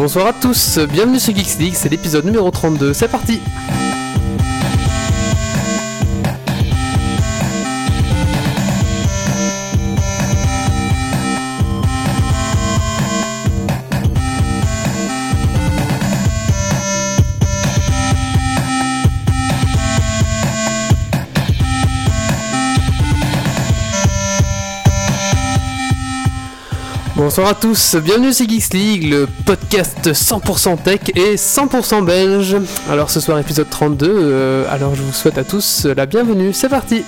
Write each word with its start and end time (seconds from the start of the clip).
Bonsoir 0.00 0.28
à 0.28 0.32
tous, 0.32 0.78
bienvenue 0.78 1.18
sur 1.18 1.34
Geeks 1.34 1.58
League, 1.58 1.74
c'est 1.74 1.88
l'épisode 1.88 2.24
numéro 2.24 2.48
32, 2.52 2.92
c'est 2.92 3.08
parti 3.08 3.40
Bonsoir 27.38 27.56
à 27.56 27.60
tous, 27.60 27.94
bienvenue 27.94 28.32
sur 28.32 28.48
Geeks 28.48 28.74
League, 28.74 29.12
le 29.12 29.28
podcast 29.46 30.08
100% 30.12 30.82
tech 30.82 31.02
et 31.14 31.36
100% 31.36 32.04
belge. 32.04 32.56
Alors 32.90 33.10
ce 33.10 33.20
soir 33.20 33.38
épisode 33.38 33.70
32, 33.70 34.08
euh, 34.10 34.64
alors 34.68 34.96
je 34.96 35.02
vous 35.02 35.12
souhaite 35.12 35.38
à 35.38 35.44
tous 35.44 35.84
la 35.84 36.06
bienvenue, 36.06 36.52
c'est 36.52 36.68
parti 36.68 37.04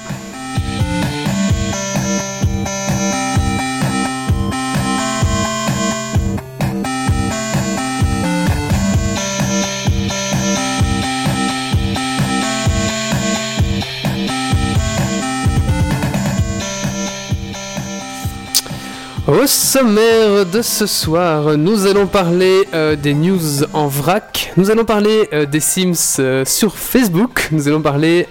Au 19.41 19.47
sommaire 19.47 20.45
de 20.45 20.61
ce 20.61 20.85
soir, 20.85 21.57
nous 21.57 21.87
allons 21.87 22.07
parler 22.07 22.69
euh, 22.75 22.95
des 22.95 23.15
news 23.15 23.65
en 23.73 23.87
vrac, 23.87 24.53
nous 24.59 24.71
allons 24.71 24.85
parler 24.85 25.31
euh, 25.33 25.47
des 25.47 25.61
Sims 25.61 26.19
euh, 26.19 26.45
sur 26.45 26.77
Facebook, 26.77 27.49
nous 27.51 27.67
allons 27.67 27.81
parler 27.81 28.27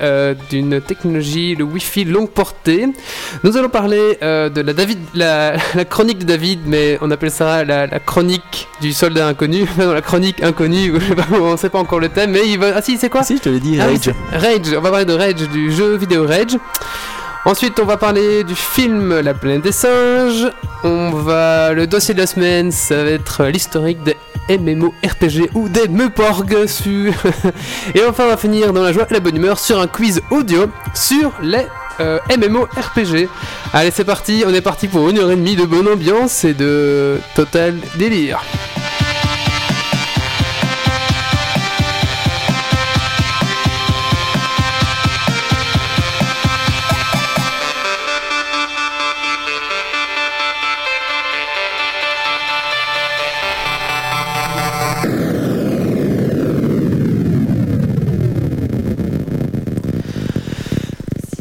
d'une 0.52 0.80
technologie, 0.80 1.56
le 1.56 1.64
Wi-Fi 1.64 2.04
longue 2.04 2.30
portée, 2.30 2.86
nous 3.44 3.58
allons 3.58 3.70
parler 3.70 4.20
de 4.22 4.62
la, 4.62 4.74
David, 4.74 5.00
la, 5.16 5.54
la 5.74 5.86
chronique 5.86 6.20
de 6.20 6.26
David, 6.26 6.60
mais 6.68 7.00
on 7.02 7.10
appelle 7.10 7.32
ça 7.32 7.66
la, 7.66 7.88
la 7.88 8.00
chronique 8.00 8.68
du 8.80 8.94
soldat 8.94 9.26
inconnu, 9.28 9.66
non, 9.80 9.92
la 9.92 10.02
chronique 10.02 10.44
inconnue, 10.44 10.94
on 11.34 11.58
sait 11.58 11.70
pas 11.70 11.80
encore 11.80 12.00
le 12.00 12.10
thème, 12.10 12.32
mais 12.32 12.48
il 12.48 12.60
va... 12.60 12.74
Ah 12.76 12.82
si, 12.84 12.98
c'est 12.98 13.10
quoi? 13.10 13.24
Si, 13.24 13.38
je 13.38 13.42
te 13.42 13.50
l'ai 13.50 13.60
dit, 13.60 13.80
Ah 13.82 13.88
oui, 13.90 13.96
Rage. 13.98 14.16
Rage, 14.32 14.76
on 14.78 14.82
va 14.82 14.92
parler 14.92 15.06
de 15.06 15.14
Rage, 15.14 15.50
du 15.52 15.72
jeu 15.72 15.98
vidéo 15.98 16.28
Rage. 16.28 16.56
Ensuite, 17.46 17.80
on 17.80 17.86
va 17.86 17.98
parler 17.98 18.44
du 18.44 18.56
film 18.56 19.20
La 19.20 19.34
planète 19.34 19.62
des 19.62 19.72
singes. 19.72 20.48
On 20.84 21.12
va 21.12 21.74
le 21.74 21.88
dossier 21.88 22.14
de 22.14 22.20
la 22.20 22.28
semaine, 22.28 22.72
ça 22.72 23.04
va 23.04 23.10
être 23.10 23.46
l'historique 23.46 24.04
des 24.04 24.18
MMORPG 24.50 25.50
ou 25.54 25.70
des 25.70 25.88
Meuporg 25.88 26.66
sur 26.66 27.14
et 27.96 28.04
enfin 28.08 28.24
on 28.26 28.30
va 28.30 28.38
finir 28.38 28.74
dans 28.74 28.82
la 28.82 28.92
joie 28.92 29.06
et 29.10 29.14
la 29.14 29.20
bonne 29.20 29.36
humeur 29.36 29.60
sur 29.60 29.80
un 29.80 29.88
quiz 29.88 30.22
audio 30.32 30.68
sur 30.96 31.32
les 31.42 31.68
euh, 32.00 32.20
MMORPG. 32.30 33.30
Allez, 33.74 33.92
c'est 33.92 34.06
parti, 34.06 34.44
on 34.48 34.54
est 34.54 34.62
parti 34.62 34.88
pour 34.88 35.10
une 35.10 35.20
heure 35.20 35.32
et 35.32 35.36
demie 35.36 35.56
de 35.56 35.66
bonne 35.66 35.88
ambiance 35.88 36.46
et 36.46 36.54
de 36.54 37.20
total 37.36 37.76
délire. 37.98 38.42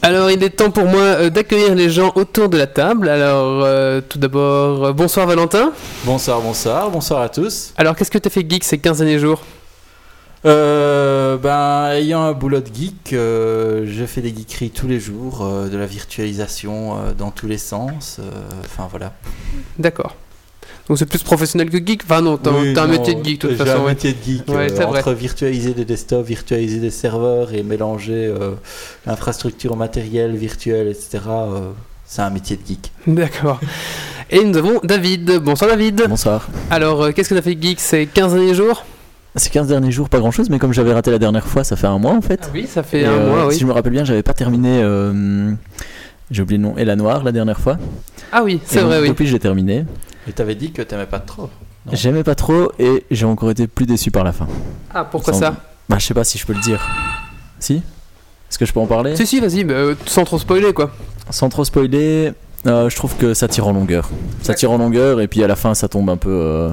Alors, 0.08 0.30
il 0.30 0.42
est 0.42 0.48
temps 0.48 0.70
pour 0.70 0.86
moi 0.86 1.02
euh, 1.02 1.28
d'accueillir 1.28 1.74
les 1.74 1.90
gens 1.90 2.12
autour 2.14 2.48
de 2.48 2.56
la 2.56 2.66
table. 2.66 3.10
Alors, 3.10 3.62
euh, 3.62 4.00
tout 4.00 4.18
d'abord, 4.18 4.86
euh, 4.86 4.92
bonsoir 4.94 5.26
Valentin. 5.26 5.70
Bonsoir, 6.04 6.40
bonsoir, 6.40 6.90
bonsoir 6.90 7.20
à 7.20 7.28
tous. 7.28 7.74
Alors, 7.76 7.94
qu'est-ce 7.94 8.10
que 8.10 8.16
t'as 8.16 8.30
fait 8.30 8.48
geek 8.48 8.64
ces 8.64 8.78
15 8.78 9.00
derniers 9.00 9.18
jours? 9.18 9.42
Ben, 10.44 11.90
ayant 11.92 12.22
un 12.22 12.32
boulot 12.32 12.60
de 12.60 12.74
geek, 12.74 13.10
je 13.10 14.04
fais 14.06 14.22
des 14.22 14.34
geekeries 14.34 14.70
tous 14.70 14.88
les 14.88 14.98
jours, 14.98 15.46
de 15.70 15.76
la 15.76 15.84
virtualisation 15.84 16.96
dans 17.18 17.30
tous 17.30 17.46
les 17.46 17.58
sens. 17.58 18.18
Enfin 18.64 18.88
voilà. 18.90 19.12
D'accord. 19.78 20.16
Donc, 20.88 20.98
c'est 20.98 21.06
plus 21.06 21.22
professionnel 21.22 21.68
que 21.70 21.76
geek 21.78 22.02
Enfin, 22.04 22.22
non, 22.22 22.36
t'as 22.38 22.50
Oui, 22.50 22.74
un 22.76 22.86
métier 22.86 23.14
de 23.14 23.22
geek 23.24 23.40
de 23.42 23.48
toute 23.48 23.50
J'ai 23.50 23.56
façon. 23.64 23.80
un 23.80 23.84
ouais. 23.84 23.90
métier 23.90 24.12
de 24.14 24.24
geek. 24.24 24.48
Ouais, 24.48 24.72
euh, 24.72 24.86
vrai. 24.86 24.98
entre 25.00 25.12
virtualiser 25.12 25.74
des 25.74 25.84
desktops, 25.84 26.26
virtualiser 26.26 26.78
des 26.78 26.90
serveurs 26.90 27.52
et 27.52 27.62
mélanger 27.62 28.26
euh, 28.26 28.52
l'infrastructure 29.06 29.72
au 29.72 29.76
matériel 29.76 30.34
virtuel, 30.36 30.88
etc. 30.88 31.18
euh, 31.28 31.70
c'est 32.06 32.22
un 32.22 32.30
métier 32.30 32.56
de 32.56 32.66
geek. 32.66 32.90
D'accord. 33.06 33.60
Et 34.30 34.42
nous 34.44 34.56
avons 34.56 34.80
David. 34.82 35.40
Bonsoir 35.42 35.70
David. 35.70 36.04
Bonsoir. 36.08 36.48
Alors, 36.70 37.02
euh, 37.02 37.12
qu'est-ce 37.12 37.28
que 37.30 37.34
t'as 37.34 37.42
fait 37.42 37.58
geek 37.60 37.80
ces 37.80 38.06
15 38.06 38.34
derniers 38.34 38.54
jours? 38.54 38.84
Ces 39.36 39.50
15 39.50 39.68
derniers 39.68 39.92
jours, 39.92 40.08
pas 40.08 40.18
grand 40.18 40.30
chose, 40.30 40.48
mais 40.50 40.58
comme 40.58 40.72
j'avais 40.72 40.92
raté 40.92 41.10
la 41.10 41.18
dernière 41.18 41.46
fois, 41.46 41.62
ça 41.64 41.76
fait 41.76 41.86
un 41.86 41.98
mois 41.98 42.12
en 42.14 42.22
fait. 42.22 42.40
Ah 42.44 42.48
oui, 42.54 42.66
ça 42.66 42.82
fait 42.82 43.02
Et, 43.02 43.04
un 43.04 43.10
euh, 43.12 43.28
mois, 43.30 43.46
oui. 43.46 43.54
Si 43.54 43.60
je 43.60 43.66
me 43.66 43.72
rappelle 43.72 43.92
bien, 43.92 44.04
j'avais 44.04 44.22
pas 44.22 44.32
terminé. 44.32 44.80
euh, 44.82 45.52
J'ai 46.30 46.42
oublié 46.42 46.56
le 46.58 46.64
nom, 46.64 46.74
Et 46.78 46.84
la 46.86 46.96
Noire 46.96 47.22
la 47.24 47.30
dernière 47.32 47.60
fois. 47.60 47.76
Ah 48.32 48.42
oui, 48.42 48.58
c'est 48.64 48.80
vrai, 48.80 48.96
donc, 48.96 49.02
oui. 49.02 49.08
Depuis, 49.10 49.26
j'ai 49.26 49.38
terminé. 49.38 49.84
Et 50.28 50.32
t'avais 50.32 50.54
dit 50.54 50.72
que 50.72 50.82
t'aimais 50.82 51.06
pas 51.06 51.20
trop. 51.20 51.48
J'aimais 51.92 52.22
pas 52.24 52.34
trop 52.34 52.70
et 52.78 53.04
j'ai 53.10 53.24
encore 53.24 53.50
été 53.50 53.66
plus 53.66 53.86
déçu 53.86 54.10
par 54.10 54.24
la 54.24 54.32
fin. 54.32 54.46
Ah, 54.94 55.04
pourquoi 55.04 55.32
Sans- 55.32 55.40
ça? 55.40 55.56
Bah, 55.88 55.96
je 55.98 56.04
sais 56.06 56.14
pas 56.14 56.24
si 56.24 56.36
je 56.36 56.44
peux 56.46 56.52
le 56.52 56.60
dire. 56.60 56.86
Si? 57.60 57.76
Est-ce 57.76 58.58
que 58.58 58.66
je 58.66 58.72
peux 58.72 58.80
en 58.80 58.86
parler? 58.86 59.16
Si, 59.16 59.26
si, 59.26 59.40
vas-y, 59.40 59.64
mais, 59.64 59.72
euh, 59.72 59.94
sans 60.06 60.24
trop 60.24 60.38
spoiler, 60.38 60.72
quoi. 60.74 60.90
Sans 61.30 61.48
trop 61.48 61.64
spoiler, 61.64 62.32
euh, 62.66 62.88
je 62.90 62.96
trouve 62.96 63.14
que 63.16 63.32
ça 63.32 63.48
tire 63.48 63.66
en 63.66 63.72
longueur. 63.72 64.10
Ça 64.42 64.52
tire 64.54 64.70
en 64.70 64.78
longueur 64.78 65.20
et 65.20 65.28
puis 65.28 65.42
à 65.42 65.46
la 65.46 65.56
fin, 65.56 65.74
ça 65.74 65.88
tombe 65.88 66.10
un 66.10 66.16
peu. 66.18 66.30
euh, 66.30 66.70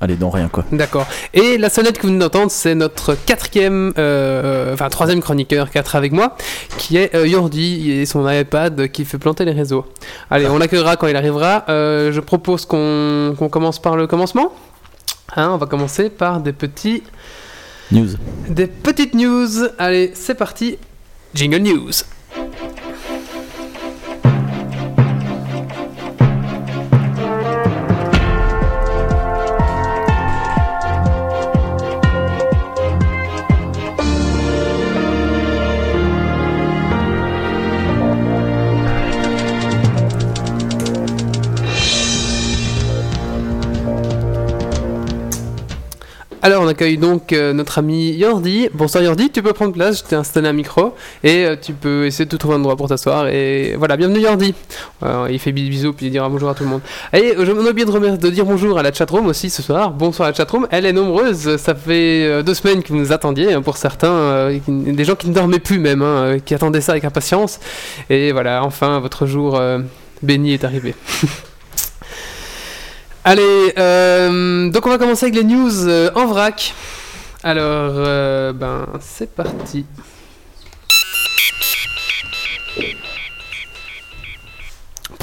Allez, 0.00 0.16
dans 0.16 0.28
rien 0.28 0.48
quoi. 0.48 0.64
D'accord. 0.72 1.06
Et 1.32 1.56
la 1.56 1.70
sonnette 1.70 1.96
que 1.96 2.02
vous 2.02 2.08
venez 2.08 2.18
d'entendre, 2.18 2.50
c'est 2.50 2.74
notre 2.74 3.14
quatrième, 3.14 3.94
euh, 3.96 4.74
enfin 4.74 4.90
troisième 4.90 5.20
chroniqueur, 5.20 5.70
4 5.70 5.96
avec 5.96 6.12
moi, 6.12 6.36
qui 6.76 6.98
est 6.98 7.14
euh, 7.14 7.26
Yordi 7.26 7.90
et 7.90 8.04
son 8.04 8.28
iPad 8.28 8.88
qui 8.88 9.06
fait 9.06 9.16
planter 9.16 9.46
les 9.46 9.52
réseaux. 9.52 9.86
Allez, 10.30 10.46
on 10.48 10.58
l'accueillera 10.58 10.96
quand 10.96 11.06
il 11.06 11.16
arrivera. 11.16 11.64
Euh, 11.70 12.12
je 12.12 12.20
propose 12.20 12.66
qu'on 12.66 13.34
qu'on 13.38 13.48
commence 13.48 13.80
par 13.80 13.96
le 13.96 14.06
commencement. 14.06 14.52
Hein, 15.34 15.50
on 15.52 15.56
va 15.56 15.66
commencer 15.66 16.10
par 16.10 16.40
des 16.40 16.52
petits, 16.52 17.02
News. 17.90 18.10
des 18.48 18.66
petites 18.66 19.14
news. 19.14 19.48
Allez, 19.78 20.12
c'est 20.14 20.34
parti. 20.34 20.78
Jingle 21.34 21.58
News. 21.58 21.92
Alors, 46.42 46.62
on 46.62 46.68
accueille 46.68 46.96
donc 46.96 47.32
euh, 47.32 47.52
notre 47.52 47.78
ami 47.78 48.10
Yordi. 48.12 48.68
Bonsoir 48.72 49.02
Yordi, 49.02 49.30
tu 49.30 49.42
peux 49.42 49.52
prendre 49.52 49.72
place, 49.72 49.98
je 49.98 50.04
t'ai 50.04 50.14
installé 50.16 50.46
un 50.48 50.52
micro 50.52 50.94
et 51.24 51.44
euh, 51.44 51.56
tu 51.60 51.72
peux 51.72 52.06
essayer 52.06 52.24
de 52.24 52.30
te 52.30 52.36
trouver 52.36 52.54
un 52.54 52.58
endroit 52.58 52.76
pour 52.76 52.88
t'asseoir. 52.88 53.26
Et 53.28 53.74
voilà, 53.76 53.96
bienvenue 53.96 54.20
Yordi. 54.20 54.54
Euh, 55.02 55.26
il 55.30 55.40
fait 55.40 55.50
bis- 55.50 55.68
bisous 55.68 55.92
puis 55.92 56.06
il 56.06 56.12
dira 56.12 56.28
bonjour 56.28 56.48
à 56.48 56.54
tout 56.54 56.62
le 56.62 56.68
monde. 56.68 56.82
Et 57.12 57.34
je 57.36 57.50
m'en 57.50 57.68
oublié 57.68 57.84
de, 57.84 58.16
de 58.16 58.30
dire 58.30 58.44
bonjour 58.44 58.78
à 58.78 58.82
la 58.84 58.92
chatroom 58.92 59.26
aussi 59.26 59.50
ce 59.50 59.60
soir. 59.60 59.90
Bonsoir 59.90 60.28
à 60.28 60.30
la 60.30 60.36
chatroom, 60.36 60.68
elle 60.70 60.86
est 60.86 60.92
nombreuse. 60.92 61.56
Ça 61.56 61.74
fait 61.74 62.42
deux 62.44 62.54
semaines 62.54 62.82
que 62.82 62.88
vous 62.88 62.98
nous 62.98 63.12
attendiez 63.12 63.52
hein, 63.54 63.62
pour 63.62 63.76
certains, 63.76 64.50
des 64.68 65.04
gens 65.04 65.16
qui 65.16 65.28
ne 65.28 65.34
dormaient 65.34 65.58
plus 65.58 65.80
même, 65.80 66.02
hein, 66.02 66.36
qui 66.44 66.54
attendaient 66.54 66.80
ça 66.80 66.92
avec 66.92 67.04
impatience. 67.04 67.58
Et 68.08 68.30
voilà, 68.30 68.62
enfin 68.62 69.00
votre 69.00 69.26
jour 69.26 69.60
béni 70.22 70.52
est 70.52 70.64
arrivé. 70.64 70.94
Allez, 73.28 73.72
euh, 73.76 74.70
donc 74.70 74.86
on 74.86 74.88
va 74.88 74.98
commencer 74.98 75.26
avec 75.26 75.34
les 75.34 75.42
news 75.42 75.88
euh, 75.88 76.12
en 76.14 76.26
vrac. 76.26 76.72
Alors, 77.42 77.94
euh, 77.96 78.52
ben, 78.52 78.86
c'est 79.00 79.34
parti. 79.34 79.84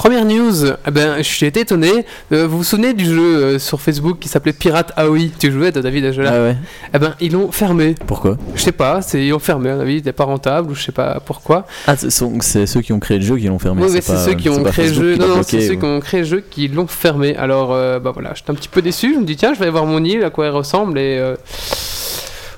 Première 0.04 0.26
news, 0.26 0.66
eh 0.86 0.92
ben, 0.92 1.22
j'ai 1.24 1.48
été 1.48 1.62
étonné. 1.62 2.06
Euh, 2.34 2.46
vous 2.46 2.58
vous 2.58 2.64
souvenez 2.66 2.94
du 2.94 3.06
jeu 3.06 3.22
euh, 3.22 3.58
sur 3.60 3.80
Facebook 3.80 4.20
qui 4.20 4.28
s'appelait 4.28 4.52
Pirate 4.52 4.92
AOI? 4.98 5.30
Tu 5.40 5.50
jouais, 5.50 5.72
toi, 5.72 5.82
David, 5.82 6.04
à 6.04 6.12
ce 6.12 6.18
jeu-là? 6.18 6.32
Ah 6.36 6.42
ouais. 6.42 6.58
Eh 6.94 7.00
ben, 7.00 7.16
ils 7.22 7.32
l'ont 7.32 7.54
fermé. 7.54 7.96
Pourquoi? 8.06 8.36
Je 8.54 8.62
sais 8.62 8.74
pas, 8.74 9.02
c'est, 9.02 9.24
ils 9.26 9.30
l'ont 9.30 9.40
fermé, 9.40 9.70
à 9.70 9.76
mon 9.76 9.80
avis, 9.82 9.94
il 9.94 9.96
n'était 9.96 10.12
pas 10.12 10.26
rentable 10.26 10.72
ou 10.72 10.76
je 10.76 10.84
sais 10.84 10.92
pas 10.92 11.22
pourquoi. 11.26 11.66
Ah, 11.88 11.96
sont- 11.96 12.38
c'est 12.42 12.66
ceux 12.66 12.82
qui 12.82 12.92
ont 12.92 13.00
créé 13.00 13.18
le 13.18 13.24
jeu 13.24 13.38
qui 13.38 13.48
l'ont 13.48 13.60
fermé. 13.60 13.82
Oui, 13.82 13.88
oui, 13.94 14.00
c'est 14.02 14.12
pas- 14.14 14.26
ceux 14.26 14.34
qui 14.34 14.50
ont 14.50 14.62
pas 14.62 14.72
créé 14.72 14.88
le 14.90 14.94
Facebook 14.94 15.06
jeu. 15.08 15.14
qui 15.14 15.20
l'a 15.20 15.24
Non, 15.26 15.30
non, 15.30 15.36
bloqué, 15.36 15.62
c'est 15.62 15.68
ceux 15.70 15.74
ou- 15.76 15.80
qui 15.80 15.86
ont 15.86 16.00
créé 16.02 16.20
le 16.20 16.26
jeu 16.26 16.44
qui 16.50 16.68
l'ont 16.68 16.88
fermé. 16.88 17.38
Alors, 17.38 17.72
euh, 17.72 18.00
bah 18.00 18.12
voilà, 18.14 18.34
j'étais 18.36 18.52
un 18.52 18.56
petit 18.56 18.68
peu 18.68 18.82
déçu. 18.82 19.14
Je 19.14 19.20
me 19.20 19.26
dis, 19.26 19.38
tiens, 19.38 19.54
je 19.54 19.60
vais 19.60 19.64
aller 19.68 19.72
voir 19.72 19.86
mon 19.86 20.04
île, 20.04 20.26
à 20.26 20.30
quoi 20.32 20.48
elle 20.48 20.52
ressemble. 20.52 21.00
Et 21.00 21.18
euh, 21.18 21.38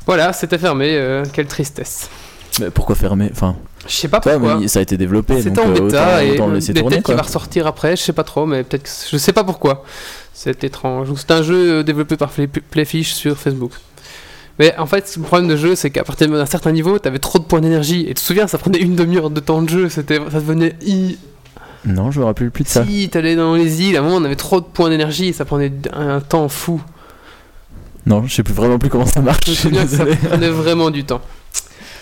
voilà, 0.07 0.33
c'était 0.33 0.57
fermé. 0.57 0.95
euh, 0.95 1.24
quelle 1.31 1.45
tristesse. 1.45 2.09
Mais 2.60 2.69
pourquoi 2.69 2.96
fermer 2.96 3.30
Enfin, 3.31 3.56
Je 3.88 3.94
sais 3.94 4.07
pas 4.07 4.19
pourquoi. 4.19 4.68
ça 4.68 4.80
a 4.80 4.81
été 4.81 4.98
développé. 4.98 5.42
C'était 5.42 5.60
en 5.60 5.69
euh, 5.69 5.74
bêta 5.74 6.24
et 6.24 6.36
peut-être 6.90 7.04
qu'il 7.06 7.16
va 7.16 7.22
ressortir 7.24 7.68
après, 7.68 7.96
je 7.96 8.02
sais 8.02 8.13
pas 8.13 8.24
trop, 8.24 8.46
mais 8.46 8.63
peut-être 8.63 8.90
je 9.12 9.18
sais 9.18 9.34
pas 9.34 9.44
pourquoi. 9.44 9.84
C'est 10.34 10.63
étrange. 10.63 11.10
C'est 11.16 11.31
un 11.31 11.42
jeu 11.44 11.72
euh, 11.80 11.84
développé 11.84 12.18
par 12.18 12.30
Play- 12.30 12.48
Playfish 12.48 13.13
sur 13.13 13.38
Facebook. 13.38 13.72
Mais 14.60 14.74
en 14.78 14.86
fait, 14.86 15.13
le 15.18 15.24
problème 15.24 15.50
de 15.50 15.57
jeu, 15.57 15.75
c'est 15.75 15.90
qu'à 15.90 16.04
partir 16.04 16.30
d'un 16.30 16.46
certain 16.46 16.72
niveau, 16.72 16.98
t'avais 17.00 17.19
trop 17.19 17.40
de 17.40 17.44
points 17.44 17.60
d'énergie. 17.62 18.02
Et 18.04 18.07
tu 18.10 18.13
te 18.16 18.19
souviens, 18.22 18.48
ça 18.48 18.57
prenait 18.57 18.80
une 18.80 18.96
demi-heure 18.96 19.30
de 19.30 19.40
temps 19.42 19.62
de 19.62 19.69
jeu. 19.69 19.90
C'était, 19.90 20.18
ça 20.31 20.40
devenait 20.40 20.75
i- 20.86 21.18
Non, 21.86 22.10
je 22.12 22.19
me 22.22 22.25
rappelle 22.25 22.52
plus 22.52 22.63
de 22.63 22.69
ça. 22.69 22.86
Si, 22.86 23.10
t'allais 23.10 23.36
dans 23.36 23.54
les 23.56 23.81
îles, 23.84 23.98
à 23.98 24.00
un 24.00 24.04
moment, 24.04 24.16
on 24.16 24.24
avait 24.24 24.38
trop 24.38 24.62
de 24.62 24.66
points 24.66 24.90
d'énergie. 24.90 25.28
et 25.28 25.34
Ça 25.34 25.44
prenait 25.46 25.74
un, 25.94 26.22
temps 26.22 26.48
fou. 26.48 26.81
Non, 28.06 28.24
je 28.28 28.34
sais 28.34 28.44
plus 28.44 28.54
vraiment 28.54 28.78
plus 28.80 28.90
comment 28.90 29.06
ça 29.06 29.22
marche. 29.22 29.40
Je 29.46 29.52
me 29.52 29.56
souviens 29.56 29.84
que 29.86 29.90
ça 29.92 30.06
prenait 30.30 30.50
vraiment 30.50 30.90
du 30.90 31.04
temps. 31.04 31.22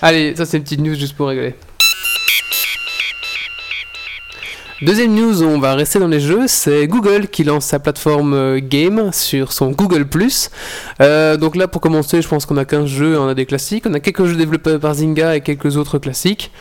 Allez, 0.06 0.36
ça 0.36 0.46
c'est 0.46 0.58
une 0.58 0.64
petite 0.64 0.82
news 0.82 0.96
juste 0.96 1.16
pour 1.16 1.30
rigoler. 1.30 1.56
Deuxième 4.82 5.14
news, 5.16 5.44
on 5.44 5.60
va 5.60 5.76
rester 5.76 5.98
dans 5.98 6.10
les 6.10 6.20
jeux, 6.20 6.44
c'est 6.48 6.88
Google 6.88 7.28
qui 7.28 7.46
lance 7.46 7.64
sa 7.68 7.80
plateforme 7.80 8.34
euh, 8.34 8.60
Game 8.62 9.12
sur 9.14 9.54
son 9.54 9.72
Google+. 9.72 10.06
Euh, 11.00 11.38
donc 11.38 11.56
là, 11.56 11.70
pour 11.70 11.80
commencer, 11.80 12.22
je 12.22 12.28
pense 12.28 12.46
qu'on 12.46 12.58
a 12.58 12.66
15 12.66 12.86
jeux, 12.88 13.18
on 13.18 13.30
a 13.30 13.34
des 13.34 13.46
classiques, 13.46 13.86
on 13.88 13.94
a 13.94 14.02
quelques 14.02 14.26
jeux 14.26 14.36
développés 14.36 14.78
par 14.80 14.96
Zynga 14.96 15.38
et 15.38 15.42
quelques 15.42 15.78
autres 15.78 16.00
classiques. 16.00 16.52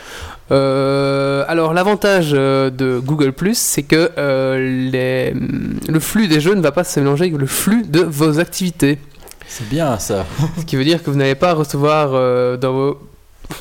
Euh, 0.52 1.44
alors 1.48 1.74
l'avantage 1.74 2.30
de 2.30 3.00
Google+, 3.04 3.32
c'est 3.54 3.82
que 3.82 4.12
euh, 4.18 4.88
les- 4.92 5.34
le 5.88 5.98
flux 5.98 6.28
des 6.28 6.40
jeux 6.40 6.54
ne 6.54 6.60
va 6.62 6.70
pas 6.70 6.84
se 6.84 7.00
mélanger 7.00 7.24
avec 7.24 7.36
le 7.38 7.46
flux 7.46 7.82
de 7.82 8.02
vos 8.02 8.38
activités. 8.38 8.98
C'est 9.48 9.68
bien 9.68 9.98
ça. 9.98 10.26
Ce 10.60 10.64
qui 10.64 10.76
veut 10.76 10.84
dire 10.84 11.02
que 11.02 11.10
vous 11.10 11.16
n'allez 11.16 11.34
pas 11.34 11.54
recevoir 11.54 12.10
dans 12.58 12.72
vos 12.72 12.98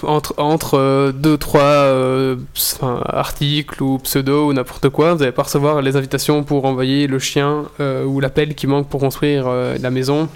entre 0.04 0.34
entre 0.38 0.78
euh, 0.78 1.12
deux 1.12 1.38
trois 1.38 1.62
euh, 1.62 2.36
articles 2.82 3.82
ou 3.82 3.98
pseudo 4.00 4.50
ou 4.50 4.54
n'importe 4.54 4.90
quoi, 4.90 5.14
vous 5.14 5.20
n'allez 5.20 5.32
pas 5.32 5.44
recevoir 5.44 5.82
les 5.82 5.96
invitations 5.96 6.44
pour 6.44 6.66
envoyer 6.66 7.08
le 7.08 7.20
chien 7.20 7.66
euh, 7.80 8.04
ou 8.06 8.20
l'appel 8.20 8.56
qui 8.56 8.68
manque 8.68 8.88
pour 8.88 9.00
construire 9.00 9.46
euh, 9.48 9.78
la 9.80 9.90
maison. 9.90 10.30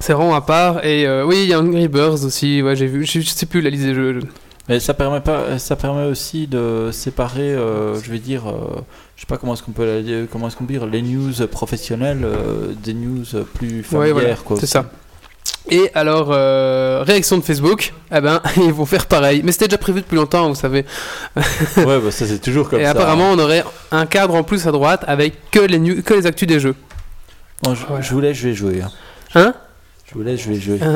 C'est 0.00 0.12
vraiment 0.12 0.34
à 0.34 0.40
part. 0.40 0.84
Et 0.84 1.08
oui, 1.24 1.42
il 1.42 1.48
y 1.48 1.52
a 1.52 1.60
Angry 1.60 1.88
Birds 1.88 2.24
aussi. 2.24 2.62
Ouais, 2.62 2.76
j'ai 2.76 2.86
vu. 2.86 3.04
Je 3.04 3.18
je 3.18 3.28
sais 3.30 3.46
plus 3.46 3.60
la 3.60 3.70
liste 3.70 3.84
des 3.84 3.94
jeux. 3.94 4.20
Mais 4.68 4.78
ça 4.78 4.94
permet 4.94 5.20
pas, 5.20 5.58
ça 5.58 5.74
permet 5.74 6.06
aussi 6.06 6.46
de 6.46 6.90
séparer, 6.92 7.56
je 7.56 8.10
vais 8.10 8.20
dire, 8.20 8.44
je 9.16 9.22
sais 9.22 9.26
pas 9.26 9.38
comment 9.38 9.54
est-ce 9.54 9.64
qu'on 9.64 9.72
peut 9.72 10.04
comment 10.30 10.46
est-ce 10.46 10.56
qu'on 10.56 10.66
peut 10.66 10.74
dire, 10.74 10.86
les 10.86 11.02
news 11.02 11.32
professionnelles 11.50 12.24
des 12.84 12.94
news 12.94 13.24
plus 13.54 13.82
familières 13.82 14.14
Ouais, 14.14 14.36
voilà, 14.36 14.36
c'est 14.60 14.66
ça. 14.66 14.84
Et 15.70 15.90
alors, 15.94 16.28
euh, 16.32 17.02
réaction 17.06 17.36
de 17.38 17.42
Facebook, 17.42 17.92
eh 18.14 18.20
ben, 18.20 18.40
ils 18.56 18.72
vont 18.72 18.86
faire 18.86 19.06
pareil. 19.06 19.42
Mais 19.44 19.52
c'était 19.52 19.66
déjà 19.68 19.78
prévu 19.78 20.00
depuis 20.00 20.16
longtemps, 20.16 20.48
vous 20.48 20.54
savez. 20.54 20.84
ouais, 21.76 21.84
bah, 22.00 22.10
ça 22.10 22.26
c'est 22.26 22.38
toujours 22.40 22.70
comme 22.70 22.80
et 22.80 22.84
ça. 22.84 22.90
apparemment, 22.92 23.30
on 23.32 23.38
aurait 23.38 23.64
un 23.90 24.06
cadre 24.06 24.34
en 24.34 24.42
plus 24.42 24.66
à 24.66 24.72
droite 24.72 25.04
avec 25.06 25.50
que 25.50 25.60
les, 25.60 25.78
news- 25.78 26.02
que 26.02 26.14
les 26.14 26.26
actus 26.26 26.48
des 26.48 26.58
jeux. 26.60 26.74
Bon, 27.62 27.74
je, 27.74 27.84
Voilà. 27.86 28.02
je 28.02 28.12
vous 28.14 28.20
laisse, 28.20 28.36
je 28.38 28.48
vais 28.48 28.54
jouer. 28.54 28.80
hein. 28.82 28.90
Hein? 29.34 29.54
Je 30.10 30.14
vous 30.14 30.22
laisse, 30.22 30.40
je 30.40 30.48
vais 30.50 30.60
jouer. 30.60 30.78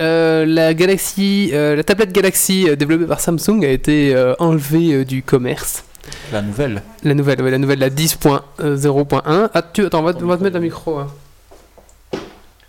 Euh, 0.00 0.44
la 0.44 0.74
Galaxy, 0.74 1.50
euh, 1.54 1.74
la 1.74 1.82
tablette 1.82 2.12
Galaxy 2.12 2.66
développée 2.76 3.06
par 3.06 3.20
Samsung 3.20 3.64
a 3.64 3.68
été 3.68 4.14
euh, 4.14 4.34
enlevée 4.38 5.04
du 5.06 5.22
commerce. 5.22 5.84
La 6.32 6.42
nouvelle. 6.42 6.82
La 7.04 7.14
nouvelle, 7.14 7.40
ouais, 7.42 7.50
la 7.50 7.58
nouvelle, 7.58 7.78
la 7.78 7.90
10.0.1. 7.90 9.50
Ah, 9.54 9.62
tu, 9.62 9.86
attends, 9.86 10.00
on 10.00 10.02
va, 10.02 10.12
on 10.20 10.26
va 10.26 10.36
te 10.36 10.42
mettre 10.42 10.56
le 10.56 10.62
micro. 10.62 10.98
hein. 10.98 11.06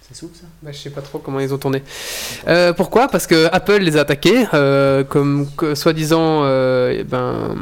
C'est 0.02 0.16
souple 0.16 0.38
ça? 0.38 0.46
Bah, 0.64 0.72
je 0.72 0.78
sais 0.78 0.90
pas 0.90 1.02
trop 1.02 1.20
comment 1.20 1.40
ils 1.40 1.54
ont 1.54 1.58
tourné. 1.58 1.84
Euh, 2.48 2.72
pourquoi? 2.74 3.08
Parce 3.10 3.28
que 3.28 3.48
Apple 3.52 3.80
les 3.80 3.98
a 3.98 4.02
attaqués, 4.02 4.46
euh, 4.54 5.04
comme 5.04 5.48
soi-disant, 5.74 6.44
euh, 6.46 6.96
eh 7.00 7.04
ben, 7.04 7.56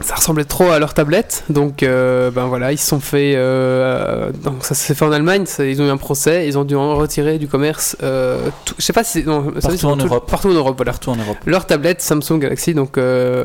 ça 0.00 0.14
ressemblait 0.14 0.44
trop 0.44 0.70
à 0.70 0.78
leur 0.78 0.94
tablette. 0.94 1.44
Donc, 1.50 1.82
euh, 1.82 2.30
ben 2.30 2.46
voilà, 2.46 2.72
ils 2.72 2.78
se 2.78 2.86
sont 2.86 3.00
fait. 3.00 3.34
euh, 3.36 4.30
donc 4.32 4.64
ça 4.64 4.74
s'est 4.74 4.94
fait 4.94 5.04
en 5.04 5.12
Allemagne. 5.12 5.44
ça- 5.44 5.66
ils 5.66 5.82
ont 5.82 5.86
eu 5.86 5.90
un 5.90 5.98
procès. 5.98 6.46
Ils 6.48 6.56
ont 6.56 6.64
dû 6.64 6.76
en 6.76 6.94
retirer 6.96 7.38
du 7.38 7.46
commerce. 7.46 7.94
euh, 8.02 8.48
tout- 8.64 8.74
je 8.78 8.84
sais 8.84 8.94
pas 8.94 9.04
si. 9.04 9.22
Non, 9.24 9.52
ça, 9.60 9.68
Partout 9.68 9.86
en 9.86 9.96
tout- 9.98 10.06
Europe. 10.06 10.30
Partout 10.30 10.48
en 10.48 10.54
Europe, 10.54 10.76
voilà. 10.78 10.92
Partout 10.92 11.10
en 11.10 11.16
Europe. 11.16 11.36
Leur 11.44 11.66
tablette 11.66 12.00
Samsung 12.00 12.38
Galaxy. 12.38 12.72
Donc, 12.72 12.96
euh, 12.96 13.44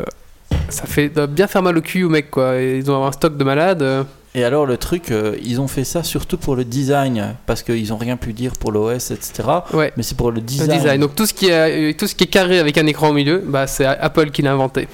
ça 0.70 0.86
fait 0.86 1.10
doit 1.10 1.28
bien 1.28 1.48
faire 1.48 1.62
mal 1.62 1.78
au 1.78 1.82
cul 1.82 2.04
aux 2.04 2.10
mecs, 2.10 2.32
quoi. 2.32 2.60
Et 2.62 2.78
Ils 2.78 2.90
ont 2.92 3.06
un 3.06 3.12
stock 3.12 3.38
de 3.38 3.44
malades. 3.44 3.82
euh. 3.82 4.04
Et 4.38 4.44
alors 4.44 4.66
le 4.66 4.76
truc, 4.76 5.12
euh, 5.12 5.38
ils 5.42 5.62
ont 5.62 5.68
fait 5.70 5.86
ça 5.86 6.04
surtout 6.04 6.38
pour 6.38 6.58
le 6.58 6.66
design, 6.66 7.36
parce 7.46 7.64
qu'ils 7.64 7.94
ont 7.94 7.98
rien 7.98 8.18
pu 8.18 8.34
dire 8.34 8.52
pour 8.60 8.74
l'OS, 8.74 9.12
etc. 9.12 9.44
Ouais. 9.74 9.94
Mais 9.96 10.04
c'est 10.04 10.18
pour 10.18 10.30
le 10.30 10.36
Le 10.36 10.42
design. 10.42 11.00
Donc 11.00 11.16
tout 11.16 11.26
ce 11.26 11.34
qui 11.34 11.48
est 11.48 11.98
tout 11.98 12.06
ce 12.06 12.16
qui 12.16 12.26
est 12.26 12.28
carré 12.28 12.60
avec 12.60 12.78
un 12.78 12.86
écran 12.86 13.10
au 13.10 13.14
milieu, 13.14 13.42
bah 13.46 13.66
c'est 13.66 13.86
Apple 13.86 14.32
qui 14.32 14.42
l'a 14.42 14.52
inventé. 14.52 14.90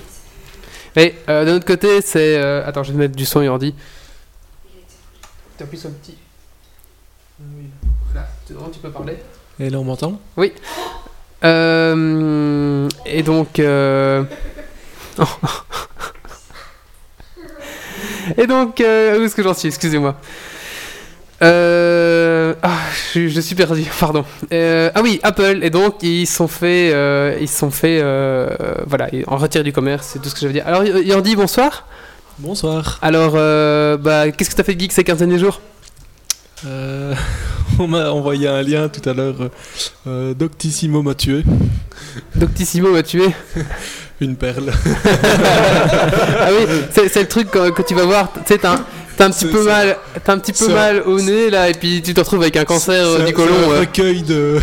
Et 0.95 1.15
euh, 1.29 1.43
d'un 1.45 1.55
autre 1.55 1.65
côté, 1.65 2.01
c'est 2.01 2.37
euh, 2.37 2.67
attends, 2.67 2.83
je 2.83 2.91
vais 2.91 2.97
mettre 2.99 3.15
du 3.15 3.25
son 3.25 3.41
Yordi. 3.41 3.73
Tu 5.57 5.63
appuies 5.63 5.77
sur 5.77 5.89
le 5.89 5.95
petit. 5.95 6.17
Voilà, 8.11 8.27
tu 8.45 8.53
tu 8.73 8.79
peux 8.79 8.91
parler. 8.91 9.17
Et 9.59 9.69
là, 9.71 9.79
on 9.79 9.83
m'entend? 9.85 10.19
Euh, 11.43 12.87
et 13.05 13.23
donc. 13.23 13.59
Et 18.37 18.47
donc, 18.47 18.81
euh, 18.81 19.19
où 19.19 19.23
est-ce 19.23 19.35
que 19.35 19.43
j'en 19.43 19.53
suis? 19.53 19.67
Excusez-moi. 19.67 20.15
Euh, 21.41 22.53
ah, 22.61 22.77
je, 23.13 23.27
je 23.27 23.41
suis 23.41 23.55
perdu, 23.55 23.85
pardon. 23.99 24.23
Euh, 24.53 24.91
ah 24.93 25.01
oui, 25.01 25.19
Apple, 25.23 25.59
et 25.63 25.69
donc 25.71 26.03
ils 26.03 26.27
se 26.27 26.35
sont 26.35 26.47
fait, 26.47 26.91
euh, 26.93 27.35
ils 27.41 27.49
sont 27.49 27.71
fait, 27.71 27.99
euh, 28.01 28.47
voilà, 28.85 29.09
en 29.27 29.37
retire 29.37 29.63
du 29.63 29.73
commerce, 29.73 30.09
c'est 30.13 30.19
tout 30.21 30.29
ce 30.29 30.35
que 30.35 30.41
je 30.41 30.47
veux 30.47 30.53
dire. 30.53 30.67
Alors, 30.67 30.83
Yordi, 30.83 31.35
bonsoir. 31.35 31.87
Bonsoir. 32.37 32.99
Alors, 33.01 33.33
bah, 33.99 34.31
qu'est-ce 34.31 34.49
que 34.51 34.55
t'as 34.55 34.63
fait 34.63 34.75
de 34.75 34.81
geek 34.81 34.91
ces 34.91 35.03
15 35.03 35.17
derniers 35.17 35.39
jours? 35.39 35.61
on 37.79 37.87
m'a 37.87 38.11
envoyé 38.11 38.47
un 38.47 38.61
lien 38.61 38.89
tout 38.89 39.07
à 39.09 39.13
l'heure. 39.13 39.49
Euh, 40.07 40.33
Doctissimo 40.33 41.01
m'a 41.01 41.15
tué. 41.15 41.43
Doctissimo 42.35 42.91
m'a 42.91 43.03
tué. 43.03 43.27
Une 44.21 44.35
perle. 44.35 44.71
ah 45.05 46.49
oui, 46.51 46.67
c'est 46.91 47.21
le 47.21 47.27
truc 47.27 47.49
que, 47.49 47.71
que 47.71 47.81
tu 47.81 47.95
vas 47.95 48.05
voir, 48.05 48.31
tu 48.31 48.41
sais, 48.45 48.59
t'as 48.59 48.73
un, 49.19 49.31
petit 49.31 49.47
peu 49.47 49.63
mal, 49.63 49.97
un 50.27 50.37
petit 50.37 50.53
peu 50.53 50.67
mal 50.71 51.01
au 51.01 51.19
nez 51.19 51.49
là, 51.49 51.69
et 51.69 51.73
puis 51.73 52.03
tu 52.03 52.13
te 52.13 52.19
retrouves 52.19 52.43
avec 52.43 52.55
un 52.55 52.63
cancer 52.63 53.03
euh, 53.03 53.19
du 53.21 53.27
c'est 53.27 53.33
côlon. 53.33 53.55
un 53.55 53.69
ouais. 53.69 53.79
recueil 53.79 54.21
de. 54.21 54.59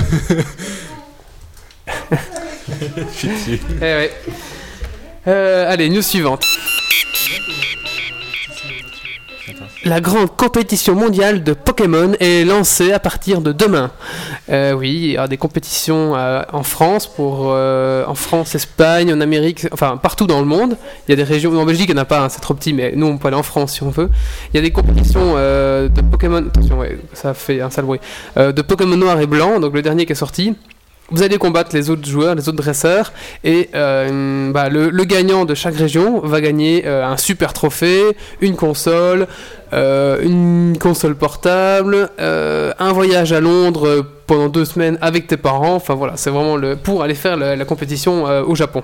Je 3.13 3.19
suis 3.19 3.29
dessus. 3.29 3.61
Eh 3.79 3.81
ouais. 3.81 4.13
Euh, 5.27 5.73
allez, 5.73 5.91
news 5.91 6.03
suivante. 6.03 6.45
La 9.89 10.03
grande 10.03 10.37
compétition 10.37 10.95
mondiale 10.95 11.43
de 11.43 11.55
Pokémon 11.55 12.13
est 12.21 12.45
lancée 12.45 12.93
à 12.93 12.99
partir 12.99 13.41
de 13.41 13.53
demain. 13.53 13.91
Euh, 14.51 14.75
oui, 14.75 14.91
il 14.91 15.11
y 15.13 15.17
a 15.17 15.27
des 15.29 15.39
compétitions 15.39 16.15
euh, 16.15 16.43
en 16.53 16.63
France, 16.63 17.07
pour, 17.07 17.53
euh, 17.53 18.05
en 18.07 18.15
France, 18.15 18.55
Espagne, 18.55 19.11
en 19.15 19.23
Amérique, 19.23 19.67
enfin 19.73 19.97
partout 19.97 20.27
dans 20.27 20.41
le 20.41 20.45
monde. 20.45 20.77
Il 21.07 21.13
y 21.13 21.15
a 21.15 21.17
des 21.17 21.23
régions, 21.23 21.59
en 21.59 21.65
Belgique 21.65 21.89
il 21.89 21.95
n'y 21.95 22.01
en 22.01 22.03
a 22.03 22.05
pas, 22.05 22.21
hein, 22.21 22.29
c'est 22.29 22.41
trop 22.41 22.53
petit, 22.53 22.75
mais 22.75 22.93
nous 22.97 23.07
on 23.07 23.17
peut 23.17 23.29
aller 23.29 23.39
en 23.39 23.43
France 23.43 23.73
si 23.77 23.83
on 23.83 23.89
veut. 23.89 24.11
Il 24.53 24.57
y 24.57 24.59
a 24.59 24.63
des 24.63 24.73
compétitions 24.73 25.37
de 25.37 26.01
Pokémon, 26.11 26.45
attention, 26.47 26.81
ça 27.15 27.33
fait 27.33 27.63
un 27.63 27.71
sale 27.71 27.87
bruit, 27.87 28.01
de 28.37 28.63
Pokémon 28.63 28.97
noir 28.97 29.19
et 29.21 29.27
blanc, 29.27 29.59
donc 29.59 29.73
le 29.73 29.81
dernier 29.81 30.05
qui 30.05 30.13
est 30.13 30.17
sorti. 30.17 30.55
Vous 31.11 31.23
allez 31.23 31.39
combattre 31.39 31.71
les 31.75 31.89
autres 31.89 32.07
joueurs, 32.07 32.35
les 32.35 32.49
autres 32.51 32.59
dresseurs, 32.59 33.13
et 33.43 33.71
euh, 33.75 34.51
bah, 34.53 34.69
le, 34.69 34.91
le 34.91 35.05
gagnant 35.05 35.47
de 35.47 35.55
chaque 35.55 35.75
région 35.77 36.21
va 36.21 36.43
gagner 36.43 36.83
euh, 36.87 37.03
un 37.07 37.17
super 37.17 37.55
trophée, 37.55 38.03
une 38.43 38.57
console, 38.57 39.27
euh, 39.73 40.21
une 40.23 40.77
console 40.79 41.15
portable, 41.15 42.11
un 42.19 42.93
voyage 42.93 43.33
à 43.33 43.41
Londres 43.41 44.05
pendant 44.27 44.49
deux 44.51 44.67
semaines 44.67 44.99
avec 45.01 45.27
tes 45.27 45.39
parents. 45.39 45.77
Enfin 45.77 45.95
voilà, 45.95 46.15
c'est 46.17 46.29
vraiment 46.31 46.57
le 46.57 46.77
pour 46.77 47.03
aller 47.03 47.15
faire 47.15 47.39
la, 47.39 47.57
la 47.57 47.65
compétition 47.65 48.25
au 48.25 48.55
Japon. 48.55 48.83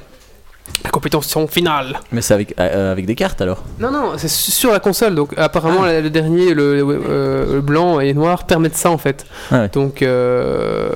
La 0.83 0.89
compétition 0.91 1.47
finale. 1.47 2.01
Mais 2.11 2.23
c'est 2.23 2.33
avec, 2.33 2.59
avec 2.59 3.05
des 3.05 3.15
cartes 3.15 3.43
alors? 3.43 3.63
Non, 3.79 3.91
non, 3.91 4.13
c'est 4.17 4.29
su- 4.29 4.51
sur 4.51 4.73
la 4.73 4.81
console. 4.81 5.15
Donc 5.15 5.35
apparemment, 5.37 5.83
le 5.85 6.09
dernier, 6.09 6.55
le, 6.55 6.77
le- 6.77 7.53
le 7.55 7.61
blanc 7.61 8.01
et 8.01 8.15
noir, 8.15 8.45
permettent 8.47 8.77
ça 8.77 8.91
en 8.91 8.97
fait. 8.97 9.27
Ah 9.51 9.61
ouais. 9.63 9.69
Donc 9.69 10.03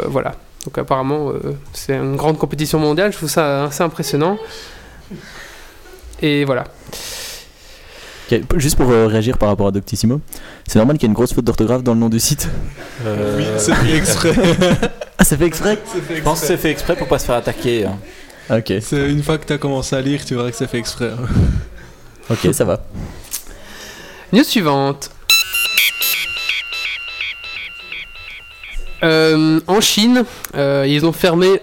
voilà. 0.06 0.32
Donc 0.68 0.76
apparemment, 0.76 1.30
euh, 1.30 1.56
c'est 1.72 1.94
une 1.96 2.16
grande 2.16 2.36
compétition 2.36 2.78
mondiale. 2.78 3.10
Je 3.10 3.16
trouve 3.16 3.30
ça 3.30 3.64
assez 3.64 3.82
impressionnant. 3.82 4.36
Et 6.20 6.44
voilà. 6.44 6.64
Juste 8.56 8.76
pour 8.76 8.90
euh, 8.90 9.06
réagir 9.06 9.38
par 9.38 9.48
rapport 9.48 9.68
à 9.68 9.70
Doctissimo, 9.70 10.20
c'est 10.66 10.78
normal 10.78 10.98
qu'il 10.98 11.04
y 11.04 11.06
ait 11.06 11.12
une 11.12 11.14
grosse 11.14 11.32
faute 11.32 11.46
d'orthographe 11.46 11.82
dans 11.82 11.94
le 11.94 12.00
nom 12.00 12.10
du 12.10 12.20
site? 12.20 12.50
Euh, 13.06 13.38
Oui, 13.38 13.44
c'est 13.56 13.74
fait 13.74 13.96
exprès. 13.96 14.34
Ah, 15.20 15.24
c'est 15.24 15.38
fait 15.38 15.46
exprès? 15.46 15.78
Je 16.14 16.20
pense 16.20 16.42
que 16.42 16.46
c'est 16.46 16.56
fait 16.58 16.70
exprès 16.70 16.94
pour 16.96 17.08
pas 17.08 17.18
se 17.18 17.24
faire 17.24 17.34
attaquer. 17.36 17.86
hein. 17.86 17.98
Ok, 18.50 18.74
C'est 18.82 19.10
une 19.10 19.22
fois 19.22 19.38
que 19.38 19.46
t'as 19.46 19.56
commencé 19.58 19.96
à 19.96 20.00
lire, 20.02 20.22
tu 20.24 20.34
verras 20.34 20.50
que 20.50 20.56
c'est 20.56 20.68
fait 20.68 20.78
exprès. 20.78 21.10
hein. 21.12 21.26
ok, 22.30 22.52
ça 22.52 22.64
va. 22.66 22.80
News 24.34 24.44
suivante. 24.44 25.10
Euh, 29.02 29.60
en 29.66 29.80
Chine, 29.80 30.24
euh, 30.56 30.84
ils 30.88 31.04
ont 31.06 31.12
fermé 31.12 31.60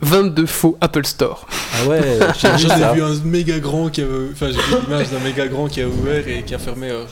22 0.00 0.46
faux 0.46 0.76
Apple 0.80 1.06
Store. 1.06 1.46
Ah 1.50 1.86
ouais, 1.88 2.18
j'ai 2.58 2.66
vu 2.94 3.02
un 3.02 3.14
méga 3.24 3.58
grand 3.58 3.88
qui 3.88 4.02
a. 4.02 4.06
Enfin, 4.32 4.48
j'ai 4.48 4.60
vu 4.60 4.82
l'image 4.82 5.10
d'un 5.10 5.20
méga 5.20 5.46
grand 5.46 5.68
qui 5.68 5.80
a 5.80 5.86
ouvert 5.88 6.26
et 6.28 6.42
qui 6.42 6.54
a 6.54 6.58
fermé. 6.58 6.90
euh, 6.90 7.04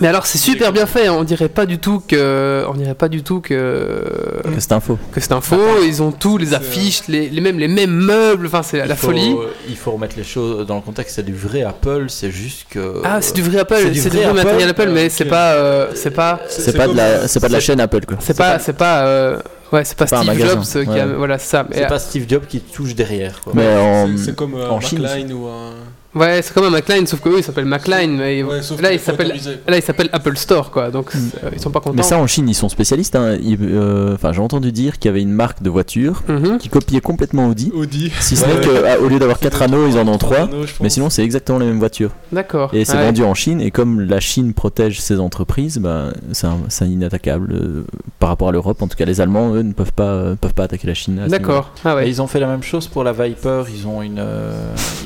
Mais 0.00 0.08
alors 0.08 0.26
c'est 0.26 0.38
super 0.38 0.72
bien 0.72 0.86
fait, 0.86 1.06
hein. 1.06 1.14
on 1.18 1.24
dirait 1.24 1.48
pas 1.48 1.64
du 1.66 1.78
tout 1.78 2.02
que, 2.06 2.64
on 2.68 2.74
dirait 2.74 2.94
pas 2.94 3.08
du 3.08 3.22
tout 3.22 3.40
que 3.40 4.02
Que 4.44 4.60
c'est 4.60 4.72
un 4.72 4.80
faux. 4.80 4.98
que 5.12 5.20
c'est 5.20 5.32
un 5.32 5.40
faux. 5.40 5.82
Ils 5.84 6.02
ont 6.02 6.12
tout, 6.12 6.36
les 6.38 6.46
C'est, 6.46 6.54
affiches, 6.56 7.02
les, 7.08 7.28
les 7.30 7.40
mêmes 7.40 7.58
les 7.58 7.68
mêmes 7.68 7.90
meubles. 7.94 8.46
Enfin 8.46 8.62
c'est 8.62 8.84
la 8.86 8.94
faut- 8.96 9.08
folie. 9.08 9.34
Il 9.68 9.76
faut 9.76 9.92
remettre 9.92 10.16
les 10.16 10.24
choses 10.24 10.66
dans 10.66 10.76
le 10.76 10.82
contexte. 10.82 11.16
C'est 11.16 11.22
du 11.24 11.34
vrai 11.34 11.62
Apple, 11.62 12.06
c'est 12.08 12.30
juste 12.30 12.66
que. 12.70 13.00
Ah 13.04 13.22
c'est 13.22 13.34
du 13.34 13.42
vrai 13.42 13.60
Apple, 13.60 13.76
c'est 13.94 14.10
du 14.10 14.18
vrai 14.18 14.32
matériel 14.32 14.68
Apple 14.68 14.90
mais 14.92 15.08
c'est 15.08 15.24
pas, 15.24 15.52
euh, 15.52 15.90
c'est 15.94 16.10
pas, 16.10 16.40
C'est 16.48 16.76
pas, 16.76 16.88
de 16.88 16.94
la, 16.96 17.02
euh, 17.04 17.24
c'est 17.26 17.40
pas 17.40 17.48
de 17.48 17.52
la 17.54 17.60
chaîne 17.60 17.80
Apple 17.80 18.04
quoi. 18.06 18.18
c'est 18.20 18.36
pas, 18.36 18.58
c'est 18.58 18.72
pas, 18.76 19.06
euh, 19.06 19.38
ouais 19.72 19.84
c'est 19.84 19.96
pas 19.96 20.06
Steve 20.06 20.38
Jobs 20.38 20.62
euh, 20.76 20.84
qui 20.84 20.98
a, 21.00 21.06
voilà 21.06 21.38
c'est 21.38 21.48
ça. 21.50 21.66
C'est 21.72 21.86
pas 21.86 21.98
Steve 21.98 22.26
Jobs 22.28 22.46
qui 22.46 22.60
touche 22.60 22.94
derrière. 22.94 23.40
Quoi. 23.40 23.52
Mais 23.56 23.76
en, 23.78 24.08
C'est- 24.16 24.34
comme 24.36 24.54
euh, 24.54 24.68
en 24.68 24.76
un 24.76 24.80
Chine 24.80 25.00
McLean 25.00 25.30
ou 25.34 25.46
un. 25.46 25.70
Ouais, 26.16 26.40
c'est 26.42 26.52
comme 26.54 26.64
un 26.64 26.70
McLean, 26.70 27.04
sauf 27.06 27.20
que 27.20 27.28
eux, 27.28 27.38
ils 27.38 27.44
s'appellent 27.44 27.66
McLean, 27.66 28.08
mais 28.08 28.42
Ouais, 28.42 28.60
là, 28.80 28.92
il 28.92 28.98
s'appelle, 28.98 29.34
là, 29.68 29.76
il 29.76 29.82
s'appelle 29.82 30.08
Apple 30.12 30.36
Store, 30.36 30.70
quoi. 30.70 30.90
Donc, 30.90 31.14
Mm. 31.14 31.18
ils 31.54 31.60
sont 31.60 31.70
pas 31.70 31.80
contents. 31.80 31.94
Mais 31.96 32.02
ça 32.02 32.18
en 32.18 32.26
Chine 32.26 32.48
ils 32.48 32.54
sont 32.54 32.68
spécialistes. 32.68 33.14
hein. 33.16 33.36
Ils- 33.42 33.58
euh, 33.62 34.14
Enfin 34.14 34.32
j'ai 34.32 34.40
entendu 34.40 34.72
dire 34.72 34.98
qu'il 34.98 35.08
y 35.08 35.10
avait 35.10 35.20
une 35.22 35.32
marque 35.32 35.62
de 35.62 35.68
voiture 35.70 36.22
Mhm. 36.28 36.58
qui 36.58 36.68
copiait 36.68 37.00
complètement 37.00 37.48
Audi. 37.48 37.70
Audi. 37.74 38.10
Si 38.20 38.34
ce 38.36 38.44
Ouais, 38.46 38.54
n'est 38.54 38.66
ouais. 38.66 38.96
qu'au 38.98 39.08
lieu 39.08 39.18
d'avoir 39.18 39.38
4 39.38 39.60
anneaux 39.62 39.86
ils 39.86 39.98
en 39.98 40.08
ont 40.08 40.16
3. 40.18 40.38
anneaux, 40.44 40.66
je 40.66 40.72
Mais 40.80 40.88
sinon 40.88 41.10
c'est 41.10 41.22
exactement 41.22 41.58
les 41.58 41.66
mêmes 41.66 41.78
voitures. 41.78 42.10
D'accord. 42.32 42.70
Et 42.72 42.84
c'est 42.84 42.96
Ouais. 42.96 43.04
vendu 43.04 43.22
en 43.24 43.34
Chine 43.34 43.60
et 43.60 43.70
comme 43.70 44.00
la 44.00 44.20
Chine 44.20 44.54
protège 44.54 45.00
ses 45.00 45.20
entreprises, 45.20 45.78
bah, 45.78 46.12
c'est 46.32 46.46
un- 46.46 46.58
c'est 46.68 46.86
inattaquable 46.88 47.52
euh, 47.52 47.84
par 48.18 48.30
rapport 48.30 48.48
à 48.48 48.52
l'Europe. 48.52 48.80
En 48.80 48.88
tout 48.88 48.96
cas 48.96 49.04
les 49.04 49.20
Allemands 49.20 49.54
eux 49.54 49.62
ne 49.62 49.72
peuvent 49.74 49.92
pas, 49.92 50.04
euh, 50.04 50.34
peuvent 50.40 50.54
pas 50.54 50.64
attaquer 50.64 50.86
la 50.86 50.94
Chine. 50.94 51.20
D'accord. 51.28 51.72
Ah 51.84 52.02
ils 52.04 52.22
ont 52.22 52.26
fait 52.26 52.40
la 52.40 52.46
même 52.46 52.62
chose 52.62 52.86
pour 52.88 53.04
la 53.04 53.12
Viper. 53.12 53.64
Ils 53.74 53.86
ont 53.86 54.00
une, 54.02 54.18
euh, 54.18 54.52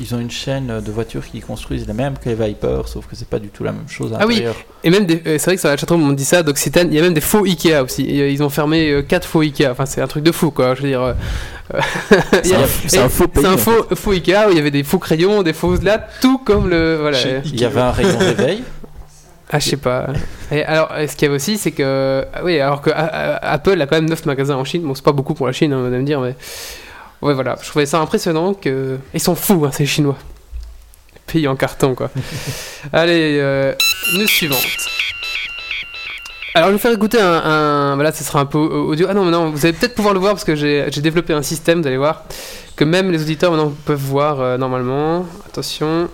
ils 0.01 0.15
ont 0.15 0.19
une 0.19 0.31
chaîne 0.31 0.67
de 0.67 0.91
voitures 0.91 1.00
qui 1.03 1.39
construisent 1.41 1.87
les 1.87 1.93
mêmes 1.93 2.15
que 2.17 2.29
les 2.29 2.35
Viper, 2.35 2.81
sauf 2.85 3.05
que 3.07 3.15
c'est 3.15 3.27
pas 3.27 3.39
du 3.39 3.49
tout 3.49 3.63
la 3.63 3.71
même 3.71 3.87
chose 3.87 4.13
à 4.13 4.17
Ah 4.21 4.27
oui. 4.27 4.43
Et 4.83 4.89
même, 4.89 5.05
des- 5.05 5.21
euh, 5.25 5.37
c'est 5.37 5.45
vrai 5.45 5.55
que 5.55 5.61
sur 5.61 5.69
la 5.69 5.77
chatroom, 5.77 6.01
on 6.07 6.13
dit 6.13 6.25
ça, 6.25 6.43
d'Occitane, 6.43 6.87
il 6.91 6.95
y 6.95 6.99
a 6.99 7.01
même 7.01 7.13
des 7.13 7.21
faux 7.21 7.45
Ikea 7.45 7.81
aussi. 7.83 8.05
Euh, 8.21 8.29
Ils 8.29 8.41
ont 8.43 8.49
fermé 8.49 9.03
4 9.07 9.25
faux 9.27 9.41
Ikea. 9.41 9.67
Enfin, 9.71 9.85
c'est 9.85 10.01
un 10.01 10.07
truc 10.07 10.23
de 10.23 10.31
fou, 10.31 10.51
quoi. 10.51 10.75
Je 10.75 10.81
veux 10.81 10.87
dire. 10.89 11.01
euh, 11.01 11.13
C'est 12.43 12.97
a- 12.97 13.03
un, 13.05 13.09
faux 13.09 13.27
pays. 13.27 13.43
C'est 13.43 13.49
un 13.49 13.53
en 13.53 13.57
fait. 13.57 13.71
faux, 13.71 13.95
faux 13.95 14.11
Ikea 14.11 14.47
où 14.47 14.51
il 14.51 14.57
y 14.57 14.59
avait 14.59 14.71
des 14.71 14.83
faux 14.83 14.99
crayons, 14.99 15.43
des 15.43 15.53
fausses 15.53 15.83
là, 15.83 16.05
tout 16.21 16.37
comme 16.39 16.69
le. 16.69 16.97
Voilà. 16.99 17.17
Chez 17.17 17.41
Il 17.45 17.59
y 17.59 17.65
avait 17.65 17.79
un 17.81 17.91
rayon 17.91 18.17
réveil. 18.17 18.63
Ah, 19.53 19.59
je 19.59 19.69
sais 19.69 19.77
pas. 19.77 20.07
Et 20.49 20.63
alors, 20.63 20.89
euh, 20.93 21.05
ce 21.07 21.13
qu'il 21.15 21.23
y 21.23 21.25
avait 21.27 21.35
aussi, 21.35 21.57
c'est 21.57 21.71
que. 21.71 22.25
ah 22.33 22.41
Oui, 22.43 22.59
alors 22.59 22.81
que 22.81 22.89
ah, 22.93 23.09
ah, 23.41 23.51
Apple 23.53 23.79
a 23.81 23.85
quand 23.85 23.95
même 23.97 24.09
9 24.09 24.25
magasins 24.25 24.55
en 24.55 24.63
Chine. 24.63 24.81
Bon, 24.83 24.95
c'est 24.95 25.03
pas 25.03 25.11
beaucoup 25.11 25.33
pour 25.33 25.45
la 25.47 25.53
Chine, 25.53 25.73
hein, 25.73 25.79
vous 25.81 25.87
allez 25.87 25.97
me 25.97 26.03
dire, 26.05 26.19
mais. 26.21 26.35
Ouais, 27.21 27.33
voilà. 27.33 27.55
Je 27.61 27.69
trouvais 27.69 27.85
ça 27.85 27.99
impressionnant 27.99 28.53
que. 28.53 28.97
Ils 29.13 29.19
sont 29.19 29.35
fous, 29.35 29.63
hein, 29.65 29.71
ces 29.71 29.85
Chinois. 29.85 30.17
Pays 31.31 31.47
en 31.47 31.55
carton, 31.55 31.95
quoi. 31.95 32.09
Allez, 32.93 33.37
euh, 33.39 33.73
news 34.17 34.27
suivante. 34.27 34.65
Alors, 36.53 36.67
je 36.69 36.73
vais 36.73 36.79
faire 36.79 36.91
écouter 36.91 37.21
un. 37.21 37.31
un- 37.33 37.95
Voilà, 37.95 38.11
ce 38.11 38.23
sera 38.23 38.39
un 38.41 38.45
peu 38.45 38.57
audio. 38.57 39.07
Ah 39.09 39.13
non, 39.13 39.23
mais 39.25 39.31
non, 39.31 39.49
vous 39.49 39.65
allez 39.65 39.73
peut-être 39.73 39.95
pouvoir 39.95 40.13
le 40.13 40.19
voir 40.19 40.33
parce 40.33 40.43
que 40.43 40.55
j'ai 40.55 40.89
développé 40.89 41.33
un 41.33 41.41
système, 41.41 41.81
vous 41.81 41.87
allez 41.87 41.97
voir, 41.97 42.25
que 42.75 42.83
même 42.83 43.11
les 43.11 43.21
auditeurs 43.21 43.51
maintenant 43.51 43.73
peuvent 43.85 43.97
voir 43.97 44.41
euh, 44.41 44.57
normalement. 44.57 45.25
Attention. 45.47 46.09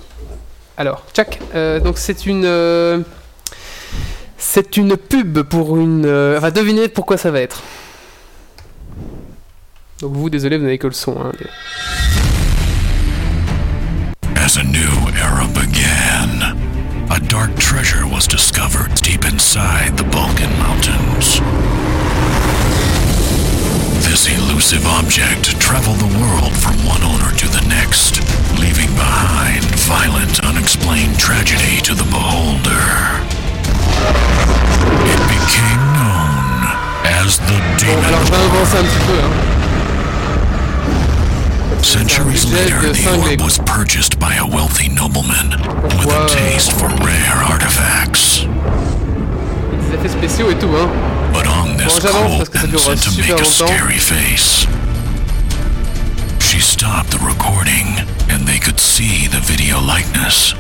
Alors, 0.78 1.04
tchac. 1.14 1.40
Euh, 1.56 1.80
donc, 1.80 1.98
c'est 1.98 2.28
une. 2.28 2.46
euh, 2.46 3.00
c'est 4.38 4.78
une 4.78 4.96
pub 4.98 5.42
pour 5.42 5.78
une. 5.78 6.06
Enfin, 6.38 6.52
devinez 6.52 6.90
pourquoi 6.90 7.18
ça 7.18 7.32
va 7.32 7.42
être. 7.42 7.64
Donc, 10.02 10.14
vous, 10.14 10.30
désolé, 10.30 10.58
vous 10.58 10.64
n'avez 10.66 10.78
que 10.78 10.86
le 10.86 10.94
son. 10.94 11.18
hein. 11.20 11.32
As 14.48 14.56
a 14.56 14.64
new 14.64 14.96
era 15.20 15.46
began, 15.52 16.40
a 17.12 17.20
dark 17.20 17.54
treasure 17.58 18.08
was 18.08 18.26
discovered 18.26 18.96
deep 18.96 19.26
inside 19.26 19.98
the 19.98 20.06
Balkan 20.06 20.50
Mountains. 20.64 21.42
This 24.08 24.32
elusive 24.32 24.88
object 24.88 25.60
traveled 25.60 26.00
the 26.00 26.18
world 26.18 26.56
from 26.56 26.80
one 26.88 27.04
owner 27.04 27.36
to 27.36 27.48
the 27.50 27.60
next, 27.68 28.24
leaving 28.58 28.88
behind 28.96 29.66
violent, 29.84 30.40
unexplained 30.46 31.20
tragedy 31.20 31.82
to 31.84 31.94
the 31.94 32.08
beholder. 32.08 33.20
It 35.12 35.22
became 35.28 35.84
known 35.92 36.72
as 37.04 37.38
the 37.52 37.60
Demon. 37.84 39.57
Centuries 41.88 42.42
C'est 42.42 42.48
un 42.48 42.80
budget 42.82 43.04
later, 43.06 43.14
the 43.16 43.32
orb 43.32 43.42
was 43.42 43.58
purchased 43.60 44.20
by 44.20 44.36
a 44.36 44.46
wealthy 44.46 44.90
nobleman 44.90 45.52
with 45.98 46.12
a 46.12 46.28
taste 46.28 46.74
for 46.74 46.90
rare 46.90 47.38
artifacts. 47.50 48.42
Des 48.42 49.96
effets 49.96 50.10
spéciaux 50.10 50.52
et 50.52 50.60
tout. 50.60 50.68
But 51.32 51.48
on 51.48 51.78
this 51.78 51.94
Bon, 51.96 52.02
j'avance 52.02 52.50
cruel 52.50 52.52
parce 52.52 52.68
que 52.68 52.78
ça 52.78 52.92
durera 52.92 52.92
and 52.92 53.02
to 53.02 53.12
make 53.22 53.40
a 53.40 53.46
scary 53.46 54.00
face. 54.00 54.68
She 56.42 56.60
stopped 56.60 57.12
the 57.12 57.26
recording, 57.26 57.88
and 58.30 58.46
they 58.46 58.60
could 58.60 58.82
see 58.82 59.28
the 59.28 59.40
video 59.40 59.80
likeness. 59.80 60.56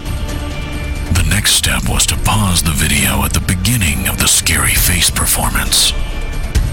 The 1.11 1.27
next 1.29 1.55
step 1.55 1.89
was 1.89 2.05
to 2.05 2.15
pause 2.23 2.63
the 2.63 2.71
video 2.71 3.25
at 3.25 3.33
the 3.33 3.41
beginning 3.41 4.07
of 4.07 4.17
the 4.17 4.29
scary 4.29 4.75
face 4.75 5.09
performance. 5.09 5.91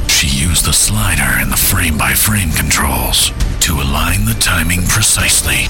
She 0.07 0.29
used 0.29 0.65
the 0.65 0.73
slider 0.73 1.41
and 1.43 1.51
the 1.51 1.57
frame-by-frame 1.57 2.53
controls 2.53 3.33
to 3.61 3.75
align 3.75 4.25
the 4.25 4.37
timing 4.41 4.83
precisely. 4.87 5.67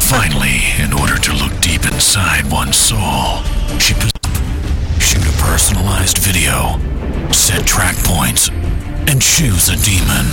Finally, 0.00 0.60
in 0.78 0.92
order 0.92 1.18
to 1.18 1.32
look 1.32 1.52
deep 1.60 1.84
inside 1.86 2.50
one's 2.50 2.76
soul, 2.76 3.42
she 3.78 3.94
shoot 5.00 5.24
a 5.26 5.34
personalized 5.42 6.18
video, 6.18 6.78
set 7.32 7.66
track 7.66 7.96
points, 8.04 8.48
and 9.08 9.20
choose 9.20 9.68
a 9.68 9.76
demon. 9.84 10.26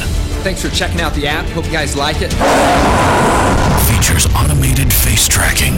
Thanks 0.43 0.61
for 0.61 0.69
checking 0.69 1.01
out 1.01 1.13
the 1.13 1.27
app. 1.27 1.45
Hope 1.49 1.65
you 1.65 1.71
guys 1.71 1.95
like 1.95 2.17
it. 2.19 2.31
Features 3.87 4.25
automated 4.35 4.91
face 4.91 5.27
tracking 5.27 5.75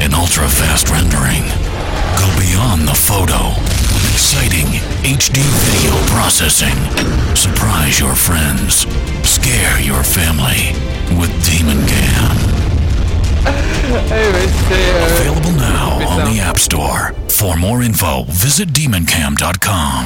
and 0.00 0.14
ultra 0.14 0.48
fast 0.48 0.90
rendering. 0.90 1.44
Go 2.18 2.28
beyond 2.40 2.88
the 2.88 2.94
photo 2.94 3.83
exciting 4.12 4.66
HD 5.02 5.40
video 5.66 5.94
processing. 6.12 6.76
Surprise 7.34 7.98
your 7.98 8.14
friends. 8.14 8.86
Scare 9.22 9.80
your 9.80 10.02
family 10.02 10.72
with 11.18 11.30
Demon 11.44 11.80
Cam. 11.86 12.36
Available 15.06 15.52
now 15.52 15.98
on 16.08 16.32
the 16.32 16.40
App 16.40 16.58
Store. 16.58 17.12
For 17.28 17.56
more 17.56 17.82
info, 17.82 18.24
visit 18.28 18.72
demoncam.com. 18.72 20.04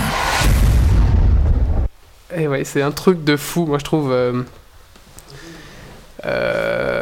Eh 2.36 2.46
ouais, 2.46 2.64
c'est 2.64 2.82
un 2.82 2.90
truc 2.92 3.24
de 3.24 3.36
fou, 3.36 3.66
moi 3.66 3.78
je 3.78 3.84
trouve. 3.84 4.12
euh, 4.12 4.42
euh, 6.26 6.97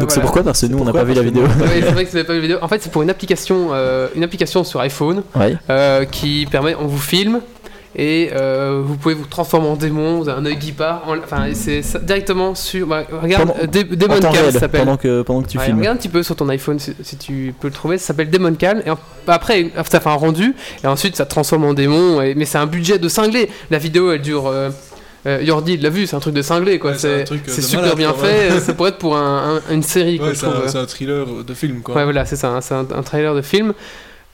Donc 0.00 0.10
c'est 0.10 0.20
pourquoi 0.20 0.42
Parce 0.42 0.60
que 0.60 0.66
nous 0.66 0.78
on 0.78 0.84
n'a 0.84 0.92
pas 0.92 1.04
vu 1.04 1.14
la 1.14 1.22
vidéo. 1.30 1.44
C'est 1.58 1.80
vrai 1.92 2.04
que 2.04 2.10
vous 2.10 2.16
n'avez 2.16 2.24
pas 2.26 2.32
vu 2.32 2.38
la 2.40 2.46
vidéo. 2.46 2.58
En 2.62 2.68
fait, 2.68 2.82
c'est 2.82 2.90
pour 2.90 3.02
une 3.02 3.10
application, 3.10 3.68
euh, 3.72 4.08
une 4.16 4.24
application 4.24 4.64
sur 4.64 4.80
iPhone 4.80 5.22
Ouais. 5.36 5.56
euh, 5.70 6.04
qui 6.04 6.46
permet, 6.50 6.74
on 6.74 6.86
vous 6.86 6.98
filme 6.98 7.40
et 7.96 8.30
euh, 8.34 8.80
vous 8.84 8.94
pouvez 8.96 9.14
vous 9.14 9.26
transformer 9.26 9.66
en 9.66 9.74
démon, 9.74 10.20
vous 10.20 10.28
avez 10.28 10.40
un 10.40 10.46
œil 10.46 10.58
qui 10.60 10.70
part. 10.70 11.02
en- 11.08 11.18
Enfin, 11.18 11.46
c'est 11.54 11.82
ça- 11.82 11.98
directement 11.98 12.54
sur. 12.54 12.86
bah, 12.86 13.02
regarde, 13.20 13.48
Pendant- 13.48 13.60
euh, 13.62 13.66
Dé- 13.66 13.82
Demon 13.82 14.20
ça 14.22 14.52
s'appelle. 14.52 14.80
pendant 14.82 14.96
que, 14.96 15.22
pendant 15.22 15.42
que 15.42 15.48
tu 15.48 15.58
Ouais, 15.58 15.64
filmes. 15.64 15.78
regarde 15.78 15.96
un 15.96 15.98
petit 15.98 16.08
peu 16.08 16.22
sur 16.22 16.36
ton 16.36 16.48
iPhone 16.50 16.78
si, 16.78 16.94
si 17.02 17.16
tu 17.16 17.52
peux 17.60 17.66
le 17.66 17.74
trouver. 17.74 17.98
Ça 17.98 18.06
s'appelle 18.08 18.30
Demon 18.30 18.54
Cam. 18.54 18.80
Et 18.86 18.90
en- 18.90 18.98
après, 19.26 19.70
ça 19.90 19.98
fait 19.98 20.08
un 20.08 20.14
rendu. 20.14 20.54
Et 20.84 20.86
ensuite, 20.86 21.16
ça 21.16 21.24
te 21.24 21.30
transforme 21.30 21.64
en 21.64 21.74
démon. 21.74 22.22
Et, 22.22 22.36
mais 22.36 22.44
c'est 22.44 22.58
un 22.58 22.66
budget 22.66 22.98
de 22.98 23.08
cinglé. 23.08 23.50
La 23.72 23.78
vidéo, 23.78 24.12
elle 24.12 24.20
dure. 24.22 24.46
Euh, 24.46 24.70
euh, 25.26 25.42
Yordi 25.42 25.74
il 25.74 25.82
l'a 25.82 25.90
vu, 25.90 26.06
c'est 26.06 26.16
un 26.16 26.20
truc 26.20 26.34
de 26.34 26.42
cinglé 26.42 26.78
quoi. 26.78 26.92
Ouais, 26.92 26.98
c'est 26.98 27.30
euh, 27.30 27.36
super 27.48 27.80
malade, 27.82 27.96
bien 27.96 28.14
fait. 28.14 28.50
euh, 28.52 28.60
ça 28.60 28.72
pourrait 28.74 28.90
être 28.90 28.98
pour 28.98 29.16
un- 29.16 29.56
un- 29.68 29.72
une 29.74 29.82
série 29.82 30.18
quoi, 30.18 30.28
Ouais, 30.28 30.34
je 30.34 30.40
c'est 30.40 30.46
trouve. 30.46 30.64
un, 30.64 30.68
c'est 30.68 30.78
un 30.78 30.86
thriller 30.86 31.26
de 31.46 31.54
film 31.54 31.80
quoi. 31.82 31.94
Ouais, 31.96 32.04
voilà, 32.04 32.24
c'est 32.24 32.36
ça, 32.36 32.48
hein, 32.48 32.60
c'est 32.60 32.74
un, 32.74 32.86
un 32.94 33.02
trailer 33.02 33.34
de 33.34 33.42
film. 33.42 33.74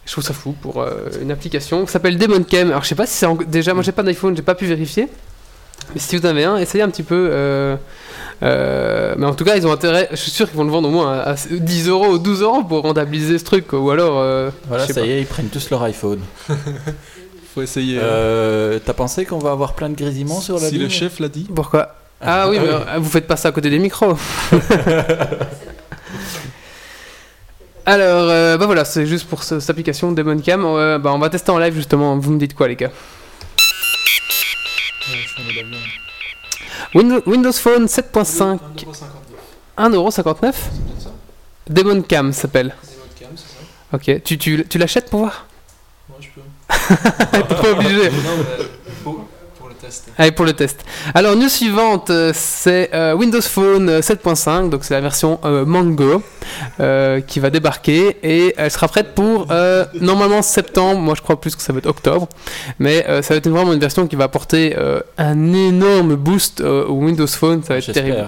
Je 0.05 0.13
trouve 0.13 0.23
ça 0.23 0.35
fou 0.35 0.55
pour 0.63 0.81
euh, 0.83 0.91
une 1.21 1.33
application 1.33 1.85
qui 1.85 1.91
s'appelle 1.91 2.17
Demon 2.17 2.45
Cam. 2.45 2.69
Alors, 2.71 2.85
je 2.85 2.89
sais 2.89 2.95
pas 2.95 3.07
si 3.07 3.15
c'est 3.15 3.27
en- 3.27 3.35
déjà, 3.35 3.75
moi 3.75 3.83
j'ai 3.83 3.91
pas 3.91 4.05
d'iPhone, 4.05 4.37
j'ai 4.37 4.43
pas 4.43 4.55
pu 4.55 4.65
vérifier. 4.67 5.09
Mais 5.95 6.01
si 6.01 6.17
vous 6.17 6.25
en 6.27 6.31
avez 6.31 6.45
un, 6.45 6.57
essayez 6.59 6.83
un 6.85 6.89
petit 6.91 7.03
peu. 7.03 7.29
euh, 7.33 7.77
euh, 8.43 9.15
mais 9.19 9.27
en 9.27 9.35
tout 9.35 9.45
cas, 9.45 9.57
ils 9.57 9.67
ont 9.67 9.73
intérêt. 9.73 10.09
Je 10.13 10.17
suis 10.17 10.31
sûr 10.31 10.47
qu'ils 10.49 10.57
vont 10.57 10.65
le 10.65 10.71
vendre 10.71 10.89
au 10.89 10.93
moins 10.93 11.13
à, 11.13 11.33
à 11.33 11.35
10 11.51 11.89
euros 11.89 12.07
ou 12.15 12.19
12 12.19 12.43
euros 12.43 12.63
pour 12.65 12.83
rentabiliser 12.83 13.39
ce 13.39 13.45
truc. 13.45 13.67
quoi. 13.67 13.81
Ou 13.81 13.91
alors. 13.91 14.19
euh, 14.21 14.51
Voilà, 14.69 14.87
ça 14.87 14.95
pas. 14.95 15.01
y 15.07 15.11
est, 15.13 15.21
ils 15.21 15.27
prennent 15.27 15.49
tous 15.49 15.71
leur 15.71 15.83
iPhone. 15.83 16.21
Faut 17.57 17.63
essayer. 17.63 17.99
hein. 17.99 18.03
Euh, 18.03 18.79
T'as 18.85 18.93
pensé 18.93 19.25
qu'on 19.25 19.39
va 19.39 19.51
avoir 19.51 19.73
plein 19.73 19.89
de 19.89 19.95
grésillements 19.97 20.41
sur 20.43 20.61
la 20.61 20.69
si 20.69 20.77
le 20.77 20.91
chef 20.91 21.19
l'a 21.21 21.29
dit. 21.31 21.49
Pourquoi 21.55 21.95
Ah 22.21 22.49
oui, 22.51 22.59
mais 22.61 22.69
euh, 22.69 22.99
vous 22.99 23.09
faites 23.09 23.27
pas 23.27 23.37
ça 23.37 23.49
à 23.49 23.53
côté 23.53 23.71
des 23.71 23.79
micros. 23.79 24.15
Alors, 27.87 28.29
euh, 28.29 28.59
bah 28.59 28.67
voilà, 28.67 28.85
c'est 28.85 29.07
juste 29.07 29.27
pour 29.29 29.43
ce- 29.45 29.61
cette 29.61 29.71
application 29.71 30.11
Demon 30.13 30.39
Cam. 30.41 30.65
Euh, 30.65 30.99
bah, 30.99 31.13
on 31.15 31.19
va 31.19 31.31
tester 31.31 31.51
en 31.51 31.59
live 31.59 31.75
justement. 31.75 32.19
Vous 32.19 32.33
me 32.33 32.39
dites 32.39 32.55
quoi, 32.55 32.69
les 32.69 32.77
gars 32.77 32.91
Windows, 36.95 37.23
Windows 37.27 37.53
Phone 37.53 37.87
7.5, 37.87 38.59
1,59€ 39.79 40.55
Demon 41.71 42.03
Cam 42.03 42.33
s'appelle. 42.33 42.75
Ok, 43.93 44.23
tu, 44.25 44.37
tu, 44.37 44.67
tu 44.69 44.79
l'achètes 44.79 45.09
pour 45.11 45.21
voir 45.21 45.47
Moi 46.09 46.19
je 46.21 46.27
peux. 46.35 46.41
T'es 46.69 47.43
pas 47.43 47.71
obligé. 47.73 48.11
Non, 48.11 48.37
mais 48.39 48.65
pour, 49.05 49.25
pour 49.59 49.69
le 49.69 49.75
test. 49.75 50.09
Allez, 50.19 50.33
pour 50.33 50.45
le 50.45 50.53
test. 50.53 50.85
Alors, 51.15 51.37
news 51.37 51.49
suivante, 51.49 52.11
euh, 52.11 52.33
c'est 52.35 52.91
euh, 52.95 53.15
Windows 53.15 53.41
Phone 53.43 53.89
euh, 53.89 54.01
7.5, 54.01 54.69
donc 54.71 54.85
c'est 54.85 54.95
la 54.95 55.01
version 55.01 55.39
euh, 55.45 55.65
Mango 55.65 56.23
euh, 56.81 57.21
qui 57.21 57.41
va 57.41 57.51
débarquer 57.51 58.17
et 58.23 58.55
elle 58.57 58.71
sera 58.71 58.89
prête 58.89 59.15
pour 59.15 59.47
euh, 59.51 59.85
normalement 60.01 60.43
septembre. 60.43 61.01
Moi, 61.01 61.15
je 61.17 61.23
crois 61.23 61.41
plus 61.41 61.55
que 61.55 61.63
ça 61.63 61.73
va 61.73 61.79
être 61.79 61.87
octobre, 61.87 62.29
mais 62.79 63.05
euh, 63.09 63.23
ça 63.23 63.35
va 63.35 63.39
être 63.39 63.49
vraiment 63.49 63.73
une 63.73 63.81
version 63.81 64.07
qui 64.07 64.17
va 64.17 64.25
apporter 64.25 64.75
euh, 64.77 65.01
un 65.19 65.53
énorme 65.53 66.17
boost 66.17 66.61
euh, 66.61 66.85
au 66.87 66.95
Windows 66.95 67.27
Phone. 67.27 67.63
Ça 67.63 67.75
va 67.75 67.79
être 67.79 67.93
terrible. 67.93 68.27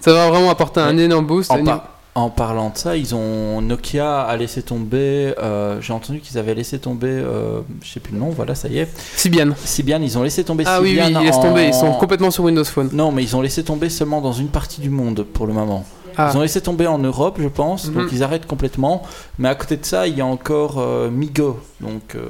Ça 0.00 0.12
va 0.12 0.28
vraiment 0.30 0.50
apporter 0.50 0.80
un 0.80 0.98
énorme 0.98 1.26
boost. 1.26 1.50
En, 1.50 1.60
Au 1.60 1.64
par- 1.64 1.84
en 2.14 2.28
parlant 2.28 2.68
de 2.70 2.76
ça, 2.76 2.96
ils 2.96 3.14
ont 3.14 3.62
Nokia 3.62 4.20
a 4.22 4.36
laissé 4.36 4.62
tomber. 4.62 5.32
euh, 5.42 5.80
J'ai 5.80 5.92
entendu 5.94 6.20
qu'ils 6.20 6.36
avaient 6.38 6.54
laissé 6.54 6.78
tomber. 6.78 7.08
euh, 7.08 7.60
je 7.82 7.90
sais 7.90 8.00
plus 8.00 8.12
le 8.12 8.18
nom. 8.20 8.28
Voilà, 8.30 8.54
ça 8.54 8.68
y 8.68 8.78
est. 8.78 8.88
Symbian. 9.16 9.50
Symbian, 9.64 10.00
ils 10.02 10.18
ont 10.18 10.22
laissé 10.22 10.44
tomber 10.44 10.64
Ah 10.66 10.80
oui, 10.82 10.90
oui, 10.90 10.98
Symbian 11.02 11.20
ils 11.20 11.26
laissent 11.26 11.36
en- 11.36 11.42
tomber. 11.42 11.66
Ils 11.68 11.74
sont 11.74 11.92
complètement 11.94 12.30
sur 12.30 12.44
Windows 12.44 12.64
Phone. 12.64 12.90
Non, 12.92 13.12
mais 13.12 13.22
ils 13.22 13.34
ont 13.34 13.40
laissé 13.40 13.64
tomber 13.64 13.88
seulement 13.88 14.20
dans 14.20 14.32
une 14.34 14.48
partie 14.48 14.80
du 14.82 14.90
monde 14.90 15.22
pour 15.24 15.46
le 15.46 15.54
moment. 15.54 15.84
Ah. 16.18 16.28
Ils 16.30 16.36
ont 16.36 16.42
laissé 16.42 16.60
tomber 16.60 16.86
en 16.86 16.98
Europe, 16.98 17.38
je 17.40 17.48
pense, 17.48 17.86
Mhm. 17.88 17.94
donc 17.94 18.08
ils 18.12 18.22
arrêtent 18.22 18.44
complètement. 18.46 19.02
Mais 19.38 19.48
à 19.48 19.54
côté 19.54 19.78
de 19.78 19.84
ça, 19.86 20.06
il 20.06 20.14
y 20.14 20.20
a 20.20 20.26
encore 20.26 20.78
euh, 20.78 21.08
Migo, 21.10 21.58
donc 21.80 22.14
euh, 22.14 22.26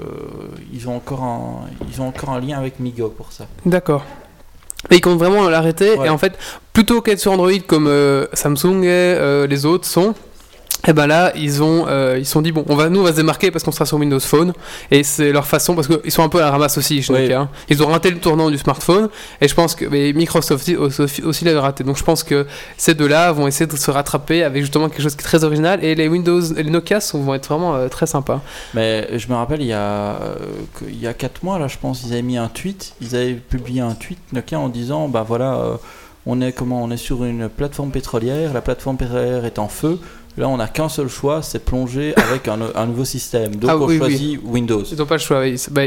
ils 0.72 0.88
ont 0.88 0.94
encore 0.94 1.24
un, 1.24 1.62
ils 1.92 2.00
ont 2.00 2.06
encore 2.06 2.30
un 2.30 2.38
lien 2.40 2.56
avec 2.56 2.78
Migo 2.78 3.08
pour 3.08 3.32
ça. 3.32 3.46
D'accord. 3.66 4.04
Et 4.90 4.96
ils 4.96 5.00
comptent 5.00 5.18
vraiment 5.18 5.48
l'arrêter. 5.48 5.94
Ouais. 5.94 6.06
Et 6.06 6.10
en 6.10 6.18
fait, 6.18 6.38
plutôt 6.72 7.00
qu'être 7.00 7.20
sur 7.20 7.32
Android 7.32 7.50
comme 7.66 7.86
euh, 7.86 8.26
Samsung 8.32 8.82
et 8.82 8.88
euh, 8.88 9.46
les 9.46 9.66
autres 9.66 9.86
sont, 9.86 10.14
et 10.86 10.92
ben 10.92 11.06
là, 11.06 11.32
ils 11.36 11.62
ont, 11.62 11.86
euh, 11.86 12.16
ils 12.18 12.26
se 12.26 12.32
sont 12.32 12.42
dit 12.42 12.50
bon, 12.50 12.64
on 12.68 12.74
va, 12.74 12.88
nous, 12.88 13.00
on 13.00 13.04
va 13.04 13.10
se 13.12 13.16
démarquer 13.16 13.50
parce 13.52 13.62
qu'on 13.64 13.70
sera 13.70 13.86
sur 13.86 13.98
Windows 13.98 14.18
Phone. 14.18 14.52
Et 14.90 15.04
c'est 15.04 15.30
leur 15.30 15.46
façon 15.46 15.74
parce 15.76 15.86
qu'ils 15.86 16.10
sont 16.10 16.24
un 16.24 16.28
peu 16.28 16.38
à 16.38 16.46
la 16.46 16.50
ramasse 16.50 16.76
aussi 16.78 17.02
chez 17.02 17.12
Ouais. 17.12 17.22
Nokia. 17.22 17.40
hein. 17.42 17.48
Ils 17.68 17.82
ont 17.82 17.86
raté 17.86 18.10
le 18.10 18.18
tournant 18.18 18.50
du 18.50 18.58
smartphone. 18.58 19.08
Et 19.40 19.46
je 19.46 19.54
pense 19.54 19.74
que 19.76 19.84
mais 19.84 20.12
Microsoft 20.12 20.68
aussi, 20.78 21.22
aussi, 21.22 21.44
l'avait 21.44 21.58
raté. 21.60 21.84
Donc 21.84 21.96
je 21.98 22.02
pense 22.04 22.24
que 22.24 22.46
ces 22.76 22.94
deux-là 22.94 23.30
vont 23.32 23.46
essayer 23.46 23.66
de 23.66 23.76
se 23.76 23.90
rattraper 23.90 24.42
avec 24.42 24.62
justement 24.62 24.88
quelque 24.88 25.02
chose 25.02 25.14
qui 25.14 25.20
est 25.20 25.24
très 25.24 25.44
original. 25.44 25.84
Et 25.84 25.94
les 25.94 26.08
Windows, 26.08 26.40
les 26.56 26.64
Nokia 26.64 27.00
sont, 27.00 27.20
vont 27.22 27.34
être 27.34 27.46
vraiment 27.48 27.74
euh, 27.76 27.88
très 27.88 28.06
sympas. 28.06 28.40
Mais 28.74 29.18
je 29.18 29.28
me 29.28 29.34
rappelle, 29.34 29.60
il 29.60 29.68
y 29.68 29.72
a, 29.72 29.78
euh, 29.78 30.34
il 30.88 31.00
y 31.00 31.06
a 31.06 31.14
4 31.14 31.42
mois, 31.44 31.58
là, 31.58 31.68
je 31.68 31.78
pense, 31.78 32.02
ils 32.04 32.12
avaient 32.12 32.22
mis 32.22 32.38
un 32.38 32.48
tweet, 32.48 32.94
ils 33.00 33.14
avaient 33.14 33.34
publié 33.34 33.80
un 33.82 33.94
tweet 33.94 34.18
Nokia 34.32 34.58
en 34.58 34.68
disant, 34.68 35.08
bah 35.08 35.24
voilà, 35.26 35.54
euh, 35.54 35.76
on 36.26 36.40
est 36.40 36.52
comment, 36.52 36.82
on 36.82 36.90
est 36.90 36.96
sur 36.96 37.24
une 37.24 37.48
plateforme 37.48 37.90
pétrolière, 37.90 38.52
la 38.52 38.60
plateforme 38.60 38.96
pétrolière 38.96 39.44
est 39.44 39.58
en 39.58 39.68
feu. 39.68 39.98
Là, 40.38 40.48
on 40.48 40.56
n'a 40.56 40.68
qu'un 40.68 40.88
seul 40.88 41.08
choix, 41.08 41.42
c'est 41.42 41.64
plonger 41.64 42.14
avec 42.16 42.48
un, 42.48 42.58
un 42.74 42.86
nouveau 42.86 43.04
système. 43.04 43.54
Donc, 43.56 43.70
Ah 43.70 43.76
on 43.76 43.84
oui, 43.86 43.98
choisit 43.98 44.40
Windows. 44.42 44.82
Ils 44.90 44.96
n'ont 44.98 45.06
pas 45.06 45.16
le 45.16 45.20
choix. 45.20 45.46
Ils- 45.46 45.58
bah, 45.70 45.82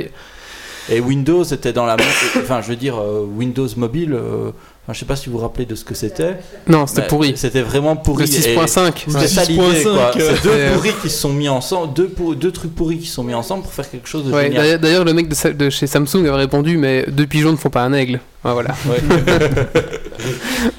Et 0.89 0.99
Windows 0.99 1.43
était 1.43 1.73
dans 1.73 1.85
la. 1.87 1.95
Enfin, 2.37 2.61
je 2.61 2.67
veux 2.67 2.75
dire, 2.75 2.95
euh, 2.97 3.25
Windows 3.25 3.67
mobile. 3.75 4.13
euh, 4.13 4.49
enfin, 4.83 4.93
je 4.93 4.99
sais 4.99 5.05
pas 5.07 5.15
si 5.15 5.29
vous 5.29 5.37
vous 5.39 5.43
rappelez 5.43 5.65
de 5.65 5.73
ce 5.73 5.83
que 5.83 5.95
c'était. 5.95 6.35
non, 6.67 6.85
c'était 6.85 7.07
pourri. 7.07 7.33
C'était 7.35 7.63
vraiment 7.63 7.95
pourri. 7.95 8.25
Le 8.27 8.29
Et 8.29 8.55
6.5. 8.55 8.93
C'était 9.07 9.17
ouais. 9.17 9.27
ça 9.27 9.45
l'idée, 9.45 9.63
6.5, 9.63 9.83
quoi. 9.83 10.11
euh, 10.15 10.31
C'est 10.35 10.43
deux 10.43 10.49
euh, 10.53 10.73
pourris 10.75 10.93
qui 11.01 11.09
se 11.09 11.17
sont 11.17 11.33
mis 11.33 11.49
ensemble, 11.49 11.93
deux, 11.95 12.07
pour- 12.09 12.35
deux 12.35 12.51
trucs 12.51 12.75
pourris 12.75 12.99
qui 12.99 13.07
se 13.07 13.15
sont 13.15 13.23
mis 13.23 13.33
ensemble 13.33 13.63
pour 13.63 13.73
faire 13.73 13.89
quelque 13.89 14.07
chose 14.07 14.25
de 14.25 14.31
Ouais, 14.31 14.51
génial. 14.51 14.77
d'ailleurs- 14.79 15.05
le 15.05 15.13
mec 15.13 15.27
de, 15.57 15.69
chez 15.71 15.87
Samsung 15.87 16.19
avait 16.27 16.29
répondu, 16.37 16.77
mais 16.77 17.03
deux 17.07 17.25
pigeons 17.25 17.51
ne 17.51 17.57
font 17.57 17.71
pas 17.71 17.81
un 17.81 17.93
aigle. 17.93 18.19
Voilà. 18.43 18.75
Ouais. 18.87 19.01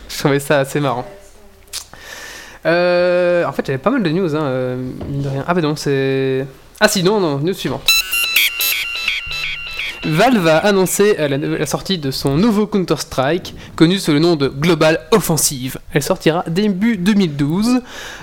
Je 0.09 0.19
trouvais 0.19 0.39
ça 0.39 0.61
assez 0.61 0.79
marrant. 0.79 1.05
Euh, 2.67 3.45
en 3.45 3.53
fait, 3.53 3.67
j'avais 3.67 3.79
pas 3.79 3.91
mal 3.91 4.03
de 4.03 4.11
news, 4.11 4.35
hein, 4.35 4.43
euh, 4.43 4.77
mine 5.09 5.23
de 5.23 5.29
rien. 5.29 5.45
Ah, 5.47 5.55
bah 5.55 5.61
non, 5.61 5.77
c'est. 5.77 6.47
Ah, 6.81 6.89
si, 6.89 7.03
non, 7.03 7.21
non, 7.21 7.39
news 7.39 7.55
suivante. 7.55 7.83
Valve 10.05 10.47
a 10.47 10.59
annoncé 10.59 11.17
euh, 11.19 11.59
la, 11.59 11.67
sortie 11.67 11.99
de 11.99 12.13
son 12.13 12.37
nouveau 12.37 12.67
Counter-Strike, 12.67 13.55
connu 13.75 13.99
sous 13.99 14.13
le 14.13 14.21
nom 14.21 14.37
de 14.37 14.47
Global 14.47 15.01
Offensive. 15.11 15.79
Elle 15.93 16.03
sortira 16.03 16.45
début 16.47 16.97
2012. 16.97 17.81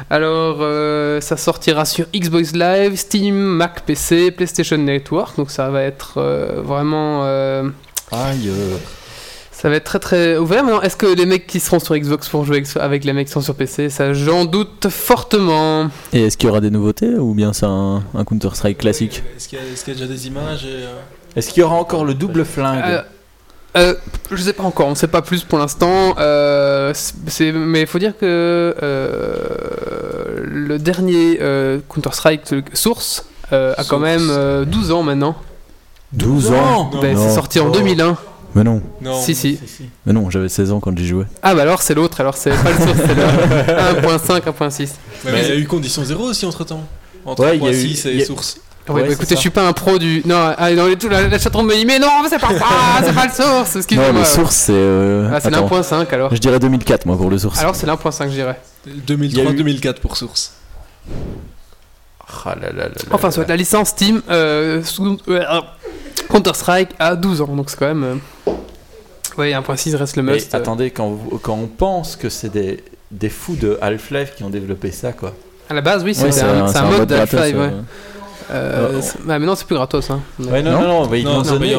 Alors, 0.10 0.60
euh, 0.62 1.20
ça 1.20 1.36
sortira 1.36 1.84
sur 1.84 2.06
Xbox 2.16 2.54
Live, 2.54 2.96
Steam, 2.96 3.36
Mac, 3.36 3.82
PC, 3.86 4.32
PlayStation 4.32 4.78
Network. 4.78 5.36
Donc, 5.36 5.52
ça 5.52 5.70
va 5.70 5.82
être 5.82 6.22
vraiment. 6.64 7.24
Aïe. 8.12 8.50
Euh, 9.64 9.68
ça 9.68 9.70
va 9.70 9.76
être 9.78 9.84
très 9.86 10.00
très 10.00 10.38
ouvert. 10.38 10.64
Maintenant, 10.64 10.82
est-ce 10.82 10.98
que 10.98 11.06
les 11.06 11.26
mecs 11.26 11.48
qui 11.48 11.60
seront 11.60 11.80
sur 11.80 11.96
Xbox 11.98 12.28
pour 12.30 12.44
jouer 12.46 12.64
avec- 12.80 13.04
les 13.06 13.14
mecs 13.14 13.28
qui 13.28 13.34
sont 13.34 13.42
sur 13.42 13.56
PC 13.56 13.90
Ça, 13.90 14.14
j'en 14.14 14.44
doute 14.46 14.88
fortement. 14.90 15.90
Et 16.12 16.24
est-ce 16.26 16.38
qu'il 16.38 16.48
y 16.48 16.52
aura 16.52 16.62
des 16.62 16.70
nouveautés 16.70 17.16
ou 17.16 17.34
bien 17.34 17.54
c'est 17.54 17.66
un, 17.66 18.04
un 18.14 18.24
Counter-Strike 18.26 18.78
classique 18.78 19.24
Est-ce 19.38 19.48
qu'il 19.48 19.60
y, 19.60 19.62
a- 19.62 19.66
est-ce 19.74 19.84
qu'il 19.86 19.94
y 19.94 19.98
a 19.98 20.00
déjà 20.02 20.12
des 20.14 20.28
images 20.28 20.66
et, 20.66 20.84
euh, 20.84 20.94
Est-ce 21.36 21.50
qu'il 21.52 21.62
y 21.62 21.64
aura 21.64 21.76
encore 21.76 22.04
le 22.06 22.14
double 22.14 22.44
flingue 22.46 22.84
Euh, 22.86 23.02
euh, 23.76 23.96
je 24.32 24.36
sais 24.42 24.54
pas 24.54 24.64
encore, 24.64 24.88
on 24.88 24.96
sait 24.96 25.08
pas 25.08 25.22
plus 25.24 25.44
pour 25.44 25.58
l'instant. 25.58 26.14
Euh, 26.20 26.92
c'est, 27.28 27.52
mais 27.52 27.82
il 27.82 27.88
faut 27.88 27.98
dire 28.00 28.14
que 28.18 28.76
euh, 28.84 30.38
le 30.44 30.78
dernier 30.78 31.40
euh, 31.42 31.80
Counter-Strike 31.90 32.42
Source 32.74 33.26
euh, 33.52 33.74
a 33.78 33.84
quand 33.84 34.00
même 34.00 34.28
euh, 34.30 34.66
12 34.66 34.92
ans 34.92 35.04
maintenant. 35.04 35.36
12 36.12 36.52
ans 36.52 36.90
Non. 36.94 37.00
Ben, 37.02 37.18
c'est 37.18 37.28
Non. 37.28 37.34
sorti 37.36 37.60
en 37.60 37.68
Oh. 37.70 37.72
2001. 37.72 38.18
Mais 38.56 38.64
non, 38.64 38.82
Non. 39.02 39.20
Si, 39.22 39.34
si. 39.36 39.58
Si, 39.58 39.68
si. 39.68 39.90
mais 40.06 40.14
non, 40.14 40.30
j'avais 40.30 40.50
16 40.50 40.72
ans 40.72 40.80
quand 40.80 40.96
j'y 40.98 41.08
jouais. 41.08 41.26
Ah, 41.42 41.56
bah 41.56 41.64
alors 41.64 41.82
c'est 41.82 41.94
l'autre, 41.96 42.22
alors 42.22 42.38
c'est 42.38 42.52
pas 42.52 42.72
le 42.72 42.78
Source, 42.86 43.00
c'est 43.06 43.16
le 43.16 43.24
1.5, 44.02 44.42
1.6. 44.42 44.90
Mais 45.26 45.42
il 45.44 45.48
y 45.48 45.52
a 45.52 45.56
eu 45.56 45.66
condition 45.66 46.04
0 46.04 46.24
aussi 46.26 46.46
entre 46.46 46.64
temps. 46.64 46.84
Entre 47.26 47.42
Ouais, 47.44 47.58
il 47.58 47.64
y 47.64 47.68
a 47.68 47.72
eu- 47.72 47.74
3.6 47.74 48.02
il 48.10 48.16
y 48.18 48.20
et 48.20 48.24
a- 48.24 48.26
source. 48.26 48.58
Oui, 48.90 48.96
Ouais, 48.96 49.02
bah 49.08 49.14
écoutez, 49.14 49.30
ça. 49.30 49.36
je 49.36 49.40
suis 49.40 49.50
pas 49.50 49.66
un 49.66 49.72
pro 49.72 49.98
du. 49.98 50.22
Non, 50.26 50.54
ah, 50.58 50.72
non 50.74 50.88
les- 50.88 50.98
tout, 50.98 51.08
la, 51.08 51.28
la 51.30 51.40
chatroom 51.40 51.66
me 51.66 51.74
dit, 51.74 51.86
mais 51.86 52.00
non, 52.00 52.10
c'est 52.30 52.38
pas 52.38 52.50
ça, 52.50 52.66
c'est 53.02 53.14
pas 53.16 53.26
le 53.28 53.32
source, 53.32 53.76
Non, 53.76 53.80
excusez-moi. 53.80 54.12
le 54.12 54.26
source 54.26 54.56
c'est. 54.56 54.74
euh, 54.76 55.30
Ah, 55.34 55.40
c'est 55.40 55.48
attends, 55.48 55.68
l'1.5 55.70 56.14
alors. 56.14 56.36
Je 56.36 56.40
dirais 56.40 56.60
2004 56.60 57.06
moi 57.06 57.16
pour 57.16 57.30
le 57.30 57.38
source. 57.38 57.60
Alors 57.60 57.76
c'est 57.76 57.88
l'1.5, 57.88 58.26
je 58.26 58.34
dirais. 58.34 58.60
Il 58.86 58.92
y 58.92 58.96
a 58.96 58.98
eu- 58.98 59.02
2003-2004 59.56 60.00
pour 60.02 60.18
source. 60.18 60.52
Ah 62.46 62.56
là 62.60 62.68
là 62.70 62.74
là 62.74 62.84
là 62.90 62.94
Enfin, 63.12 63.32
soit 63.32 63.48
la 63.48 63.56
licence 63.56 63.90
Steam 63.90 64.22
euh, 64.30 64.84
sous- 64.84 65.18
euh, 65.30 65.44
Counter-Strike 66.30 66.90
à 67.00 67.16
12 67.16 67.42
ans, 67.42 67.56
donc 67.56 67.70
c'est 67.70 67.78
quand 67.78 67.88
même. 67.94 68.04
euh, 68.04 68.52
Ouais, 69.38 69.52
1.6 69.52 69.96
reste 69.96 70.16
le 70.16 70.24
Mais 70.24 70.34
must. 70.34 70.54
euh. 70.54 70.58
attendez, 70.58 70.92
quand, 70.92 71.10
vous- 71.10 71.40
quand 71.40 71.56
on 71.56 71.68
pense 71.68 72.16
que 72.16 72.30
c'est 72.30 72.50
des, 72.50 72.84
des 73.12 73.30
fous 73.30 73.56
de 73.56 73.78
Half-Life 73.82 74.34
qui 74.36 74.44
ont 74.44 74.50
développé 74.50 74.92
ça, 74.92 75.12
quoi. 75.12 75.34
À 75.70 75.74
la 75.74 75.82
base, 75.82 76.04
oui, 76.04 76.16
Ouais, 76.22 76.32
c'est 76.32 76.42
un, 76.42 76.54
mode 76.54 76.72
gratos, 76.72 77.08
d'Half-Life, 77.08 77.56
ouais. 77.56 77.62
euh. 77.62 77.82
Euh, 78.52 79.02
c'est- 79.02 79.18
bah, 79.26 79.40
maintenant, 79.40 79.56
c'est 79.56 79.66
plus 79.66 79.76
gratos. 79.76 80.10
Hein. 80.12 80.20
Mais- 80.38 80.48
Ouais, 80.52 80.62
non, 80.62 80.72
non, 80.74 80.82
Non 80.82 80.88
non, 81.04 81.10
mais 81.10 81.22
ils 81.22 81.26
Non, 81.26 81.36
l'ont 81.38 81.42
donné. 81.44 81.78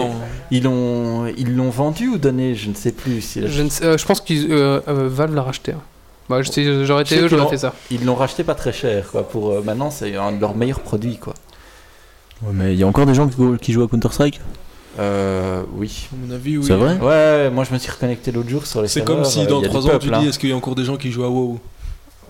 Ils 0.50 0.62
l'ont, 0.64 1.26
ils 1.36 1.54
l'ont 1.56 1.70
vendu 1.70 2.08
ou 2.08 2.18
donné, 2.18 2.54
je 2.54 2.68
ne 2.70 2.74
sais 2.74 2.92
plus. 2.92 3.20
Si 3.20 3.46
Je, 3.46 3.62
ne 3.62 3.68
sais- 3.68 3.84
euh, 3.84 3.98
je 3.98 4.04
pense 4.06 4.20
que 4.20 4.32
euh, 4.32 4.80
euh, 4.88 5.08
Valve 5.08 5.34
l'a 5.34 5.42
racheté. 5.42 5.72
hein. 5.72 5.80
Bah, 6.28 6.40
j'aurais 6.42 7.02
été 7.02 7.16
eux, 7.16 7.20
qu'ils 7.20 7.28
j'aurais 7.28 7.42
l'ont- 7.42 7.48
fait 7.50 7.58
ça. 7.58 7.74
Ils 7.90 8.04
l'ont 8.04 8.14
racheté 8.14 8.44
pas 8.44 8.54
très 8.54 8.72
cher, 8.72 9.10
quoi. 9.12 9.28
Pour 9.28 9.50
euh, 9.52 9.62
maintenant, 9.62 9.90
c'est 9.90 10.16
un 10.16 10.32
de 10.32 10.40
leurs 10.40 10.56
meilleurs 10.56 10.80
produits, 10.80 11.18
quoi. 11.18 11.34
Ouais, 12.44 12.52
mais 12.52 12.74
il 12.74 12.78
y 12.78 12.82
a 12.82 12.86
encore 12.86 13.06
des 13.06 13.14
gens 13.14 13.28
qui, 13.60 13.72
jouent 13.72 13.82
à 13.82 13.88
Counter-Strike? 13.88 14.40
Euh, 14.98 15.62
oui. 15.76 16.08
À 16.12 16.26
mon 16.26 16.34
avis, 16.34 16.58
oui. 16.58 16.64
C'est 16.64 16.74
vrai? 16.74 16.98
Ouais, 16.98 17.50
moi 17.50 17.64
je 17.64 17.72
me 17.72 17.78
suis 17.78 17.90
reconnecté 17.90 18.30
l'autre 18.30 18.48
jour 18.48 18.66
sur 18.66 18.82
les 18.82 18.88
C'est 18.88 19.04
comme 19.04 19.24
si 19.24 19.40
euh, 19.40 19.46
dans 19.46 19.60
il 19.60 19.64
y 19.64 19.66
a 19.66 19.68
3 19.68 19.80
du 19.80 19.86
ans 19.88 19.98
tu 19.98 20.14
hein. 20.14 20.20
dis 20.20 20.28
est-ce 20.28 20.38
qu'il 20.38 20.50
y 20.50 20.52
a 20.52 20.56
encore 20.56 20.74
des 20.74 20.84
gens 20.84 20.96
qui 20.96 21.10
jouent 21.10 21.24
à 21.24 21.28
WoW? 21.28 21.58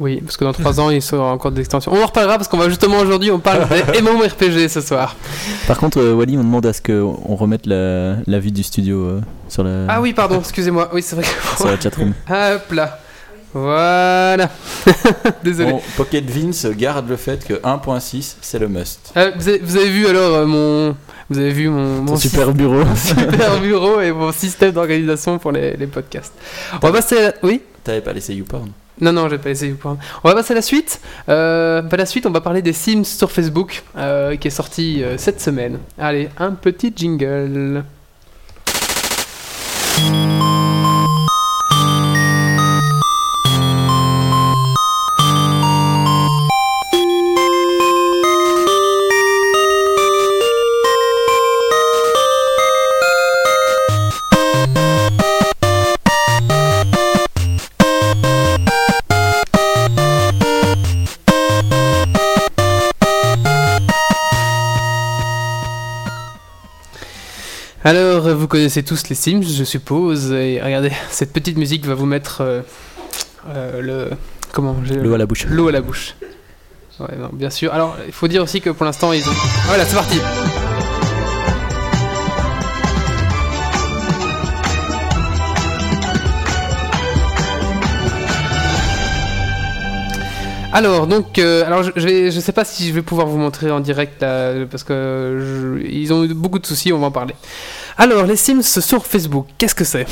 Oui, 0.00 0.20
parce 0.20 0.36
que 0.36 0.44
dans 0.44 0.52
3 0.52 0.80
ans, 0.80 0.90
il 0.90 1.02
sera 1.02 1.32
encore 1.32 1.52
des 1.52 1.60
extensions. 1.60 1.92
On 1.92 2.02
en 2.02 2.06
reparlera 2.06 2.36
parce 2.36 2.48
qu'on 2.48 2.56
va 2.56 2.68
justement 2.68 2.98
aujourd'hui, 2.98 3.30
on 3.30 3.38
parle 3.38 3.68
des 3.68 4.00
MMORPG 4.02 4.68
ce 4.68 4.80
soir. 4.80 5.14
Par 5.68 5.78
contre, 5.78 6.00
euh, 6.00 6.14
Wally, 6.14 6.36
on 6.36 6.42
demande 6.42 6.66
à 6.66 6.72
ce 6.72 6.82
qu'on 6.82 7.36
remette 7.36 7.66
la, 7.66 8.16
la 8.26 8.38
vie 8.40 8.50
du 8.50 8.62
studio 8.62 9.04
euh, 9.04 9.20
sur 9.48 9.62
la, 9.62 9.86
Ah 9.88 10.00
oui, 10.00 10.12
pardon, 10.12 10.40
excusez-moi. 10.40 10.90
Oui, 10.92 11.02
c'est 11.02 11.14
vrai 11.16 11.24
que. 11.24 11.56
sur 11.56 11.66
la 11.66 11.78
chatroom. 11.78 12.12
Hop 12.28 12.72
là. 12.72 12.98
Voilà. 13.54 14.50
Désolé. 15.44 15.70
Bon, 15.70 15.80
Pocket 15.96 16.28
Vince 16.28 16.66
garde 16.66 17.08
le 17.08 17.16
fait 17.16 17.46
que 17.46 17.54
1.6 17.54 18.34
c'est 18.40 18.58
le 18.58 18.68
must. 18.68 19.12
Euh, 19.16 19.30
vous, 19.36 19.48
avez, 19.48 19.58
vous 19.58 19.76
avez 19.76 19.90
vu 19.90 20.06
alors 20.06 20.34
euh, 20.34 20.46
mon 20.46 20.96
Vous 21.30 21.38
avez 21.38 21.52
vu 21.52 21.68
mon, 21.68 22.02
mon 22.02 22.16
super 22.16 22.52
bureau. 22.52 22.82
super 22.96 23.60
bureau 23.60 24.00
et 24.00 24.12
mon 24.12 24.32
système 24.32 24.72
d'organisation 24.72 25.38
pour 25.38 25.52
les, 25.52 25.76
les 25.76 25.86
podcasts. 25.86 26.34
On 26.82 26.86
va 26.88 26.92
passer 26.92 27.16
à 27.16 27.22
la... 27.22 27.34
Oui? 27.42 27.62
T'avais 27.84 28.00
pas 28.00 28.14
laissé 28.14 28.34
YouPorn 28.34 28.70
Non, 29.00 29.12
non, 29.12 29.28
j'ai 29.28 29.36
pas 29.36 29.50
essayé 29.50 29.70
YouPorn. 29.72 29.98
On 30.24 30.28
va 30.28 30.34
passer 30.34 30.52
à 30.52 30.56
la 30.56 30.62
suite. 30.62 31.00
Euh, 31.28 31.82
bah, 31.82 31.98
la 31.98 32.06
suite, 32.06 32.24
on 32.24 32.30
va 32.30 32.40
parler 32.40 32.62
des 32.62 32.72
Sims 32.72 33.04
sur 33.04 33.30
Facebook, 33.30 33.82
euh, 33.96 34.36
qui 34.36 34.48
est 34.48 34.50
sorti 34.50 35.02
euh, 35.02 35.18
cette 35.18 35.40
semaine. 35.40 35.78
Allez, 35.98 36.30
un 36.38 36.52
petit 36.52 36.92
jingle. 36.96 37.84
Alors, 68.24 68.38
vous 68.38 68.48
connaissez 68.48 68.82
tous 68.82 69.08
les 69.10 69.14
Sims, 69.14 69.42
je 69.42 69.64
suppose. 69.64 70.32
Et 70.32 70.58
regardez, 70.62 70.90
cette 71.10 71.32
petite 71.32 71.58
musique 71.58 71.84
va 71.84 71.94
vous 71.94 72.06
mettre 72.06 72.40
euh, 72.40 72.62
euh, 73.48 73.82
le. 73.82 74.10
Comment 74.52 74.76
L'eau 74.88 75.12
à 75.12 75.18
la 75.18 75.26
bouche. 75.26 75.46
L'eau 75.46 75.68
à 75.68 75.72
la 75.72 75.82
bouche. 75.82 76.14
Ouais, 77.00 77.16
non, 77.18 77.28
bien 77.32 77.50
sûr. 77.50 77.74
Alors, 77.74 77.96
il 78.06 78.12
faut 78.12 78.28
dire 78.28 78.42
aussi 78.42 78.62
que 78.62 78.70
pour 78.70 78.86
l'instant, 78.86 79.12
ils 79.12 79.28
ont. 79.28 79.32
Voilà, 79.66 79.84
c'est 79.84 79.96
parti. 79.96 80.20
Alors, 90.74 91.06
donc, 91.06 91.38
euh, 91.38 91.64
alors 91.64 91.84
je, 91.84 91.92
je 91.94 92.40
sais 92.40 92.50
pas 92.50 92.64
si 92.64 92.88
je 92.88 92.92
vais 92.92 93.02
pouvoir 93.02 93.28
vous 93.28 93.38
montrer 93.38 93.70
en 93.70 93.78
direct 93.78 94.20
là, 94.20 94.66
parce 94.68 94.82
que 94.82 95.80
ils 95.88 96.12
ont 96.12 96.24
eu 96.24 96.34
beaucoup 96.34 96.58
de 96.58 96.66
soucis, 96.66 96.92
on 96.92 96.98
va 96.98 97.06
en 97.06 97.10
parler. 97.12 97.36
Alors, 97.96 98.26
les 98.26 98.34
Sims 98.34 98.80
sur 98.80 99.06
Facebook, 99.06 99.46
qu'est-ce 99.56 99.76
que 99.76 99.84
c'est? 99.84 100.04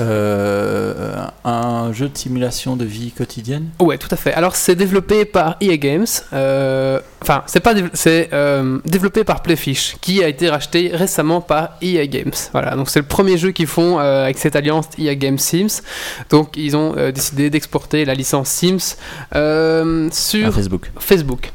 Euh, 0.00 1.16
un 1.44 1.92
jeu 1.92 2.08
de 2.08 2.16
simulation 2.16 2.76
de 2.76 2.84
vie 2.84 3.10
quotidienne 3.12 3.68
Ouais, 3.78 3.98
tout 3.98 4.08
à 4.10 4.16
fait. 4.16 4.32
Alors, 4.32 4.56
c'est 4.56 4.74
développé 4.74 5.24
par 5.26 5.56
EA 5.60 5.76
Games. 5.76 6.06
euh, 6.32 6.98
Enfin, 7.20 7.42
c'est 7.46 7.60
pas, 7.60 7.74
c'est 7.92 8.30
euh, 8.32 8.78
développé 8.84 9.22
par 9.22 9.42
Playfish, 9.42 9.96
qui 10.00 10.24
a 10.24 10.28
été 10.28 10.48
racheté 10.48 10.90
récemment 10.94 11.40
par 11.40 11.76
EA 11.82 12.06
Games. 12.06 12.32
Voilà, 12.52 12.74
donc 12.74 12.88
c'est 12.90 12.98
le 13.00 13.06
premier 13.06 13.36
jeu 13.38 13.50
qu'ils 13.52 13.66
font 13.68 14.00
euh, 14.00 14.24
avec 14.24 14.38
cette 14.38 14.56
alliance 14.56 14.86
EA 14.98 15.14
Games 15.14 15.38
Sims. 15.38 15.82
Donc, 16.30 16.56
ils 16.56 16.74
ont 16.76 16.94
euh, 16.96 17.12
décidé 17.12 17.50
d'exporter 17.50 18.04
la 18.04 18.14
licence 18.14 18.48
Sims 18.48 18.96
euh, 19.36 20.08
sur 20.10 20.48
À 20.48 20.52
Facebook. 20.52 20.90
Facebook. 20.98 21.52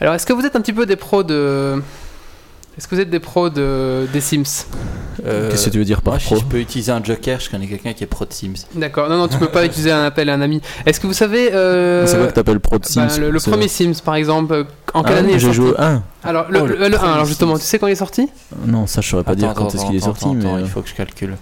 Alors, 0.00 0.14
est-ce 0.14 0.26
que 0.26 0.32
vous 0.32 0.44
êtes 0.44 0.56
un 0.56 0.60
petit 0.60 0.74
peu 0.74 0.84
des 0.86 0.96
pros 0.96 1.22
de 1.22 1.80
Est-ce 2.78 2.86
que 2.88 2.94
vous 2.94 3.00
êtes 3.00 3.08
des 3.10 3.20
pros 3.20 3.48
de 3.48 4.06
des 4.12 4.20
Sims? 4.20 4.66
Euh, 5.24 5.50
Qu'est-ce 5.50 5.66
que 5.66 5.70
tu 5.70 5.78
veux 5.78 5.84
dire 5.86 6.02
par 6.02 6.12
Moi, 6.14 6.20
pro 6.22 6.34
si 6.36 6.42
je 6.42 6.46
peux 6.46 6.58
utiliser 6.60 6.92
un 6.92 7.02
joker, 7.02 7.40
je 7.40 7.48
connais 7.48 7.66
quelqu'un 7.66 7.94
qui 7.94 8.04
est 8.04 8.06
pro 8.06 8.26
de 8.26 8.32
Sims. 8.34 8.66
D'accord. 8.74 9.08
Non, 9.08 9.16
non, 9.16 9.28
tu 9.28 9.38
peux 9.38 9.48
pas 9.48 9.64
utiliser 9.64 9.90
un 9.90 10.04
appel 10.04 10.28
à 10.28 10.34
un 10.34 10.42
ami. 10.42 10.60
Est-ce 10.84 11.00
que 11.00 11.06
vous 11.06 11.14
savez 11.14 11.52
euh, 11.54 12.06
C'est 12.06 12.18
quoi 12.18 12.26
que 12.26 12.32
t'appelles 12.34 12.60
pro 12.60 12.76
de 12.78 12.82
bah, 12.94 13.08
Sims 13.08 13.18
le, 13.20 13.38
premier 13.40 13.68
Sims, 13.68 13.94
par 14.04 14.14
exemple, 14.16 14.66
en 14.92 15.02
quelle 15.02 15.16
Ah, 15.16 15.18
année 15.20 15.38
J'ai 15.38 15.52
joué 15.54 15.70
au 15.70 15.80
1. 15.80 16.02
Alors, 16.22 16.46
le, 16.50 16.60
Oh, 16.60 16.66
le, 16.66 16.76
le 16.76 16.88
le 16.88 16.94
1, 16.96 16.98
premier 16.98 17.12
alors 17.14 17.24
justement, 17.24 17.54
Sims. 17.56 17.60
tu 17.60 17.66
sais 17.66 17.78
quand 17.78 17.86
il 17.86 17.92
est 17.92 17.96
sorti? 17.96 18.28
Non, 18.66 18.86
ça 18.86 19.00
je 19.00 19.08
saurais 19.08 19.24
pas 19.24 19.34
dire 19.34 19.50
Attends, 19.50 19.64
quand 19.64 19.74
est-ce 19.74 19.86
qu'il 19.86 19.96
est 19.96 20.00
sorti, 20.00 20.24
attends, 20.26 20.34
mais. 20.34 20.44
attends, 20.44 20.56
euh, 20.56 20.60
il 20.60 20.68
faut 20.68 20.82
que 20.82 20.88
je 20.90 20.94
calcule. 20.94 21.36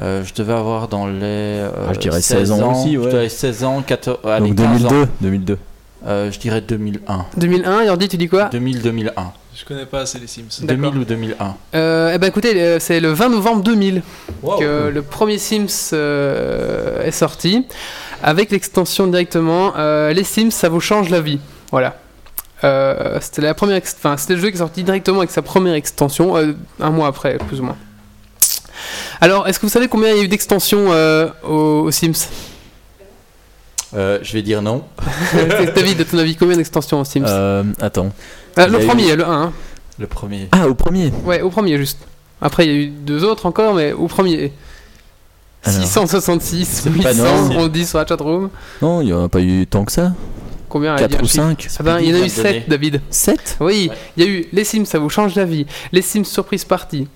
Euh, 0.00 0.24
je 0.24 0.32
devais 0.32 0.54
avoir 0.54 0.88
dans 0.88 1.06
les. 1.06 1.20
euh, 1.22 1.70
Ah, 1.90 1.92
je 1.92 1.98
dirais 1.98 2.22
16 2.22 2.52
ans 2.52 2.72
aussi, 2.72 2.96
ouais. 2.96 3.04
Je 3.04 3.08
dirais 3.10 3.28
16 3.28 3.64
ans, 3.64 3.82
14. 3.86 4.18
allez, 4.24 4.48
Donc 4.48 4.56
15 4.56 4.86
ans. 4.86 4.88
2002. 4.88 5.08
2002. 5.20 5.58
Euh, 6.06 6.32
je 6.32 6.38
dirais 6.38 6.62
2001. 6.62 7.26
2001, 7.36 7.82
Yordi, 7.84 8.08
tu 8.08 8.16
dis 8.16 8.28
quoi? 8.28 8.48
2000-2001. 8.50 9.10
Je 9.56 9.64
connais 9.64 9.86
pas 9.86 10.00
assez 10.00 10.18
les 10.18 10.26
Sims. 10.26 10.44
D'accord. 10.62 10.92
2000 10.92 10.98
ou 11.00 11.04
2001. 11.04 11.56
euh, 11.74 12.12
Eh 12.14 12.18
ben 12.18 12.26
écoutez, 12.28 12.60
euh, 12.62 12.78
c'est 12.78 13.00
le 13.00 13.12
20 13.12 13.28
novembre 13.30 13.62
2000 13.62 14.02
Oh. 14.42 14.56
que 14.58 14.88
le 14.88 15.02
premier 15.02 15.38
Sims 15.38 15.90
euh, 15.92 17.02
est 17.04 17.10
sorti. 17.10 17.66
Avec 18.22 18.50
l'extension 18.50 19.06
directement, 19.06 19.72
euh, 19.76 20.12
les 20.12 20.24
Sims, 20.24 20.50
ça 20.50 20.68
vous 20.68 20.80
change 20.80 21.10
la 21.10 21.20
vie. 21.20 21.40
Voilà. 21.70 21.96
Euh, 22.64 23.18
c'était 23.20 23.42
la 23.42 23.54
première, 23.54 23.76
ex- 23.76 23.96
enfin 23.98 24.16
c'était 24.18 24.34
le 24.34 24.40
jeu 24.40 24.48
qui 24.50 24.54
est 24.56 24.58
sorti 24.58 24.82
directement 24.82 25.18
avec 25.18 25.30
sa 25.30 25.40
première 25.42 25.74
extension, 25.74 26.36
euh, 26.36 26.52
un 26.78 26.90
mois 26.90 27.08
après, 27.08 27.38
plus 27.38 27.60
ou 27.60 27.64
moins. 27.64 27.76
Alors, 29.22 29.48
est-ce 29.48 29.58
que 29.58 29.66
vous 29.66 29.72
savez 29.72 29.88
combien 29.88 30.10
il 30.10 30.16
y 30.16 30.20
a 30.20 30.22
eu 30.24 30.28
d'extensions 30.28 30.86
euh, 30.92 31.28
aux, 31.46 31.82
aux 31.86 31.90
Sims? 31.90 32.28
Euh, 33.94 34.18
je 34.22 34.32
vais 34.34 34.42
dire 34.42 34.62
non. 34.62 34.84
David, 35.74 36.00
à 36.00 36.04
ton 36.04 36.18
avis, 36.18 36.36
combien 36.36 36.56
d'extensions 36.56 37.00
aux 37.00 37.04
Sims? 37.04 37.24
Euh, 37.26 37.64
attends. 37.80 38.12
Euh, 38.58 38.66
Le 38.66 38.82
eu- 38.82 38.86
premier, 38.86 39.16
le 39.16 39.26
1. 39.26 39.42
hein. 39.42 39.52
Le 39.98 40.06
premier. 40.06 40.48
Ah, 40.52 40.66
au 40.68 40.74
premier 40.74 41.12
Ouais, 41.24 41.40
au 41.42 41.50
premier 41.50 41.76
juste. 41.78 41.98
Après, 42.40 42.66
il 42.66 42.72
y 42.72 42.74
a 42.74 42.78
eu 42.78 42.86
deux 42.86 43.22
autres 43.24 43.46
encore, 43.46 43.74
mais 43.74 43.92
au 43.92 44.06
premier. 44.06 44.52
Alors. 45.62 45.82
666, 45.82 46.82
pas 47.02 47.10
800, 47.12 47.22
normal. 47.24 47.56
on 47.60 47.68
dit 47.68 47.84
sur 47.84 47.98
la 47.98 48.06
chatroom. 48.06 48.48
Non, 48.80 49.02
il 49.02 49.08
y 49.08 49.12
en 49.12 49.24
a 49.24 49.28
pas 49.28 49.40
eu 49.40 49.66
tant 49.66 49.84
que 49.84 49.92
ça. 49.92 50.12
Combien 50.70 50.94
a 50.94 50.98
4 50.98 51.10
dit 51.10 51.16
un 51.16 51.22
ou 51.22 51.26
chiffre 51.26 51.34
5. 51.34 51.66
Ah 51.78 51.82
ben, 51.82 51.98
il 52.00 52.08
y 52.08 52.12
en 52.12 52.22
a 52.22 52.24
eu 52.24 52.28
Speedy 52.30 52.42
vient 52.42 52.52
de 52.52 52.58
7, 52.60 52.68
David. 52.70 53.00
7 53.10 53.56
Oui, 53.60 53.88
Ouais. 53.90 53.96
il 54.16 54.24
y 54.24 54.26
a 54.26 54.30
eu 54.30 54.46
les 54.52 54.64
Sims, 54.64 54.86
ça 54.86 54.98
vous 54.98 55.10
change 55.10 55.34
la 55.34 55.44
vie. 55.44 55.66
Les 55.92 56.00
Sims 56.00 56.24
Surprise 56.24 56.64
Party. 56.64 57.08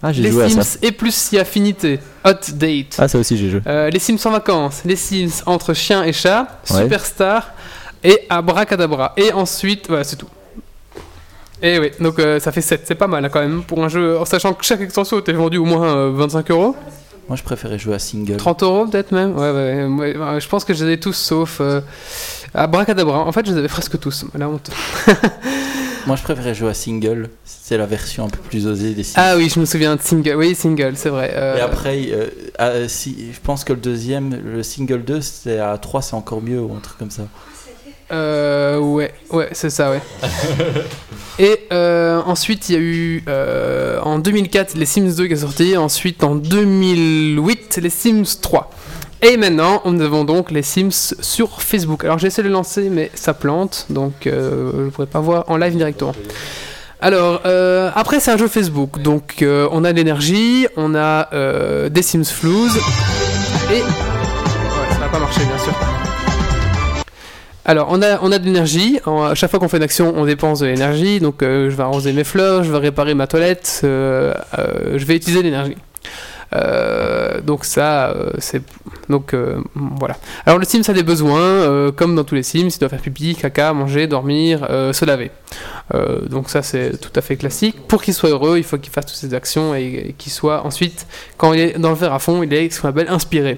Ah, 0.00 0.12
j'ai 0.12 0.22
Les 0.22 0.30
joué 0.30 0.44
à 0.44 0.48
Sims 0.48 0.62
ça. 0.62 0.78
et 0.82 0.92
plus 0.92 1.14
si 1.14 1.38
affinité. 1.38 1.98
Hot 2.24 2.32
Date. 2.54 2.96
Ah, 2.98 3.08
ça 3.08 3.18
aussi 3.18 3.36
j'ai 3.36 3.50
joué. 3.50 3.60
Euh, 3.66 3.88
les 3.90 3.98
Sims 3.98 4.18
en 4.26 4.30
vacances. 4.30 4.82
Les 4.84 4.96
Sims 4.96 5.42
entre 5.46 5.74
chien 5.74 6.04
et 6.04 6.12
chat. 6.12 6.60
Ouais. 6.70 6.82
Superstar. 6.82 7.50
Et 8.04 8.20
Abracadabra. 8.28 9.12
Et 9.16 9.32
ensuite, 9.32 9.86
voilà, 9.88 10.04
c'est 10.04 10.16
tout. 10.16 10.28
Et 11.62 11.78
oui, 11.78 11.90
donc 12.00 12.18
euh, 12.18 12.40
ça 12.40 12.50
fait 12.52 12.60
7. 12.60 12.82
C'est 12.84 12.94
pas 12.94 13.06
mal 13.06 13.24
hein, 13.24 13.28
quand 13.32 13.40
même 13.40 13.62
pour 13.62 13.82
un 13.84 13.88
jeu. 13.88 14.18
En 14.18 14.24
sachant 14.24 14.52
que 14.52 14.64
chaque 14.64 14.80
extension 14.80 15.18
était 15.18 15.32
vendue 15.32 15.58
au 15.58 15.64
moins 15.64 15.96
euh, 15.96 16.12
25 16.12 16.50
euros. 16.50 16.76
Moi, 17.28 17.36
je 17.36 17.42
préférais 17.44 17.78
jouer 17.78 17.94
à 17.94 17.98
single. 17.98 18.36
30 18.36 18.62
euros 18.64 18.86
peut-être 18.86 19.12
même 19.12 19.36
ouais, 19.36 19.50
ouais, 19.52 19.84
ouais, 19.84 20.16
ouais, 20.16 20.40
je 20.40 20.48
pense 20.48 20.64
que 20.64 20.74
je 20.74 20.84
les 20.84 20.94
ai 20.94 21.00
tous 21.00 21.12
sauf 21.16 21.58
euh, 21.60 21.80
Abracadabra 22.52 23.20
en 23.20 23.30
fait 23.32 23.46
je 23.46 23.52
les 23.52 23.58
avais 23.58 23.68
presque 23.68 23.98
tous 23.98 24.26
la 24.34 24.48
honte 24.48 24.70
Moi, 26.06 26.16
je 26.16 26.22
préférais 26.24 26.52
jouer 26.52 26.70
à 26.70 26.74
single. 26.74 27.30
C'est 27.44 27.76
la 27.76 27.86
version 27.86 28.24
un 28.24 28.28
peu 28.28 28.38
plus 28.38 28.66
osée 28.66 28.92
des 28.92 29.04
Sims. 29.04 29.14
ah 29.16 29.36
oui 29.36 29.48
je 29.48 29.60
me 29.60 29.64
souviens 29.64 29.94
de 29.94 30.00
single 30.02 30.34
oui 30.34 30.54
single 30.56 30.94
c'est 30.96 31.10
vrai 31.10 31.32
euh, 31.34 31.56
Et 31.56 31.60
après, 31.60 32.08
euh, 32.10 32.26
ah, 32.58 32.88
si, 32.88 33.32
je 33.32 33.38
pense 33.40 33.62
que 33.62 33.72
le 33.72 33.78
deuxième, 33.78 34.36
le 34.44 34.64
single 34.64 35.04
2, 35.04 35.20
c'est 35.20 35.60
à 35.60 35.78
3, 35.78 36.02
c'est 36.02 36.14
encore 36.14 36.42
mieux 36.42 36.60
ou 36.60 36.74
un 36.74 36.80
truc 36.80 36.98
comme 36.98 37.10
ça. 37.12 37.22
Euh, 38.12 38.78
ouais 38.78 39.12
ouais 39.30 39.48
c'est 39.52 39.70
ça 39.70 39.90
ouais 39.90 40.00
et 41.38 41.60
euh, 41.72 42.20
ensuite 42.26 42.68
il 42.68 42.72
y 42.74 42.76
a 42.76 42.80
eu 42.80 43.24
euh, 43.28 44.00
en 44.02 44.18
2004 44.18 44.74
les 44.74 44.84
Sims 44.84 45.14
2 45.16 45.26
qui 45.26 45.32
est 45.32 45.36
sorti 45.36 45.76
ensuite 45.76 46.22
en 46.22 46.34
2008 46.34 47.78
les 47.82 47.90
Sims 47.90 48.38
3 48.40 48.70
et 49.24 49.36
maintenant, 49.36 49.82
nous 49.84 50.02
avons 50.02 50.24
donc 50.24 50.50
les 50.50 50.62
Sims 50.62 51.14
sur 51.20 51.62
Facebook. 51.62 52.04
Alors 52.04 52.18
j'ai 52.18 52.26
essayé 52.26 52.42
de 52.42 52.48
le 52.48 52.54
lancer, 52.54 52.88
mais 52.90 53.08
ça 53.14 53.34
plante, 53.34 53.86
donc 53.88 54.26
euh, 54.26 54.72
je 54.74 54.82
ne 54.82 54.90
pourrais 54.90 55.06
pas 55.06 55.20
voir 55.20 55.44
en 55.46 55.56
live 55.58 55.76
directement. 55.76 56.12
Alors, 57.00 57.40
après 57.94 58.18
c'est 58.18 58.32
un 58.32 58.36
jeu 58.36 58.48
Facebook, 58.48 59.00
donc 59.00 59.44
on 59.46 59.84
a 59.84 59.92
de 59.92 59.96
l'énergie, 59.96 60.66
on 60.76 60.96
a 60.96 61.88
des 61.88 62.02
Sims 62.02 62.24
Flouze, 62.24 62.76
et... 63.70 63.74
Ouais, 63.74 63.82
ça 64.90 64.98
va 64.98 65.08
pas 65.08 65.20
marcher 65.20 65.44
bien 65.44 65.58
sûr. 65.58 66.11
Alors, 67.64 67.88
on 67.90 68.02
a, 68.02 68.20
on 68.22 68.32
a 68.32 68.38
de 68.38 68.44
l'énergie. 68.44 68.98
À 69.06 69.34
chaque 69.34 69.50
fois 69.50 69.60
qu'on 69.60 69.68
fait 69.68 69.76
une 69.76 69.82
action, 69.84 70.12
on 70.16 70.24
dépense 70.24 70.60
de 70.60 70.66
l'énergie. 70.66 71.20
Donc, 71.20 71.42
euh, 71.42 71.70
je 71.70 71.76
vais 71.76 71.82
arroser 71.82 72.12
mes 72.12 72.24
fleurs, 72.24 72.64
je 72.64 72.72
vais 72.72 72.78
réparer 72.78 73.14
ma 73.14 73.26
toilette, 73.26 73.82
euh, 73.84 74.34
euh, 74.58 74.98
je 74.98 75.04
vais 75.04 75.16
utiliser 75.16 75.42
l'énergie. 75.42 75.76
Donc 77.46 77.64
ça, 77.64 78.14
c'est 78.36 78.62
donc 79.08 79.34
voilà. 79.74 80.18
Alors 80.44 80.58
le 80.58 80.66
Sims 80.66 80.82
a 80.86 80.92
des 80.92 81.02
besoins, 81.02 81.90
comme 81.92 82.14
dans 82.14 82.24
tous 82.24 82.34
les 82.34 82.42
Sims, 82.42 82.68
il 82.68 82.78
doit 82.78 82.90
faire 82.90 83.00
pipi, 83.00 83.34
caca, 83.34 83.72
manger, 83.72 84.06
dormir, 84.06 84.66
se 84.68 85.04
laver. 85.06 85.30
Donc 86.28 86.50
ça 86.50 86.60
c'est 86.60 87.00
tout 87.00 87.10
à 87.16 87.22
fait 87.22 87.36
classique. 87.36 87.88
Pour 87.88 88.02
qu'il 88.02 88.12
soit 88.12 88.28
heureux, 88.28 88.58
il 88.58 88.64
faut 88.64 88.76
qu'il 88.76 88.92
fasse 88.92 89.06
toutes 89.06 89.16
ces 89.16 89.32
actions 89.32 89.74
et, 89.74 90.08
et 90.08 90.12
qu'il 90.12 90.30
soit 90.30 90.66
ensuite, 90.66 91.06
quand 91.38 91.54
il 91.54 91.60
est 91.60 91.78
dans 91.78 91.88
le 91.88 91.96
verre 91.96 92.12
à 92.12 92.18
fond, 92.18 92.42
il 92.42 92.52
est 92.52 92.68
ce 92.68 92.82
qu'on 92.82 92.88
appelle 92.88 93.08
inspiré. 93.08 93.56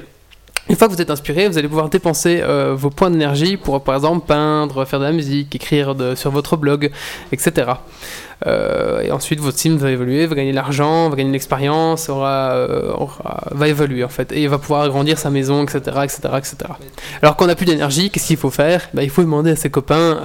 Une 0.71 0.77
fois 0.77 0.89
que 0.89 0.95
vous 0.95 1.03
êtes 1.03 1.11
inspiré, 1.11 1.47
vous 1.47 1.59
allez 1.59 1.69
pouvoir 1.69 1.91
dépenser 1.91 2.41
euh, 2.43 2.75
vos 2.75 2.89
points 2.89 3.11
d'énergie 3.11 3.59
pour, 3.59 3.83
par 3.85 3.97
exemple, 3.97 4.27
peindre, 4.27 4.87
faire 4.87 4.99
de 4.99 5.05
la 5.05 5.13
musique, 5.13 5.55
écrire 5.55 5.95
sur 6.17 6.31
votre 6.31 6.57
blog, 6.57 6.91
etc. 7.33 7.73
Euh, 8.47 9.03
et 9.03 9.11
ensuite, 9.11 9.41
votre 9.41 9.59
sim 9.59 9.77
va 9.77 9.91
évoluer, 9.91 10.27
va 10.27 10.35
gagner 10.35 10.53
de 10.53 10.57
l'argent, 10.57 11.11
va 11.11 11.17
gagner 11.17 11.29
de 11.29 11.35
l'expérience, 11.35 12.09
euh, 12.11 12.95
va 13.51 13.69
évoluer 13.69 14.05
en 14.05 14.09
fait, 14.09 14.33
et 14.33 14.47
va 14.47 14.57
pouvoir 14.59 14.83
agrandir 14.83 15.19
sa 15.19 15.29
maison, 15.29 15.65
etc., 15.65 15.79
etc., 16.03 16.19
etc. 16.39 16.57
Alors 17.21 17.37
qu'on 17.37 17.47
n'a 17.47 17.57
plus 17.57 17.67
d'énergie, 17.67 18.11
qu'est-ce 18.11 18.29
qu'il 18.29 18.39
faut 18.39 18.51
faire? 18.51 18.89
Bah, 18.95 19.03
Il 19.03 19.11
faut 19.11 19.23
demander 19.23 19.51
à 19.51 19.57
ses 19.57 19.71
copains, 19.71 20.21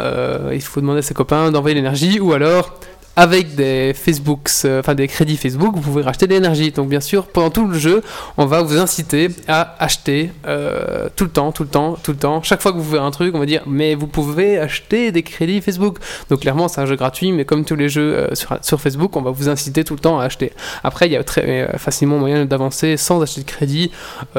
il 0.54 0.62
faut 0.62 0.80
demander 0.80 0.99
à 0.99 1.04
ses 1.04 1.13
copains 1.13 1.52
d'envoyer 1.52 1.75
l'énergie, 1.75 2.21
ou 2.21 2.32
alors 2.32 2.80
avec 3.19 3.53
des 3.53 3.93
Facebooks, 3.93 4.49
euh, 4.63 4.79
enfin 4.79 4.95
des 4.95 5.10
crédits 5.10 5.36
Facebook, 5.36 5.75
vous 5.75 5.82
pouvez 5.82 6.03
racheter 6.03 6.25
de 6.25 6.32
l'énergie. 6.32 6.71
Donc 6.71 6.88
bien 6.88 7.01
sûr, 7.01 7.27
pendant 7.27 7.49
tout 7.49 7.67
le 7.67 7.77
jeu, 7.77 8.01
on 8.38 8.45
va 8.45 8.62
vous 8.62 8.77
inciter 8.77 9.27
à 9.49 9.75
acheter 9.77 10.32
euh, 10.47 11.10
tout 11.17 11.25
le 11.25 11.29
temps, 11.29 11.51
tout 11.51 11.63
le 11.63 11.69
temps, 11.69 11.97
tout 12.01 12.13
le 12.13 12.17
temps. 12.17 12.41
Chaque 12.43 12.62
fois 12.62 12.71
que 12.71 12.77
vous 12.77 12.91
faites 12.91 13.01
un 13.01 13.12
truc, 13.12 13.36
on 13.36 13.39
va 13.39 13.45
dire 13.45 13.63
mais 13.67 13.93
vous 13.93 14.08
pouvez 14.08 14.58
acheter 14.58 15.12
des 15.12 15.23
crédits 15.23 15.60
Facebook. 15.60 15.97
Donc 16.29 16.39
clairement, 16.39 16.69
c'est 16.69 16.79
un 16.79 16.86
jeu 16.86 16.95
gratuit, 16.95 17.34
mais 17.34 17.43
comme 17.43 17.65
tous 17.65 17.75
les 17.75 17.89
jeux 17.89 18.29
euh, 18.32 18.36
sur, 18.62 18.79
Facebook, 18.79 19.13
on 19.17 19.21
va 19.21 19.32
vous 19.32 19.49
inciter 19.49 19.84
tout 19.84 19.95
le 19.95 19.99
temps 19.99 20.17
à 20.17 20.23
acheter. 20.23 20.53
Après, 20.86 21.08
il 21.08 21.12
y 21.12 21.17
a 21.17 21.23
très 21.25 21.77
facilement 21.77 22.19
moyen 22.19 22.45
d'avancer 22.45 22.95
sans 22.95 23.21
acheter 23.21 23.41
de 23.41 23.47
crédit. 23.47 23.91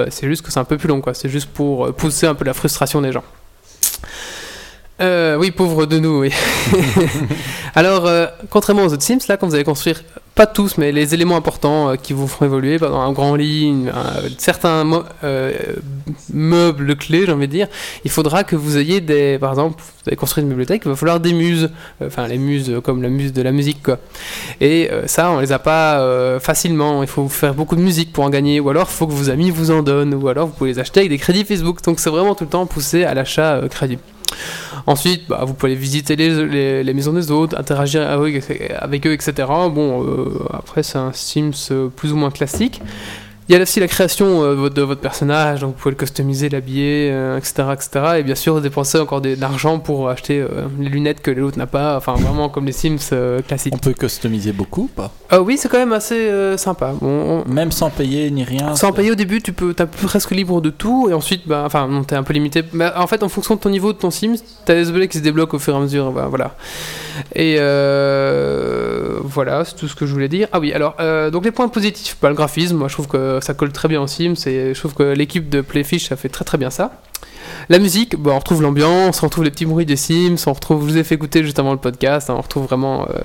C'est 0.09 0.27
juste 0.27 0.41
que 0.41 0.51
c'est 0.51 0.61
un 0.61 0.65
peu 0.65 0.79
plus 0.79 0.89
long. 0.89 1.03
C'est 1.13 1.29
juste 1.29 1.51
pour 1.51 1.93
pousser 1.93 2.27
un 2.27 2.35
peu 2.35 2.47
la 2.47 2.55
frustration 2.55 3.03
des 3.03 3.13
gens. 3.13 3.25
Euh, 5.01 5.37
oui, 5.37 5.51
pauvre 5.51 5.87
de 5.87 5.99
nous, 5.99 6.21
oui. 6.21 6.33
Alors, 7.75 8.07
euh, 8.07 8.27
contrairement 8.51 8.83
aux 8.83 8.93
autres 8.93 9.03
Sims, 9.03 9.21
là, 9.29 9.39
quand 9.39 9.47
vous 9.47 9.55
allez 9.55 9.65
construire, 9.65 10.03
pas 10.35 10.47
tous, 10.47 10.77
mais 10.77 10.93
les 10.93 11.15
éléments 11.15 11.37
importants 11.37 11.91
euh, 11.91 11.97
qui 11.97 12.13
vous 12.13 12.29
feront 12.29 12.45
évoluer, 12.45 12.79
par 12.79 12.91
exemple, 12.91 13.09
un 13.09 13.13
grand 13.13 13.35
lit, 13.35 13.87
certains 14.37 14.85
meubles 16.33 16.97
clés, 16.97 17.25
j'ai 17.25 17.33
envie 17.33 17.47
de 17.47 17.53
dire, 17.53 17.69
il 18.05 18.11
faudra 18.11 18.45
que 18.45 18.57
vous 18.57 18.77
ayez 18.77 19.01
des. 19.01 19.39
Par 19.39 19.51
exemple, 19.51 19.81
vous 19.81 20.09
allez 20.09 20.17
construire 20.17 20.45
une 20.45 20.51
bibliothèque, 20.51 20.83
il 20.85 20.91
va 20.91 20.97
falloir 20.97 21.19
des 21.19 21.33
muses. 21.33 21.71
Enfin, 22.05 22.29
les 22.29 22.39
muses 22.39 22.81
comme 22.85 23.03
la 23.03 23.09
muse 23.09 23.33
de 23.33 23.41
la 23.41 23.53
musique, 23.53 23.83
quoi. 23.83 23.99
Et 24.61 24.91
ça, 25.07 25.31
on 25.31 25.41
les 25.41 25.53
a 25.53 25.59
pas 25.59 26.39
facilement. 26.41 27.03
Il 27.03 27.09
faut 27.09 27.29
faire 27.29 27.55
beaucoup 27.55 27.77
de 27.77 27.83
musique 27.83 28.13
pour 28.13 28.25
en 28.25 28.31
gagner, 28.31 28.61
ou 28.61 28.69
alors 28.69 28.89
il 28.91 28.95
faut 28.95 29.07
que 29.07 29.13
vos 29.13 29.31
amis 29.31 29.51
vous 29.51 29.71
en 29.71 29.83
donnent, 29.83 30.15
ou 30.15 30.29
alors 30.29 30.47
vous 30.47 30.53
pouvez 30.53 30.71
les 30.71 30.79
acheter 30.79 31.01
avec 31.01 31.11
des 31.11 31.19
crédits 31.19 31.45
Facebook. 31.45 31.83
Donc, 31.83 32.01
c'est 32.01 32.11
vraiment 32.11 32.35
tout 32.35 32.45
le 32.45 32.51
temps 32.51 32.67
poussé 32.67 33.05
à 33.05 33.15
l'achat 33.15 33.61
crédit. 33.71 33.99
Ensuite, 34.91 35.29
bah, 35.29 35.45
vous 35.47 35.55
pouvez 35.55 35.77
visiter 35.77 36.17
les, 36.17 36.95
maisons 36.95 37.13
des 37.13 37.31
autres, 37.31 37.57
interagir 37.57 38.03
avec, 38.11 38.43
avec 38.77 39.07
eux, 39.07 39.13
etc. 39.13 39.33
Bon, 39.73 40.05
euh, 40.05 40.45
après, 40.53 40.83
c'est 40.83 40.99
un 40.99 41.13
Sims 41.13 41.53
euh, 41.71 41.89
plus 41.89 42.13
ou 42.13 42.17
moins 42.17 42.33
classique. 42.33 42.83
Il 43.51 43.55
y 43.55 43.57
a 43.59 43.63
aussi 43.63 43.81
la 43.81 43.89
création 43.89 44.45
euh, 44.45 44.71
de 44.71 44.81
votre- 44.81 45.01
personnage, 45.01 45.61
donc 45.63 45.71
vous 45.75 45.77
pouvez 45.83 45.91
le 45.91 45.97
customiser, 45.97 46.49
l'habiller, 46.49 47.11
euh, 47.11 47.37
etc., 47.37 47.65
etc. 47.73 47.91
Et 48.19 48.23
bien 48.23 48.37
sûr, 48.37 48.61
dépenser 48.61 48.99
encore 49.01 49.21
de 49.21 49.35
l'argent 49.41 49.81
pour 49.81 50.09
acheter 50.09 50.39
euh, 50.41 50.67
les 50.79 50.89
lunettes 50.89 51.21
que 51.21 51.33
l'autre 51.33 51.59
n'a 51.59 51.67
pas, 51.67 51.97
enfin 51.97 52.13
vraiment 52.15 52.49
comme 52.49 52.65
les 52.67 52.71
Sims 52.73 52.99
classiques. 53.49 53.75
On 53.75 53.79
peut 53.79 53.93
customiser 53.93 54.53
beaucoup 54.53 54.83
ou 54.83 54.87
pas? 54.87 55.11
Ah 55.31 55.43
oui, 55.43 55.57
c'est 55.59 55.69
quand 55.69 55.79
même 55.79 55.93
assez 55.93 56.31
sympa. 56.59 56.93
Bon, 57.01 57.43
on- 57.45 57.51
Même 57.53 57.73
sans 57.73 57.91
payer 57.91 58.31
ni 58.31 58.45
rien 58.45 58.77
sans 58.77 58.93
payer 58.93 59.11
au 59.11 59.15
début, 59.17 59.43
tu 59.43 59.53
peux, 59.53 59.75
t'es 59.75 59.85
presque 59.87 60.31
libre 60.31 60.61
de 60.61 60.71
tout, 60.71 61.09
et 61.11 61.13
ensuite, 61.15 61.49
bah, 61.49 61.65
enfin, 61.67 61.89
non, 61.89 62.05
t'es 62.05 62.15
un 62.15 62.23
peu 62.23 62.33
limité. 62.35 62.63
Mais 62.73 62.93
en 62.95 63.09
fait, 63.09 63.25
en 63.25 63.29
fonction 63.29 63.57
de 63.57 63.61
ton 63.61 63.71
niveau 63.71 63.93
de 63.93 63.99
ton 63.99 64.13
Sims, 64.13 64.37
t'as 64.65 64.75
des 64.75 64.91
objets 64.91 65.09
qui 65.09 65.19
se 65.19 65.25
débloquent 65.25 65.57
au 65.57 65.61
fur 65.61 65.75
et 65.75 65.77
à 65.77 65.81
mesure, 65.81 66.13
bah, 66.13 66.27
voilà. 66.31 66.55
Et 67.35 67.57
voilà, 69.25 69.65
c'est 69.65 69.75
tout 69.75 69.89
ce 69.89 69.97
que 69.97 70.07
je 70.07 70.13
voulais 70.13 70.29
dire. 70.29 70.47
Ah 70.53 70.61
oui, 70.61 70.73
alors, 70.73 70.95
donc 71.33 71.45
les 71.45 71.51
points 71.51 71.67
positifs, 71.69 72.17
bah, 72.23 72.29
le 72.29 72.37
graphisme, 72.37 72.77
moi 72.77 72.87
je 72.87 72.95
trouve 72.95 73.09
que 73.09 73.40
ça 73.41 73.55
colle 73.55 73.73
très 73.73 73.89
bien 73.89 74.01
au 74.01 74.07
Sims, 74.07 74.47
et 74.47 74.75
je 74.75 74.79
trouve 74.79 74.95
que 74.95 75.03
l'équipe 75.03 75.49
de 75.49 75.61
Playfish 75.61 76.13
a 76.13 76.17
fait 76.17 76.29
très 76.29 76.45
très 76.45 76.59
bien 76.59 76.71
ça. 76.71 76.93
La 77.69 77.79
musique, 77.79 78.17
bah, 78.17 78.33
on 78.35 78.39
retrouve 78.39 78.63
l'ambiance, 78.63 79.23
on 79.23 79.27
retrouve 79.27 79.45
les 79.45 79.51
petits 79.51 79.67
bruits 79.67 79.87
des 79.87 79.97
Sims, 79.97 80.37
on 80.47 80.53
retrouve, 80.53 80.87
je 80.87 80.93
vous 80.93 80.99
ai 80.99 81.05
fait 81.05 81.15
écouter 81.15 81.45
juste 81.45 81.59
avant 81.59 81.73
le 81.73 81.79
podcast, 81.79 82.31
hein, 82.31 82.35
on 82.37 82.41
retrouve 82.41 82.65
vraiment, 82.65 83.07
euh, 83.09 83.21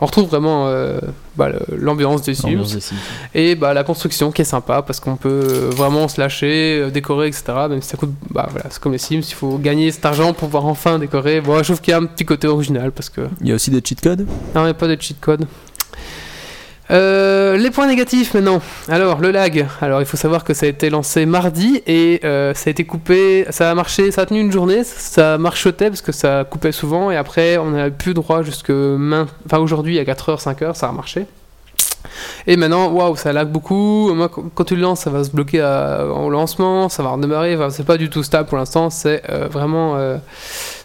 on 0.00 0.06
retrouve 0.06 0.28
vraiment 0.28 0.66
euh, 0.68 0.98
bah, 1.36 1.50
l'ambiance 1.70 2.22
des 2.22 2.34
Sims. 2.34 2.48
L'ambiance 2.48 2.74
des 2.74 2.80
Sims. 2.80 2.96
Et 3.34 3.54
bah, 3.54 3.74
la 3.74 3.84
construction 3.84 4.30
qui 4.30 4.42
est 4.42 4.46
sympa 4.46 4.82
parce 4.82 5.00
qu'on 5.00 5.16
peut 5.16 5.28
euh, 5.28 5.70
vraiment 5.70 6.08
se 6.08 6.20
lâcher, 6.20 6.80
euh, 6.80 6.90
décorer, 6.90 7.28
etc. 7.28 7.44
Même 7.68 7.82
si 7.82 7.88
ça 7.88 7.96
coûte. 7.96 8.12
Bah 8.30 8.48
voilà, 8.50 8.66
c'est 8.70 8.80
comme 8.80 8.92
les 8.92 8.98
Sims, 8.98 9.20
il 9.20 9.34
faut 9.34 9.58
gagner 9.58 9.90
cet 9.90 10.04
argent 10.04 10.32
pour 10.32 10.48
pouvoir 10.48 10.66
enfin 10.66 10.98
décorer. 10.98 11.40
Bon, 11.40 11.58
je 11.58 11.64
trouve 11.64 11.80
qu'il 11.80 11.92
y 11.92 11.94
a 11.94 11.98
un 11.98 12.06
petit 12.06 12.24
côté 12.24 12.46
original 12.46 12.92
parce 12.92 13.08
que. 13.08 13.22
Il 13.40 13.48
y 13.48 13.52
a 13.52 13.54
aussi 13.54 13.70
des 13.70 13.80
cheat 13.84 14.00
codes? 14.00 14.26
Non, 14.54 14.62
il 14.62 14.64
n'y 14.64 14.70
a 14.70 14.74
pas 14.74 14.88
de 14.88 15.00
cheat 15.00 15.18
code. 15.20 15.46
Euh, 16.90 17.56
les 17.56 17.70
points 17.70 17.88
négatifs 17.88 18.32
maintenant. 18.34 18.60
Alors, 18.88 19.20
le 19.20 19.30
lag. 19.32 19.66
Alors, 19.80 20.00
il 20.00 20.06
faut 20.06 20.16
savoir 20.16 20.44
que 20.44 20.54
ça 20.54 20.66
a 20.66 20.68
été 20.68 20.88
lancé 20.88 21.26
mardi 21.26 21.82
et 21.86 22.20
euh, 22.24 22.54
ça 22.54 22.68
a 22.68 22.70
été 22.70 22.84
coupé. 22.84 23.44
Ça 23.50 23.70
a 23.70 23.74
marché, 23.74 24.10
ça 24.12 24.22
a 24.22 24.26
tenu 24.26 24.40
une 24.40 24.52
journée. 24.52 24.84
Ça 24.84 25.36
marchotait 25.38 25.88
parce 25.88 26.00
que 26.00 26.12
ça 26.12 26.44
coupait 26.48 26.72
souvent 26.72 27.10
et 27.10 27.16
après, 27.16 27.58
on 27.58 27.70
n'a 27.70 27.90
plus 27.90 28.14
droit 28.14 28.42
jusque 28.42 28.70
enfin, 28.70 29.58
aujourd'hui 29.58 29.98
à 29.98 30.04
4h, 30.04 30.40
5h, 30.40 30.74
ça 30.74 30.88
a 30.88 30.92
marché. 30.92 31.26
Et 32.46 32.56
maintenant, 32.56 32.88
waouh, 32.92 33.16
ça 33.16 33.32
lag 33.32 33.48
beaucoup. 33.48 34.14
Moi, 34.14 34.30
quand 34.54 34.64
tu 34.64 34.76
le 34.76 34.82
lances, 34.82 35.00
ça 35.00 35.10
va 35.10 35.24
se 35.24 35.30
bloquer 35.30 35.60
à- 35.62 36.06
au 36.06 36.30
lancement, 36.30 36.88
ça 36.88 37.02
va 37.02 37.10
redémarrer. 37.10 37.56
Enfin, 37.56 37.70
c'est 37.70 37.84
pas 37.84 37.96
du 37.96 38.08
tout 38.10 38.22
stable 38.22 38.48
pour 38.48 38.58
l'instant. 38.58 38.90
C'est 38.90 39.22
euh, 39.28 39.48
vraiment, 39.48 39.98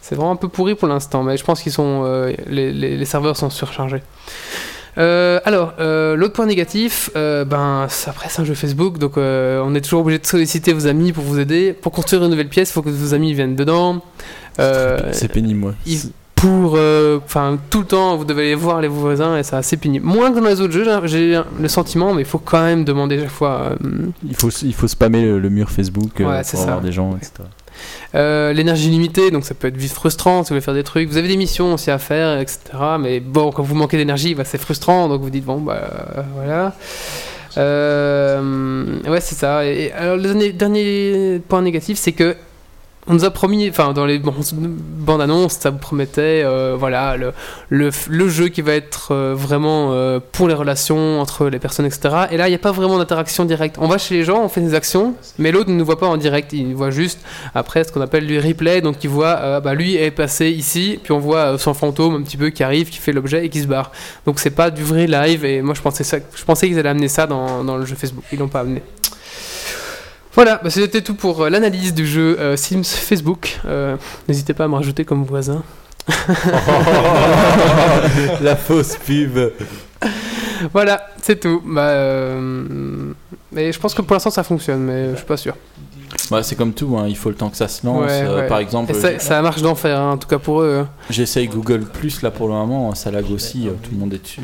c'est 0.01 0.15
vraiment 0.15 0.31
un 0.31 0.35
peu 0.35 0.47
pourri 0.47 0.73
pour 0.73 0.87
l'instant. 0.87 1.21
Mais 1.21 1.37
je 1.37 1.43
pense 1.43 1.61
qu'ils 1.61 1.73
les 2.47 3.05
serveurs 3.05 3.37
sont 3.37 3.51
surchargés. 3.51 4.01
Euh, 4.97 5.39
alors, 5.45 5.73
euh, 5.80 6.15
l'autre 6.15 6.34
point 6.34 6.45
négatif, 6.45 7.10
euh, 7.15 7.45
ben 7.45 7.86
c'est- 7.89 8.10
après 8.10 8.27
c'est 8.30 8.41
un 8.41 8.45
jeu 8.45 8.54
Facebook, 8.56 8.97
donc 8.97 9.17
euh, 9.17 9.62
on 9.63 9.73
est 9.75 9.82
toujours 9.82 10.01
obligé 10.01 10.19
de 10.19 10.25
solliciter 10.25 10.73
vos 10.73 10.86
amis 10.88 11.13
pour 11.13 11.23
vous 11.23 11.39
aider. 11.39 11.73
Pour 11.73 11.91
construire 11.93 12.23
une 12.23 12.30
nouvelle 12.32 12.49
pièce, 12.49 12.69
il 12.69 12.73
faut 12.73 12.82
que 12.82 12.89
vos 12.89 13.13
amis 13.13 13.34
viennent 13.34 13.56
dedans. 13.56 14.01
C'est 14.58 15.32
pénible, 15.32 15.60
moi. 15.60 15.73
il- 15.86 16.12
pour, 16.36 16.75
enfin, 17.23 17.60
tout 17.69 17.82
le 17.82 17.86
temps, 17.86 18.17
vous 18.17 18.25
devez 18.25 18.41
aller 18.47 18.56
voir 18.56 18.82
les 18.82 18.88
voisins 18.88 19.38
et 19.38 19.43
c'est 19.43 19.56
assez 19.56 19.77
pénible. 19.77 20.04
Moins 20.08 20.32
que 20.34 20.39
dans 20.39 20.47
les 20.47 20.60
autres 20.60 20.73
jeux, 20.73 20.86
j'ai- 21.06 21.39
le 21.62 21.67
sentiment, 21.67 22.15
mais 22.15 22.23
il 22.23 22.27
faut 22.27 22.39
quand 22.39 22.63
même 22.63 22.84
demander 22.84 23.19
chaque 23.19 23.30
fois. 23.30 23.73
Il 24.27 24.36
faut, 24.36 24.49
il 24.49 24.73
faut 24.73 24.88
spammer 24.88 25.21
le, 25.23 25.38
le 25.39 25.49
mur 25.51 25.69
Facebook 25.69 26.13
Ouais, 26.19 26.41
c'est 26.43 26.58
pour 26.58 26.62
ça. 26.62 26.69
avoir 26.71 26.82
des 26.82 26.91
gens, 26.91 27.15
etc. 27.15 27.43
Euh, 28.15 28.54
L'énergie 28.54 28.89
limitée, 28.89 29.32
donc 29.32 29.46
ça 29.46 29.54
peut 29.54 29.67
être 29.67 29.78
vite 29.78 29.94
frustrant 29.94 30.44
si 30.44 30.50
vous 30.50 30.56
voulez 30.56 30.62
faire 30.62 30.74
des 30.74 30.84
trucs. 30.84 31.10
Vous 31.10 31.17
avez 31.17 31.28
des 31.28 31.38
missions 31.38 31.74
aussi 31.74 31.91
à 31.91 31.98
faire, 31.98 32.39
etc. 32.39 32.60
Mais 33.00 33.20
bon, 33.20 33.52
quand 33.52 33.63
vous 33.63 33.76
manquez 33.76 33.98
d'énergie, 33.98 34.36
bah, 34.36 34.44
c'est 34.46 34.60
frustrant, 34.60 35.08
donc 35.08 35.22
vous 35.22 35.30
dites 35.30 35.46
bon, 35.46 35.60
bah 35.60 35.82
voilà. 36.36 36.74
Euh, 37.58 39.00
ouais, 39.08 39.22
c'est 39.22 39.36
ça. 39.36 39.65
Et, 39.65 39.91
alors, 39.91 40.17
le 40.17 40.52
dernier 40.52 41.41
point 41.48 41.62
négatif, 41.62 41.98
c'est 41.98 42.13
que 42.13 42.36
on 43.07 43.13
nous 43.15 43.25
a 43.25 43.31
promis, 43.31 43.67
enfin 43.69 43.93
dans 43.93 44.05
les 44.05 44.19
ban- 44.19 44.33
bandes 44.53 45.21
annonces, 45.21 45.53
ça 45.53 45.71
vous 45.71 45.79
promettait, 45.79 46.43
euh, 46.45 46.75
voilà, 46.77 47.17
le, 47.17 47.33
le, 47.69 47.89
le 48.09 48.29
jeu 48.29 48.49
qui 48.49 48.61
va 48.61 48.73
être 48.73 49.09
euh, 49.11 49.33
vraiment 49.35 49.89
euh, 49.91 50.19
pour 50.31 50.47
les 50.47 50.53
relations 50.53 51.19
entre 51.19 51.47
les 51.47 51.57
personnes, 51.59 51.85
etc. 51.87 52.25
Et 52.31 52.37
là, 52.37 52.47
il 52.47 52.51
n'y 52.51 52.55
a 52.55 52.59
pas 52.59 52.71
vraiment 52.71 52.97
d'interaction 52.99 53.43
directe. 53.45 53.77
On 53.79 53.87
va 53.87 53.97
chez 53.97 54.15
les 54.15 54.23
gens, 54.23 54.43
on 54.43 54.49
fait 54.49 54.61
des 54.61 54.75
actions, 54.75 55.15
mais 55.39 55.51
l'autre 55.51 55.69
ne 55.71 55.75
nous 55.75 55.85
voit 55.85 55.97
pas 55.99 56.07
en 56.07 56.17
direct, 56.17 56.53
il 56.53 56.75
voit 56.75 56.91
juste 56.91 57.19
après 57.55 57.83
ce 57.83 57.91
qu'on 57.91 58.01
appelle 58.01 58.27
du 58.27 58.39
replay, 58.39 58.81
donc 58.81 59.03
il 59.03 59.09
voit, 59.09 59.59
bah, 59.61 59.73
lui 59.73 59.95
est 59.95 60.11
passé 60.11 60.49
ici, 60.49 60.99
puis 61.01 61.11
on 61.11 61.19
voit 61.19 61.57
son 61.57 61.73
fantôme 61.73 62.15
un 62.15 62.21
petit 62.21 62.37
peu 62.37 62.49
qui 62.49 62.63
arrive, 62.63 62.89
qui 62.89 62.99
fait 62.99 63.11
l'objet 63.13 63.45
et 63.45 63.49
qui 63.49 63.61
se 63.61 63.67
barre. 63.67 63.91
Donc 64.25 64.39
c'est 64.39 64.51
pas 64.51 64.69
du 64.69 64.83
vrai 64.83 65.07
live, 65.07 65.43
et 65.43 65.61
moi 65.61 65.73
je 65.73 65.81
pensais, 65.81 66.03
ça, 66.03 66.17
je 66.35 66.43
pensais 66.45 66.67
qu'ils 66.67 66.77
allaient 66.77 66.89
amener 66.89 67.07
ça 67.07 67.25
dans, 67.25 67.63
dans 67.63 67.77
le 67.77 67.85
jeu 67.85 67.95
Facebook, 67.95 68.23
ils 68.31 68.37
l'ont 68.39 68.47
pas 68.47 68.59
amené. 68.59 68.83
Voilà, 70.34 70.62
bah, 70.63 70.70
c'était 70.70 71.02
tout 71.02 71.15
pour 71.15 71.41
euh, 71.41 71.50
l'analyse 71.50 71.94
du 71.94 72.08
jeu 72.08 72.38
euh, 72.39 72.56
Sims 72.56 72.84
Facebook. 72.84 73.60
Euh, 73.65 73.98
N'hésitez 74.28 74.54
pas 74.54 74.63
à 74.65 74.67
me 74.67 74.76
rajouter 74.76 75.04
comme 75.04 75.24
voisin. 75.26 75.63
La 78.41 78.56
fausse 78.56 78.96
pub. 78.98 79.38
Voilà, 80.74 81.08
c'est 81.22 81.39
tout. 81.39 81.62
Bah, 81.65 81.89
euh, 81.89 83.13
mais 83.52 83.72
je 83.72 83.80
pense 83.80 83.94
que 83.94 84.02
pour 84.02 84.13
l'instant 84.13 84.30
ça 84.32 84.44
fonctionne, 84.44 84.82
mais 84.82 85.12
je 85.12 85.17
suis 85.17 85.26
pas 85.26 85.38
sûr. 85.38 85.56
Bah, 86.30 86.44
c'est 86.44 86.56
comme 86.56 86.74
tout, 86.74 86.98
hein, 86.98 87.06
il 87.08 87.17
faut 87.17 87.30
le 87.30 87.36
temps 87.36 87.50
que 87.50 87.58
ça 87.58 87.67
se 87.67 87.86
lance. 87.86 88.06
Ouais, 88.06 88.28
ouais. 88.28 88.48
Par 88.48 88.60
exemple, 88.60 88.94
ça, 88.94 89.20
ça 89.20 89.41
marche 89.41 89.62
d'enfer, 89.62 90.00
hein, 90.00 90.12
en 90.13 90.17
tout 90.17 90.28
cas 90.28 90.39
pour 90.39 90.62
eux. 90.62 90.86
j'essaye 91.10 91.48
Google 91.48 91.82
Plus 91.82 92.22
là 92.22 92.32
pour 92.32 92.48
le 92.48 92.54
moment, 92.54 92.94
ça 92.96 93.12
lag 93.12 93.30
aussi, 93.32 93.67
tout 93.84 93.91
le 93.91 93.98
monde 93.98 94.13
est 94.13 94.22
dessus. 94.22 94.41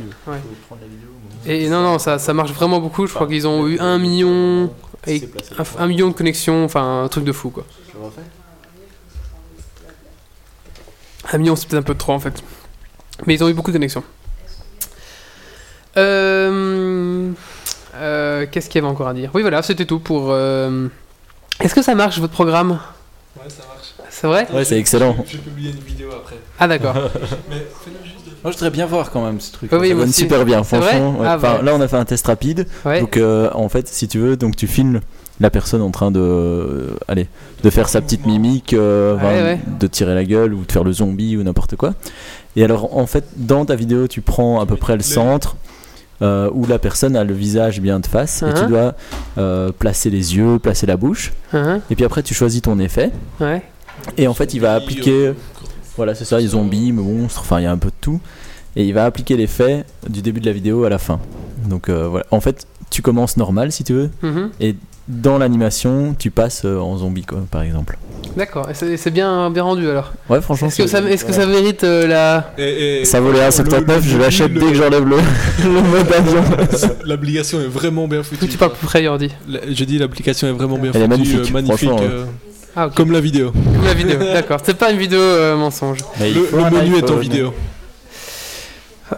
Et 1.45 1.69
non, 1.69 1.81
non, 1.81 1.97
ça, 1.97 2.19
ça 2.19 2.33
marche 2.33 2.51
vraiment 2.51 2.79
beaucoup. 2.79 3.07
Je 3.07 3.13
crois 3.13 3.27
qu'ils 3.27 3.47
ont 3.47 3.67
eu 3.67 3.79
un 3.79 3.97
million, 3.99 4.69
et 5.07 5.29
un, 5.57 5.83
un 5.83 5.87
million 5.87 6.07
de 6.09 6.13
connexions, 6.13 6.63
enfin 6.65 7.03
un 7.03 7.07
truc 7.07 7.23
de 7.23 7.31
fou 7.31 7.49
quoi. 7.49 7.65
Un 11.31 11.37
million, 11.39 11.55
c'est 11.55 11.67
peut-être 11.67 11.81
un 11.81 11.83
peu 11.83 11.95
trop 11.95 12.13
en 12.13 12.19
fait. 12.19 12.41
Mais 13.25 13.33
ils 13.35 13.43
ont 13.43 13.49
eu 13.49 13.53
beaucoup 13.53 13.71
de 13.71 13.75
connexions. 13.77 14.03
Euh, 15.97 17.31
euh, 17.95 18.45
Qu'est-ce 18.51 18.69
qu'il 18.69 18.75
y 18.81 18.83
avait 18.83 18.91
encore 18.91 19.07
à 19.07 19.13
dire? 19.13 19.31
Oui, 19.33 19.41
voilà, 19.41 19.61
c'était 19.61 19.85
tout 19.85 19.99
pour. 19.99 20.27
euh, 20.31 20.87
Est-ce 21.59 21.73
que 21.75 21.81
ça 21.81 21.95
marche 21.95 22.19
votre 22.19 22.33
programme? 22.33 22.79
Ouais, 23.35 23.49
ça 23.49 23.63
marche. 23.67 23.93
C'est 24.09 24.27
vrai? 24.27 24.47
Ouais, 24.51 24.63
c'est 24.65 24.77
excellent. 24.79 25.15
Je 25.27 25.37
vais 25.37 25.43
publier 25.43 25.71
une 25.71 25.79
vidéo 25.79 26.09
après. 26.11 26.37
Ah, 26.59 26.67
d'accord. 26.67 26.95
Mais 27.49 27.57
fais-le 27.83 28.03
juste 28.03 28.15
de... 28.15 28.16
Moi 28.47 28.53
je 28.53 28.59
voudrais 28.59 28.71
bien 28.71 28.85
voir 28.85 29.11
quand 29.11 29.25
même 29.25 29.41
ce 29.41 29.51
truc. 29.51 29.69
Oui, 29.73 29.89
Ça 29.89 29.95
donne 29.95 30.13
super 30.13 30.45
bien, 30.45 30.63
franchement. 30.63 31.17
ouais. 31.19 31.27
Ah, 31.27 31.35
Enfin. 31.35 31.61
Là, 31.63 31.73
on 31.75 31.81
a 31.81 31.87
fait 31.89 31.97
un 31.97 32.05
test 32.05 32.25
rapide. 32.27 32.65
Ouais. 32.85 33.01
Donc, 33.01 33.17
euh, 33.17 33.49
en 33.53 33.67
fait, 33.67 33.89
si 33.89 34.07
tu 34.07 34.19
veux, 34.19 34.37
donc 34.37 34.55
tu 34.55 34.67
filmes 34.67 35.01
la 35.41 35.49
personne 35.49 35.81
en 35.81 35.91
train 35.91 36.11
de, 36.11 36.21
euh, 36.21 36.91
allez, 37.09 37.27
de 37.61 37.69
faire 37.69 37.89
sa 37.89 37.99
petite 37.99 38.25
mimique, 38.25 38.71
euh, 38.71 39.15
Ouais, 39.15 39.19
enfin, 39.21 39.27
ouais. 39.43 39.59
de 39.81 39.87
tirer 39.87 40.15
la 40.15 40.23
gueule 40.23 40.53
ou 40.53 40.63
de 40.63 40.71
faire 40.71 40.85
le 40.85 40.93
zombie 40.93 41.35
ou 41.35 41.43
n'importe 41.43 41.75
quoi. 41.75 41.93
Et 42.55 42.63
alors, 42.63 42.97
en 42.97 43.05
fait, 43.05 43.25
dans 43.35 43.65
ta 43.65 43.75
vidéo, 43.75 44.07
tu 44.07 44.21
prends 44.21 44.61
à 44.61 44.65
peu 44.65 44.77
près 44.77 44.95
le 44.95 45.03
centre. 45.03 45.57
euh, 46.21 46.49
où 46.53 46.65
la 46.67 46.79
personne 46.79 47.17
a 47.17 47.25
le 47.25 47.33
visage 47.33 47.81
bien 47.81 47.99
de 47.99 48.07
face 48.07 48.41
et 48.43 48.45
Uh-huh. 48.45 48.59
tu 48.63 48.65
dois 48.67 48.93
euh, 49.37 49.71
placer 49.77 50.09
les 50.09 50.37
yeux, 50.37 50.57
placer 50.57 50.85
la 50.87 50.95
bouche 50.95 51.33
Hein, 51.51 51.81
et 51.91 51.95
puis 51.95 52.05
après 52.05 52.23
tu 52.23 52.33
choisis 52.33 52.61
ton 52.63 52.79
effet 52.79 53.11
ouais. 53.39 53.61
et 54.17 54.27
en 54.27 54.33
fait 54.33 54.55
il 54.55 54.59
va 54.61 54.73
appliquer 54.73 55.33
voilà 55.97 56.15
c'est 56.15 56.25
ça 56.25 56.39
les 56.39 56.47
zombies, 56.47 56.91
monstres, 56.93 57.41
enfin 57.41 57.59
il 57.59 57.63
y 57.63 57.67
a 57.67 57.71
un 57.71 57.77
peu 57.77 57.89
de 57.89 57.95
tout 57.99 58.19
et 58.75 58.85
il 58.85 58.93
va 58.93 59.05
appliquer 59.05 59.35
l'effet 59.35 59.83
du 60.09 60.21
début 60.21 60.39
de 60.39 60.45
la 60.45 60.53
vidéo 60.53 60.83
à 60.85 60.89
la 60.89 60.99
fin. 60.99 61.19
Donc 61.67 61.89
euh, 61.89 62.07
voilà, 62.07 62.25
en 62.31 62.39
fait, 62.39 62.65
tu 62.89 63.01
commences 63.01 63.35
normal 63.37 63.71
si 63.71 63.83
tu 63.83 63.93
veux, 63.93 64.09
Mhm. 64.21 64.51
et 64.61 64.75
dans 65.09 65.37
l'animation, 65.37 66.15
tu 66.19 66.31
passes 66.31 66.63
euh, 66.65 66.79
en 66.79 66.97
zombie, 66.97 67.23
quoi, 67.23 67.39
par 67.49 67.61
exemple. 67.63 67.97
D'accord, 68.35 68.69
et 68.69 68.73
c'est 68.97 69.09
bien, 69.09 69.49
bien 69.49 69.63
rendu 69.63 69.89
alors. 69.89 70.13
Ouais, 70.29 70.41
franchement, 70.41 70.67
Est-ce 70.67 70.77
que, 70.77 70.83
c'est- 70.87 71.01
ça, 71.01 71.09
est-ce 71.09 71.25
que 71.25 71.31
ça 71.33 71.45
mérite 71.47 71.83
euh, 71.85 72.05
la. 72.07 72.53
Et- 72.57 73.01
et- 73.01 73.05
ça 73.05 73.19
vaut 73.21 73.31
les 73.31 73.39
1,79, 73.39 74.03
le- 74.03 74.09
je 74.11 74.17
le- 74.17 74.23
l'achète 74.23 74.53
dès 74.53 74.59
que 74.59 74.73
j'enlève 74.75 75.05
le, 75.07 75.15
le 75.63 75.81
mode 75.81 76.11
avion. 76.11 76.43
L'application 77.05 77.59
est 77.61 77.67
vraiment 77.67 78.07
bien 78.07 78.21
foutue. 78.21 78.47
tu 78.47 78.57
parles 78.57 78.73
plus 78.73 78.85
près, 78.85 79.03
Yordi. 79.03 79.31
La- 79.47 79.61
Je 79.71 79.83
dis 79.85 79.97
l'application 79.97 80.47
est 80.49 80.51
vraiment 80.51 80.77
bien 80.77 80.91
Elle 80.93 81.01
est 81.03 81.05
foutue, 81.05 81.09
magnifique, 81.09 81.49
euh, 81.49 81.53
magnifique 81.53 81.89
franchement, 81.89 82.05
euh, 82.07 82.25
Ah, 82.79 82.89
comme 82.93 83.11
la 83.11 83.19
vidéo. 83.19 83.51
Comme 83.51 83.85
la 83.85 83.93
vidéo, 83.95 84.19
d'accord. 84.33 84.59
C'est 84.63 84.77
pas 84.77 84.91
une 84.91 84.99
vidéo 84.99 85.19
euh, 85.19 85.57
mensonge. 85.57 85.97
Mais 86.19 86.29
Le, 86.29 86.41
menu 86.69 86.97
est 86.97 87.09
en 87.09 87.15
vidéo. 87.15 87.51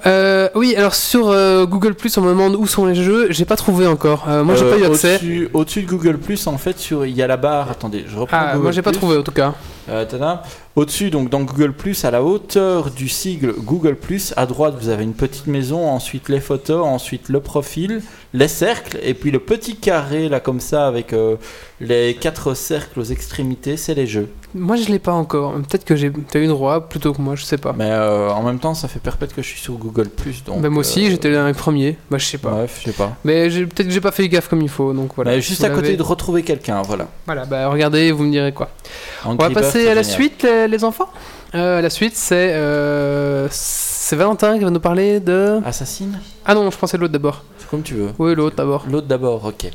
Euh, 0.05 0.47
oui, 0.55 0.75
alors 0.77 0.93
sur 0.95 1.29
euh, 1.29 1.65
Google 1.65 1.95
Plus, 1.95 2.15
on 2.17 2.21
me 2.21 2.29
demande 2.29 2.55
où 2.55 2.67
sont 2.67 2.85
les 2.85 2.95
jeux. 2.95 3.27
J'ai 3.31 3.43
pas 3.45 3.55
trouvé 3.57 3.85
encore. 3.87 4.25
Euh, 4.29 4.43
moi, 4.43 4.55
j'ai 4.55 4.63
Euh, 4.63 4.71
pas 4.71 4.77
eu 4.77 4.85
accès. 4.85 5.15
Au-dessus, 5.15 5.49
au-dessus 5.53 5.81
de 5.81 5.87
Google 5.89 6.17
Plus, 6.19 6.47
en 6.47 6.57
fait, 6.57 6.77
sur, 6.79 7.05
il 7.05 7.15
y 7.15 7.21
a 7.21 7.27
la 7.27 7.37
barre. 7.37 7.69
Attendez, 7.71 8.05
je 8.07 8.17
reprends. 8.17 8.37
Ah, 8.39 8.51
Google 8.53 8.63
moi, 8.63 8.71
j'ai 8.71 8.81
pas 8.81 8.91
trouvé 8.91 9.17
en 9.17 9.23
tout 9.23 9.31
cas. 9.31 9.53
Euh, 9.89 10.05
tada. 10.05 10.43
Au-dessus, 10.75 11.09
donc 11.09 11.29
dans 11.29 11.41
Google 11.41 11.73
Plus, 11.73 12.05
à 12.05 12.11
la 12.11 12.23
hauteur 12.23 12.91
du 12.91 13.09
sigle 13.09 13.53
Google 13.57 13.95
Plus, 13.95 14.33
à 14.37 14.45
droite, 14.45 14.75
vous 14.79 14.89
avez 14.89 15.03
une 15.03 15.13
petite 15.13 15.47
maison, 15.47 15.89
ensuite 15.89 16.29
les 16.29 16.39
photos, 16.39 16.85
ensuite 16.85 17.27
le 17.29 17.39
profil, 17.39 18.01
les 18.33 18.47
cercles, 18.47 18.99
et 19.03 19.13
puis 19.13 19.31
le 19.31 19.39
petit 19.39 19.75
carré 19.75 20.29
là 20.29 20.39
comme 20.39 20.59
ça 20.59 20.87
avec 20.87 21.11
euh, 21.11 21.35
les 21.81 22.15
quatre 22.15 22.53
cercles 22.53 22.99
aux 22.99 23.03
extrémités, 23.03 23.77
c'est 23.77 23.95
les 23.95 24.07
jeux. 24.07 24.29
Moi, 24.55 24.77
je 24.77 24.89
l'ai 24.89 24.97
pas 24.97 25.11
encore. 25.11 25.53
Peut-être 25.53 25.85
que 25.85 25.95
j'ai 25.95 26.11
t'as 26.11 26.39
eu 26.39 26.47
droit 26.47 26.87
plutôt 26.89 27.13
que 27.13 27.21
moi, 27.21 27.35
je 27.35 27.43
sais 27.43 27.59
pas. 27.59 27.73
Mais 27.77 27.91
euh, 27.91 28.31
en 28.31 28.41
même 28.41 28.57
temps, 28.57 28.73
ça 28.73 28.87
fait 28.87 28.99
perpète 28.99 29.33
que 29.33 29.43
je 29.43 29.47
suis 29.47 29.59
sur 29.59 29.75
Google 29.75 30.09
Plus, 30.09 30.43
donc. 30.43 30.61
bah, 30.61 30.69
moi 30.69 30.79
aussi, 30.79 31.05
euh, 31.05 31.09
j'étais 31.11 31.29
l'un 31.29 31.47
des 31.47 31.53
premiers. 31.53 31.97
Bah, 32.09 32.17
je 32.17 32.25
sais 32.25 32.39
pas. 32.39 32.51
Bref, 32.51 32.79
je 32.79 32.85
sais 32.85 32.97
pas. 32.97 33.15
Mais 33.23 33.47
peut-être 33.49 33.87
que 33.87 33.91
j'ai 33.91 34.01
pas 34.01 34.11
fait 34.11 34.27
gaffe 34.27 34.47
comme 34.47 34.61
il 34.61 34.69
faut, 34.69 34.91
donc 34.93 35.11
voilà. 35.15 35.31
Mais 35.31 35.41
juste 35.41 35.63
à 35.63 35.69
côté 35.69 35.95
de 35.95 36.03
retrouver 36.03 36.43
quelqu'un, 36.43 36.81
voilà. 36.81 37.07
Voilà, 37.25 37.45
bah 37.45 37.67
regardez, 37.69 38.11
vous 38.11 38.23
me 38.23 38.31
direz 38.31 38.51
quoi. 38.51 38.69
On 39.25 39.35
va 39.35 39.49
passer 39.49 39.87
à 39.87 39.93
la 39.93 40.01
génial. 40.01 40.05
suite, 40.05 40.47
les, 40.67 40.67
les 40.67 40.83
enfants. 40.83 41.09
Euh, 41.55 41.81
la 41.81 41.89
suite, 41.89 42.15
c'est 42.15 42.53
euh, 42.53 43.47
c'est 43.51 44.15
Valentin 44.15 44.57
qui 44.57 44.63
va 44.63 44.69
nous 44.69 44.79
parler 44.79 45.19
de. 45.19 45.59
Assassine? 45.65 46.19
Ah 46.45 46.53
non, 46.53 46.69
je 46.69 46.77
pensais 46.77 46.97
l'autre 46.97 47.13
d'abord. 47.13 47.43
C'est 47.57 47.69
comme 47.69 47.81
tu 47.83 47.95
veux. 47.95 48.09
Oui, 48.19 48.35
l'autre 48.35 48.55
d'abord. 48.55 48.85
L'autre 48.89 49.07
d'abord, 49.07 49.45
ok. 49.45 49.69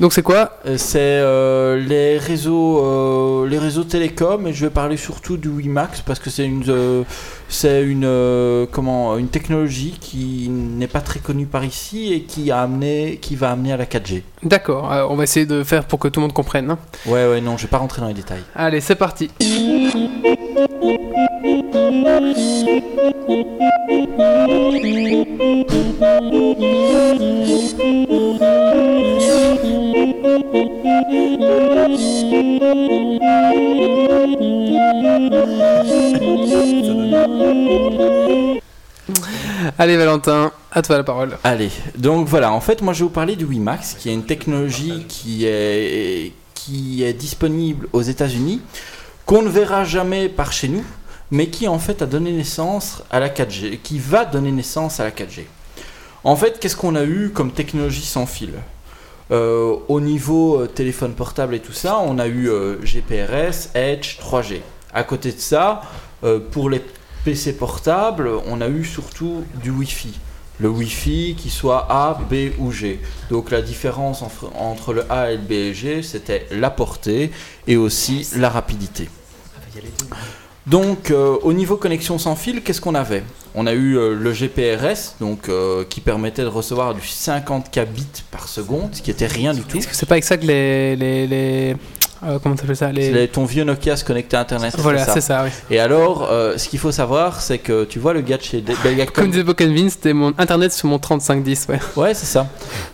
Donc 0.00 0.12
c'est 0.12 0.22
quoi? 0.22 0.52
Euh, 0.64 0.76
C'est 0.78 0.98
euh, 1.00 1.76
les 1.80 2.18
réseaux, 2.18 2.78
euh, 2.84 3.48
les 3.48 3.58
réseaux 3.58 3.82
télécoms 3.82 4.46
et 4.46 4.52
je 4.52 4.66
vais 4.66 4.70
parler 4.70 4.96
surtout 4.96 5.36
du 5.36 5.48
WiMAX 5.48 6.02
parce 6.02 6.20
que 6.20 6.30
c'est 6.30 6.44
une, 6.46 6.62
euh, 6.68 7.02
c'est 7.48 7.82
une, 7.82 8.66
comment, 8.70 9.16
une 9.18 9.26
technologie 9.28 9.96
qui 10.00 10.48
n'est 10.50 10.86
pas 10.86 11.00
très 11.00 11.18
connue 11.18 11.46
par 11.46 11.64
ici 11.64 12.12
et 12.12 12.22
qui 12.22 12.52
a 12.52 12.60
amené, 12.62 13.18
qui 13.20 13.34
va 13.34 13.50
amener 13.50 13.72
à 13.72 13.76
la 13.76 13.86
4G. 13.86 14.22
D'accord, 14.44 14.88
on 15.10 15.16
va 15.16 15.24
essayer 15.24 15.46
de 15.46 15.64
faire 15.64 15.84
pour 15.84 15.98
que 15.98 16.06
tout 16.06 16.20
le 16.20 16.26
monde 16.26 16.32
comprenne. 16.32 16.70
hein. 16.70 16.78
Ouais, 17.06 17.28
ouais, 17.28 17.40
non, 17.40 17.56
je 17.56 17.62
vais 17.62 17.68
pas 17.68 17.78
rentrer 17.78 18.00
dans 18.00 18.08
les 18.08 18.14
détails. 18.14 18.42
Allez, 18.54 18.80
c'est 18.80 18.94
parti. 18.94 19.30
Allez 39.80 39.96
Valentin, 39.96 40.50
à 40.72 40.82
toi 40.82 40.96
la 40.96 41.04
parole. 41.04 41.38
Allez, 41.44 41.70
donc 41.96 42.26
voilà, 42.26 42.52
en 42.52 42.60
fait, 42.60 42.82
moi 42.82 42.92
je 42.92 42.98
vais 42.98 43.04
vous 43.04 43.10
parler 43.10 43.36
du 43.36 43.44
WiMAX, 43.44 43.94
qui 43.94 44.08
est 44.08 44.14
une 44.14 44.24
technologie 44.24 45.04
qui 45.08 45.44
est, 45.46 46.32
qui 46.54 47.04
est 47.04 47.12
disponible 47.12 47.88
aux 47.92 48.02
États-Unis, 48.02 48.60
qu'on 49.24 49.42
ne 49.42 49.48
verra 49.48 49.84
jamais 49.84 50.28
par 50.28 50.52
chez 50.52 50.68
nous, 50.68 50.84
mais 51.30 51.48
qui 51.48 51.68
en 51.68 51.78
fait 51.78 52.02
a 52.02 52.06
donné 52.06 52.32
naissance 52.32 53.02
à 53.10 53.20
la 53.20 53.28
4G, 53.28 53.78
qui 53.80 53.98
va 53.98 54.24
donner 54.24 54.50
naissance 54.50 54.98
à 54.98 55.04
la 55.04 55.10
4G. 55.10 55.44
En 56.24 56.34
fait, 56.34 56.58
qu'est-ce 56.58 56.76
qu'on 56.76 56.96
a 56.96 57.04
eu 57.04 57.30
comme 57.32 57.52
technologie 57.52 58.02
sans 58.02 58.26
fil? 58.26 58.54
Euh, 59.30 59.76
Au 59.88 60.00
niveau 60.00 60.60
euh, 60.60 60.66
téléphone 60.66 61.14
portable 61.14 61.54
et 61.54 61.60
tout 61.60 61.72
ça, 61.72 61.98
on 62.00 62.18
a 62.18 62.26
eu 62.26 62.48
euh, 62.48 62.76
GPRS, 62.82 63.70
Edge, 63.74 64.18
3G. 64.20 64.60
À 64.92 65.04
côté 65.04 65.32
de 65.32 65.38
ça, 65.38 65.82
pour 66.50 66.70
les 66.70 66.82
PC 67.24 67.52
portables, 67.56 68.30
on 68.46 68.60
a 68.62 68.68
eu 68.68 68.84
surtout 68.84 69.44
du 69.62 69.70
Wi-Fi 69.70 70.18
le 70.60 70.68
Wi-Fi 70.68 71.36
qui 71.38 71.50
soit 71.50 71.86
A, 71.88 72.18
B 72.28 72.52
ou 72.58 72.72
G. 72.72 73.00
Donc 73.30 73.50
la 73.50 73.62
différence 73.62 74.22
entre, 74.22 74.50
entre 74.56 74.92
le 74.92 75.10
A 75.10 75.30
et 75.30 75.36
le 75.36 75.42
B 75.42 75.52
et 75.52 75.74
G, 75.74 76.02
c'était 76.02 76.46
la 76.50 76.70
portée 76.70 77.30
et 77.66 77.76
aussi 77.76 78.26
la 78.36 78.48
rapidité. 78.48 79.08
Donc 80.68 81.10
euh, 81.10 81.36
au 81.42 81.54
niveau 81.54 81.76
connexion 81.76 82.18
sans 82.18 82.36
fil, 82.36 82.62
qu'est-ce 82.62 82.80
qu'on 82.80 82.94
avait? 82.94 83.22
On 83.54 83.66
a 83.66 83.72
eu 83.72 83.96
euh, 83.96 84.14
le 84.14 84.32
GPRS, 84.32 85.16
donc 85.18 85.48
euh, 85.48 85.84
qui 85.88 86.02
permettait 86.02 86.42
de 86.42 86.48
recevoir 86.48 86.94
du 86.94 87.06
50 87.06 87.70
kbits 87.70 88.24
par 88.30 88.48
seconde, 88.48 88.94
ce 88.94 89.00
qui 89.00 89.10
était 89.10 89.26
rien 89.26 89.54
du 89.54 89.62
tout. 89.62 89.78
Est-ce 89.78 89.88
que 89.88 89.96
c'est 89.96 90.04
pas 90.04 90.16
avec 90.16 90.24
ça 90.24 90.36
que 90.36 90.44
les. 90.44 91.74
Euh, 92.24 92.38
comment 92.42 92.54
t'appelles 92.56 92.76
ça 92.76 92.90
les... 92.92 93.06
C'est 93.06 93.12
les- 93.12 93.28
ton 93.28 93.44
vieux 93.44 93.64
Nokia 93.64 93.96
se 93.96 94.04
connectait 94.04 94.36
à 94.36 94.40
Internet. 94.40 94.74
Voilà, 94.78 95.04
c'est 95.06 95.20
ça, 95.20 95.44
oui. 95.44 95.50
Et 95.70 95.78
alors, 95.80 96.28
euh, 96.30 96.56
ce 96.58 96.68
qu'il 96.68 96.78
faut 96.78 96.92
savoir, 96.92 97.40
c'est 97.40 97.58
que 97.58 97.84
tu 97.84 97.98
vois 97.98 98.12
le 98.12 98.20
gars 98.20 98.36
de 98.38 98.42
chez 98.42 98.60
Belgacom. 98.82 99.12
Comme 99.14 99.30
disait 99.30 99.44
Bokenvin, 99.44 99.88
c'était 99.88 100.12
mon 100.12 100.32
internet 100.38 100.72
sur 100.72 100.88
mon 100.88 100.98
3510, 100.98 101.66
ouais. 101.68 101.78
Ouais, 101.96 102.14
c'est 102.14 102.26
ça. 102.26 102.46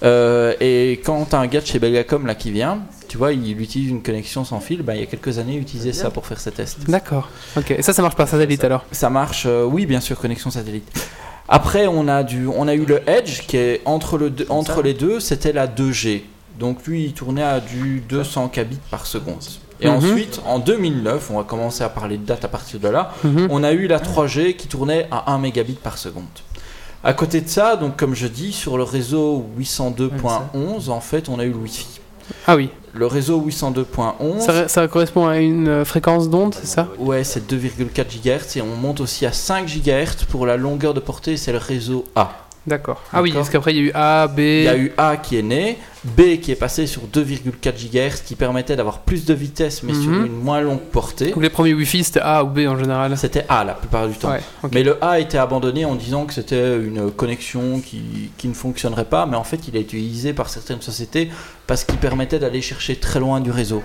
Euh, 0.03 0.55
et 0.61 1.01
quand 1.05 1.25
t'as 1.31 1.39
un 1.39 1.47
gars 1.47 1.61
de 1.61 1.67
chez 1.67 1.79
Belgacom 1.79 2.27
là 2.27 2.35
qui 2.35 2.51
vient, 2.51 2.81
tu 3.09 3.17
vois, 3.19 3.33
il 3.33 3.61
utilise 3.61 3.91
une 3.91 4.03
connexion 4.03 4.45
sans 4.45 4.61
fil. 4.61 4.83
Bah, 4.83 4.95
il 4.95 5.01
y 5.01 5.03
a 5.05 5.07
quelques 5.07 5.39
années, 5.39 5.55
il 5.55 5.63
utilisait 5.63 5.93
ça 5.93 6.11
pour 6.11 6.27
faire 6.27 6.41
ses 6.41 6.51
tests. 6.51 6.79
D'accord. 6.89 7.29
Ok. 7.57 7.71
Et 7.71 7.83
ça, 7.83 7.93
ça 7.93 8.03
marche 8.03 8.17
par 8.17 8.27
satellite 8.29 8.65
alors 8.65 8.85
Ça 8.93 9.09
marche, 9.11 9.45
euh, 9.47 9.65
oui, 9.65 9.87
bien 9.87 10.01
sûr, 10.01 10.19
connexion 10.19 10.51
satellite. 10.51 10.89
Après, 11.49 11.87
on 11.87 12.09
a, 12.09 12.23
du, 12.23 12.47
on 12.47 12.67
a 12.69 12.75
eu 12.75 12.87
le 12.87 13.03
Edge 13.09 13.43
qui 13.47 13.57
est 13.59 13.83
entre, 13.85 14.17
le, 14.17 14.33
entre 14.49 14.83
les 14.83 14.95
deux, 14.95 15.21
c'était 15.21 15.53
la 15.53 15.67
2G. 15.67 16.23
Donc 16.59 16.87
lui, 16.87 17.05
il 17.05 17.13
tournait 17.13 17.43
à 17.43 17.61
du 17.61 18.01
200 18.09 18.49
kbits 18.49 18.79
par 18.91 19.07
seconde. 19.07 19.43
Et 19.81 19.89
Mhm. 19.89 19.95
ensuite, 19.97 20.41
en 20.47 20.59
2009, 20.61 21.31
on 21.33 21.39
va 21.39 21.43
commencer 21.45 21.83
à 21.83 21.89
parler 21.89 22.17
de 22.17 22.25
date 22.25 22.45
à 22.45 22.49
partir 22.49 22.79
de 22.79 22.89
là, 22.89 23.13
Mhm. 23.25 23.49
on 23.51 23.65
a 23.65 23.73
eu 23.73 23.87
la 23.89 23.99
3G 23.99 24.55
qui 24.55 24.69
tournait 24.69 25.09
à 25.11 25.33
1 25.33 25.39
mégabit 25.39 25.73
par 25.75 25.99
seconde. 25.99 26.25
À 27.03 27.13
côté 27.13 27.41
de 27.41 27.49
ça, 27.49 27.77
donc 27.77 27.97
comme 27.97 28.15
je 28.15 28.27
dis, 28.29 28.53
sur 28.53 28.77
le 28.79 28.83
réseau 28.85 29.45
802.11, 29.59 30.89
en 30.91 31.01
fait, 31.01 31.29
on 31.29 31.39
a 31.39 31.45
eu 31.45 31.51
le 31.51 31.57
Wi-Fi. 31.57 31.87
Ah 32.47 32.57
oui. 32.57 32.71
Le 32.95 33.07
réseau 33.07 33.39
802.11, 33.41 34.41
Ça, 34.41 34.69
ça 34.69 34.89
correspond 34.89 35.27
à 35.27 35.39
une 35.39 35.69
euh, 35.69 35.85
fréquence 35.85 36.31
d'onde, 36.31 36.55
c'est 36.55 36.67
ça? 36.67 36.89
Ouais, 36.99 37.23
c'est 37.25 37.47
2,4 37.47 38.07
GHz 38.23 38.57
et 38.57 38.63
on 38.63 38.77
monte 38.77 39.01
aussi 39.01 39.27
à 39.27 39.33
5 39.33 39.67
GHz 39.67 40.25
pour 40.31 40.47
la 40.47 40.57
longueur 40.57 40.95
de 40.95 41.01
portée, 41.01 41.37
c'est 41.37 41.53
le 41.53 41.59
réseau 41.59 42.07
A. 42.17 42.44
D'accord. 42.67 43.03
Ah 43.13 43.21
oui, 43.21 43.31
parce 43.33 43.51
qu'après 43.51 43.73
il 43.75 43.77
y 43.77 43.81
a 43.81 43.83
eu 43.83 43.91
A, 43.95 44.27
B. 44.27 44.39
Il 44.39 44.63
y 44.65 44.69
a 44.69 44.77
eu 44.77 44.93
A 44.97 45.17
qui 45.19 45.37
est 45.37 45.43
né, 45.43 45.77
B 46.05 46.39
qui 46.41 46.51
est 46.51 46.55
passé 46.57 46.87
sur 46.87 47.03
2,4 47.03 47.73
GHz 47.75 48.23
qui 48.25 48.35
permettait 48.37 48.75
d'avoir 48.75 49.01
plus 49.01 49.27
de 49.27 49.35
vitesse 49.35 49.83
mais 49.83 49.93
sur 49.93 50.11
Mhm. 50.11 50.27
une 50.27 50.41
moins 50.41 50.61
longue 50.63 50.81
portée. 50.81 51.31
Donc 51.33 51.43
les 51.43 51.51
premiers 51.51 51.75
Wi-Fi 51.75 52.05
c'était 52.05 52.21
A 52.21 52.43
ou 52.43 52.47
B 52.49 52.61
en 52.61 52.79
général. 52.79 53.17
C'était 53.19 53.45
A 53.51 53.65
la 53.65 53.75
plupart 53.75 54.09
du 54.09 54.15
temps. 54.15 54.31
Ouais. 54.31 54.41
Mais 54.73 54.83
le 54.83 54.97
A 55.05 55.11
a 55.11 55.19
été 55.19 55.37
abandonné 55.37 55.85
en 55.85 55.95
disant 55.95 56.25
que 56.25 56.33
c'était 56.33 56.77
une 56.79 57.11
connexion 57.11 57.81
qui, 57.81 58.31
qui 58.39 58.49
ne 58.49 58.55
fonctionnerait 58.55 59.05
pas, 59.05 59.27
mais 59.27 59.37
en 59.37 59.45
fait 59.45 59.69
il 59.69 59.77
a 59.77 59.81
été 59.81 59.97
utilisé 59.99 60.33
par 60.33 60.49
certaines 60.49 60.81
sociétés 60.81 61.31
parce 61.67 61.85
qu'il 61.85 61.99
permettait 61.99 62.39
d'aller 62.39 62.63
chercher 62.63 62.97
très 62.97 63.21
loin 63.21 63.41
du 63.41 63.51
réseau. 63.51 63.83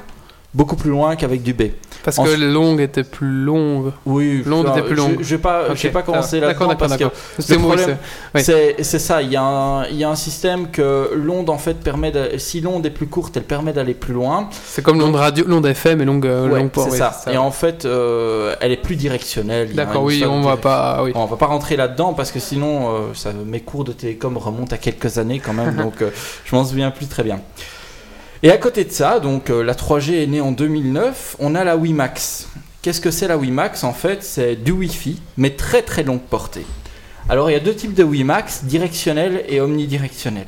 Beaucoup 0.52 0.76
plus 0.76 0.90
loin 0.90 1.16
qu'avec 1.16 1.44
du 1.44 1.54
B. 1.54 1.64
Parce 2.04 2.18
en- 2.18 2.24
que 2.24 2.30
les 2.32 2.52
longues 2.52 2.80
étaient 2.82 3.04
plus 3.04 3.28
longues. 3.44 3.92
Oui, 4.08 4.42
L'onde 4.48 4.66
je- 4.66 4.72
était 4.72 4.82
plus 4.82 4.96
je- 4.96 5.02
longue. 5.02 5.18
Je 5.22 5.36
vais 5.36 5.38
pas, 5.42 5.76
je 5.76 5.84
vais 5.84 5.90
pas 5.92 6.02
commencer 6.02 6.40
là-dedans 6.40 6.76
parce 6.76 6.98
que 6.98 7.04
le 7.04 7.58
problème, 7.60 7.98
oui. 8.34 8.42
c'est 8.44 8.78
c'est 8.82 8.98
ça. 8.98 9.22
Il 9.22 9.32
y, 9.32 9.36
a 9.36 9.44
un, 9.44 9.86
il 9.86 9.98
y 9.98 10.04
a 10.04 10.10
un 10.10 10.16
système 10.16 10.72
que 10.72 11.12
l'onde 11.14 11.52
en 11.52 11.60
fait 11.60 11.76
permet, 11.76 12.10
de- 12.12 12.38
si 12.40 12.62
l'onde 12.62 12.84
est 12.88 12.90
plus 12.90 13.06
courte, 13.06 13.38
elle 13.38 13.44
permet 13.44 13.74
d'aller 13.74 13.94
plus 13.94 14.14
loin. 14.16 14.50
c'est 14.66 14.82
comme 14.82 15.00
l'onde 15.00 15.16
radio, 15.18 15.46
l'onde 15.48 15.68
FM 15.68 16.02
et 16.02 16.06
longue, 16.06 16.26
euh, 16.26 16.50
Ouais, 16.50 16.60
longue 16.62 16.72
port. 16.72 16.86
c'est 16.86 16.92
oui, 16.94 16.98
ça. 16.98 17.14
Et 17.32 17.38
en 17.38 17.52
fait, 17.52 17.86
euh, 17.86 18.56
elle 18.60 18.72
est 18.72 18.78
plus 18.82 18.96
directionnelle. 18.96 19.76
D'accord, 19.76 20.02
oui, 20.04 20.24
on 20.28 20.42
va 20.42 20.58
pas. 20.58 20.96
ah 20.98 21.04
oui. 21.04 21.12
On 21.14 21.26
va 21.26 21.38
pas 21.38 21.46
rentrer 21.46 21.76
là-dedans 21.76 22.14
parce 22.14 22.32
que 22.32 22.40
sinon, 22.40 22.90
euh, 22.90 23.00
ça, 23.14 23.30
mes 23.46 23.60
cours 23.60 23.84
de 23.84 23.92
télécom 23.92 24.36
remontent 24.36 24.74
à 24.74 24.80
quelques 24.80 25.20
années 25.20 25.40
quand 25.40 25.54
même, 25.54 25.76
donc 25.76 26.02
euh, 26.02 26.10
je 26.46 26.56
m'en 26.56 26.66
souviens 26.66 26.90
plus 26.90 27.06
très 27.06 27.22
bien. 27.22 27.40
Et 28.42 28.52
à 28.52 28.58
côté 28.58 28.86
de 28.86 28.92
ça, 28.92 29.20
donc 29.20 29.50
euh, 29.50 29.62
la 29.64 29.74
3G 29.74 30.24
est 30.24 30.28
née 30.28 30.40
en 30.40 30.54
2009, 30.54 31.36
on 31.40 31.56
a 31.56 31.66
la 31.66 31.76
WiMAX. 31.76 32.48
Qu'est-ce 32.82 33.02
que 33.02 33.12
c'est 33.12 33.28
la 33.28 33.38
WiMAX? 33.38 33.84
En 33.84 33.92
fait, 33.92 34.24
c'est 34.24 34.56
du 34.56 34.72
Wi-Fi, 34.72 35.22
mais 35.36 35.50
très 35.50 35.82
très 35.82 36.04
longue 36.04 36.22
portée. 36.22 36.66
Alors 37.28 37.50
il 37.50 37.54
y 37.54 37.58
a 37.58 37.60
deux 37.60 37.76
types 37.76 37.94
de 37.94 38.04
WiMAX, 38.04 38.64
directionnel 38.64 39.44
et 39.50 39.60
omnidirectionnel. 39.60 40.48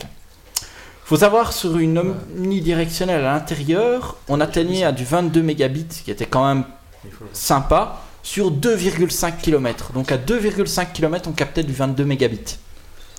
faut 1.03 1.17
savoir 1.17 1.51
sur 1.51 1.77
une 1.77 1.97
omnidirectionnelle 1.97 3.25
à 3.25 3.33
l'intérieur, 3.33 4.15
on 4.29 4.39
atteignait 4.39 4.85
à 4.85 4.93
du 4.93 5.03
22 5.03 5.41
mégabits, 5.41 6.01
qui 6.05 6.11
était 6.11 6.25
quand 6.25 6.47
même 6.47 6.63
sympa. 7.33 7.99
sur 8.23 8.51
2,5 8.51 9.37
km. 9.41 9.91
Donc 9.93 10.11
à 10.13 10.17
2,5 10.17 10.93
km, 10.93 11.27
on 11.27 11.33
captait 11.33 11.63
du 11.63 11.73
22 11.73 12.05
mégabits. 12.05 12.57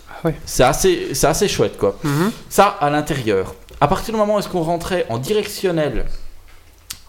Ah 0.09 0.15
ouais. 0.25 0.35
C'est 0.47 0.63
assez, 0.65 1.11
assez 1.25 1.49
chouette 1.49 1.77
quoi. 1.77 1.99
Mhm. 2.05 2.31
Ça 2.49 2.69
à 2.69 2.89
l'intérieur. 2.89 3.55
À 3.83 3.89
partir 3.89 4.15
du 4.15 4.19
moment 4.21 4.37
où 4.37 4.39
est-ce 4.39 4.49
qu'on 4.49 4.63
rentrait 4.63 5.07
en 5.09 5.19
directionnel, 5.19 6.07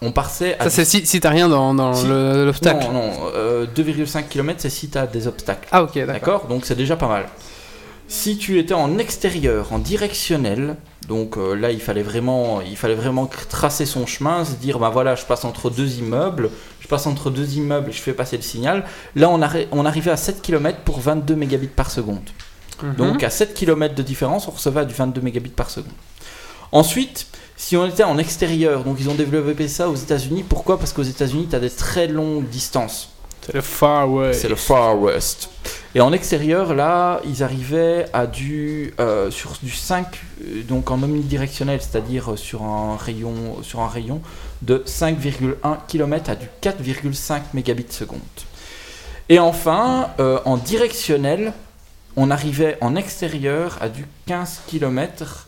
on 0.02 0.10
passait 0.12 0.58
à 0.58 0.64
Ça, 0.64 0.70
c'est 0.70 0.84
si, 0.84 1.06
si 1.06 1.20
t'as 1.20 1.30
rien 1.30 1.48
dans, 1.48 1.72
dans 1.72 1.94
Si. 1.94 2.06
le- 2.06 2.44
l'obstacle. 2.44 2.84
non, 2.86 2.92
non, 2.92 3.10
euh, 3.34 3.64
2,5 3.74 4.24
km, 4.28 4.60
c'est 4.60 4.70
si 4.70 4.88
tu 4.90 4.98
as 4.98 5.06
des 5.06 5.26
obstacles. 5.28 5.68
Ah, 5.70 5.84
ok, 5.84 5.96
d'accord. 6.04 6.46
Donc 6.46 6.64
c'est 6.66 6.74
déjà 6.74 6.96
pas 6.96 7.06
mal. 7.08 7.26
Si 8.08 8.36
tu 8.36 8.58
étais 8.58 8.74
en 8.74 8.98
extérieur, 8.98 9.72
en 9.72 9.78
directionnel, 9.78 10.76
donc 11.08 11.36
euh, 11.38 11.54
là 11.54 11.70
il 11.70 11.80
fallait 11.80 12.02
vraiment, 12.02 12.60
il 12.60 12.76
fallait 12.76 12.94
vraiment 12.96 13.26
tracer 13.26 13.86
son 13.86 14.04
chemin, 14.06 14.44
se 14.44 14.52
dire 14.56 14.78
bah 14.78 14.90
voilà, 14.90 15.14
je 15.14 15.24
passe 15.24 15.44
entre 15.46 15.70
deux 15.70 15.98
immeubles, 15.98 16.50
je 16.80 16.88
passe 16.88 17.06
entre 17.06 17.30
deux 17.30 17.54
immeubles, 17.54 17.92
je 17.92 18.00
fais 18.02 18.12
passer 18.12 18.36
le 18.36 18.42
signal. 18.42 18.84
Là 19.16 19.30
on, 19.30 19.38
arri- 19.40 19.68
on 19.72 19.86
arrivait 19.86 20.10
à 20.10 20.16
7 20.18 20.42
km 20.42 20.78
pour 20.84 21.00
22 21.00 21.34
mégabits 21.34 21.68
par 21.68 21.90
seconde. 21.90 22.28
Mhm. 22.82 22.94
Donc 22.96 23.22
à 23.22 23.30
7 23.30 23.54
km 23.54 23.94
de 23.94 24.02
différence, 24.02 24.48
on 24.48 24.50
recevait 24.50 24.84
du 24.84 24.92
22 24.92 25.20
mégabits 25.22 25.48
par 25.50 25.70
seconde. 25.70 25.92
Ensuite, 26.74 27.28
si 27.56 27.76
on 27.76 27.86
était 27.86 28.02
en 28.02 28.18
extérieur, 28.18 28.82
donc 28.82 28.96
ils 28.98 29.08
ont 29.08 29.14
développé 29.14 29.68
ça 29.68 29.88
aux 29.88 29.94
États-Unis. 29.94 30.42
Pourquoi? 30.42 30.76
Parce 30.76 30.92
qu'aux 30.92 31.04
États-Unis, 31.04 31.46
tu 31.48 31.54
as 31.54 31.60
des 31.60 31.70
très 31.70 32.08
longues 32.08 32.48
distances. 32.48 33.10
c'est 33.40 33.54
le 33.54 33.60
Far 33.60 34.10
West. 34.10 34.40
C'est 34.40 34.48
le 34.48 34.56
Far 34.56 34.98
West. 34.98 35.50
Et 35.94 36.00
en 36.00 36.12
extérieur, 36.12 36.74
là, 36.74 37.20
ils 37.24 37.44
arrivaient 37.44 38.06
à 38.12 38.26
du 38.26 38.92
euh, 38.98 39.30
sur 39.30 39.52
du 39.62 39.70
5, 39.70 40.04
euh, 40.42 40.62
donc 40.64 40.90
en 40.90 41.00
omnidirectionnel, 41.00 41.80
c'est-à-dire 41.80 42.32
euh, 42.32 42.36
sur 42.36 42.64
un 42.64 42.96
rayon 42.96 43.62
sur 43.62 43.78
un 43.78 43.88
rayon 43.88 44.20
de 44.62 44.82
5,1 44.84 45.76
km 45.86 46.30
à 46.30 46.34
du 46.34 46.48
4,5 46.60 47.40
mégabits 47.54 47.86
seconde. 47.90 48.18
Et 49.28 49.38
enfin, 49.38 50.10
euh, 50.18 50.40
en 50.44 50.56
directionnel, 50.56 51.52
on 52.16 52.32
arrivait 52.32 52.78
en 52.80 52.96
extérieur 52.96 53.78
à 53.80 53.88
du 53.88 54.06
15 54.26 54.62
km 54.66 55.46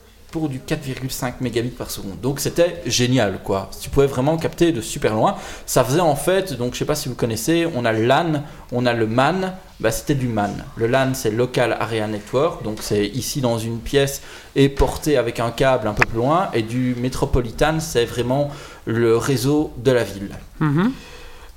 du 0.49 0.59
4,5 0.59 1.35
mégabits 1.41 1.71
par 1.71 1.91
seconde. 1.91 2.21
Donc 2.21 2.41
c'était 2.41 2.83
génial 2.87 3.41
quoi. 3.43 3.71
Tu 3.81 3.91
pouvais 3.91 4.07
vraiment 4.07 4.37
capter 4.37 4.73
de 4.73 4.81
super 4.81 5.15
loin. 5.15 5.37
Ça 5.65 5.83
faisait 5.85 6.01
en 6.01 6.17
fait, 6.17 6.53
donc 6.53 6.75
je 6.75 6.79
sais 6.79 6.85
pas 6.85 6.95
si 6.95 7.09
vous 7.09 7.15
connaissez, 7.15 7.67
on 7.75 7.85
a 7.85 7.93
le 7.93 8.05
LAN, 8.05 8.45
on 8.73 8.87
a 8.87 8.93
le 8.93 9.07
MAN, 9.07 9.55
bah, 9.81 9.91
c'était 9.91 10.15
du 10.15 10.29
MAN. 10.29 10.51
Le 10.77 10.87
LAN 10.87 11.15
c'est 11.15 11.31
Local 11.31 11.77
Area 11.81 12.07
Network, 12.07 12.63
donc 12.63 12.79
c'est 12.81 13.07
ici 13.07 13.41
dans 13.41 13.59
une 13.59 13.79
pièce 13.79 14.23
et 14.55 14.69
porté 14.69 15.17
avec 15.17 15.41
un 15.41 15.51
câble 15.51 15.89
un 15.89 15.95
peu 15.95 16.07
plus 16.07 16.19
loin. 16.19 16.49
Et 16.55 16.63
du 16.63 16.95
Metropolitan 16.99 17.81
c'est 17.81 18.05
vraiment 18.05 18.51
le 18.85 19.17
réseau 19.17 19.73
de 19.79 19.91
la 19.91 20.05
ville. 20.05 20.31
Mhm. 20.61 20.93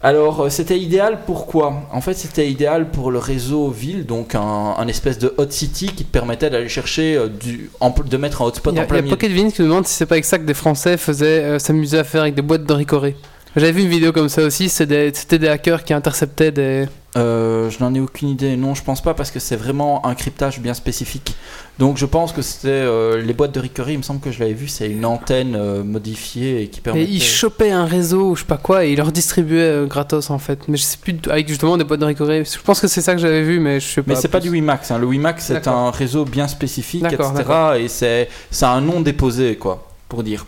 Alors, 0.01 0.41
euh, 0.45 0.49
c'était 0.49 0.79
idéal 0.79 1.19
pourquoi 1.25 1.83
En 1.91 1.99
fait, 1.99 2.13
c'était 2.13 2.49
idéal 2.49 2.89
pour 2.89 3.11
le 3.11 3.19
réseau 3.19 3.69
ville, 3.69 4.05
donc 4.05 4.33
un, 4.33 4.39
un 4.77 4.87
espèce 4.87 5.19
de 5.19 5.33
hot 5.37 5.47
city 5.49 5.87
qui 5.87 6.05
te 6.05 6.11
permettait 6.11 6.49
d'aller 6.49 6.69
chercher 6.69 7.17
euh, 7.17 7.27
du, 7.27 7.69
en- 7.81 7.89
de 7.89 8.17
mettre 8.17 8.41
un 8.41 8.45
hotspot 8.45 8.71
a, 8.77 8.83
en 8.83 8.85
plein 8.85 8.95
il 8.95 8.95
y 8.95 8.99
a 8.99 9.01
milieu. 9.03 9.15
Pocket 9.17 9.31
Vince 9.31 9.53
qui 9.53 9.61
nous 9.61 9.67
demande 9.67 9.85
si 9.87 9.93
c'est 9.93 10.05
pas 10.05 10.15
avec 10.15 10.23
ça 10.25 10.37
que 10.37 10.43
des 10.45 10.53
Français 10.53 10.95
faisaient 10.95 11.43
euh, 11.43 11.59
s'amusaient 11.59 11.99
à 11.99 12.03
faire 12.05 12.21
avec 12.21 12.33
des 12.35 12.41
boîtes 12.41 12.63
de 12.65 12.73
ricoré. 12.73 13.17
J'avais 13.57 13.73
vu 13.73 13.81
une 13.81 13.89
vidéo 13.89 14.13
comme 14.13 14.29
ça 14.29 14.43
aussi, 14.43 14.69
des- 14.85 15.11
c'était 15.13 15.39
des 15.39 15.49
hackers 15.49 15.83
qui 15.83 15.93
interceptaient 15.93 16.51
des. 16.51 16.85
Euh, 17.17 17.71
je 17.71 17.79
n'en 17.83 17.93
ai 17.95 17.99
aucune 17.99 18.29
idée. 18.29 18.55
Non, 18.55 18.75
je 18.75 18.83
pense 18.83 19.01
pas 19.01 19.13
parce 19.15 19.31
que 19.31 19.39
c'est 19.39 19.55
vraiment 19.55 20.05
un 20.05 20.13
cryptage 20.13 20.59
bien 20.59 20.75
spécifique. 20.75 21.35
Donc, 21.79 21.97
je 21.97 22.05
pense 22.05 22.31
que 22.33 22.41
c'était 22.43 22.67
euh, 22.69 23.21
les 23.21 23.33
boîtes 23.33 23.51
de 23.51 23.59
Ricory. 23.59 23.93
Il 23.93 23.97
me 23.97 24.03
semble 24.03 24.19
que 24.19 24.31
je 24.31 24.39
l'avais 24.39 24.53
vu. 24.53 24.67
C'est 24.67 24.89
une 24.89 25.05
antenne 25.05 25.55
euh, 25.55 25.83
modifiée 25.83 26.61
et 26.61 26.67
qui 26.67 26.79
Et 26.79 26.83
permettait. 26.83 27.11
ils 27.11 27.23
chopaient 27.23 27.71
un 27.71 27.85
réseau 27.85 28.29
ou 28.29 28.35
je 28.35 28.41
sais 28.41 28.47
pas 28.47 28.57
quoi 28.57 28.85
et 28.85 28.91
ils 28.91 28.97
leur 28.97 29.11
distribuaient 29.11 29.87
gratos 29.87 30.29
en 30.29 30.37
fait. 30.37 30.67
Mais 30.67 30.77
je 30.77 30.83
sais 30.83 30.97
plus, 31.01 31.17
avec 31.29 31.47
justement 31.47 31.77
des 31.77 31.83
boîtes 31.83 31.99
de 31.99 32.05
ricoré. 32.05 32.43
Je 32.45 32.59
pense 32.59 32.79
que 32.79 32.87
c'est 32.87 33.01
ça 33.01 33.15
que 33.15 33.21
j'avais 33.21 33.41
vu, 33.41 33.59
mais 33.59 33.79
je 33.79 33.87
sais 33.87 34.03
pas. 34.03 34.13
Mais 34.13 34.15
c'est 34.15 34.27
pas 34.27 34.39
du 34.39 34.49
WiMAX. 34.49 34.91
Hein. 34.91 34.99
Le 34.99 35.07
WiMAX, 35.07 35.45
c'est 35.45 35.67
un 35.67 35.89
réseau 35.89 36.25
bien 36.25 36.47
spécifique, 36.47 37.05
etc. 37.05 37.79
Et 37.79 37.87
c'est 37.87 38.27
un 38.61 38.81
nom 38.81 39.01
déposé, 39.01 39.55
quoi, 39.55 39.87
pour 40.07 40.21
dire. 40.23 40.45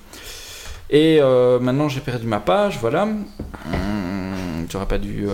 Et 0.91 1.19
maintenant, 1.59 1.89
j'ai 1.89 2.01
perdu 2.01 2.27
ma 2.27 2.39
page, 2.39 2.77
voilà. 2.79 3.03
Hum, 3.03 4.67
J'aurais 4.69 4.85
pas 4.87 4.99
dû. 4.99 5.25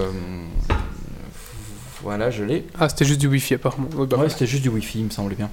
Voilà, 2.07 2.29
je 2.29 2.45
l'ai. 2.45 2.65
Ah, 2.79 2.87
c'était 2.87 3.03
juste 3.03 3.19
du 3.19 3.27
wifi 3.27 3.55
apparemment. 3.55 3.89
Oui, 3.97 4.07
bah, 4.07 4.15
Ouais, 4.15 4.29
c'était 4.29 4.47
juste 4.47 4.63
du 4.63 4.69
Wi-Fi, 4.69 4.99
il 4.99 5.05
me 5.07 5.09
semblait 5.09 5.35
bien. 5.35 5.49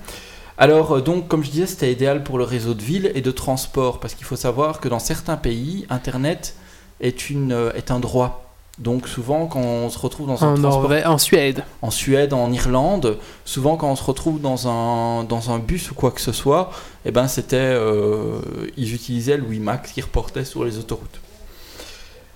Alors, 0.56 0.92
euh, 0.92 1.00
donc, 1.00 1.26
comme 1.26 1.42
je 1.42 1.50
disais, 1.50 1.66
c'était 1.66 1.90
idéal 1.90 2.22
pour 2.22 2.38
le 2.38 2.44
réseau 2.44 2.74
de 2.74 2.82
ville 2.82 3.10
et 3.16 3.22
de 3.22 3.30
transport, 3.32 3.98
parce 3.98 4.14
qu'il 4.14 4.24
faut 4.24 4.36
savoir 4.36 4.78
que 4.78 4.86
dans 4.88 5.00
certains 5.00 5.36
pays, 5.36 5.84
Internet 5.90 6.54
est, 7.00 7.28
une, 7.28 7.50
euh, 7.50 7.72
est 7.72 7.90
un 7.90 7.98
droit. 7.98 8.52
Donc, 8.78 9.08
souvent, 9.08 9.48
quand 9.48 9.58
on 9.58 9.90
se 9.90 9.98
retrouve 9.98 10.28
dans 10.28 10.44
un 10.44 10.52
en, 10.52 10.54
transport 10.54 10.82
Norvège, 10.82 11.06
en 11.06 11.18
Suède. 11.18 11.64
en 11.82 11.90
Suède, 11.90 12.32
en 12.32 12.52
Irlande, 12.52 13.18
souvent 13.44 13.76
quand 13.76 13.90
on 13.90 13.96
se 13.96 14.04
retrouve 14.04 14.40
dans 14.40 14.68
un, 14.68 15.24
dans 15.24 15.50
un 15.50 15.58
bus 15.58 15.90
ou 15.90 15.94
quoi 15.94 16.12
que 16.12 16.20
ce 16.20 16.30
soit, 16.30 16.70
eh 17.04 17.10
ben 17.10 17.26
c'était, 17.26 17.56
euh, 17.56 18.38
ils 18.76 18.94
utilisaient 18.94 19.36
le 19.36 19.42
WiMAX 19.44 19.90
qui 19.90 20.02
reportait 20.02 20.44
sur 20.44 20.64
les 20.64 20.78
autoroutes. 20.78 21.20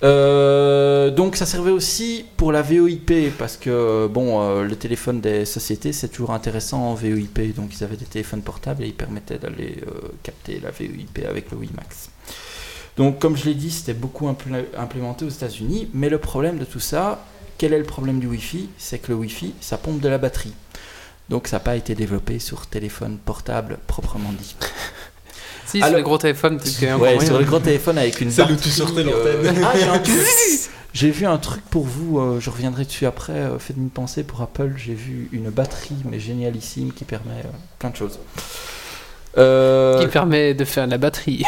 Euh, 0.05 1.11
donc 1.11 1.34
ça 1.34 1.44
servait 1.44 1.72
aussi 1.72 2.24
pour 2.36 2.53
la 2.53 2.62
VoIP 2.62 3.36
parce 3.36 3.57
que 3.57 4.07
bon 4.07 4.40
euh, 4.40 4.62
le 4.62 4.76
téléphone 4.76 5.20
des 5.20 5.44
sociétés 5.44 5.92
c'est 5.92 6.07
toujours 6.09 6.30
intéressant 6.30 6.82
en 6.90 6.94
VoIP 6.94 7.53
donc 7.57 7.74
ils 7.74 7.82
avaient 7.82 7.96
des 7.96 8.05
téléphones 8.05 8.42
portables 8.42 8.84
et 8.84 8.86
ils 8.86 8.94
permettaient 8.94 9.38
d'aller 9.38 9.82
euh, 9.88 10.09
capter 10.22 10.61
la 10.61 10.70
VoIP 10.70 11.26
avec 11.28 11.51
le 11.51 11.57
WiMAX. 11.57 12.11
Donc 12.96 13.18
comme 13.18 13.36
je 13.36 13.46
l'ai 13.46 13.55
dit 13.55 13.72
c'était 13.72 13.92
beaucoup 13.92 14.28
implé- 14.28 14.66
implémenté 14.76 15.24
aux 15.24 15.30
États-Unis 15.30 15.88
mais 15.92 16.09
le 16.09 16.18
problème 16.18 16.59
de 16.59 16.64
tout 16.64 16.78
ça 16.78 17.24
quel 17.59 17.72
est 17.72 17.78
le 17.78 17.84
problème 17.84 18.20
du 18.20 18.28
Wi-Fi? 18.28 18.68
C'est 18.78 19.01
que 19.01 19.09
le 19.11 19.18
Wi-Fi, 19.18 19.53
ça 19.61 19.78
pompe 19.78 19.99
de 19.99 20.09
la 20.09 20.18
batterie. 20.18 20.53
Donc 21.28 21.49
ça 21.49 21.57
n'a 21.57 21.61
pas 21.61 21.74
été 21.74 21.96
développé 21.96 22.38
sur 22.38 22.68
téléphone 22.68 23.18
portable 23.18 23.78
proprement 23.88 24.30
dit. 24.30 24.55
Si, 25.69 25.79
sur 25.81 25.95
les 25.97 26.03
gros 26.03 26.19
téléphones, 26.19 26.59
peut-être 26.59 26.77
qu'il 26.79 26.89
y 26.89 26.91
a 26.91 26.97
Ouais, 26.99 27.11
encore 27.11 27.23
sur 27.23 27.31
rien. 27.33 27.39
le 27.41 27.45
grand 27.47 27.61
téléphone 27.61 27.99
avec 27.99 28.21
une 28.21 28.31
Celle 28.31 28.47
où 28.47 28.49
batterie. 28.49 28.62
tu 28.64 28.71
sortais 28.71 29.01
euh, 29.07 29.43
l'antenne. 29.43 29.62
Ah, 29.64 29.73
j'ai 29.77 29.85
un 29.89 29.99
truc. 29.99 30.16
J'ai 30.95 31.11
vu 31.11 31.27
un 31.27 31.37
truc 31.37 31.61
pour 31.71 31.85
vous, 31.85 32.19
euh, 32.19 32.41
je 32.41 32.49
reviendrai 32.51 32.85
dessus 32.85 33.05
après. 33.07 33.35
euh, 33.35 33.59
Faites-moi 33.59 33.91
pensée 33.93 34.25
pour 34.25 34.41
Apple. 34.41 34.73
J'ai 34.79 34.95
vu 34.95 35.29
une 35.33 35.51
batterie, 35.51 35.95
mais 36.11 36.19
génialissime, 36.19 36.93
qui 36.93 37.05
permet 37.05 37.31
euh, 37.45 37.49
plein 37.79 37.91
de 37.91 37.97
choses. 37.97 38.19
Euh, 39.37 40.01
Qui 40.01 40.09
permet 40.09 40.55
de 40.55 40.64
faire 40.64 40.87
de 40.87 40.91
la 40.91 40.99
batterie. 40.99 41.45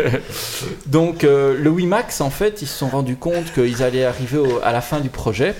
Donc 0.86 1.24
euh, 1.24 1.56
le 1.58 1.70
WiMAX, 1.70 2.20
en 2.20 2.30
fait, 2.30 2.62
ils 2.62 2.68
se 2.68 2.76
sont 2.78 2.88
rendus 2.88 3.16
compte 3.16 3.52
qu'ils 3.54 3.82
allaient 3.82 4.04
arriver 4.04 4.38
au- 4.38 4.60
à 4.62 4.72
la 4.72 4.80
fin 4.80 5.00
du 5.00 5.08
projet. 5.08 5.54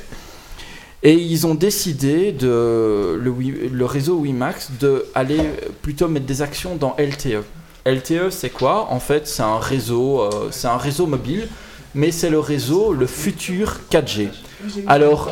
Et 1.02 1.14
ils 1.14 1.46
ont 1.46 1.54
décidé, 1.54 2.30
de, 2.32 3.18
le, 3.20 3.30
Wi- 3.30 3.70
le 3.72 3.84
réseau 3.86 4.18
WiMAX, 4.18 4.70
d'aller 4.78 5.40
plutôt 5.82 6.08
mettre 6.08 6.26
des 6.26 6.42
actions 6.42 6.76
dans 6.76 6.94
LTE. 6.98 7.42
LTE, 7.86 8.30
c'est 8.30 8.50
quoi? 8.50 8.88
En 8.90 9.00
fait, 9.00 9.26
c'est 9.26 9.42
un 9.42 9.58
réseau, 9.58 10.20
euh, 10.22 10.48
c'est 10.50 10.68
un 10.68 10.76
réseau 10.76 11.06
mobile, 11.06 11.48
mais 11.94 12.10
c'est 12.12 12.30
le 12.30 12.38
réseau, 12.38 12.92
le 12.92 13.06
futur 13.06 13.80
4G. 13.90 14.28
Alors, 14.86 15.28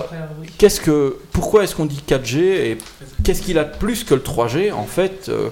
qu'est-ce 0.58 0.80
que, 0.80 1.18
pourquoi 1.32 1.64
est-ce 1.64 1.74
qu'on 1.76 1.84
dit 1.86 2.02
4G 2.06 2.38
et 2.40 2.78
qu'est-ce 3.24 3.42
qu'il 3.42 3.58
a 3.58 3.64
de 3.64 3.76
plus 3.76 4.04
que 4.04 4.14
le 4.14 4.22
3G 4.22 4.72
En 4.72 4.86
fait, 4.86 5.28
euh, 5.28 5.50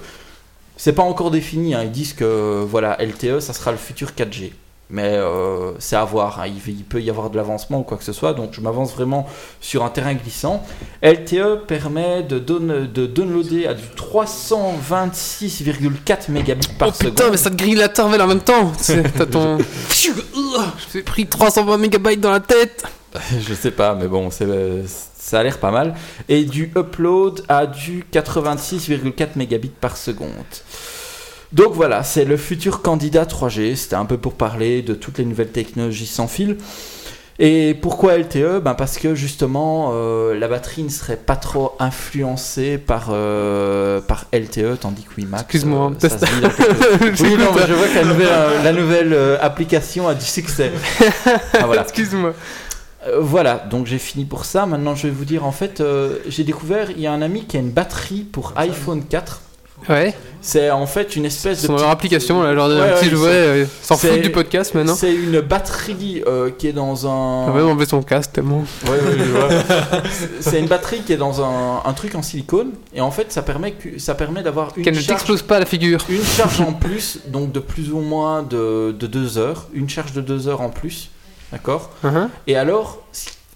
c'est 0.76 0.92
pas 0.94 1.02
encore 1.02 1.30
défini. 1.30 1.74
hein. 1.74 1.82
Ils 1.84 1.90
disent 1.92 2.14
que 2.14 2.64
voilà, 2.68 2.96
LTE, 3.00 3.40
ça 3.40 3.52
sera 3.52 3.72
le 3.72 3.76
futur 3.78 4.12
4G. 4.16 4.52
Mais 4.88 5.14
euh, 5.16 5.72
c'est 5.80 5.96
à 5.96 6.04
voir. 6.04 6.38
hein. 6.40 6.46
Il, 6.46 6.60
il 6.68 6.84
peut 6.84 7.02
y 7.02 7.10
avoir 7.10 7.28
de 7.30 7.36
l'avancement 7.36 7.80
ou 7.80 7.82
quoi 7.82 7.96
que 7.98 8.04
ce 8.04 8.12
soit. 8.12 8.34
Donc 8.34 8.50
je 8.52 8.60
m'avance 8.60 8.92
vraiment 8.94 9.26
sur 9.60 9.84
un 9.84 9.88
terrain 9.90 10.14
glissant. 10.14 10.62
LTE 11.02 11.66
permet 11.66 12.22
de, 12.22 12.38
down- 12.38 12.86
de 12.92 13.06
downloader 13.06 13.66
à 13.66 13.74
du 13.74 13.82
326,4 13.96 16.30
mégabits 16.30 16.68
par 16.78 16.88
oh 16.88 16.92
seconde. 16.92 17.14
putain, 17.14 17.30
mais 17.30 17.36
ça 17.36 17.50
te 17.50 17.56
grille 17.56 17.74
la 17.74 17.92
cervelle 17.92 18.22
en 18.22 18.26
même 18.28 18.40
temps. 18.40 18.72
T'as 19.16 19.26
ton. 19.26 19.58
Je 19.90 20.92
t'ai 20.92 21.02
pris 21.02 21.26
320 21.26 21.76
mégabytes 21.78 22.20
dans 22.20 22.30
la 22.30 22.40
tête. 22.40 22.84
Je 23.40 23.54
sais 23.54 23.70
pas, 23.70 23.94
mais 23.94 24.08
bon, 24.08 24.30
c'est, 24.30 24.46
ça 24.86 25.40
a 25.40 25.42
l'air 25.42 25.58
pas 25.58 25.70
mal. 25.70 25.94
Et 26.28 26.44
du 26.44 26.70
upload 26.76 27.42
à 27.48 27.66
du 27.66 28.04
86,4 28.12 29.28
mégabits 29.36 29.72
par 29.80 29.96
seconde. 29.96 30.30
Donc 31.52 31.72
voilà, 31.74 32.02
c'est 32.02 32.24
le 32.24 32.36
futur 32.36 32.82
candidat 32.82 33.24
3G. 33.24 33.76
C'était 33.76 33.96
un 33.96 34.04
peu 34.04 34.18
pour 34.18 34.34
parler 34.34 34.82
de 34.82 34.94
toutes 34.94 35.18
les 35.18 35.24
nouvelles 35.24 35.52
technologies 35.52 36.06
sans 36.06 36.28
fil. 36.28 36.56
Et 37.38 37.74
pourquoi 37.74 38.16
LTE 38.16 38.60
ben 38.62 38.74
Parce 38.74 38.96
que 38.96 39.14
justement, 39.14 39.90
euh, 39.92 40.38
la 40.38 40.48
batterie 40.48 40.82
ne 40.82 40.88
serait 40.88 41.18
pas 41.18 41.36
trop 41.36 41.76
influencée 41.78 42.78
par, 42.78 43.08
euh, 43.10 44.00
par 44.00 44.24
LTE, 44.32 44.80
tandis 44.80 45.02
que 45.02 45.20
WiMAX. 45.20 45.42
Excuse-moi, 45.42 45.92
euh, 45.92 46.08
ça 46.08 46.18
se. 46.18 46.24
Oui, 47.22 47.36
non, 47.36 47.52
mais 47.54 47.66
je 47.68 47.74
vois 47.74 47.88
que 47.88 47.94
la 47.94 48.04
nouvelle, 48.04 48.28
euh, 48.30 48.62
la 48.62 48.72
nouvelle 48.72 49.38
application 49.42 50.08
a 50.08 50.14
du 50.14 50.24
succès. 50.24 50.72
Ah, 51.52 51.66
voilà. 51.66 51.82
Excuse-moi. 51.82 52.32
Voilà, 53.20 53.64
donc 53.70 53.86
j'ai 53.86 53.98
fini 53.98 54.24
pour 54.24 54.46
ça. 54.46 54.64
Maintenant, 54.66 54.94
je 54.94 55.06
vais 55.06 55.12
vous 55.12 55.26
dire, 55.26 55.44
en 55.44 55.52
fait, 55.52 55.82
j'ai 56.26 56.42
découvert, 56.42 56.90
il 56.90 57.00
y 57.00 57.06
a 57.06 57.12
un 57.12 57.22
ami 57.22 57.44
qui 57.44 57.56
a 57.56 57.60
une 57.60 57.70
batterie 57.70 58.22
pour 58.22 58.54
iPhone 58.56 59.04
4. 59.04 59.42
Ouais, 59.88 60.14
C'est 60.40 60.70
en 60.70 60.86
fait 60.86 61.16
une 61.16 61.24
espèce 61.24 61.62
de 61.62 61.68
leur 61.68 61.76
petite- 61.78 61.90
application, 61.92 62.42
là, 62.42 62.54
genre 62.54 62.68
Ouais, 62.68 62.80
ouais, 62.80 62.94
petit 63.00 63.08
jouet, 63.10 63.28
euh, 63.30 63.64
s'en 63.82 63.96
c'est- 63.96 64.08
foutent 64.12 64.20
du 64.22 64.30
podcast 64.30 64.74
maintenant. 64.74 64.94
C'est 64.94 65.14
une 65.14 65.40
batterie 65.40 66.22
euh, 66.26 66.50
qui 66.56 66.68
est 66.68 66.72
dans 66.72 67.06
un. 67.06 67.48
On 67.48 67.52
va 67.52 67.64
enlever 67.64 67.86
son 67.86 68.02
casque 68.02 68.32
tellement. 68.32 68.64
Ouais, 68.86 68.90
ouais, 68.90 69.56
c'est 70.40 70.58
une 70.60 70.66
batterie 70.66 71.00
qui 71.02 71.12
est 71.12 71.16
dans 71.16 71.42
un, 71.42 71.82
un 71.84 71.92
truc 71.92 72.14
en 72.14 72.22
silicone 72.22 72.70
et 72.94 73.00
en 73.00 73.10
fait 73.10 73.32
ça 73.32 73.42
permet 73.42 73.72
que 73.72 73.98
ça 73.98 74.14
permet 74.14 74.42
d'avoir 74.42 74.72
une 74.76 74.84
Qu'elle 74.84 74.96
ne 74.96 75.00
t'explose 75.02 75.42
pas 75.42 75.58
la 75.58 75.66
figure. 75.66 76.04
une 76.08 76.24
charge 76.24 76.60
en 76.60 76.72
plus 76.86 77.18
donc 77.28 77.52
de 77.52 77.60
plus 77.60 77.90
ou 77.92 78.00
moins 78.00 78.42
de, 78.42 78.92
de 78.98 79.06
deux 79.06 79.38
heures, 79.38 79.66
une 79.72 79.88
charge 79.88 80.12
de 80.12 80.20
deux 80.20 80.48
heures 80.48 80.60
en 80.60 80.70
plus, 80.70 81.10
d'accord? 81.52 81.90
Hein 82.04 82.28
Et 82.46 82.56
alors 82.56 83.02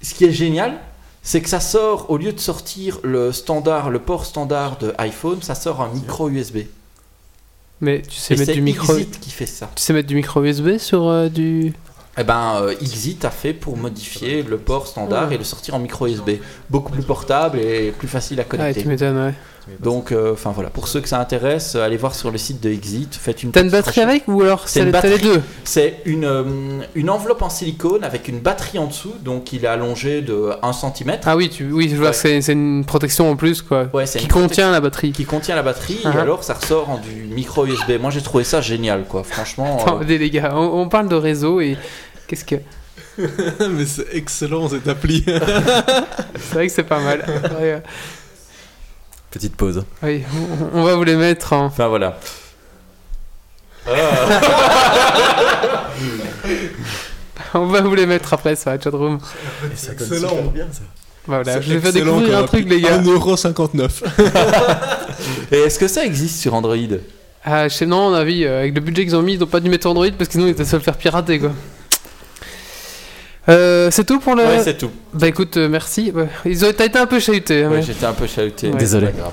ce 0.03 0.15
qui 0.15 0.25
est 0.25 0.33
génial, 0.33 0.79
c'est 1.23 1.41
que 1.43 1.49
ça 1.49 1.61
sort 1.61 2.11
au 2.11 2.17
lieu 2.17 2.33
de 2.33 2.41
sortir 2.41 2.99
le 3.03 3.33
standard, 3.33 3.91
le 3.91 3.99
port 3.99 4.25
standard 4.27 4.79
de 4.79 4.95
iPhone, 4.99 5.43
ça 5.43 5.55
sort 5.55 5.81
un 5.81 5.89
micro 5.93 6.29
USB. 6.29 6.59
Mais 7.81 8.03
tu 8.03 8.13
sais 8.19 8.35
Et 8.35 8.37
mettre 8.37 8.51
c'est 8.51 8.55
du 8.55 8.63
micro. 8.63 8.93
Exit 8.95 9.21
qui 9.21 9.31
fait 9.31 9.47
ça. 9.47 9.71
Tu 9.75 9.83
sais 9.83 9.93
mettre 9.93 10.09
du 10.09 10.15
micro 10.15 10.43
USB 10.43 10.77
sur 10.79 11.09
euh, 11.09 11.29
du. 11.29 11.73
Eh 12.19 12.25
ben, 12.25 12.57
euh, 12.61 12.75
Exit 12.81 13.25
a 13.25 13.31
fait 13.31 13.55
pour 13.55 13.77
modifier 13.77 14.43
le 14.43 14.59
port 14.59 14.87
standard 14.87 15.33
et 15.33 15.39
le 15.39 15.45
sortir 15.45 15.75
en 15.75 15.79
micro 15.79 16.07
USB. 16.07 16.31
Beaucoup 16.69 16.93
plus 16.93 17.03
portable 17.03 17.59
et 17.59 17.93
plus 17.93 18.09
facile 18.09 18.39
à 18.41 18.43
Ah, 18.43 18.47
connecter. 18.47 18.83
tu 18.83 18.89
m'étonnes, 18.89 19.17
ouais. 19.17 19.35
Donc, 19.79 20.13
euh, 20.13 20.33
enfin 20.33 20.51
voilà, 20.55 20.69
pour 20.71 20.89
ceux 20.89 21.01
que 21.01 21.09
ça 21.09 21.19
intéresse, 21.21 21.75
euh, 21.75 21.85
allez 21.85 21.97
voir 21.97 22.15
sur 22.15 22.31
le 22.31 22.39
site 22.39 22.61
de 22.63 22.71
Exit. 22.71 23.15
Faites 23.15 23.43
une. 23.43 23.53
T'as 23.53 23.63
une 23.63 23.71
batterie 23.71 24.01
avec 24.01 24.25
ou 24.27 24.43
alors 24.43 24.69
C'est 24.69 24.85
les 24.85 24.91
batterie. 24.91 25.19
deux? 25.23 25.41
C'est 25.65 25.99
une, 26.05 26.25
euh, 26.25 26.45
une 26.95 27.09
enveloppe 27.11 27.43
en 27.43 27.51
silicone 27.51 28.05
avec 28.05 28.29
une 28.29 28.41
batterie 28.41 28.79
en 28.79 28.87
dessous, 28.87 29.15
donc 29.23 29.53
il 29.53 29.65
est 29.65 29.69
allongé 29.69 30.21
de 30.23 30.51
1 30.63 30.73
cm. 30.73 31.19
Ah 31.25 31.37
oui, 31.37 31.49
tu... 31.51 31.71
oui 31.71 31.89
je 31.91 31.97
vois 31.97 32.07
Ouais. 32.11 32.13
que 32.13 32.41
c'est 32.41 32.53
une 32.53 32.85
protection 32.85 33.31
en 33.31 33.37
plus, 33.37 33.63
quoi. 33.63 33.89
Ouais, 33.95 34.07
c'est 34.07 34.19
qui 34.19 34.29
contient 34.29 34.71
la 34.73 34.81
batterie. 34.81 35.13
qui 35.13 35.25
contient 35.25 35.55
la 35.57 35.63
batterie 35.63 35.99
Uh-huh. 36.05 36.15
et 36.17 36.19
alors 36.21 36.45
ça 36.45 36.55
ressort 36.55 36.89
en 36.91 36.99
du 36.99 37.25
micro 37.35 37.67
USB. 37.67 37.93
Moi 38.01 38.11
j'ai 38.11 38.23
trouvé 38.23 38.45
ça 38.45 38.61
génial 38.61 39.05
quoi, 39.05 39.23
franchement. 39.25 39.79
euh, 39.79 39.83
Attendez, 39.83 40.19
les 40.19 40.31
gars, 40.31 40.53
on, 40.55 40.81
on 40.83 40.89
parle 40.89 41.09
de 41.09 41.15
réseau 41.17 41.61
et. 41.61 41.77
Qu'est-ce 42.27 42.45
que. 42.45 42.57
Mais 43.19 43.85
c'est 43.87 44.07
excellent 44.15 44.69
cette 44.69 44.87
appli. 44.89 45.25
C'est 45.27 46.55
vrai 46.55 46.67
que 46.69 46.73
c'est 46.73 46.85
pas 46.85 47.01
mal. 47.01 47.25
Petite 49.31 49.57
pause. 49.57 49.85
oui, 50.03 50.25
on, 50.75 50.83
va 50.83 50.95
vous 50.97 51.05
les 51.05 51.17
mettre 51.17 51.53
en. 51.53 51.67
Enfin 51.67 51.87
voilà. 51.89 52.19
On 57.55 57.67
va 57.67 57.81
vous 57.81 57.95
les 57.95 58.07
mettre 58.07 58.33
après 58.33 58.55
sur 58.57 58.71
la 58.71 58.81
chatroom. 58.81 59.19
excellent. 59.73 60.53
Voilà, 61.27 61.45
C'est 61.45 61.63
je 61.63 61.75
vais 61.75 61.81
faire 61.81 61.91
excellent 61.91 62.17
découvrir 62.17 62.39
un 62.39 62.45
truc, 62.45 62.69
les 62.69 62.81
gars. 62.81 62.99
1,59€. 62.99 64.05
Et 65.53 65.57
est-ce 65.57 65.79
que 65.79 65.89
ça 65.89 66.05
existe 66.05 66.41
sur 66.41 66.55
Android? 66.55 66.77
Ah, 67.45 67.69
je 67.69 67.75
sais, 67.75 67.87
non, 67.87 68.09
on 68.09 68.15
a 68.15 68.25
vu, 68.25 68.45
avec 68.47 68.75
le 68.75 68.81
budget 68.81 69.05
qu'ils 69.05 69.17
ont 69.17 69.23
mis, 69.23 69.35
ils 69.35 69.41
n'ont 69.41 69.47
pas 69.47 69.61
dû 69.61 69.71
mettre 69.71 69.89
Android 69.89 70.11
parce 70.17 70.29
que 70.29 70.33
sinon 70.33 70.47
ils 70.47 70.51
étaient 70.51 70.65
seuls 70.65 70.81
faire 70.81 70.97
pirater, 70.97 71.39
quoi. 71.39 71.53
Euh, 73.49 73.91
c'est 73.91 74.05
tout 74.05 74.21
pour 74.21 74.35
le. 74.35 74.45
Ouais, 74.45 74.63
c'est 74.63 74.77
tout. 74.79 74.91
bah 75.15 75.27
écoute, 75.29 75.57
euh, 75.57 75.69
merci. 75.69 76.13
Ils 76.45 76.65
ont... 76.65 76.73
T'as 76.77 76.85
été 76.87 76.99
un 76.99 77.07
peu 77.07 77.19
chahuté. 77.19 77.65
hein, 77.65 77.71
Ouais, 77.71 77.77
mais- 77.79 77.83
J'étais 77.83 78.05
un 78.07 78.13
peu 78.13 78.27
chahuté. 78.27 78.71
Ouais. 78.71 78.77
Désolé. 78.79 79.09
grave. 79.17 79.33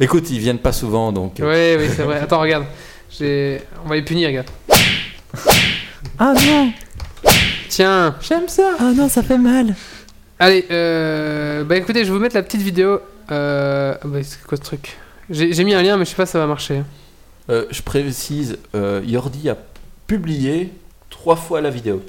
Écoute, 0.00 0.30
ils 0.30 0.38
viennent 0.38 0.58
pas 0.60 0.72
souvent 0.72 1.10
donc. 1.12 1.40
euh, 1.40 1.46
Ouais, 1.48 1.76
oui, 1.82 1.92
c'est 1.94 2.02
vrai. 2.04 2.20
Attends, 2.20 2.40
regarde. 2.40 2.64
J'ai- 3.18 3.60
On 3.84 3.88
va 3.88 3.96
les 3.96 4.02
punir, 4.02 4.28
regarde. 4.28 4.46
Ah 6.18 6.34
non 6.46 6.72
Tiens. 7.68 8.14
J'aime 8.20 8.48
ça. 8.48 8.70
Ah 8.78 8.92
non, 8.94 9.08
ça 9.08 9.22
fait 9.22 9.38
mal 9.38 9.74
Allez, 10.40 10.64
euh... 10.70 11.64
bah 11.64 11.76
écoutez, 11.76 12.00
je 12.04 12.10
vais 12.10 12.16
vous 12.16 12.22
mettre 12.22 12.36
la 12.36 12.42
petite 12.44 12.62
vidéo. 12.62 13.00
Euh... 13.32 13.94
Bah, 14.04 14.18
c'est 14.22 14.40
quoi 14.46 14.56
ce 14.56 14.62
truc? 14.62 14.96
J'ai 15.30 15.52
j'ai 15.52 15.64
mis 15.64 15.74
un 15.74 15.82
lien, 15.82 15.96
mais 15.96 16.04
je 16.04 16.10
sais 16.10 16.16
pas 16.16 16.26
si 16.26 16.32
ça 16.32 16.38
va 16.38 16.46
marcher. 16.46 16.82
Euh, 17.50 17.64
je 17.70 17.82
précise, 17.82 18.56
euh, 18.74 19.00
Yordi 19.04 19.48
a 19.50 19.56
publié 20.06 20.72
trois 21.10 21.34
fois 21.36 21.60
la 21.60 21.70
vidéo. 21.70 22.02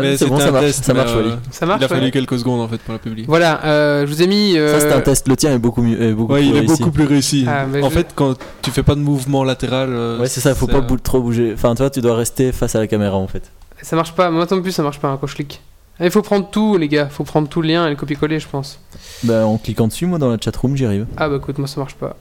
Mais 0.00 0.16
C'est 0.16 0.26
bon, 0.26 0.38
ça 0.38 0.50
marche, 0.52 0.66
test, 0.66 0.84
ça 0.84 0.92
marche, 0.94 1.10
euh, 1.12 1.16
Wally. 1.16 1.32
Ça 1.50 1.64
marche 1.66 1.80
Il 1.80 1.84
a 1.84 1.88
fallu 1.88 2.04
ouais 2.04 2.10
quelques 2.10 2.38
secondes 2.38 2.60
en 2.60 2.68
fait 2.68 2.78
pour 2.78 2.92
la 2.92 2.98
publier. 2.98 3.24
Voilà, 3.26 3.64
euh, 3.64 4.06
je 4.06 4.12
vous 4.12 4.22
ai 4.22 4.26
mis. 4.26 4.56
euh, 4.58 4.78
Ça, 4.78 4.80
c'est 4.88 4.92
un 4.92 5.00
test. 5.00 5.26
Le 5.26 5.36
tien 5.36 5.52
est 5.54 5.58
beaucoup 5.58 5.82
mieux. 5.82 6.00
Est 6.00 6.12
beaucoup 6.12 6.34
Ouais, 6.34 6.40
plus 6.40 6.48
il 6.48 6.56
est 6.56 6.58
réussi. 6.60 6.76
beaucoup 6.78 6.90
plus 6.92 7.04
réussi. 7.06 7.44
Ah, 7.48 7.64
en 7.82 7.88
je- 7.88 7.94
fait, 7.94 8.08
quand 8.14 8.34
tu 8.62 8.70
fais 8.70 8.82
pas 8.82 8.94
de 8.94 9.00
mouvement 9.00 9.42
latéral. 9.42 9.88
euh, 9.90 10.20
Ouais, 10.20 10.28
c'est 10.28 10.40
ça, 10.40 10.54
faut 10.54 10.66
pas 10.66 10.80
bou- 10.82 10.98
trop 10.98 11.20
bouger. 11.20 11.52
Enfin, 11.54 11.74
toi, 11.74 11.88
tu 11.90 12.00
dois 12.02 12.14
rester 12.14 12.52
face 12.52 12.74
à 12.74 12.78
la 12.78 12.86
caméra 12.86 13.16
en 13.16 13.26
fait. 13.26 13.50
Ça 13.82 13.96
marche 13.96 14.12
pas, 14.14 14.30
moi 14.30 14.46
non 14.50 14.60
plus 14.60 14.72
ça 14.72 14.82
marche 14.82 15.00
pas 15.00 15.08
hein, 15.08 15.18
quand 15.18 15.26
je 15.26 15.34
clique. 15.34 15.62
Il 15.98 16.10
faut 16.10 16.22
prendre 16.22 16.48
tout, 16.50 16.76
les 16.76 16.88
gars. 16.88 17.08
Faut 17.10 17.24
prendre 17.24 17.48
tout 17.48 17.60
le 17.62 17.68
lien 17.68 17.86
et 17.86 17.90
le 17.90 17.96
copier-coller, 17.96 18.38
je 18.38 18.48
pense. 18.48 18.78
Bah, 19.24 19.46
en 19.46 19.56
cliquant 19.58 19.86
dessus, 19.88 20.06
moi, 20.06 20.18
dans 20.18 20.28
la 20.28 20.36
chatroom, 20.38 20.76
j'y 20.76 20.84
arrive. 20.86 21.06
Ah 21.16 21.28
bah 21.28 21.36
écoute, 21.36 21.58
moi 21.58 21.66
ça 21.68 21.80
marche 21.80 21.94
pas. 21.94 22.16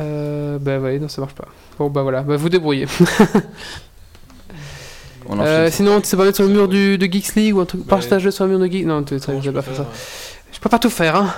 Euh, 0.00 0.58
bah 0.58 0.78
ouais, 0.80 0.98
non 0.98 1.08
ça 1.08 1.20
marche 1.20 1.34
pas. 1.34 1.46
Bon 1.78 1.88
bah 1.88 2.02
voilà, 2.02 2.22
bah 2.22 2.36
vous 2.36 2.48
débrouillez. 2.48 2.86
On 5.40 5.44
Euh, 5.44 5.70
sinon, 5.70 6.00
tu 6.00 6.06
sais 6.08 6.16
pas 6.16 6.24
mettre 6.24 6.36
sur 6.36 6.44
le 6.46 6.52
mur 6.52 6.68
du, 6.68 6.98
de 6.98 7.06
Geeks 7.06 7.34
League 7.34 7.56
ou 7.56 7.60
un 7.60 7.64
truc, 7.64 7.80
Ouais. 7.82 7.86
partage-le 7.88 8.30
sur 8.30 8.44
le 8.44 8.50
mur 8.50 8.58
de 8.60 8.66
Geeks. 8.66 8.86
Non, 8.86 9.02
tu 9.02 9.18
je 9.18 9.50
vais 9.50 9.52
pas 9.52 9.62
faire 9.62 9.76
ça. 9.76 9.86
Je 10.52 10.58
peux 10.60 10.68
pas 10.68 10.78
tout 10.78 10.90
faire, 10.90 11.16
hein. 11.16 11.34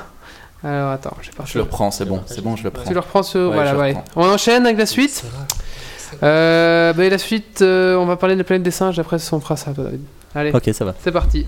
Alors 0.64 0.90
attends, 0.92 1.16
je 1.20 1.26
vais 1.30 1.36
pas 1.36 1.44
Je 1.46 1.58
le 1.58 1.62
reprends, 1.64 1.90
c'est 1.90 2.04
bon, 2.06 2.20
c'est 2.26 2.42
bon, 2.42 2.56
je 2.56 2.64
le 2.64 2.70
prends. 2.70 2.84
Tu 2.84 2.94
le 2.94 3.00
reprends 3.00 3.22
sur. 3.22 3.40
Ouais, 3.50 3.54
voilà, 3.54 3.76
ouais. 3.76 3.96
On 4.16 4.26
enchaîne 4.28 4.64
avec 4.66 4.78
la 4.78 4.86
suite. 4.86 5.22
Euh, 6.22 6.92
bah, 6.92 7.08
la 7.08 7.18
suite, 7.18 7.60
euh, 7.62 7.96
on 7.96 8.06
va 8.06 8.16
parler 8.16 8.34
de 8.36 8.40
la 8.40 8.44
planète 8.44 8.62
des 8.62 8.70
singes. 8.70 8.98
Après, 8.98 9.16
on 9.32 9.40
fera 9.40 9.56
ça, 9.56 9.72
toi, 9.72 9.84
David. 9.84 10.00
Allez, 10.34 10.50
Ok, 10.52 10.70
ça 10.72 10.84
va. 10.84 10.94
c'est 11.02 11.12
parti. 11.12 11.46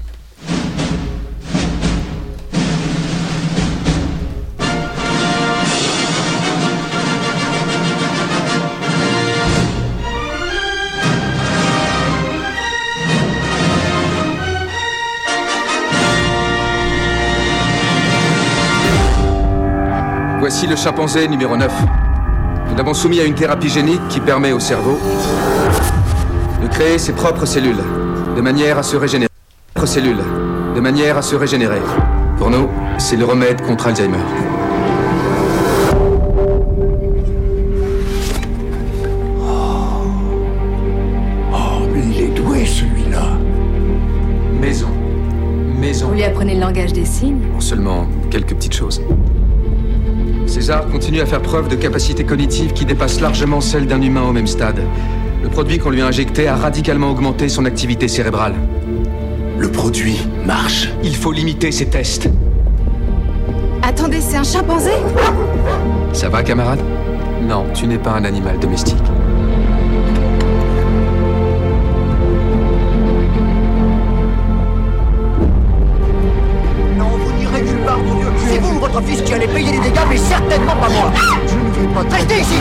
Voici 20.60 20.70
le 20.70 20.74
chimpanzé 20.74 21.28
numéro 21.28 21.56
9. 21.56 21.72
Nous 22.68 22.76
l'avons 22.76 22.92
soumis 22.92 23.20
à 23.20 23.24
une 23.24 23.36
thérapie 23.36 23.68
génique 23.68 24.00
qui 24.08 24.18
permet 24.18 24.50
au 24.50 24.58
cerveau 24.58 24.98
de 26.60 26.66
créer 26.66 26.98
ses 26.98 27.12
propres 27.12 27.46
cellules, 27.46 27.78
de 28.34 28.40
manière 28.40 28.76
à 28.76 28.82
se 28.82 28.96
régénérer. 28.96 29.30
Propres 29.72 29.88
cellules, 29.88 30.18
de 30.74 30.80
manière 30.80 31.16
à 31.16 31.22
se 31.22 31.36
régénérer. 31.36 31.78
Pour 32.38 32.50
nous, 32.50 32.68
c'est 32.98 33.14
le 33.14 33.24
remède 33.24 33.60
contre 33.60 33.86
Alzheimer. 33.86 34.18
Oh, 41.52 41.86
mais 41.94 42.02
il 42.04 42.20
est 42.20 42.34
doué 42.34 42.66
celui-là. 42.66 43.28
Maison. 44.60 44.88
Maison. 45.78 46.08
Vous 46.08 46.14
lui 46.14 46.24
apprenez 46.24 46.54
le 46.54 46.60
langage 46.62 46.92
des 46.92 47.04
signes 47.04 47.42
En 47.56 47.60
seulement 47.60 48.08
quelques 48.32 48.56
petites 48.56 48.74
choses. 48.74 49.00
César 50.48 50.86
continue 50.88 51.20
à 51.20 51.26
faire 51.26 51.42
preuve 51.42 51.68
de 51.68 51.76
capacités 51.76 52.24
cognitives 52.24 52.72
qui 52.72 52.86
dépassent 52.86 53.20
largement 53.20 53.60
celles 53.60 53.86
d'un 53.86 54.00
humain 54.00 54.22
au 54.22 54.32
même 54.32 54.46
stade. 54.46 54.80
Le 55.42 55.48
produit 55.50 55.78
qu'on 55.78 55.90
lui 55.90 56.00
a 56.00 56.06
injecté 56.06 56.48
a 56.48 56.56
radicalement 56.56 57.10
augmenté 57.10 57.50
son 57.50 57.66
activité 57.66 58.08
cérébrale. 58.08 58.54
Le 59.58 59.70
produit 59.70 60.18
marche. 60.46 60.90
Il 61.04 61.14
faut 61.14 61.32
limiter 61.32 61.70
ces 61.70 61.86
tests. 61.86 62.30
Attendez, 63.82 64.20
c'est 64.20 64.38
un 64.38 64.42
chimpanzé? 64.42 64.92
Ça 66.12 66.30
va, 66.30 66.42
camarade? 66.42 66.80
Non, 67.46 67.66
tu 67.74 67.86
n'es 67.86 67.98
pas 67.98 68.12
un 68.12 68.24
animal 68.24 68.58
domestique. 68.58 68.96
Pas 80.80 80.88
moi. 80.88 81.12
Je 81.46 81.54
ne 81.54 81.86
vais 81.86 81.94
pas. 81.94 82.16
Restez 82.16 82.40
ici. 82.40 82.58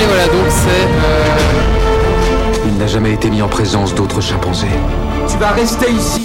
Et 0.00 0.04
voilà, 0.06 0.24
donc 0.26 0.46
c'est. 0.48 0.86
euh, 1.06 1.24
Il 2.66 2.76
n'a 2.78 2.86
jamais 2.86 3.12
été 3.12 3.30
mis 3.30 3.42
en 3.42 3.48
présence 3.48 3.94
d'autres 3.94 4.20
chimpanzés. 4.20 4.66
Tu 5.28 5.36
vas 5.38 5.48
rester 5.50 5.90
ici. 5.90 6.22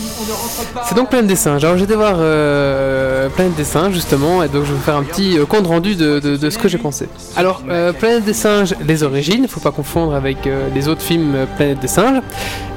C'est 0.87 0.95
donc 0.95 1.09
Planète 1.09 1.27
des 1.27 1.35
singes. 1.35 1.63
Alors 1.63 1.77
j'étais 1.77 1.95
voir 1.95 2.15
euh, 2.17 3.29
Planète 3.29 3.55
des 3.55 3.63
singes 3.63 3.93
justement, 3.93 4.43
et 4.43 4.47
donc 4.47 4.63
je 4.63 4.69
vais 4.71 4.75
vous 4.77 4.83
faire 4.83 4.95
un 4.97 5.03
petit 5.03 5.37
euh, 5.37 5.45
compte 5.45 5.67
rendu 5.67 5.95
de, 5.95 6.19
de- 6.19 6.37
de 6.37 6.49
ce 6.49 6.57
que 6.57 6.67
j'ai 6.67 6.77
pensé. 6.77 7.07
Alors 7.35 7.61
euh, 7.69 7.91
Planète 7.93 8.23
des 8.25 8.33
singes, 8.33 8.75
les 8.85 9.03
origines, 9.03 9.47
faut 9.47 9.59
pas 9.59 9.71
confondre 9.71 10.13
avec 10.15 10.47
euh, 10.47 10.67
les 10.73 10.87
autres 10.87 11.01
films 11.01 11.33
euh, 11.35 11.45
Planète 11.57 11.79
des 11.79 11.87
singes, 11.87 12.21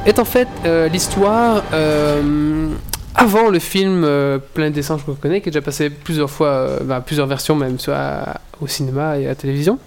est 0.06 0.18
en 0.18 0.24
fait 0.24 0.48
euh, 0.64 0.88
l'histoire 0.88 1.62
euh, 1.72 2.68
avant 3.14 3.48
le 3.48 3.58
film 3.58 4.04
euh, 4.04 4.38
Planète 4.54 4.74
des 4.74 4.82
singes 4.82 5.04
qu'on 5.04 5.14
connaît, 5.14 5.40
qui 5.40 5.48
est 5.48 5.52
déjà 5.52 5.62
passé 5.62 5.90
plusieurs 5.90 6.30
fois, 6.30 6.48
euh, 6.48 6.80
bah, 6.82 7.00
plusieurs 7.00 7.26
versions 7.26 7.54
même, 7.54 7.78
soit 7.78 8.24
au 8.60 8.66
cinéma 8.66 9.18
et 9.18 9.26
à 9.26 9.28
la 9.28 9.34
télévision. 9.34 9.78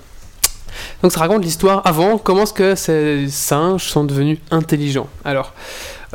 Donc 1.01 1.11
ça 1.11 1.19
raconte 1.19 1.43
l'histoire 1.43 1.81
avant, 1.85 2.17
comment 2.17 2.43
est-ce 2.43 2.53
que 2.53 2.75
ces 2.75 3.27
singes 3.29 3.85
sont 3.85 4.03
devenus 4.03 4.39
intelligents? 4.51 5.07
Alors, 5.25 5.53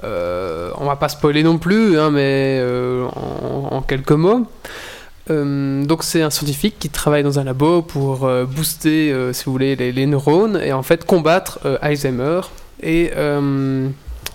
euh, 0.04 0.70
on 0.78 0.86
va 0.86 0.96
pas 0.96 1.08
spoiler 1.08 1.42
non 1.42 1.58
plus, 1.58 1.98
hein, 1.98 2.10
mais 2.10 2.58
euh, 2.60 3.06
en, 3.06 3.82
quelques 3.82 4.12
mots. 4.12 4.46
Euh, 5.30 5.84
donc 5.84 6.02
c'est 6.02 6.22
un 6.22 6.30
scientifique 6.30 6.76
qui 6.80 6.88
travaille 6.88 7.22
dans 7.22 7.38
un 7.38 7.44
labo 7.44 7.82
pour 7.82 8.28
booster, 8.46 9.14
si 9.32 9.44
vous 9.44 9.52
voulez, 9.52 9.76
les, 9.76 9.92
les 9.92 10.06
neurones 10.06 10.60
et 10.62 10.72
en 10.72 10.82
fait 10.82 11.04
combattre 11.04 11.60
Alzheimer. 11.80 12.40
Et 12.82 13.12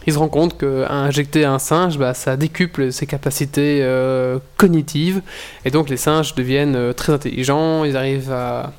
il 0.07 0.13
se 0.13 0.17
rend 0.17 0.29
compte 0.29 0.57
qu'à 0.57 0.89
injecter 0.89 1.43
un 1.43 1.59
singe, 1.59 1.97
bah, 1.99 2.13
ça 2.13 2.37
décuple 2.37 2.93
ses 2.93 3.05
capacités 3.05 3.81
euh, 3.83 4.39
cognitives. 4.55 5.21
Et 5.65 5.69
donc 5.69 5.89
les 5.89 5.97
singes 5.97 6.33
deviennent 6.33 6.77
euh, 6.77 6.93
très 6.93 7.11
intelligents, 7.11 7.83
ils 7.83 7.97
arrivent 7.97 8.31
à, 8.31 8.71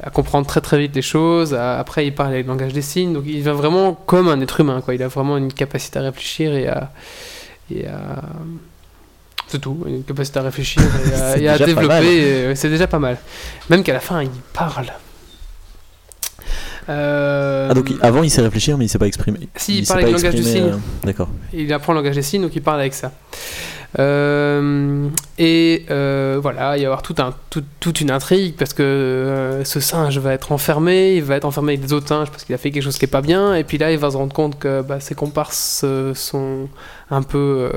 à 0.00 0.10
comprendre 0.10 0.46
très 0.46 0.60
très 0.60 0.78
vite 0.78 0.94
les 0.94 1.02
choses. 1.02 1.54
À- 1.54 1.78
après, 1.80 2.06
il 2.06 2.14
parle 2.14 2.32
avec 2.34 2.46
le 2.46 2.52
langage 2.52 2.72
des 2.72 2.82
signes. 2.82 3.12
Donc 3.12 3.24
il 3.26 3.38
devient 3.38 3.56
vraiment 3.56 3.94
comme 3.94 4.28
un 4.28 4.40
être 4.40 4.60
humain. 4.60 4.80
Quoi. 4.80 4.94
Il 4.94 5.02
a 5.02 5.08
vraiment 5.08 5.36
une 5.36 5.52
capacité 5.52 5.98
à 5.98 6.02
réfléchir 6.02 6.54
et 6.54 6.68
à... 6.68 6.90
Et 7.70 7.86
à... 7.88 8.22
C'est 9.48 9.58
tout, 9.58 9.82
une 9.86 10.04
capacité 10.04 10.38
à 10.38 10.42
réfléchir 10.42 10.82
et 10.82 11.14
à, 11.14 11.38
et 11.38 11.48
à 11.48 11.58
développer. 11.58 12.54
C'est 12.54 12.70
déjà 12.70 12.86
pas 12.86 12.98
mal. 12.98 13.18
Même 13.70 13.82
qu'à 13.82 13.92
la 13.92 14.00
fin, 14.00 14.22
il 14.22 14.30
parle. 14.52 14.86
Euh, 16.88 17.68
Ah, 17.70 17.74
donc 17.74 17.90
il- 17.90 17.98
avant 18.02 18.22
il 18.22 18.30
sait 18.30 18.42
réfléchir, 18.42 18.76
mais 18.76 18.84
il 18.84 18.88
sait 18.88 18.98
pas 18.98 19.06
exprimer. 19.06 19.48
Si, 19.56 19.78
il 19.78 19.86
parle 19.86 20.00
avec 20.00 20.12
le 20.12 20.18
langage 20.18 20.34
du 20.34 20.42
signe. 20.42 20.64
euh, 20.64 20.76
D'accord. 21.04 21.28
il 21.52 21.72
apprend 21.72 21.92
le 21.92 21.98
langage 22.00 22.16
des 22.16 22.22
signes, 22.22 22.42
donc 22.42 22.54
il 22.54 22.62
parle 22.62 22.80
avec 22.80 22.94
ça. 22.94 23.12
Euh, 23.98 25.08
et 25.38 25.86
euh, 25.90 26.38
voilà, 26.42 26.76
il 26.76 26.78
va 26.78 26.78
y 26.78 26.84
avoir 26.84 27.02
tout 27.02 27.14
un, 27.18 27.32
tout- 27.48 27.62
toute 27.78 28.00
une 28.00 28.10
intrigue 28.10 28.54
parce 28.58 28.72
que 28.74 28.82
euh, 28.82 29.64
ce 29.64 29.78
singe 29.80 30.18
va 30.18 30.32
être 30.32 30.50
enfermé, 30.50 31.14
il 31.14 31.22
va 31.22 31.36
être 31.36 31.44
enfermé 31.44 31.74
avec 31.74 31.86
des 31.86 31.92
autres 31.92 32.08
singes 32.08 32.28
parce 32.30 32.42
qu'il 32.44 32.54
a 32.54 32.58
fait 32.58 32.70
quelque 32.72 32.82
chose 32.82 32.98
qui 32.98 33.04
est 33.04 33.08
pas 33.08 33.22
bien, 33.22 33.54
et 33.54 33.62
puis 33.62 33.78
là 33.78 33.92
il 33.92 33.98
va 33.98 34.10
se 34.10 34.16
rendre 34.16 34.32
compte 34.34 34.58
que 34.58 34.82
bah, 34.82 34.98
ses 35.00 35.14
comparses 35.14 35.84
sont 36.14 36.68
un 37.10 37.22
peu. 37.22 37.70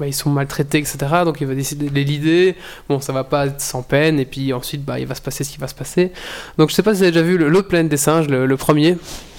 Bah, 0.00 0.06
ils 0.06 0.14
sont 0.14 0.30
maltraités, 0.30 0.78
etc. 0.78 0.96
Donc 1.24 1.40
il 1.42 1.46
va 1.46 1.54
décider 1.54 1.90
de 1.90 1.94
les 1.94 2.04
lider. 2.04 2.56
Bon, 2.88 3.00
ça 3.00 3.12
va 3.12 3.22
pas 3.22 3.46
être 3.46 3.60
sans 3.60 3.82
peine, 3.82 4.18
et 4.18 4.24
puis 4.24 4.52
ensuite 4.54 4.82
bah, 4.84 4.98
il 4.98 5.06
va 5.06 5.14
se 5.14 5.20
passer 5.20 5.44
ce 5.44 5.50
qui 5.50 5.58
va 5.58 5.68
se 5.68 5.74
passer. 5.74 6.10
Donc 6.56 6.70
je 6.70 6.74
sais 6.74 6.82
pas 6.82 6.94
si 6.94 6.98
vous 6.98 7.02
avez 7.04 7.12
déjà 7.12 7.24
vu 7.24 7.36
l'autre 7.36 7.68
planète 7.68 7.90
des 7.90 7.98
singes, 7.98 8.26
le, 8.28 8.46
le 8.46 8.56
premier. 8.56 8.96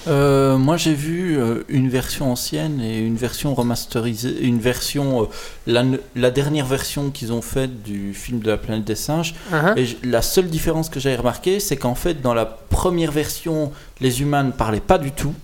Euh, 0.08 0.58
moi 0.58 0.76
j'ai 0.76 0.94
vu 0.94 1.38
euh, 1.38 1.62
une 1.68 1.88
version 1.88 2.32
ancienne 2.32 2.80
et 2.80 2.98
une 3.00 3.16
version 3.16 3.54
remasterisée, 3.54 4.42
une 4.42 4.58
version, 4.58 5.22
euh, 5.22 5.26
la, 5.66 5.84
la 6.16 6.30
dernière 6.30 6.66
version 6.66 7.10
qu'ils 7.10 7.32
ont 7.32 7.42
faite 7.42 7.82
du 7.82 8.14
film 8.14 8.40
de 8.40 8.48
la 8.48 8.56
planète 8.56 8.84
des 8.84 8.94
singes. 8.94 9.34
Hein 9.52 9.74
Et 9.76 9.86
la 10.04 10.22
seule 10.22 10.46
différence 10.46 10.88
que 10.88 11.00
j'avais 11.00 11.16
remarqué, 11.16 11.60
c'est 11.60 11.76
qu'en 11.76 11.94
fait 11.94 12.22
dans 12.22 12.34
la 12.34 12.46
première 12.46 13.10
version, 13.12 13.72
les 14.00 14.22
humains 14.22 14.44
ne 14.44 14.52
parlaient 14.52 14.80
pas 14.80 14.98
du 14.98 15.10
tout. 15.10 15.34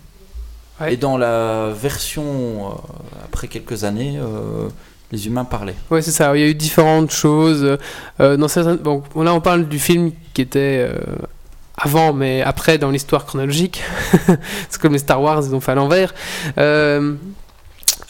Ouais. 0.81 0.95
Et 0.95 0.97
dans 0.97 1.17
la 1.17 1.71
version 1.71 2.23
euh, 2.23 2.71
après 3.25 3.49
quelques 3.49 3.85
années, 3.85 4.19
euh, 4.19 4.69
les 5.13 5.27
humains 5.27 5.45
parlaient. 5.45 5.77
Ouais, 5.91 6.03
c'est 6.03 6.11
ça. 6.11 6.37
Il 6.37 6.41
y 6.41 6.45
a 6.45 6.49
eu 6.49 6.55
différentes 6.55 7.11
choses. 7.11 7.79
Euh, 8.21 8.37
bon, 8.83 9.03
là, 9.17 9.35
on 9.35 9.41
parle 9.41 9.69
du 9.69 9.79
film 9.79 10.13
qui 10.35 10.43
était 10.43 10.87
euh, 10.89 10.99
avant, 11.77 12.13
mais 12.13 12.43
après 12.43 12.79
dans 12.79 12.91
l'histoire 12.91 13.25
chronologique. 13.25 13.83
c'est 14.69 14.81
comme 14.81 14.93
les 14.93 14.99
Star 14.99 15.23
Wars, 15.23 15.43
ils 15.45 15.55
ont 15.55 15.61
fait 15.61 15.73
à 15.73 15.77
l'envers. 15.77 16.15
Euh, 16.59 17.15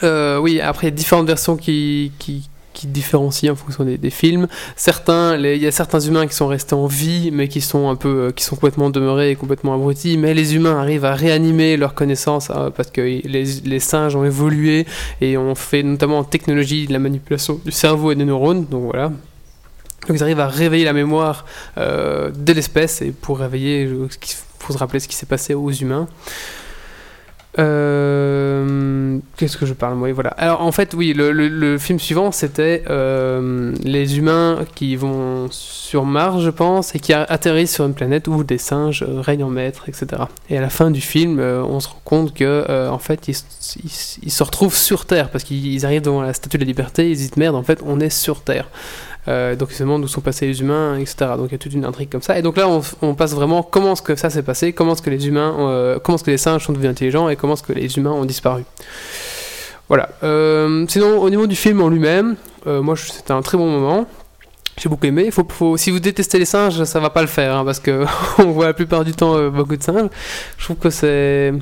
euh, 0.02 0.38
oui, 0.38 0.60
après, 0.60 0.86
il 0.86 0.90
y 0.90 0.92
a 0.92 0.96
différentes 0.96 1.26
versions 1.26 1.56
qui, 1.56 2.12
qui 2.78 2.86
différencient 2.86 3.52
en 3.52 3.56
fonction 3.56 3.82
des, 3.84 4.10
films. 4.10 4.46
Certains, 4.76 5.36
il 5.36 5.60
y 5.60 5.66
a 5.66 5.72
certains 5.72 5.98
humains 5.98 6.28
qui 6.28 6.34
sont 6.34 6.46
restés 6.46 6.76
en 6.76 6.86
vie, 6.86 7.30
mais 7.32 7.48
qui 7.48 7.60
sont 7.60 7.88
un 7.90 7.96
peu, 7.96 8.08
euh, 8.08 8.30
qui 8.30 8.44
sont 8.44 8.54
complètement 8.54 8.88
demeurés 8.88 9.32
et 9.32 9.36
complètement 9.36 9.74
abrutis. 9.74 10.16
Mais 10.16 10.32
les 10.32 10.54
humains 10.54 10.78
arrivent 10.78 11.04
à 11.04 11.14
réanimer 11.14 11.76
leurs 11.76 11.94
connaissances 11.94 12.50
hein, 12.50 12.70
parce 12.74 12.92
que 12.92 13.00
les, 13.00 13.80
singes 13.80 14.14
ont 14.14 14.24
évolué 14.24 14.86
et 15.20 15.36
on 15.36 15.56
fait 15.56 15.82
notamment 15.82 16.18
en 16.18 16.24
technologie 16.24 16.86
de 16.86 16.92
la 16.92 17.00
manipulation 17.00 17.60
du 17.64 17.72
cerveau 17.72 18.12
et 18.12 18.14
des 18.14 18.24
neurones. 18.24 18.66
Donc 18.66 18.84
voilà. 18.84 19.08
Donc 19.08 20.16
ils 20.16 20.22
arrivent 20.22 20.40
à 20.40 20.46
réveiller 20.46 20.84
la 20.84 20.92
mémoire 20.92 21.46
euh, 21.78 22.30
de 22.30 22.52
l'espèce 22.52 23.02
et 23.02 23.10
pour 23.10 23.40
réveiller, 23.40 23.86
euh, 23.86 24.06
qui- 24.20 24.36
pour 24.60 24.72
se 24.72 24.78
rappeler 24.78 25.00
ce 25.00 25.08
qui 25.08 25.16
s'est 25.16 25.26
passé 25.26 25.54
aux 25.54 25.72
humains. 25.72 26.06
Euh, 27.58 29.18
Qu'est-ce 29.36 29.56
que 29.56 29.66
je 29.66 29.74
parle 29.74 29.96
moi? 29.96 30.12
Voilà. 30.12 30.30
Alors 30.30 30.62
en 30.62 30.72
fait, 30.72 30.94
oui, 30.94 31.12
le, 31.14 31.78
film 31.78 31.98
suivant 31.98 32.32
c'était 32.32 32.84
euh, 32.88 33.72
les 33.82 34.18
humains 34.18 34.64
qui 34.74 34.96
vont 34.96 35.48
sur 35.50 36.04
Mars, 36.04 36.40
je 36.40 36.50
pense, 36.50 36.94
et 36.94 37.00
qui 37.00 37.12
atterrissent 37.12 37.74
sur 37.74 37.86
une 37.86 37.94
planète 37.94 38.28
où 38.28 38.44
des 38.44 38.58
singes 38.58 39.04
règnent 39.04 39.44
en 39.44 39.50
maître, 39.50 39.88
etc. 39.88 40.22
Et 40.50 40.58
à 40.58 40.60
la 40.60 40.70
fin 40.70 40.90
du 40.90 41.00
film, 41.00 41.38
euh, 41.40 41.62
on 41.62 41.80
se 41.80 41.88
rend 41.88 42.00
compte 42.04 42.34
que 42.34 42.88
en 42.88 42.98
fait, 42.98 43.28
ils, 43.28 44.30
se 44.30 44.42
retrouvent 44.42 44.76
sur 44.76 45.06
Terre 45.06 45.30
parce 45.30 45.44
qu'ils 45.44 45.66
ils 45.66 45.84
arrivent 45.84 46.02
devant 46.02 46.22
la 46.22 46.32
Statue 46.32 46.58
de 46.58 46.62
la 46.62 46.68
Liberté, 46.68 47.10
ils 47.10 47.16
se 47.16 47.22
disent 47.22 47.36
merde, 47.36 47.56
en 47.56 47.62
fait, 47.62 47.80
on 47.84 48.00
est 48.00 48.10
sur 48.10 48.42
Terre. 48.42 48.68
Euh, 49.26 49.56
donc 49.56 49.68
ils 49.72 49.74
se 49.74 49.82
demandent 49.82 50.04
où 50.04 50.08
sont 50.08 50.20
passés 50.20 50.46
les 50.46 50.60
humains, 50.60 50.96
etc. 50.96 51.32
Donc 51.36 51.48
il 51.48 51.52
y 51.52 51.54
a 51.54 51.58
toute 51.58 51.72
une 51.72 51.84
intrigue 51.84 52.08
comme 52.08 52.22
ça. 52.22 52.38
Et 52.38 52.42
donc 52.42 52.56
là, 52.56 52.68
on, 53.02 53.14
passe 53.14 53.34
vraiment 53.34 53.62
comment 53.62 53.92
est-ce 53.92 54.02
que 54.02 54.16
ça 54.16 54.30
s'est 54.30 54.42
passé, 54.42 54.72
comment 54.72 54.92
est-ce 54.92 55.02
que 55.02 55.10
les 55.10 55.26
humains, 55.26 55.54
euh, 55.58 55.98
comment 55.98 56.16
est-ce 56.16 56.24
que 56.24 56.30
les 56.30 56.38
singes 56.38 56.64
sont 56.64 56.72
devenus 56.72 56.90
intelligents 56.90 57.28
et 57.28 57.36
comment 57.36 57.54
est-ce 57.54 57.62
que 57.62 57.72
les 57.72 57.96
humains 57.98 58.12
ont 58.12 58.24
disparu. 58.24 58.62
Voilà. 59.88 60.08
Euh, 60.22 60.84
sinon, 60.88 61.18
au 61.20 61.30
niveau 61.30 61.46
du 61.46 61.56
film 61.56 61.82
en 61.82 61.88
lui-même, 61.88 62.36
euh, 62.66 62.80
moi, 62.80 62.94
c'était 62.96 63.32
un 63.32 63.42
très 63.42 63.58
bon 63.58 63.70
moment. 63.70 64.06
J'ai 64.78 64.88
beaucoup 64.88 65.06
aimé. 65.06 65.30
Si 65.76 65.90
vous 65.90 65.98
détestez 65.98 66.38
les 66.38 66.44
singes, 66.44 66.84
ça 66.84 67.00
va 67.00 67.10
pas 67.10 67.22
le 67.22 67.26
faire 67.26 67.56
hein, 67.56 67.64
parce 67.64 67.80
que 67.80 68.04
on 68.38 68.52
voit 68.52 68.66
la 68.66 68.74
plupart 68.74 69.04
du 69.04 69.12
temps 69.12 69.48
beaucoup 69.50 69.76
de 69.76 69.82
singes. 69.82 70.08
Je 70.56 70.64
trouve 70.64 70.76
que 70.76 70.90
c'est, 70.90 71.52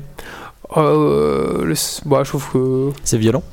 le- 0.75 1.73
bon, 2.05 2.23
je 2.23 2.29
trouve 2.29 2.51
que 2.53 2.91
C'est 3.03 3.17
violent 3.17 3.43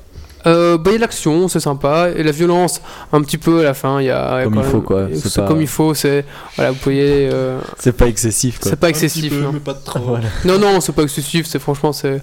euh, 0.46 0.76
bah, 0.78 0.90
il 0.90 0.94
y 0.94 0.96
a 0.96 1.00
l'action, 1.00 1.48
c'est 1.48 1.60
sympa, 1.60 2.08
et 2.14 2.22
la 2.22 2.32
violence, 2.32 2.80
un 3.12 3.22
petit 3.22 3.38
peu 3.38 3.60
à 3.60 3.62
la 3.62 3.74
fin, 3.74 4.00
il 4.00 4.06
y 4.06 4.10
a... 4.10 4.42
Comme 4.44 4.54
quand 4.54 4.60
il 4.62 4.66
faut, 4.66 4.80
quoi, 4.80 5.08
C'est 5.12 5.28
c'est 5.28 5.40
pas- 5.40 5.48
comme 5.48 5.60
il 5.60 5.66
faut, 5.66 5.94
c'est... 5.94 6.24
Voilà, 6.56 6.70
vous 6.72 6.78
voyez... 6.82 7.28
euh, 7.32 7.58
C'est 7.78 7.92
pas 7.96 8.06
excessif 8.08 8.58
quoi. 8.60 8.70
c'est 8.70 8.76
pas 8.76 8.88
Un 8.88 8.92
petit 8.92 9.04
excessif, 9.06 9.32
peu, 9.32 9.40
non. 9.40 9.52
mais 9.52 9.60
pas 9.60 9.74
trop. 9.74 9.98
Voilà. 10.04 10.26
Non, 10.44 10.58
non, 10.58 10.80
c'est 10.80 10.92
pas 10.92 11.02
excessif, 11.02 11.46
c'est 11.46 11.58
franchement, 11.58 11.92
c'est... 11.92 12.22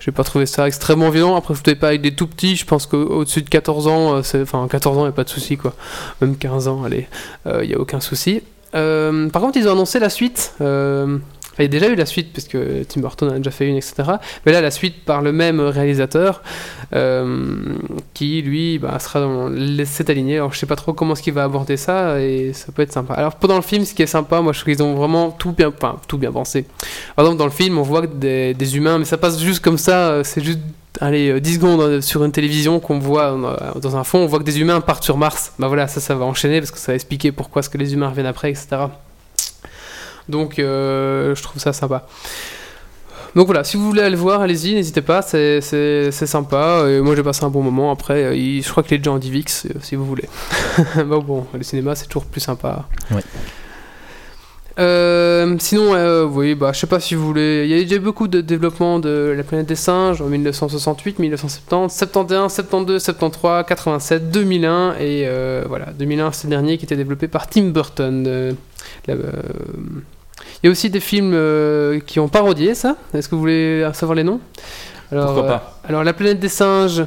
J'ai 0.00 0.10
pas 0.12 0.24
trouvé 0.24 0.46
ça 0.46 0.66
extrêmement 0.66 1.10
violent, 1.10 1.36
après, 1.36 1.54
vous 1.54 1.62
pas 1.76 1.88
avec 1.88 2.00
des 2.02 2.14
tout 2.14 2.26
petits, 2.26 2.56
je 2.56 2.64
pense 2.66 2.86
qu'au-dessus 2.86 3.42
de 3.42 3.48
14 3.48 3.86
ans, 3.86 4.14
euh, 4.16 4.22
c'est... 4.22 4.42
Enfin, 4.42 4.66
14 4.68 4.98
ans, 4.98 5.04
il 5.06 5.08
a 5.08 5.12
pas 5.12 5.24
de 5.24 5.28
souci, 5.30 5.56
quoi. 5.56 5.74
Même 6.20 6.36
15 6.36 6.68
ans, 6.68 6.82
allez, 6.84 7.08
il 7.46 7.70
y 7.70 7.74
a 7.74 7.78
aucun 7.78 8.00
souci. 8.00 8.42
Euh, 8.74 9.28
par 9.30 9.42
contre, 9.42 9.58
ils 9.58 9.68
ont 9.68 9.72
annoncé 9.72 9.98
la 9.98 10.10
suite... 10.10 10.54
il 11.58 11.62
y 11.62 11.64
a 11.64 11.68
déjà 11.68 11.88
eu 11.88 11.94
la 11.94 12.06
suite, 12.06 12.32
parce 12.32 12.48
que 12.48 12.82
Tim 12.84 13.00
Burton 13.00 13.32
a 13.32 13.36
déjà 13.38 13.50
fait 13.50 13.68
une, 13.68 13.76
etc. 13.76 13.94
Mais 14.46 14.52
là, 14.52 14.60
la 14.60 14.70
suite 14.70 15.04
par 15.04 15.22
le 15.22 15.32
même 15.32 15.60
réalisateur, 15.60 16.42
euh, 16.94 17.56
qui 18.14 18.42
lui 18.42 18.78
bah, 18.78 18.98
sera 18.98 19.20
dans 19.20 19.48
l'essai 19.48 20.10
aligné. 20.10 20.36
Alors, 20.36 20.52
je 20.52 20.58
sais 20.58 20.66
pas 20.66 20.76
trop 20.76 20.92
comment 20.92 21.14
est-ce 21.14 21.22
qu'il 21.22 21.32
va 21.32 21.44
aborder 21.44 21.76
ça, 21.76 22.20
et 22.20 22.52
ça 22.52 22.72
peut 22.72 22.82
être 22.82 22.92
sympa. 22.92 23.14
Alors, 23.14 23.36
pendant 23.36 23.56
le 23.56 23.62
film, 23.62 23.84
ce 23.84 23.94
qui 23.94 24.02
est 24.02 24.06
sympa, 24.06 24.40
moi, 24.40 24.52
je 24.52 24.60
trouve 24.60 24.74
qu'ils 24.74 24.82
ont 24.82 24.94
vraiment 24.94 25.30
tout 25.30 25.52
bien, 25.52 25.72
tout 26.08 26.18
bien 26.18 26.32
pensé. 26.32 26.64
Par 27.16 27.24
exemple, 27.24 27.38
dans 27.38 27.46
le 27.46 27.50
film, 27.50 27.78
on 27.78 27.82
voit 27.82 28.06
des, 28.06 28.54
des 28.54 28.76
humains, 28.76 28.98
mais 28.98 29.04
ça 29.04 29.18
passe 29.18 29.40
juste 29.40 29.60
comme 29.60 29.78
ça, 29.78 30.10
euh, 30.10 30.24
c'est 30.24 30.42
juste. 30.42 30.60
Allez, 31.00 31.30
euh, 31.30 31.40
10 31.40 31.54
secondes 31.54 31.80
euh, 31.80 32.00
sur 32.02 32.22
une 32.22 32.32
télévision 32.32 32.78
qu'on 32.78 32.98
voit 32.98 33.34
dans 33.80 33.96
un 33.96 34.04
fond, 34.04 34.18
on 34.18 34.26
voit 34.26 34.38
que 34.38 34.44
des 34.44 34.60
humains 34.60 34.80
partent 34.80 35.04
sur 35.04 35.16
Mars. 35.16 35.52
Bah 35.58 35.68
voilà, 35.68 35.88
ça, 35.88 36.00
ça 36.00 36.14
va 36.14 36.26
enchaîner 36.26 36.60
parce 36.60 36.70
que 36.70 36.78
ça 36.78 36.92
va 36.92 36.96
expliquer 36.96 37.32
pourquoi 37.32 37.60
est-ce 37.60 37.70
que 37.70 37.78
les 37.78 37.94
humains 37.94 38.10
reviennent 38.10 38.26
après, 38.26 38.50
etc. 38.50 38.76
Donc, 40.28 40.58
euh, 40.58 41.34
je 41.34 41.42
trouve 41.42 41.60
ça 41.60 41.72
sympa. 41.72 42.06
Donc 43.34 43.46
voilà, 43.46 43.64
si 43.64 43.78
vous 43.78 43.86
voulez 43.86 44.02
aller 44.02 44.10
le 44.10 44.16
voir, 44.18 44.42
allez-y, 44.42 44.74
n'hésitez 44.74 45.00
pas, 45.00 45.22
c'est 45.22 45.62
sympa. 46.12 46.84
Et 46.88 47.00
moi 47.00 47.16
j'ai 47.16 47.22
passé 47.22 47.42
un 47.44 47.48
bon 47.48 47.62
moment. 47.62 47.90
Après, 47.90 48.24
euh, 48.24 48.60
je 48.62 48.68
crois 48.70 48.82
qu'il 48.82 48.94
est 48.96 48.98
déjà 48.98 49.10
en 49.12 49.18
DivX, 49.18 49.64
euh, 49.66 49.78
si 49.80 49.96
vous 49.96 50.04
voulez. 50.04 50.28
bon, 51.06 51.20
bon, 51.20 51.46
le 51.54 51.62
cinéma 51.62 51.94
c'est 51.94 52.06
toujours 52.08 52.26
plus 52.26 52.42
sympa. 52.42 52.86
Ouais. 53.10 53.22
Euh, 54.78 55.56
sinon, 55.58 55.94
euh, 55.94 56.24
oui, 56.24 56.54
bah, 56.54 56.72
je 56.74 56.80
sais 56.80 56.86
pas 56.86 57.00
si 57.00 57.14
vous 57.14 57.26
voulez. 57.26 57.62
Il 57.64 57.70
y 57.70 57.74
a 57.74 57.78
eu 57.78 57.84
déjà 57.84 58.00
beaucoup 58.00 58.28
de 58.28 58.40
développement 58.42 58.98
de 58.98 59.34
la 59.36 59.42
planète 59.42 59.66
des 59.66 59.76
singes 59.76 60.20
en 60.22 60.26
1968, 60.26 61.18
1970, 61.18 61.94
71, 61.94 62.50
72, 62.52 63.02
73, 63.02 63.64
87, 63.66 64.30
2001 64.30 64.94
et 64.98 65.24
euh, 65.26 65.64
voilà, 65.68 65.86
2001 65.98 66.32
c'est 66.32 66.44
le 66.48 66.50
dernier 66.50 66.76
qui 66.78 66.84
était 66.86 66.96
développé 66.96 67.28
par 67.28 67.48
Tim 67.48 67.68
Burton. 67.70 68.54
La- 69.06 69.14
il 70.62 70.66
y 70.66 70.68
a 70.68 70.70
aussi 70.70 70.90
des 70.90 71.00
films 71.00 71.32
euh, 71.34 72.00
qui 72.06 72.20
ont 72.20 72.28
parodié 72.28 72.74
ça. 72.74 72.96
Est-ce 73.14 73.28
que 73.28 73.34
vous 73.34 73.40
voulez 73.40 73.88
savoir 73.92 74.14
les 74.14 74.24
noms? 74.24 74.40
Alors, 75.10 75.26
Pourquoi 75.26 75.44
euh, 75.44 75.48
pas 75.48 75.80
alors, 75.88 76.04
La 76.04 76.12
planète 76.12 76.40
des 76.40 76.48
singes, 76.48 77.04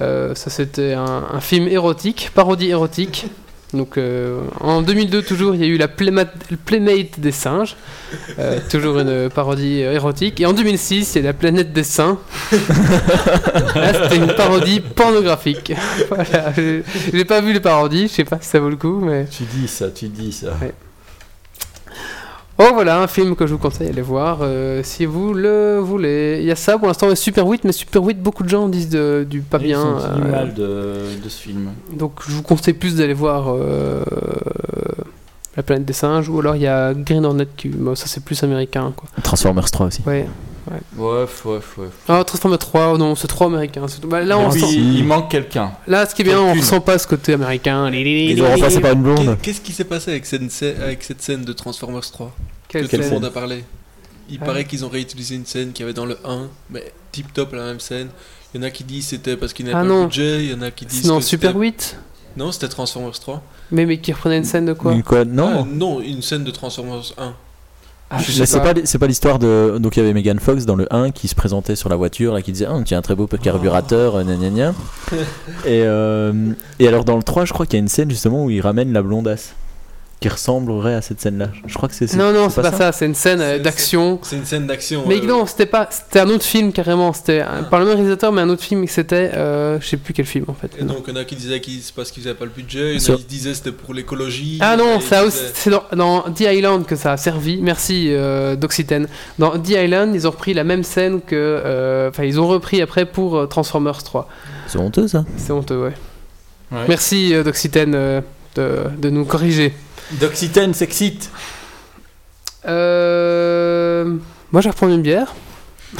euh, 0.00 0.34
ça 0.34 0.50
c'était 0.50 0.92
un, 0.92 1.24
un 1.32 1.40
film 1.40 1.68
érotique, 1.68 2.30
parodie 2.34 2.70
érotique. 2.70 3.26
Donc 3.74 3.98
euh, 3.98 4.40
en 4.60 4.82
2002 4.82 5.22
toujours, 5.22 5.54
il 5.54 5.60
y 5.60 5.64
a 5.64 5.66
eu 5.66 5.76
la 5.76 5.88
Playmate, 5.88 6.32
Playmate 6.64 7.18
des 7.18 7.32
singes, 7.32 7.76
euh, 8.38 8.60
toujours 8.70 9.00
une 9.00 9.28
parodie 9.30 9.82
euh, 9.82 9.92
érotique. 9.94 10.40
Et 10.40 10.46
en 10.46 10.52
2006, 10.52 11.14
il 11.14 11.22
y 11.22 11.24
a 11.24 11.28
la 11.28 11.32
planète 11.32 11.72
des 11.72 11.82
saints. 11.82 12.18
Là, 13.74 13.92
c'était 13.92 14.16
une 14.16 14.32
parodie 14.34 14.80
pornographique. 14.80 15.72
voilà, 16.08 16.52
j'ai 16.54 16.84
j'ai 17.12 17.24
pas 17.24 17.40
vu 17.40 17.52
les 17.52 17.60
parodies, 17.60 18.06
je 18.06 18.12
sais 18.12 18.24
pas 18.24 18.38
si 18.40 18.48
ça 18.48 18.60
vaut 18.60 18.70
le 18.70 18.76
coup, 18.76 19.00
mais 19.00 19.26
Tu 19.26 19.42
dis 19.42 19.66
ça, 19.66 19.88
tu 19.90 20.06
dis 20.08 20.32
ça. 20.32 20.56
Ouais. 20.62 20.72
Oh 22.58 22.68
voilà, 22.72 23.00
un 23.02 23.08
film 23.08 23.34
que 23.34 23.48
je 23.48 23.52
vous 23.52 23.58
conseille 23.58 23.88
d'aller 23.88 24.00
voir 24.00 24.38
euh, 24.42 24.80
si 24.84 25.06
vous 25.06 25.34
le 25.34 25.78
voulez. 25.80 26.38
Il 26.40 26.46
y 26.46 26.52
a 26.52 26.56
ça 26.56 26.78
pour 26.78 26.86
l'instant, 26.86 27.12
Super 27.16 27.46
8, 27.46 27.64
mais 27.64 27.72
Super 27.72 28.02
8, 28.04 28.22
beaucoup 28.22 28.44
de 28.44 28.48
gens 28.48 28.68
disent 28.68 28.88
de- 28.90 29.26
du 29.28 29.40
pas 29.40 29.58
Ils 29.58 29.64
bien. 29.64 29.82
sont 29.82 30.14
du 30.14 30.22
euh, 30.22 30.30
mal 30.30 30.54
de, 30.54 31.00
de 31.22 31.28
ce 31.28 31.40
film. 31.42 31.70
donc 31.92 32.12
je 32.28 32.32
vous 32.32 32.42
conseille 32.42 32.74
plus 32.74 32.94
d'aller 32.96 33.12
voir 33.14 33.46
euh, 33.48 34.04
La 35.56 35.62
planète 35.64 35.84
des 35.84 35.92
singes, 35.92 36.28
ou 36.28 36.38
alors 36.38 36.54
il 36.54 36.62
y 36.62 36.66
a 36.68 36.94
Green 36.94 37.24
Hornet, 37.24 37.48
qui, 37.56 37.68
bon, 37.68 37.94
ça 37.96 38.06
c'est 38.06 38.22
plus 38.24 38.40
américain 38.44 38.92
quoi. 38.96 39.08
Transformers 39.24 39.70
3 39.70 39.86
aussi. 39.86 40.02
Ouais. 40.06 40.26
Ouais, 40.96 41.26
ouais, 41.44 41.60
ouais. 41.78 41.86
Ah, 42.08 42.24
Transformers 42.24 42.58
3, 42.58 42.92
oh 42.94 42.98
non, 42.98 43.14
c'est 43.14 43.26
trop 43.28 43.44
américain. 43.46 43.86
c'est 43.86 44.00
tout. 44.00 44.08
Bah, 44.08 44.22
là, 44.22 44.38
on 44.38 44.48
Oui, 44.50 44.60
ressent- 44.62 44.72
il 44.72 45.04
manque 45.04 45.30
quelqu'un. 45.30 45.72
là, 45.86 46.06
ce 46.06 46.14
qui 46.14 46.22
est 46.22 46.24
bien, 46.24 46.40
on 46.40 46.50
Aucune. 46.50 46.60
ressent 46.60 46.80
pas 46.80 46.98
ce 46.98 47.06
côté 47.06 47.34
américain. 47.34 47.90
Ils 47.92 48.40
ont 48.42 48.48
remplacé 48.48 48.80
par 48.80 48.92
une 48.92 49.02
blonde. 49.02 49.18
Qu'est- 49.36 49.36
Qu'est-ce 49.42 49.60
qui 49.60 49.72
s'est 49.72 49.84
passé 49.84 50.10
avec 50.12 50.24
cette, 50.26 50.42
scè- 50.42 50.80
avec 50.80 51.02
cette 51.02 51.20
scène 51.22 51.44
de 51.44 51.52
Transformers 51.52 52.10
3 52.10 52.34
Quelle 52.68 52.88
que 52.88 52.96
tout 52.96 53.02
le 53.02 53.10
monde 53.10 53.24
a 53.26 53.30
parlé 53.30 53.64
Il 54.30 54.38
Ah. 54.40 54.46
paraît 54.46 54.64
qu'ils 54.64 54.84
ont 54.86 54.88
réutilisé 54.88 55.34
une 55.34 55.44
scène 55.44 55.72
qu'il 55.72 55.82
y 55.82 55.84
avait 55.84 55.92
dans 55.92 56.06
le 56.06 56.16
1, 56.24 56.48
mais 56.70 56.92
tip 57.12 57.32
top 57.34 57.52
la 57.52 57.64
même 57.64 57.80
scène. 57.80 58.08
Il 58.54 58.60
y 58.60 58.64
en 58.64 58.66
a 58.66 58.70
qui 58.70 58.84
disent 58.84 59.08
c'était 59.08 59.36
parce 59.36 59.52
qu'ils 59.52 59.66
n'avaient 59.66 59.76
Ah 59.78 59.82
pas 59.82 59.86
non. 59.88 60.00
le 60.02 60.06
budget, 60.06 60.44
il 60.44 60.50
y 60.50 60.54
en 60.54 60.62
a 60.62 60.70
qui 60.70 60.86
disent 60.86 61.02
Sinon, 61.02 61.18
que 61.18 61.24
Super 61.24 61.50
c'était- 61.50 61.60
8 61.60 61.98
Non, 62.36 62.50
c'était 62.52 62.68
Transformers 62.68 63.18
3. 63.20 63.42
mais, 63.70 63.84
mais 63.84 63.98
qui 63.98 64.12
reprenait 64.12 64.38
une 64.38 64.44
scène 64.44 64.64
de 64.66 64.72
quoi 64.72 64.92
Une 64.92 65.02
quoi? 65.02 65.20
Ah, 65.20 65.24
Non. 65.26 65.66
non, 65.66 66.00
une 66.00 66.22
scène 66.22 66.42
de 66.44 66.50
Transformers 66.50 67.12
1. 67.18 67.34
Ah, 68.16 68.22
c'est 68.22 68.60
pas, 68.60 68.74
c'est 68.84 68.98
pas 68.98 69.06
l'histoire 69.06 69.38
de. 69.38 69.78
Donc 69.78 69.96
il 69.96 70.00
y 70.00 70.02
avait 70.02 70.12
Megan 70.12 70.38
Fox 70.38 70.64
dans 70.66 70.76
le 70.76 70.86
1 70.92 71.10
qui 71.10 71.28
se 71.28 71.34
présentait 71.34 71.76
sur 71.76 71.88
la 71.88 71.96
voiture, 71.96 72.34
là, 72.34 72.42
qui 72.42 72.52
disait 72.52 72.66
Ah, 72.68 72.74
as 72.74 72.96
un 72.96 73.02
très 73.02 73.14
beau 73.14 73.26
carburateur, 73.26 74.16
euh, 74.16 74.24
gna 74.24 74.36
gna 74.36 74.50
gna. 74.50 74.74
et, 75.64 75.82
euh, 75.82 76.52
et 76.78 76.88
alors 76.88 77.04
dans 77.04 77.16
le 77.16 77.22
3, 77.22 77.44
je 77.44 77.52
crois 77.52 77.66
qu'il 77.66 77.74
y 77.74 77.80
a 77.80 77.82
une 77.82 77.88
scène 77.88 78.10
justement 78.10 78.44
où 78.44 78.50
il 78.50 78.60
ramène 78.60 78.92
la 78.92 79.02
blondasse 79.02 79.54
qui 80.24 80.28
ressemblerait 80.30 80.94
à 80.94 81.02
cette 81.02 81.20
scène-là. 81.20 81.48
Je 81.66 81.74
crois 81.74 81.86
que 81.86 81.94
c'est. 81.94 82.14
Non, 82.14 82.32
non, 82.32 82.48
c'est 82.48 82.62
pas, 82.62 82.72
ça, 82.72 82.92
c'est 82.92 83.04
une 83.04 83.14
scène 83.14 83.42
euh, 83.42 83.58
d'action. 83.58 84.18
C'est 84.22 84.36
une 84.36 84.46
scène 84.46 84.66
d'action. 84.66 85.04
Mais 85.06 85.18
euh, 85.20 85.26
non, 85.26 85.44
c'était 85.44 85.66
pas, 85.66 85.86
c'était 85.90 86.20
un 86.20 86.28
autre 86.30 86.44
film 86.44 86.72
carrément. 86.72 87.12
C'était 87.12 87.42
un- 87.42 87.64
par 87.64 87.78
le 87.78 87.84
même 87.84 87.94
réalisateur, 87.96 88.32
mais 88.32 88.40
un 88.40 88.48
autre 88.48 88.62
film. 88.62 88.86
C'était, 88.88 89.32
euh, 89.34 89.78
je 89.82 89.86
sais 89.86 89.98
plus 89.98 90.14
quel 90.14 90.24
film 90.24 90.46
en 90.48 90.54
fait. 90.54 90.70
Et 90.80 90.84
donc, 90.84 91.04
il 91.06 91.12
y 91.14 91.16
en 91.18 91.20
a 91.20 91.24
qui 91.24 91.36
disaient 91.36 91.60
c'est 91.82 91.94
parce 91.94 92.10
qu'ils 92.10 92.22
n'avaient 92.24 92.38
pas 92.38 92.46
le 92.46 92.52
budget, 92.52 92.94
il 92.94 93.02
y 93.02 93.10
en 93.10 93.14
a 93.14 93.16
qui 93.18 93.24
disaient 93.24 93.52
c'était 93.52 93.70
pour 93.72 93.92
l'écologie. 93.92 94.56
Ah 94.62 94.78
non, 94.78 94.98
ça 95.00 95.26
disaient- 95.26 95.50
c'est 95.52 95.68
dans, 95.68 95.82
dans 95.94 96.20
The 96.22 96.40
Island 96.40 96.86
que 96.86 96.96
ça 96.96 97.12
a 97.12 97.16
servi. 97.18 97.58
Merci 97.60 98.06
euh, 98.08 98.56
d'Occitane. 98.56 99.06
Dans 99.38 99.58
The 99.58 99.68
Island, 99.70 100.14
ils 100.14 100.26
ont 100.26 100.30
repris 100.30 100.54
la 100.54 100.64
même 100.64 100.84
scène 100.84 101.20
que, 101.20 101.34
euh, 101.34 102.08
enfin, 102.08 102.24
ils 102.24 102.40
ont 102.40 102.48
repris 102.48 102.80
après 102.80 103.04
pour 103.04 103.36
euh, 103.36 103.46
Transformers 103.46 104.02
3. 104.02 104.26
C'est 104.68 104.78
honteux 104.78 105.06
ça. 105.06 105.26
C'est 105.36 105.52
honteux, 105.52 105.82
ouais. 105.82 105.92
Ouais. 106.72 106.78
Merci 106.88 107.34
euh, 107.34 107.42
d'Occitane 107.42 107.94
euh, 107.94 108.20
de, 108.56 108.78
de 108.98 109.10
nous 109.10 109.24
corriger. 109.26 109.74
D'Occitane 110.12 110.74
s'excite. 110.74 111.30
Euh, 112.66 114.04
Moi, 114.52 114.60
je 114.60 114.66
vais 114.68 114.70
reprendre 114.70 114.92
une 114.94 115.02
bière. 115.02 115.34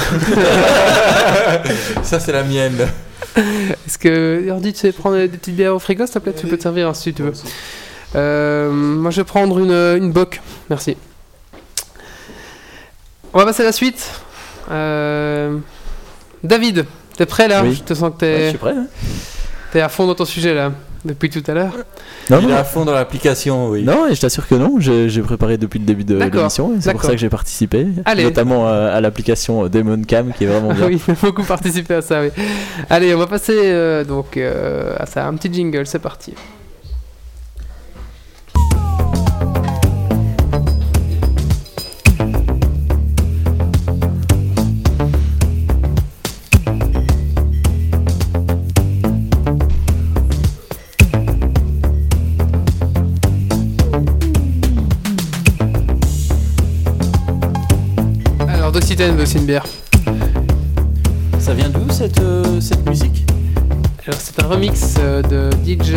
Ça, 2.03 2.21
c'est 2.21 2.33
la 2.33 2.43
mienne. 2.43 2.89
Est-ce 3.37 3.99
que 3.99 4.43
Yordi, 4.47 4.73
tu 4.73 4.81
sais 4.81 4.93
prendre 4.93 5.17
des 5.17 5.29
petites 5.29 5.57
bières 5.57 5.75
au 5.75 5.79
frigo, 5.79 6.07
s'il 6.07 6.15
te 6.15 6.19
plaît? 6.21 6.35
Tu 6.39 6.47
peux 6.47 6.57
te 6.57 6.63
servir 6.63 6.89
hein, 6.89 6.95
si 6.95 7.13
tu 7.13 7.23
veux. 7.23 7.33
Euh, 8.17 8.71
moi, 8.71 9.11
je 9.11 9.21
vais 9.21 9.25
prendre 9.25 9.59
une, 9.59 9.73
une 9.73 10.13
bock. 10.13 10.41
Merci. 10.71 10.97
On 13.33 13.39
va 13.39 13.45
passer 13.47 13.63
à 13.63 13.67
la 13.67 13.73
suite. 13.73 14.09
Euh, 14.71 15.59
David, 16.45 16.87
t'es 17.17 17.27
prêt 17.27 17.49
là? 17.49 17.63
Oui. 17.65 17.75
Je 17.75 17.83
te 17.83 17.95
sens 17.95 18.13
que 18.19 18.25
Ouais, 18.25 18.33
je 18.33 18.37
t'es 18.43 18.49
suis 18.51 18.59
prêt. 18.59 18.73
hein. 18.77 18.87
t'es 19.73 19.81
à 19.81 19.89
fond 19.89 20.07
dans 20.07 20.15
ton 20.15 20.25
sujet 20.25 20.55
là, 20.55 20.71
depuis 21.05 21.31
tout 21.31 21.43
à 21.47 21.55
l'heure. 21.55 21.73
Non, 22.31 22.41
il 22.43 22.51
est 22.51 22.55
à 22.55 22.65
fond 22.65 22.85
dans 22.85 22.93
l'application, 22.93 23.69
oui. 23.69 23.83
Non, 23.83 24.07
et 24.09 24.15
je 24.15 24.21
t'assure 24.21 24.47
que 24.47 24.55
non. 24.55 24.77
J'ai 24.81 25.23
préparé 25.23 25.59
depuis 25.59 25.79
le 25.79 25.85
début 25.85 26.05
de 26.05 26.17
l'émission. 26.17 26.73
C'est 26.81 26.93
pour 26.93 27.03
ça 27.03 27.13
que 27.13 27.17
j'ai 27.17 27.29
participé. 27.29 27.87
Allez. 28.05 28.25
Notamment 28.25 28.67
à 28.69 29.01
l'application 29.01 29.69
Demon 29.69 30.03
Cam 30.03 30.33
qui 30.33 30.45
est 30.45 30.47
vraiment 30.47 30.73
bien. 30.75 30.87
oui, 30.87 31.01
beaucoup 31.23 31.43
participé 31.45 31.95
à 31.95 32.03
ça, 32.03 32.21
oui. 32.23 32.29
Allez, 32.91 33.15
on 33.15 33.19
va 33.19 33.27
passer 33.27 33.55
euh, 33.57 34.05
donc 34.05 34.37
euh, 34.37 34.95
à 34.99 35.07
ça, 35.07 35.27
un 35.27 35.35
petit 35.35 35.53
jingle, 35.53 35.87
c'est 35.87 35.99
parti. 35.99 36.35
Une 58.97 59.45
bière. 59.45 59.65
Ça 61.41 61.53
vient 61.53 61.69
d'où 61.69 61.91
cette, 61.91 62.21
euh, 62.21 62.61
cette 62.61 62.89
musique? 62.89 63.25
Alors 64.07 64.21
c'est 64.21 64.41
un 64.41 64.47
remix 64.47 64.95
euh, 65.01 65.21
de 65.21 65.51
DJ, 65.65 65.91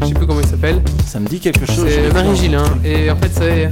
je 0.00 0.06
sais 0.08 0.14
plus 0.14 0.26
comment 0.26 0.40
il 0.40 0.48
s'appelle. 0.48 0.82
Ça 1.06 1.20
me 1.20 1.28
dit 1.28 1.38
quelque 1.38 1.64
chose. 1.64 1.86
C'est 1.88 2.12
Marie 2.12 2.30
vu. 2.30 2.36
Gilles, 2.36 2.56
hein. 2.56 2.64
Et 2.84 3.08
en 3.12 3.16
fait 3.16 3.30
c'est, 3.32 3.70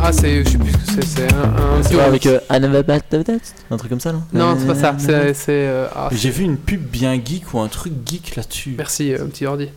ah 0.00 0.12
c'est, 0.12 0.42
je 0.44 0.48
sais 0.50 0.58
plus 0.58 0.72
ce 0.72 0.76
que 0.76 0.82
c'est, 0.86 1.06
c'est 1.06 1.32
un, 1.32 1.44
un 1.44 1.82
C'est 1.82 1.96
pas 1.96 2.04
avec 2.06 2.26
euh, 2.26 2.40
un 2.50 3.76
truc 3.76 3.90
comme 3.90 4.00
ça, 4.00 4.12
non 4.12 4.22
Non 4.32 4.56
c'est 4.58 4.66
pas 4.66 4.74
ça, 4.74 4.96
c'est, 4.98 5.34
euh, 5.48 5.86
ah, 5.94 6.08
J'ai 6.10 6.30
vu 6.30 6.42
une 6.42 6.56
pub 6.56 6.80
bien 6.82 7.14
geek 7.14 7.54
ou 7.54 7.60
un 7.60 7.68
truc 7.68 7.92
geek 8.04 8.34
là-dessus. 8.34 8.74
merci 8.76 9.14
euh, 9.14 9.24
petit 9.26 9.46
ordi. 9.46 9.68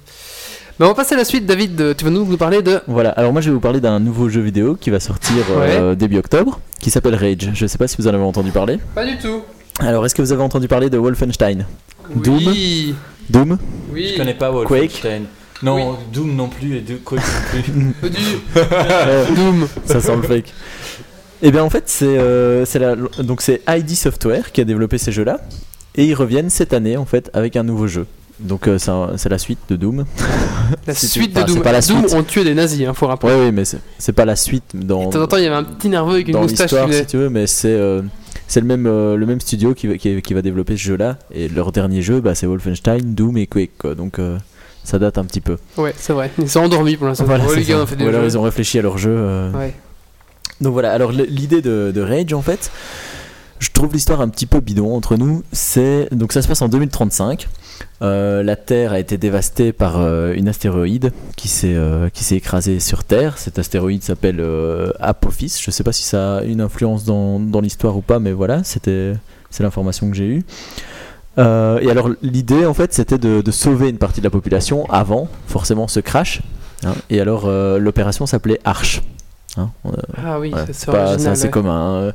On 0.79 0.87
va 0.87 0.93
passer 0.95 1.13
à 1.13 1.17
la 1.17 1.23
suite, 1.25 1.45
David. 1.45 1.95
Tu 1.95 2.03
vas 2.03 2.09
nous, 2.09 2.25
nous 2.25 2.37
parler 2.37 2.61
de. 2.61 2.81
Voilà, 2.87 3.09
alors 3.11 3.31
moi 3.31 3.41
je 3.41 3.49
vais 3.49 3.53
vous 3.53 3.59
parler 3.59 3.79
d'un 3.79 3.99
nouveau 3.99 4.27
jeu 4.27 4.41
vidéo 4.41 4.75
qui 4.79 4.89
va 4.89 4.99
sortir 4.99 5.37
euh, 5.51 5.95
début 5.95 6.17
octobre, 6.17 6.59
qui 6.79 6.89
s'appelle 6.89 7.15
Rage. 7.15 7.51
Je 7.53 7.65
sais 7.67 7.77
pas 7.77 7.87
si 7.87 7.95
vous 7.97 8.07
en 8.07 8.13
avez 8.13 8.23
entendu 8.23 8.51
parler. 8.51 8.79
Pas 8.95 9.05
du 9.05 9.17
tout. 9.17 9.43
Alors 9.79 10.05
est-ce 10.05 10.15
que 10.15 10.21
vous 10.21 10.31
avez 10.31 10.41
entendu 10.41 10.67
parler 10.67 10.89
de 10.89 10.97
Wolfenstein? 10.97 11.65
Doom 12.15 12.47
Oui. 12.47 12.95
Doom? 13.29 13.57
Oui. 13.91 14.09
Je 14.13 14.17
connais 14.17 14.33
pas 14.33 14.51
Wolfenstein. 14.51 15.23
Non, 15.61 15.75
Oui. 15.91 15.97
Doom 16.11 16.35
non 16.35 16.49
plus 16.49 16.77
et 16.77 16.81
de 16.81 16.95
Quake 16.95 17.21
non 17.75 17.93
plus. 18.01 18.09
Du 18.09 18.17
Euh, 18.57 19.25
Doom. 19.35 19.67
Ça 19.85 20.01
sent 20.01 20.15
le 20.15 20.21
fake. 20.23 20.53
Et 21.41 21.51
bien 21.51 21.63
en 21.63 21.69
fait 21.69 21.83
c'est 21.87 22.05
euh, 22.17 22.65
donc 23.19 23.41
c'est 23.41 23.61
ID 23.67 23.91
Software 23.95 24.51
qui 24.51 24.61
a 24.61 24.63
développé 24.63 24.97
ces 24.97 25.11
jeux-là 25.11 25.39
et 25.95 26.05
ils 26.05 26.13
reviennent 26.15 26.49
cette 26.49 26.73
année 26.73 26.97
en 26.97 27.05
fait 27.05 27.29
avec 27.33 27.55
un 27.57 27.63
nouveau 27.63 27.87
jeu. 27.87 28.05
Donc 28.39 28.67
euh, 28.67 28.77
c'est 28.79 29.29
la 29.29 29.37
suite 29.37 29.59
de 29.69 29.75
Doom. 29.75 30.05
La 30.87 30.93
Si 30.95 31.07
tu- 31.07 31.19
suite 31.19 31.33
de 31.33 31.37
enfin, 31.39 31.47
c'est 31.47 31.53
Doom. 31.53 31.63
pas 31.63 31.71
la 31.71 31.81
Doom 31.81 31.99
suite. 32.07 32.13
ont 32.13 32.23
tué 32.23 32.43
des 32.43 32.53
nazis, 32.55 32.87
hein, 32.87 32.93
faut 32.93 33.07
rappeler. 33.07 33.31
Ouais 33.33 33.45
oui 33.45 33.51
mais 33.51 33.63
c'est 33.97 34.11
pas 34.13 34.25
la 34.25 34.35
suite 34.35 34.63
dans 34.73 35.07
De 35.07 35.13
temps 35.13 35.21
en 35.21 35.27
temps, 35.27 35.37
il 35.37 35.43
y 35.43 35.47
avait 35.47 35.55
un 35.55 35.63
petit 35.63 35.89
nerveux 35.89 36.13
avec 36.15 36.27
une 36.27 36.37
moustache 36.37 36.71
qui 36.71 36.93
si 36.93 37.05
tu 37.05 37.17
veux 37.17 37.29
mais 37.29 37.47
c'est 37.47 37.67
euh, 37.71 38.01
c'est 38.47 38.59
le 38.59 38.65
même 38.65 38.85
euh, 38.87 39.15
le 39.15 39.25
même 39.25 39.39
studio 39.39 39.73
qui 39.73 39.87
va, 39.87 39.97
qui, 39.97 40.21
qui 40.21 40.33
va 40.33 40.41
développer 40.41 40.73
ce 40.77 40.81
jeu-là 40.83 41.17
et 41.33 41.47
leur 41.47 41.71
dernier 41.71 42.01
jeu 42.01 42.21
bah, 42.21 42.35
c'est 42.35 42.47
Wolfenstein, 42.47 43.13
Doom 43.13 43.37
et 43.37 43.47
Quake 43.47 43.77
quoi. 43.77 43.95
Donc 43.95 44.19
ça 44.83 44.99
date 44.99 45.17
un 45.17 45.23
petit 45.25 45.39
peu. 45.41 45.57
Ouais, 45.77 45.93
c'est 45.97 46.11
vrai. 46.13 46.29
Ils 46.39 46.49
sont 46.49 46.59
endormis 46.59 46.97
pour 46.97 47.07
l'instant. 47.07 47.23
Voilà, 47.25 47.45
Oh, 47.47 47.51
c'est 47.51 47.59
les 47.61 47.65
gars, 47.65 47.75
ça. 47.75 47.79
on 47.79 47.83
a 47.83 47.85
fait 47.87 47.95
des 47.95 48.03
Ou 48.05 48.09
alors 48.09 48.21
jeux. 48.21 48.27
ils 48.27 48.37
ont 48.37 48.41
réfléchi 48.41 48.79
à 48.79 48.81
leur 48.81 48.97
jeu. 48.97 49.49
Ouais. 49.55 49.73
Donc 50.59 50.73
voilà, 50.73 50.91
alors 50.91 51.11
l'idée 51.11 51.61
de, 51.61 51.91
de 51.95 52.01
Rage 52.01 52.33
en 52.33 52.41
fait, 52.41 52.69
je 53.59 53.69
trouve 53.71 53.93
l'histoire 53.93 54.19
un 54.21 54.27
petit 54.27 54.45
peu 54.45 54.59
bidon 54.59 54.93
entre 54.95 55.15
nous. 55.17 55.43
C'est 55.53 56.09
donc 56.11 56.33
ça 56.33 56.41
se 56.41 56.47
passe 56.47 56.61
en 56.61 56.67
2035. 56.67 57.47
Euh, 58.01 58.43
la 58.43 58.55
Terre 58.55 58.91
a 58.91 58.99
été 58.99 59.17
dévastée 59.17 59.71
par 59.71 59.99
euh, 60.01 60.33
une 60.33 60.49
astéroïde 60.49 61.11
qui 61.37 61.47
s'est 61.47 61.73
euh, 61.75 62.09
qui 62.09 62.23
s'est 62.23 62.35
écrasée 62.35 62.79
sur 62.79 63.03
Terre. 63.03 63.37
Cet 63.37 63.59
astéroïde 63.59 64.03
s'appelle 64.03 64.43
Apophis. 64.99 65.57
Je 65.61 65.71
sais 65.71 65.83
pas 65.83 65.91
si 65.93 66.03
ça 66.03 66.37
a 66.37 66.43
une 66.43 66.59
influence 66.61 67.05
dans, 67.05 67.39
dans 67.39 67.61
l'histoire 67.61 67.95
ou 67.95 68.01
pas, 68.01 68.19
mais 68.19 68.31
voilà, 68.33 68.63
c'était 68.63 69.13
c'est 69.49 69.63
l'information 69.63 70.09
que 70.09 70.15
j'ai 70.17 70.25
eue. 70.27 70.43
Et 71.37 71.89
alors 71.89 72.09
l'idée 72.21 72.65
en 72.65 72.73
fait 72.73 72.93
c'était 72.93 73.17
de, 73.17 73.41
de 73.41 73.51
sauver 73.51 73.89
une 73.89 73.97
partie 73.97 74.19
de 74.21 74.25
la 74.25 74.29
population 74.29 74.85
avant 74.91 75.27
forcément 75.47 75.87
ce 75.87 75.99
crash. 75.99 76.41
hein. 76.85 76.93
et 77.09 77.19
alors 77.21 77.47
l'opération 77.79 78.25
s'appelait 78.25 78.59
Arch. 78.65 79.01
Hein, 79.55 79.69
Ah 80.17 80.39
oui, 80.39 80.51
c'est 80.71 80.89
assez 81.27 81.43
ouais. 81.45 81.49
commun. 81.51 82.07
hein. 82.09 82.11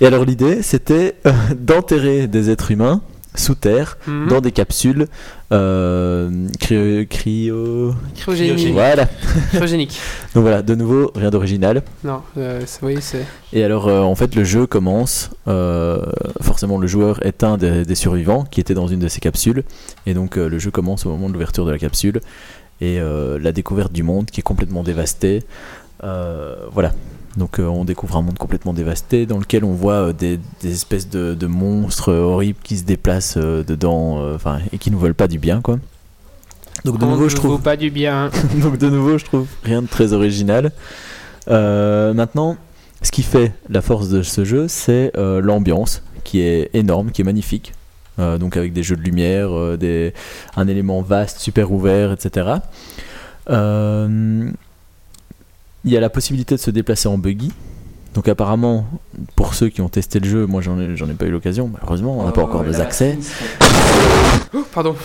Et 0.00 0.06
alors 0.06 0.24
l'idée, 0.24 0.62
c'était 0.62 1.16
d'enterrer 1.56 2.26
des 2.28 2.50
êtres 2.50 2.70
humains 2.70 3.00
sous 3.38 3.54
terre 3.54 3.98
Mhm. 4.06 4.28
dans 4.28 4.40
des 4.40 4.52
capsules 4.52 5.06
euh, 5.52 6.46
cryo, 6.60 7.02
cryo- 7.04 7.94
Cryogénique. 8.16 8.72
Voilà. 8.72 9.08
Cryogénique. 9.52 9.98
Donc 10.34 10.42
voilà, 10.42 10.62
de 10.62 10.74
nouveau, 10.74 11.10
rien 11.14 11.30
d'original. 11.30 11.82
Non, 12.04 12.20
euh, 12.36 12.60
oui, 12.82 12.98
c'est. 13.00 13.24
Et 13.52 13.64
alors, 13.64 13.88
euh, 13.88 14.00
en 14.00 14.14
fait, 14.14 14.34
le 14.34 14.44
jeu 14.44 14.66
commence. 14.66 15.30
euh, 15.46 16.02
forcément, 16.42 16.76
le 16.78 16.86
joueur 16.86 17.24
est 17.24 17.42
un 17.44 17.56
des, 17.56 17.84
des 17.84 17.94
survivants 17.94 18.44
qui 18.44 18.60
était 18.60 18.74
dans 18.74 18.86
une 18.88 19.00
de 19.00 19.08
ces 19.08 19.20
capsules. 19.20 19.62
Et 20.06 20.12
donc, 20.14 20.36
euh, 20.36 20.48
le 20.48 20.58
jeu 20.58 20.70
commence 20.70 21.06
au 21.06 21.10
moment 21.10 21.28
de 21.28 21.32
l'ouverture 21.32 21.64
de 21.64 21.70
la 21.70 21.78
capsule. 21.78 22.20
Et 22.80 23.00
euh, 23.00 23.38
la 23.40 23.52
découverte 23.52 23.92
du 23.92 24.02
monde 24.02 24.26
qui 24.26 24.40
est 24.40 24.42
complètement 24.42 24.82
dévasté. 24.82 25.42
Euh, 26.04 26.54
voilà. 26.72 26.92
Donc, 27.38 27.58
euh, 27.60 27.66
on 27.66 27.84
découvre 27.84 28.16
un 28.16 28.22
monde 28.22 28.36
complètement 28.36 28.72
dévasté 28.72 29.24
dans 29.24 29.38
lequel 29.38 29.64
on 29.64 29.72
voit 29.72 30.08
euh, 30.08 30.12
des, 30.12 30.38
des 30.60 30.72
espèces 30.72 31.08
de, 31.08 31.34
de 31.34 31.46
monstres 31.46 32.12
horribles 32.12 32.58
qui 32.62 32.76
se 32.76 32.84
déplacent 32.84 33.36
euh, 33.38 33.62
dedans 33.62 34.18
euh, 34.18 34.34
enfin, 34.34 34.58
et 34.72 34.78
qui 34.78 34.90
nous 34.90 34.98
veulent 34.98 35.14
pas 35.14 35.28
du 35.28 35.38
bien, 35.38 35.60
quoi. 35.60 35.78
Donc, 36.84 36.98
de 36.98 37.04
On 37.04 37.10
nouveau, 37.10 37.24
ne 37.24 37.28
je 37.28 37.36
trouve. 37.36 37.60
pas 37.60 37.76
du 37.76 37.90
bien. 37.90 38.30
Donc 38.60 38.76
de 38.78 38.88
nouveau, 38.90 39.18
je 39.18 39.24
trouve 39.24 39.46
rien 39.64 39.82
de 39.82 39.86
très 39.88 40.12
original. 40.12 40.72
Euh, 41.48 42.12
maintenant, 42.12 42.56
ce 43.02 43.10
qui 43.12 43.22
fait 43.22 43.52
la 43.68 43.80
force 43.82 44.08
de 44.08 44.22
ce 44.22 44.44
jeu, 44.44 44.66
c'est 44.68 45.12
euh, 45.16 45.40
l'ambiance, 45.40 46.02
qui 46.24 46.40
est 46.40 46.70
énorme, 46.74 47.10
qui 47.12 47.22
est 47.22 47.24
magnifique. 47.24 47.72
Euh, 48.18 48.36
donc 48.36 48.56
avec 48.56 48.72
des 48.72 48.82
jeux 48.82 48.96
de 48.96 49.02
lumière, 49.02 49.56
euh, 49.56 49.76
des, 49.76 50.12
un 50.56 50.66
élément 50.66 51.02
vaste, 51.02 51.38
super 51.38 51.70
ouvert, 51.70 52.10
etc. 52.12 52.56
Il 55.84 55.92
y 55.92 55.96
a 55.96 56.00
la 56.00 56.10
possibilité 56.10 56.54
de 56.54 56.60
se 56.60 56.70
déplacer 56.70 57.08
en 57.08 57.18
buggy. 57.18 57.52
Donc 58.14 58.26
apparemment, 58.28 58.86
pour 59.36 59.54
ceux 59.54 59.68
qui 59.68 59.80
ont 59.80 59.88
testé 59.88 60.18
le 60.18 60.28
jeu, 60.28 60.46
moi 60.46 60.60
j'en 60.60 60.78
ai, 60.80 60.96
j'en 60.96 61.08
ai 61.08 61.12
pas 61.14 61.26
eu 61.26 61.30
l'occasion, 61.30 61.70
malheureusement, 61.72 62.18
on 62.18 62.24
n'a 62.24 62.32
pas 62.32 62.42
encore 62.42 62.64
des 62.64 62.80
accès. 62.80 63.18
Ouh, 64.54 64.64
pardon. 64.72 64.96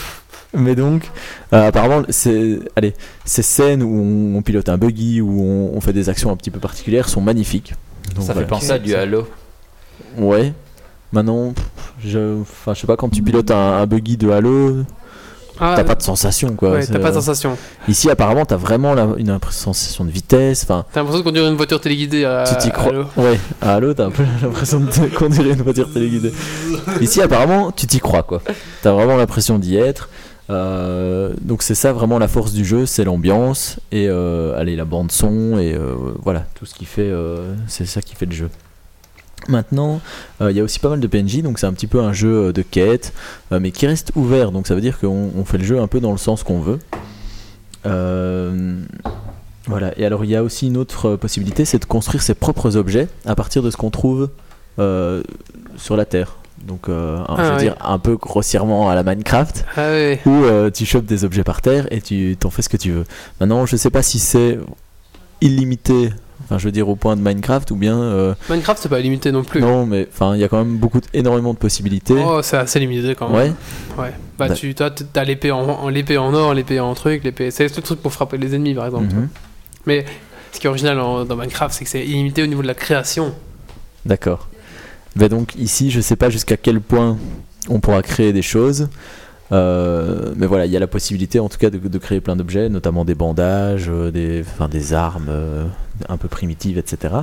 Mais 0.56 0.76
donc, 0.76 1.10
euh, 1.52 1.68
apparemment, 1.68 2.04
c'est, 2.10 2.60
allez, 2.76 2.94
ces 3.26 3.42
scènes 3.42 3.84
où 3.84 3.90
on, 3.90 4.38
on 4.38 4.42
pilote 4.42 4.70
un 4.70 4.78
buggy, 4.78 5.20
où 5.20 5.42
on, 5.42 5.76
on 5.76 5.82
fait 5.82 5.94
des 5.94 6.10
actions 6.10 6.32
un 6.32 6.36
petit 6.38 6.52
peu 6.52 6.60
particulières, 6.60 7.10
sont 7.10 7.22
magnifiques. 7.22 7.74
Donc, 8.16 8.26
Ça 8.26 8.34
voilà. 8.34 8.42
fait 8.48 8.50
penser 8.50 8.72
à 8.72 8.80
du 8.80 8.94
Halo. 8.96 9.28
Ouais. 10.18 10.54
Maintenant, 11.12 11.54
je, 12.04 12.42
enfin, 12.42 12.74
je 12.74 12.82
sais 12.82 12.88
pas 12.88 12.98
quand 12.98 13.10
tu 13.10 13.22
pilotes 13.22 13.52
un, 13.52 13.74
un 13.74 13.86
buggy 13.88 14.18
de 14.18 14.30
Halo, 14.30 14.84
Ah, 15.60 15.74
t'as 15.76 15.84
pas 15.84 15.96
de 15.96 16.02
sensation 16.02 16.56
quoi. 16.56 16.72
ouais, 16.72 16.86
t'as 16.88 16.94
pas 17.00 17.12
de 17.12 17.18
euh, 17.18 17.22
sensation. 17.22 17.58
Ici, 17.88 18.10
apparemment, 18.10 18.46
t'as 18.46 18.56
vraiment 18.58 18.94
la- 18.94 19.10
une 19.18 19.38
sensation 19.52 20.06
de 20.06 20.12
vitesse. 20.12 20.64
Enfin, 20.64 20.86
T'as 20.92 21.00
l'impression 21.02 21.20
de 21.20 21.26
conduire 21.26 21.48
une 21.48 21.56
voiture 21.56 21.80
téléguidée 21.82 22.26
à. 22.26 22.44
tu 22.48 22.58
t'y 22.58 22.72
crois. 22.72 22.92
Ouais. 23.18 23.40
À 23.62 23.76
Halo, 23.76 23.94
t'as 23.94 24.06
un 24.06 24.12
peu 24.12 24.24
l'impression 24.42 24.80
de 24.80 25.16
conduire 25.16 25.48
une 25.54 25.62
voiture 25.62 25.92
téléguidée. 25.92 26.34
Ici, 27.02 27.22
apparemment, 27.22 27.72
tu 27.72 27.88
t'y 27.88 28.00
crois 28.00 28.24
quoi. 28.24 28.42
T'as 28.82 28.92
vraiment 28.92 29.16
l'impression 29.18 29.60
d'y 29.60 29.78
être. 29.78 30.10
Euh, 30.50 31.34
donc 31.42 31.64
c'est 31.64 31.76
ça 31.76 31.94
vraiment 31.94 32.20
la 32.20 32.28
force 32.28 32.52
du 32.52 32.66
jeu, 32.66 32.86
c'est 32.86 33.06
l'ambiance 33.06 33.78
et 33.94 34.08
euh, 34.10 34.60
allez 34.60 34.76
la 34.76 34.84
bande 34.84 35.10
son 35.10 35.58
et 35.58 35.74
euh, 35.74 35.96
voilà 36.22 36.44
tout 36.56 36.66
ce 36.66 36.76
qui 36.76 36.84
fait, 36.84 37.10
c'est 37.68 37.86
ça 37.86 38.02
qui 38.02 38.14
fait 38.16 38.26
le 38.26 38.34
jeu. 38.34 38.50
Maintenant, 39.50 40.00
euh, 40.42 40.52
il 40.52 40.58
y 40.58 40.60
a 40.60 40.64
aussi 40.64 40.80
pas 40.80 40.90
mal 40.90 41.00
de 41.00 41.08
PNJ, 41.08 41.42
donc 41.42 41.60
c'est 41.60 41.66
un 41.66 41.74
petit 41.74 41.88
peu 41.88 42.00
un 42.02 42.14
jeu 42.14 42.48
euh, 42.48 42.54
de 42.54 42.62
quête, 42.62 43.12
euh, 43.52 43.60
mais 43.60 43.72
qui 43.72 43.86
reste 43.88 44.12
ouvert, 44.16 44.52
donc 44.52 44.68
ça 44.68 44.76
veut 44.76 44.82
dire 44.82 45.00
qu'on 45.00 45.32
on 45.38 45.44
fait 45.46 45.58
le 45.58 45.66
jeu 45.66 45.80
un 45.82 45.88
peu 45.88 46.00
dans 46.00 46.12
le 46.14 46.18
sens 46.18 46.44
qu'on 46.44 46.60
veut. 46.62 46.80
Euh, 47.86 48.78
voilà, 49.68 49.98
et 49.98 50.06
alors 50.06 50.24
il 50.26 50.32
y 50.32 50.36
a 50.36 50.44
aussi 50.44 50.68
une 50.68 50.78
autre 50.78 51.16
possibilité, 51.16 51.66
c'est 51.66 51.80
de 51.80 51.86
construire 51.86 52.22
ses 52.22 52.34
propres 52.34 52.76
objets 52.78 53.08
à 53.26 53.36
partir 53.36 53.62
de 53.64 53.72
ce 53.72 53.78
qu'on 53.78 53.90
trouve 53.90 54.30
sur 55.78 55.96
la 55.98 56.06
Terre. 56.06 56.38
Donc, 56.66 56.88
un- 56.88 57.26
Ah 57.28 57.36
je 57.40 57.44
veux 57.50 57.56
oui. 57.58 57.64
dire, 57.64 57.76
un 57.84 58.00
peu 58.00 58.16
grossièrement 58.16 58.90
à 58.90 58.96
la 58.96 59.04
Minecraft, 59.04 59.66
Ah 59.76 59.92
où 60.26 60.70
tu 60.74 60.86
chopes 60.86 61.06
des 61.06 61.26
objets 61.26 61.44
par 61.44 61.62
terre 61.62 61.88
et 61.92 62.00
tu 62.02 62.38
t'en 62.40 62.50
fais 62.50 62.62
ce 62.62 62.70
que 62.70 62.78
tu 62.78 62.92
veux. 62.92 63.04
Maintenant, 63.42 63.66
je 63.66 63.76
sais 63.76 63.90
pas 63.90 64.02
si 64.02 64.18
c'est 64.20 64.58
illimité, 65.42 66.12
enfin, 66.54 66.60
je 66.60 66.66
veux 66.66 66.72
dire 66.72 66.88
au 66.88 66.96
point 66.96 67.16
de 67.16 67.22
Minecraft 67.22 67.72
ou 67.72 67.76
bien. 67.76 68.00
euh, 68.00 68.34
Minecraft, 68.50 68.82
c'est 68.84 68.90
pas 68.90 69.00
limité 69.00 69.32
non 69.32 69.44
plus. 69.44 69.60
non, 69.62 69.86
mais 69.88 70.08
enfin, 70.14 70.36
il 70.36 70.42
y 70.42 70.44
a 70.44 70.48
quand 70.48 70.58
même 70.60 70.78
beaucoup, 70.78 71.00
de- 71.02 71.08
énormément 71.14 71.54
de 71.54 71.58
possibilités. 71.58 72.16
Oh, 72.24 72.42
c'est 72.44 72.58
assez 72.58 72.80
limité 72.80 73.16
quand 73.16 73.30
même. 73.30 73.38
ouais, 73.98 74.04
Ouais. 74.04 74.14
Bah, 74.38 74.48
Ouais. 74.50 74.56
tu 74.56 74.74
toi, 74.76 74.90
t'as 74.92 75.24
l'épée 75.24 75.52
en, 75.52 75.62
en- 75.68 75.90
l'épée 75.90 76.18
en 76.18 76.34
or, 76.34 76.54
l'épée 76.54 76.80
en 76.80 76.94
truc, 76.94 77.24
l'épée. 77.24 77.50
C'est 77.52 77.76
le 77.76 77.82
truc 77.82 78.02
pour 78.02 78.12
frapper 78.14 78.38
les 78.38 78.54
ennemis 78.56 78.74
par 78.76 78.86
exemple. 78.86 79.06
mhm, 79.14 79.28
Mais 79.86 80.06
ce 80.52 80.60
qui 80.60 80.68
est 80.68 80.70
original 80.70 81.00
en- 81.00 81.26
dans 81.26 81.36
Minecraft, 81.36 81.74
c'est 81.76 81.84
que 81.86 81.90
c'est 81.90 82.06
illimité 82.06 82.44
au 82.44 82.48
niveau 82.48 82.62
de 82.62 82.68
la 82.68 82.74
création. 82.76 83.34
d'accord. 84.06 84.48
Mais 85.16 85.30
donc 85.30 85.56
ici, 85.56 85.92
je 85.92 86.02
sais 86.02 86.16
pas 86.16 86.30
jusqu'à 86.32 86.58
quel 86.58 86.82
point 86.82 87.18
on 87.70 87.80
pourra 87.80 88.02
créer 88.02 88.34
des 88.34 88.42
choses. 88.42 88.90
Euh, 89.54 90.34
mais 90.36 90.48
voilà, 90.48 90.66
il 90.66 90.72
y 90.72 90.78
a 90.78 90.80
la 90.80 90.88
possibilité 90.88 91.40
en 91.40 91.48
tout 91.48 91.58
cas 91.58 91.70
de, 91.70 91.78
de 91.78 91.98
créer 92.00 92.20
plein 92.22 92.36
d'objets, 92.36 92.70
notamment 92.70 93.06
des 93.06 93.16
bandages, 93.16 93.86
euh, 93.90 94.10
des, 94.12 94.42
enfin, 94.42 94.68
des 94.68 94.94
armes 94.94 95.28
euh, 95.30 95.64
un 96.10 96.18
peu 96.18 96.28
primitives, 96.28 96.78
etc. 96.78 97.14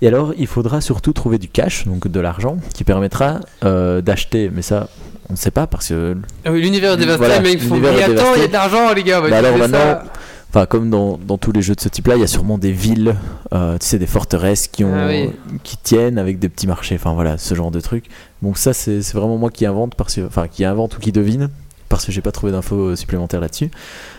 Et 0.00 0.08
alors, 0.08 0.32
il 0.38 0.46
faudra 0.46 0.80
surtout 0.80 1.12
trouver 1.12 1.38
du 1.38 1.48
cash, 1.48 1.86
donc 1.86 2.08
de 2.08 2.20
l'argent, 2.20 2.56
qui 2.74 2.84
permettra 2.84 3.40
euh, 3.64 4.00
d'acheter. 4.00 4.50
Mais 4.52 4.62
ça, 4.62 4.88
on 5.28 5.34
ne 5.34 5.38
sait 5.38 5.50
pas 5.50 5.66
parce 5.66 5.88
que 5.88 6.16
Ah 6.44 6.52
oui, 6.52 6.62
l'univers 6.62 6.92
est 6.94 6.96
dévasté, 6.96 7.18
Voilà, 7.26 7.40
mais 7.40 7.56
font. 7.58 7.74
l'univers 7.74 7.92
Mais 7.96 8.02
attends, 8.04 8.34
il 8.36 8.40
y 8.42 8.44
a 8.44 8.48
de 8.48 8.52
l'argent, 8.52 8.94
les 8.94 9.02
gars. 9.02 9.18
on 9.18 9.22
va 9.22 9.30
Bah 9.30 9.38
alors 9.38 9.58
ça. 9.68 10.04
Enfin, 10.50 10.64
comme 10.64 10.88
dans, 10.88 11.18
dans 11.18 11.36
tous 11.36 11.52
les 11.52 11.60
jeux 11.60 11.74
de 11.74 11.80
ce 11.80 11.88
type-là, 11.90 12.16
il 12.16 12.20
y 12.20 12.24
a 12.24 12.28
sûrement 12.28 12.56
des 12.56 12.72
villes, 12.72 13.14
euh, 13.52 13.76
tu 13.78 13.86
sais, 13.86 13.98
des 13.98 14.06
forteresses 14.06 14.66
qui, 14.66 14.82
ont, 14.82 14.94
Ah 14.94 15.06
oui. 15.08 15.30
qui 15.62 15.76
tiennent 15.76 16.16
avec 16.18 16.38
des 16.38 16.48
petits 16.48 16.66
marchés. 16.66 16.94
Enfin 16.94 17.12
voilà, 17.12 17.36
ce 17.36 17.54
genre 17.54 17.70
de 17.70 17.80
truc. 17.80 18.06
Donc 18.42 18.56
ça, 18.56 18.72
c'est 18.72 19.02
c'est 19.02 19.14
vraiment 19.16 19.36
moi 19.36 19.50
qui 19.50 19.66
invente, 19.66 19.94
parce 19.94 20.14
que, 20.14 20.22
enfin 20.26 20.48
qui 20.48 20.64
invente 20.64 20.96
ou 20.96 21.00
qui 21.00 21.12
devine, 21.12 21.50
parce 21.90 22.06
que 22.06 22.12
j'ai 22.12 22.22
pas 22.22 22.32
trouvé 22.32 22.50
d'infos 22.52 22.76
euh, 22.90 22.96
supplémentaires 22.96 23.40
là-dessus. 23.40 23.70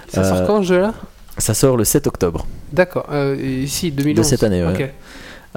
Ça 0.10 0.22
Euh, 0.22 0.38
sort 0.38 0.48
quand 0.48 0.62
ce 0.62 0.68
jeu-là? 0.68 0.94
Ça 1.40 1.54
sort 1.54 1.78
le 1.78 1.84
7 1.86 2.06
octobre 2.06 2.46
D'accord. 2.74 3.08
Euh, 3.12 3.36
ici, 3.64 3.92
2011. 3.92 4.18
de 4.18 4.24
cette 4.24 4.44
année. 4.44 4.64
ouais. 4.64 4.94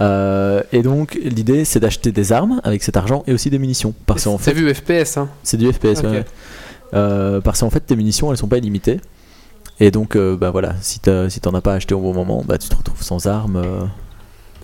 Euh, 0.01 0.63
et 0.73 0.81
donc 0.83 1.19
l'idée, 1.23 1.67
c'est 1.67 1.81
d'acheter 1.81 2.13
des 2.13 2.33
armes 2.33 2.63
avec 2.65 2.83
cet 2.83 2.97
argent 2.97 3.25
et 3.27 3.35
aussi 3.35 3.51
des 3.51 3.59
munitions, 3.59 3.93
parce 4.07 4.23
C'est 4.23 4.39
fait, 4.39 4.53
vu 4.55 4.73
FPS, 4.73 5.19
hein. 5.19 5.29
c'est 5.43 5.59
du 5.59 5.71
FPS. 5.71 5.99
Ok. 5.99 6.05
ouais, 6.05 6.11
ouais. 6.11 6.25
Euh, 6.95 7.41
parce 7.43 7.61
qu'en 7.61 7.69
fait, 7.71 7.81
tes 7.81 7.97
munitions, 7.97 8.31
elles 8.31 8.39
sont 8.39 8.49
pas 8.49 8.59
illimitées. 8.59 9.01
Et 9.81 9.91
donc, 9.91 10.17
euh, 10.17 10.37
bah 10.37 10.51
voilà, 10.51 10.75
si 10.81 11.01
t'en 11.01 11.55
as 11.55 11.61
pas 11.61 11.75
acheté 11.75 11.95
au 11.95 12.01
bon 12.01 12.15
moment, 12.15 12.45
bah 12.47 12.59
tu 12.59 12.69
te 12.69 12.77
retrouves 12.77 13.03
sans 13.03 13.27
armes 13.27 13.57
euh, 13.57 13.85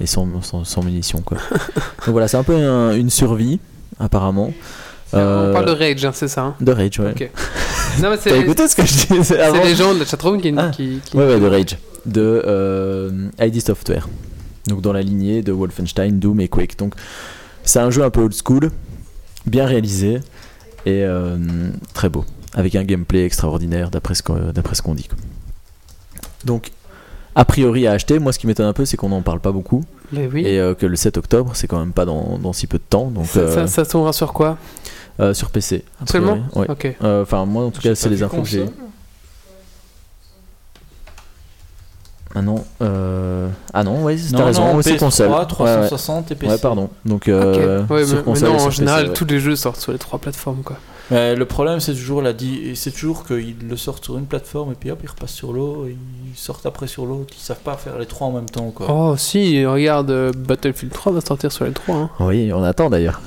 et 0.00 0.06
sans, 0.06 0.28
sans, 0.42 0.64
sans 0.64 0.82
munitions, 0.84 1.22
quoi. 1.22 1.38
donc 1.50 2.08
voilà, 2.08 2.28
c'est 2.28 2.36
un 2.36 2.44
peu 2.44 2.54
un- 2.54 2.92
une 2.94 3.10
survie, 3.10 3.58
apparemment. 3.98 4.52
Euh, 5.14 5.50
On 5.50 5.52
parle 5.54 5.66
de 5.66 5.72
Rage, 5.72 6.04
hein, 6.04 6.10
c'est 6.14 6.28
ça. 6.28 6.42
hein. 6.42 6.54
de 6.60 6.70
Rage, 6.70 6.98
ouais. 7.00 7.10
Ok. 7.10 7.30
non, 8.02 8.10
mais 8.10 8.16
T'as 8.18 8.30
c'est. 8.30 8.40
écouté 8.40 8.68
ce 8.68 8.76
que 8.76 8.84
je 8.86 8.92
disais 8.92 9.24
C'est 9.24 9.40
avant 9.40 9.64
les 9.64 9.74
gens 9.74 9.94
de 9.94 10.00
la 10.00 10.04
chatroom 10.04 10.40
qui. 10.40 10.54
Ah. 10.56 10.68
qui, 10.70 11.00
qui- 11.04 11.16
Ouais, 11.16 11.26
ouais, 11.26 11.40
de 11.40 11.46
Rage. 11.46 11.78
De 12.06 12.42
euh, 12.46 13.28
ID 13.40 13.60
Software. 13.60 14.06
Donc 14.66 14.82
dans 14.82 14.92
la 14.92 15.00
lignée 15.02 15.42
de 15.42 15.50
Wolfenstein, 15.50 16.18
Doom 16.20 16.40
et 16.40 16.48
Quake. 16.48 16.76
Donc 16.78 16.94
c'est 17.64 17.78
un 17.80 17.90
jeu 17.90 18.04
un 18.04 18.10
peu 18.10 18.20
old 18.20 18.34
school, 18.34 18.70
bien 19.46 19.64
réalisé 19.66 20.16
et 20.86 21.02
euh, 21.04 21.38
très 21.94 22.10
beau. 22.10 22.24
Avec 22.58 22.74
un 22.74 22.84
gameplay 22.84 23.24
extraordinaire 23.24 23.90
d'après 23.90 24.14
ce 24.14 24.22
qu'on 24.22 24.94
dit. 24.94 25.08
quoi. 25.08 25.16
Donc 26.44 26.70
a 27.34 27.44
priori 27.44 27.86
à 27.86 27.92
acheter, 27.92 28.18
moi 28.18 28.32
ce 28.32 28.38
qui 28.38 28.46
m'étonne 28.46 28.66
un 28.66 28.72
peu 28.72 28.84
c'est 28.84 28.96
qu'on 28.96 29.08
n'en 29.08 29.22
parle 29.22 29.40
pas 29.40 29.52
beaucoup. 29.52 29.84
Mais 30.12 30.26
oui. 30.26 30.44
Et 30.46 30.58
euh, 30.58 30.74
que 30.74 30.84
le 30.84 30.96
7 30.96 31.16
octobre 31.18 31.52
c'est 31.54 31.66
quand 31.68 31.78
même 31.78 31.92
pas 31.92 32.04
dans, 32.04 32.36
dans 32.38 32.52
si 32.52 32.66
peu 32.66 32.78
de 32.78 32.82
temps. 32.82 33.06
Donc 33.06 33.26
ça, 33.26 33.40
euh, 33.40 33.54
ça, 33.54 33.66
ça 33.68 33.86
tournera 33.86 34.12
sur 34.12 34.32
quoi? 34.32 34.58
euh, 35.20 35.32
sur 35.34 35.50
PC. 35.50 35.84
a 36.02 36.06
Seulement 36.10 36.38
priori. 36.50 36.68
Ouais. 36.68 36.70
Ok. 36.70 36.96
Euh, 37.02 37.22
Enfin 37.22 37.44
moi 37.46 37.64
en 37.64 37.70
tout 37.70 37.80
cas 37.80 37.94
c'est 37.94 38.08
les 38.08 38.22
infos 38.22 38.42
que 38.42 38.48
j'ai. 38.48 38.66
Ah 42.34 42.42
non, 42.42 42.62
euh... 42.82 43.48
ah 43.72 43.82
non, 43.82 44.04
ouais, 44.04 44.14
Non, 44.16 44.38
t'as 44.38 44.44
raison, 44.44 44.64
non, 44.66 44.76
ouais, 44.76 44.82
c'est 44.82 44.96
PS3, 44.96 44.98
console. 44.98 45.28
Ouais, 45.30 45.38
ouais. 45.38 45.46
360 45.46 46.30
et 46.30 46.34
PC. 46.34 46.52
Ouais, 46.52 46.58
pardon. 46.58 46.90
Donc, 47.06 47.26
euh, 47.26 47.82
ok. 47.84 47.90
Ouais, 47.90 48.04
sur 48.04 48.16
mais, 48.18 48.22
console 48.22 48.48
mais 48.48 48.48
et 48.50 48.52
non, 48.52 48.58
sur 48.58 48.66
en 48.66 48.68
PC, 48.68 48.76
général, 48.76 49.06
ouais. 49.08 49.12
tous 49.14 49.24
les 49.24 49.40
jeux 49.40 49.56
sortent 49.56 49.80
sur 49.80 49.92
les 49.92 49.98
trois 49.98 50.18
plateformes, 50.18 50.62
quoi. 50.62 50.76
Mais 51.10 51.34
le 51.34 51.44
problème, 51.46 51.80
c'est 51.80 51.94
toujours 51.94 52.20
la 52.20 52.32
di- 52.34 52.76
c'est 52.76 52.90
toujours 52.90 53.24
qu'ils 53.26 53.56
le 53.66 53.76
sortent 53.78 54.04
sur 54.04 54.18
une 54.18 54.26
plateforme 54.26 54.72
et 54.72 54.74
puis 54.74 54.90
hop, 54.90 54.98
ils 55.02 55.08
repassent 55.08 55.32
sur 55.32 55.52
l'autre, 55.54 55.88
ils 55.88 56.36
sortent 56.38 56.66
après 56.66 56.86
sur 56.86 57.06
l'autre. 57.06 57.32
Ils 57.36 57.42
savent 57.42 57.60
pas 57.60 57.76
faire 57.76 57.98
les 57.98 58.04
trois 58.06 58.26
en 58.26 58.32
même 58.32 58.48
temps, 58.50 58.70
quoi. 58.70 58.86
Oh, 58.90 59.16
si, 59.16 59.64
regarde, 59.64 60.10
euh, 60.10 60.32
Battlefield 60.36 60.92
3 60.92 61.12
va 61.12 61.20
sortir 61.22 61.50
sur 61.50 61.64
les 61.64 61.72
trois. 61.72 61.96
Hein. 61.96 62.10
Oui, 62.20 62.52
on 62.52 62.62
attend 62.62 62.90
d'ailleurs. 62.90 63.22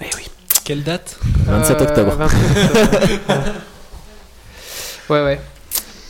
Eh 0.00 0.04
oui. 0.16 0.28
Quelle 0.64 0.82
date? 0.84 1.18
27 1.46 1.80
Euh, 1.80 1.84
octobre. 1.84 2.12
27 2.16 2.40
octobre. 3.14 3.42
ouais, 5.10 5.24
ouais. 5.24 5.40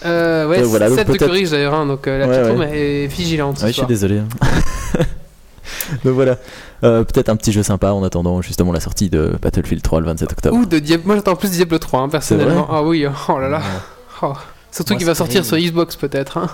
Euh, 0.05 0.47
ouais, 0.47 0.59
Donc 0.61 0.67
voilà, 0.67 0.89
donc 0.91 0.99
7 0.99 1.09
de 1.11 1.17
corrige 1.17 1.51
d'ailleurs, 1.51 1.73
hein, 1.75 1.87
donc 1.87 2.07
euh, 2.07 2.19
la 2.19 2.29
Ouais, 2.53 2.59
ouais. 2.59 2.79
est 2.79 3.07
vigilante. 3.07 3.59
ce 3.59 3.65
Ouais, 3.65 3.73
je 3.73 3.77
suis 3.79 3.87
désolé. 3.87 4.21
donc 6.05 6.15
voilà, 6.15 6.37
Euh, 6.83 7.03
peut-être 7.05 7.29
un 7.29 7.37
petit 7.37 7.53
jeu 7.53 7.63
sympa 7.63 7.93
en 7.93 8.03
attendant 8.05 8.43
justement 8.43 8.73
la 8.73 8.81
sortie 8.81 9.09
de 9.11 9.33
Battlefield 9.41 9.83
3 9.83 10.01
le 10.01 10.07
27 10.07 10.33
octobre. 10.33 10.57
Ou 10.57 10.67
de 10.67 10.79
Diablo. 10.79 11.07
Moi 11.07 11.17
j'attends 11.17 11.37
plus 11.37 11.51
Diablo 11.51 11.79
3 11.79 12.01
hein, 12.01 12.09
personnellement. 12.09 12.67
Ah 12.71 12.83
oui, 12.83 13.07
oh 13.29 13.39
là 13.39 13.49
là. 13.49 13.63
Oh. 14.23 14.33
Surtout 14.71 14.97
qu'il 14.97 15.07
va 15.07 15.15
sortir 15.15 15.45
sur 15.45 15.57
Xbox 15.57 15.97
peut-être. 15.97 16.39
hein. 16.39 16.49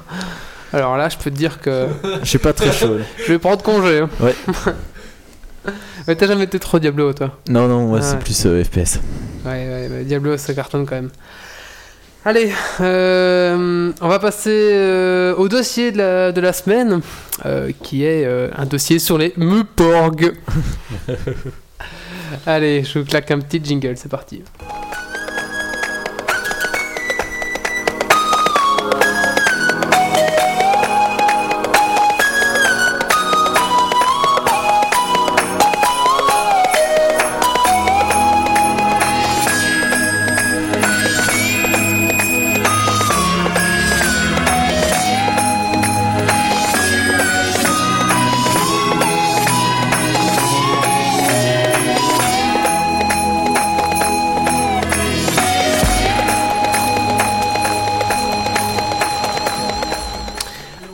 Alors 0.73 0.97
là, 0.97 1.09
je 1.09 1.17
peux 1.17 1.31
te 1.31 1.37
dire 1.37 1.61
que 1.61 1.89
Je 2.23 2.29
suis 2.29 2.39
pas 2.39 2.53
très 2.53 2.71
chaud. 2.73 2.99
je 3.19 3.33
vais 3.33 3.39
prendre 3.39 3.63
congé. 3.63 3.99
hein. 4.01 4.09
Ouais. 4.21 4.35
Mais 6.09 6.17
t'as 6.17 6.27
jamais 6.27 6.45
été 6.45 6.59
trop 6.59 6.79
Diablo 6.79 7.13
toi? 7.13 7.37
Non, 7.49 7.69
non, 7.69 7.87
moi 7.87 7.99
Ah 8.01 8.03
c'est 8.03 8.15
ouais. 8.15 8.19
plus 8.23 8.47
euh, 8.47 8.65
FPS. 8.65 8.99
Ouais, 9.45 9.51
ouais, 9.51 9.89
mais 9.91 10.05
Diablo 10.05 10.37
ça 10.37 10.55
cartonne 10.55 10.87
quand 10.87 10.95
même. 10.97 11.11
Allez, 12.23 12.53
euh, 12.83 13.93
on 13.99 14.09
va 14.09 14.19
passer 14.19 14.51
euh, 14.73 15.35
au 15.37 15.49
dossier 15.49 15.91
de 15.91 15.97
la, 15.97 16.33
de 16.33 16.41
la 16.43 16.53
semaine, 16.53 17.01
euh, 17.47 17.73
qui 17.83 18.05
est 18.05 18.27
un 18.55 18.67
dossier 18.67 18.99
sur 18.99 19.17
les 19.17 19.33
Muporg. 19.39 20.35
Allez, 22.47 22.85
je 22.85 22.99
vous 22.99 23.07
claque 23.07 23.31
un 23.31 23.39
petit 23.39 23.65
jingle, 23.65 23.97
c'est 23.97 24.11
parti. 24.11 24.43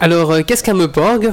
Alors, 0.07 0.31
euh, 0.31 0.43
qu'est-ce 0.47 0.63
qu'un 0.63 0.75
Meuporg 0.75 1.33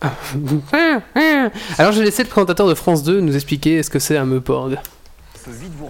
Ah. 0.00 0.12
Alors, 1.76 1.90
j'ai 1.90 2.04
laissé 2.04 2.22
le 2.22 2.28
présentateur 2.28 2.68
de 2.68 2.74
France 2.74 3.02
2 3.02 3.20
nous 3.20 3.34
expliquer 3.34 3.82
ce 3.82 3.90
que 3.90 3.98
c'est 3.98 4.16
un 4.16 4.24
Meuporg. 4.24 4.78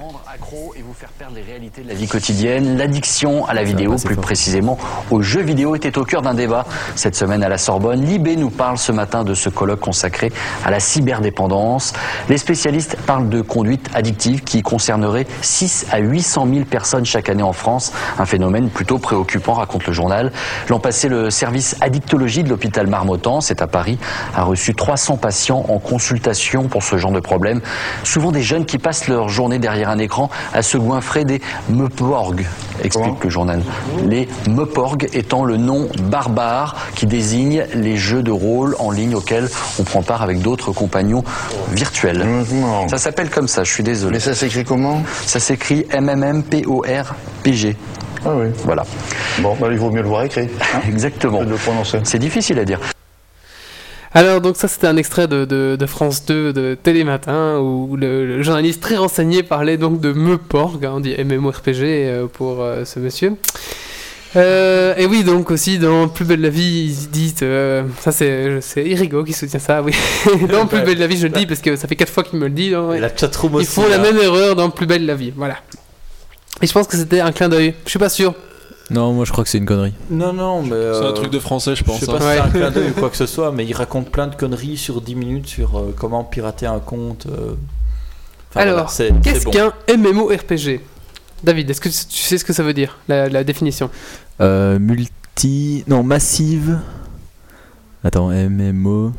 Rendre 0.09 0.22
accro 0.32 0.72
et 0.74 0.80
vous 0.80 0.94
faire 0.94 1.11
perdre 1.11 1.34
les 1.34 1.42
réalités 1.42 1.82
de 1.82 1.88
la 1.88 1.94
vie 1.94 2.09
quotidienne. 2.09 2.78
L'addiction 2.78 3.44
à 3.46 3.52
la 3.52 3.62
vidéo, 3.62 3.96
plus 3.96 4.14
fort. 4.14 4.22
précisément 4.22 4.78
aux 5.11 5.20
jeux 5.20 5.42
vidéo, 5.42 5.74
était 5.74 5.98
au 5.98 6.04
cœur 6.04 6.22
d'un 6.22 6.32
débat 6.32 6.64
cette 6.94 7.14
semaine 7.14 7.42
à 7.42 7.48
la 7.50 7.59
Sorbonne. 7.59 8.02
Libé 8.02 8.36
nous 8.36 8.48
parle 8.48 8.78
ce 8.78 8.90
matin 8.90 9.22
de 9.22 9.34
ce 9.34 9.50
colloque 9.50 9.80
consacré 9.80 10.32
à 10.64 10.70
la 10.70 10.80
cyberdépendance. 10.80 11.92
Les 12.30 12.38
spécialistes 12.38 12.96
parlent 13.06 13.28
de 13.28 13.42
conduite 13.42 13.90
addictive 13.92 14.44
qui 14.44 14.62
concernerait 14.62 15.26
6 15.42 15.88
à 15.90 15.98
800 15.98 16.48
000 16.54 16.64
personnes 16.64 17.04
chaque 17.04 17.28
année 17.28 17.42
en 17.42 17.52
France. 17.52 17.92
Un 18.18 18.24
phénomène 18.24 18.70
plutôt 18.70 18.98
préoccupant, 18.98 19.54
raconte 19.54 19.86
le 19.86 19.92
journal. 19.92 20.32
L'an 20.70 20.78
passé, 20.78 21.09
le 21.09 21.28
service 21.28 21.76
addictologie 21.82 22.44
de 22.44 22.48
l'hôpital 22.48 22.86
Marmottan, 22.86 23.42
c'est 23.42 23.61
à 23.61 23.66
Paris, 23.66 23.98
a 24.34 24.44
reçu 24.44 24.74
300 24.74 25.18
patients 25.18 25.66
en 25.68 25.78
consultation 25.78 26.68
pour 26.68 26.82
ce 26.82 26.96
genre 26.96 27.12
de 27.12 27.20
problème. 27.20 27.61
Souvent 28.04 28.32
des 28.32 28.42
jeunes 28.42 28.64
qui 28.64 28.78
passent 28.78 29.09
leur 29.09 29.28
journée 29.28 29.59
derrière 29.59 29.90
un 29.90 29.97
écran 29.99 30.30
à 30.53 30.62
se 30.62 30.76
goinfrer 30.78 31.24
des 31.24 31.40
meuporg, 31.68 32.44
explique 32.82 33.24
le 33.24 33.30
journal. 33.30 33.62
Les 34.07 34.28
meuporg 34.49 35.09
étant 35.12 35.44
le 35.44 35.57
nom 35.57 35.88
barbare 36.05 36.76
qui 36.94 37.07
désigne 37.07 37.64
les 37.74 37.96
jeux 37.96 38.22
de 38.22 38.30
rôle 38.30 38.76
en 38.78 38.90
ligne 38.90 39.14
auxquels 39.14 39.49
on 39.78 39.82
prend 39.84 40.03
part 40.03 40.22
avec 40.22 40.40
d'autres 40.40 40.72
compagnons 40.72 41.24
virtuels. 41.72 42.24
Ça 42.88 42.99
s'appelle 42.99 43.30
comme 43.30 43.49
ça, 43.49 43.64
je 43.64 43.70
suis 43.72 43.82
désolé. 43.82 44.14
Mais 44.14 44.20
ça 44.20 44.34
s'écrit 44.34 44.64
comment? 44.64 45.03
Ça 45.26 45.40
s'écrit 45.40 45.86
MMMPORPG. 45.92 47.76
Ah 48.24 48.30
oui. 48.34 48.46
Voilà. 48.64 48.84
Bon, 49.40 49.57
bah, 49.61 49.68
il 49.70 49.78
vaut 49.78 49.90
mieux 49.90 50.03
le 50.03 50.09
voir 50.09 50.24
écrit. 50.24 50.49
hein, 50.74 50.80
Exactement. 50.88 51.38
que 51.40 51.44
de 51.44 51.51
le 51.51 51.57
prononcer. 51.57 51.99
C'est 52.05 52.18
difficile 52.18 52.59
à 52.59 52.64
dire. 52.64 52.80
Alors 54.14 54.40
donc 54.40 54.56
ça 54.56 54.68
c'était 54.68 54.86
un 54.86 54.96
extrait 54.96 55.28
de, 55.28 55.44
de- 55.44 55.76
de 55.78 55.86
France 55.86 56.24
2 56.24 56.52
de 56.52 56.76
Télématin 56.82 57.59
où 57.59 57.96
le, 57.96 58.26
le 58.26 58.42
journaliste 58.42 58.80
très 58.82 58.96
renseigné 58.96 59.42
parlait 59.42 59.76
donc 59.76 60.00
de 60.00 60.12
Meuporg, 60.12 60.84
hein, 60.84 60.92
on 60.96 61.00
dit 61.00 61.14
MMORPG 61.22 61.82
euh, 61.82 62.26
pour 62.26 62.62
euh, 62.62 62.84
ce 62.84 62.98
monsieur. 63.00 63.34
Euh, 64.36 64.94
et 64.96 65.06
oui 65.06 65.24
donc 65.24 65.50
aussi 65.50 65.78
dans 65.78 66.09
Plus 66.09 66.24
belle 66.24 66.40
la 66.42 66.48
vie 66.50 66.86
ils 67.00 67.11
disent 67.11 67.36
euh, 67.42 67.82
ça 68.00 68.12
c'est 68.12 68.61
Irigo 68.84 69.24
qui 69.24 69.32
soutient 69.32 69.59
ça 69.59 69.82
oui. 69.82 69.92
Dans 70.52 70.66
Plus 70.66 70.82
belle 70.82 70.98
la 70.98 71.06
vie 71.06 71.16
je 71.16 71.26
le 71.26 71.32
dis 71.32 71.46
parce 71.46 71.61
que 71.61 71.76
ça 71.76 71.88
fait 71.88 71.96
quatre 71.96 72.12
fois 72.12 72.22
qu'il 72.24 72.38
me 72.38 72.44
le 72.44 72.50
dit 72.52 72.68
Et 72.94 73.00
la 73.00 73.14
chatroom 73.14 73.56
ils 73.61 73.66
font 73.66 73.88
la 73.88 73.96
là. 73.96 74.02
même 74.02 74.18
erreur 74.18 74.54
dans 74.54 74.68
Plus 74.70 74.84
belle 74.86 75.06
la 75.06 75.14
vie 75.14 75.32
voilà. 75.34 75.56
Et 76.61 76.66
je 76.66 76.72
pense 76.72 76.86
que 76.88 76.96
c'était 76.96 77.20
un 77.20 77.30
clin 77.32 77.48
d'œil. 77.48 77.72
Je 77.84 77.90
suis 77.90 77.98
pas 78.00 78.09
sûr 78.09 78.34
Non, 78.91 79.12
moi 79.12 79.24
je 79.26 79.32
crois 79.32 79.45
que 79.45 79.51
c'est 79.51 79.59
une 79.59 79.66
connerie. 79.66 79.93
Non, 80.11 80.32
non, 80.32 80.62
mais. 80.62 80.70
C'est 80.70 80.74
euh, 80.76 81.11
un 81.11 81.12
truc 81.12 81.30
de 81.30 81.39
français, 81.39 81.72
je 81.74 81.80
Je 81.80 81.84
pense. 81.84 82.01
sais 82.01 82.11
hein. 82.11 82.14
pas 82.18 82.20
si 82.20 82.26
c'est 82.36 82.41
un 82.41 82.49
clin 82.51 82.70
d'œil 82.70 82.91
ou 82.91 82.99
quoi 82.99 83.11
que 83.11 83.16
ce 83.16 83.26
soit, 83.26 83.53
mais 83.53 83.66
il 83.66 83.74
raconte 83.74 84.11
plein 84.11 84.26
de 84.28 84.34
conneries 84.34 84.76
sur 84.78 85.01
10 85.03 85.14
minutes 85.14 85.47
sur 85.47 85.78
euh, 85.78 85.95
comment 85.97 86.24
pirater 86.24 86.66
un 86.66 86.78
compte. 86.80 87.26
euh. 87.26 87.55
Enfin, 88.51 88.61
Alors, 88.61 88.91
c'est- 88.91 89.12
qu'est-ce 89.22 89.45
bon. 89.45 89.51
qu'un 89.51 89.72
MMORPG 89.95 90.80
David 91.45 91.70
est-ce 91.70 91.80
que 91.80 91.89
tu 91.91 91.95
sais 91.95 92.39
ce 92.39 92.45
que 92.45 92.53
ça 92.55 92.62
veut 92.62 92.72
dire 92.72 92.97
la, 93.09 93.28
la 93.28 93.45
définition? 93.45 93.91
Euh, 94.41 94.78
multi. 94.78 95.84
Non, 95.86 96.03
massive. 96.03 96.78
Attends, 98.03 98.30
MMO. 98.30 99.12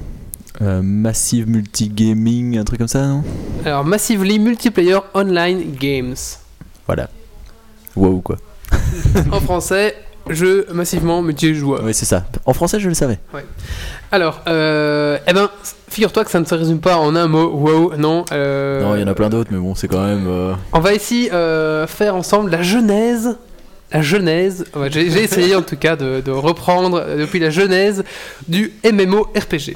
Euh, 0.61 0.81
massive 0.81 1.47
multigaming, 1.47 2.57
un 2.57 2.63
truc 2.65 2.79
comme 2.79 2.87
ça, 2.89 3.05
non? 3.07 3.23
Alors, 3.63 3.85
Massively 3.85 4.39
Multiplayer 4.39 4.97
Online 5.13 5.71
Games. 5.79 6.15
Voilà. 6.87 7.09
Wow, 7.95 8.19
quoi. 8.19 8.37
En 9.31 9.39
français, 9.39 9.95
jeu 10.29 10.67
massivement 10.73 11.21
multijoueur. 11.21 11.81
Oui, 11.83 11.93
c'est 11.93 12.05
ça. 12.05 12.25
En 12.45 12.53
français, 12.53 12.79
je 12.79 12.87
le 12.87 12.93
savais. 12.93 13.19
Alors, 14.11 14.41
euh, 14.47 15.17
eh 15.27 15.33
ben, 15.33 15.49
figure-toi 15.89 16.25
que 16.25 16.31
ça 16.31 16.39
ne 16.39 16.45
se 16.45 16.55
résume 16.55 16.79
pas 16.79 16.97
en 16.97 17.15
un 17.15 17.27
mot. 17.27 17.47
Wow, 17.49 17.93
non. 17.97 18.25
euh, 18.31 18.81
Non, 18.83 18.95
il 18.95 19.01
y 19.01 19.03
en 19.03 19.07
a 19.07 19.13
plein 19.13 19.29
d'autres, 19.29 19.49
mais 19.51 19.59
bon, 19.59 19.75
c'est 19.75 19.87
quand 19.87 20.03
même. 20.05 20.25
euh, 20.27 20.53
On 20.73 20.79
va 20.79 20.93
ici 20.93 21.29
faire 21.29 22.15
ensemble 22.15 22.51
la 22.51 22.61
genèse. 22.63 23.37
La 23.91 24.03
genèse, 24.03 24.65
ouais, 24.75 24.91
j'ai 24.91 25.07
essayé 25.23 25.55
en 25.55 25.63
tout 25.63 25.75
cas 25.77 25.95
de, 25.95 26.21
de 26.21 26.29
reprendre 26.31 27.03
depuis 27.17 27.39
la 27.39 27.49
genèse 27.49 28.03
du 28.47 28.71
MMORPG. 28.83 29.75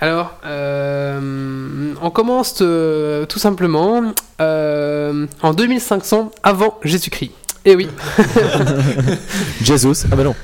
Alors, 0.00 0.34
on 0.46 2.10
commence 2.10 2.54
tout 2.54 3.38
simplement 3.40 4.12
en 4.38 5.52
2500 5.52 6.30
avant 6.44 6.78
Jésus-Christ. 6.84 7.32
Et 7.68 7.76
oui, 7.76 7.86
Jesus. 9.62 10.06
Ah 10.10 10.16
bah 10.16 10.24
non. 10.24 10.34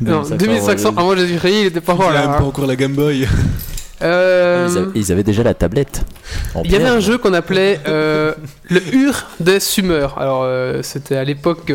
non, 0.00 0.22
2500 0.22 0.94
avant 0.96 1.14
Jésus-Christ, 1.14 1.52
il 1.60 1.66
était 1.66 1.82
pas 1.82 1.92
Il 1.92 1.96
encore 1.96 2.08
a 2.08 2.12
même 2.14 2.30
hein. 2.30 2.38
pas 2.38 2.44
encore 2.44 2.66
la 2.66 2.74
Game 2.74 2.94
Boy. 2.94 3.28
Euh, 4.02 4.66
Ils, 4.70 4.78
avaient, 4.78 4.90
ils 4.94 5.12
avaient 5.12 5.22
déjà 5.22 5.42
la 5.42 5.52
tablette. 5.52 6.06
Il 6.64 6.70
y 6.70 6.76
avait 6.76 6.88
un 6.88 7.00
jeu 7.00 7.18
qu'on 7.18 7.34
appelait 7.34 7.80
euh, 7.86 8.32
le 8.70 8.80
Ur 8.94 9.26
des 9.40 9.60
Sumers. 9.60 10.16
Alors, 10.16 10.44
euh, 10.44 10.80
c'était 10.82 11.16
à 11.16 11.24
l'époque 11.24 11.70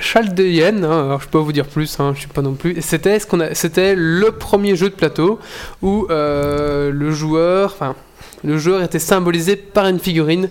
chaldéenne. 0.00 0.82
hein. 0.84 1.04
alors, 1.04 1.20
je 1.20 1.26
peux 1.26 1.38
pas 1.38 1.44
vous 1.44 1.52
dire 1.52 1.66
plus, 1.66 1.94
hein, 2.00 2.12
je 2.14 2.20
suis 2.20 2.28
pas 2.28 2.40
non 2.40 2.54
plus. 2.54 2.76
C'était 2.80 3.18
ce 3.18 3.26
qu'on 3.26 3.40
a, 3.40 3.52
c'était 3.54 3.94
le 3.94 4.30
premier 4.30 4.76
jeu 4.76 4.88
de 4.88 4.94
plateau 4.94 5.38
où 5.82 6.06
euh, 6.08 6.90
le 6.90 7.10
joueur, 7.10 7.74
enfin, 7.78 7.94
le 8.42 8.56
joueur 8.56 8.82
était 8.82 8.98
symbolisé 8.98 9.56
par 9.56 9.88
une 9.88 9.98
figurine. 10.00 10.48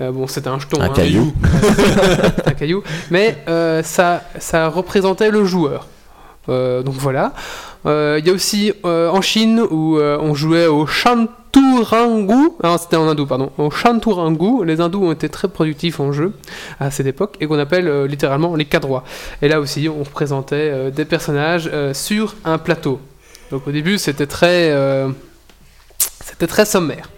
Euh, 0.00 0.12
bon, 0.12 0.26
c'était 0.28 0.48
un 0.48 0.58
jeton, 0.58 0.80
Un 0.80 0.86
hein, 0.86 0.92
caillou. 0.94 1.32
un 2.46 2.52
caillou, 2.52 2.82
mais 3.10 3.38
euh, 3.48 3.82
ça, 3.82 4.22
ça 4.38 4.68
représentait 4.68 5.30
le 5.30 5.44
joueur. 5.44 5.88
Euh, 6.48 6.82
donc 6.82 6.94
voilà. 6.94 7.32
Il 7.84 8.26
y 8.26 8.28
a 8.28 8.32
aussi 8.34 8.72
en 8.84 9.22
Chine 9.22 9.62
où 9.70 9.98
on 9.98 10.34
jouait 10.34 10.66
au 10.66 10.86
Chanturangu. 10.86 12.50
Non, 12.62 12.76
c'était 12.76 12.96
en 12.96 13.08
hindou, 13.08 13.24
pardon. 13.24 13.50
Au 13.56 13.70
Chanturangu. 13.70 14.62
Les 14.66 14.82
hindous 14.82 15.04
ont 15.04 15.12
été 15.12 15.30
très 15.30 15.48
productifs 15.48 15.98
en 15.98 16.12
jeu 16.12 16.34
à 16.80 16.90
cette 16.90 17.06
époque 17.06 17.36
et 17.40 17.46
qu'on 17.46 17.58
appelle 17.58 18.04
littéralement 18.04 18.56
les 18.56 18.66
cadroits. 18.66 19.04
Et 19.40 19.48
là 19.48 19.58
aussi, 19.58 19.88
on 19.88 20.02
représentait 20.02 20.90
des 20.90 21.06
personnages 21.06 21.70
sur 21.94 22.34
un 22.44 22.58
plateau. 22.58 23.00
Donc 23.50 23.66
au 23.66 23.70
début, 23.70 23.96
c'était 23.96 24.26
très, 24.26 24.74
c'était 26.20 26.48
très 26.48 26.66
sommaire. 26.66 27.08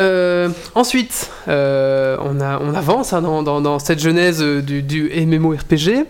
Euh, 0.00 0.48
ensuite, 0.74 1.30
euh, 1.46 2.16
on, 2.20 2.40
avance 2.40 3.12
hein, 3.12 3.22
dans, 3.22 3.78
cette 3.78 4.00
genèse 4.00 4.42
euh, 4.42 4.60
du, 4.60 4.82
du 4.82 5.08
MMORPG 5.14 6.04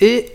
et 0.00 0.30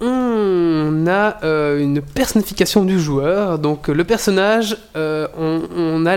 on 0.00 1.06
a 1.06 1.38
une 1.78 2.02
personnification 2.02 2.84
du 2.84 3.00
joueur. 3.00 3.58
Donc 3.58 3.88
le 3.88 4.04
personnage, 4.04 4.76
on, 4.94 6.06
a 6.06 6.16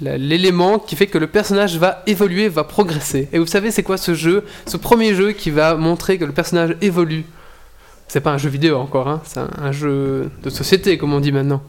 l'élément 0.00 0.78
qui 0.78 0.94
fait 0.94 1.06
que 1.06 1.18
le 1.18 1.26
personnage 1.26 1.76
va 1.78 2.02
évoluer, 2.06 2.48
va 2.48 2.64
progresser. 2.64 3.28
Et 3.32 3.38
vous 3.38 3.46
savez 3.46 3.70
c'est 3.70 3.82
quoi 3.82 3.96
ce 3.96 4.14
jeu? 4.14 4.44
Ce 4.66 4.76
premier 4.76 5.14
jeu 5.14 5.32
qui 5.32 5.50
va 5.50 5.74
montrer 5.74 6.18
que 6.18 6.24
le 6.24 6.32
personnage 6.32 6.76
évolue. 6.80 7.24
C'est 8.06 8.20
pas 8.20 8.30
un 8.30 8.38
jeu 8.38 8.50
vidéo 8.50 8.76
encore, 8.76 9.08
hein, 9.08 9.22
c'est 9.24 9.40
un 9.40 9.72
jeu 9.72 10.30
de 10.42 10.50
société 10.50 10.98
comme 10.98 11.14
on 11.14 11.20
dit 11.20 11.32
maintenant. 11.32 11.62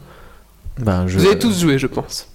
Jeu, 1.06 1.18
Vous 1.18 1.26
avez 1.26 1.38
tous 1.38 1.60
joué 1.60 1.78
je 1.78 1.86
pense. 1.86 2.28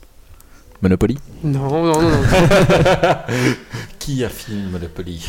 Monopoly. 0.81 1.17
Non, 1.43 1.69
non, 1.69 1.83
non. 1.85 2.01
non. 2.01 2.17
Qui 3.99 4.23
a 4.23 4.29
fini 4.29 4.63
Monopoly? 4.71 5.21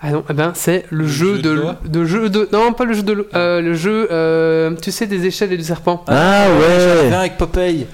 Ah 0.00 0.10
non, 0.10 0.24
eh 0.30 0.32
ben 0.32 0.52
c'est 0.54 0.84
le, 0.90 1.06
jeu, 1.08 1.36
jeu 1.36 1.42
de, 1.42 1.56
de 1.84 1.88
de 1.88 2.04
jeu 2.04 2.28
de 2.28 2.48
non 2.52 2.72
pas 2.72 2.84
le 2.84 2.92
jeu 2.94 3.02
de 3.02 3.12
l'eau, 3.12 3.26
euh, 3.34 3.60
le 3.60 3.74
jeu 3.74 4.06
euh, 4.12 4.72
tu 4.80 4.92
sais 4.92 5.06
des 5.08 5.26
échelles 5.26 5.52
et 5.52 5.56
du 5.56 5.64
serpent. 5.64 6.04
Ah 6.06 6.46
Viens 6.48 7.08
ouais 7.08 7.14
avec 7.16 7.36
Popeye. 7.36 7.86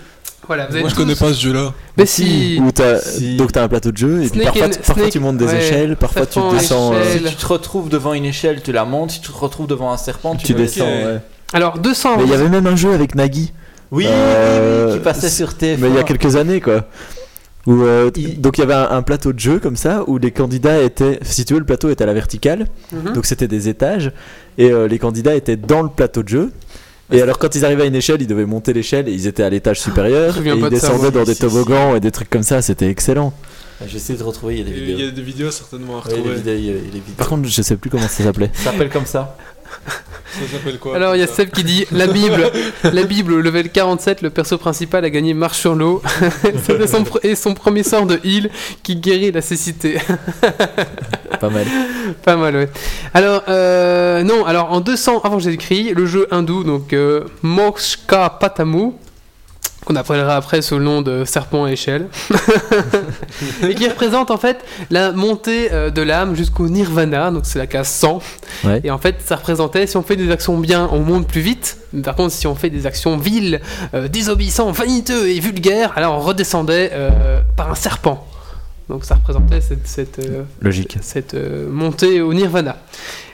Voilà, 0.46 0.66
vous 0.66 0.72
avez 0.72 0.80
Moi, 0.80 0.90
je 0.90 0.94
tous- 0.94 1.00
connais 1.00 1.14
pas 1.14 1.32
ce 1.32 1.40
jeu-là. 1.40 1.72
Mais 1.96 2.04
si. 2.04 2.60
Où 2.60 2.70
Si. 3.00 3.36
Donc 3.36 3.52
t'as 3.52 3.62
un 3.64 3.68
plateau 3.68 3.90
de 3.90 3.96
jeu 3.96 4.22
et 4.22 4.28
puis 4.28 4.40
Snake 4.40 4.44
parfois, 4.44 4.66
and- 4.66 4.70
tu- 4.70 4.76
parfois 4.80 4.94
Snake- 5.04 5.12
tu 5.12 5.20
montes 5.20 5.36
des 5.38 5.46
ouais, 5.46 5.56
échelles, 5.58 5.96
parfois 5.96 6.26
tu 6.26 6.38
descends. 6.52 6.92
euh. 6.92 7.02
Si 7.10 7.22
tu 7.22 7.34
te 7.36 7.46
retrouves 7.46 7.88
devant 7.88 8.12
une 8.12 8.26
échelle, 8.26 8.60
tu 8.62 8.72
la 8.72 8.84
montes. 8.84 9.12
Si 9.12 9.20
tu 9.22 9.30
te 9.32 9.36
retrouves 9.38 9.66
devant 9.66 9.90
un 9.90 9.96
serpent, 9.96 10.36
tu, 10.36 10.44
tu 10.46 10.52
descends. 10.54 10.84
ouais. 10.84 11.20
Alors 11.54 11.78
200. 11.78 12.18
Mais 12.18 12.24
il 12.24 12.30
y 12.30 12.34
avait 12.34 12.50
même 12.50 12.66
un 12.66 12.76
jeu 12.76 12.92
avec 12.92 13.14
Nagui. 13.14 13.52
Oui, 13.90 14.06
Euh, 14.08 14.86
oui, 14.86 14.92
oui, 14.92 14.98
qui 14.98 15.04
passait 15.04 15.28
sur 15.28 15.50
TF1. 15.54 15.78
Mais 15.78 15.88
il 15.88 15.94
y 15.94 15.98
a 15.98 16.02
quelques 16.02 16.36
années 16.36 16.60
quoi. 16.60 16.86
Où, 17.66 17.82
euh, 17.82 18.10
Il- 18.16 18.40
Donc 18.40 18.58
il 18.58 18.60
y 18.60 18.64
avait 18.64 18.74
un, 18.74 18.90
un 18.90 19.02
plateau 19.02 19.32
de 19.32 19.38
jeu 19.38 19.58
comme 19.58 19.76
ça 19.76 20.04
où 20.06 20.18
les 20.18 20.30
candidats 20.32 20.82
étaient, 20.82 21.18
si 21.22 21.44
tu 21.44 21.54
veux, 21.54 21.60
le 21.60 21.64
plateau 21.66 21.88
était 21.90 22.02
à 22.04 22.06
la 22.06 22.12
verticale, 22.12 22.66
Mhm. 22.92 23.12
donc 23.14 23.24
c'était 23.26 23.48
des 23.48 23.68
étages 23.68 24.12
et 24.58 24.70
euh, 24.70 24.86
les 24.86 24.98
candidats 24.98 25.34
étaient 25.34 25.56
dans 25.56 25.82
le 25.82 25.88
plateau 25.88 26.22
de 26.22 26.28
jeu. 26.28 26.52
Et 27.12 27.20
alors 27.22 27.38
quand 27.38 27.54
ils 27.54 27.64
arrivaient 27.64 27.84
à 27.84 27.86
une 27.86 27.94
échelle, 27.94 28.20
ils 28.20 28.26
devaient 28.26 28.44
monter 28.46 28.72
l'échelle 28.72 29.08
et 29.08 29.12
ils 29.12 29.26
étaient 29.26 29.42
à 29.42 29.50
l'étage 29.50 29.80
supérieur 29.86 30.36
et 30.38 30.48
ils 30.50 30.68
descendaient 30.68 31.10
dans 31.10 31.24
des 31.24 31.34
Si, 31.34 31.40
si, 31.40 31.40
toboggans 31.40 31.96
et 31.96 32.00
des 32.00 32.10
trucs 32.10 32.28
comme 32.30 32.42
ça, 32.42 32.60
c'était 32.62 32.88
excellent. 32.88 33.32
J'essaie 33.86 34.14
de 34.14 34.22
retrouver, 34.22 34.54
il 34.54 34.58
y 34.58 34.62
a 34.62 34.64
des 34.64 34.70
Il 34.70 34.78
y 34.78 34.92
vidéos. 34.92 35.08
a 35.08 35.10
des 35.10 35.22
vidéos 35.22 35.50
certainement 35.50 35.94
à 36.00 36.06
Ouais, 36.06 36.14
retrouver. 36.14 36.40
des 36.40 36.54
vidéos, 36.56 36.74
des 36.74 36.80
vidéos. 36.90 37.14
Par 37.16 37.28
contre, 37.28 37.48
je 37.48 37.62
sais 37.62 37.76
plus 37.76 37.90
comment 37.90 38.08
ça 38.08 38.24
s'appelait. 38.24 38.50
Ça 38.54 38.70
s'appelle 38.70 38.88
comme 38.90 39.04
ça. 39.06 39.36
Ça 40.34 40.40
s'appelle 40.50 40.78
quoi 40.80 40.96
Alors 40.96 41.14
il 41.14 41.20
y 41.20 41.22
a 41.22 41.28
Seb 41.28 41.50
qui 41.50 41.62
dit 41.62 41.86
la 41.92 42.08
Bible, 42.08 42.50
la 42.82 43.02
Bible 43.04 43.34
au 43.34 43.40
level 43.40 43.70
47, 43.70 44.20
le 44.22 44.30
perso 44.30 44.58
principal 44.58 45.04
a 45.04 45.10
gagné 45.10 45.32
marche 45.32 45.58
sur 45.60 45.76
l'eau. 45.76 46.02
C'était 46.66 46.88
son, 46.88 47.02
pr- 47.04 47.20
et 47.22 47.36
son 47.36 47.54
premier 47.54 47.84
sort 47.84 48.04
de 48.06 48.18
heal 48.24 48.50
qui 48.82 48.96
guérit 48.96 49.30
la 49.30 49.42
cécité. 49.42 49.98
Pas 51.40 51.50
mal. 51.50 51.66
Pas 52.24 52.36
mal, 52.36 52.56
ouais. 52.56 52.68
Alors, 53.12 53.44
euh, 53.48 54.22
non, 54.24 54.44
alors 54.44 54.72
en 54.72 54.80
200 54.80 55.20
avant 55.22 55.38
Jésus-Christ, 55.38 55.92
le 55.94 56.06
jeu 56.06 56.26
hindou, 56.32 56.64
donc 56.64 56.92
euh, 56.92 57.24
Moksha 57.42 58.30
Patamu, 58.40 58.92
qu'on 59.84 59.96
appellera 59.96 60.36
après 60.36 60.62
sous 60.62 60.78
le 60.78 60.84
nom 60.84 61.02
de 61.02 61.24
serpent 61.24 61.64
à 61.64 61.72
échelle, 61.72 62.08
et 63.62 63.74
qui 63.74 63.88
représente 63.88 64.30
en 64.30 64.38
fait 64.38 64.64
la 64.90 65.12
montée 65.12 65.72
euh, 65.72 65.90
de 65.90 66.02
l'âme 66.02 66.34
jusqu'au 66.34 66.68
nirvana, 66.68 67.30
donc 67.30 67.42
c'est 67.44 67.58
la 67.58 67.66
case 67.66 67.88
100. 67.88 68.20
Ouais. 68.64 68.80
Et 68.84 68.90
en 68.90 68.98
fait, 68.98 69.16
ça 69.24 69.36
représentait 69.36 69.86
si 69.86 69.96
on 69.96 70.02
fait 70.02 70.16
des 70.16 70.30
actions 70.30 70.58
bien, 70.58 70.88
on 70.92 71.00
monte 71.00 71.26
plus 71.26 71.40
vite. 71.40 71.78
Mais 71.92 72.02
Par 72.02 72.16
contre, 72.16 72.32
si 72.32 72.46
on 72.46 72.54
fait 72.54 72.70
des 72.70 72.86
actions 72.86 73.16
viles, 73.16 73.60
euh, 73.94 74.08
désobéissants, 74.08 74.72
vaniteux 74.72 75.28
et 75.28 75.40
vulgaires, 75.40 75.92
alors 75.96 76.16
on 76.16 76.20
redescendait 76.20 76.90
euh, 76.92 77.40
par 77.56 77.70
un 77.70 77.74
serpent. 77.74 78.26
Donc 78.88 79.04
ça 79.04 79.14
représentait 79.14 79.60
cette, 79.60 79.86
cette, 79.86 80.18
euh, 80.18 80.42
Logique. 80.60 80.98
cette 81.00 81.34
euh, 81.34 81.70
montée 81.70 82.20
au 82.20 82.34
nirvana. 82.34 82.76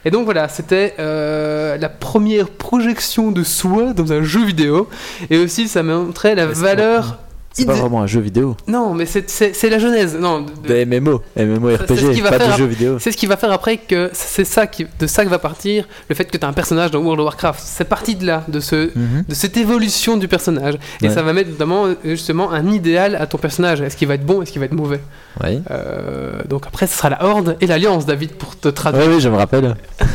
Et 0.05 0.11
donc 0.11 0.25
voilà, 0.25 0.49
c'était 0.49 0.95
euh, 0.99 1.77
la 1.77 1.89
première 1.89 2.49
projection 2.49 3.33
de 3.33 3.43
soi 3.43 3.93
dans 3.93 4.13
un 4.13 4.23
jeu 4.23 4.45
vidéo. 4.45 4.89
Et 5.29 5.39
aussi, 5.39 5.67
ça 5.67 5.83
montrait 5.83 6.35
la 6.35 6.47
valeur. 6.47 7.19
C'est 7.53 7.65
pas 7.67 7.75
vraiment 7.75 8.01
un 8.01 8.07
jeu 8.07 8.21
vidéo. 8.21 8.57
Non, 8.69 8.95
mais 8.95 9.07
c'est- 9.07 9.69
la 9.69 9.79
genèse. 9.79 10.17
Non, 10.17 10.41
de- 10.43 10.69
Des 10.69 10.85
MMO, 10.87 11.21
MMO 11.37 11.75
RPG, 11.75 12.23
pas 12.23 12.39
de 12.39 12.53
jeu 12.57 12.65
vidéo. 12.65 12.99
C'est 13.01 13.11
ce 13.13 13.17
qui 13.17 13.27
va 13.27 13.37
faire 13.37 13.51
après 13.53 13.77
que 13.77 14.09
c'est 14.13 14.45
ça 14.45 14.67
qui, 14.69 14.87
de 14.99 15.07
ça 15.09 15.25
que 15.25 15.31
va 15.31 15.39
partir 15.41 15.87
le 16.09 16.15
fait 16.15 16.25
que 16.27 16.37
tu 16.39 16.45
as 16.47 16.49
un 16.49 16.53
personnage 16.53 16.91
dans 16.93 17.01
World 17.01 17.21
of 17.21 17.25
Warcraft. 17.27 17.61
C'est 17.63 17.85
parti 17.89 18.15
de 18.15 18.25
là, 18.25 18.45
de, 18.49 18.61
ce, 18.61 18.91
Mhm. 18.97 19.25
de 19.29 19.35
cette 19.35 19.57
évolution 19.57 20.17
du 20.17 20.29
personnage. 20.29 20.75
Et 21.03 21.09
Ouais. 21.09 21.15
ça 21.15 21.23
va 21.23 21.33
mettre 21.33 21.51
notamment 21.51 21.87
euh, 21.87 21.95
justement 22.05 22.53
un 22.53 22.71
idéal 22.71 23.17
à 23.17 23.27
ton 23.27 23.37
personnage. 23.39 23.81
Est-ce 23.81 23.97
qu'il 23.97 24.07
va 24.09 24.15
être 24.15 24.25
bon, 24.25 24.43
est-ce 24.43 24.53
qu'il 24.53 24.61
va 24.61 24.67
être 24.67 24.73
mauvais? 24.73 25.01
Ouais. 25.43 25.61
Euh, 25.71 26.43
Donc 26.49 26.67
après, 26.69 26.87
ce 26.87 26.97
sera 26.97 27.11
la 27.11 27.25
Horde 27.25 27.57
et 27.61 27.67
l'Alliance, 27.67 28.07
David, 28.07 28.33
pour 28.33 28.57
te 28.59 28.69
traduire. 28.69 29.07
Ouais, 29.09 29.15
oui, 29.15 29.21
je 29.21 29.29
me 29.29 29.37
rappelle. 29.37 29.75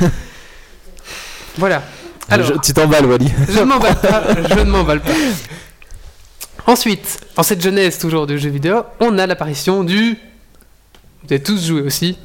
Voilà. 1.58 1.82
Alors, 2.30 2.48
Je- 2.48 2.54
tu 2.60 2.74
t'emballes, 2.74 3.06
Wally. 3.06 3.32
je 3.50 3.60
ne 3.60 3.66
m'emballe 3.66 3.96
pas. 3.96 4.24
Je 4.50 4.60
ne 4.60 4.64
m'emballe 4.70 5.00
pas. 5.02 5.12
Ensuite, 6.68 7.20
en 7.38 7.44
cette 7.44 7.62
jeunesse 7.62 8.00
toujours 8.00 8.26
du 8.28 8.40
jeu 8.40 8.50
vidéo, 8.50 8.84
on 9.00 9.18
a 9.20 9.28
l'apparition 9.28 9.84
du. 9.84 10.18
Vous 11.24 11.34
avez 11.34 11.42
tous 11.44 11.64
joué 11.66 11.82
aussi. 11.82 12.18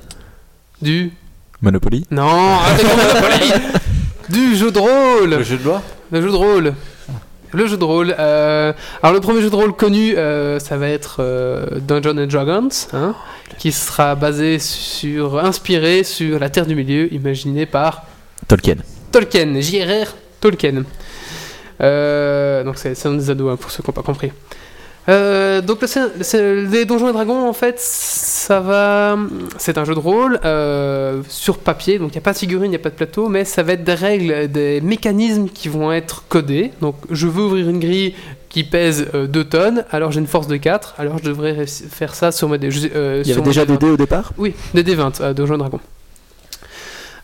Du. 0.80 1.12
Monopoly. 1.61 2.07
Non, 2.11 2.26
Monopoly 2.26 3.53
Du 4.30 4.57
jeu 4.57 4.70
de 4.70 4.78
rôle 4.78 5.30
Le 5.30 5.43
jeu 5.43 5.59
de 5.59 5.64
loi 5.64 5.82
Le 6.11 6.22
jeu 6.22 6.30
de 6.30 6.36
rôle. 6.36 6.74
Le 7.53 7.66
jeu 7.66 7.76
de 7.76 7.84
rôle. 7.84 8.14
euh, 8.18 8.72
alors 9.03 9.12
le 9.12 9.20
premier 9.20 9.43
jeu 9.43 9.51
de 9.51 9.57
rôle 9.57 9.74
connu, 9.74 10.16
euh, 10.16 10.59
ça 10.61 10.76
va 10.78 10.88
être 10.88 11.16
euh, 11.18 11.66
Dungeons 11.80 12.16
and 12.16 12.26
Dragons, 12.28 12.68
hein, 12.93 13.14
qui 13.59 13.72
sera 13.72 14.14
basé 14.14 14.61
sur, 14.61 15.38
inspiré 15.45 16.05
sur 16.05 16.38
la 16.38 16.49
Terre 16.49 16.64
du 16.64 16.76
Milieu, 16.76 17.12
imaginé 17.12 17.66
par 17.66 18.05
Tolkien. 18.47 18.76
Tolkien, 19.11 19.61
J.R.R. 19.61 20.14
Tolkien. 20.41 20.84
Euh, 21.81 22.62
donc 22.64 22.76
c'est 22.78 23.07
un 23.07 23.14
des 23.14 23.31
ados 23.31 23.53
hein, 23.53 23.57
pour 23.57 23.70
ceux 23.70 23.83
qui 23.83 23.89
n'ont 23.91 23.95
pas 23.95 24.03
compris. 24.03 24.33
Euh, 25.09 25.62
donc 25.62 25.81
le, 25.81 26.64
les 26.70 26.85
Donjons 26.85 27.09
et 27.09 27.12
Dragons 27.12 27.49
en 27.49 27.55
fait 27.55 27.81
ça 27.81 28.61
va 28.61 29.16
c'est 29.57 29.78
un 29.78 29.85
jeu 29.87 29.95
de 29.95 29.99
rôle 29.99 30.39
euh, 30.45 31.22
sur 31.26 31.57
papier 31.57 31.99
donc 31.99 32.11
il 32.11 32.12
n'y 32.12 32.18
a 32.18 32.20
pas 32.20 32.35
de 32.35 32.39
figurine 32.39 32.66
il 32.66 32.70
n'y 32.70 32.76
a 32.76 32.81
pas 32.81 32.91
de 32.91 32.95
plateau 32.95 33.31
mais 33.31 33.47
ça 33.47 33.62
va 33.62 33.72
être 33.72 33.83
des 33.83 33.95
règles 33.95 34.49
des 34.49 34.83
mécanismes 34.83 35.49
qui 35.49 35.68
vont 35.68 35.91
être 35.91 36.24
codés 36.28 36.72
donc 36.83 36.97
je 37.11 37.26
veux 37.26 37.45
ouvrir 37.45 37.70
une 37.70 37.81
grille 37.81 38.14
qui 38.51 38.62
pèse 38.62 39.09
2 39.14 39.45
tonnes 39.45 39.85
alors 39.91 40.12
j'ai 40.12 40.20
une 40.20 40.26
force 40.26 40.49
de 40.49 40.59
4 40.59 40.97
alors 40.99 41.16
je 41.16 41.24
devrais 41.24 41.66
faire 41.66 42.14
ça 42.14 42.31
sur 42.31 42.47
dés. 42.59 42.68
Euh, 42.95 43.22
Il 43.24 43.31
y 43.31 43.33
avait 43.33 43.41
déjà 43.41 43.64
dé 43.64 43.72
des 43.72 43.78
dés 43.78 43.93
au 43.93 43.97
départ? 43.97 44.33
Oui, 44.37 44.55
des 44.74 44.83
D20 44.83 45.22
à 45.22 45.33
Donjons 45.33 45.55
et 45.55 45.59
Dragons. 45.59 45.81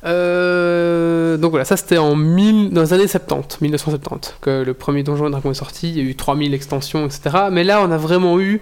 Euh, 0.06 1.36
donc 1.36 1.50
voilà, 1.50 1.64
ça 1.64 1.76
c'était 1.76 1.98
en 1.98 2.14
1000, 2.16 2.70
dans 2.70 2.82
les 2.82 2.92
années 2.92 3.08
70, 3.08 3.60
1970, 3.60 4.36
que 4.40 4.62
le 4.64 4.74
premier 4.74 5.02
Donjon 5.02 5.26
et 5.28 5.30
Dragon 5.30 5.50
est 5.50 5.54
sorti. 5.54 5.88
Il 5.90 5.96
y 5.96 6.00
a 6.00 6.04
eu 6.04 6.14
3000 6.14 6.54
extensions, 6.54 7.06
etc. 7.06 7.36
Mais 7.50 7.64
là, 7.64 7.82
on 7.82 7.90
a 7.90 7.96
vraiment 7.98 8.38
eu 8.40 8.60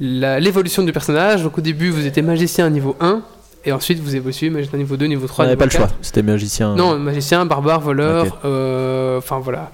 l'évolution 0.00 0.82
du 0.82 0.92
personnage. 0.92 1.42
Donc 1.42 1.58
au 1.58 1.60
début, 1.60 1.90
vous 1.90 2.06
étiez 2.06 2.22
magicien 2.22 2.68
niveau 2.70 2.96
1, 3.00 3.22
et 3.64 3.72
ensuite 3.72 3.98
vous 4.00 4.14
évoluez 4.16 4.50
magicien 4.50 4.78
niveau 4.78 4.96
2, 4.96 5.06
niveau 5.06 5.26
3, 5.26 5.44
On 5.44 5.48
n'avait 5.48 5.56
pas 5.56 5.64
le 5.66 5.70
4. 5.70 5.80
choix. 5.88 5.96
C'était 6.02 6.22
magicien. 6.22 6.74
Non, 6.74 6.98
magicien, 6.98 7.44
barbare, 7.46 7.80
voleur, 7.80 8.38
euh, 8.44 9.18
enfin 9.18 9.38
voilà. 9.38 9.72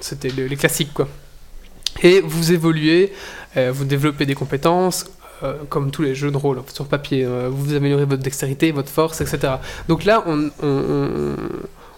C'était 0.00 0.30
le- 0.30 0.46
les 0.46 0.56
classiques 0.56 0.92
quoi. 0.92 1.08
Et 2.02 2.20
vous 2.20 2.52
évoluez, 2.52 3.12
euh, 3.56 3.70
vous 3.74 3.84
développez 3.86 4.26
des 4.26 4.34
compétences, 4.34 5.06
euh, 5.42 5.54
comme 5.68 5.90
tous 5.90 6.02
les 6.02 6.14
jeux 6.14 6.30
de 6.30 6.36
rôle 6.36 6.60
sur 6.72 6.86
papier. 6.86 7.24
euh, 7.24 7.48
vous 7.50 7.74
améliorez 7.74 8.04
votre 8.04 8.22
dextérité, 8.22 8.72
votre 8.72 8.88
force, 8.90 9.20
etc. 9.20 9.54
Donc 9.88 10.04
là, 10.04 10.22
on, 10.26 10.50
on- 10.62 10.66
on- 10.66 11.36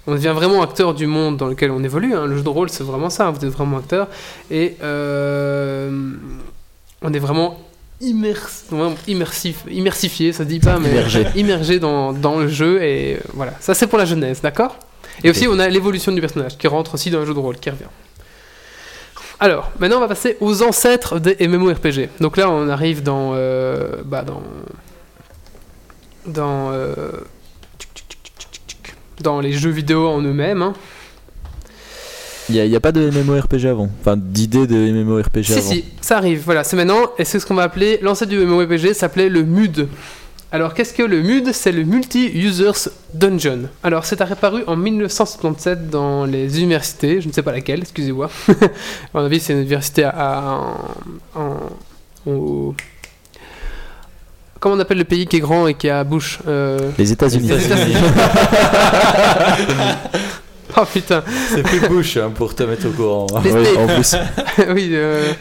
on 0.06 0.12
devient 0.12 0.32
vraiment 0.34 0.62
acteur 0.62 0.94
du 0.94 1.06
monde 1.06 1.36
dans 1.36 1.46
lequel 1.48 1.70
on 1.70 1.82
évolue. 1.84 2.14
hein. 2.14 2.24
Le 2.26 2.36
jeu 2.38 2.42
de 2.42 2.48
rôle, 2.48 2.70
c'est 2.70 2.82
vraiment 2.84 3.10
ça. 3.10 3.30
Vous 3.30 3.44
êtes 3.44 3.52
vraiment 3.52 3.76
acteur. 3.78 4.08
Et 4.50 4.76
euh, 4.82 6.12
on 7.02 7.12
est 7.12 7.18
vraiment 7.18 7.58
immers- 8.00 8.64
vraiment 8.70 8.94
immersif, 9.06 9.64
immersifié, 9.70 10.32
ça 10.32 10.44
se 10.44 10.48
dit 10.48 10.60
pas, 10.60 10.78
mais 10.78 10.90
Immergé. 10.90 11.26
immergé 11.36 11.78
dans, 11.78 12.12
dans 12.12 12.38
le 12.38 12.48
jeu. 12.48 12.82
Et 12.82 13.18
voilà, 13.34 13.52
ça 13.60 13.74
c'est 13.74 13.86
pour 13.86 13.98
la 13.98 14.04
jeunesse, 14.06 14.40
d'accord? 14.40 14.76
Et 15.24 15.30
aussi, 15.30 15.46
on 15.48 15.58
a 15.58 15.68
l'évolution 15.68 16.12
du 16.12 16.20
personnage 16.20 16.56
qui 16.56 16.68
rentre 16.68 16.94
aussi 16.94 17.10
dans 17.10 17.18
le 17.20 17.26
jeu 17.26 17.34
de 17.34 17.38
rôle, 17.40 17.56
qui 17.58 17.68
revient. 17.70 17.84
Alors, 19.40 19.70
maintenant 19.78 19.98
on 19.98 20.00
va 20.00 20.08
passer 20.08 20.36
aux 20.40 20.62
ancêtres 20.62 21.18
des 21.20 21.46
MMORPG. 21.46 22.08
Donc 22.20 22.36
là, 22.36 22.50
on 22.50 22.68
arrive 22.68 23.02
dans. 23.02 23.32
euh, 23.34 24.02
bah, 24.04 24.22
dans. 24.22 24.42
Dans. 26.26 26.70
euh, 26.72 26.94
dans 29.20 29.40
les 29.40 29.52
jeux 29.52 29.70
vidéo 29.70 30.06
en 30.08 30.20
eux-mêmes. 30.22 30.62
hein. 30.62 30.72
Il 32.48 32.54
n'y 32.54 32.60
a, 32.60 32.64
il 32.64 32.70
y 32.70 32.76
a 32.76 32.80
pas 32.80 32.92
de 32.92 33.10
MMORPG 33.10 33.66
avant. 33.66 33.90
Enfin, 34.00 34.16
d'idée 34.16 34.66
de 34.66 34.74
MMORPG 34.76 35.42
Si, 35.44 35.52
avant. 35.52 35.62
si, 35.68 35.84
ça 36.00 36.16
arrive, 36.16 36.40
voilà, 36.44 36.64
c'est 36.64 36.76
maintenant, 36.76 37.10
et 37.18 37.24
c'est 37.24 37.38
ce 37.40 37.44
qu'on 37.46 37.54
va 37.54 37.64
appeler, 37.64 37.98
l'ancêtre 38.00 38.30
du 38.30 38.38
MMORPG 38.38 38.94
s'appelait 38.94 39.28
le 39.28 39.42
MUD. 39.42 39.86
Alors, 40.50 40.72
qu'est-ce 40.72 40.94
que 40.94 41.02
le 41.02 41.22
MUD? 41.22 41.52
C'est 41.52 41.72
le 41.72 41.84
Multi-Users 41.84 42.88
Dungeon. 43.12 43.68
Alors, 43.82 44.06
c'est 44.06 44.18
apparu 44.22 44.62
en 44.66 44.76
1977 44.76 45.90
dans 45.90 46.24
les 46.24 46.58
universités, 46.60 47.20
je 47.20 47.28
ne 47.28 47.32
sais 47.34 47.42
pas 47.42 47.52
laquelle, 47.52 47.80
excusez-moi. 47.80 48.30
à 48.48 48.52
mon 49.12 49.24
avis, 49.26 49.40
c'est 49.40 49.52
une 49.52 49.58
université 49.60 50.04
à. 50.04 50.14
à- 50.16 50.74
en- 51.36 52.30
au- 52.30 52.74
Comment 54.60 54.74
on 54.74 54.80
appelle 54.80 54.98
le 54.98 55.04
pays 55.04 55.26
qui 55.26 55.36
est 55.36 55.40
grand 55.40 55.68
et 55.68 55.74
qui 55.74 55.88
a 55.88 56.02
bouche 56.02 56.40
euh, 56.48 56.90
Les 56.98 57.12
États-Unis. 57.12 57.46
Les 57.48 57.64
États-Unis. 57.66 57.94
oh 60.76 60.82
putain. 60.92 61.22
C'est 61.54 61.62
plus 61.62 61.78
Bush 61.88 62.16
hein, 62.16 62.32
pour 62.34 62.56
te 62.56 62.64
mettre 62.64 62.88
au 62.88 62.90
courant. 62.90 63.26
hein. 63.36 63.40
Les 63.44 63.52
Oui, 63.52 63.64
States. 63.64 63.78
en 63.78 63.86
plus. 63.86 64.16
oui. 64.74 64.88
euh. 64.94 65.32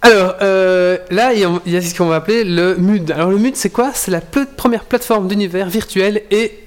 Alors, 0.00 0.36
euh, 0.42 0.98
là, 1.10 1.32
il 1.32 1.40
y 1.40 1.76
a- 1.76 1.82
ce 1.82 1.94
qu'on 1.94 2.06
va 2.06 2.16
appeler 2.16 2.44
le 2.44 2.76
MUD. 2.76 3.10
Alors, 3.10 3.30
le 3.30 3.38
MUD, 3.38 3.56
c'est 3.56 3.70
quoi? 3.70 3.90
C'est 3.94 4.10
la 4.10 4.20
première 4.20 4.84
plateforme 4.84 5.28
d'univers 5.28 5.68
virtuelle 5.68 6.22
et 6.30 6.58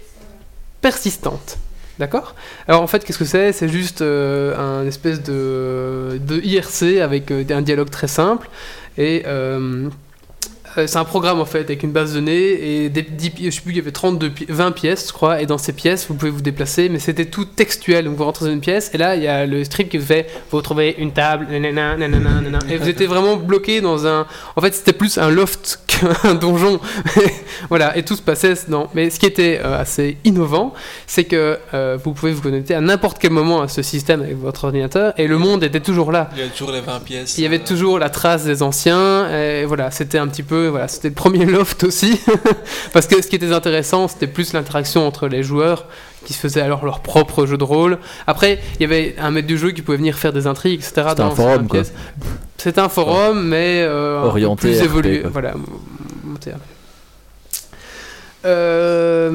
persistante. 0.82 1.58
D'accord? 1.98 2.36
Alors, 2.68 2.82
en 2.82 2.88
fait, 2.88 3.04
qu'est-ce 3.06 3.20
que 3.20 3.26
c'est? 3.26 3.52
C'est 3.54 3.70
juste 3.70 4.02
euh, 4.02 4.58
un 4.58 4.86
espèce 4.88 5.22
de, 5.22 6.20
IRC 6.44 7.00
avec 7.02 7.32
euh, 7.32 7.44
un 7.52 7.62
dialogue 7.62 7.90
très 7.90 8.08
simple. 8.08 8.50
Et. 8.98 9.24
Euh, 10.78 10.88
c'est 10.88 10.98
un 10.98 11.04
programme 11.06 11.40
en 11.40 11.46
fait 11.46 11.60
avec 11.62 11.84
une 11.84 11.92
base 11.92 12.12
de 12.14 12.20
données 12.20 12.84
et 12.84 12.90
des, 12.90 13.02
10 13.02 13.30
pi- 13.32 13.46
je 13.46 13.50
sais 13.52 13.62
plus 13.62 13.72
il 13.74 13.78
y 13.78 13.80
avait 13.80 13.92
32 13.92 14.30
pi- 14.30 14.46
20 14.50 14.72
pièces 14.72 15.08
je 15.08 15.14
crois 15.14 15.42
et 15.42 15.46
dans 15.46 15.58
ces 15.58 15.74
pièces 15.74 16.08
vous 16.08 16.16
pouvez 16.16 16.32
vous 16.32 16.42
déplacer 16.42 16.90
mais 16.90 17.00
c'était 17.00 17.26
tout 17.26 17.46
textuel 17.46 18.06
donc 18.06 18.16
vous 18.16 18.24
rentrez 18.24 18.46
dans 18.46 18.52
une 18.52 18.62
pièce 18.62 18.92
et 18.94 18.98
là 18.98 19.16
il 19.16 19.24
y 19.24 19.28
a 19.28 19.46
le 19.46 19.64
strip 19.64 19.90
qui 19.90 19.98
vous 19.98 20.06
fait 20.06 20.28
vous 20.52 20.62
trouvez 20.62 20.96
une 20.98 21.12
table 21.12 21.48
nanana, 21.52 21.98
nanana, 21.98 22.30
nanana. 22.42 22.60
et 22.70 22.78
vous 22.78 22.88
étiez 22.90 23.08
vraiment 23.08 23.38
bloqué 23.38 23.82
dans 23.82 24.08
un 24.08 24.26
en 24.56 24.62
fait 24.62 24.74
c'était 24.74 24.94
plus 24.94 25.18
un 25.18 25.30
loft 25.30 25.80
qu'un 25.88 26.36
donjon 26.36 26.80
voilà 27.70 27.98
et 27.98 28.04
tout 28.04 28.16
se 28.16 28.22
passait 28.22 28.54
non 28.68 28.88
mais 28.94 29.10
ce 29.10 29.20
qui 29.20 29.26
était 29.26 29.60
euh, 29.64 29.80
assez 29.80 30.18
innovant 30.24 30.74
c'est 31.08 31.24
que 31.26 31.58
euh, 31.74 31.98
vous 32.04 32.14
pouvez 32.14 32.32
vous 32.32 32.42
connecter 32.42 32.76
à 32.76 32.82
n'importe 32.82 33.18
quel 33.20 33.32
moment 33.32 33.62
à 33.62 33.68
ce 33.68 33.82
système 33.82 34.22
avec 34.22 34.38
votre 34.38 34.64
ordinateur 34.66 35.14
et 35.18 35.28
le 35.28 35.38
monde 35.38 35.64
était 35.64 35.80
toujours 35.80 36.12
là 36.12 36.30
Il 36.36 36.42
y 36.42 36.46
a 36.46 36.48
toujours 36.50 36.72
les 36.72 36.82
20 36.82 37.00
pièces. 37.04 37.38
il 37.38 37.44
y 37.44 37.48
avait 37.48 37.60
euh, 37.60 37.66
toujours 37.66 38.00
la 38.00 38.10
trace 38.10 38.44
des 38.46 38.64
anciens, 38.64 39.30
et 39.32 39.66
voilà, 39.66 39.92
c'était 39.92 40.18
un 40.18 40.28
petit 40.28 40.44
peu, 40.44 40.61
voilà, 40.70 40.88
c'était 40.88 41.10
le 41.10 41.14
premier 41.16 41.46
loft 41.46 41.84
aussi, 41.84 42.20
parce 42.94 43.08
que 43.08 43.22
ce 43.22 43.28
qui 43.28 43.36
était 43.36 43.52
intéressant, 43.54 44.08
c'était 44.08 44.28
plus 44.28 44.54
l'interaction 44.54 45.06
entre 45.08 45.28
les 45.28 45.44
joueurs 45.44 45.86
qui 46.26 46.34
se 46.34 46.40
faisaient 46.40 46.62
alors 46.62 46.86
leur 46.86 47.00
propre 47.00 47.46
jeu 47.46 47.58
de 47.58 47.64
rôle. 47.64 47.98
Après, 48.28 48.60
il 48.76 48.82
y 48.82 48.86
avait 48.86 49.16
un 49.18 49.32
maître 49.32 49.48
du 49.48 49.58
jeu 49.58 49.72
qui 49.72 49.82
pouvait 49.82 49.98
venir 49.98 50.18
faire 50.18 50.34
des 50.34 50.46
intrigues, 50.48 50.80
etc. 50.82 50.92
C'était 51.10 51.22
un 51.22 51.30
forum, 51.32 51.36
certaines 51.38 51.68
quoi. 51.68 51.80
pièces. 51.80 51.94
C'était 52.58 52.82
un 52.82 52.90
forum, 52.90 53.44
mais 53.48 53.82
euh, 53.82 54.24
Orienté 54.24 54.70
plus 54.70 54.82
évolué, 54.82 55.24
voilà. 55.32 55.54
monté. 56.24 56.52
Euh, 58.44 59.30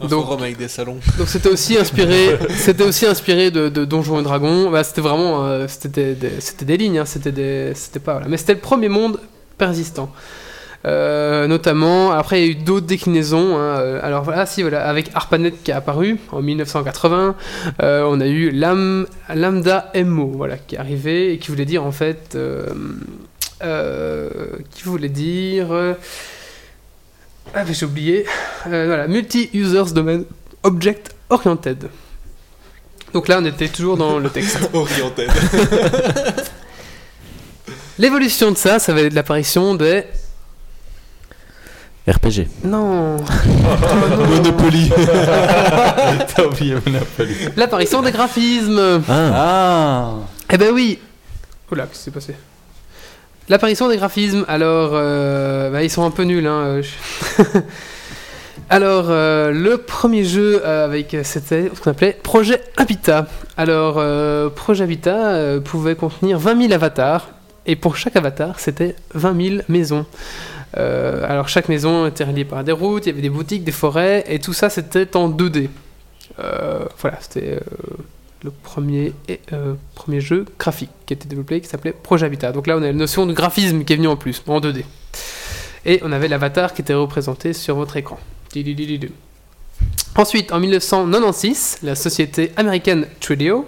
Un 0.00 0.06
donc, 0.06 0.24
forum 0.24 0.42
avec 0.42 0.56
des 0.56 0.68
salons. 0.68 0.98
donc 1.18 1.26
c'était 1.28 1.48
aussi 1.48 1.76
inspiré, 1.76 2.38
c'était 2.56 2.84
aussi 2.84 3.04
inspiré 3.04 3.50
de, 3.50 3.68
de 3.68 3.84
Donjons 3.84 4.20
et 4.20 4.22
Dragons. 4.22 4.70
Bah, 4.70 4.84
c'était 4.84 5.00
vraiment, 5.00 5.44
euh, 5.46 5.66
c'était 5.68 6.14
des, 6.14 6.40
c'était 6.40 6.64
des 6.64 6.76
lignes, 6.76 6.98
hein, 6.98 7.04
c'était 7.06 7.32
des, 7.32 7.72
c'était 7.74 7.98
pas, 7.98 8.12
voilà. 8.12 8.28
mais 8.28 8.36
c'était 8.36 8.54
le 8.54 8.60
premier 8.60 8.88
monde 8.88 9.18
persistant. 9.58 10.10
Euh, 10.86 11.46
notamment, 11.48 12.12
après 12.12 12.40
il 12.40 12.44
y 12.44 12.48
a 12.48 12.50
eu 12.52 12.54
d'autres 12.54 12.86
déclinaisons. 12.86 13.56
hein, 13.58 13.78
euh, 13.80 14.00
alors 14.02 14.22
voilà, 14.22 14.46
si 14.46 14.62
voilà, 14.62 14.86
avec 14.88 15.10
ARPANET 15.14 15.50
qui 15.64 15.72
est 15.72 15.74
apparu 15.74 16.18
en 16.30 16.40
1980, 16.42 17.34
euh, 17.82 18.04
on 18.08 18.20
a 18.20 18.26
eu 18.26 18.50
Lam- 18.50 19.06
Lambda 19.34 19.90
MO, 19.96 20.28
voilà, 20.36 20.56
qui 20.58 20.76
est 20.76 20.78
arrivé 20.78 21.32
et 21.32 21.38
qui 21.38 21.48
voulait 21.50 21.64
dire 21.64 21.84
en 21.84 21.90
fait, 21.92 22.36
euh, 22.36 22.66
qui 24.70 24.82
voulait 24.84 25.08
dire, 25.08 25.68
ah 27.54 27.64
mais 27.66 27.74
j'ai 27.74 27.86
oublié, 27.86 28.24
voilà, 28.64 29.08
Multi-Users 29.08 29.92
Domain 29.92 30.22
Object 30.62 31.14
Oriented. 31.30 31.88
Donc 33.12 33.28
là, 33.28 33.38
on 33.40 33.44
était 33.44 33.68
toujours 33.68 33.96
dans 33.96 34.18
le 34.18 34.28
texte. 34.30 34.58
Oriented. 34.74 35.30
L'évolution 37.98 38.50
de 38.50 38.56
ça, 38.56 38.78
ça 38.78 38.92
va 38.92 39.00
être 39.00 39.14
l'apparition 39.14 39.74
des 39.74 40.04
RPG. 42.08 42.46
non. 42.64 43.16
Monopoly. 44.28 44.90
T'as 46.36 46.44
oublié 46.44 46.74
Monopoly. 46.86 47.34
L'apparition 47.56 48.00
des 48.02 48.12
graphismes. 48.12 49.02
Ah, 49.08 49.30
Ah 49.34 50.14
Eh 50.52 50.56
ben 50.58 50.72
oui. 50.72 50.98
Oula, 51.72 51.84
qu'est-ce 51.84 51.98
qui 51.98 52.04
s'est 52.04 52.10
passé? 52.12 52.34
L'apparition 53.48 53.88
des 53.88 53.96
graphismes. 53.96 54.44
Alors, 54.48 54.90
euh, 54.92 55.70
bah, 55.70 55.82
ils 55.82 55.90
sont 55.90 56.04
un 56.04 56.10
peu 56.10 56.22
nuls. 56.22 56.46
Hein. 56.46 56.62
euh, 56.78 56.82
je- 56.82 57.42
Alors, 58.70 59.06
euh, 59.10 59.50
le 59.52 59.76
premier 59.78 60.24
jeu 60.24 60.60
euh, 60.64 60.84
avec, 60.84 61.16
c'était 61.24 61.70
ce 61.74 61.80
qu'on 61.80 61.90
appelait 61.90 62.18
Projet 62.22 62.60
Habitat. 62.76 63.26
Alors, 63.56 63.96
euh, 63.98 64.48
Projet 64.48 64.84
Habitat 64.84 65.30
euh, 65.34 65.60
pouvait 65.60 65.94
contenir 65.94 66.38
20 66.38 66.60
000 66.62 66.72
avatars. 66.72 67.28
Et 67.66 67.74
pour 67.76 67.96
chaque 67.96 68.14
avatar, 68.16 68.58
c'était 68.60 68.94
20 69.14 69.42
000 69.50 69.62
maisons. 69.68 70.06
Euh, 70.76 71.24
alors, 71.28 71.48
chaque 71.48 71.68
maison 71.68 72.06
était 72.06 72.24
reliée 72.24 72.44
par 72.44 72.64
des 72.64 72.72
routes, 72.72 73.06
il 73.06 73.10
y 73.10 73.12
avait 73.12 73.22
des 73.22 73.30
boutiques, 73.30 73.64
des 73.64 73.72
forêts, 73.72 74.24
et 74.28 74.38
tout 74.38 74.52
ça, 74.52 74.68
c'était 74.70 75.16
en 75.16 75.28
2D. 75.28 75.68
Euh, 76.38 76.84
voilà, 77.00 77.18
c'était 77.20 77.54
euh, 77.54 77.60
le 78.42 78.50
premier, 78.50 79.12
premier 79.94 80.20
jeu 80.20 80.44
graphique 80.58 80.90
qui 81.06 81.14
été 81.14 81.26
développé 81.26 81.60
qui 81.60 81.68
s'appelait 81.68 81.92
Projet 81.92 82.26
Habitat. 82.26 82.52
Donc 82.52 82.66
là, 82.66 82.76
on 82.76 82.82
a 82.82 82.86
la 82.86 82.92
notion 82.92 83.26
de 83.26 83.32
graphisme 83.32 83.84
qui 83.84 83.92
est 83.92 83.96
venue 83.96 84.08
en 84.08 84.16
plus, 84.16 84.42
en 84.46 84.60
2D. 84.60 84.84
Et 85.86 86.00
on 86.02 86.12
avait 86.12 86.28
l'avatar 86.28 86.74
qui 86.74 86.82
était 86.82 86.94
représenté 86.94 87.52
sur 87.52 87.76
votre 87.76 87.96
écran. 87.96 88.18
Ensuite, 90.16 90.52
en 90.52 90.58
1996, 90.58 91.78
la 91.82 91.94
société 91.94 92.52
américaine 92.56 93.06
Trilio, 93.20 93.66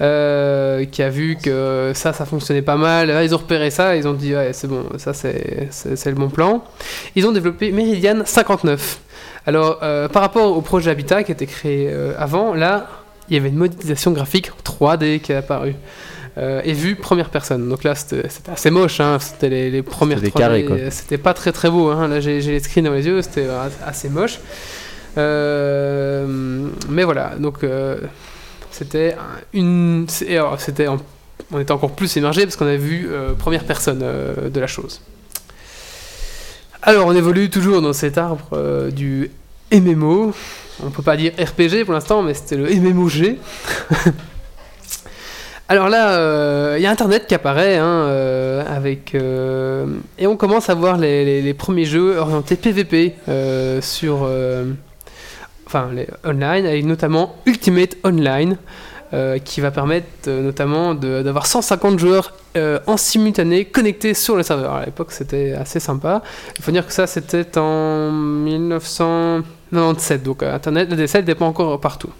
euh, 0.00 0.84
qui 0.84 1.02
a 1.02 1.10
vu 1.10 1.36
que 1.42 1.92
ça, 1.94 2.12
ça 2.12 2.24
fonctionnait 2.24 2.62
pas 2.62 2.76
mal, 2.76 3.08
là, 3.08 3.22
ils 3.24 3.34
ont 3.34 3.38
repéré 3.38 3.70
ça, 3.70 3.96
ils 3.96 4.08
ont 4.08 4.14
dit, 4.14 4.34
ouais, 4.34 4.52
c'est 4.52 4.68
bon, 4.68 4.84
ça 4.98 5.12
c'est 5.12 6.06
le 6.06 6.14
bon 6.14 6.28
plan. 6.28 6.64
Ils 7.14 7.26
ont 7.26 7.32
développé 7.32 7.72
Meridian 7.72 8.22
59. 8.24 9.00
Alors, 9.46 9.80
euh, 9.82 10.08
par 10.08 10.22
rapport 10.22 10.56
au 10.56 10.60
projet 10.60 10.90
Habitat 10.90 11.24
qui 11.24 11.32
était 11.32 11.46
créé 11.46 11.88
euh, 11.90 12.14
avant, 12.16 12.54
là, 12.54 12.88
il 13.28 13.34
y 13.34 13.38
avait 13.38 13.48
une 13.48 13.56
modélisation 13.56 14.12
graphique 14.12 14.50
3D 14.64 15.20
qui 15.20 15.32
est 15.32 15.36
apparue. 15.36 15.74
Euh, 16.38 16.62
et 16.64 16.72
vue 16.72 16.96
première 16.96 17.28
personne. 17.28 17.68
Donc 17.68 17.84
là, 17.84 17.94
c'était 17.94 18.26
assez 18.50 18.70
moche. 18.70 19.00
Hein. 19.00 19.18
C'était 19.20 19.50
les, 19.50 19.70
les 19.70 19.82
premières 19.82 20.18
C'était 20.18 20.30
des 20.30 20.34
3D, 20.34 20.38
carrés, 20.38 20.64
quoi. 20.64 20.76
C'était 20.90 21.18
pas 21.18 21.34
très 21.34 21.52
très 21.52 21.70
beau. 21.70 21.88
Hein. 21.88 22.08
Là, 22.08 22.20
j'ai 22.20 22.40
les 22.40 22.60
screens 22.60 22.84
dans 22.84 22.92
les 22.92 23.06
yeux. 23.06 23.20
C'était 23.20 23.48
assez 23.84 24.08
moche. 24.08 24.38
Euh, 25.18 26.26
mais 26.88 27.04
voilà. 27.04 27.32
Donc, 27.38 27.64
euh, 27.64 27.98
c'était 28.72 29.14
un- 29.14 29.40
une. 29.52 30.06
C'était. 30.08 30.86
On 31.52 31.58
était 31.60 31.72
encore 31.72 31.92
plus 31.92 32.16
émergé 32.16 32.44
parce 32.44 32.56
qu'on 32.56 32.66
avait 32.66 32.76
vu 32.76 33.08
euh, 33.10 33.34
première 33.34 33.64
personne 33.64 34.00
euh, 34.02 34.48
de 34.48 34.60
la 34.60 34.66
chose. 34.66 35.00
Alors, 36.82 37.06
on 37.06 37.14
évolue 37.14 37.50
toujours 37.50 37.80
dans 37.82 37.92
cet 37.92 38.18
arbre 38.18 38.48
euh, 38.54 38.90
du 38.90 39.30
MMO. 39.72 40.32
On 40.82 40.90
peut 40.90 41.02
pas 41.02 41.16
dire 41.16 41.32
RPG 41.38 41.84
pour 41.84 41.94
l'instant, 41.94 42.22
mais 42.22 42.34
c'était 42.34 42.56
le 42.56 42.68
MMOG. 42.74 43.36
Alors 45.68 45.88
là, 45.88 46.76
il 46.76 46.82
y 46.82 46.86
a 46.86 46.90
Internet 46.90 47.26
qui 47.26 47.34
apparaît, 47.34 47.78
hein, 47.78 48.62
avec, 48.68 49.14
et 49.14 50.26
on 50.26 50.36
commence 50.36 50.68
à 50.68 50.74
voir 50.74 50.98
les, 50.98 51.40
les- 51.40 51.54
premiers 51.54 51.86
jeux 51.86 52.18
orientés 52.18 52.56
PVP 52.56 53.14
sur, 53.80 54.28
enfin, 55.72 55.90
les 55.92 56.06
online, 56.24 56.66
avec 56.66 56.84
notamment 56.84 57.36
Ultimate 57.46 57.96
Online, 58.04 58.56
euh, 59.14 59.38
qui 59.38 59.60
va 59.60 59.70
permettre 59.70 60.06
euh, 60.28 60.42
notamment 60.42 60.94
d'avoir 60.94 61.46
150 61.46 61.98
joueurs 61.98 62.32
euh, 62.56 62.78
en 62.86 62.96
simultané 62.96 63.66
connectés 63.66 64.14
sur 64.14 64.36
le 64.36 64.42
serveur. 64.42 64.72
À 64.72 64.86
l'époque, 64.86 65.12
c'était 65.12 65.52
assez 65.52 65.80
sympa. 65.80 66.22
Il 66.56 66.62
faut 66.62 66.72
dire 66.72 66.86
que 66.86 66.92
ça, 66.92 67.06
c'était 67.06 67.58
en 67.58 68.10
1997, 68.10 70.22
donc 70.22 70.42
Internet, 70.42 70.88
le 70.90 70.96
DSL 70.96 71.22
n'était 71.22 71.34
pas 71.34 71.44
encore 71.44 71.78
partout. 71.80 72.10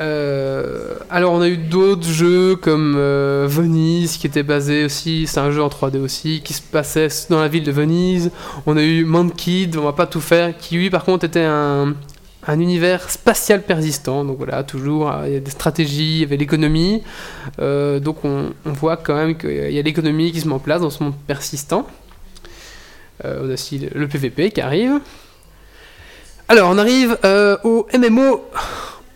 Euh, 0.00 0.94
alors 1.10 1.32
on 1.32 1.42
a 1.42 1.48
eu 1.48 1.58
d'autres 1.58 2.08
jeux 2.08 2.56
comme 2.56 2.94
euh, 2.96 3.46
Venise 3.46 4.16
qui 4.16 4.26
était 4.26 4.42
basé 4.42 4.86
aussi, 4.86 5.26
c'est 5.26 5.40
un 5.40 5.50
jeu 5.50 5.62
en 5.62 5.68
3D 5.68 5.98
aussi, 5.98 6.40
qui 6.42 6.54
se 6.54 6.62
passait 6.62 7.08
dans 7.28 7.40
la 7.40 7.48
ville 7.48 7.64
de 7.64 7.72
Venise. 7.72 8.30
On 8.64 8.78
a 8.78 8.82
eu 8.82 9.04
Mankid, 9.04 9.76
on 9.76 9.84
va 9.84 9.92
pas 9.92 10.06
tout 10.06 10.22
faire, 10.22 10.56
qui 10.56 10.76
lui 10.76 10.88
par 10.88 11.04
contre 11.04 11.26
était 11.26 11.44
un, 11.44 11.94
un 12.46 12.60
univers 12.60 13.10
spatial 13.10 13.62
persistant. 13.62 14.24
Donc 14.24 14.38
voilà, 14.38 14.62
toujours, 14.64 15.10
euh, 15.10 15.24
il 15.26 15.34
y 15.34 15.36
a 15.36 15.40
des 15.40 15.50
stratégies, 15.50 16.16
il 16.16 16.20
y 16.20 16.24
avait 16.24 16.38
l'économie. 16.38 17.02
Donc 17.58 18.24
on, 18.24 18.52
on 18.64 18.72
voit 18.72 18.96
quand 18.96 19.14
même 19.14 19.36
qu'il 19.36 19.70
y 19.70 19.78
a 19.78 19.82
l'économie 19.82 20.32
qui 20.32 20.40
se 20.40 20.48
met 20.48 20.54
en 20.54 20.58
place 20.58 20.80
dans 20.80 20.90
ce 20.90 21.02
monde 21.02 21.14
persistant. 21.26 21.86
On 23.22 23.50
a 23.50 23.52
aussi 23.52 23.78
le, 23.78 24.08
PVP 24.08 24.50
qui 24.50 24.62
arrive. 24.62 24.98
Alors 26.48 26.70
on 26.70 26.78
arrive 26.78 27.18
au 27.64 27.86
MMO. 27.94 28.40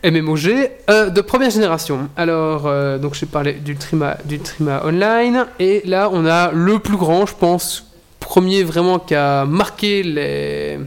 MMOG 0.05 0.71
euh, 0.91 1.09
de 1.11 1.21
première 1.21 1.51
génération. 1.51 2.09
Alors, 2.17 2.67
euh, 2.67 2.99
donc 2.99 3.15
j'ai 3.15 3.27
parlé 3.27 3.55
d'Ultima, 3.55 4.17
d'Ultima 4.25 4.85
Online, 4.87 5.47
et 5.59 5.83
là 5.87 6.09
on 6.13 6.27
a 6.27 6.53
le 6.53 6.79
plus 6.79 6.97
grand, 6.97 7.25
je 7.27 7.35
pense, 7.35 7.91
premier 8.21 8.63
vraiment 8.63 8.99
qui 8.99 9.15
a 9.15 9.45
marqué 9.47 10.03
les, 10.03 10.79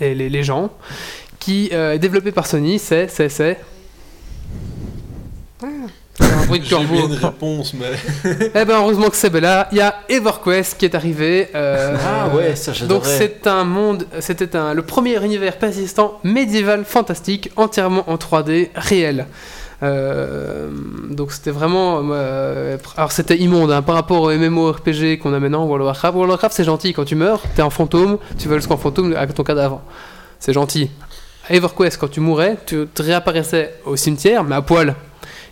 les, 0.00 0.14
les- 0.14 0.28
les 0.30 0.42
gens, 0.44 0.70
qui 1.40 1.70
euh, 1.72 1.92
est 1.94 1.98
développé 1.98 2.32
par 2.32 2.46
Sony, 2.46 2.78
c'est, 2.78 3.08
c'est, 3.08 3.28
c'est... 3.28 3.58
Ah, 5.62 5.66
un 6.20 6.46
bruit 6.46 6.60
de 6.60 6.64
J'ai 6.64 6.76
corbeau. 6.76 6.94
bien 6.94 7.06
une 7.06 7.14
réponse, 7.14 7.74
mais. 7.74 7.90
Eh 8.54 8.64
ben 8.64 8.76
heureusement 8.78 9.08
que 9.10 9.16
c'est 9.16 9.32
là. 9.40 9.68
Il 9.72 9.78
y 9.78 9.80
a 9.80 9.94
EverQuest 10.08 10.76
qui 10.78 10.84
est 10.84 10.94
arrivé. 10.94 11.48
euh, 11.54 11.96
Ah 12.06 12.28
ouais, 12.34 12.54
ça, 12.56 12.72
j'adorais. 12.72 13.00
Donc 13.00 13.06
c'est 13.06 13.46
un 13.46 13.64
monde, 13.64 14.06
c'était 14.20 14.54
un, 14.56 14.74
le 14.74 14.82
premier 14.82 15.22
univers 15.24 15.56
persistant 15.58 16.20
médiéval 16.22 16.84
fantastique 16.84 17.50
entièrement 17.56 18.08
en 18.08 18.14
3D 18.16 18.68
réel. 18.76 19.26
Euh, 19.82 20.68
donc 21.10 21.32
c'était 21.32 21.50
vraiment, 21.50 22.00
euh, 22.12 22.78
alors 22.96 23.12
c'était 23.12 23.36
immonde 23.36 23.70
hein, 23.72 23.82
par 23.82 23.96
rapport 23.96 24.22
au 24.22 24.30
MMORPG 24.32 25.18
qu'on 25.18 25.34
a 25.34 25.40
maintenant 25.40 25.64
World 25.64 25.82
of 25.82 25.86
Warcraft. 25.88 26.14
World 26.14 26.30
of 26.30 26.34
Warcraft 26.34 26.54
c'est 26.56 26.64
gentil 26.64 26.92
quand 26.94 27.04
tu 27.04 27.16
meurs, 27.16 27.42
t'es 27.54 27.60
un 27.62 27.70
fantôme, 27.70 28.18
tu 28.38 28.48
vas 28.48 28.56
jusqu'en 28.56 28.76
fantôme 28.76 29.14
avec 29.16 29.34
ton 29.34 29.42
cadavre. 29.42 29.82
C'est 30.38 30.52
gentil. 30.52 30.90
À 31.48 31.54
EverQuest 31.54 31.98
quand 31.98 32.08
tu 32.08 32.20
mourais, 32.20 32.56
tu 32.64 32.86
te 32.86 33.02
réapparaissais 33.02 33.74
au 33.84 33.96
cimetière 33.96 34.44
mais 34.44 34.54
à 34.54 34.62
poil. 34.62 34.94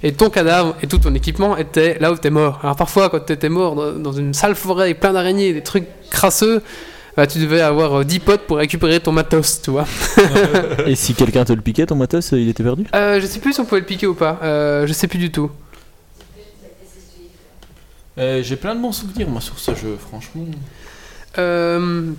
Et 0.02 0.12
ton 0.12 0.30
cadavre 0.30 0.76
et 0.82 0.86
tout 0.86 0.98
ton 0.98 1.14
équipement 1.14 1.56
étaient 1.56 1.98
là 2.00 2.12
où 2.12 2.16
t'es 2.16 2.30
mort. 2.30 2.58
Alors 2.62 2.76
parfois, 2.76 3.08
quand 3.08 3.20
t'étais 3.20 3.48
mort 3.48 3.76
dans, 3.98 4.12
une 4.12 4.34
sale 4.34 4.54
forêt 4.54 4.84
avec 4.84 5.00
plein 5.00 5.12
d'araignées, 5.12 5.52
des 5.52 5.62
trucs 5.62 5.86
crasseux, 6.10 6.62
bah, 7.16 7.26
tu 7.26 7.38
devais 7.38 7.60
avoir 7.60 8.00
euh, 8.00 8.04
10 8.04 8.18
potes 8.20 8.40
pour 8.42 8.56
récupérer 8.56 8.98
ton 8.98 9.12
matos, 9.12 9.60
tu 9.62 9.70
vois. 9.70 9.86
Et 10.86 10.96
si 10.96 11.14
quelqu'un 11.14 11.44
te 11.44 11.52
le 11.52 11.60
piquait, 11.60 11.86
ton 11.86 11.94
matos, 11.94 12.32
il 12.32 12.48
était 12.48 12.64
perdu? 12.64 12.86
Euh, 12.94 13.20
je 13.20 13.26
sais 13.26 13.38
plus 13.38 13.52
si 13.52 13.60
on 13.60 13.64
pouvait 13.64 13.82
le 13.82 13.86
piquer 13.86 14.06
ou 14.06 14.14
pas. 14.14 14.40
Euh, 14.42 14.86
je 14.86 14.92
sais 14.92 15.06
plus 15.06 15.18
du 15.18 15.30
tout. 15.30 15.50
Euh, 18.18 18.42
J'ai 18.42 18.56
plein 18.56 18.74
de 18.74 18.80
bons 18.80 18.92
souvenirs, 18.92 19.28
moi, 19.28 19.40
sur 19.40 19.58
ce 19.58 19.74
jeu, 19.74 19.96
franchement. 19.98 20.46
Euh, 21.38 22.10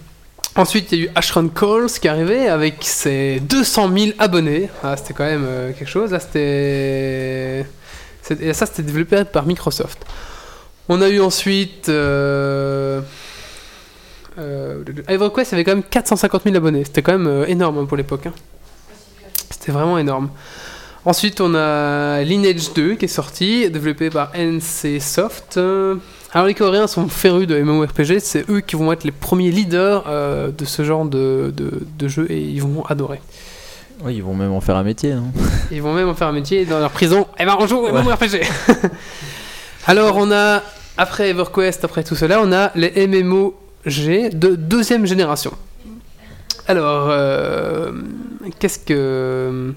ensuite, 0.56 0.92
il 0.92 0.98
y 1.00 1.02
a 1.02 1.06
eu 1.06 1.10
Ashron 1.16 1.48
Calls 1.50 1.88
qui 2.00 2.08
est 2.08 2.10
arrivé 2.10 2.48
avec 2.48 2.78
ses 2.82 3.40
200 3.42 3.92
000 3.98 4.12
abonnés. 4.20 4.70
Ah, 4.84 4.96
c'était 4.98 5.14
quand 5.14 5.26
même 5.26 5.46
euh, 5.48 5.72
quelque 5.72 5.88
chose. 5.90 6.12
Là, 6.12 6.20
c'était. 6.20 7.66
c'est- 8.22 8.42
Et 8.42 8.54
ça, 8.54 8.66
c'était 8.66 8.84
développé 8.84 9.24
par 9.26 9.46
Microsoft. 9.46 10.06
On 10.90 11.02
a 11.02 11.10
eu 11.10 11.22
ensuite. 11.22 11.90
Euh... 11.90 13.02
Euh... 14.40 14.84
Avait 15.08 15.64
quand 15.64 15.68
même 15.68 15.84
450 15.84 16.44
000 16.44 16.56
abonnés. 16.56 16.84
C'était 16.86 17.02
quand 17.02 17.14
même 17.14 17.28
euh, 17.28 17.46
énorme 17.48 17.78
hein, 17.80 17.86
pour 17.86 17.98
l'époque. 17.98 18.26
hein. 18.28 18.34
C'était 19.50 19.72
vraiment 19.72 19.98
énorme. 19.98 20.30
Ensuite, 21.06 21.42
on 21.42 21.54
a 21.56 22.22
Lineage 22.24 22.74
2 22.74 22.96
qui 22.96 23.06
est 23.06 23.10
sorti, 23.10 23.70
développé 23.70 24.10
par 24.10 24.32
NC 24.36 25.00
Soft. 25.02 25.60
Alors 26.34 26.47
les 26.47 26.55
Coréens 26.55 26.88
sont 26.88 27.07
férus 27.07 27.45
de 27.45 27.61
MMORPG, 27.61 28.18
c'est 28.19 28.49
eux 28.49 28.61
qui 28.61 28.76
vont 28.76 28.91
être 28.91 29.03
les 29.03 29.11
premiers 29.11 29.51
leaders 29.51 30.05
euh, 30.07 30.49
de 30.49 30.65
ce 30.65 30.84
genre 30.84 31.05
de, 31.05 31.53
de, 31.55 31.84
de 31.99 32.07
jeu 32.07 32.26
et 32.31 32.41
ils 32.41 32.61
vont 32.61 32.84
adorer. 32.85 33.22
Oui, 34.03 34.15
ils 34.15 34.23
vont 34.23 34.34
même 34.34 34.51
en 34.51 34.60
faire 34.60 34.76
un 34.76 34.84
métier. 34.84 35.14
Ils 35.72 35.81
vont 35.81 35.93
même 35.93 36.10
en 36.10 36.15
faire 36.15 36.27
un 36.27 36.31
métier 36.31 36.65
dans 36.65 36.80
leur 36.80 36.89
prison. 36.89 37.27
Eh 37.38 37.45
ben 37.45 37.55
on 37.60 37.68
joue 37.68 37.88
MMORPG. 37.88 38.41
Alors 39.88 40.18
on 40.18 40.31
a 40.31 40.64
après 40.97 41.30
EverQuest, 41.30 41.85
après 41.85 42.03
tout 42.03 42.15
cela, 42.15 42.41
on 42.41 42.51
a 42.51 42.72
les 42.73 43.07
MMOG 43.07 43.53
de 43.85 44.55
deuxième 44.55 45.05
génération. 45.05 45.53
Alors 46.68 47.10
euh, 47.10 47.91
qu'est-ce 48.57 48.80
que 48.80 49.72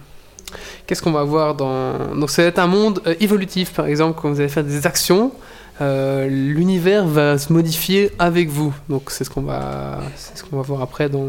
qu'est-ce 0.86 1.02
qu'on 1.02 1.12
va 1.12 1.24
voir 1.24 1.54
dans 1.54 2.14
donc 2.14 2.30
ça 2.30 2.42
va 2.42 2.48
être 2.48 2.60
un 2.60 2.66
monde 2.66 3.02
euh, 3.06 3.14
évolutif 3.20 3.72
par 3.74 3.86
exemple 3.86 4.18
quand 4.22 4.30
vous 4.30 4.40
allez 4.40 4.48
faire 4.48 4.64
des 4.64 4.86
actions. 4.86 5.32
Euh, 5.80 6.26
l'univers 6.28 7.06
va 7.06 7.36
se 7.38 7.52
modifier 7.52 8.10
avec 8.18 8.48
vous. 8.48 8.74
Donc 8.88 9.10
c'est 9.10 9.24
ce 9.24 9.30
qu'on 9.30 9.42
va, 9.42 10.00
c'est 10.16 10.38
ce 10.38 10.44
qu'on 10.44 10.56
va 10.56 10.62
voir 10.62 10.82
après. 10.82 11.08
Dans... 11.08 11.26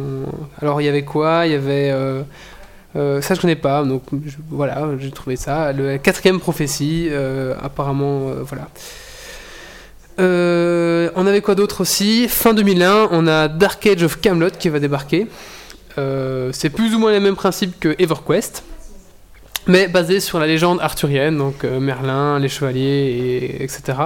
Alors 0.61 0.81
il 0.81 0.85
y 0.85 0.87
avait 0.87 1.03
quoi? 1.03 1.45
Il 1.45 1.51
y 1.51 1.55
avait 1.55 1.91
euh, 1.91 2.23
euh, 2.95 3.21
ça 3.21 3.35
je 3.35 3.41
connais 3.41 3.55
pas. 3.55 3.83
Donc 3.83 4.03
voilà, 4.49 4.87
j'ai 4.99 5.11
trouvé 5.11 5.35
ça. 5.35 5.73
Le 5.73 5.97
quatrième 5.97 6.39
prophétie, 6.39 7.09
apparemment, 7.61 8.31
voilà. 8.43 8.67
On 10.19 11.27
avait 11.27 11.41
quoi 11.41 11.55
d'autre 11.55 11.81
aussi? 11.81 12.27
Fin 12.29 12.53
2001, 12.53 13.09
on 13.11 13.27
a 13.27 13.47
Dark 13.49 13.85
Age 13.85 14.03
of 14.03 14.21
Camelot 14.21 14.51
qui 14.57 14.69
va 14.69 14.79
débarquer. 14.79 15.27
C'est 15.97 16.69
plus 16.69 16.95
ou 16.95 16.99
moins 16.99 17.11
les 17.11 17.19
mêmes 17.19 17.35
principes 17.35 17.77
que 17.79 17.95
EverQuest, 17.99 18.63
mais 19.67 19.87
basé 19.87 20.19
sur 20.19 20.39
la 20.39 20.47
légende 20.47 20.79
arthurienne, 20.81 21.37
donc 21.37 21.63
euh, 21.63 21.79
Merlin, 21.79 22.39
les 22.39 22.49
chevaliers, 22.49 22.81
et, 22.81 23.63
etc. 23.63 23.99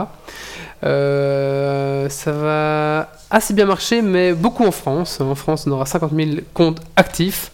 Euh, 0.83 2.09
ça 2.09 2.31
va 2.31 3.11
assez 3.29 3.53
bien 3.53 3.65
marcher, 3.65 4.01
mais 4.01 4.33
beaucoup 4.33 4.65
en 4.65 4.71
France. 4.71 5.21
En 5.21 5.35
France, 5.35 5.65
on 5.67 5.71
aura 5.71 5.85
50 5.85 6.13
000 6.13 6.29
comptes 6.53 6.81
actifs. 6.95 7.51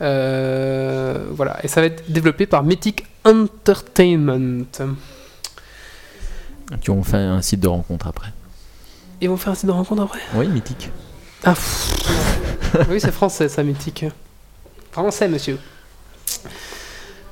Euh, 0.00 1.26
voilà, 1.32 1.58
et 1.62 1.68
ça 1.68 1.80
va 1.80 1.88
être 1.88 2.10
développé 2.10 2.46
par 2.46 2.62
Mythic 2.62 3.04
Entertainment. 3.24 4.64
Qui 6.80 6.90
ont 6.90 7.02
fait 7.02 7.16
un 7.16 7.42
site 7.42 7.60
de 7.60 7.68
rencontre 7.68 8.06
après. 8.06 8.28
Ils 9.20 9.28
vont 9.28 9.36
faire 9.36 9.52
un 9.52 9.56
site 9.56 9.66
de 9.66 9.72
rencontre 9.72 10.02
après? 10.02 10.20
Oui, 10.34 10.48
mythique. 10.48 10.90
Ah, 11.44 11.54
oui, 12.88 13.00
c'est 13.00 13.12
français, 13.12 13.48
ça, 13.48 13.62
mythique. 13.62 14.06
Français, 14.92 15.28
monsieur. 15.28 15.58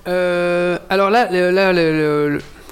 Euh, 0.09 0.79
alors 0.89 1.11
là, 1.11 1.31
là, 1.31 1.73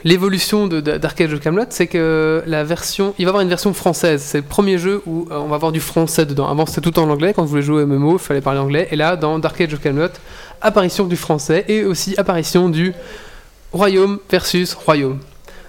l'évolution 0.04 0.66
de, 0.66 0.80
de- 0.80 0.96
d'Arcade 0.98 1.32
of 1.32 1.40
Camelot, 1.40 1.64
c'est 1.70 1.86
que 1.86 2.42
la 2.46 2.64
version, 2.64 3.14
il 3.18 3.24
va 3.24 3.28
y 3.28 3.30
avoir 3.30 3.42
une 3.42 3.48
version 3.48 3.72
française. 3.74 4.22
C'est 4.22 4.38
le 4.38 4.44
premier 4.44 4.78
jeu 4.78 5.02
où 5.06 5.26
euh, 5.30 5.36
on 5.38 5.48
va 5.48 5.56
avoir 5.56 5.72
du 5.72 5.80
français 5.80 6.26
dedans. 6.26 6.48
Avant, 6.48 6.66
c'était 6.66 6.80
tout 6.80 6.98
en 6.98 7.08
anglais. 7.10 7.32
Quand 7.34 7.42
vous 7.42 7.48
voulez 7.48 7.62
jouer 7.62 7.82
au 7.82 7.86
MMO, 7.86 8.14
il 8.14 8.18
fallait 8.18 8.40
parler 8.40 8.60
anglais. 8.60 8.88
Et 8.90 8.96
là, 8.96 9.16
dans 9.16 9.38
Dark 9.38 9.60
Age 9.60 9.74
of 9.74 9.80
Camelot, 9.80 10.08
apparition 10.62 11.04
du 11.06 11.16
français 11.16 11.64
et 11.68 11.84
aussi 11.84 12.14
apparition 12.18 12.68
du 12.68 12.94
royaume 13.72 14.18
versus 14.30 14.74
royaume. 14.74 15.18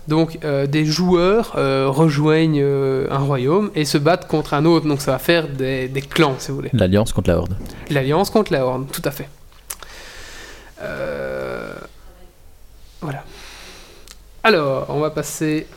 Donc 0.08 0.40
euh, 0.46 0.68
des 0.68 0.86
joueurs 0.86 1.52
euh, 1.58 1.88
rejoignent 1.90 2.62
euh, 2.64 3.08
un 3.12 3.18
royaume 3.18 3.72
et 3.76 3.84
se 3.84 3.98
battent 3.98 4.26
contre 4.28 4.54
un 4.54 4.64
autre. 4.64 4.88
Donc 4.88 5.02
ça 5.02 5.12
va 5.12 5.20
faire 5.20 5.50
des, 5.50 5.90
des 5.90 6.02
clans, 6.02 6.36
si 6.38 6.50
vous 6.52 6.56
voulez. 6.58 6.70
L'alliance 6.72 7.12
contre 7.12 7.30
la 7.30 7.38
horde. 7.40 7.58
L'alliance 7.90 8.30
contre 8.30 8.54
la 8.54 8.66
horde, 8.66 8.86
tout 8.92 9.02
à 9.04 9.12
fait. 9.12 9.28
Euh, 10.82 11.74
Voilà. 13.02 13.24
Alors, 14.44 14.88
on 14.90 15.00
va 15.00 15.10
passer 15.10 15.68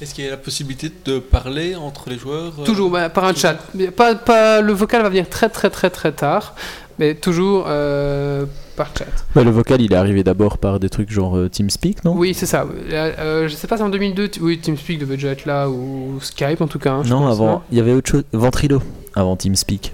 Est-ce 0.00 0.14
qu'il 0.14 0.24
y 0.24 0.28
a 0.28 0.30
la 0.30 0.36
possibilité 0.36 0.90
de 1.04 1.18
parler 1.18 1.74
entre 1.74 2.08
les 2.08 2.18
joueurs 2.18 2.52
euh, 2.60 2.64
toujours 2.64 2.90
bah, 2.90 3.08
par 3.10 3.24
un 3.24 3.34
chat. 3.34 3.58
Mais 3.74 3.90
Pas, 3.90 4.14
pas, 4.14 4.60
le 4.60 4.72
vocal 4.72 5.02
va 5.02 5.08
venir 5.08 5.28
très 5.28 5.48
très 5.48 5.68
très 5.70 5.90
très 5.90 6.12
tard, 6.12 6.54
mais 6.98 7.14
toujours 7.16 7.64
euh, 7.68 8.46
par 8.76 8.90
chat. 8.96 9.06
Bah, 9.34 9.42
le 9.42 9.50
vocal, 9.50 9.80
il 9.80 9.92
est 9.92 9.96
arrivé 9.96 10.22
d'abord 10.22 10.58
par 10.58 10.78
des 10.80 10.88
trucs 10.88 11.10
genre 11.10 11.36
euh, 11.36 11.48
TeamSpeak, 11.48 12.04
non? 12.04 12.14
Oui, 12.16 12.34
c'est 12.34 12.46
ça. 12.46 12.66
Euh, 12.92 13.48
je 13.48 13.54
sais 13.54 13.66
pas 13.66 13.76
si 13.76 13.82
en 13.82 13.88
2002, 13.90 14.28
tu- 14.28 14.40
oui, 14.40 14.58
TeamSpeak 14.60 14.98
devait 15.00 15.16
déjà 15.16 15.30
être 15.30 15.44
là, 15.46 15.68
ou 15.68 16.18
Skype 16.20 16.60
en 16.60 16.68
tout 16.68 16.78
cas. 16.78 16.92
hein, 16.92 17.02
je 17.04 17.10
Non, 17.10 17.20
pense, 17.20 17.32
avant, 17.32 17.62
il 17.72 17.78
y 17.78 17.80
avait 17.80 17.92
autre 17.92 18.10
chose. 18.10 18.24
Ventrilo, 18.32 18.80
avant 19.14 19.36
TeamSpeak. 19.36 19.92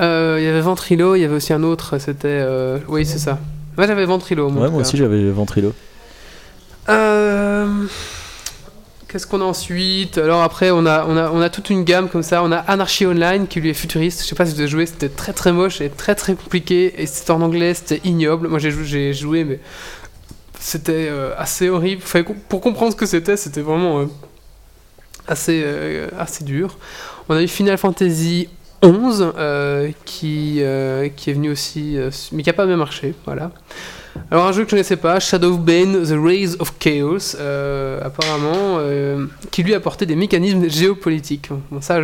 Euh, 0.00 0.36
Il 0.40 0.44
y 0.44 0.48
avait 0.48 0.60
Ventrilo, 0.60 1.14
il 1.14 1.20
y 1.20 1.24
avait 1.24 1.36
aussi 1.36 1.52
un 1.52 1.62
autre, 1.62 1.98
c'était... 1.98 2.28
euh, 2.28 2.78
Oui, 2.88 3.06
c'est 3.06 3.18
ça. 3.18 3.38
Moi 3.76 3.86
j'avais 3.86 4.04
Ventrilo. 4.04 4.48
moi, 4.50 4.64
Ouais, 4.64 4.70
moi 4.70 4.80
aussi 4.80 4.96
j'avais 4.96 5.30
Ventrilo. 5.30 5.72
Euh, 6.88 7.86
Qu'est-ce 9.08 9.26
qu'on 9.28 9.40
a 9.40 9.44
ensuite? 9.44 10.18
Alors 10.18 10.42
après, 10.42 10.72
on 10.72 10.84
a, 10.86 11.04
on, 11.06 11.16
a, 11.16 11.30
on 11.30 11.40
a 11.40 11.48
toute 11.48 11.70
une 11.70 11.84
gamme 11.84 12.08
comme 12.08 12.24
ça. 12.24 12.42
On 12.42 12.50
a 12.50 12.56
Anarchy 12.58 13.06
Online 13.06 13.46
qui 13.46 13.60
lui 13.60 13.70
est 13.70 13.74
futuriste. 13.74 14.22
Je 14.22 14.26
sais 14.26 14.34
pas 14.34 14.44
si 14.44 14.54
vous 14.54 14.60
avez 14.60 14.68
joué, 14.68 14.86
c'était 14.86 15.08
très 15.08 15.32
très 15.32 15.52
moche 15.52 15.80
et 15.80 15.88
très 15.88 16.16
très 16.16 16.34
compliqué. 16.34 17.00
Et 17.00 17.06
c'était 17.06 17.30
en 17.30 17.40
anglais, 17.40 17.74
c'était 17.74 18.00
ignoble. 18.04 18.48
Moi 18.48 18.58
j'ai 18.58 18.72
jou- 18.72 18.82
j'ai 18.84 19.12
joué, 19.12 19.44
mais 19.44 19.60
c'était 20.58 21.08
assez 21.38 21.68
horrible. 21.68 22.02
Pour 22.48 22.60
comprendre 22.60 22.90
ce 22.92 22.96
que 22.96 23.06
c'était, 23.06 23.36
c'était 23.36 23.60
vraiment 23.60 24.06
assez, 25.28 25.64
assez 26.18 26.42
dur. 26.42 26.76
On 27.28 27.36
a 27.36 27.42
eu 27.42 27.48
Final 27.48 27.78
Fantasy 27.78 28.48
11 28.84 29.32
euh, 29.36 29.90
qui, 30.04 30.58
euh, 30.60 31.08
qui 31.08 31.30
est 31.30 31.32
venu 31.32 31.50
aussi, 31.50 31.96
euh, 31.96 32.10
mais 32.32 32.42
qui 32.42 32.50
a 32.50 32.52
pas 32.52 32.66
bien 32.66 32.76
marché. 32.76 33.14
Voilà. 33.24 33.50
Alors 34.30 34.46
un 34.46 34.52
jeu 34.52 34.62
que 34.62 34.70
je 34.70 34.76
ne 34.76 34.78
connaissais 34.78 34.96
pas, 34.96 35.18
Shadowbane, 35.18 36.04
The 36.04 36.14
Rays 36.16 36.54
of 36.60 36.78
Chaos, 36.78 37.34
apparemment, 38.00 38.78
qui 39.50 39.64
lui 39.64 39.74
apportait 39.74 40.06
des 40.06 40.14
mécanismes 40.14 40.68
géopolitiques. 40.68 41.48
Ça, 41.80 41.98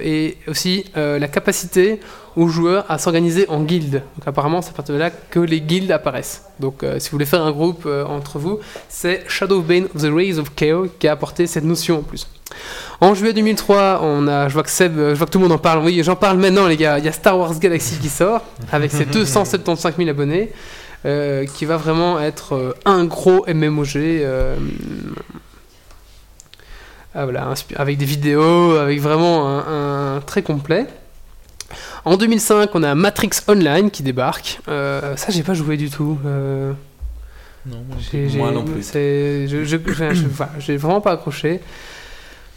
et 0.00 0.36
aussi 0.46 0.84
la 0.94 1.26
capacité 1.26 1.98
aux 2.36 2.46
joueurs 2.46 2.84
à 2.88 2.98
s'organiser 2.98 3.48
en 3.48 3.64
guildes. 3.64 4.04
Donc 4.16 4.26
apparemment, 4.26 4.62
c'est 4.62 4.70
à 4.70 4.74
partir 4.74 4.94
de 4.94 5.00
là 5.00 5.10
que 5.10 5.40
les 5.40 5.60
guildes 5.60 5.90
apparaissent. 5.90 6.44
Donc 6.60 6.84
si 6.98 7.10
vous 7.10 7.16
voulez 7.16 7.26
faire 7.26 7.42
un 7.42 7.50
groupe 7.50 7.88
entre 8.06 8.38
vous, 8.38 8.60
c'est 8.88 9.24
Shadowbane, 9.26 9.88
The 9.88 10.12
Rays 10.14 10.38
of 10.38 10.54
Chaos 10.54 10.86
qui 11.00 11.08
a 11.08 11.12
apporté 11.12 11.48
cette 11.48 11.64
notion 11.64 11.98
en 11.98 12.02
plus. 12.02 12.28
En 13.00 13.14
juillet 13.14 13.32
2003, 13.32 14.00
on 14.02 14.26
a, 14.26 14.48
je 14.48 14.54
vois 14.54 14.62
que 14.64 14.70
Seb, 14.70 14.96
je 14.96 15.14
vois 15.14 15.26
que 15.26 15.30
tout 15.30 15.38
le 15.38 15.44
monde 15.44 15.52
en 15.52 15.58
parle. 15.58 15.84
Oui, 15.84 16.00
j'en 16.02 16.16
parle 16.16 16.38
maintenant, 16.38 16.66
les 16.66 16.76
gars. 16.76 16.98
Il 16.98 17.04
y 17.04 17.08
a 17.08 17.12
Star 17.12 17.38
Wars 17.38 17.56
Galaxy 17.58 17.96
qui 17.98 18.08
sort 18.08 18.42
avec 18.72 18.90
ses 18.90 19.04
275 19.06 19.94
000 19.96 20.08
abonnés, 20.08 20.50
euh, 21.06 21.46
qui 21.46 21.64
va 21.64 21.76
vraiment 21.76 22.18
être 22.20 22.54
euh, 22.54 22.74
un 22.84 23.04
gros 23.04 23.44
MMOG. 23.46 23.96
euh, 23.96 24.56
ah, 27.14 27.24
voilà, 27.24 27.54
avec 27.76 27.98
des 27.98 28.04
vidéos, 28.04 28.76
avec 28.76 29.00
vraiment 29.00 29.48
un, 29.48 30.16
un 30.16 30.20
très 30.20 30.42
complet. 30.42 30.86
En 32.04 32.16
2005, 32.16 32.70
on 32.74 32.82
a 32.82 32.94
Matrix 32.94 33.30
Online 33.48 33.90
qui 33.90 34.02
débarque. 34.02 34.60
Ça, 34.66 35.26
j'ai 35.28 35.42
pas 35.42 35.54
joué 35.54 35.76
du 35.76 35.88
tout. 35.90 36.18
Non, 37.66 37.84
moi, 38.36 38.50
non 38.50 38.64
plus. 38.64 38.90
J'ai 40.58 40.76
vraiment 40.76 41.00
pas 41.00 41.12
accroché. 41.12 41.60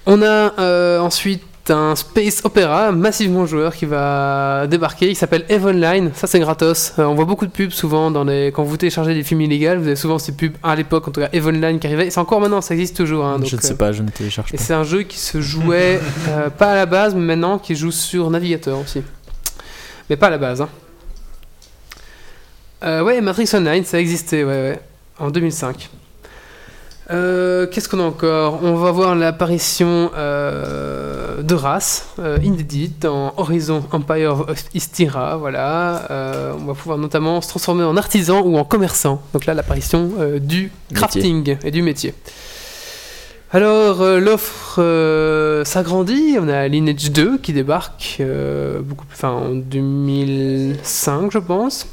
On 0.05 0.21
a 0.21 0.53
euh, 0.59 0.99
ensuite 0.99 1.43
un 1.69 1.95
space 1.95 2.43
opéra 2.43 2.91
massivement 2.91 3.45
joueur 3.45 3.75
qui 3.75 3.85
va 3.85 4.65
débarquer. 4.67 5.09
Il 5.09 5.15
s'appelle 5.15 5.45
Eve 5.49 5.65
Online. 5.65 6.11
Ça, 6.15 6.27
c'est 6.27 6.39
gratos. 6.39 6.93
Euh, 6.97 7.03
on 7.03 7.15
voit 7.15 7.25
beaucoup 7.25 7.45
de 7.45 7.51
pubs 7.51 7.71
souvent 7.71 8.09
dans 8.09 8.23
les... 8.23 8.47
quand 8.47 8.63
vous 8.63 8.77
téléchargez 8.77 9.13
des 9.13 9.23
films 9.23 9.41
illégaux. 9.41 9.77
Vous 9.77 9.87
avez 9.87 9.95
souvent 9.95 10.17
ces 10.17 10.31
pubs 10.33 10.55
à 10.63 10.75
l'époque, 10.75 11.07
en 11.07 11.11
tout 11.11 11.21
cas 11.21 11.29
Eve 11.33 11.47
Online 11.47 11.79
qui 11.79 11.87
arrivait. 11.87 12.07
Et 12.07 12.09
c'est 12.09 12.19
encore 12.19 12.41
maintenant, 12.41 12.61
ça 12.61 12.73
existe 12.73 12.97
toujours. 12.97 13.25
hein, 13.25 13.39
je 13.43 13.55
ne 13.55 13.61
sais 13.61 13.73
euh, 13.73 13.75
pas, 13.75 13.91
je 13.91 14.01
ne 14.01 14.09
télécharge 14.09 14.53
et 14.53 14.57
pas. 14.57 14.63
c'est 14.63 14.73
un 14.73 14.83
jeu 14.83 15.03
qui 15.03 15.19
se 15.19 15.39
jouait 15.41 15.99
euh, 16.29 16.49
pas 16.49 16.71
à 16.71 16.75
la 16.75 16.85
base, 16.85 17.13
mais 17.13 17.21
maintenant 17.21 17.59
qui 17.59 17.75
joue 17.75 17.91
sur 17.91 18.29
navigateur 18.29 18.79
aussi. 18.79 19.03
Mais 20.09 20.15
pas 20.15 20.27
à 20.27 20.31
la 20.31 20.37
base. 20.37 20.61
Hein. 20.61 20.69
Ouais, 22.83 23.21
Matrix 23.21 23.49
Online, 23.53 23.85
ça 23.85 23.99
existait, 23.99 24.43
ouais, 24.43 24.49
ouais, 24.49 24.79
en 25.19 25.29
2005. 25.29 25.89
Euh, 27.09 27.67
Qu'est-ce 27.67 27.89
qu'on 27.89 27.99
a 27.99 28.03
encore? 28.03 28.59
On 28.63 28.75
va 28.75 28.91
voir 28.91 29.15
l'apparition 29.15 30.11
euh, 30.15 31.41
de 31.41 31.55
races 31.55 32.09
euh, 32.19 32.37
inédites 32.43 33.05
en 33.05 33.33
Horizon 33.37 33.83
Empire 33.91 34.45
of 34.49 34.63
Istira. 34.73 35.37
Voilà. 35.37 36.05
Euh, 36.11 36.53
on 36.59 36.65
va 36.65 36.73
pouvoir 36.73 36.97
notamment 36.97 37.41
se 37.41 37.49
transformer 37.49 37.83
en 37.83 37.97
artisan 37.97 38.41
ou 38.41 38.57
en 38.57 38.63
commerçant. 38.63 39.21
Donc 39.33 39.45
là, 39.45 39.53
l'apparition 39.53 40.11
du 40.39 40.71
crafting 40.93 41.57
et 41.63 41.71
du 41.71 41.81
métier. 41.81 42.13
Alors, 43.53 44.01
euh, 44.01 44.21
l'offre 44.21 44.79
euh, 44.79 45.65
s'agrandit. 45.65 46.37
On 46.39 46.47
a 46.47 46.69
Lineage 46.69 47.11
2 47.11 47.37
qui 47.39 47.51
débarque 47.51 48.17
euh, 48.21 48.79
beaucoup 48.81 49.05
plus, 49.05 49.15
enfin, 49.15 49.31
en 49.31 49.49
2005, 49.55 51.31
je 51.33 51.37
pense. 51.37 51.85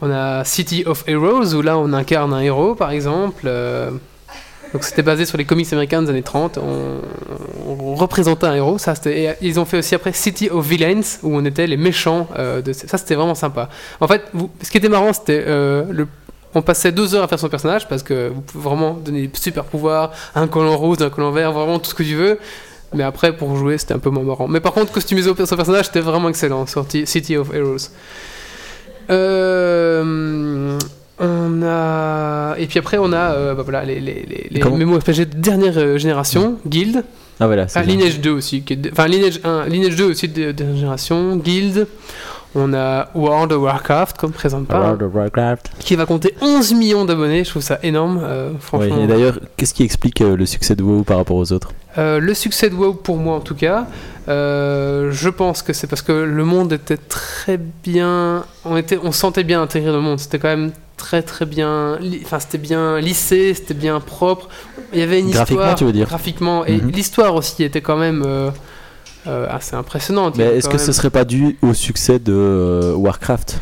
On 0.00 0.10
a 0.10 0.44
City 0.44 0.84
of 0.86 1.04
Heroes 1.06 1.54
où 1.54 1.62
là 1.62 1.78
on 1.78 1.92
incarne 1.92 2.32
un 2.32 2.40
héros 2.40 2.74
par 2.74 2.90
exemple. 2.90 3.44
euh, 3.46 3.90
donc 4.72 4.84
c'était 4.84 5.02
basé 5.02 5.24
sur 5.24 5.38
les 5.38 5.46
comics 5.46 5.72
américains 5.72 6.02
des 6.02 6.10
années 6.10 6.22
30. 6.22 6.58
On, 6.58 7.94
représentait 7.94 8.46
un 8.46 8.54
héros. 8.54 8.78
Ça, 8.78 8.94
et 9.06 9.30
ils 9.40 9.58
ont 9.58 9.64
fait 9.64 9.78
aussi 9.78 9.94
après 9.94 10.12
City 10.12 10.50
of 10.50 10.64
Villains 10.66 11.00
où 11.22 11.36
on 11.36 11.44
était 11.44 11.66
les 11.66 11.76
méchants. 11.76 12.28
euh, 12.38 12.62
ça 12.72 12.98
c'était 12.98 13.14
vraiment 13.14 13.34
sympa. 13.34 13.68
En 14.00 14.06
fait, 14.06 14.22
ce 14.62 14.70
qui 14.70 14.76
était 14.76 14.88
marrant 14.88 15.12
c'était 15.12 15.44
euh, 15.46 15.84
le 15.90 16.06
on 16.54 16.62
passait 16.62 16.92
deux 16.92 17.14
heures 17.14 17.24
à 17.24 17.28
faire 17.28 17.38
son 17.38 17.48
personnage 17.48 17.86
parce 17.88 18.02
que 18.02 18.28
vous 18.28 18.40
pouvez 18.40 18.64
vraiment 18.64 18.94
donner 18.94 19.26
des 19.26 19.38
super 19.38 19.64
pouvoirs, 19.64 20.12
un 20.34 20.48
collant 20.48 20.76
rose, 20.76 21.02
un 21.02 21.10
collant 21.10 21.30
vert, 21.30 21.52
vraiment 21.52 21.78
tout 21.78 21.90
ce 21.90 21.94
que 21.94 22.02
tu 22.02 22.14
veux. 22.14 22.38
Mais 22.94 23.04
après, 23.04 23.36
pour 23.36 23.54
jouer, 23.56 23.76
c'était 23.76 23.94
un 23.94 23.98
peu 23.98 24.08
moins 24.08 24.22
marrant. 24.22 24.48
Mais 24.48 24.60
par 24.60 24.72
contre, 24.72 24.92
customiser 24.92 25.28
son 25.28 25.56
personnage, 25.56 25.86
c'était 25.86 26.00
vraiment 26.00 26.28
excellent 26.30 26.66
sur 26.66 26.86
City 27.04 27.36
of 27.36 27.54
Heroes. 27.54 27.90
Euh, 29.10 30.78
on 31.18 31.62
a. 31.62 32.54
Et 32.58 32.66
puis 32.66 32.78
après, 32.78 32.98
on 32.98 33.12
a 33.12 33.32
euh, 33.32 33.54
bah 33.54 33.62
voilà, 33.62 33.84
les, 33.84 34.00
les, 34.00 34.48
les, 34.50 34.60
Comment- 34.60 34.76
MMORPG 34.76 35.20
de 35.28 35.36
dernière 35.38 35.78
euh, 35.78 35.98
génération, 35.98 36.58
Guild. 36.66 37.04
Ah 37.40 37.46
voilà, 37.46 37.68
c'est 37.68 37.78
Ah, 37.78 37.82
ça. 37.84 37.88
Lineage 37.88 38.20
2 38.20 38.30
aussi. 38.30 38.62
qui 38.62 38.72
est 38.72 38.76
de- 38.76 38.90
Enfin, 38.92 39.06
Lineage 39.06 39.40
1, 39.44 39.66
Lineage 39.68 39.96
2 39.96 40.04
aussi 40.04 40.28
de 40.28 40.52
dernière 40.52 40.76
génération, 40.76 41.36
Guild. 41.36 41.86
On 42.60 42.74
a 42.74 43.08
World 43.14 43.52
of 43.52 43.62
Warcraft, 43.62 44.16
comme 44.16 44.32
présente 44.32 44.66
pas, 44.66 44.80
World 44.80 45.02
of 45.02 45.14
Warcraft. 45.14 45.70
qui 45.78 45.94
va 45.96 46.06
compter 46.06 46.34
11 46.40 46.74
millions 46.74 47.04
d'abonnés. 47.04 47.44
Je 47.44 47.50
trouve 47.50 47.62
ça 47.62 47.78
énorme, 47.82 48.20
euh, 48.22 48.50
franchement. 48.58 49.02
et 49.04 49.06
d'ailleurs, 49.06 49.38
qu'est-ce 49.56 49.74
qui 49.74 49.84
explique 49.84 50.20
euh, 50.20 50.36
le 50.36 50.44
succès 50.46 50.74
de 50.74 50.82
WoW 50.82 51.04
par 51.04 51.18
rapport 51.18 51.36
aux 51.36 51.52
autres? 51.52 51.70
Euh, 51.98 52.18
le 52.20 52.34
succès 52.34 52.68
de 52.70 52.74
WoW 52.74 52.94
pour 52.94 53.16
moi 53.16 53.36
en 53.36 53.40
tout 53.40 53.54
cas, 53.54 53.86
je 54.26 55.28
pense 55.28 55.62
que 55.62 55.72
c'est 55.72 55.86
parce 55.86 56.02
que 56.02 56.12
le 56.12 56.44
monde 56.44 56.72
était 56.72 56.96
très 56.98 57.56
bien, 57.58 58.44
on 58.64 58.76
était, 58.76 58.98
on 59.02 59.12
se 59.12 59.18
sentait 59.20 59.44
bien 59.44 59.62
intégré 59.62 59.90
dans 59.90 59.96
le 59.98 60.02
monde. 60.02 60.18
C'était 60.18 60.38
quand 60.38 60.48
même 60.48 60.72
très 60.96 61.22
très 61.22 61.46
bien, 61.46 61.98
enfin 62.24 62.40
c'était 62.40 62.58
bien 62.58 62.98
lissé, 62.98 63.54
c'était 63.54 63.74
bien 63.74 64.00
propre. 64.00 64.48
Il 64.92 64.98
y 64.98 65.02
avait 65.02 65.20
une 65.20 65.30
Graphiquement, 65.30 65.60
histoire 65.62 65.74
tu 65.76 65.84
veux 65.84 65.92
dire? 65.92 66.06
Graphiquement 66.08 66.64
et 66.66 66.76
Mhm. 66.78 66.90
l'histoire 66.90 67.34
aussi 67.34 67.62
était 67.62 67.80
quand 67.82 67.96
même 67.96 68.24
assez 69.26 69.74
impressionnante. 69.76 70.34
Il 70.36 70.42
y 70.42 70.44
Mais 70.44 70.56
est-ce 70.56 70.68
que 70.68 70.76
même- 70.76 70.84
ce 70.86 70.92
serait 70.92 71.10
pas 71.10 71.24
dû 71.24 71.58
au 71.62 71.74
succès 71.74 72.18
de 72.18 72.32
euh, 72.32 72.94
Warcraft? 72.94 73.58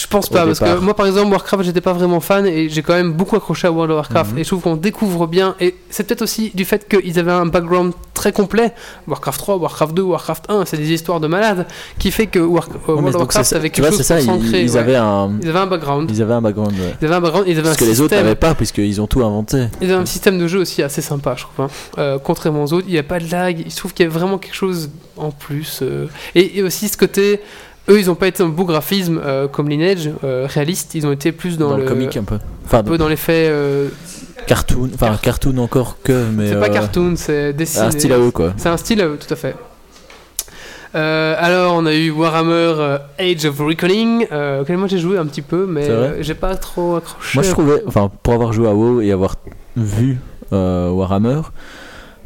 Je 0.00 0.06
pense 0.06 0.28
pas, 0.28 0.44
parce 0.46 0.60
que 0.60 0.78
moi 0.78 0.94
par 0.94 1.06
exemple, 1.06 1.30
Warcraft, 1.32 1.64
j'étais 1.64 1.80
pas 1.80 1.92
vraiment 1.92 2.20
fan 2.20 2.46
et 2.46 2.68
j'ai 2.68 2.82
quand 2.82 2.94
même 2.94 3.12
beaucoup 3.14 3.34
accroché 3.36 3.66
à 3.66 3.72
World 3.72 3.90
of 3.90 3.96
Warcraft. 3.96 4.32
Mhm. 4.32 4.38
Et 4.38 4.44
je 4.44 4.48
trouve 4.48 4.60
qu'on 4.62 4.76
découvre 4.76 5.26
bien, 5.26 5.56
et 5.60 5.74
c'est 5.90 6.04
peut-être 6.04 6.22
aussi 6.22 6.52
du 6.54 6.64
fait 6.64 6.86
qu'ils 6.88 7.18
avaient 7.18 7.32
un 7.32 7.46
background 7.46 7.92
très 8.14 8.32
complet. 8.32 8.72
Warcraft 9.06 9.38
3, 9.40 9.56
Warcraft 9.56 9.94
2, 9.94 10.02
Warcraft 10.02 10.44
1, 10.50 10.64
c'est 10.66 10.76
des 10.76 10.92
histoires 10.92 11.18
de 11.20 11.26
malades, 11.26 11.66
qui 11.98 12.10
fait 12.10 12.26
que 12.26 12.38
War- 12.38 12.68
euh, 12.68 12.78
Ouais, 12.78 12.94
World 12.94 13.08
of 13.08 13.14
Warcraft 13.22 13.48
c'est- 13.48 13.56
avait 13.56 13.70
quelque 13.70 13.86
vois, 13.88 13.96
chose 13.96 14.06
ça, 14.06 14.20
ils, 14.20 14.54
ils 14.56 14.70
ouais. 14.72 14.78
avaient 14.78 14.96
un. 14.96 15.32
Ils 15.42 15.48
avaient 15.48 15.58
un 15.58 15.66
background. 15.66 16.10
Ils 16.12 16.22
avaient 16.22 16.34
un 16.34 16.42
background. 16.42 16.72
ouais. 16.72 16.94
Ils 17.00 17.04
avaient 17.06 17.14
un 17.16 17.20
background, 17.20 17.46
ils 17.48 17.52
avaient 17.58 17.62
Parce 17.62 17.76
un 17.76 17.84
que 17.84 17.84
les 17.90 18.00
autres 18.00 18.14
n'avaient 18.14 18.34
pas, 18.34 18.54
puisqu'ils 18.54 19.00
ont 19.00 19.06
tout 19.06 19.24
inventé. 19.24 19.64
Ils 19.80 19.90
avaient 19.90 20.02
un 20.02 20.06
système 20.06 20.38
de 20.38 20.46
jeu 20.46 20.60
aussi 20.60 20.82
assez 20.82 21.02
sympa, 21.02 21.34
je 21.36 21.42
trouve. 21.42 21.64
hein. 21.66 21.70
Euh, 21.98 22.18
contrairement 22.22 22.64
aux 22.64 22.72
autres, 22.72 22.86
il 22.88 22.92
n'y 22.92 22.98
a 22.98 23.02
pas 23.02 23.18
de 23.18 23.30
lag. 23.30 23.62
Il 23.64 23.70
se 23.72 23.78
trouve 23.78 23.94
qu'il 23.94 24.04
y 24.04 24.08
a 24.08 24.12
vraiment 24.12 24.38
quelque 24.38 24.54
chose 24.54 24.90
en 25.16 25.30
plus. 25.30 25.80
euh. 25.82 26.06
Et, 26.34 26.58
et 26.58 26.62
aussi 26.62 26.88
ce 26.88 26.96
côté, 26.96 27.40
eux, 27.88 28.00
ils 28.00 28.06
n'ont 28.06 28.14
pas 28.14 28.28
été 28.28 28.42
un 28.42 28.48
beau 28.48 28.64
graphisme 28.64 29.20
euh, 29.24 29.48
comme 29.48 29.68
Lineage, 29.68 30.10
euh, 30.24 30.46
réaliste. 30.48 30.94
Ils 30.94 31.06
ont 31.06 31.12
été 31.12 31.32
plus 31.32 31.58
dans, 31.58 31.70
Dans, 31.70 31.76
le, 31.76 31.84
comic 31.84 32.16
un 32.16 32.24
peu. 32.24 32.38
Enfin, 32.64 32.78
un 32.78 32.84
peu 32.84 32.98
dans 32.98 33.08
l'effet. 33.08 33.48
euh, 33.48 33.88
cartoon. 34.46 34.90
Enfin, 34.94 35.16
cartoon 35.20 35.58
encore 35.58 35.96
que, 36.02 36.26
mais. 36.32 36.50
c'est 36.50 36.60
pas 36.60 36.68
cartoon, 36.68 37.14
c'est 37.16 37.52
dessiné. 37.52 37.86
Un 37.86 37.90
style 37.90 38.12
à 38.12 38.18
eux, 38.18 38.30
quoi. 38.30 38.52
C'est 38.56 38.68
un 38.68 38.76
style 38.76 39.00
à 39.00 39.06
eux, 39.06 39.18
tout 39.18 39.32
à 39.32 39.36
fait. 39.36 39.54
Alors, 40.94 41.74
on 41.74 41.86
a 41.86 41.94
eu 41.94 42.10
Warhammer 42.10 42.98
Age 43.18 43.44
of 43.44 43.60
Reckoning, 43.60 44.24
auquel 44.60 44.76
moi 44.76 44.88
j'ai 44.88 44.98
joué 44.98 45.18
un 45.18 45.26
petit 45.26 45.42
peu, 45.42 45.66
mais 45.66 46.22
j'ai 46.22 46.34
pas 46.34 46.56
trop 46.56 46.96
accroché. 46.96 47.36
Moi, 47.38 47.42
je 47.42 47.50
trouvais. 47.50 47.82
Enfin, 47.86 48.10
pour 48.22 48.34
avoir 48.34 48.52
joué 48.52 48.68
à 48.68 48.74
WoW 48.74 49.00
et 49.02 49.12
avoir 49.12 49.36
vu 49.76 50.18
Warhammer, 50.50 51.42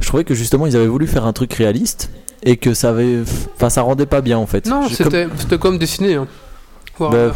je 0.00 0.06
trouvais 0.06 0.24
que 0.24 0.34
justement, 0.34 0.66
ils 0.66 0.76
avaient 0.76 0.86
voulu 0.86 1.06
faire 1.06 1.26
un 1.26 1.32
truc 1.32 1.52
réaliste 1.54 2.10
et 2.42 2.56
que 2.56 2.74
ça 2.74 2.90
avait. 2.90 3.20
Enfin, 3.56 3.70
ça 3.70 3.82
rendait 3.82 4.06
pas 4.06 4.20
bien 4.20 4.38
en 4.38 4.46
fait. 4.46 4.66
Non, 4.66 4.82
comme- 4.82 4.90
c'était 4.90 5.26
c'était 5.38 5.58
comme 5.58 5.78
dessiné. 5.78 6.14
Hein. 6.14 6.26
Bah, 7.00 7.32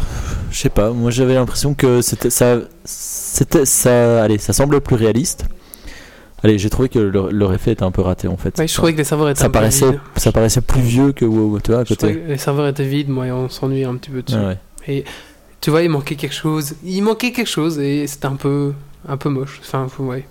je 0.51 0.57
sais 0.57 0.69
pas, 0.69 0.91
moi 0.91 1.11
j'avais 1.11 1.33
l'impression 1.33 1.73
que 1.73 2.01
c'était 2.01 2.29
ça, 2.29 2.57
c'était 2.85 3.65
ça, 3.65 4.23
allez, 4.23 4.37
ça 4.37 4.53
semblait 4.53 4.79
plus 4.79 4.95
réaliste. 4.95 5.45
Allez, 6.43 6.57
j'ai 6.59 6.69
trouvé 6.69 6.87
que 6.87 6.99
leur, 6.99 7.31
leur 7.31 7.53
effet 7.53 7.71
était 7.71 7.83
un 7.83 7.91
peu 7.91 8.01
raté 8.01 8.27
en 8.27 8.37
fait. 8.37 8.57
Ouais, 8.59 8.67
je 8.67 8.73
trouvais 8.73 8.93
que 8.93 8.99
les 8.99 9.03
serveurs 9.03 9.29
étaient 9.29 9.39
ça 9.41 9.47
un 9.47 9.49
paraissait, 9.49 9.89
vides. 9.89 9.99
ça 10.15 10.31
paraissait 10.31 10.61
plus 10.61 10.81
vieux 10.81 11.11
que 11.11 11.25
WoW, 11.25 11.59
tu 11.61 11.71
vois, 11.71 11.81
à 11.81 11.85
côté. 11.85 12.21
les 12.27 12.37
serveurs 12.37 12.67
étaient 12.67 12.85
vides, 12.85 13.09
moi, 13.09 13.25
et 13.27 13.31
on 13.31 13.49
s'ennuyait 13.49 13.85
un 13.85 13.95
petit 13.95 14.11
peu 14.11 14.21
dessus. 14.21 14.37
Ouais, 14.37 14.45
ouais. 14.45 14.57
Et 14.87 15.03
tu 15.59 15.71
vois, 15.71 15.81
il 15.81 15.89
manquait 15.89 16.15
quelque 16.15 16.35
chose. 16.35 16.75
Il 16.85 17.01
manquait 17.01 17.31
quelque 17.31 17.49
chose 17.49 17.79
et 17.79 18.05
c'était 18.07 18.27
un 18.27 18.35
peu, 18.35 18.73
un 19.09 19.17
peu 19.17 19.29
moche. 19.29 19.59
Enfin, 19.61 19.87
ouais. 19.99 20.25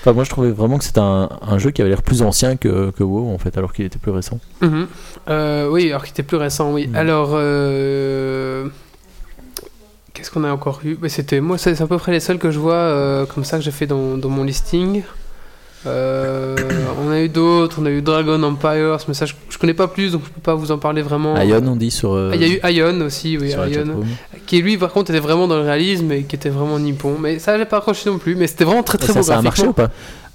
Enfin, 0.00 0.12
moi 0.14 0.24
je 0.24 0.30
trouvais 0.30 0.50
vraiment 0.50 0.78
que 0.78 0.84
c'était 0.84 1.00
un, 1.00 1.28
un 1.42 1.58
jeu 1.58 1.70
qui 1.70 1.82
avait 1.82 1.90
l'air 1.90 2.02
plus 2.02 2.22
ancien 2.22 2.56
que, 2.56 2.90
que 2.90 3.02
WoW 3.02 3.32
en 3.32 3.38
fait, 3.38 3.56
alors 3.58 3.72
qu'il 3.72 3.84
était 3.84 3.98
plus 3.98 4.10
récent. 4.12 4.40
Mhm. 4.62 4.86
Euh, 5.28 5.68
oui, 5.68 5.90
alors 5.90 6.04
qu'il 6.04 6.12
était 6.12 6.22
plus 6.22 6.38
récent, 6.38 6.72
oui. 6.72 6.86
Mm. 6.86 6.96
Alors, 6.96 7.30
euh, 7.34 8.66
qu'est-ce 10.14 10.30
qu'on 10.30 10.44
a 10.44 10.52
encore 10.52 10.80
eu? 10.84 10.96
C'était 11.08 11.40
moi, 11.40 11.58
c'est 11.58 11.80
à 11.80 11.86
peu 11.86 11.98
près 11.98 12.12
les 12.12 12.20
seuls 12.20 12.38
que 12.38 12.50
je 12.50 12.58
vois 12.58 12.72
euh, 12.72 13.26
comme 13.26 13.44
ça 13.44 13.58
que 13.58 13.64
j'ai 13.64 13.70
fait 13.70 13.86
dans, 13.86 14.16
dans 14.16 14.30
mon 14.30 14.44
listing. 14.44 15.02
Euh, 15.86 16.56
on 17.02 17.10
a 17.10 17.20
eu 17.20 17.28
d'autres, 17.30 17.78
on 17.80 17.86
a 17.86 17.90
eu 17.90 18.02
Dragon 18.02 18.42
Empires, 18.42 18.98
mais 19.08 19.14
ça 19.14 19.24
je, 19.24 19.32
je 19.48 19.56
connais 19.56 19.72
pas 19.72 19.88
plus 19.88 20.12
donc 20.12 20.22
je 20.26 20.30
peux 20.30 20.40
pas 20.42 20.54
vous 20.54 20.70
en 20.72 20.78
parler 20.78 21.00
vraiment. 21.00 21.40
Ion, 21.40 21.62
on 21.66 21.76
dit 21.76 21.90
sur. 21.90 22.14
Ah, 22.14 22.34
Il 22.34 22.42
y 22.42 22.60
a 22.60 22.72
eu 22.72 22.74
Ion 22.76 23.00
aussi, 23.00 23.38
oui, 23.38 23.50
Ion, 23.50 24.02
qui 24.46 24.60
lui 24.60 24.76
par 24.76 24.92
contre 24.92 25.10
était 25.10 25.20
vraiment 25.20 25.48
dans 25.48 25.56
le 25.56 25.62
réalisme 25.62 26.12
et 26.12 26.24
qui 26.24 26.36
était 26.36 26.50
vraiment 26.50 26.78
nippon. 26.78 27.16
Mais 27.18 27.38
ça 27.38 27.56
j'ai 27.56 27.64
pas 27.64 27.78
accroché 27.78 28.10
non 28.10 28.18
plus, 28.18 28.36
mais 28.36 28.46
c'était 28.46 28.64
vraiment 28.64 28.82
très 28.82 28.98
Et 28.98 29.00
très 29.00 29.12
ça, 29.14 29.20
beau 29.20 29.24
ça 29.26 29.38
a 29.38 29.42
marché 29.42 29.66
ou 29.66 29.72
pas? 29.72 29.90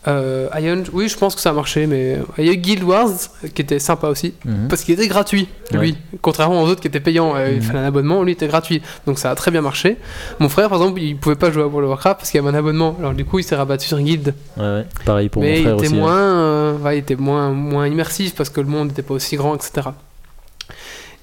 Euh, 0.07 0.47
Ion, 0.59 0.83
oui, 0.93 1.09
je 1.09 1.17
pense 1.17 1.33
que 1.33 1.41
ça 1.41 1.49
a 1.49 1.53
marché, 1.53 1.87
mais 1.87 2.19
il 2.37 2.45
y 2.45 2.49
a 2.49 2.53
eu 2.53 2.57
Guild 2.57 2.83
Wars 2.83 3.09
qui 3.55 3.61
était 3.63 3.79
sympa 3.79 4.07
aussi, 4.07 4.35
Mhm. 4.45 4.67
parce 4.69 4.83
qu'il 4.83 4.93
était 4.93 5.07
gratuit, 5.07 5.47
lui. 5.71 5.79
Ouais. 5.91 5.95
Contrairement 6.21 6.61
aux 6.61 6.67
autres 6.67 6.81
qui 6.81 6.87
étaient 6.87 6.99
payants, 6.99 7.35
euh, 7.35 7.49
il 7.49 7.55
Mhm. 7.55 7.61
fallait 7.63 7.79
un 7.79 7.85
abonnement, 7.85 8.21
lui 8.21 8.33
était 8.33 8.45
gratuit. 8.47 8.83
Donc 9.07 9.17
ça 9.17 9.31
a 9.31 9.35
très 9.35 9.49
bien 9.49 9.61
marché. 9.61 9.97
Mon 10.39 10.47
frère, 10.47 10.69
par 10.69 10.77
exemple, 10.79 11.01
il 11.01 11.17
pouvait 11.17 11.35
pas 11.35 11.49
jouer 11.51 11.63
à 11.63 11.67
World 11.67 11.85
of 11.85 11.89
Warcraft 11.89 12.17
parce 12.19 12.29
qu'il 12.29 12.39
y 12.39 12.43
avait 12.47 12.55
un 12.55 12.59
abonnement. 12.59 12.95
Alors 12.99 13.13
du 13.13 13.25
coup, 13.25 13.39
il 13.39 13.43
s'est 13.43 13.55
rabattu 13.55 13.87
sur 13.87 13.99
Guild. 13.99 14.35
Ouais, 14.57 14.63
ouais. 14.63 14.85
Pareil 15.05 15.29
pour 15.29 15.41
mais 15.41 15.49
mon 15.53 15.55
il 15.57 15.61
frère 15.63 15.73
était, 15.75 15.85
aussi. 15.87 15.95
hein. 15.95 15.97
moins, 15.97 16.17
euh, 16.19 16.77
ouais, 16.77 16.95
il 16.97 16.99
était 16.99 17.15
moins, 17.15 17.49
moins 17.51 17.87
immersif 17.87 18.35
parce 18.35 18.49
que 18.49 18.61
le 18.61 18.67
monde 18.67 18.89
n'était 18.89 19.01
pas 19.01 19.15
aussi 19.15 19.35
grand, 19.37 19.55
etc. 19.55 19.87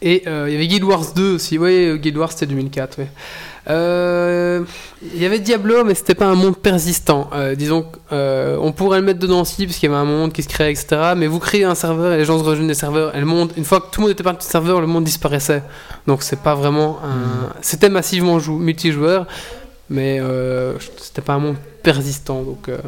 Et 0.05 0.25
euh, 0.27 0.47
il 0.49 0.53
y 0.55 0.57
avait 0.57 0.67
Guild 0.67 0.83
Wars 0.85 1.13
2 1.15 1.35
aussi. 1.37 1.59
Oui, 1.59 1.97
Guild 2.01 2.17
Wars 2.17 2.33
c'était 2.33 2.47
2004. 2.47 2.99
ouais. 2.99 3.07
Euh, 3.71 4.65
Il 5.15 5.21
y 5.23 5.27
avait 5.27 5.39
Diablo, 5.39 5.85
mais 5.85 5.95
c'était 5.95 6.15
pas 6.15 6.27
un 6.27 6.35
monde 6.35 6.57
persistant. 6.57 7.31
Euh, 7.35 7.55
disons, 7.55 7.87
euh, 8.13 8.57
on 8.61 8.73
pourrait 8.73 8.99
le 9.01 9.05
mettre 9.07 9.19
dedans 9.21 9.41
aussi, 9.43 9.67
parce 9.67 9.79
qu'il 9.79 9.91
y 9.91 9.93
avait 9.93 10.01
un 10.01 10.05
monde 10.05 10.33
qui 10.33 10.43
se 10.43 10.49
créait, 10.49 10.71
etc. 10.73 11.13
Mais 11.17 11.27
vous 11.27 11.39
créez 11.39 11.65
un 11.65 11.75
serveur 11.75 12.13
et 12.13 12.17
les 12.19 12.25
gens 12.25 12.39
se 12.39 12.45
rejoignent 12.45 12.69
des 12.69 12.75
serveurs. 12.75 13.15
Et 13.17 13.21
le 13.21 13.27
monde, 13.27 13.53
une 13.57 13.65
fois 13.65 13.81
que 13.81 13.87
tout 13.91 14.01
le 14.01 14.03
monde 14.07 14.13
était 14.13 14.23
parti 14.25 14.47
du 14.47 14.51
serveur, 14.51 14.81
le 14.81 14.87
monde 14.87 15.05
disparaissait. 15.05 15.63
Donc 16.07 16.23
c'est 16.23 16.41
pas 16.41 16.55
vraiment 16.55 16.99
un. 17.05 17.53
C'était 17.61 17.89
massivement 17.89 18.39
jou- 18.39 18.59
multijoueur, 18.59 19.27
mais 19.91 20.19
euh, 20.21 20.75
c'était 20.99 21.23
pas 21.23 21.35
un 21.35 21.39
monde 21.41 21.57
persistant. 21.83 22.43
Donc. 22.43 22.69
euh, 22.69 22.79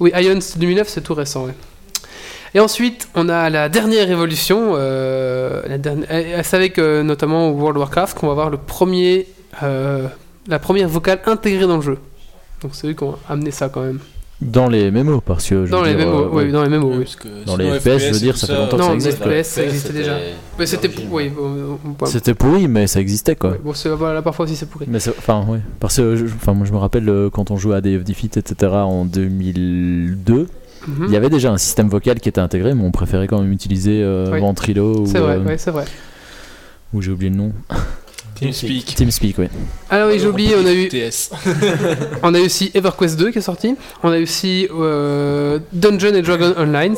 Oui, 0.00 0.10
Ion 0.16 0.38
2009, 0.56 0.88
c'est 0.88 1.00
tout 1.02 1.14
récent, 1.14 1.46
ouais. 1.46 1.54
Et 2.56 2.60
ensuite, 2.60 3.08
on 3.14 3.28
a 3.28 3.50
la 3.50 3.68
dernière 3.68 4.08
évolution. 4.10 4.72
euh, 4.74 5.62
la 5.68 5.78
dernière, 5.78 6.06
elle 6.10 6.44
savait 6.44 6.70
que 6.70 7.02
notamment 7.02 7.48
au 7.48 7.52
World 7.52 7.76
of 7.76 7.82
Warcraft, 7.82 8.18
qu'on 8.18 8.26
va 8.26 8.32
avoir 8.32 8.50
le 8.50 8.58
premier, 8.58 9.26
euh, 9.26 9.43
la 9.62 10.58
première 10.58 10.88
vocale 10.88 11.20
intégrée 11.26 11.66
dans 11.66 11.76
le 11.76 11.82
jeu. 11.82 11.98
Donc 12.62 12.72
c'est 12.74 12.86
eux 12.88 12.92
qui 12.94 13.04
ont 13.04 13.16
amené 13.28 13.50
ça 13.50 13.68
quand 13.68 13.82
même. 13.82 13.98
Dans 14.40 14.68
les 14.68 14.90
MMO, 14.90 15.20
parce 15.20 15.48
que. 15.48 15.64
je 15.64 15.70
Dans 15.70 15.82
veux 15.82 15.86
les 15.88 15.94
dire, 15.94 16.06
MMO, 16.08 16.18
euh, 16.18 16.28
oui, 16.32 16.50
dans 16.52 16.64
les 16.64 16.68
MMO, 16.68 16.90
oui. 16.90 16.98
Parce 17.04 17.16
que 17.16 17.28
Dans 17.46 17.56
les 17.56 17.78
FPS, 17.78 17.98
je 18.08 18.12
veux 18.12 18.18
dire, 18.18 18.36
ça 18.36 18.48
fait 18.48 18.52
longtemps 18.54 18.76
que 18.76 18.82
Non, 18.82 18.88
ça 18.88 18.94
les 18.94 19.06
existe. 19.06 19.22
quoi. 19.22 19.32
FPS, 19.32 19.46
ça 19.48 19.62
existait 19.62 19.92
déjà. 19.92 20.16
Mais 20.58 20.66
c'était, 20.66 20.90
oui, 21.10 21.32
on- 21.40 22.06
C'était 22.06 22.34
pourri, 22.34 22.66
mais 22.68 22.86
ça 22.88 23.00
existait 23.00 23.36
quoi. 23.36 23.50
ouais, 23.52 23.60
bon, 23.62 23.72
voilà, 23.96 24.22
parfois 24.22 24.44
aussi 24.44 24.56
c'est 24.56 24.68
pourri. 24.68 24.86
Mais 24.88 24.98
enfin, 25.08 25.44
ouais. 25.48 25.60
Parce 25.78 25.96
que, 25.98 26.16
je- 26.16 26.24
enfin, 26.26 26.52
moi 26.52 26.66
je 26.66 26.72
me 26.72 26.78
rappelle 26.78 27.08
euh, 27.08 27.30
quand 27.30 27.50
on 27.52 27.56
jouait 27.56 27.76
à 27.76 27.80
des 27.80 27.96
Defeat, 27.98 28.36
etc. 28.36 28.72
en 28.72 29.04
2002, 29.04 30.48
Mhm. 30.88 31.04
il 31.08 31.12
y 31.12 31.16
avait 31.16 31.30
déjà 31.30 31.50
un 31.52 31.56
système 31.56 31.88
vocal 31.88 32.18
qui 32.20 32.28
était 32.28 32.40
intégré, 32.40 32.74
mais 32.74 32.82
on 32.84 32.90
préférait 32.90 33.28
quand 33.28 33.40
même 33.40 33.52
utiliser 33.52 34.02
euh, 34.02 34.30
Oui. 34.32 34.40
Ventrilo 34.40 34.98
ou, 35.02 35.06
C'est 35.06 35.20
vrai, 35.20 35.36
euh, 35.36 35.44
ouais, 35.44 35.58
c'est 35.58 35.70
vrai. 35.70 35.84
ou 36.92 37.00
j'ai 37.00 37.12
oublié 37.12 37.30
le 37.30 37.36
nom. 37.36 37.52
TeamSpeak. 38.34 38.94
TeamSpeak, 38.94 39.38
oui. 39.38 39.46
Alors 39.90 40.10
oui, 40.10 40.18
j'ai 40.18 40.26
oublié, 40.26 40.54
on 40.56 40.66
a 40.66 40.72
eu 40.72 40.88
TS. 40.88 41.30
On 42.22 42.34
a 42.34 42.38
eu 42.38 42.42
aussi 42.46 42.70
EverQuest 42.74 43.18
2 43.18 43.30
qui 43.30 43.38
est 43.38 43.42
sorti. 43.42 43.76
On 44.02 44.10
a 44.10 44.18
eu 44.18 44.24
aussi 44.24 44.68
euh, 44.72 45.58
Dungeon 45.72 46.16
and 46.16 46.22
Dragon 46.22 46.54
Online. 46.58 46.96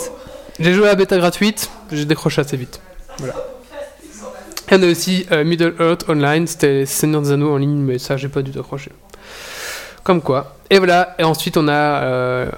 J'ai 0.58 0.72
joué 0.72 0.86
à 0.86 0.88
la 0.88 0.94
bêta 0.94 1.18
gratuite, 1.18 1.70
j'ai 1.92 2.06
décroché 2.06 2.40
assez 2.40 2.56
vite. 2.56 2.80
Voilà. 3.18 3.34
Et 4.70 4.74
on 4.74 4.82
a 4.82 4.86
aussi 4.86 5.26
euh, 5.30 5.44
Middle 5.44 5.74
Earth 5.78 6.08
Online, 6.08 6.46
c'était 6.46 6.86
Seigneur 6.86 7.22
des 7.22 7.32
Anneaux 7.32 7.52
en 7.52 7.58
ligne, 7.58 7.78
mais 7.78 7.98
ça 7.98 8.16
j'ai 8.16 8.28
pas 8.28 8.42
du 8.42 8.50
tout 8.50 8.60
accroché. 8.60 8.90
Comme 10.02 10.22
quoi. 10.22 10.56
Et 10.70 10.78
voilà, 10.78 11.14
et 11.18 11.24
ensuite 11.24 11.56
on 11.56 11.68
a 11.68 11.72
euh, 11.72 12.50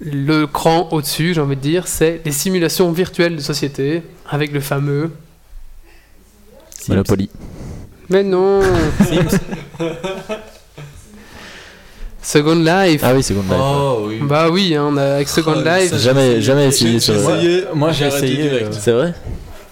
le 0.00 0.46
cran 0.46 0.88
au-dessus, 0.90 1.34
j'ai 1.34 1.40
envie 1.40 1.56
de 1.56 1.60
dire, 1.60 1.86
c'est 1.86 2.22
les 2.24 2.32
simulations 2.32 2.90
virtuelles 2.90 3.36
de 3.36 3.40
société 3.40 4.02
avec 4.28 4.52
le 4.52 4.60
fameux. 4.60 5.12
Monopoly. 6.88 7.28
Mais 8.10 8.22
non 8.22 8.60
Second 12.22 12.54
Life 12.56 13.00
Ah 13.04 13.12
oui, 13.14 13.22
Second 13.22 13.42
Life. 13.42 13.52
Oh 13.58 14.04
oui. 14.08 14.18
Bah 14.22 14.48
oui, 14.50 14.74
hein, 14.74 14.86
on 14.88 14.96
a 14.96 15.14
avec 15.16 15.28
Second 15.28 15.54
Oh, 15.56 15.62
Life. 15.64 15.94
Jamais, 15.96 16.36
j'ai 16.36 16.42
jamais 16.42 16.66
essayé. 16.66 16.96
essayé 16.96 17.00
sur 17.00 17.14
J'ai 17.14 17.20
le. 17.20 17.58
essayé. 17.58 17.64
Moi 17.74 17.92
j'ai 17.92 18.06
essayé. 18.06 18.50
euh, 18.64 18.68
C'est 18.72 18.92
vrai 18.92 19.14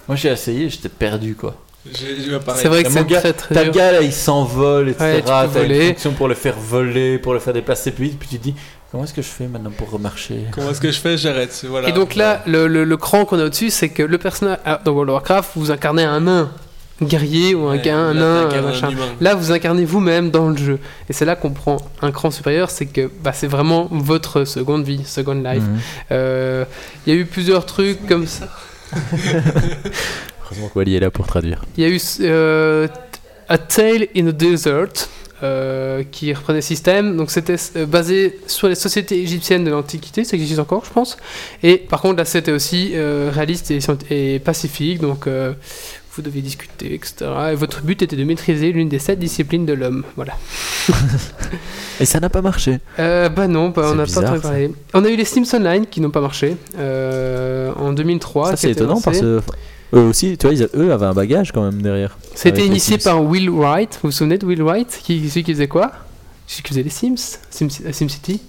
Moi 0.07 0.15
j'ai 0.15 0.29
essayé, 0.29 0.69
j'étais 0.69 0.89
perdu 0.89 1.35
quoi. 1.35 1.55
C'est 1.93 2.67
vrai 2.67 2.83
que 2.83 2.89
c'est 2.91 3.07
gars, 3.07 3.19
très 3.21 3.33
très 3.33 3.55
Ta 3.55 3.65
gars 3.65 3.91
là, 3.93 4.01
il 4.01 4.11
s'envole, 4.11 4.89
etc. 4.89 5.05
Ouais, 5.05 5.21
T'as 5.23 5.63
une 5.63 5.87
fonction 5.93 6.11
pour 6.13 6.27
le 6.27 6.35
faire 6.35 6.55
voler, 6.59 7.17
pour 7.17 7.33
le 7.33 7.39
faire 7.39 7.53
déplacer 7.53 7.91
plus 7.91 8.05
vite, 8.05 8.19
puis 8.19 8.27
tu 8.27 8.37
te 8.39 8.43
dis 8.43 8.55
comment 8.91 9.03
est-ce 9.05 9.13
que 9.13 9.21
je 9.21 9.27
fais 9.27 9.47
maintenant 9.47 9.71
pour 9.71 9.89
remarcher? 9.91 10.45
Comment 10.51 10.71
est-ce 10.71 10.81
que 10.81 10.91
je 10.91 10.99
fais? 10.99 11.17
J'arrête. 11.17 11.63
Voilà. 11.69 11.87
Et 11.89 11.93
donc 11.93 12.15
là, 12.15 12.41
le, 12.45 12.67
le, 12.67 12.83
le 12.83 12.97
cran 12.97 13.23
qu'on 13.23 13.39
a 13.39 13.45
au-dessus, 13.45 13.69
c'est 13.69 13.89
que 13.89 14.03
le 14.03 14.17
personnage. 14.17 14.57
ah, 14.65 14.81
dans 14.83 14.91
World 14.91 15.09
of 15.11 15.13
Warcraft, 15.15 15.51
vous 15.55 15.71
incarnez 15.71 16.03
un 16.03 16.19
nain. 16.21 16.49
Guerrier 17.01 17.53
ou 17.55 17.67
un, 17.67 17.77
Ouais, 17.77 17.89
un 17.89 18.13
là, 18.13 18.19
nain, 18.19 18.49
un 18.49 18.61
machin. 18.61 18.89
Là, 19.21 19.35
vous 19.35 19.51
incarnez 19.51 19.85
vous-même 19.85 20.31
dans 20.31 20.49
le 20.49 20.57
jeu. 20.57 20.79
Et 21.09 21.13
c'est 21.13 21.25
là 21.25 21.35
qu'on 21.35 21.51
prend 21.51 21.77
un 22.01 22.11
cran 22.11 22.31
supérieur, 22.31 22.69
c'est 22.71 22.87
que 22.87 23.09
bah, 23.23 23.33
c'est 23.33 23.47
vraiment 23.47 23.87
votre 23.91 24.45
seconde 24.45 24.83
vie, 24.83 25.03
second 25.05 25.35
life. 25.35 25.63
Mhm. 25.63 25.79
Euh, 26.11 26.65
Il 27.05 27.13
y 27.13 27.17
a 27.17 27.19
eu 27.19 27.25
plusieurs 27.25 27.65
trucs 27.65 28.05
comme 28.07 28.25
ça. 28.27 28.47
Heureusement 30.45 30.69
que 30.69 30.79
Wally 30.79 30.95
est 30.95 30.99
là 30.99 31.11
pour 31.11 31.27
traduire. 31.27 31.63
Il 31.77 31.83
y 31.83 31.87
a 31.87 31.89
eu 31.89 31.99
euh, 32.21 32.87
A 33.49 33.57
Tale 33.57 34.07
in 34.15 34.25
the 34.25 34.35
Desert. 34.35 35.07
euh, 35.43 36.03
qui 36.11 36.33
reprenait 36.33 36.59
le 36.59 36.63
système, 36.63 37.15
donc 37.15 37.29
c'était 37.31 37.57
euh, 37.75 37.85
basé 37.85 38.39
sur 38.47 38.67
les 38.67 38.75
sociétés 38.75 39.21
égyptiennes 39.21 39.63
de 39.63 39.69
l'Antiquité, 39.71 40.23
ça 40.23 40.35
existe 40.35 40.59
encore, 40.59 40.83
je 40.85 40.91
pense. 40.91 41.17
Et 41.63 41.77
par 41.77 42.01
contre, 42.01 42.17
là, 42.17 42.25
c'était 42.25 42.51
aussi 42.51 42.91
euh, 42.93 43.29
réaliste 43.31 43.71
et, 44.09 44.39
pacifique, 44.39 44.99
donc 44.99 45.27
euh, 45.27 45.53
vous 46.17 46.21
deviez 46.23 46.41
discuter, 46.41 46.93
etc. 46.93 47.15
Et 47.51 47.55
votre 47.55 47.81
but 47.81 48.01
était 48.01 48.15
de 48.15 48.23
maîtriser 48.23 48.71
l'une 48.71 48.89
des 48.89 48.99
sept 48.99 49.19
disciplines 49.19 49.65
de 49.65 49.73
l'homme. 49.73 50.03
Voilà. 50.15 50.33
Et 51.99 52.05
ça 52.05 52.19
n'a 52.19 52.29
pas 52.29 52.41
marché. 52.41 52.79
Euh, 52.99 53.29
bah 53.29 53.47
non, 53.47 53.69
bah, 53.69 53.89
on 53.91 53.95
n'a 53.95 54.03
pas 54.03 54.09
ça. 54.09 54.39
parler. 54.39 54.71
On 54.93 55.03
a 55.05 55.09
eu 55.09 55.15
les 55.15 55.25
Sims 55.25 55.45
Online 55.55 55.85
qui 55.85 56.01
n'ont 56.01 56.09
pas 56.11 56.21
marché 56.21 56.57
euh, 56.77 57.71
en 57.75 57.93
2003. 57.93 58.51
Ça, 58.51 58.55
c'est 58.57 58.71
étonnant 58.71 58.93
lancé. 58.95 59.03
parce 59.05 59.19
que 59.19 59.41
eux 59.93 59.99
aussi, 60.01 60.37
tu 60.37 60.47
vois, 60.47 60.53
ils- 60.55 60.69
eux 60.75 60.91
avaient 60.91 61.05
un 61.05 61.13
bagage 61.13 61.51
quand 61.51 61.63
même 61.63 61.81
derrière. 61.81 62.17
C'était 62.35 62.65
initié 62.65 62.97
par 62.97 63.23
Will 63.23 63.49
Wright. 63.49 63.93
Vous 64.01 64.09
vous 64.09 64.11
souvenez 64.11 64.37
de 64.37 64.45
Will 64.45 64.61
Wright 64.63 64.99
qui, 65.03 65.29
Celui 65.29 65.43
qui 65.43 65.53
faisait 65.53 65.67
quoi? 65.67 65.91
Celui 66.45 66.63
qui 66.63 66.69
faisait 66.69 66.83
les 66.83 66.89
Sims 66.89 67.37
Sim, 67.49 67.67
euh, 67.85 67.91
SimCity 67.91 68.41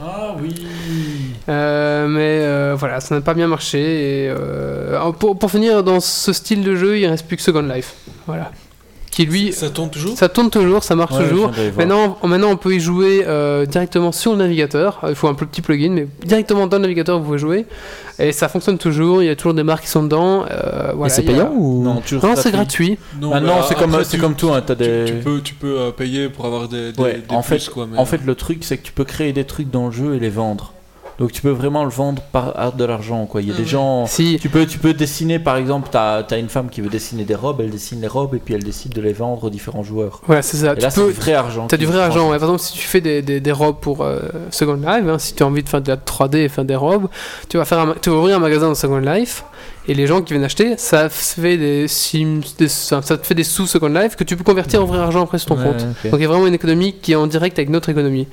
Ah 0.00 0.34
oui 0.40 0.54
Euh, 1.48 2.06
mais 2.08 2.40
euh, 2.42 2.74
voilà, 2.76 3.00
ça 3.00 3.14
n'a 3.14 3.20
pas 3.20 3.34
bien 3.34 3.46
marché. 3.46 3.78
Et, 4.24 4.28
euh, 4.28 5.12
pour, 5.12 5.38
pour 5.38 5.50
finir 5.50 5.82
dans 5.84 6.00
ce 6.00 6.32
style 6.32 6.62
de 6.62 6.74
jeu, 6.74 6.98
il 6.98 7.06
reste 7.06 7.26
plus 7.26 7.36
que 7.36 7.42
Second 7.42 7.62
Life. 7.62 7.94
Voilà. 8.26 8.50
Qui 9.14 9.26
lui. 9.26 9.52
Ça 9.52 9.70
tourne 9.70 9.90
toujours 9.90 10.18
Ça 10.18 10.28
tourne 10.28 10.50
toujours, 10.50 10.82
ça 10.82 10.96
marche 10.96 11.12
Ouais, 11.14 11.28
toujours. 11.28 11.52
Maintenant, 11.78 12.18
maintenant, 12.24 12.50
on 12.50 12.56
peut 12.56 12.74
y 12.74 12.80
jouer 12.80 13.22
euh, 13.24 13.64
directement 13.64 14.10
sur 14.10 14.32
le 14.32 14.38
navigateur. 14.38 14.98
Il 15.08 15.14
faut 15.14 15.28
un 15.28 15.34
petit 15.34 15.62
plugin, 15.62 15.90
mais 15.90 16.08
directement 16.26 16.66
dans 16.66 16.78
le 16.78 16.82
navigateur, 16.82 17.20
vous 17.20 17.24
pouvez 17.26 17.38
jouer. 17.38 17.64
Et 18.18 18.32
ça 18.32 18.48
fonctionne 18.48 18.76
toujours. 18.76 19.22
Il 19.22 19.26
y 19.26 19.28
a 19.28 19.36
toujours 19.36 19.54
des 19.54 19.62
marques 19.62 19.84
qui 19.84 19.88
sont 19.90 20.02
dedans. 20.02 20.44
Euh, 20.50 20.90
voilà, 20.96 21.14
c'est 21.14 21.22
a- 21.22 21.32
payant 21.32 21.52
ou 21.56 21.84
Non, 21.84 21.94
Non, 21.94 22.34
c'est 22.34 22.50
gratuit. 22.50 22.98
Non, 23.20 23.30
Ah 23.32 23.40
non, 23.40 23.54
c'est 23.68 23.76
comme, 23.76 23.96
tu- 24.10 24.18
comme 24.18 24.34
tout, 24.34 24.50
hein, 24.52 24.62
Tu, 24.66 24.74
des... 24.74 25.04
tu 25.06 25.12
peux, 25.22 25.40
tu 25.42 25.54
peux 25.54 25.78
euh, 25.78 25.90
payer 25.92 26.28
pour 26.28 26.46
avoir 26.46 26.66
des, 26.66 26.90
des, 26.90 27.00
Ouais, 27.00 27.22
des 27.28 27.34
en 27.36 27.40
plus, 27.42 27.58
fait- 27.66 27.70
quoi. 27.70 27.86
Mais... 27.88 27.96
En 27.96 28.06
fait, 28.06 28.20
le 28.26 28.34
truc, 28.34 28.64
c'est 28.64 28.78
que 28.78 28.82
tu 28.84 28.92
peux 28.92 29.04
créer 29.04 29.32
des 29.32 29.44
trucs 29.44 29.70
dans 29.70 29.86
le 29.86 29.92
jeu 29.92 30.16
et 30.16 30.18
les 30.18 30.28
vendre. 30.28 30.72
Donc 31.18 31.32
tu 31.32 31.42
peux 31.42 31.50
vraiment 31.50 31.84
le 31.84 31.90
vendre 31.90 32.22
par 32.32 32.72
de 32.72 32.84
l'argent, 32.84 33.26
quoi. 33.26 33.40
Il 33.40 33.48
y 33.48 33.50
a 33.50 33.54
Ah 33.54 33.58
des 33.58 33.62
ouais. 33.64 33.68
gens... 33.68 34.06
Si, 34.06 34.38
Tu 34.40 34.48
peux, 34.48 34.66
tu 34.66 34.78
peux 34.78 34.94
dessiner, 34.94 35.38
par 35.38 35.56
exemple, 35.56 35.88
t'as 35.90 36.22
as 36.28 36.36
une 36.38 36.48
femme 36.48 36.68
qui 36.68 36.80
veut 36.80 36.88
dessiner 36.88 37.24
des 37.24 37.34
robes, 37.34 37.60
elle 37.60 37.70
dessine 37.70 38.00
les 38.00 38.08
robes 38.08 38.34
et 38.34 38.38
puis 38.38 38.54
elle 38.54 38.64
décide 38.64 38.92
de 38.92 39.00
les 39.00 39.12
vendre 39.12 39.44
aux 39.44 39.50
différents 39.50 39.82
joueurs. 39.82 40.20
voilà, 40.26 40.42
c'est 40.42 40.56
ça. 40.56 40.72
Et 40.72 40.76
tu 40.76 40.80
là, 40.82 40.90
c'est 40.90 41.06
du 41.06 41.12
vrai 41.12 41.34
argent. 41.34 41.66
T'as 41.68 41.76
du 41.76 41.86
vrai 41.86 42.00
argent, 42.00 42.30
ouais. 42.30 42.38
Par 42.38 42.48
exemple, 42.48 42.60
si 42.62 42.72
tu 42.72 42.86
fais 42.86 43.00
des, 43.00 43.22
des, 43.22 43.40
des 43.40 43.52
robes 43.52 43.78
pour 43.80 44.02
euh, 44.02 44.20
Second 44.50 44.74
Life, 44.74 45.04
hein, 45.08 45.18
si 45.18 45.34
tu 45.34 45.42
as 45.42 45.46
envie 45.46 45.62
de 45.62 45.68
faire 45.68 45.82
de 45.82 45.88
la 45.88 45.96
3D 45.96 46.36
et 46.38 46.48
faire 46.48 46.64
des 46.64 46.76
robes, 46.76 47.08
tu 47.48 47.58
vas, 47.58 47.64
faire 47.64 47.78
un 47.78 47.94
tu 48.00 48.10
vas 48.10 48.16
ouvrir 48.16 48.36
un 48.36 48.40
magasin 48.40 48.68
dans 48.68 48.74
Second 48.74 48.98
Life 48.98 49.44
et 49.86 49.94
les 49.94 50.06
gens 50.06 50.22
qui 50.22 50.32
viennent 50.32 50.44
acheter, 50.44 50.76
ça 50.78 51.08
fait 51.08 51.56
des, 51.58 51.88
sims, 51.88 52.40
des- 52.58 52.68
ça 52.68 53.02
ça 53.02 53.16
te 53.18 53.26
fait 53.26 53.34
des 53.34 53.44
sous 53.44 53.66
Second 53.66 53.88
Life 53.88 54.16
que 54.16 54.24
tu 54.24 54.36
peux 54.36 54.44
convertir 54.44 54.82
en 54.82 54.86
vrai 54.86 54.98
argent 54.98 55.22
après 55.24 55.38
sur 55.38 55.48
ton 55.48 55.56
Ouais, 55.56 55.64
compte. 55.64 55.78
Donc 56.04 56.14
il 56.14 56.20
y 56.20 56.24
a 56.24 56.28
vraiment 56.28 56.46
une 56.46 56.54
économie 56.54 56.94
qui 57.00 57.12
est 57.12 57.16
en 57.16 57.26
direct 57.26 57.58
avec 57.58 57.68
notre 57.68 57.88
économie. 57.90 58.26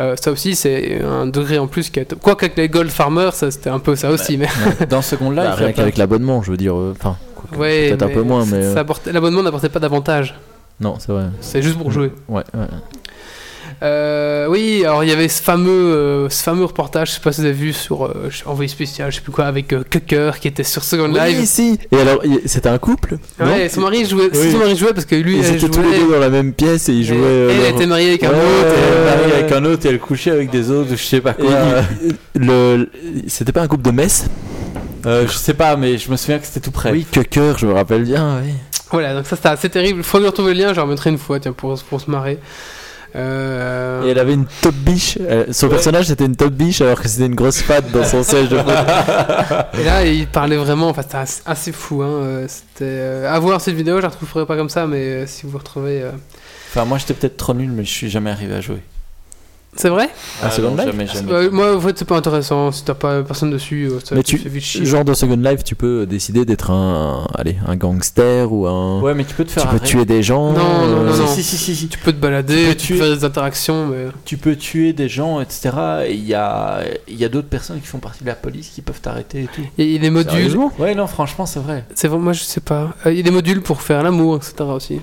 Euh, 0.00 0.16
ça 0.20 0.30
aussi, 0.32 0.56
c'est 0.56 1.00
un 1.02 1.26
degré 1.26 1.58
en 1.58 1.66
plus 1.68 1.90
qui 1.90 2.00
est. 2.00 2.14
Quoi 2.20 2.34
qu'avec 2.36 2.56
les 2.56 2.68
Gold 2.68 2.90
Farmers, 2.90 3.34
ça, 3.34 3.50
c'était 3.50 3.70
un 3.70 3.78
peu 3.78 3.94
ça 3.96 4.10
aussi, 4.10 4.36
mais. 4.36 4.48
Dans 4.90 5.02
Second 5.02 5.30
Life, 5.30 5.44
Bah, 5.44 5.54
rien 5.54 5.72
qu'avec 5.72 5.96
l'abonnement, 5.96 6.42
je 6.42 6.50
veux 6.50 6.56
dire. 6.56 6.74
euh, 6.76 6.94
Enfin, 6.98 7.16
Ouais, 7.56 7.90
bah, 7.90 7.96
peut-être 7.96 8.10
un 8.10 8.14
peu 8.14 8.22
moins, 8.22 8.44
mais. 8.44 8.64
euh, 8.64 8.74
apportait- 8.76 9.12
L'abonnement 9.12 9.42
n'apportait 9.42 9.68
pas 9.68 9.78
d'avantage. 9.78 10.34
Non, 10.80 10.96
c'est 10.98 11.12
vrai. 11.12 11.26
C'est 11.40 11.62
juste 11.62 11.78
pour 11.78 11.90
jouer. 11.92 12.10
Ouais, 12.28 12.42
ouais. 12.54 12.66
Euh, 13.82 14.46
oui, 14.48 14.82
alors 14.84 15.04
il 15.04 15.10
y 15.10 15.12
avait 15.12 15.28
ce 15.28 15.42
fameux, 15.42 15.70
euh, 15.70 16.28
ce 16.30 16.42
fameux 16.42 16.64
reportage, 16.64 17.08
je 17.10 17.14
sais 17.14 17.20
pas 17.20 17.30
si 17.32 17.42
vous 17.42 17.46
avez 17.46 17.54
vu 17.56 17.72
sur 17.74 18.06
euh, 18.06 18.30
Envoyé 18.46 18.68
spécial, 18.68 19.10
je 19.10 19.16
sais 19.16 19.22
plus 19.22 19.32
quoi, 19.32 19.44
avec 19.44 19.70
euh, 19.74 19.82
Kucker 19.88 20.38
qui 20.40 20.48
était 20.48 20.64
sur 20.64 20.82
Second 20.82 21.08
Live. 21.08 21.36
Oui, 21.40 21.46
si. 21.46 21.78
Et 21.92 22.00
alors, 22.00 22.22
c'était 22.46 22.70
un 22.70 22.78
couple 22.78 23.18
Ouais, 23.38 23.68
son 23.68 23.82
mari 23.82 24.06
jouait, 24.06 24.30
Oui. 24.32 24.52
son 24.52 24.58
mari 24.58 24.76
jouait 24.76 24.94
parce 24.94 25.04
que 25.04 25.14
lui, 25.14 25.36
Ils 25.38 25.44
elle 25.44 25.56
étaient 25.56 25.68
tous 25.68 25.82
les 25.82 25.98
deux 25.98 26.10
dans 26.10 26.18
la 26.18 26.30
même 26.30 26.54
pièce 26.54 26.88
et 26.88 26.92
ils 26.94 27.04
jouaient. 27.04 27.16
euh, 27.18 27.50
elle 27.50 27.58
leur- 27.58 27.68
était 27.76 27.86
mariée 27.86 28.08
avec 28.08 28.24
un 28.24 28.30
Ouais, 28.30 28.34
autre. 28.34 28.74
et- 28.76 28.80
Elle 28.80 29.04
ouais. 29.04 29.16
marie 29.28 29.32
avec 29.40 29.52
un 29.52 29.64
autre 29.66 29.86
et 29.86 29.88
elle 29.90 29.98
couchait 29.98 30.30
avec 30.30 30.50
des 30.50 30.70
autres, 30.70 30.90
je 30.92 30.96
sais 30.96 31.20
pas 31.20 31.32
Et 31.38 31.42
quoi. 31.42 31.52
il- 32.02 32.16
le, 32.46 32.90
c'était 33.28 33.52
pas 33.52 33.60
un 33.62 33.68
couple 33.68 33.82
de 33.84 33.90
Metz 33.90 34.24
Euh, 35.04 35.26
je 35.28 35.32
sais 35.36 35.54
pas, 35.54 35.76
mais 35.76 35.98
je 35.98 36.10
me 36.10 36.16
souviens 36.16 36.38
que 36.38 36.46
c'était 36.46 36.60
tout 36.60 36.70
près. 36.72 36.90
Oui, 36.90 37.06
cœur, 37.30 37.58
je 37.58 37.66
me 37.66 37.72
rappelle 37.74 38.02
bien. 38.04 38.40
Oui. 38.42 38.52
Voilà, 38.90 39.14
donc 39.14 39.26
ça 39.26 39.36
c'était 39.36 39.48
assez 39.48 39.68
terrible. 39.68 40.02
Faut 40.02 40.18
que 40.18 40.24
je 40.24 40.28
retrouve 40.28 40.46
le 40.48 40.54
lien, 40.54 40.70
je 40.70 40.76
le 40.76 40.82
remettrai 40.82 41.10
une 41.10 41.18
fois, 41.18 41.38
tiens, 41.38 41.52
pour, 41.52 41.78
pour 41.84 42.00
se 42.00 42.10
marrer. 42.10 42.38
Euh, 43.16 44.04
Et 44.04 44.10
elle 44.10 44.18
avait 44.18 44.34
une 44.34 44.44
top 44.60 44.74
biche. 44.74 45.16
euh, 45.20 45.46
son 45.50 45.68
personnage 45.68 46.06
c'était 46.06 46.26
une 46.26 46.36
top 46.36 46.52
biche 46.52 46.80
alors 46.82 47.00
que 47.00 47.08
c'était 47.08 47.26
une 47.26 47.34
grosse 47.34 47.62
patte 47.62 47.90
dans 47.90 48.04
son 48.04 48.22
siège 48.22 48.50
de 48.50 48.58
Et 48.58 49.84
là, 49.84 50.04
il 50.04 50.26
parlait 50.26 50.56
vraiment, 50.56 50.90
enfin, 50.90 51.02
c'était 51.02 51.16
assez, 51.16 51.42
assez 51.46 51.72
fou. 51.72 52.02
Hein. 52.02 52.08
euh, 52.10 52.44
C'était 52.48 52.84
euh, 52.84 53.32
à 53.32 53.38
voir 53.38 53.60
cette 53.60 53.74
vidéo, 53.74 53.96
je 53.96 54.02
la 54.02 54.08
retrouverai 54.08 54.44
pas 54.46 54.56
comme 54.56 54.68
ça, 54.68 54.86
mais 54.86 55.26
si 55.26 55.46
vous 55.46 55.56
retrouvez. 55.58 56.02
euh, 56.02 56.10
Enfin, 56.70 56.84
moi 56.84 56.98
j'étais 56.98 57.14
peut-être 57.14 57.36
trop 57.38 57.54
nul, 57.54 57.70
mais 57.70 57.84
je 57.84 57.90
suis 57.90 58.10
jamais 58.10 58.30
arrivé 58.30 58.54
à 58.54 58.60
jouer. 58.60 58.82
C'est 59.76 59.88
vrai 59.88 60.08
Ah, 60.42 60.50
Second 60.50 60.70
non, 60.70 60.76
Life 60.76 60.86
jamais, 60.86 61.06
jamais. 61.06 61.32
Euh, 61.32 61.50
Moi, 61.50 61.76
en 61.76 61.80
fait, 61.80 61.98
c'est 61.98 62.04
pas 62.04 62.16
intéressant. 62.16 62.72
Si 62.72 62.84
t'as 62.84 62.94
pas 62.94 63.22
personne 63.22 63.50
dessus, 63.50 63.88
euh, 63.90 63.98
ça 64.02 64.14
Mais 64.14 64.22
tu, 64.22 64.38
fait 64.38 64.48
vite 64.48 64.62
chier. 64.64 64.84
genre 64.86 65.04
dans 65.04 65.14
Second 65.14 65.36
Life, 65.36 65.64
tu 65.64 65.74
peux 65.74 66.06
décider 66.06 66.44
d'être 66.44 66.70
un, 66.70 67.26
allez, 67.34 67.56
un 67.66 67.76
gangster 67.76 68.50
ou 68.52 68.66
un. 68.66 69.00
Ouais, 69.00 69.14
mais 69.14 69.24
tu 69.24 69.34
peux 69.34 69.44
te 69.44 69.50
faire 69.50 69.62
tu 69.64 69.68
peux 69.68 69.76
arrêter. 69.76 69.86
tuer 69.90 70.04
des 70.04 70.22
gens. 70.22 70.52
Non, 70.52 70.58
non, 70.58 70.86
non, 71.04 71.12
euh, 71.12 71.16
non. 71.18 71.26
Si, 71.26 71.42
si, 71.42 71.56
si, 71.56 71.76
si. 71.76 71.88
Tu 71.88 71.98
peux 71.98 72.12
te 72.12 72.18
balader, 72.18 72.54
Tu 72.62 72.68
peux 72.68 72.74
tu, 72.74 72.86
tuer- 72.86 72.98
peux 72.98 73.04
faire 73.06 73.16
des 73.16 73.24
interactions, 73.24 73.86
mais. 73.86 74.06
Tu 74.24 74.36
peux 74.38 74.56
tuer 74.56 74.92
des 74.92 75.08
gens, 75.08 75.40
etc. 75.40 75.70
Et 76.06 76.14
il 76.14 76.26
y 76.26 76.34
a, 76.34 76.80
il 77.08 77.16
y 77.16 77.24
a 77.24 77.28
d'autres 77.28 77.48
personnes 77.48 77.80
qui 77.80 77.86
font 77.86 77.98
partie 77.98 78.22
de 78.24 78.28
la 78.28 78.34
police 78.34 78.68
qui 78.74 78.80
peuvent 78.82 79.00
t'arrêter 79.00 79.42
et 79.42 79.46
tout. 79.46 79.62
Il 79.78 79.90
y 79.90 79.96
a 79.96 79.98
des 79.98 80.10
modules. 80.10 80.30
Sérieusement 80.32 80.72
Ouais, 80.78 80.94
non, 80.94 81.06
franchement, 81.06 81.46
c'est 81.46 81.60
vrai. 81.60 81.84
C'est 81.94 82.08
vrai, 82.08 82.18
moi 82.18 82.32
je 82.32 82.42
sais 82.42 82.60
pas. 82.60 82.94
Euh, 83.04 83.12
Il 83.12 83.16
y 83.18 83.20
a 83.20 83.22
des 83.22 83.30
modules 83.30 83.60
pour 83.62 83.82
faire 83.82 84.02
l'amour, 84.02 84.36
etc. 84.36 84.54
aussi. 84.70 85.00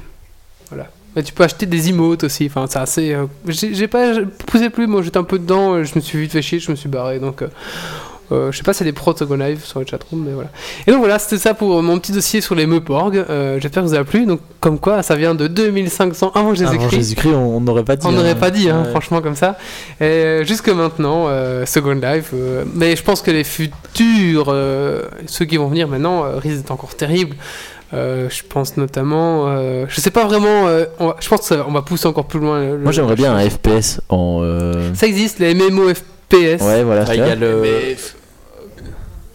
Voilà. 0.70 0.90
Mais 1.16 1.24
tu 1.24 1.34
peux 1.34 1.44
acheter 1.44 1.66
des 1.66 1.90
emotes 1.90 2.24
aussi. 2.24 2.46
Enfin, 2.48 2.66
c'est 2.70 2.80
assez. 2.80 3.14
euh, 3.14 3.26
J'ai 3.48 3.88
pas 3.88 4.14
poussé 4.48 4.70
plus. 4.70 4.88
Moi, 4.88 5.02
j'étais 5.04 5.18
un 5.18 5.24
peu 5.24 5.38
dedans. 5.40 5.74
euh, 5.76 5.84
Je 5.84 5.94
me 5.96 6.02
suis 6.02 6.20
vite 6.20 6.32
fait 6.32 6.42
chier. 6.42 6.60
Je 6.60 6.72
me 6.72 6.76
suis 6.76 6.90
barré. 6.90 7.20
Donc, 7.20 7.42
euh, 7.44 7.48
euh, 8.32 8.52
je 8.52 8.58
sais 8.58 8.64
pas 8.64 8.74
si 8.74 8.80
c'est 8.80 8.86
des 8.86 8.94
pros 8.94 9.14
de 9.14 9.20
Second 9.20 9.36
Life 9.36 9.64
sur 9.66 9.80
le 9.80 9.86
chatroom, 9.86 10.24
mais 10.26 10.32
voilà. 10.34 10.50
Et 10.88 10.92
donc 10.92 11.02
voilà, 11.02 11.20
c'était 11.20 11.38
ça 11.38 11.54
pour 11.54 11.84
mon 11.84 12.00
petit 12.00 12.14
dossier 12.14 12.42
sur 12.42 12.56
les 12.56 12.66
Meuporg. 12.66 13.16
Euh, 13.30 13.60
J'espère 13.60 13.84
que 13.84 13.90
ça 13.90 13.96
vous 13.96 14.02
a 14.02 14.06
plu. 14.06 14.26
Donc, 14.26 14.40
comme 14.60 14.80
quoi, 14.80 15.04
ça 15.04 15.16
vient 15.16 15.36
de 15.36 15.46
2500 15.48 16.32
avant 16.34 16.56
Jésus-Christ. 16.56 16.80
Avant 16.80 16.90
Jésus-Christ, 16.90 17.34
on 17.36 17.60
n'aurait 17.60 17.84
pas 17.84 17.96
dit. 17.96 18.08
On 18.08 18.10
hein. 18.10 18.14
n'aurait 18.14 18.34
pas 18.40 18.50
dit, 18.50 18.70
hein, 18.72 18.84
Ouais. 18.86 18.90
franchement, 18.90 19.22
comme 19.22 19.36
ça. 19.36 19.58
Et 20.02 20.40
jusque 20.46 20.70
maintenant, 20.70 21.26
euh, 21.28 21.66
Second 21.68 21.94
Life. 22.02 22.34
mais 22.74 22.96
je 22.96 23.04
pense 23.04 23.22
que 23.22 23.30
les 23.30 23.44
futurs, 23.44 24.48
ceux 25.28 25.46
qui 25.46 25.58
vont 25.58 25.68
venir 25.68 25.88
maintenant, 25.88 26.24
risquent 26.40 26.58
d'être 26.62 26.72
encore 26.72 26.96
terribles. 26.96 27.36
Euh, 27.94 28.28
je 28.30 28.42
pense 28.48 28.76
notamment. 28.78 29.46
euh, 29.48 29.86
je 29.88 30.02
sais 30.02 30.10
pas 30.12 30.26
vraiment. 30.26 30.68
euh, 30.68 30.86
on 31.00 31.08
va- 31.08 31.16
je 31.20 31.30
pense 31.30 31.48
qu'on 31.50 31.72
va 31.72 31.82
pousser 31.84 32.08
encore 32.08 32.26
plus 32.26 32.40
loin. 32.40 32.60
le- 32.62 32.78
Moi 32.80 32.92
j'aimerais 32.92 33.16
bien 33.16 33.36
un 33.36 33.50
FPS 33.50 34.02
en. 34.10 34.40
euh, 34.42 34.92
Ça 34.96 35.06
existe, 35.06 35.40
les 35.40 35.54
MMO 35.54 35.94
FPS. 35.94 36.62
Ouais, 36.64 36.84
voilà. 36.84 37.06
Ah, 37.08 37.14
il 37.16 37.20
y 37.20 37.22
a 37.22 37.36
le 37.36 37.60
Mais 37.62 37.96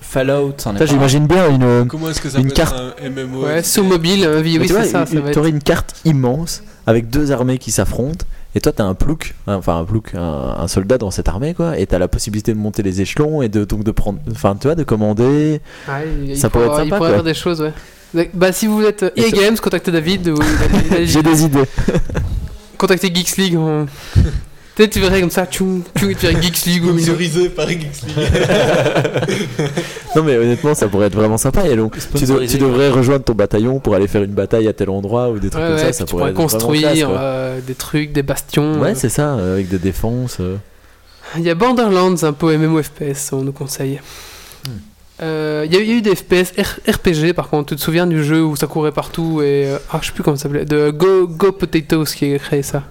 Fallout, 0.01 0.55
j'imagine 0.87 1.27
bien 1.27 1.51
une. 1.51 1.87
comment 1.87 2.09
est-ce 2.09 2.21
que 2.21 2.31
ça 2.31 2.39
Une 2.39 2.49
peut 2.49 2.55
carte. 2.55 2.75
être 2.75 3.05
un 3.05 3.11
MMO 3.11 3.45
Ouais, 3.45 3.63
sur 3.63 3.85
mobile, 3.85 4.27
oui, 4.43 4.59
c'est 4.67 4.73
ça. 4.75 4.85
ça 4.85 4.99
va 5.01 5.07
tu 5.07 5.19
aurais 5.39 5.49
être- 5.51 5.55
une 5.55 5.63
carte 5.63 5.95
immense 6.07 6.63
avec 6.87 7.11
deux 7.11 7.31
armées 7.31 7.59
qui 7.59 7.71
s'affrontent. 7.71 8.25
Et 8.55 8.61
toi, 8.61 8.73
t'as 8.73 8.85
un 8.85 8.95
plouc, 8.95 9.35
enfin 9.47 9.79
un 9.79 9.85
plouk, 9.85 10.15
un, 10.15 10.55
un 10.59 10.67
soldat 10.69 10.97
dans 10.97 11.11
cette 11.11 11.29
armée, 11.29 11.53
quoi. 11.53 11.79
Et 11.79 11.87
t'as 11.87 11.99
la 11.99 12.09
possibilité 12.09 12.55
de 12.55 12.59
monter 12.59 12.83
les 12.83 13.03
échelons 13.03 13.43
et 13.43 13.51
de 13.51 13.65
donc 13.65 13.85
de 13.85 13.91
prendre, 13.91 14.19
enfin, 14.33 14.57
tu 14.59 14.67
vois, 14.67 14.75
de 14.75 14.83
commander. 14.85 15.61
Ouais, 15.87 15.93
il, 16.27 16.37
Ça 16.39 16.49
pourrait 16.49 16.65
être 16.65 16.71
pourra- 16.71 16.83
il 16.85 16.87
sympa, 16.87 16.97
pourrait 16.97 16.97
y 16.97 16.99
quoi. 16.99 17.07
avoir 17.09 17.25
des 17.25 17.35
choses, 17.35 17.61
ouais. 17.61 17.73
Bah, 18.35 18.53
si 18.53 18.67
vous 18.67 18.83
êtes 18.85 19.03
euh, 19.03 19.11
EA 19.17 19.31
Games, 19.31 19.57
contactez 19.59 19.91
David. 19.91 20.29
ou-. 20.29 20.39
J'ai 21.03 21.23
des 21.23 21.45
idées. 21.45 21.65
Contactez 22.79 23.13
Geeks 23.15 23.37
League. 23.37 23.57
on- 23.57 23.87
Peut-être 24.75 24.93
tu 24.93 25.01
verrais 25.01 25.21
comme 25.21 25.31
ça, 25.31 25.45
tchoum, 25.45 25.83
tchoum, 25.99 26.11
et 26.11 26.15
tu 26.15 26.27
verrais 26.27 26.41
Geeks 26.41 26.65
League 26.67 26.85
au 26.85 26.93
milieu. 26.93 27.03
Sponsorisé 27.03 27.49
par 27.49 27.69
Geeks 27.69 28.03
League. 28.07 28.17
Non, 30.17 30.23
mais 30.23 30.37
honnêtement, 30.39 30.75
ça 30.75 30.89
pourrait 30.89 31.09
être 31.09 31.15
vraiment 31.15 31.37
sympa. 31.37 31.67
Et 31.69 31.77
donc, 31.77 31.93
tu, 31.93 31.99
de- 31.99 32.03
Sponsorisé, 32.03 32.59
tu 32.59 32.65
devrais 32.65 32.89
rejoindre 32.89 33.25
ton 33.25 33.35
bataillon 33.35 33.79
pour 33.79 33.95
aller 33.95 34.09
faire 34.09 34.23
une 34.23 34.33
bataille 34.33 34.67
à 34.69 34.73
tel 34.73 34.89
endroit 34.91 35.29
ou 35.31 35.39
des 35.39 35.51
trucs 35.51 35.63
Ouais, 35.63 35.69
comme 35.69 35.77
ouais, 35.77 35.81
ça. 35.81 35.87
puis 35.89 35.95
Ça 35.95 36.05
tu 36.05 36.11
pourrait 36.13 36.33
pourrais 36.33 36.45
être 36.45 36.51
vraiment 36.51 36.69
construire 36.69 37.09
quoi. 37.09 37.19
euh, 37.19 37.61
des 37.61 37.75
trucs, 37.75 38.13
des 38.13 38.23
bastions. 38.23 38.81
Ouais, 38.81 38.91
euh. 38.91 38.95
c'est 38.97 39.11
ça, 39.11 39.35
euh, 39.35 39.55
avec 39.55 39.69
des 39.69 39.79
défenses. 39.79 40.39
euh. 40.41 40.57
Il 41.37 41.43
y 41.43 41.51
a 41.51 41.55
Borderlands, 41.55 42.15
un 42.23 42.33
peu 42.33 42.57
MMO 42.57 42.83
FPS, 42.83 43.33
on 43.33 43.43
nous 43.43 43.53
conseille. 43.53 44.01
Euh, 45.21 45.67
Il 45.67 45.75
il 45.75 45.87
y 45.87 45.93
a 45.93 45.97
eu 45.97 46.03
des 46.03 46.15
FPS 46.15 46.53
RPG 46.89 47.33
par 47.35 47.49
contre. 47.49 47.71
Tu 47.71 47.77
te 47.77 47.81
souviens 47.81 48.07
du 48.07 48.23
jeu 48.23 48.43
où 48.45 48.57
ça 48.57 48.67
courait 48.67 48.93
partout 48.93 49.41
et 49.43 49.67
euh, 49.69 49.79
ah 49.91 49.99
je 50.01 50.07
sais 50.09 50.13
plus 50.13 50.23
comment 50.23 50.37
ça 50.37 50.45
s'appelait. 50.45 50.65
De 50.65 50.91
Go 50.91 51.27
Go 51.27 51.53
Potatoes 51.53 52.05
qui 52.05 52.35
a 52.35 52.39
créé 52.39 52.63
ça. 52.63 52.83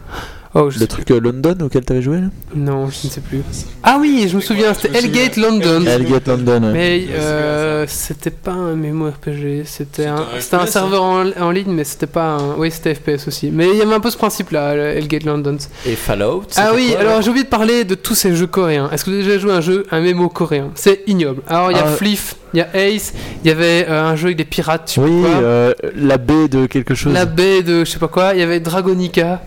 Oh, 0.60 0.70
je 0.72 0.76
Le 0.76 0.82
sais 0.82 0.88
truc 0.88 1.12
euh, 1.12 1.20
London 1.20 1.56
auquel 1.62 1.86
t'avais 1.86 2.02
joué 2.02 2.18
là 2.18 2.28
Non, 2.56 2.90
je 2.90 3.06
ne 3.08 3.12
sais 3.12 3.22
plus. 3.22 3.42
Ah 3.84 3.98
oui, 4.02 4.28
je 4.28 4.36
me 4.36 4.42
souviens, 4.42 4.74
c'était 4.74 4.98
Hellgate 4.98 5.38
London. 5.38 5.86
Hellgate 5.86 6.28
London, 6.28 6.64
ouais. 6.64 6.72
Mais 6.74 7.06
euh, 7.12 7.86
c'était 7.88 8.32
pas 8.32 8.54
un 8.54 8.76
MMORPG, 8.76 9.64
c'était 9.66 10.08
un, 10.08 10.16
un 10.16 10.26
c'était 10.40 10.56
un 10.56 10.66
FPS, 10.66 10.72
serveur 10.72 11.04
en, 11.04 11.26
en 11.40 11.52
ligne, 11.52 11.72
mais 11.72 11.84
c'était 11.84 12.08
pas 12.08 12.38
un. 12.38 12.56
Oui, 12.58 12.72
c'était 12.72 12.96
FPS 12.96 13.28
aussi. 13.28 13.52
Mais 13.52 13.70
il 13.70 13.78
y 13.78 13.82
avait 13.82 13.94
un 13.94 14.00
peu 14.00 14.10
ce 14.10 14.18
principe-là, 14.18 14.74
le 14.76 14.82
Hellgate 14.98 15.24
London. 15.26 15.58
Et 15.86 15.96
Fallout 15.96 16.44
Ah 16.56 16.72
oui, 16.74 16.90
quoi, 16.92 17.02
alors 17.02 17.14
là 17.18 17.22
j'ai 17.22 17.30
oublié 17.30 17.44
de 17.46 17.50
parler 17.50 17.84
de 17.84 17.94
tous 17.96 18.16
ces 18.16 18.36
jeux 18.36 18.48
coréens. 18.48 18.90
Est-ce 18.92 19.06
que 19.06 19.12
vous 19.12 19.16
avez 19.18 19.26
déjà 19.26 19.38
joué 19.38 19.52
à 19.52 19.58
un 19.58 19.62
jeu, 19.62 19.86
un 19.92 20.02
MMO 20.02 20.30
coréen? 20.30 20.72
C'est 20.76 21.04
ignoble. 21.06 21.44
Alors 21.48 21.72
il 21.72 21.78
y 21.78 21.80
a 21.80 21.84
Ah. 21.86 21.92
Fliff, 21.92 22.36
il 22.56 22.58
y 22.58 22.62
a 22.62 22.68
Ace, 22.74 23.14
il 23.44 23.48
y 23.48 23.52
avait 23.52 23.86
euh, 23.88 24.04
un 24.06 24.16
jeu 24.16 24.26
avec 24.26 24.38
des 24.38 24.46
pirates, 24.46 24.90
je 24.90 24.94
sais 24.96 25.02
Oui, 25.02 25.22
pas 25.22 25.30
quoi. 25.30 25.38
euh, 25.44 25.74
la 25.96 26.18
baie 26.18 26.48
de 26.48 26.66
quelque 26.66 26.96
chose. 26.96 27.14
La 27.14 27.26
baie 27.26 27.62
de 27.62 27.86
je 27.86 27.92
sais 27.92 28.00
pas 28.00 28.08
quoi, 28.08 28.34
il 28.34 28.40
y 28.40 28.44
avait 28.44 28.60
Dragonica. 28.60 29.42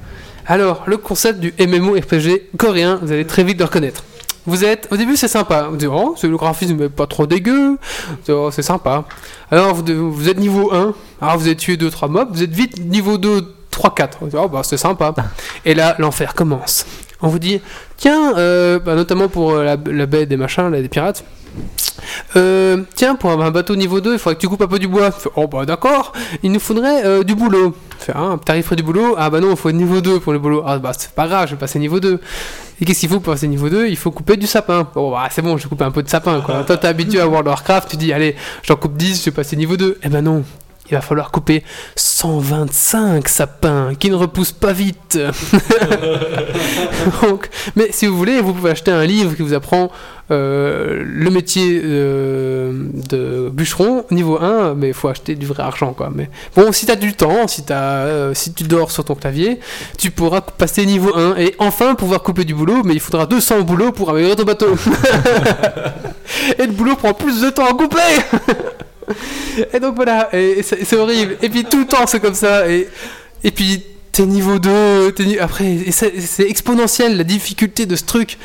Alors, 0.51 0.83
le 0.87 0.97
concept 0.97 1.39
du 1.39 1.55
MMORPG 1.61 2.57
coréen, 2.59 2.99
vous 3.03 3.13
allez 3.13 3.25
très 3.25 3.45
vite 3.45 3.57
le 3.61 3.67
reconnaître. 3.67 4.03
Vous 4.47 4.65
êtes, 4.65 4.89
au 4.91 4.97
début 4.97 5.17
c'est 5.17 5.29
sympa, 5.29 5.69
vous 5.71 5.77
dites, 5.77 5.89
oh, 5.89 6.17
c'est 6.19 6.27
le 6.27 6.37
graphisme 6.37 6.83
est 6.83 6.89
pas 6.89 7.07
trop 7.07 7.25
dégueu, 7.25 7.79
Oh, 8.29 8.51
c'est 8.51 8.63
sympa. 8.63 9.05
Alors 9.53 9.77
vous, 9.77 10.29
êtes 10.29 10.41
niveau 10.41 10.73
1, 10.75 10.93
alors 11.23 11.39
vous 11.39 11.47
avez 11.47 11.55
tué 11.55 11.77
2-3 11.77 12.11
mobs, 12.11 12.31
vous 12.33 12.43
êtes 12.43 12.51
vite 12.51 12.85
niveau 12.85 13.17
2, 13.17 13.45
3, 13.71 13.95
4. 13.95 14.19
Vous 14.23 14.27
dites, 14.27 14.41
Oh 14.43 14.49
bah 14.49 14.63
c'est 14.65 14.77
sympa. 14.77 15.15
Et 15.65 15.75
là, 15.75 15.95
l'enfer 16.01 16.35
commence. 16.35 16.85
On 17.23 17.29
vous 17.29 17.39
dit, 17.39 17.61
tiens, 17.97 18.37
euh, 18.37 18.81
bah, 18.81 18.97
notamment 18.97 19.29
pour 19.29 19.53
euh, 19.53 19.63
la, 19.63 19.77
la 19.87 20.07
baie 20.07 20.27
des 20.27 20.37
machins, 20.37 20.69
là, 20.69 20.83
des 20.83 20.89
pirates, 20.89 21.23
euh, 22.37 22.83
tiens, 22.95 23.15
pour 23.15 23.31
avoir 23.31 23.49
un 23.49 23.51
bateau 23.51 23.77
niveau 23.77 24.01
2, 24.01 24.15
il 24.15 24.19
faudrait 24.19 24.37
que 24.37 24.41
tu 24.41 24.49
coupes 24.49 24.63
un 24.63 24.67
peu 24.69 24.79
du 24.79 24.89
bois. 24.89 25.11
Oh 25.37 25.47
bah 25.47 25.65
d'accord, 25.65 26.13
il 26.43 26.53
nous 26.53 26.61
faudrait 26.61 27.05
euh, 27.05 27.23
du 27.23 27.35
boulot. 27.35 27.75
Fais, 27.99 28.13
ah, 28.15 28.37
tarif 28.45 28.73
du 28.73 28.83
boulot 28.83 29.15
Ah 29.19 29.29
bah 29.29 29.41
non, 29.41 29.51
il 29.51 29.57
faut 29.57 29.71
niveau 29.71 30.01
2 30.01 30.21
pour 30.21 30.33
le 30.33 30.39
boulot. 30.39 30.63
Ah 30.67 30.79
bah 30.79 30.93
c'est 30.97 31.13
pas 31.13 31.29
grave, 31.29 31.49
je 31.49 31.55
vais 31.55 31.61
passer 31.61 31.79
niveau 31.79 32.01
2. 32.01 32.19
Et 32.81 32.85
qu'est-ce 32.85 33.01
qu'il 33.01 33.09
faut 33.09 33.21
pour 33.21 33.35
passer 33.35 33.47
niveau 33.47 33.69
2 33.69 33.89
Il 33.89 33.97
faut 33.97 34.11
couper 34.11 34.37
du 34.37 34.47
sapin. 34.47 34.89
Bon 34.95 35.11
bah 35.11 35.29
c'est 35.31 35.43
bon, 35.43 35.57
je 35.57 35.65
vais 35.65 35.69
couper 35.69 35.85
un 35.85 35.91
peu 35.91 36.03
de 36.03 36.09
sapin 36.09 36.41
quoi. 36.41 36.65
Toi 36.65 36.77
t'es 36.77 36.89
habitué 36.89 37.21
à 37.21 37.27
World 37.27 37.47
of 37.47 37.55
Warcraft, 37.55 37.91
tu 37.91 37.97
dis 37.97 38.13
allez, 38.13 38.37
j'en 38.63 38.77
coupe 38.77 38.97
10, 38.97 39.21
je 39.21 39.25
vais 39.27 39.31
passer 39.31 39.57
niveau 39.57 39.77
2. 39.77 39.99
Eh 40.03 40.09
ben 40.09 40.23
non, 40.23 40.45
il 40.91 40.95
va 40.95 41.01
falloir 41.01 41.31
couper 41.31 41.63
125 41.97 43.29
sapins 43.29 43.95
qui 43.99 44.11
ne 44.11 44.15
repoussent 44.15 44.53
pas 44.53 44.73
vite. 44.73 45.19
Donc, 47.23 47.49
mais 47.77 47.89
si 47.91 48.07
vous 48.07 48.17
voulez, 48.17 48.41
vous 48.41 48.53
pouvez 48.53 48.71
acheter 48.71 48.91
un 48.91 49.05
livre 49.05 49.35
qui 49.35 49.43
vous 49.43 49.55
apprend 49.55 49.91
euh, 50.31 51.03
le 51.05 51.29
métier 51.31 51.81
euh, 51.85 52.73
de 53.09 53.49
bûcheron 53.49 54.05
niveau 54.13 54.39
1, 54.41 54.75
mais 54.75 54.89
il 54.89 54.95
faut 54.95 55.09
acheter 55.09 55.35
du 55.35 55.45
vrai 55.45 55.65
argent 55.65 55.93
quoi. 55.93 56.13
Mais 56.15 56.31
bon, 56.55 56.71
si 56.71 56.87
tu 56.87 56.93
as 56.93 56.97
du 56.97 57.15
temps, 57.15 57.49
si, 57.49 57.65
euh, 57.71 58.33
si 58.33 58.53
tu 58.53 58.63
dors 58.63 58.93
sur 58.93 59.05
ton 59.05 59.17
clavier, 59.17 59.59
tu 59.99 60.13
pourras 60.13 60.41
passer 60.41 60.87
niveau 60.87 61.17
1 61.17 61.37
et 61.37 61.57
enfin 61.59 61.97
pouvoir 61.97 62.23
couper 62.23 62.45
du 62.45 62.55
boulot, 62.55 62.83
mais 62.85 62.95
il 62.95 63.01
faudra 63.01 63.27
200 63.27 63.63
boulots 63.63 63.91
pour 63.91 64.11
améliorer 64.11 64.37
ton 64.37 64.45
bateau. 64.45 64.77
et 66.59 66.67
le 66.67 66.73
boulot 66.73 66.95
prend 66.95 67.13
plus 67.13 67.41
de 67.41 67.51
temps 67.51 67.67
à 67.67 67.73
couper 67.73 67.99
Et 69.75 69.81
donc 69.81 69.97
voilà, 69.97 70.29
et, 70.33 70.61
et 70.61 70.63
c'est 70.63 70.97
horrible. 70.97 71.37
Et 71.43 71.49
puis 71.49 71.65
tout 71.65 71.79
le 71.81 71.87
temps 71.87 72.07
c'est 72.07 72.21
comme 72.21 72.35
ça. 72.35 72.69
Et, 72.71 72.89
et 73.45 73.51
puis 73.51 73.83
t'es 74.13 74.27
niveau 74.27 74.59
2, 74.59 75.13
t'es 75.13 75.25
ni- 75.25 75.39
après, 75.39 75.77
c'est 75.91 76.49
exponentiel 76.49 77.17
la 77.17 77.25
difficulté 77.25 77.87
de 77.87 77.97
ce 77.97 78.05
truc. 78.05 78.39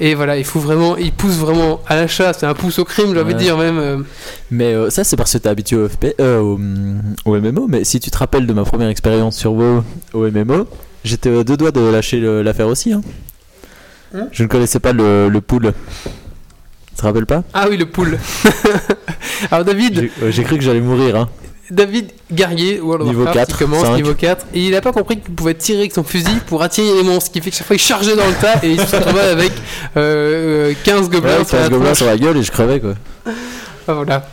Et 0.00 0.14
voilà, 0.14 0.36
il 0.38 0.44
faut 0.44 0.60
vraiment, 0.60 0.96
il 0.96 1.10
pousse 1.12 1.34
vraiment 1.38 1.80
à 1.88 1.96
l'achat, 1.96 2.32
c'est 2.32 2.46
un 2.46 2.54
pouce 2.54 2.78
au 2.78 2.84
crime, 2.84 3.14
j'ai 3.14 3.20
envie 3.20 3.34
de 3.34 3.38
dire 3.40 3.56
même. 3.58 3.78
euh. 3.78 3.98
Mais 4.52 4.72
euh, 4.72 4.90
ça, 4.90 5.02
c'est 5.02 5.16
parce 5.16 5.32
que 5.32 5.38
t'es 5.38 5.48
habitué 5.48 5.74
au, 5.76 5.88
FP, 5.88 6.14
euh, 6.20 6.38
au, 6.38 6.56
mm, 6.56 7.16
au 7.24 7.36
MMO. 7.40 7.66
Mais 7.68 7.82
si 7.82 7.98
tu 7.98 8.08
te 8.08 8.16
rappelles 8.16 8.46
de 8.46 8.52
ma 8.52 8.62
première 8.62 8.88
expérience 8.90 9.36
sur 9.36 9.54
WoW 9.54 9.82
au 10.12 10.30
MMO, 10.30 10.68
j'étais 11.02 11.42
deux 11.42 11.56
doigts 11.56 11.72
de 11.72 11.80
lâcher 11.80 12.20
l'affaire 12.20 12.68
aussi. 12.68 12.92
hein. 12.92 13.00
Hein? 14.14 14.28
Je 14.30 14.44
ne 14.44 14.48
connaissais 14.48 14.78
pas 14.78 14.92
le, 14.92 15.28
le 15.28 15.40
pool. 15.40 15.72
Te 16.98 17.02
rappelles 17.06 17.26
pas? 17.26 17.44
Ah 17.54 17.66
oui, 17.70 17.76
le 17.76 17.86
pool. 17.86 18.18
Alors 19.50 19.64
David, 19.64 19.94
J'ai 19.94 20.10
euh, 20.26 20.30
j'ai 20.32 20.42
cru 20.42 20.56
que 20.56 20.62
j'allais 20.64 20.80
mourir. 20.80 21.14
Hein. 21.16 21.28
David 21.70 22.10
Guerrier, 22.32 22.80
World 22.80 23.06
Niveau 23.06 23.24
Warcraft, 23.24 23.50
4, 23.50 23.60
il 23.60 23.64
commence 23.66 23.82
5. 23.86 23.96
niveau 23.96 24.14
4, 24.14 24.46
et 24.54 24.66
il 24.66 24.74
a 24.74 24.80
pas 24.80 24.90
compris 24.90 25.20
qu'il 25.20 25.34
pouvait 25.34 25.54
tirer 25.54 25.80
avec 25.80 25.92
son 25.92 26.02
fusil 26.02 26.40
pour 26.46 26.62
attirer 26.62 26.94
les 26.96 27.02
monstres, 27.02 27.26
ce 27.26 27.30
qui 27.30 27.40
fait 27.42 27.50
que 27.50 27.56
chaque 27.56 27.66
fois 27.66 27.76
il 27.76 27.80
chargeait 27.80 28.16
dans 28.16 28.26
le 28.26 28.32
tas 28.40 28.58
et 28.62 28.70
il 28.70 28.80
se 28.80 28.96
retrouvait 28.96 29.20
avec 29.32 29.52
euh, 29.96 30.70
euh, 30.70 30.74
15 30.82 31.10
gobelins 31.10 31.38
Ouais, 31.38 31.44
sur 31.44 31.56
la 31.56 31.62
15 31.64 31.70
gobelins 31.70 31.94
sur 31.94 32.06
la 32.06 32.16
gueule 32.16 32.36
et 32.38 32.42
je 32.42 32.50
crevais 32.50 32.80
quoi. 32.80 32.94
Ah, 33.86 33.92
voilà. 33.94 34.26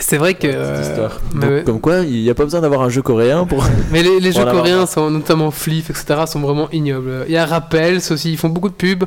C'est 0.00 0.16
vrai 0.16 0.34
que. 0.34 0.48
euh, 0.50 1.08
Donc. 1.34 1.64
Comme 1.64 1.80
quoi, 1.80 1.98
il 1.98 2.22
n'y 2.22 2.30
a 2.30 2.34
pas 2.34 2.44
besoin 2.44 2.60
d'avoir 2.62 2.82
un 2.82 2.88
jeu 2.88 3.02
coréen 3.02 3.44
pour. 3.44 3.64
Mais 3.92 4.02
les, 4.02 4.18
les 4.18 4.32
jeux 4.32 4.44
coréens, 4.44 4.86
sont, 4.86 5.10
notamment 5.10 5.50
Fliff, 5.50 5.90
etc., 5.90 6.22
sont 6.26 6.40
vraiment 6.40 6.68
ignobles. 6.72 7.24
Il 7.28 7.32
y 7.32 7.36
a 7.36 7.46
Rappels 7.46 8.00
aussi, 8.10 8.32
ils 8.32 8.38
font 8.38 8.48
beaucoup 8.48 8.70
de 8.70 8.74
pubs. 8.74 9.04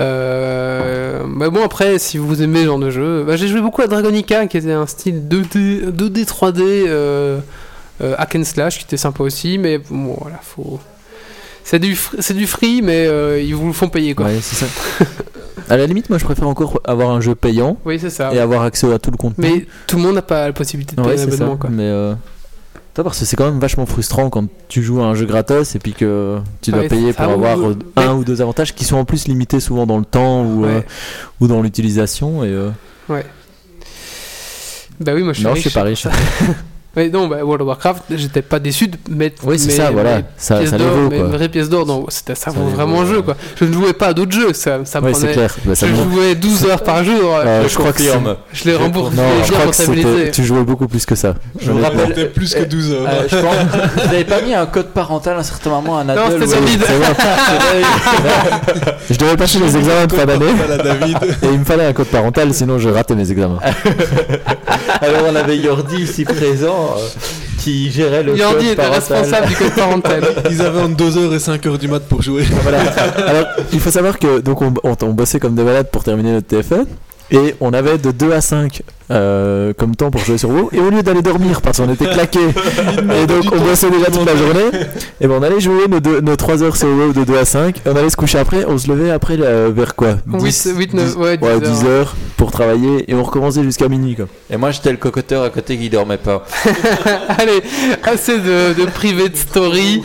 Euh, 0.00 1.24
mais 1.28 1.50
bon, 1.50 1.62
après, 1.64 1.98
si 1.98 2.18
vous 2.18 2.42
aimez 2.42 2.60
ce 2.60 2.66
genre 2.66 2.78
de 2.78 2.90
jeu, 2.90 3.24
bah, 3.26 3.36
j'ai 3.36 3.48
joué 3.48 3.60
beaucoup 3.60 3.82
à 3.82 3.86
Dragonica, 3.86 4.46
qui 4.46 4.56
était 4.56 4.72
un 4.72 4.86
style 4.86 5.22
2D, 5.28 5.90
2D 5.92 6.24
3D, 6.26 6.60
euh, 6.62 7.38
euh, 8.02 8.14
hack 8.18 8.36
and 8.36 8.44
slash, 8.44 8.78
qui 8.78 8.84
était 8.84 8.96
sympa 8.96 9.22
aussi, 9.22 9.58
mais 9.58 9.78
bon, 9.78 10.16
voilà, 10.20 10.38
faut. 10.42 10.80
C'est 11.62 11.78
du, 11.78 11.96
c'est 12.18 12.34
du 12.34 12.46
free, 12.46 12.80
mais 12.82 13.06
euh, 13.06 13.40
ils 13.40 13.54
vous 13.54 13.66
le 13.66 13.72
font 13.72 13.88
payer, 13.88 14.14
quoi. 14.14 14.26
Ouais, 14.26 14.38
c'est 14.40 14.64
ça. 14.64 14.66
à 15.68 15.76
la 15.76 15.86
limite, 15.86 16.08
moi 16.08 16.18
je 16.18 16.24
préfère 16.24 16.48
encore 16.48 16.80
avoir 16.84 17.10
un 17.10 17.20
jeu 17.20 17.34
payant 17.34 17.76
Oui, 17.84 17.98
c'est 18.00 18.10
ça. 18.10 18.32
et 18.34 18.38
avoir 18.40 18.62
accès 18.62 18.90
à 18.92 18.98
tout 18.98 19.10
le 19.12 19.16
contenu. 19.18 19.46
Mais 19.48 19.66
tout 19.86 19.96
le 19.96 20.02
monde 20.02 20.14
n'a 20.16 20.22
pas 20.22 20.46
la 20.46 20.52
possibilité 20.52 20.96
de 20.96 21.02
Ouais, 21.02 21.14
payer 21.14 21.28
un 21.32 21.36
ça. 21.36 21.44
quoi. 21.60 21.70
Mais 21.70 21.84
euh, 21.84 22.14
toi, 22.94 23.04
parce 23.04 23.18
que 23.20 23.24
c'est 23.24 23.36
quand 23.36 23.44
même 23.44 23.60
vachement 23.60 23.86
frustrant 23.86 24.30
quand 24.30 24.46
tu 24.68 24.82
joues 24.82 25.00
à 25.00 25.04
un 25.06 25.14
jeu 25.14 25.24
gratos 25.26 25.74
et 25.74 25.78
puis 25.78 25.92
que 25.92 26.38
tu 26.60 26.70
dois 26.72 26.80
Ouais, 26.80 26.88
payer 26.88 27.12
pour 27.12 27.28
ou- 27.28 27.30
avoir 27.32 27.58
un 27.96 28.14
ou 28.14 28.24
deux 28.24 28.42
avantages 28.42 28.74
qui 28.74 28.84
sont 28.84 28.96
en 28.96 29.04
plus 29.04 29.28
limités 29.28 29.60
souvent 29.60 29.86
dans 29.86 29.98
le 29.98 30.04
temps 30.04 30.44
ou, 30.44 30.64
euh, 30.64 30.80
ou 31.40 31.46
dans 31.46 31.62
l'utilisation. 31.62 32.42
Et 32.44 32.48
euh, 32.48 32.70
Ouais. 33.08 33.24
Bah 35.00 35.12
oui, 35.14 35.22
moi 35.22 35.32
je 35.32 35.38
suis 35.38 35.46
non, 35.48 35.54
je 35.54 35.60
suis 35.60 35.70
pas 35.70 35.82
riche. 35.82 36.06
Mais 36.96 37.08
non, 37.08 37.28
bah, 37.28 37.36
World 37.44 37.62
of 37.62 37.68
Warcraft, 37.68 38.02
j'étais 38.16 38.42
pas 38.42 38.58
déçu 38.58 38.88
de 38.88 38.96
mettre 39.08 39.42
Oui, 39.46 39.60
c'est 39.60 39.68
mes- 39.68 39.72
ça, 39.74 39.90
voilà. 39.92 40.16
mes 40.18 40.24
Ça, 40.36 40.66
ça 40.66 40.76
les 40.76 40.84
vaut 40.84 41.08
mes 41.08 41.18
quoi. 41.18 41.26
vraies 41.28 41.48
pièces 41.48 41.68
d'or. 41.68 41.86
Non, 41.86 42.04
c'était 42.08 42.34
ça, 42.34 42.46
Ça 42.46 42.50
vaut 42.50 42.64
vraiment 42.68 42.96
vaut, 42.96 43.02
un 43.02 43.06
jeu 43.06 43.22
quoi. 43.22 43.36
Je 43.54 43.64
ne 43.64 43.72
jouais 43.72 43.92
pas 43.92 44.08
à 44.08 44.12
d'autres 44.12 44.32
jeux, 44.32 44.52
ça, 44.52 44.80
ça 44.84 45.00
c'est 45.00 45.10
prenait. 45.12 45.32
clair. 45.32 45.56
Bah, 45.64 45.74
ça 45.76 45.86
je 45.86 45.92
me- 45.92 46.10
jouais 46.12 46.34
12 46.34 46.64
heures 46.66 46.82
par 46.82 47.04
jour. 47.04 47.36
Euh, 47.36 47.62
je, 47.62 47.68
je 47.68 47.74
crois 47.78 47.92
que 47.92 48.02
je 48.02 48.64
l'ai 48.64 48.74
remboursé, 48.76 49.16
Non, 49.16 49.22
je 49.44 49.52
crois 49.52 49.66
que 49.66 49.76
c'était- 49.76 50.30
tu 50.32 50.42
jouais 50.42 50.64
beaucoup 50.64 50.88
plus 50.88 51.06
que 51.06 51.14
ça. 51.14 51.34
Je 51.60 51.70
me 51.70 51.80
rappelle 51.80 52.32
plus 52.32 52.52
que 52.54 52.64
12 52.64 52.90
heures. 52.92 53.06
Euh, 53.08 53.22
je 53.28 53.36
pense, 53.36 53.54
vous 54.02 54.06
n'avez 54.10 54.24
pas 54.24 54.40
mis 54.42 54.52
un 54.54 54.66
code 54.66 54.88
parental 54.88 55.36
à 55.36 55.40
un 55.40 55.42
certain 55.44 55.70
moment 55.70 55.98
à 55.98 56.02
Non, 56.02 56.14
Nadal 56.14 56.32
c'était 56.32 56.44
ou- 56.46 56.48
solide. 56.66 56.84
C'est 56.86 56.96
vrai. 56.96 57.12
Je 59.10 59.16
devais 59.16 59.36
passer 59.36 59.58
les 59.60 59.76
examens 59.76 60.06
de 60.06 60.12
fin 60.12 60.26
d'année 60.26 60.46
et 61.42 61.46
il 61.52 61.58
me 61.60 61.64
fallait 61.64 61.86
un 61.86 61.92
code 61.92 62.06
parental 62.08 62.52
sinon 62.52 62.78
je 62.78 62.88
ratais 62.88 63.14
mes 63.14 63.30
examens. 63.30 63.58
Alors 65.00 65.22
on 65.30 65.36
avait 65.36 65.56
Yordi 65.56 66.02
ici 66.02 66.24
présent 66.24 66.79
euh, 66.80 67.08
qui 67.58 67.90
gérait 67.90 68.22
le 68.22 68.36
code 68.36 68.62
était 68.62 68.76
parental. 68.76 68.94
responsable 69.00 69.48
du 69.48 69.54
code 69.56 69.74
parental. 69.74 70.22
Ils 70.50 70.62
avaient 70.62 70.80
entre 70.80 70.96
2h 71.04 71.34
et 71.34 71.38
5h 71.38 71.78
du 71.78 71.88
mat 71.88 72.00
pour 72.00 72.22
jouer. 72.22 72.44
Voilà. 72.62 72.80
Alors, 73.26 73.46
il 73.72 73.80
faut 73.80 73.90
savoir 73.90 74.18
que 74.18 74.40
donc 74.40 74.62
on, 74.62 74.72
on, 74.84 74.96
on 75.02 75.10
bossait 75.10 75.40
comme 75.40 75.54
des 75.54 75.62
malades 75.64 75.90
pour 75.90 76.02
terminer 76.04 76.32
notre 76.32 76.46
TFE 76.48 76.86
et 77.30 77.54
on 77.60 77.72
avait 77.72 77.98
de 77.98 78.10
2 78.10 78.32
à 78.32 78.40
5 78.40 78.82
euh, 79.12 79.72
comme 79.76 79.96
temps 79.96 80.10
pour 80.10 80.20
jouer 80.24 80.38
sur 80.38 80.50
WoW 80.50 80.70
et 80.72 80.78
au 80.78 80.88
lieu 80.90 81.02
d'aller 81.02 81.22
dormir 81.22 81.60
parce 81.62 81.78
qu'on 81.78 81.92
était 81.92 82.06
claqués 82.06 82.38
et 83.22 83.26
donc 83.26 83.44
on 83.52 83.60
bossait 83.60 83.90
déjà 83.90 84.06
toute 84.06 84.24
la 84.26 84.36
journée 84.36 84.70
et 85.20 85.26
ben 85.26 85.34
on 85.40 85.42
allait 85.42 85.58
jouer 85.60 85.88
nos, 85.88 85.98
deux- 86.00 86.20
nos 86.20 86.36
3 86.36 86.62
heures 86.62 86.76
sur 86.76 86.88
WoW 86.88 87.12
de 87.12 87.24
2 87.24 87.36
à 87.36 87.44
5 87.44 87.80
on 87.86 87.96
allait 87.96 88.10
se 88.10 88.16
coucher 88.16 88.38
après 88.38 88.64
on 88.66 88.78
se 88.78 88.88
levait 88.88 89.10
après 89.10 89.36
euh, 89.40 89.70
vers 89.74 89.96
quoi? 89.96 90.16
8, 90.32 90.68
8, 90.76 90.94
9, 90.94 91.16
ouais, 91.16 91.36
10 91.38 91.44
ouais, 91.44 91.50
heures. 91.52 91.60
10 91.60 91.84
heures 91.86 92.16
pour 92.36 92.50
travailler 92.52 93.10
et 93.10 93.14
on 93.14 93.22
recommençait 93.24 93.62
jusqu'à 93.64 93.88
minuit 93.88 94.14
quoi. 94.16 94.26
Et 94.48 94.56
moi 94.56 94.70
j'étais 94.70 94.90
le 94.92 94.96
cocoteur 94.96 95.42
à 95.42 95.50
côté 95.50 95.76
qui 95.76 95.90
dormait 95.90 96.16
pas. 96.16 96.44
Allez, 97.28 97.62
assez 98.04 98.38
de, 98.38 98.72
de 98.80 98.86
privé 98.86 99.28
de 99.28 99.36
story. 99.36 100.02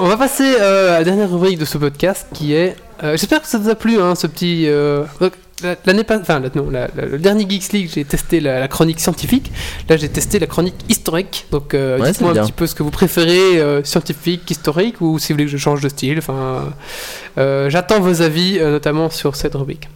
On 0.00 0.06
va 0.08 0.16
passer 0.16 0.56
euh, 0.60 0.94
à 0.96 0.98
la 0.98 1.04
dernière 1.04 1.30
rubrique 1.30 1.58
de 1.58 1.64
ce 1.64 1.78
podcast 1.78 2.26
qui 2.32 2.54
est. 2.54 2.74
euh, 3.02 3.12
J'espère 3.16 3.40
que 3.42 3.46
ça 3.48 3.58
vous 3.58 3.68
a 3.70 3.74
plu, 3.76 4.00
hein, 4.00 4.14
ce 4.14 4.26
petit. 4.26 4.64
euh, 4.66 5.04
donc, 5.20 5.32
la- 5.32 5.43
L'année 5.86 6.04
pas, 6.04 6.18
enfin 6.18 6.40
non, 6.54 6.70
la- 6.70 6.88
la- 6.96 7.06
le 7.06 7.18
dernier 7.18 7.46
Geeks 7.48 7.72
League, 7.72 7.90
j'ai 7.94 8.04
testé 8.04 8.40
la, 8.40 8.60
la 8.60 8.68
chronique 8.68 9.00
scientifique. 9.00 9.50
Là, 9.88 9.96
j'ai 9.96 10.08
testé 10.08 10.38
la 10.38 10.46
chronique 10.46 10.74
historique. 10.88 11.46
Donc, 11.50 11.74
euh, 11.74 11.98
Ouais, 11.98 12.10
dites-moi 12.10 12.30
un 12.30 12.34
bien. 12.34 12.42
petit 12.44 12.52
peu 12.52 12.66
ce 12.66 12.74
que 12.74 12.82
vous 12.82 12.90
préférez, 12.90 13.58
euh, 13.60 13.82
scientifique, 13.84 14.50
historique, 14.50 15.00
ou 15.00 15.18
si 15.18 15.32
vous 15.32 15.36
voulez 15.36 15.44
que 15.46 15.50
je 15.50 15.56
change 15.56 15.80
de 15.80 15.88
style. 15.88 16.18
Enfin, 16.18 16.72
euh, 17.38 17.70
j'attends 17.70 18.00
vos 18.00 18.22
avis, 18.22 18.58
notamment 18.60 19.10
sur 19.10 19.36
cette 19.36 19.54
rubrique. 19.54 19.88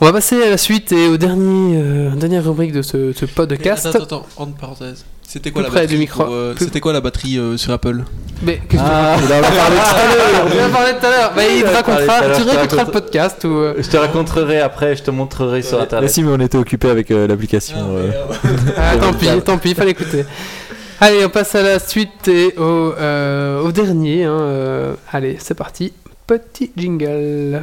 On 0.00 0.06
va 0.06 0.12
passer 0.12 0.42
à 0.42 0.50
la 0.50 0.56
suite 0.58 0.92
et 0.92 1.06
au 1.08 1.16
dernier, 1.16 1.76
euh, 1.80 2.10
dernière 2.10 2.44
rubrique 2.44 2.72
de 2.72 2.82
ce, 2.82 3.12
ce 3.12 3.24
podcast. 3.26 3.86
Attends, 3.86 4.02
attends, 4.02 4.26
entre 4.36 4.54
parenthèses. 4.56 5.04
C'était 5.26 5.50
quoi 5.50 5.62
euh, 5.62 6.54
Plus- 6.54 6.64
C'était 6.66 6.80
quoi 6.80 6.92
la 6.92 7.00
batterie 7.00 7.38
euh, 7.38 7.56
sur 7.56 7.72
Apple 7.72 8.02
Mais 8.42 8.60
qu'est-ce 8.68 8.82
que 8.82 8.86
Ah, 8.88 9.16
tu 9.18 9.24
il 9.24 9.32
en 9.32 9.38
a 9.38 9.42
parlé 9.42 9.76
tout 9.76 9.96
à 9.96 10.06
l'heure. 10.14 10.46
On 10.46 10.60
en 10.60 10.64
a 10.66 10.68
parlé 10.68 10.92
tout 11.00 11.06
à 11.06 11.10
l'heure. 11.10 11.32
Bah, 11.34 11.42
il 11.46 11.62
te 11.62 11.66
On 11.66 11.70
en 11.70 11.74
racontera, 11.74 12.20
tu 12.20 12.40
je 12.40 12.44
te 12.44 12.50
réécouteras 12.50 12.84
le 12.84 12.90
podcast 12.90 13.44
ou. 13.44 13.62
Je 13.78 13.88
te 13.88 13.96
raconterai 13.96 14.60
après, 14.60 14.96
je 14.96 15.02
te 15.02 15.10
montrerai 15.10 15.62
sur 15.62 15.80
internet. 15.80 16.10
si, 16.10 16.22
mais 16.22 16.30
on 16.32 16.40
était 16.40 16.58
occupé 16.58 16.88
avec 16.90 17.10
euh, 17.10 17.26
l'application. 17.26 17.76
euh. 17.96 18.10
Ah, 18.76 18.96
tant 18.96 19.12
pis, 19.14 19.28
tant 19.44 19.58
pis, 19.58 19.70
il 19.70 19.74
fallait 19.74 19.92
écouter. 19.92 20.24
Allez, 21.00 21.24
on 21.24 21.30
passe 21.30 21.54
à 21.54 21.62
la 21.62 21.78
suite 21.78 22.28
et 22.28 22.54
au, 22.58 22.92
euh, 22.98 23.60
au 23.62 23.72
dernier. 23.72 24.24
hein, 24.24 24.38
euh, 24.40 24.94
allez, 25.12 25.36
c'est 25.40 25.54
parti. 25.54 25.92
Petit 26.26 26.70
jingle. 26.76 27.62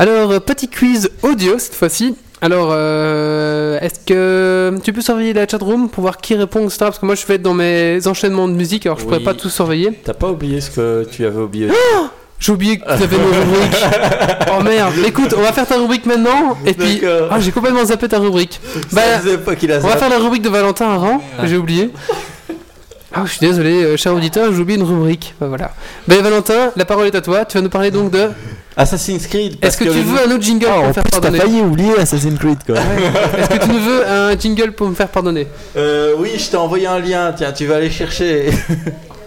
Alors, 0.00 0.30
euh, 0.30 0.38
petit 0.38 0.68
quiz 0.68 1.10
audio 1.22 1.58
cette 1.58 1.74
fois-ci. 1.74 2.14
Alors, 2.40 2.68
euh, 2.70 3.80
est-ce 3.80 3.98
que 4.06 4.78
tu 4.84 4.92
peux 4.92 5.00
surveiller 5.00 5.32
la 5.32 5.48
chatroom 5.48 5.88
pour 5.90 6.02
voir 6.02 6.18
qui 6.18 6.36
répond, 6.36 6.60
etc. 6.60 6.76
Parce 6.80 7.00
que 7.00 7.06
moi, 7.06 7.16
je 7.16 7.26
vais 7.26 7.34
être 7.34 7.42
dans 7.42 7.52
mes 7.54 8.06
enchaînements 8.06 8.46
de 8.46 8.52
musique, 8.52 8.86
alors 8.86 9.00
je 9.00 9.04
pourrais 9.04 9.18
Oui. 9.18 9.24
pas 9.24 9.34
tout 9.34 9.48
surveiller. 9.48 9.98
T'as 10.04 10.14
pas 10.14 10.28
oublié 10.28 10.60
ce 10.60 10.70
que 10.70 11.04
tu 11.10 11.26
avais 11.26 11.40
oublié 11.40 11.68
J'ai 12.38 12.52
oublié 12.52 12.78
que 12.78 12.84
tu 12.84 12.90
avais 12.90 13.16
nos 13.16 13.24
rubriques. 13.40 13.84
Oh 14.56 14.62
merde. 14.62 14.94
Écoute, 15.04 15.34
on 15.36 15.40
va 15.42 15.52
faire 15.52 15.66
ta 15.66 15.76
rubrique 15.78 16.06
maintenant. 16.06 16.56
Et 16.64 16.74
puis, 16.74 17.02
ah, 17.28 17.40
j'ai 17.40 17.50
complètement 17.50 17.84
zappé 17.84 18.06
ta 18.06 18.20
rubrique. 18.20 18.60
Bah, 18.92 19.02
pas 19.44 19.56
qu'il 19.56 19.72
a 19.72 19.78
on 19.78 19.88
va 19.88 19.96
faire 19.96 20.10
la 20.10 20.18
rubrique 20.18 20.42
de 20.42 20.48
Valentin 20.48 20.88
avant. 20.92 21.20
J'ai 21.42 21.56
oublié. 21.56 21.90
Ah, 23.12 23.22
je 23.24 23.30
suis 23.32 23.40
désolé, 23.40 23.82
euh, 23.82 23.96
cher 23.96 24.14
auditeur, 24.14 24.52
j'ai 24.52 24.60
oublié 24.60 24.78
une 24.78 24.84
rubrique. 24.84 25.34
Bah 25.40 25.46
voilà. 25.48 25.72
Ben 26.06 26.22
Valentin, 26.22 26.70
la 26.76 26.84
parole 26.84 27.06
est 27.06 27.14
à 27.14 27.22
toi. 27.22 27.46
Tu 27.46 27.56
vas 27.56 27.62
nous 27.62 27.70
parler 27.70 27.90
donc 27.90 28.10
de. 28.12 28.28
Assassin's 28.78 29.26
Creed. 29.26 29.56
Est-ce 29.60 29.76
que, 29.76 29.84
tu 29.84 29.90
veux 30.00 30.20
un 30.26 30.30
autre 30.30 30.42
jingle 30.42 30.66
Ah, 30.70 30.74
pour 30.78 30.86
me 30.88 30.92
faire 30.92 31.02
plus, 31.02 31.10
t'as 31.10 31.20
pardonner 31.20 31.38
failli 31.40 31.60
oublier 31.60 31.98
Assassin's 31.98 32.38
Creed, 32.38 32.58
quoi. 32.64 32.76
Est-ce 32.76 33.48
que 33.50 33.64
tu 33.64 33.68
nous 33.70 33.80
veux 33.80 34.06
un 34.08 34.38
jingle 34.38 34.72
pour 34.72 34.88
me 34.88 34.94
faire 34.94 35.08
pardonner 35.08 35.46
Euh, 35.76 36.14
oui, 36.16 36.30
je 36.38 36.48
t'ai 36.48 36.56
envoyé 36.56 36.86
un 36.86 36.98
lien, 37.00 37.32
tiens, 37.36 37.52
tu 37.52 37.66
vas 37.66 37.76
aller 37.76 37.90
chercher. 37.90 38.50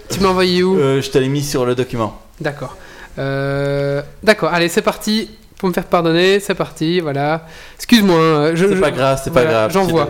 Tu 0.09 0.19
m'as 0.19 0.27
envoyé 0.29 0.61
où 0.61 0.77
Euh, 0.77 1.01
je 1.01 1.09
te 1.09 1.17
l'ai 1.17 1.29
mis 1.29 1.41
sur 1.41 1.65
le 1.65 1.73
document. 1.73 2.19
D'accord. 2.41 2.75
Euh, 3.17 4.01
D'accord, 4.23 4.53
allez, 4.53 4.67
c'est 4.67 4.81
parti. 4.81 5.29
Pour 5.57 5.69
me 5.69 5.73
faire 5.73 5.85
pardonner, 5.85 6.39
c'est 6.41 6.55
parti, 6.55 6.99
voilà. 6.99 7.45
Excuse-moi, 7.77 8.17
hein, 8.19 8.51
je. 8.55 8.67
C'est 8.67 8.75
je- 8.75 8.79
pas 8.81 8.91
grave, 8.91 9.21
c'est 9.23 9.31
pas 9.31 9.45
grave. 9.45 9.71
J'envoie. 9.71 10.09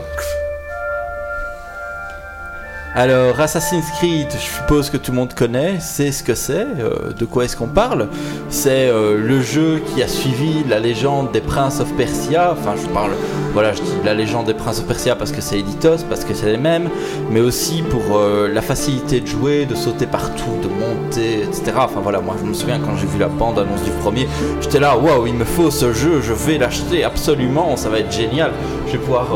Alors, 2.94 3.40
Assassin's 3.40 3.90
Creed, 3.92 4.28
je 4.34 4.38
suppose 4.38 4.90
que 4.90 4.98
tout 4.98 5.12
le 5.12 5.18
monde 5.18 5.34
connaît, 5.34 5.78
c'est 5.80 6.12
ce 6.12 6.22
que 6.24 6.36
c'est, 6.36 6.68
euh, 6.78 7.14
de 7.18 7.24
quoi 7.24 7.46
est-ce 7.46 7.56
qu'on 7.56 7.70
parle 7.70 8.10
C'est 8.50 8.90
euh, 8.90 9.18
le 9.18 9.42
jeu 9.42 9.82
qui 9.88 10.04
a 10.04 10.10
suivi 10.10 10.66
la 10.68 10.78
légende 10.78 11.32
des 11.32 11.40
Princes 11.40 11.80
of 11.80 11.90
Persia, 11.94 12.52
enfin 12.52 12.74
je 12.76 12.86
parle, 12.90 13.12
voilà, 13.54 13.72
je 13.72 13.82
dis 13.82 13.94
la 14.04 14.14
légende 14.14 14.48
des 14.48 14.54
Princes 14.54 14.80
of 14.80 14.88
Persia 14.88 15.16
parce 15.16 15.32
que 15.32 15.40
c'est 15.40 15.58
Editos, 15.58 16.04
parce 16.10 16.26
que 16.26 16.34
c'est 16.34 16.52
les 16.52 16.58
mêmes, 16.58 16.90
mais 17.30 17.40
aussi 17.40 17.82
pour 17.82 18.18
euh, 18.18 18.50
la 18.54 18.62
facilité 18.62 19.22
de 19.22 19.28
jouer, 19.28 19.66
de 19.66 19.76
sauter 19.76 20.06
partout, 20.06 20.60
de 20.62 20.68
monter, 20.68 21.44
etc. 21.44 21.72
Enfin 21.78 22.02
voilà, 22.04 22.20
moi 22.20 22.36
je 22.42 22.46
me 22.46 22.54
souviens 22.54 22.80
quand 22.80 22.98
j'ai 22.98 23.08
vu 23.08 23.20
la 23.20 23.30
bande-annonce 23.30 23.84
du 23.84 23.92
premier, 24.02 24.28
j'étais 24.60 24.82
là, 24.82 24.98
waouh, 24.98 25.28
il 25.28 25.36
me 25.36 25.46
faut 25.46 25.72
ce 25.72 25.94
jeu, 25.94 26.20
je 26.22 26.34
vais 26.34 26.58
l'acheter 26.58 27.06
absolument, 27.06 27.78
ça 27.78 27.88
va 27.88 28.00
être 28.00 28.12
génial, 28.12 28.52
je 28.88 28.92
vais 28.92 28.98
pouvoir 28.98 29.28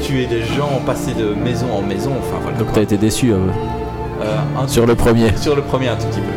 tuer 0.00 0.26
des 0.26 0.42
gens, 0.42 0.82
passer 0.84 1.12
de 1.14 1.32
maison 1.32 1.66
en 1.72 1.82
maison, 1.82 2.10
enfin 2.18 2.40
voilà. 2.42 2.58
Donc 2.58 2.66
quoi. 2.66 2.74
t'as 2.74 2.82
été 2.82 3.03
déçu 3.04 3.32
euh, 3.32 4.60
un 4.60 4.66
sur 4.66 4.86
le 4.86 4.94
premier. 4.94 5.36
sur 5.36 5.54
le 5.54 5.62
premier 5.62 5.88
un 5.88 5.96
tout 5.96 6.06
petit 6.06 6.20
peu. 6.20 6.34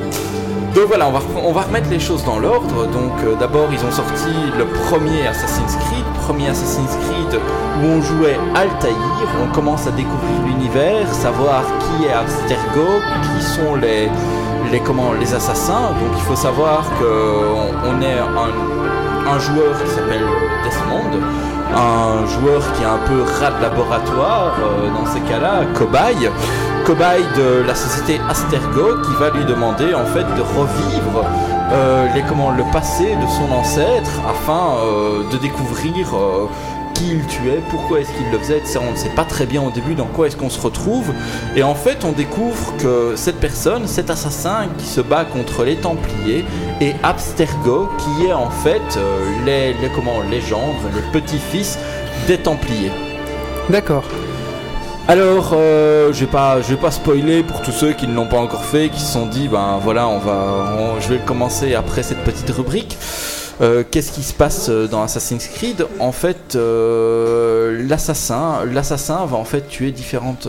Donc 0.75 0.89
voilà, 0.89 1.07
on 1.07 1.11
va, 1.11 1.21
on 1.49 1.53
va 1.53 1.61
remettre 1.61 1.89
les 1.89 1.99
choses 1.99 2.23
dans 2.25 2.39
l'ordre. 2.39 2.85
Donc 2.97 3.13
euh, 3.23 3.35
d'abord, 3.39 3.67
ils 3.71 3.83
ont 3.85 3.91
sorti 4.01 4.33
le 4.57 4.65
premier 4.85 5.25
Assassin's 5.27 5.75
Creed, 5.83 6.05
premier 6.27 6.49
Assassin's 6.49 6.93
Creed 7.03 7.39
où 7.79 7.85
on 7.97 8.01
jouait 8.01 8.37
Altaïr. 8.53 9.27
On 9.43 9.49
commence 9.55 9.87
à 9.87 9.91
découvrir 9.91 10.37
l'univers, 10.45 11.07
savoir 11.13 11.63
qui 11.83 12.05
est 12.05 12.13
Abstergo, 12.13 12.89
qui 13.25 13.43
sont 13.55 13.75
les, 13.75 14.09
les, 14.71 14.79
comment, 14.81 15.13
les 15.13 15.33
assassins. 15.33 15.89
Donc 15.99 16.11
il 16.19 16.23
faut 16.23 16.35
savoir 16.35 16.83
qu'on 16.99 17.89
on 17.89 18.01
est 18.01 18.19
un, 18.19 19.33
un 19.35 19.39
joueur 19.39 19.71
qui 19.83 19.89
s'appelle 19.89 20.25
Desmond, 20.63 21.13
un 21.75 22.25
joueur 22.25 22.61
qui 22.73 22.83
est 22.83 22.85
un 22.85 22.99
peu 23.07 23.23
rat 23.23 23.51
de 23.51 23.61
laboratoire 23.61 24.57
euh, 24.59 24.89
dans 24.89 25.05
ces 25.05 25.21
cas-là, 25.21 25.65
cobaye. 25.73 26.29
Cobaye 26.85 27.23
de 27.35 27.63
la 27.67 27.75
société 27.75 28.21
Astergo 28.29 29.01
qui 29.03 29.13
va 29.19 29.29
lui 29.29 29.43
demander 29.45 29.93
en 29.93 30.05
fait 30.05 30.23
de 30.23 30.41
revivre 30.41 31.25
euh, 31.71 32.07
les, 32.15 32.21
comment, 32.21 32.51
le 32.51 32.63
passé 32.71 33.15
de 33.15 33.27
son 33.27 33.53
ancêtre 33.53 34.21
afin 34.29 34.77
euh, 34.77 35.29
de 35.29 35.37
découvrir 35.37 36.07
qui 36.97 37.11
il 37.11 37.25
tuait, 37.27 37.61
pourquoi 37.69 37.99
est-ce 37.99 38.09
qu'il 38.11 38.29
le 38.31 38.39
faisait, 38.39 38.57
etc. 38.57 38.79
On 38.87 38.91
ne 38.91 38.97
sait 38.97 39.09
pas 39.09 39.23
très 39.23 39.45
bien 39.45 39.61
au 39.61 39.69
début 39.71 39.93
dans 39.93 40.05
quoi 40.05 40.27
est-ce 40.27 40.35
qu'on 40.35 40.49
se 40.49 40.59
retrouve. 40.59 41.11
Et 41.55 41.61
en 41.63 41.75
fait, 41.75 42.03
on 42.03 42.11
découvre 42.11 42.73
que 42.77 43.13
cette 43.15 43.39
personne, 43.39 43.87
cet 43.87 44.09
assassin 44.09 44.65
qui 44.79 44.85
se 44.85 45.01
bat 45.01 45.23
contre 45.25 45.63
les 45.63 45.75
Templiers, 45.75 46.43
est 46.81 46.95
Abstergo, 47.03 47.89
qui 47.99 48.25
est 48.25 48.33
en 48.33 48.49
fait 48.49 48.81
euh, 48.97 49.19
les, 49.45 49.73
les, 49.73 49.89
comment, 49.95 50.21
les 50.29 50.41
gendres, 50.41 50.81
les 50.95 51.19
petits-fils 51.21 51.77
des 52.27 52.37
Templiers. 52.37 52.91
D'accord. 53.69 54.03
Alors, 55.09 55.51
euh, 55.53 56.11
je 56.11 56.21
vais 56.21 56.25
pas, 56.31 56.61
je 56.61 56.67
vais 56.69 56.75
pas 56.81 56.91
spoiler 56.91 57.41
pour 57.43 57.61
tous 57.61 57.71
ceux 57.71 57.93
qui 57.93 58.07
ne 58.07 58.13
l'ont 58.13 58.27
pas 58.27 58.39
encore 58.39 58.65
fait, 58.65 58.89
qui 58.89 58.99
se 58.99 59.13
sont 59.13 59.25
dit, 59.25 59.47
ben 59.47 59.79
voilà, 59.81 60.07
on 60.07 60.19
va, 60.19 60.75
on- 60.77 60.99
je 60.99 61.07
vais 61.13 61.19
commencer 61.19 61.75
après 61.75 62.03
cette 62.03 62.23
petite 62.25 62.49
rubrique. 62.49 62.97
Euh, 63.61 63.83
Qu'est-ce 63.89 64.11
qui 64.11 64.23
se 64.23 64.33
passe 64.33 64.69
euh, 64.69 64.87
dans 64.87 65.01
Assassin's 65.01 65.47
Creed? 65.47 65.87
En 65.99 66.11
fait, 66.11 66.55
euh, 66.55 67.83
l'assassin, 67.87 68.65
l'assassin 68.65 69.25
va 69.25 69.37
en 69.37 69.45
fait 69.45 69.67
tuer 69.67 69.91
différentes, 69.91 70.47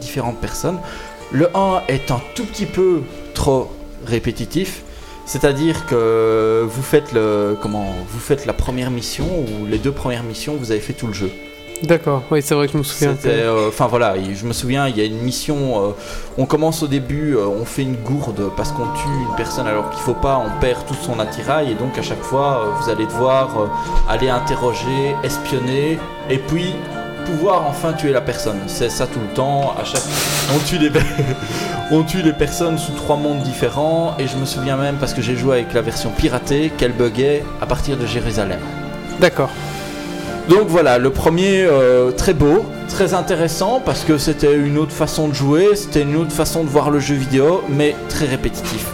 différentes 0.00 0.40
personnes. 0.40 0.78
Le 1.32 1.48
1 1.56 1.82
est 1.88 2.10
un 2.10 2.20
tout 2.34 2.44
petit 2.44 2.66
peu 2.66 3.02
trop 3.34 3.70
répétitif. 4.06 4.82
C'est-à-dire 5.26 5.86
que 5.86 6.66
vous 6.68 6.82
faites 6.82 7.12
le 7.12 7.56
comment 7.62 7.94
vous 8.08 8.18
faites 8.18 8.46
la 8.46 8.52
première 8.52 8.90
mission 8.90 9.26
ou 9.26 9.66
les 9.66 9.78
deux 9.78 9.92
premières 9.92 10.24
missions, 10.24 10.56
vous 10.56 10.72
avez 10.72 10.80
fait 10.80 10.92
tout 10.92 11.06
le 11.06 11.12
jeu. 11.12 11.30
D'accord, 11.82 12.22
oui, 12.30 12.42
c'est 12.42 12.54
vrai 12.54 12.66
que 12.66 12.72
je 12.74 12.78
me 12.78 12.82
souviens. 12.82 13.16
Euh, 13.24 13.68
Enfin 13.68 13.86
voilà, 13.86 14.16
il- 14.16 14.36
je 14.36 14.44
me 14.44 14.52
souviens, 14.52 14.86
il 14.88 14.96
y 14.98 15.00
a 15.00 15.04
une 15.04 15.18
mission, 15.22 15.56
euh, 15.56 15.90
on 16.36 16.44
commence 16.44 16.82
au 16.82 16.86
début, 16.86 17.34
euh, 17.36 17.46
on 17.46 17.64
fait 17.64 17.82
une 17.82 17.96
gourde 17.96 18.50
parce 18.56 18.70
qu'on 18.72 18.84
tue 18.84 19.08
une 19.30 19.34
personne 19.36 19.66
alors 19.66 19.88
qu'il 19.90 20.00
faut 20.02 20.14
pas, 20.14 20.42
on 20.44 20.60
perd 20.60 20.84
tout 20.86 20.94
son 20.94 21.18
attirail 21.18 21.70
et 21.70 21.74
donc 21.74 21.96
à 21.98 22.02
chaque 22.02 22.22
fois 22.22 22.66
vous 22.78 22.90
allez 22.90 23.06
devoir 23.06 23.48
aller 24.08 24.28
interroger, 24.28 25.14
espionner 25.24 25.98
et 26.28 26.36
puis 26.38 26.74
pouvoir 27.24 27.64
enfin 27.66 27.92
tuer 27.94 28.12
la 28.12 28.20
personne. 28.20 28.58
C'est 28.66 28.90
ça 28.90 29.06
tout 29.06 29.20
le 29.20 29.34
temps, 29.34 29.72
à 29.80 29.84
chaque 29.84 30.02
on 30.54 30.58
tue 30.66 30.76
les 30.78 30.90
on 31.92 32.02
tue 32.02 32.20
les 32.22 32.32
personnes 32.34 32.76
sous 32.78 32.92
trois 32.92 33.16
mondes 33.16 33.42
différents 33.42 34.14
et 34.18 34.26
je 34.26 34.36
me 34.36 34.44
souviens 34.44 34.76
même 34.76 34.96
parce 34.96 35.14
que 35.14 35.22
j'ai 35.22 35.36
joué 35.36 35.58
avec 35.60 35.72
la 35.72 35.80
version 35.80 36.10
piratée 36.10 36.70
qu'elle 36.76 36.92
buguait 36.92 37.42
à 37.62 37.66
partir 37.66 37.96
de 37.96 38.04
Jérusalem. 38.06 38.60
D'accord. 39.18 39.50
Donc 40.50 40.66
voilà, 40.66 40.98
le 40.98 41.10
premier 41.10 41.62
euh, 41.62 42.10
très 42.10 42.34
beau, 42.34 42.64
très 42.88 43.14
intéressant 43.14 43.80
parce 43.86 44.02
que 44.02 44.18
c'était 44.18 44.52
une 44.52 44.78
autre 44.78 44.90
façon 44.90 45.28
de 45.28 45.32
jouer, 45.32 45.76
c'était 45.76 46.02
une 46.02 46.16
autre 46.16 46.32
façon 46.32 46.64
de 46.64 46.68
voir 46.68 46.90
le 46.90 46.98
jeu 46.98 47.14
vidéo, 47.14 47.62
mais 47.68 47.94
très 48.08 48.26
répétitif. 48.26 48.88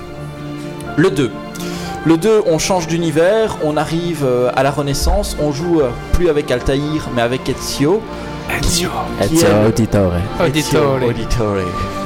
Le 0.99 1.11
2. 1.11 1.31
Le 2.05 2.19
2, 2.19 2.43
on 2.45 2.59
change 2.59 2.89
d'univers, 2.89 3.57
on 3.65 3.78
arrive 3.78 4.23
euh, 4.23 4.51
à 4.55 4.62
la 4.62 4.70
Renaissance, 4.70 5.35
on 5.41 5.51
joue 5.51 5.81
euh, 5.81 5.89
plus 6.12 6.28
avec 6.28 6.51
Altaïr 6.51 7.09
mais 7.15 7.23
avec 7.23 7.49
Ezio. 7.49 8.03
Ezio. 8.61 8.91
Auditore. 9.66 10.12
Ezio 10.45 10.78
Auditore. 10.78 11.09
Auditore. 11.09 12.06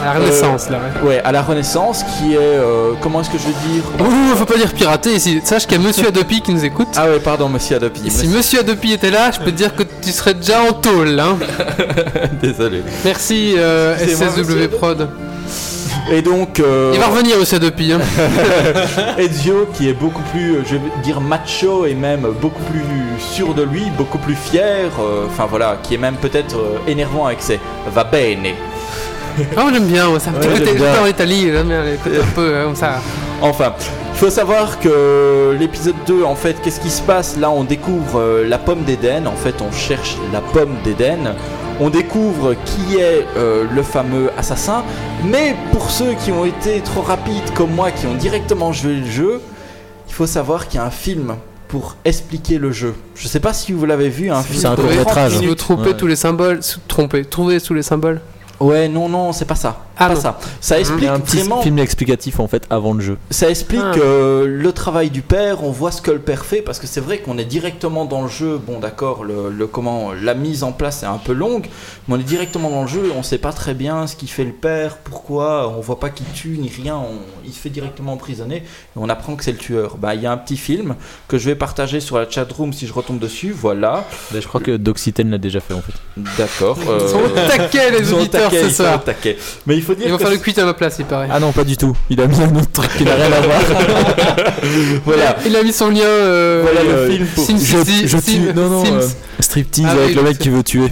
À 0.00 0.04
la 0.06 0.12
Renaissance, 0.20 0.70
là, 0.70 0.78
ouais. 1.02 1.08
Ouais, 1.08 1.20
à 1.24 1.32
la 1.32 1.42
Renaissance 1.42 2.04
qui 2.04 2.34
est... 2.34 2.38
euh, 2.38 2.92
comment 3.00 3.20
est-ce 3.20 3.30
que 3.30 3.38
je 3.38 3.44
vais 3.44 3.72
dire 3.72 3.82
Ouh, 4.00 4.36
faut 4.36 4.44
pas 4.46 4.56
dire 4.56 4.72
pirater 4.72 5.12
ici. 5.14 5.40
Sache 5.44 5.66
qu'il 5.66 5.80
y 5.80 5.84
a 5.84 5.86
Monsieur 5.86 6.08
Adopi 6.08 6.40
qui 6.40 6.52
nous 6.52 6.64
écoute. 6.64 6.88
Ah 6.96 7.06
ouais, 7.08 7.20
pardon, 7.20 7.48
monsieur 7.48 7.76
Adopi. 7.76 8.06
Et 8.06 8.10
si 8.10 8.26
Monsieur 8.28 8.60
Adopi 8.60 8.92
était 8.92 9.10
là, 9.10 9.30
je 9.30 9.38
peux 9.38 9.50
te 9.52 9.56
dire 9.56 9.74
que 9.74 9.82
tu 10.02 10.10
serais 10.10 10.34
déjà 10.34 10.62
en 10.62 10.72
tôle. 10.72 11.18
Hein. 11.20 11.36
Désolé. 12.42 12.82
Merci 13.04 13.54
euh, 13.58 13.96
SSW 13.98 14.68
Prod. 14.76 15.08
Et 16.10 16.22
donc... 16.22 16.58
euh, 16.60 16.92
Il 16.94 17.00
va 17.00 17.06
revenir 17.08 17.36
Monsieur 17.38 17.56
Adopi. 17.56 17.92
Hein. 17.92 18.00
Ezio 19.18 19.68
qui 19.74 19.88
est 19.88 19.92
beaucoup 19.92 20.22
plus, 20.32 20.56
je 20.66 20.76
vais 20.76 20.80
dire 21.04 21.20
macho 21.20 21.84
et 21.86 21.94
même 21.94 22.26
beaucoup 22.40 22.62
plus 22.64 22.82
sûr 23.20 23.54
de 23.54 23.62
lui, 23.62 23.84
beaucoup 23.98 24.18
plus 24.18 24.34
fier, 24.34 24.90
euh, 24.98 25.26
enfin 25.28 25.46
voilà, 25.48 25.76
qui 25.82 25.94
est 25.94 25.98
même 25.98 26.16
peut-être 26.16 26.56
euh, 26.56 26.78
énervant 26.90 27.26
avec 27.26 27.42
ses 27.42 27.60
va 27.94 28.02
bene. 28.04 28.54
Ah, 29.56 29.66
j'aime 29.72 29.86
bien, 29.86 30.18
ça. 30.18 30.30
Ouais, 30.30 30.38
petit 30.38 30.48
côté, 30.60 30.74
bien. 30.74 30.86
j'adore 30.86 31.06
l'Italie, 31.06 31.50
j'aime 31.50 31.68
bien 31.68 31.82
les 31.84 31.96
côtés 31.96 32.18
un 32.18 32.26
peu 32.34 32.40
euh, 32.54 32.64
comme 32.64 32.76
ça. 32.76 33.00
Enfin, 33.42 33.72
il 34.12 34.18
faut 34.18 34.30
savoir 34.30 34.78
que 34.80 35.56
l'épisode 35.58 35.94
2, 36.06 36.24
en 36.24 36.34
fait, 36.34 36.56
qu'est-ce 36.62 36.80
qui 36.80 36.90
se 36.90 37.02
passe? 37.02 37.36
Là, 37.38 37.50
on 37.50 37.64
découvre 37.64 38.20
euh, 38.20 38.46
la 38.46 38.58
pomme 38.58 38.82
d'Éden. 38.84 39.26
En 39.26 39.36
fait, 39.36 39.54
on 39.62 39.72
cherche 39.72 40.16
la 40.32 40.40
pomme 40.40 40.76
d'Éden. 40.84 41.34
On 41.82 41.88
découvre 41.88 42.54
qui 42.66 42.96
est 42.98 43.24
euh, 43.38 43.64
le 43.74 43.82
fameux 43.82 44.30
assassin. 44.36 44.82
Mais 45.24 45.54
pour 45.72 45.90
ceux 45.90 46.12
qui 46.22 46.30
ont 46.32 46.44
été 46.44 46.80
trop 46.80 47.00
rapides 47.00 47.54
comme 47.54 47.70
moi, 47.70 47.90
qui 47.90 48.06
ont 48.06 48.14
directement 48.14 48.72
joué 48.72 48.96
le 48.96 49.06
jeu, 49.06 49.40
il 50.06 50.12
faut 50.12 50.26
savoir 50.26 50.68
qu'il 50.68 50.78
y 50.78 50.82
a 50.82 50.86
un 50.86 50.90
film 50.90 51.36
pour 51.68 51.96
expliquer 52.04 52.58
le 52.58 52.72
jeu. 52.72 52.94
Je 53.14 53.26
sais 53.28 53.40
pas 53.40 53.54
si 53.54 53.72
vous 53.72 53.86
l'avez 53.86 54.10
vu, 54.10 54.30
un 54.30 54.42
film. 54.42 54.60
C'est 54.60 54.66
un. 54.66 54.74
30 54.74 55.30
Si 55.30 55.46
vous 55.46 55.54
trompez 55.54 55.90
Ouais. 55.90 55.96
tous 55.96 56.06
les 56.08 56.16
symboles, 56.16 56.60
tromper, 56.88 57.24
trouver 57.24 57.58
sous 57.60 57.72
les 57.72 57.82
symboles. 57.82 58.20
Ouais, 58.60 58.88
non, 58.88 59.08
non, 59.08 59.32
c'est 59.32 59.46
pas 59.46 59.54
ça. 59.54 59.84
Ah, 59.96 60.08
pas 60.08 60.14
non. 60.14 60.20
ça. 60.20 60.38
Ça 60.60 60.76
y 60.78 60.80
explique 60.80 61.08
un 61.08 61.18
petit 61.20 61.38
vraiment. 61.38 61.62
film 61.62 61.78
explicatif 61.78 62.40
en 62.40 62.48
fait 62.48 62.62
avant 62.70 62.94
le 62.94 63.00
jeu. 63.00 63.18
Ça 63.30 63.48
explique 63.50 63.80
Ah. 63.82 63.98
euh, 63.98 64.46
le 64.46 64.72
travail 64.72 65.10
du 65.10 65.22
père, 65.22 65.62
on 65.64 65.70
voit 65.70 65.90
ce 65.92 66.00
que 66.02 66.10
le 66.10 66.18
père 66.20 66.44
fait, 66.44 66.62
parce 66.62 66.78
que 66.78 66.86
c'est 66.86 67.00
vrai 67.00 67.18
qu'on 67.18 67.36
est 67.38 67.44
directement 67.44 68.04
dans 68.06 68.22
le 68.22 68.28
jeu, 68.28 68.58
bon 68.58 68.78
d'accord, 68.80 69.24
le, 69.24 69.50
le- 69.50 69.66
comment, 69.66 70.12
la 70.12 70.34
mise 70.34 70.62
en 70.62 70.72
place 70.72 71.02
est 71.02 71.06
un 71.06 71.18
peu 71.18 71.32
longue, 71.32 71.66
mais 72.08 72.14
on 72.14 72.18
est 72.18 72.22
directement 72.22 72.70
dans 72.70 72.82
le 72.82 72.88
jeu, 72.88 73.12
on 73.16 73.22
sait 73.22 73.38
pas 73.38 73.52
très 73.52 73.74
bien 73.74 74.06
ce 74.06 74.16
qu'il 74.16 74.28
fait 74.30 74.44
le 74.44 74.52
père, 74.52 74.96
pourquoi, 74.98 75.68
on 75.76 75.80
voit 75.80 76.00
pas 76.00 76.08
qu'il 76.10 76.26
tue 76.34 76.56
ni 76.58 76.68
rien, 76.70 76.96
on- 76.96 77.20
il 77.44 77.52
se 77.52 77.58
fait 77.58 77.70
directement 77.70 78.12
emprisonner, 78.14 78.56
et 78.56 78.64
on 78.96 79.08
apprend 79.08 79.36
que 79.36 79.44
c'est 79.44 79.52
le 79.52 79.58
tueur. 79.58 79.96
Bah 79.98 80.14
il 80.14 80.22
y 80.22 80.26
a 80.26 80.32
un 80.32 80.36
petit 80.38 80.56
film 80.56 80.94
que 81.28 81.36
je 81.38 81.46
vais 81.46 81.54
partager 81.56 82.00
sur 82.00 82.18
la 82.18 82.28
chatroom 82.28 82.72
si 82.72 82.86
je 82.86 82.92
retombe 82.92 83.18
dessus, 83.18 83.52
voilà, 83.52 84.04
Là, 84.32 84.40
je 84.40 84.46
crois 84.48 84.60
que 84.60 84.76
Doxyten 84.76 85.30
l'a 85.30 85.38
déjà 85.38 85.60
fait 85.60 85.74
en 85.74 85.82
fait. 85.82 85.92
d'accord. 86.38 86.78
Ils 87.02 87.08
sont 87.08 87.18
au 87.18 87.28
taquet, 87.48 87.90
les 87.90 88.12
auditeurs, 88.12 88.49
taquet, 88.50 88.70
ce 88.70 88.82
au 88.82 88.98
taquet. 88.98 89.38
Mais 89.66 89.76
il 89.76 89.82
faut 89.82 89.94
dire 89.94 90.06
Ils 90.06 90.12
vont 90.12 90.18
faire 90.18 90.30
le 90.30 90.36
cuit 90.38 90.58
à 90.58 90.64
ma 90.64 90.74
place, 90.74 90.96
il 90.98 91.04
paraît. 91.04 91.28
Ah 91.30 91.40
non, 91.40 91.52
pas 91.52 91.64
du 91.64 91.76
tout. 91.76 91.96
Il 92.10 92.20
a 92.20 92.26
mis 92.26 92.40
un 92.40 92.54
autre 92.56 92.70
truc 92.72 92.90
qui 92.96 93.04
n'a 93.04 93.14
rien 93.14 93.32
à 93.32 93.40
voir. 93.40 93.60
voilà. 95.04 95.36
Il 95.46 95.56
a 95.56 95.62
mis 95.62 95.72
son 95.72 95.88
lien. 95.90 96.00
Euh, 96.04 96.62
Voilà 96.62 96.82
le 96.82 96.90
euh, 96.90 97.10
film 97.10 97.26
pour- 97.34 97.44
Sim 97.44 97.56
je, 97.58 98.06
je 98.06 98.16
tue. 98.18 98.52
Non, 98.54 98.68
non. 98.68 98.84
Sims. 98.84 98.94
euh, 98.94 99.08
striptease 99.40 99.86
Ah 99.88 99.92
oui, 99.96 100.02
avec 100.04 100.16
le 100.16 100.22
mec 100.22 100.38
qui 100.38 100.48
veut 100.48 100.62
tuer. 100.62 100.88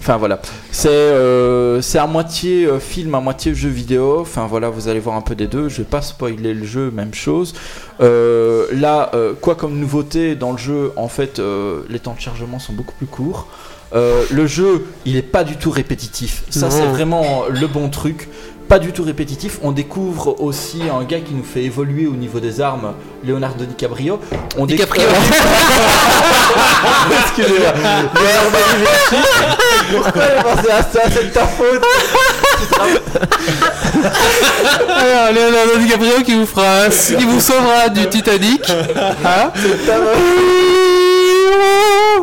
Enfin 0.00 0.16
voilà, 0.16 0.40
c'est 0.70 0.88
euh, 0.88 1.80
c'est 1.82 1.98
à 1.98 2.06
moitié 2.06 2.64
euh, 2.66 2.78
film, 2.78 3.14
à 3.14 3.20
moitié 3.20 3.54
jeu 3.54 3.68
vidéo. 3.68 4.18
Enfin 4.20 4.46
voilà, 4.48 4.68
vous 4.70 4.88
allez 4.88 5.00
voir 5.00 5.16
un 5.16 5.20
peu 5.20 5.34
des 5.34 5.46
deux. 5.46 5.68
Je 5.68 5.78
vais 5.78 5.84
pas 5.84 6.02
spoiler 6.02 6.54
le 6.54 6.64
jeu, 6.64 6.90
même 6.90 7.14
chose. 7.14 7.54
Euh, 8.00 8.66
là, 8.72 9.10
euh, 9.14 9.32
quoi 9.40 9.54
comme 9.54 9.78
nouveauté 9.78 10.34
dans 10.36 10.52
le 10.52 10.58
jeu, 10.58 10.92
en 10.96 11.08
fait, 11.08 11.38
euh, 11.38 11.80
les 11.88 11.98
temps 11.98 12.14
de 12.14 12.20
chargement 12.20 12.58
sont 12.58 12.72
beaucoup 12.72 12.94
plus 12.94 13.06
courts. 13.06 13.48
Euh, 13.94 14.24
le 14.30 14.46
jeu, 14.46 14.86
il 15.06 15.16
est 15.16 15.22
pas 15.22 15.44
du 15.44 15.56
tout 15.56 15.70
répétitif. 15.70 16.44
Ça, 16.50 16.70
c'est 16.70 16.86
vraiment 16.86 17.44
le 17.48 17.66
bon 17.66 17.88
truc. 17.88 18.28
Pas 18.68 18.78
du 18.78 18.92
tout 18.92 19.02
répétitif. 19.02 19.58
On 19.62 19.72
découvre 19.72 20.42
aussi 20.42 20.82
un 20.94 21.02
gars 21.04 21.20
qui 21.20 21.32
nous 21.32 21.42
fait 21.42 21.62
évoluer 21.64 22.06
au 22.06 22.12
niveau 22.12 22.38
des 22.38 22.60
armes, 22.60 22.92
Leonardo 23.24 23.64
DiCaprio. 23.64 24.20
On 24.58 24.66
DiCaprio. 24.66 25.08
Excusez-moi. 27.22 27.72
Pourquoi 29.90 30.22
j'ai 30.62 30.70
à 30.70 30.82
ça? 30.82 31.00
C'est 31.10 31.24
de 31.24 31.30
ta 31.30 31.46
faute. 31.46 31.82
Alors, 34.98 35.32
Leonardo 35.32 35.78
DiCaprio 35.78 36.22
qui 36.26 36.34
vous 36.34 36.44
fera, 36.44 36.90
qui 36.90 37.24
vous 37.24 37.40
sauvera 37.40 37.88
du 37.88 38.06
Titanic. 38.08 38.70
Hein 39.24 39.50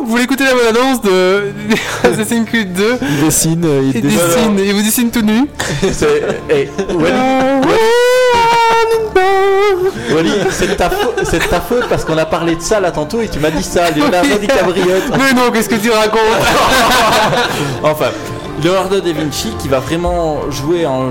vous 0.06 0.12
voulez 0.12 0.22
écouter 0.24 0.44
la 0.44 0.52
bonne 0.54 0.76
annonce 0.76 1.00
de 1.02 1.52
Assassin's 2.04 2.48
Creed 2.48 2.72
2 2.72 2.98
Il 3.02 3.24
dessine, 3.24 3.64
euh, 3.64 3.80
il 3.82 3.96
Il 3.96 4.02
dessine. 4.02 4.18
dessine, 4.28 4.58
il 4.64 4.74
vous 4.74 4.82
dessine 4.82 5.10
tout 5.10 5.22
nu. 5.22 5.46
C'est- 5.92 6.22
eh, 6.48 6.68
Wally, 6.94 7.12
Wally, 10.14 10.30
c'est 10.50 10.68
de 10.68 10.74
ta 10.74 10.88
ta 10.88 11.60
faute 11.60 11.88
parce 11.88 12.04
qu'on 12.04 12.16
a 12.18 12.24
parlé 12.26 12.54
de 12.56 12.60
ça 12.62 12.80
là 12.80 12.90
tantôt 12.90 13.20
et 13.20 13.28
tu 13.28 13.38
m'as 13.38 13.50
dit 13.50 13.62
ça, 13.62 13.90
Leonardo 13.90 14.28
DiCaprio. 14.40 14.84
Mais 15.18 15.32
non, 15.32 15.50
qu'est-ce 15.52 15.68
que 15.68 15.74
tu 15.76 15.90
racontes? 15.90 16.20
Enfin, 17.82 18.06
Leonardo 18.62 19.00
da 19.00 19.12
Vinci 19.12 19.50
qui 19.58 19.68
va 19.68 19.78
vraiment 19.80 20.50
jouer 20.50 20.84
un 20.86 21.10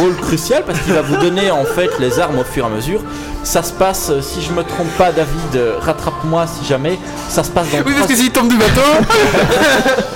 rôle 0.00 0.16
crucial 0.20 0.64
parce 0.66 0.78
qu'il 0.80 0.92
va 0.94 1.02
vous 1.02 1.16
donner 1.16 1.50
en 1.50 1.64
fait 1.64 1.90
les 2.00 2.18
armes 2.18 2.38
au 2.38 2.44
fur 2.44 2.64
et 2.64 2.66
à 2.66 2.70
mesure. 2.70 3.00
Ça 3.44 3.62
se 3.62 3.72
passe, 3.72 4.10
euh, 4.10 4.20
si 4.22 4.42
je 4.42 4.50
me 4.52 4.64
trompe 4.64 4.88
pas, 4.98 5.12
David, 5.12 5.54
euh, 5.56 5.76
rattrape-moi 5.80 6.46
si 6.46 6.66
jamais. 6.66 6.98
Ça 7.28 7.44
se 7.44 7.50
passe 7.50 7.70
dans 7.70 7.78
Oui, 7.78 7.84
parce 7.84 7.96
trois- 7.98 8.08
que 8.08 8.14
s'il 8.16 8.30
tombe 8.32 8.48
du 8.48 8.56
bateau. 8.56 8.80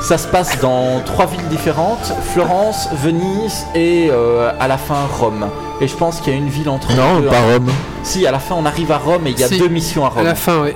ça 0.00 0.18
se 0.18 0.26
passe 0.26 0.58
dans 0.60 1.00
trois 1.06 1.26
villes 1.26 1.46
différentes 1.48 2.12
Florence, 2.32 2.88
Venise 3.02 3.64
et 3.74 4.08
euh, 4.10 4.50
à 4.58 4.66
la 4.68 4.78
fin 4.78 4.96
Rome. 5.20 5.46
Et 5.80 5.86
je 5.88 5.94
pense 5.94 6.20
qu'il 6.20 6.32
y 6.32 6.36
a 6.36 6.38
une 6.38 6.48
ville 6.48 6.68
entre 6.68 6.92
Non, 6.96 7.16
les 7.16 7.22
deux. 7.22 7.28
pas 7.28 7.40
Rome. 7.40 7.70
Si, 8.02 8.26
à 8.26 8.32
la 8.32 8.38
fin 8.40 8.54
on 8.58 8.66
arrive 8.66 8.90
à 8.92 8.98
Rome 8.98 9.26
et 9.26 9.30
il 9.30 9.38
y 9.40 9.44
a 9.44 9.48
Si. 9.48 9.58
deux 9.58 9.68
missions 9.68 10.04
à 10.04 10.08
À 10.08 10.10
Rome. 10.10 10.24
la 10.24 10.34
fin, 10.34 10.60
oui. 10.62 10.72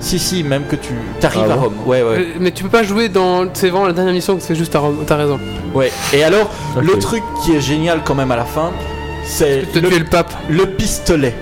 Si, 0.00 0.18
si, 0.18 0.42
même 0.44 0.64
que 0.66 0.76
tu 0.76 0.92
arrives 1.22 1.42
Ah 1.48 1.52
à 1.52 1.56
Rome. 1.56 1.74
Ouais, 1.86 2.02
ouais. 2.02 2.26
Mais 2.38 2.50
tu 2.52 2.62
peux 2.62 2.68
pas 2.68 2.82
jouer 2.82 3.08
dans. 3.08 3.46
C'est 3.54 3.70
vraiment 3.70 3.86
la 3.86 3.92
dernière 3.92 4.12
mission 4.14 4.36
que 4.36 4.42
c'est 4.42 4.54
juste 4.54 4.74
à 4.76 4.80
Rome. 4.80 5.04
T'as 5.06 5.16
raison. 5.16 5.38
Ouais. 5.74 5.90
Et 6.12 6.22
alors, 6.22 6.50
le 6.80 6.98
truc 6.98 7.22
qui 7.44 7.52
est 7.52 7.60
génial 7.60 8.00
quand 8.04 8.14
même 8.14 8.30
à 8.30 8.36
la 8.36 8.44
fin, 8.44 8.72
c'est 9.24 9.64
Tu 9.72 9.80
le, 9.80 9.88
le 9.90 10.04
pape. 10.04 10.32
le 10.48 10.66
pistolet. 10.66 11.34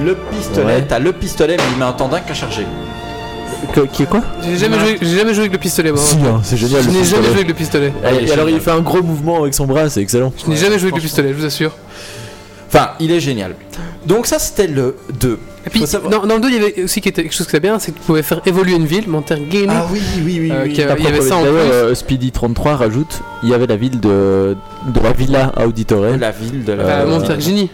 Le 0.00 0.14
pistolet, 0.14 0.66
Ouais. 0.66 0.84
t'as 0.86 0.98
le 0.98 1.12
pistolet, 1.12 1.56
mais 1.56 1.62
il 1.72 1.78
met 1.78 1.84
un 1.86 1.92
temps 1.92 2.08
dingue 2.08 2.22
à 2.28 2.34
charger. 2.34 2.66
Que- 3.72 3.80
qui 3.86 4.02
est 4.02 4.06
quoi? 4.06 4.20
J'ai 4.44 4.58
jamais, 4.58 4.78
joué- 4.78 4.98
j'ai 5.00 5.16
jamais 5.16 5.32
joué 5.32 5.40
avec 5.44 5.52
le 5.52 5.58
pistolet, 5.58 5.90
moi. 5.90 6.00
Si, 6.00 6.16
hein, 6.16 6.40
c'est 6.42 6.58
génial. 6.58 6.82
Je 6.82 6.90
n'ai 6.90 7.04
jamais 7.04 7.24
joué 7.28 7.34
avec 7.36 7.48
le 7.48 7.54
pistolet. 7.54 7.92
Et- 8.02 8.06
Allez, 8.06 8.28
et 8.28 8.32
alors 8.32 8.50
il 8.50 8.60
fait 8.60 8.70
un 8.70 8.80
gros 8.82 9.02
mouvement 9.02 9.40
avec 9.40 9.54
son 9.54 9.64
bras, 9.66 9.88
c'est 9.88 10.02
excellent. 10.02 10.32
Je 10.44 10.50
n'ai 10.50 10.56
jamais 10.56 10.78
joué 10.78 10.88
avec 10.88 10.96
le 10.96 11.00
pistolet, 11.00 11.30
je 11.30 11.34
vous 11.38 11.44
assure. 11.46 11.72
Enfin, 12.68 12.90
il 13.00 13.10
est 13.12 13.20
génial. 13.20 13.54
Donc 14.04 14.26
ça, 14.26 14.38
c'était 14.38 14.66
le 14.66 14.96
2. 15.18 15.38
Et 15.66 15.70
puis, 15.70 15.82
dans, 16.10 16.24
dans 16.26 16.34
le 16.36 16.40
2, 16.40 16.48
il 16.48 16.54
y 16.54 16.58
avait 16.58 16.82
aussi 16.84 17.00
quelque 17.00 17.32
chose 17.34 17.46
qui 17.46 17.56
était 17.56 17.66
bien, 17.66 17.78
c'est 17.80 17.90
que 17.92 17.98
tu 17.98 18.04
pouvais 18.04 18.22
faire 18.22 18.40
évoluer 18.46 18.74
une 18.76 18.86
ville, 18.86 19.08
Montergini. 19.08 19.66
Ah 19.68 19.86
oui, 19.92 20.00
oui, 20.24 20.38
oui, 20.42 20.50
Euh, 20.52 20.64
oui. 20.64 20.80
a- 20.80 20.84
Après, 20.92 20.98
il 21.00 21.04
y 21.04 21.08
avait 21.08 21.20
ça 21.20 21.36
en 21.36 21.42
plus. 21.42 21.48
euh, 21.50 21.94
Speedy 21.94 22.30
33 22.30 22.76
rajoute, 22.76 23.20
il 23.42 23.48
y 23.48 23.54
avait 23.54 23.66
la 23.66 23.76
ville 23.76 23.98
de, 23.98 24.56
de 24.86 25.00
la 25.00 25.12
Villa 25.12 25.52
Auditore. 25.64 26.04
La 26.18 26.30
ville 26.30 26.64
de 26.64 26.72
la... 26.72 26.82
Euh, 26.84 27.02
euh, 27.04 27.06
Montergini. 27.18 27.68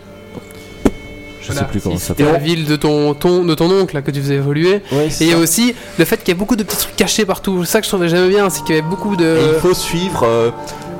Je 1.40 1.46
Voilà. 1.48 1.60
sais 1.62 1.66
plus 1.66 1.80
comment 1.80 1.96
ça 1.98 2.06
C'était 2.08 2.22
s'appelle. 2.24 2.40
la 2.40 2.46
ville 2.46 2.66
de 2.66 2.76
ton, 2.76 3.14
ton, 3.14 3.44
de 3.44 3.54
ton 3.54 3.68
oncle 3.70 3.94
là, 3.96 4.00
que 4.02 4.10
tu 4.12 4.20
faisais 4.20 4.36
évoluer. 4.36 4.80
Ouais, 4.92 5.08
Et 5.08 5.24
il 5.24 5.26
y 5.28 5.32
a 5.32 5.38
aussi 5.38 5.74
le 5.98 6.04
fait 6.04 6.16
qu'il 6.18 6.28
y 6.28 6.36
a 6.36 6.38
beaucoup 6.38 6.54
de 6.56 6.62
petits 6.62 6.76
trucs 6.76 6.94
cachés 6.96 7.24
partout. 7.26 7.64
C'est 7.64 7.72
ça 7.72 7.80
que 7.80 7.84
je 7.84 7.90
trouvais 7.90 8.08
jamais 8.08 8.28
bien, 8.28 8.48
c'est 8.48 8.62
qu'il 8.62 8.76
y 8.76 8.78
avait 8.78 8.88
beaucoup 8.88 9.16
de. 9.16 9.24
Et 9.24 9.54
il 9.54 9.60
faut 9.60 9.74
suivre 9.74 10.22
euh, 10.24 10.50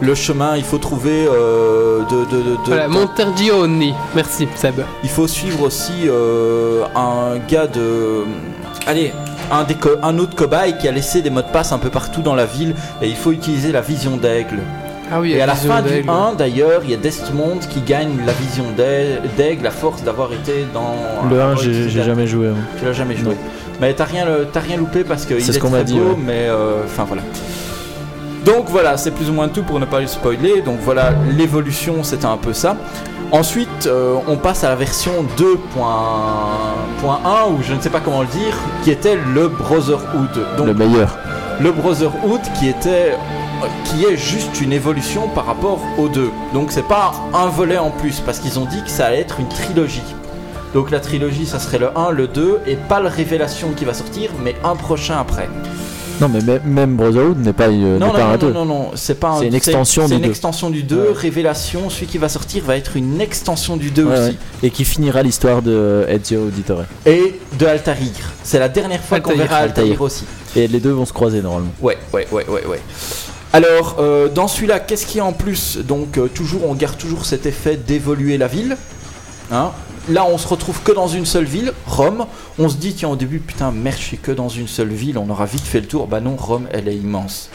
le 0.03 0.15
chemin, 0.17 0.57
il 0.57 0.65
faut 0.65 0.79
trouver 0.79 1.27
euh, 1.29 2.01
de, 2.11 2.25
de, 2.25 2.43
de- 2.43 2.51
de- 2.51 2.57
Voilà, 2.67 2.89
Montergioni. 2.89 3.95
Merci, 4.17 4.49
Seb. 4.57 4.81
Il 5.05 5.09
faut 5.09 5.29
suivre 5.29 5.63
aussi 5.63 5.93
euh, 6.09 6.83
un 6.97 7.39
gars 7.49 7.67
de... 7.69 8.25
Allez, 8.87 9.13
un, 9.53 9.63
des 9.65 9.75
co- 9.75 9.91
un 10.03 10.19
autre 10.19 10.35
cobaye 10.35 10.77
qui 10.79 10.89
a 10.89 10.93
laissé 10.93 11.23
des 11.23 11.31
mots 11.31 11.43
de 11.43 11.47
passe 11.53 11.71
un 11.73 11.79
peu 11.79 11.89
partout 11.89 12.21
dans 12.23 12.35
la 12.35 12.47
ville 12.47 12.75
et 13.01 13.07
il 13.09 13.15
faut 13.17 13.31
utiliser 13.33 13.71
la 13.71 13.81
vision 13.81 14.17
d'aigle. 14.17 14.59
Ah 15.15 15.21
oui, 15.21 15.33
Et 15.33 15.41
à 15.43 15.47
la 15.47 15.55
fin 15.55 15.83
du 15.83 15.91
d'aigle. 15.91 16.11
1 16.11 16.33
d'ailleurs, 16.35 16.81
il 16.85 16.91
y 16.91 16.95
a 16.95 16.97
Desmond 16.97 17.59
qui 17.71 17.81
gagne 17.83 18.17
la 18.27 18.33
vision 18.33 18.65
d'ai- 18.77 19.21
d'aigle 19.37 19.67
à 19.67 19.71
force 19.71 20.03
d'avoir 20.03 20.33
été 20.33 20.67
dans... 20.75 20.97
Le 21.31 21.37
1, 21.41 21.43
avoir 21.51 21.59
j'ai 21.59 21.89
jamais 21.91 22.27
joué. 22.27 22.49
moi. 22.49 22.59
Tu 22.79 22.85
l'as 22.87 22.93
jamais 22.93 23.15
joué. 23.17 23.35
Non. 23.35 23.41
Mais 23.81 23.93
t'as 23.95 24.05
rien, 24.05 24.27
rien 24.55 24.77
loupé 24.79 25.05
parce 25.05 25.27
qu'il 25.27 25.37
est, 25.37 25.59
qu'on 25.61 25.69
très 25.69 25.79
m'a 25.79 25.85
dit, 25.85 25.99
beau, 25.99 26.11
ouais. 26.11 26.17
mais 26.25 26.47
euh, 26.49 26.83
enfin 26.87 27.05
voilà. 27.05 27.23
Donc 28.45 28.69
voilà, 28.69 28.97
c'est 28.97 29.13
plus 29.13 29.31
ou 29.31 29.33
moins 29.33 29.49
tout 29.49 29.63
pour 29.63 29.79
ne 29.79 29.85
pas 29.85 30.01
le 30.01 30.07
spoiler. 30.07 30.63
Donc 30.63 30.79
voilà, 30.83 31.13
l'évolution 31.37 32.03
c'était 32.03 32.27
un 32.27 32.37
peu 32.37 32.53
ça. 32.53 32.77
Ensuite, 33.31 33.87
euh, 33.87 34.17
on 34.29 34.37
passe 34.37 34.63
à 34.63 34.69
la 34.69 34.77
version 34.77 35.13
2.1 35.39 37.53
ou 37.53 37.63
je 37.63 37.73
ne 37.73 37.81
sais 37.81 37.89
pas 37.89 38.01
comment 38.01 38.21
le 38.23 38.27
dire, 38.27 38.55
qui 38.85 38.91
était 38.91 39.17
le 39.35 39.49
Brotherhood. 39.49 40.47
Donc 40.59 40.67
Le 40.67 40.75
meilleur. 40.75 41.17
le 41.61 41.73
Brotherhood 41.73 42.41
qui 42.59 42.69
était 42.69 43.15
qui 43.85 44.05
est 44.05 44.17
juste 44.17 44.61
une 44.61 44.73
évolution 44.73 45.29
par 45.29 45.47
rapport 45.47 45.81
aux 45.97 46.09
deux. 46.09 46.31
Donc 46.53 46.73
c'est 46.73 46.87
pas 46.87 47.13
un 47.33 47.47
volet 47.47 47.79
en 47.79 47.91
plus 47.91 48.21
parce 48.21 48.41
qu'ils 48.41 48.59
ont 48.59 48.65
dit 48.65 48.83
que 48.83 48.91
ça 48.91 49.07
allait 49.07 49.21
être 49.21 49.39
une 49.41 49.49
trilogie. 49.49 50.03
Donc 50.75 50.91
la 50.91 50.99
trilogie 51.01 51.47
ça 51.47 51.59
serait 51.61 51.79
le 51.79 51.97
1, 51.97 52.11
le 52.11 52.27
2 52.27 52.63
et 52.67 52.75
pas 52.77 53.01
le 53.01 53.09
révélation 53.09 53.69
qui 53.77 53.85
va 53.85 53.95
sortir 53.95 54.31
mais 54.43 54.57
un 54.65 54.75
prochain 54.75 55.17
après. 55.21 55.49
Non, 56.21 56.29
mais 56.29 56.41
même- 56.41 56.63
même 56.65 56.97
Brotherhood 56.97 57.39
n'est 57.39 57.53
pas, 57.53 57.67
euh, 57.69 57.99
non, 57.99 58.07
n'est 58.07 58.07
non, 58.07 58.13
pas 58.13 58.25
un 58.25 58.33
non, 58.33 58.37
2. 58.39 58.53
non, 58.53 58.65
non, 58.65 58.75
non, 58.75 58.91
c'est 58.95 59.19
pas 59.19 59.31
un- 59.31 59.39
C'est 59.41 59.47
une 59.49 59.55
extension 59.55 60.03
c'est 60.03 60.09
du 60.11 60.15
une 60.17 60.23
2. 60.23 60.29
extension 60.29 60.71
du 60.71 60.83
2, 60.85 60.97
Ouais. 60.97 61.07
révélation, 61.15 61.91
celui 61.91 62.07
qui 62.07 62.19
va 62.19 62.29
sortir 62.29 62.63
va 62.65 62.77
être 62.77 62.97
une 62.97 63.21
extension 63.21 63.77
du 63.77 63.91
2 63.91 64.05
Ouais, 64.05 64.13
aussi. 64.13 64.23
ouais. 64.31 64.37
Et 64.63 64.71
qui 64.71 64.85
finira 64.85 65.23
l'histoire 65.23 65.63
de 65.63 66.05
Ezio 66.09 66.47
Auditore. 66.47 66.83
Et 67.07 67.41
de 67.59 67.67
Altair. 67.67 67.97
C'est 68.45 68.61
la 68.61 68.69
dernière 68.69 69.03
fois 69.03 69.19
qu'on 69.21 69.35
verra 69.35 69.57
Altair 69.57 69.85
Altair. 69.85 70.01
aussi. 70.01 70.25
Et 70.55 70.69
les 70.69 70.79
deux 70.81 70.91
vont 70.93 71.07
se 71.07 71.13
croiser 71.13 71.43
normalement. 71.43 71.73
Ouais, 71.81 71.99
ouais, 72.13 72.29
ouais, 72.31 72.47
ouais, 72.49 72.67
ouais. 72.67 72.81
Alors, 73.55 73.97
euh, 73.99 74.29
dans 74.29 74.49
celui-là, 74.49 74.81
qu'est-ce 74.81 75.05
qu'il 75.07 75.19
y 75.19 75.21
a 75.21 75.25
en 75.25 75.33
plus? 75.33 75.79
Donc, 75.79 76.19
euh, 76.19 76.29
toujours, 76.29 76.69
on 76.69 76.75
garde 76.75 76.97
toujours 76.99 77.25
cet 77.27 77.47
effet 77.47 77.77
d'évoluer 77.77 78.39
la 78.39 78.47
ville. 78.47 78.77
Hein 79.51 79.71
Là, 80.09 80.25
on 80.27 80.37
se 80.37 80.49
retrouve 80.49 80.83
que 80.83 80.91
dans 80.93 81.07
une 81.09 81.27
seule 81.27 81.45
ville, 81.45 81.73
Rome. 81.87 82.27
On 82.59 82.69
se 82.69 82.77
dit, 82.77 82.93
tiens, 82.95 83.09
au 83.09 83.17
début, 83.17 83.39
putain, 83.39 83.71
merde, 83.71 83.97
je 83.99 84.03
suis 84.03 84.19
que 84.19 84.33
dans 84.33 84.49
une 84.49 84.67
seule 84.67 84.89
ville, 84.89 85.17
on 85.17 85.31
aura 85.31 85.45
vite 85.47 85.63
fait 85.65 85.81
le 85.81 85.87
tour. 85.87 86.09
Bah 86.09 86.21
non, 86.21 86.35
Rome, 86.37 86.67
elle 86.73 86.89
est 86.89 86.97
immense. 86.97 87.51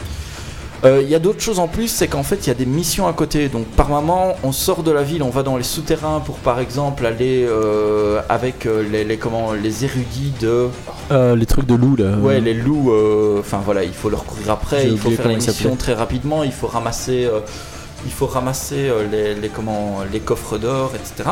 Euh, 0.84 1.02
Il 1.02 1.10
y 1.10 1.14
a 1.16 1.18
d'autres 1.18 1.40
choses 1.40 1.58
en 1.58 1.66
plus, 1.66 1.88
c'est 1.88 2.06
qu'en 2.06 2.22
fait 2.22 2.36
il 2.36 2.46
y 2.46 2.50
a 2.50 2.54
des 2.54 2.64
missions 2.64 3.08
à 3.08 3.12
côté. 3.12 3.48
Donc 3.48 3.66
par 3.66 3.88
moment, 3.88 4.34
on 4.44 4.52
sort 4.52 4.84
de 4.84 4.92
la 4.92 5.02
ville, 5.02 5.24
on 5.24 5.28
va 5.28 5.42
dans 5.42 5.56
les 5.56 5.64
souterrains 5.64 6.20
pour 6.20 6.36
par 6.36 6.60
exemple 6.60 7.04
aller 7.04 7.44
euh, 7.48 8.20
avec 8.28 8.64
euh, 8.64 8.84
les, 8.88 9.02
les- 9.04 9.16
comment 9.16 9.52
les 9.54 9.84
érudits 9.84 10.32
de 10.40 10.68
Euh, 11.10 11.34
les 11.34 11.46
trucs 11.46 11.66
de 11.66 11.74
loup 11.74 11.96
là. 11.96 12.16
ouais 12.18 12.40
les 12.40 12.54
loups. 12.54 12.92
Enfin 13.40 13.60
voilà, 13.64 13.82
il 13.82 13.92
faut 13.92 14.08
leur 14.08 14.24
courir 14.24 14.52
après, 14.52 14.86
il 14.88 14.96
faut 14.96 15.10
faire 15.10 15.26
les 15.26 15.34
missions 15.34 15.74
très 15.74 15.94
rapidement, 15.94 16.44
il 16.44 16.52
faut 16.52 16.68
ramasser 16.68 17.28
il 18.06 18.12
faut 18.12 18.26
ramasser 18.26 18.88
les, 19.10 19.34
les 19.34 19.48
comment 19.48 19.98
les 20.12 20.20
coffres 20.20 20.58
d'or, 20.58 20.92
etc. 20.94 21.30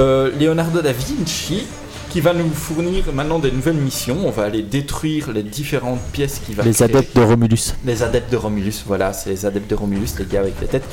Euh, 0.00 0.30
Leonardo 0.38 0.80
da 0.82 0.92
Vinci 0.92 1.66
qui 2.10 2.20
va 2.20 2.32
nous 2.32 2.50
fournir 2.52 3.04
maintenant 3.12 3.38
des 3.40 3.50
nouvelles 3.50 3.74
missions. 3.76 4.18
On 4.24 4.30
va 4.30 4.44
aller 4.44 4.62
détruire 4.62 5.32
les 5.32 5.42
différentes 5.42 6.00
pièces 6.12 6.40
qui 6.44 6.54
va 6.54 6.62
Les 6.62 6.72
créer. 6.72 6.84
adeptes 6.84 7.16
de 7.16 7.22
Romulus. 7.22 7.74
Les 7.84 8.02
adeptes 8.04 8.30
de 8.30 8.36
Romulus, 8.36 8.84
voilà, 8.86 9.12
c'est 9.12 9.30
les 9.30 9.46
adeptes 9.46 9.68
de 9.68 9.74
Romulus, 9.74 10.10
les 10.18 10.24
gars 10.26 10.40
avec 10.40 10.54
les 10.60 10.66
têtes. 10.68 10.84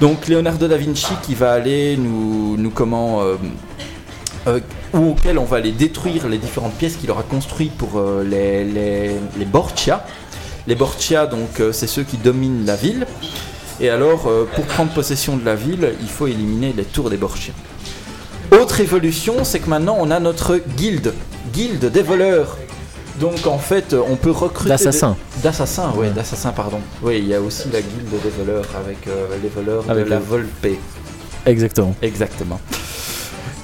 Donc 0.00 0.28
Leonardo 0.28 0.68
da 0.68 0.76
Vinci 0.76 1.14
qui 1.22 1.34
va 1.34 1.52
aller 1.52 1.96
nous, 1.96 2.56
nous 2.58 2.70
comment, 2.70 3.22
euh, 3.22 3.36
euh, 4.46 4.60
ou 4.92 5.10
auquel 5.12 5.38
on 5.38 5.44
va 5.44 5.56
aller 5.58 5.72
détruire 5.72 6.28
les 6.28 6.38
différentes 6.38 6.74
pièces 6.74 6.96
qu'il 6.96 7.10
aura 7.10 7.22
construites 7.22 7.72
pour 7.76 7.98
euh, 7.98 8.22
les, 8.22 8.64
les, 8.64 9.10
les 9.38 9.44
Borgia. 9.46 10.04
Les 10.66 10.74
Borgia, 10.74 11.26
donc, 11.26 11.60
euh, 11.60 11.72
c'est 11.72 11.86
ceux 11.86 12.02
qui 12.02 12.16
dominent 12.18 12.66
la 12.66 12.76
ville. 12.76 13.06
Et 13.80 13.88
alors, 13.88 14.28
pour 14.54 14.64
prendre 14.66 14.92
possession 14.92 15.36
de 15.36 15.44
la 15.44 15.56
ville, 15.56 15.94
il 16.02 16.08
faut 16.08 16.26
éliminer 16.28 16.72
les 16.76 16.84
tours 16.84 17.10
des 17.10 17.16
Borgia. 17.16 17.52
Autre 18.60 18.80
évolution, 18.80 19.44
c'est 19.44 19.60
que 19.60 19.68
maintenant 19.70 19.96
on 19.98 20.10
a 20.10 20.20
notre 20.20 20.58
guilde, 20.76 21.14
guilde 21.52 21.86
des 21.90 22.02
voleurs. 22.02 22.58
Donc 23.20 23.46
en 23.46 23.58
fait, 23.58 23.94
on 23.94 24.16
peut 24.16 24.30
recruter 24.30 24.70
D'assassins. 24.70 25.16
des- 25.36 25.42
D'assassins, 25.42 25.90
ouais, 25.96 26.10
d'assassins, 26.10 26.50
pardon. 26.52 26.78
Oui, 27.02 27.18
il 27.18 27.28
y 27.28 27.34
a 27.34 27.40
aussi 27.40 27.68
la 27.72 27.80
guilde 27.80 28.08
des 28.10 28.30
voleurs 28.30 28.64
avec 28.84 29.06
euh, 29.06 29.26
les 29.42 29.48
voleurs 29.48 29.84
Avec 29.88 30.04
de 30.06 30.10
la 30.10 30.18
Volpe. 30.18 30.66
Exactement. 31.46 31.94
Exactement. 32.02 32.60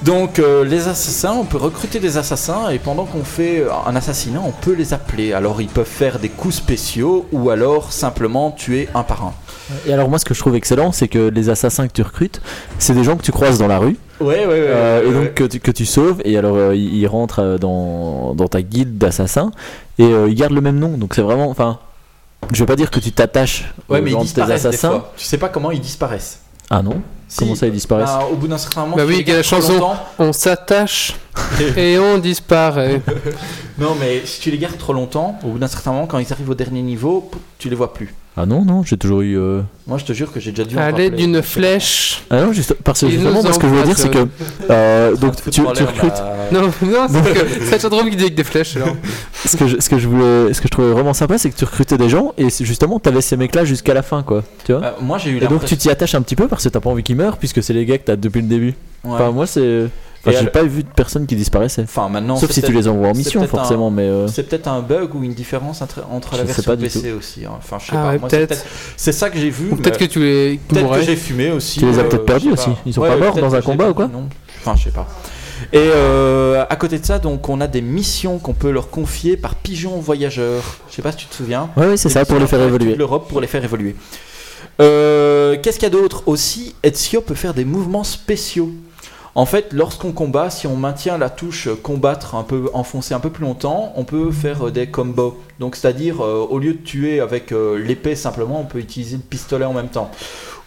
Donc 0.03 0.39
euh, 0.39 0.63
les 0.63 0.87
assassins, 0.87 1.33
on 1.33 1.43
peut 1.45 1.57
recruter 1.57 1.99
des 1.99 2.17
assassins 2.17 2.69
et 2.69 2.79
pendant 2.79 3.05
qu'on 3.05 3.23
fait 3.25 3.63
un 3.85 3.95
assassinat, 3.95 4.41
on 4.45 4.51
peut 4.51 4.73
les 4.73 4.93
appeler. 4.93 5.33
Alors 5.33 5.61
ils 5.61 5.67
peuvent 5.67 5.85
faire 5.85 6.19
des 6.19 6.29
coups 6.29 6.55
spéciaux 6.55 7.25
ou 7.31 7.49
alors 7.49 7.91
simplement 7.91 8.51
tuer 8.51 8.87
un 8.95 9.03
par 9.03 9.23
un. 9.25 9.33
Et 9.87 9.93
alors 9.93 10.09
moi 10.09 10.17
ce 10.19 10.25
que 10.25 10.33
je 10.33 10.39
trouve 10.39 10.55
excellent 10.55 10.91
c'est 10.91 11.07
que 11.07 11.29
les 11.29 11.49
assassins 11.49 11.87
que 11.87 11.93
tu 11.93 12.01
recrutes 12.01 12.41
c'est 12.79 12.93
des 12.93 13.03
gens 13.03 13.15
que 13.17 13.21
tu 13.23 13.31
croises 13.31 13.57
dans 13.59 13.67
la 13.67 13.77
rue 13.77 13.97
Ouais, 14.19 14.39
ouais, 14.39 14.45
ouais. 14.47 14.49
euh, 14.49 14.99
ouais, 15.01 15.05
et 15.05 15.09
ouais. 15.13 15.25
donc 15.25 15.33
que 15.35 15.43
tu, 15.45 15.59
que 15.59 15.71
tu 15.71 15.85
sauves 15.85 16.21
et 16.25 16.37
alors 16.37 16.55
euh, 16.57 16.75
ils, 16.75 17.05
rentrent 17.07 17.39
euh, 17.43 17.57
dans, 17.57 18.33
dans 18.35 18.47
ta 18.47 18.61
guilde 18.61 18.97
d'assassins 18.97 19.51
et 19.97 20.03
euh, 20.05 20.27
ils 20.29 20.35
gardent 20.35 20.53
le 20.53 20.61
même 20.61 20.79
nom 20.79 20.97
donc 20.97 21.13
c'est 21.15 21.21
vraiment 21.21 21.49
enfin 21.49 21.79
je 22.51 22.59
vais 22.59 22.65
pas 22.65 22.75
dire 22.75 22.89
que 22.89 22.99
tu 22.99 23.11
t'attaches 23.11 23.65
Ouais, 23.89 23.99
au 23.99 24.01
mais 24.01 24.11
ils 24.11 24.17
de 24.17 24.33
tes 24.33 24.41
assassins 24.41 24.89
fois. 24.89 25.13
Tu 25.17 25.25
sais 25.25 25.37
pas 25.37 25.49
comment 25.49 25.71
ils 25.71 25.79
disparaissent. 25.81 26.39
ah 26.69 26.81
non? 26.81 27.01
Si, 27.27 27.37
comment 27.39 27.53
ça 27.53 27.67
ils 27.67 27.73
disparaissent? 27.73 28.07
Bah, 28.09 28.27
Au 28.31 28.35
bout 28.35 28.47
d'un 28.47 28.57
certain 28.57 28.81
moment, 28.81 28.95
Bah 28.95 29.03
oui, 29.05 29.17
tu 29.17 29.21
il 29.21 29.27
y 29.29 29.31
a 29.33 29.37
la 29.37 29.43
chanson. 29.43 29.73
longtemps- 29.73 29.97
On 30.17 30.33
s'attache 30.33 31.13
et 31.77 31.97
on 31.99 32.17
disparaît. 32.17 33.01
Non, 33.79 33.95
mais 33.97 34.23
si 34.25 34.41
tu 34.41 34.51
les 34.51 34.57
gardes 34.57 34.77
trop 34.77 34.91
longtemps, 34.91 35.39
au 35.41 35.51
bout 35.51 35.57
d'un 35.57 35.69
certain 35.69 35.93
moment, 35.93 36.05
quand 36.05 36.17
ils 36.19 36.33
arrivent 36.33 36.49
au 36.49 36.53
dernier 36.53 36.81
niveau, 36.81 37.31
tu 37.59 37.69
les 37.69 37.77
vois 37.77 37.93
plus. 37.93 38.13
ah 38.35 38.45
non 38.45 38.65
non 38.65 38.83
j'ai 38.83 38.97
toujours 38.97 39.21
eu 39.21 39.37
euh, 39.37 39.61
Moi, 39.87 39.97
je 39.97 40.03
te 40.03 40.11
jure 40.11 40.33
que 40.33 40.41
j'ai 40.41 40.51
déjà 40.51 40.65
dû. 40.65 40.75
en 40.75 40.79
À 40.81 40.91
l'aide 40.91 41.11
rappeler. 41.13 41.25
d'une 41.27 41.41
flèche. 41.41 42.23
ah 42.29 42.41
non 42.41 42.51
juste 42.51 42.73
parce 42.83 42.99
que 42.99 43.05
Ils 43.05 43.11
justement 43.13 43.35
nous 43.35 43.41
moi 43.43 43.53
ce 43.53 43.59
que 43.59 43.69
je 43.69 43.73
veux 43.73 43.83
dire 43.85 43.97
c'est 43.97 44.09
que 44.11 44.27
euh, 44.69 45.15
donc 45.15 45.33
tu, 45.49 45.61
en 45.61 45.71
l'air, 45.71 45.87
recrutes 45.87 46.11
bah, 46.11 46.35
Non, 46.51 46.61
non, 46.63 46.71
c'est 47.09 47.33
que 47.33 47.65
c'est 47.67 47.85
un 47.85 47.89
drôle 47.89 48.09
qui 48.09 48.17
dit 48.17 48.23
avec 48.23 48.35
des 48.35 48.43
flèches. 48.43 48.75
Alors. 48.75 48.97
ce 49.45 49.55
que 49.55 49.65
je, 49.65 49.79
ce 49.79 49.87
que 49.89 49.97
je 49.97 50.07
voulais 50.09 50.53
ce 50.53 50.59
que 50.59 50.67
je 50.67 50.71
trouvais 50.71 50.91
vraiment 50.91 51.13
sympa 51.13 51.37
c'est 51.37 51.49
que 51.49 51.55
tu 51.55 51.63
recrutais 51.63 51.97
des 51.97 52.09
gens 52.09 52.33
et 52.37 52.49
c'est 52.49 52.65
justement 52.65 52.99
t'avais 52.99 53.21
ces 53.21 53.37
mecs 53.37 53.55
là 53.55 53.63
jusqu'à 53.63 53.93
la 53.93 54.01
fin 54.01 54.23
quoi 54.23 54.43
tu 54.65 54.73
vois 54.73 54.83
euh, 54.83 54.91
moi, 55.01 55.17
j'ai 55.19 55.29
eu 55.29 55.37
Et 55.37 55.39
donc 55.39 55.51
l'impression. 55.51 55.77
tu 55.77 55.83
t'y 55.83 55.89
attaches 55.89 56.15
un 56.15 56.21
petit 56.21 56.35
peu 56.35 56.49
parce 56.49 56.65
que 56.65 56.69
t'as 56.69 56.81
pas 56.81 56.89
envie 56.89 57.03
qu'ils 57.03 57.15
meurent 57.15 57.37
puisque 57.37 57.63
c'est 57.63 57.71
les 57.71 57.85
gars 57.85 57.97
que 57.97 58.03
t'as 58.03 58.17
depuis 58.17 58.41
le 58.41 58.47
début. 58.49 58.73
Ouais. 59.05 59.11
Enfin 59.13 59.31
moi 59.31 59.47
c'est... 59.47 59.85
Enfin, 60.25 60.37
j'ai 60.39 60.47
pas 60.47 60.63
vu 60.63 60.83
de 60.83 60.89
personne 60.89 61.25
qui 61.25 61.35
disparaissait. 61.35 61.83
Enfin, 61.83 62.09
maintenant. 62.09 62.35
Sauf 62.35 62.51
si 62.51 62.61
tu 62.61 62.73
les 62.73 62.87
envoies 62.87 63.07
en 63.09 63.13
mission 63.13 63.41
un- 63.41 63.47
forcément 63.47 63.89
mais... 63.89 64.03
euh, 64.03 64.27
C'est 64.27 64.43
peut-être 64.43 64.67
un 64.67 64.81
bug 64.81 65.15
ou 65.15 65.23
une 65.23 65.33
différence 65.33 65.81
entre, 65.81 66.03
entre 66.11 66.33
la 66.35 66.41
Je 66.41 66.47
version 66.47 66.75
PC 66.77 67.11
aussi. 67.13 67.45
hein. 67.45 67.51
Enfin, 67.57 67.77
je 67.79 67.85
sais 67.85 67.91
Ah 67.95 68.03
pas. 68.03 68.11
ouais, 68.11 68.19
c'est 68.29 68.45
peut-être. 68.47 68.65
C'est 68.97 69.11
ça 69.13 69.29
que 69.29 69.37
j'ai 69.39 69.49
vu. 69.49 69.69
Peut-être 69.75 69.97
que 69.97 70.05
tu 70.05 70.19
les 70.19 70.59
peut-être 70.67 70.91
que 70.93 71.01
j'ai 71.03 71.15
fumé 71.15 71.51
aussi. 71.51 71.79
Tu 71.79 71.85
les 71.85 71.99
as 71.99 72.01
euh, 72.01 72.09
peut-être 72.09 72.25
perdus 72.25 72.49
je 72.51 72.55
sais 72.55 72.69
aussi. 72.69 72.77
Ils 72.85 72.93
sont 72.93 73.01
pas 73.01 73.15
morts 73.17 73.35
dans 73.37 73.55
un 73.55 73.61
combat 73.61 73.89
ou 73.89 73.93
quoi 73.93 74.07
Non. 74.07 74.27
Enfin, 74.61 74.75
je 74.77 74.83
sais 74.85 74.91
pas. 74.91 75.07
Et 75.73 75.77
euh, 75.77 76.63
à 76.69 76.75
côté 76.75 76.99
de 76.99 77.05
ça, 77.05 77.19
donc, 77.19 77.47
on 77.49 77.59
a 77.61 77.67
des 77.67 77.81
missions 77.81 78.39
qu'on 78.39 78.53
peut 78.53 78.71
leur 78.71 78.89
confier 78.89 79.37
par 79.37 79.55
pigeons 79.55 79.99
voyageurs. 79.99 80.63
Je 80.89 80.95
sais 80.95 81.01
pas 81.01 81.11
si 81.11 81.17
tu 81.19 81.25
te 81.27 81.35
souviens. 81.35 81.69
Ouais 81.77 81.95
c'est 81.97 82.09
ça 82.09 82.25
pour 82.25 82.39
les 82.39 82.47
faire 82.47 82.61
évoluer. 82.61 82.95
L'Europe 82.95 83.27
pour 83.29 83.39
les 83.41 83.47
faire 83.47 83.63
évoluer. 83.63 83.95
Euh, 84.81 85.57
Qu'est-ce 85.61 85.77
qu'il 85.79 85.83
y 85.87 85.91
a 85.91 85.97
d'autre 85.97 86.23
aussi? 86.27 86.75
Ezio 86.83 87.21
peut 87.21 87.35
faire 87.35 87.53
des 87.53 87.65
mouvements 87.65 88.03
spéciaux. 88.03 88.71
En 89.35 89.45
fait, 89.45 89.73
lorsqu'on 89.73 90.11
combat, 90.11 90.49
si 90.49 90.67
on 90.67 90.75
maintient 90.75 91.17
la 91.17 91.29
touche 91.29 91.67
euh, 91.67 91.75
combattre 91.75 92.35
un 92.35 92.43
peu 92.43 92.69
enfoncée 92.73 93.13
un 93.13 93.19
peu 93.19 93.29
plus 93.29 93.43
longtemps, 93.45 93.93
on 93.95 94.03
peut 94.03 94.31
faire 94.31 94.67
euh, 94.67 94.71
des 94.71 94.87
combos. 94.87 95.37
Donc, 95.59 95.75
c'est-à-dire, 95.75 96.21
euh, 96.21 96.45
au 96.49 96.57
lieu 96.59 96.73
de 96.73 96.79
tuer 96.79 97.19
avec 97.19 97.51
euh, 97.51 97.77
l'épée 97.77 98.15
simplement, 98.15 98.59
on 98.59 98.65
peut 98.65 98.79
utiliser 98.79 99.17
le 99.17 99.23
pistolet 99.23 99.65
en 99.65 99.73
même 99.73 99.89
temps. 99.89 100.09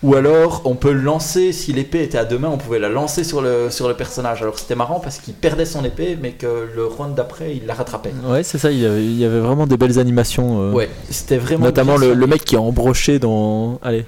Ou 0.03 0.17
alors, 0.17 0.63
on 0.65 0.75
peut 0.75 0.91
lancer, 0.91 1.53
si 1.53 1.73
l'épée 1.73 2.03
était 2.03 2.19
à 2.19 2.25
deux 2.25 2.39
mains, 2.39 2.51
on 2.53 2.59
pouvait 2.59 2.81
la 2.81 2.89
lancer 2.89 3.23
sur 3.23 3.41
le, 3.41 3.71
sur 3.71 3.87
le 3.87 3.95
personnage. 3.95 4.43
Alors, 4.43 4.59
c'était 4.59 4.75
marrant 4.75 4.99
parce 4.99 5.19
qu'il 5.19 5.33
perdait 5.33 5.65
son 5.65 5.85
épée, 5.85 6.19
mais 6.21 6.33
que 6.33 6.69
le 6.75 6.85
round 6.87 7.15
d'après, 7.15 7.55
il 7.57 7.67
la 7.67 7.75
rattrapait. 7.75 8.13
Ouais 8.25 8.43
c'est 8.43 8.59
ça, 8.59 8.73
il 8.73 8.81
y, 8.81 8.87
avait, 8.87 9.05
il 9.05 9.17
y 9.17 9.25
avait 9.25 9.39
vraiment 9.39 9.67
des 9.69 9.77
belles 9.77 10.01
animations. 10.01 10.61
euh, 10.61 10.73
Ouais, 10.73 10.91
c'était 11.09 11.37
vraiment. 11.39 11.67
Notamment 11.67 11.97
le, 11.97 12.15
mec 12.27 12.45
qui 12.45 12.57
est 12.57 12.59
embroché 12.59 13.21
dans... 13.21 13.79
Allez. 13.81 14.05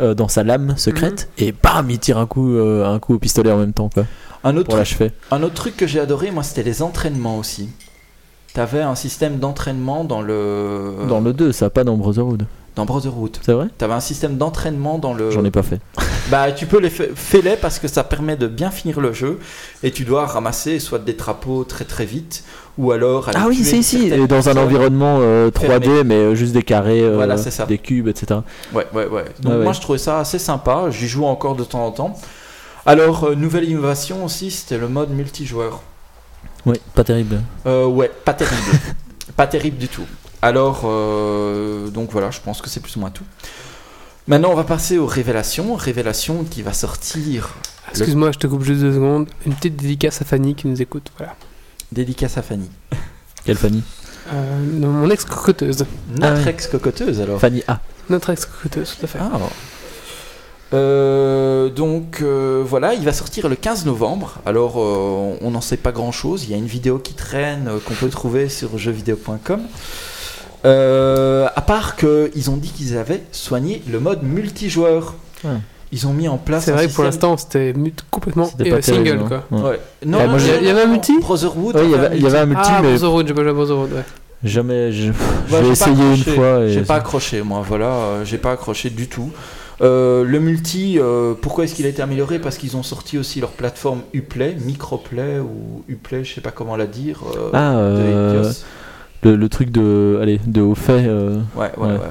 Euh, 0.00 0.14
dans 0.14 0.28
sa 0.28 0.42
lame 0.42 0.74
secrète 0.76 1.30
et 1.38 1.52
bam 1.52 1.90
il 1.90 1.98
tire 1.98 2.18
un 2.18 2.26
coup 2.26 2.54
euh, 2.54 2.86
un 2.86 2.98
coup 2.98 3.14
au 3.14 3.18
pistolet 3.18 3.50
en 3.52 3.58
même 3.58 3.72
temps 3.72 3.90
quoi 3.92 4.04
Un 4.44 4.56
autre 4.56 4.68
pour 4.68 4.76
l'achever 4.76 5.12
Un 5.30 5.42
autre 5.42 5.54
truc 5.54 5.76
que 5.76 5.86
j'ai 5.86 6.00
adoré, 6.00 6.30
moi, 6.30 6.42
c'était 6.42 6.62
les 6.62 6.82
entraînements 6.82 7.38
aussi. 7.38 7.68
T'avais 8.54 8.82
un 8.82 8.94
système 8.94 9.38
d'entraînement 9.38 10.04
dans 10.04 10.20
le. 10.20 11.06
dans 11.08 11.20
le 11.20 11.32
2 11.32 11.52
ça 11.52 11.70
pas 11.70 11.84
dans 11.84 11.96
Brotherhood 11.96 12.46
Dans 12.74 12.86
Brotherhood. 12.86 13.36
c'est 13.42 13.52
vrai 13.52 13.66
T'avais 13.76 13.92
un 13.92 14.00
système 14.00 14.38
d'entraînement 14.38 14.98
dans 14.98 15.12
le. 15.12 15.30
j'en 15.30 15.44
ai 15.44 15.50
pas 15.50 15.62
fait 15.62 15.78
Bah, 16.30 16.52
tu 16.52 16.64
peux 16.66 16.78
les 16.78 16.88
fa- 16.88 17.04
fais-les 17.14 17.56
parce 17.56 17.78
que 17.78 17.86
ça 17.88 18.02
permet 18.04 18.36
de 18.36 18.46
bien 18.46 18.70
finir 18.70 19.00
le 19.00 19.12
jeu 19.12 19.38
et 19.82 19.90
tu 19.90 20.04
dois 20.04 20.24
ramasser 20.26 20.78
soit 20.78 20.98
des 20.98 21.14
trapeaux 21.16 21.64
très 21.64 21.84
très 21.84 22.06
vite 22.06 22.44
ou 22.78 22.90
alors. 22.92 23.28
aller 23.28 23.38
ah 23.38 23.46
oui 23.48 23.56
tuer 23.56 23.64
si 23.64 23.82
si 23.82 23.98
certaines 24.08 24.24
et 24.24 24.26
dans 24.26 24.48
un 24.48 24.56
environnement 24.56 25.18
euh, 25.20 25.50
3D 25.50 25.82
Fermé. 25.82 26.04
mais 26.04 26.14
euh, 26.14 26.34
juste 26.34 26.52
des 26.54 26.62
carrés 26.62 27.02
euh, 27.02 27.16
Voilà, 27.16 27.36
c'est 27.36 27.50
ça. 27.50 27.66
des 27.66 27.76
cubes 27.76 28.08
etc 28.08 28.40
Ouais, 28.72 28.86
ouais, 28.94 29.06
ouais. 29.06 29.24
Donc, 29.40 29.52
Ouais, 29.52 29.58
moi, 29.58 29.66
ouais. 29.68 29.74
je 29.74 29.80
trouvais 29.82 29.98
ça 29.98 30.20
assez 30.20 30.38
sympa. 30.38 30.86
J'y 30.90 31.08
joue 31.08 31.26
encore 31.26 31.56
de 31.56 31.64
temps 31.64 31.84
en 31.84 31.90
temps. 31.90 32.18
Alors, 32.86 33.24
euh, 33.24 33.34
nouvelle 33.34 33.64
innovation 33.68 34.24
aussi, 34.24 34.50
c'était 34.50 34.78
le 34.78 34.88
mode 34.88 35.10
multijoueur. 35.10 35.82
oui 36.64 36.80
pas 36.94 37.04
terrible 37.04 37.42
Euh, 37.66 37.84
ouais, 37.86 38.10
pas 38.24 38.32
terrible. 38.32 38.62
pas 39.36 39.46
terrible 39.46 39.76
du 39.76 39.88
tout. 39.88 40.06
Alors, 40.42 40.82
euh, 40.84 41.88
donc 41.88 42.10
voilà, 42.10 42.30
je 42.30 42.40
pense 42.40 42.60
que 42.60 42.68
c'est 42.68 42.80
plus 42.80 42.96
ou 42.96 43.00
moins 43.00 43.10
tout. 43.10 43.24
Maintenant, 44.26 44.50
on 44.50 44.54
va 44.54 44.64
passer 44.64 44.98
aux 44.98 45.06
révélations. 45.06 45.74
Révélations 45.74 46.44
qui 46.44 46.62
va 46.62 46.72
sortir. 46.72 47.54
Excuse-moi, 47.90 48.32
je 48.32 48.38
te 48.38 48.46
coupe 48.46 48.62
juste 48.62 48.80
deux 48.80 48.92
secondes. 48.94 49.28
Une 49.46 49.54
petite 49.54 49.76
dédicace 49.76 50.20
à 50.22 50.24
Fanny 50.24 50.54
qui 50.54 50.66
nous 50.68 50.80
écoute. 50.80 51.10
Voilà. 51.18 51.34
Dédicace 51.90 52.38
à 52.38 52.42
Fanny. 52.42 52.70
quelle 53.44 53.56
Fanny 53.56 53.82
Euh, 54.32 54.60
non, 54.64 54.88
mon 54.88 55.10
ex-cocoteuse. 55.10 55.84
Notre 56.16 56.46
Ah 56.46 56.50
ex-cocoteuse, 56.50 57.20
alors. 57.20 57.40
Fanny 57.40 57.62
A 57.68 57.80
Notre 58.08 58.30
ex-cocoteuse, 58.30 58.96
tout 58.98 59.04
à 59.04 59.08
fait. 59.08 59.18
Ah. 59.20 59.30
Euh, 60.74 61.68
donc 61.68 62.20
euh, 62.22 62.62
voilà, 62.66 62.94
il 62.94 63.04
va 63.04 63.12
sortir 63.12 63.48
le 63.48 63.56
15 63.56 63.84
novembre. 63.84 64.38
Alors 64.46 64.74
euh, 64.80 65.36
on 65.40 65.50
n'en 65.50 65.60
sait 65.60 65.76
pas 65.76 65.92
grand 65.92 66.12
chose. 66.12 66.44
Il 66.44 66.50
y 66.50 66.54
a 66.54 66.56
une 66.56 66.66
vidéo 66.66 66.98
qui 66.98 67.12
traîne 67.12 67.68
euh, 67.68 67.78
qu'on 67.78 67.92
peut 67.94 68.08
trouver 68.08 68.48
sur 68.48 68.78
jeuxvideo.com. 68.78 69.60
Euh, 70.64 71.48
à 71.54 71.60
part 71.60 71.96
qu'ils 71.96 72.50
ont 72.50 72.56
dit 72.56 72.70
qu'ils 72.70 72.96
avaient 72.96 73.22
soigné 73.32 73.82
le 73.90 73.98
mode 74.00 74.22
multijoueur. 74.22 75.14
Ouais. 75.44 75.50
Ils 75.94 76.06
ont 76.06 76.14
mis 76.14 76.26
en 76.26 76.38
place. 76.38 76.64
C'est 76.64 76.72
vrai 76.72 76.88
que 76.88 76.94
pour 76.94 77.04
l'instant, 77.04 77.36
c'était 77.36 77.74
complètement 78.10 78.46
pas 78.46 78.64
euh, 78.64 78.80
single, 78.80 79.04
terrible, 79.04 79.24
quoi. 79.28 79.44
Ouais. 79.50 79.80
Non, 80.06 80.18
Bah, 80.18 80.38
il 80.60 80.66
y 80.66 80.70
avait 80.70 80.82
un 80.82 80.86
multi 80.86 81.18
Brotherhood. 81.20 81.76
Ouais, 81.76 81.82
il 82.14 82.20
y 82.20 82.22
y 82.22 82.26
avait 82.26 82.38
un 82.38 82.46
multi 82.46 82.62
ah, 82.64 82.80
mais 82.82 82.88
Brotherhood, 82.90 83.28
j'ai 83.28 83.34
pas 83.34 83.42
joué 83.42 83.50
à 83.50 83.54
Brotherhood, 83.54 83.92
ouais. 83.92 84.04
jamais 84.42 84.90
je, 84.92 85.12
pas 85.50 85.60
essayé 85.62 85.94
une 85.96 86.12
accroché. 86.12 86.30
fois 86.34 86.60
et 86.60 86.72
J'ai 86.72 86.80
pas 86.82 86.94
accroché, 86.94 87.42
moi, 87.42 87.62
voilà, 87.68 87.86
euh, 87.86 88.24
j'ai 88.24 88.38
pas 88.38 88.52
accroché 88.52 88.88
du 88.88 89.08
tout. 89.08 89.30
Euh, 89.82 90.24
le 90.24 90.38
multi, 90.38 90.98
euh, 90.98 91.34
pourquoi 91.40 91.64
est-ce 91.64 91.74
qu'il 91.74 91.84
a 91.86 91.88
été 91.88 92.00
amélioré? 92.02 92.38
Parce 92.38 92.56
qu'ils 92.56 92.76
ont 92.76 92.82
sorti 92.82 93.18
aussi 93.18 93.40
leur 93.40 93.50
plateforme 93.50 94.02
Uplay, 94.14 94.56
Microplay 94.64 95.40
ou 95.40 95.82
Uplay, 95.88 96.24
je 96.24 96.34
sais 96.34 96.40
pas 96.40 96.52
comment 96.52 96.76
la 96.76 96.86
dire. 96.86 97.20
euh, 97.36 97.50
ah 97.52 97.74
euh. 97.76 98.52
Le, 99.22 99.36
le 99.36 99.48
truc 99.48 99.70
de 99.70 100.18
allez 100.20 100.40
de 100.46 100.60
haut 100.60 100.74
fait 100.74 101.04
euh, 101.06 101.36
Ouais, 101.56 101.70
ouais, 101.76 101.86
ouais. 101.86 101.92
ouais. 101.92 101.98
ouais. 101.98 102.06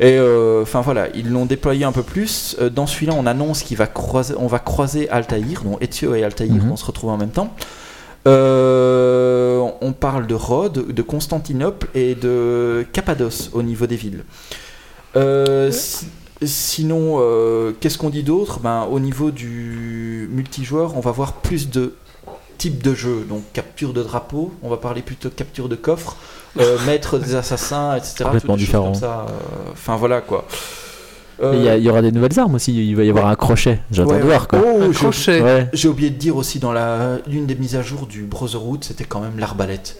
Et 0.00 0.18
euh, 0.18 0.62
enfin 0.62 0.80
voilà, 0.80 1.06
ils 1.14 1.30
l'ont 1.30 1.46
déployé 1.46 1.84
un 1.84 1.92
peu 1.92 2.02
plus. 2.02 2.56
Euh, 2.60 2.68
dans 2.70 2.86
celui-là, 2.86 3.14
on 3.16 3.24
annonce 3.26 3.62
qu'il 3.62 3.76
va 3.76 3.86
croiser, 3.86 4.34
on 4.38 4.48
va 4.48 4.58
croiser 4.58 5.08
Altaïr, 5.10 5.62
donc 5.62 5.80
Ezio 5.82 6.14
et 6.14 6.24
Altaïr 6.24 6.54
Mhm. 6.54 6.70
vont 6.70 6.76
se 6.76 6.84
retrouver 6.84 7.12
en 7.12 7.18
même 7.18 7.30
temps. 7.30 7.54
Euh, 8.46 9.68
on 9.80 9.92
parle 9.92 10.26
de 10.26 10.34
Rhodes, 10.34 10.92
de 10.92 11.02
Constantinople 11.02 11.88
et 11.94 12.14
de 12.14 12.84
Cappadoce 12.92 13.50
au 13.52 13.62
niveau 13.62 13.86
des 13.86 13.96
villes. 13.96 14.24
Euh, 15.16 15.70
si- 15.70 16.06
sinon, 16.42 17.18
euh, 17.20 17.72
qu'est-ce 17.80 17.98
qu'on 17.98 18.10
dit 18.10 18.22
d'autre? 18.22 18.60
Ben, 18.60 18.86
Au 18.90 18.98
niveau 19.00 19.30
du 19.30 20.28
multijoueur, 20.32 20.96
on 20.96 21.00
va 21.00 21.10
voir 21.10 21.34
plus 21.34 21.68
de 21.70 21.94
types 22.62 22.82
de 22.82 22.94
jeux. 22.94 23.24
Donc 23.28 23.42
capture 23.52 23.92
de 23.92 24.02
drapeau, 24.02 24.52
on 24.62 24.68
va 24.68 24.76
parler 24.76 25.02
plutôt 25.02 25.28
de 25.28 25.34
capture 25.34 25.68
de 25.68 25.76
coffre, 25.76 26.16
euh, 26.60 26.78
maître 26.86 27.18
des 27.18 27.34
assassins, 27.34 27.96
etc. 27.96 28.24
Complètement 28.24 28.56
différent. 28.56 28.84
comme 28.92 28.94
ça. 28.94 29.26
euh, 29.28 29.70
Enfin 29.72 29.96
voilà 29.96 30.20
quoi. 30.20 30.46
Il 31.42 31.62
y, 31.64 31.68
a- 31.68 31.76
il 31.76 31.82
y 31.82 31.90
aura 31.90 32.02
des 32.02 32.12
nouvelles 32.12 32.38
armes 32.38 32.54
aussi. 32.54 32.72
Il 32.90 32.94
va 32.94 33.02
y 33.02 33.10
avoir 33.10 33.26
un 33.26 33.34
crochet. 33.34 33.80
J'attends 33.90 34.10
Ouais, 34.12 34.18
de 34.20 34.24
voir 34.24 34.46
quoi. 34.46 34.60
Oh, 34.64 34.82
Un 34.82 34.92
j'ai- 34.92 34.98
crochet. 34.98 35.40
Ouais. 35.40 35.68
J'ai 35.72 35.88
oublié 35.88 36.10
de 36.10 36.16
dire 36.16 36.36
aussi 36.36 36.60
dans 36.60 36.72
la 36.72 37.18
l'une 37.26 37.46
des 37.46 37.56
mises 37.56 37.74
à 37.74 37.82
jour 37.82 38.06
du 38.06 38.22
Brotherhood, 38.22 38.84
c'était 38.84 39.04
quand 39.04 39.18
même 39.20 39.38
l'arbalète. 39.38 39.96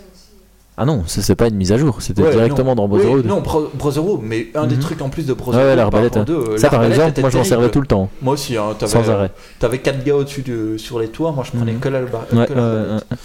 Ah 0.79 0.87
non, 0.87 1.05
ça 1.07 1.21
c'est 1.21 1.35
pas 1.37 1.49
une 1.49 1.57
mise 1.57 1.71
à 1.71 1.77
jour. 1.77 2.01
C'était 2.01 2.23
Ouais, 2.23 2.31
directement 2.33 2.71
non. 2.71 2.75
dans 2.83 2.89
Brotherhood. 2.89 3.23
Oui, 3.25 3.29
non, 3.29 3.41
Bro- 3.43 3.71
Brotherhood, 3.75 4.21
mais 4.23 4.49
un 4.55 4.67
des 4.67 4.77
Mhm. 4.77 4.81
trucs 4.81 5.03
en 5.03 5.11
plus 5.11 5.27
de 5.27 5.35
Brotherhood. 5.35 5.67
ouais, 5.69 5.77
l'arbalète. 5.77 6.17
hein. 6.17 6.25
Ça 6.57 6.71
par 6.71 6.83
exemple, 6.85 7.21
moi 7.21 7.29
je 7.31 7.37
m'en 7.39 7.45
servais 7.45 7.71
tout 7.71 7.81
le 7.83 7.87
temps. 7.87 8.09
Moi 8.23 8.35
aussi, 8.35 8.57
hein, 8.57 8.75
t'avais, 8.79 8.91
Sans 8.91 9.09
arrêt. 9.11 9.31
T'avais 9.59 9.79
4 9.79 10.03
gars 10.03 10.17
au-dessus 10.17 10.43
de, 10.43 10.77
sur 10.79 10.99
les 10.99 11.09
toits, 11.09 11.33
moi 11.33 11.45
je 11.45 11.57
prenais 11.57 11.75
que 11.75 11.89
l'alba. 11.89 12.27
Ouais, 12.33 12.47
que 12.47 12.53
l'arbalète. 12.55 13.05
ouais. 13.11 13.17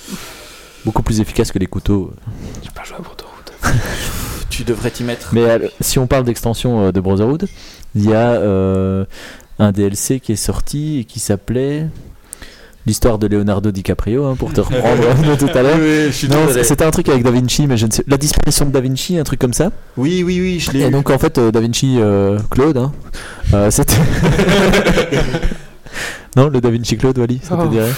Beaucoup 0.85 1.03
plus 1.03 1.19
efficace 1.21 1.51
que 1.51 1.59
les 1.59 1.67
couteaux. 1.67 2.11
J'ai 2.63 2.69
pas 2.71 2.83
joué 2.83 2.97
à 2.97 3.01
Brotherhood. 3.01 3.33
Tu 4.49 4.63
devrais 4.63 4.89
t'y 4.91 5.03
mettre. 5.03 5.29
Mais 5.33 5.43
euh, 5.43 5.59
si 5.81 5.99
on 5.99 6.07
parle 6.07 6.23
d'extension 6.23 6.85
euh, 6.87 6.91
de 6.91 6.99
Brotherhood, 6.99 7.47
il 7.95 8.09
y 8.09 8.13
a 8.13 8.31
euh, 8.31 9.05
un 9.59 9.71
DLC 9.71 10.19
qui 10.19 10.31
est 10.31 10.35
sorti 10.37 10.99
et 10.99 11.03
qui 11.05 11.19
s'appelait 11.19 11.87
l'histoire 12.87 13.19
de 13.19 13.27
Leonardo 13.27 13.69
DiCaprio, 13.71 14.25
hein, 14.25 14.35
pour 14.35 14.51
te 14.53 14.61
reprendre 14.61 15.03
de 15.29 15.35
tout 15.35 15.55
à 15.57 15.61
l'heure. 15.61 15.77
Oui, 15.79 16.27
Non, 16.29 16.47
c'était 16.63 16.85
un 16.85 16.91
truc 16.91 17.07
avec 17.09 17.23
Da 17.23 17.29
Vinci, 17.31 17.67
mais 17.67 17.77
je 17.77 17.85
ne 17.85 17.91
sais. 17.91 18.03
La 18.07 18.17
disparition 18.17 18.65
de 18.65 18.71
Da 18.71 18.81
Vinci, 18.81 19.17
un 19.19 19.23
truc 19.23 19.39
comme 19.39 19.53
ça. 19.53 19.69
Oui, 19.97 20.23
oui, 20.25 20.39
oui, 20.41 20.59
je 20.59 20.71
l'ai 20.71 20.79
Et 20.81 20.87
eu. 20.87 20.91
donc 20.91 21.09
en 21.11 21.17
fait, 21.19 21.37
euh, 21.37 21.51
Da 21.51 21.59
Vinci 21.59 21.97
euh, 21.99 22.39
Claude, 22.49 22.77
hein, 22.77 22.91
euh, 23.53 23.69
c'était. 23.69 23.95
non, 26.35 26.49
le 26.49 26.61
Da 26.61 26.69
Vinci 26.69 26.97
Claude, 26.97 27.17
Wally, 27.17 27.39
ça 27.43 27.55
te 27.55 27.61
Oh. 27.63 27.67
dirait 27.67 27.91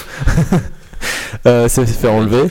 euh, 1.46 1.68
s'est 1.68 1.86
fait 1.86 2.08
enlever. 2.08 2.44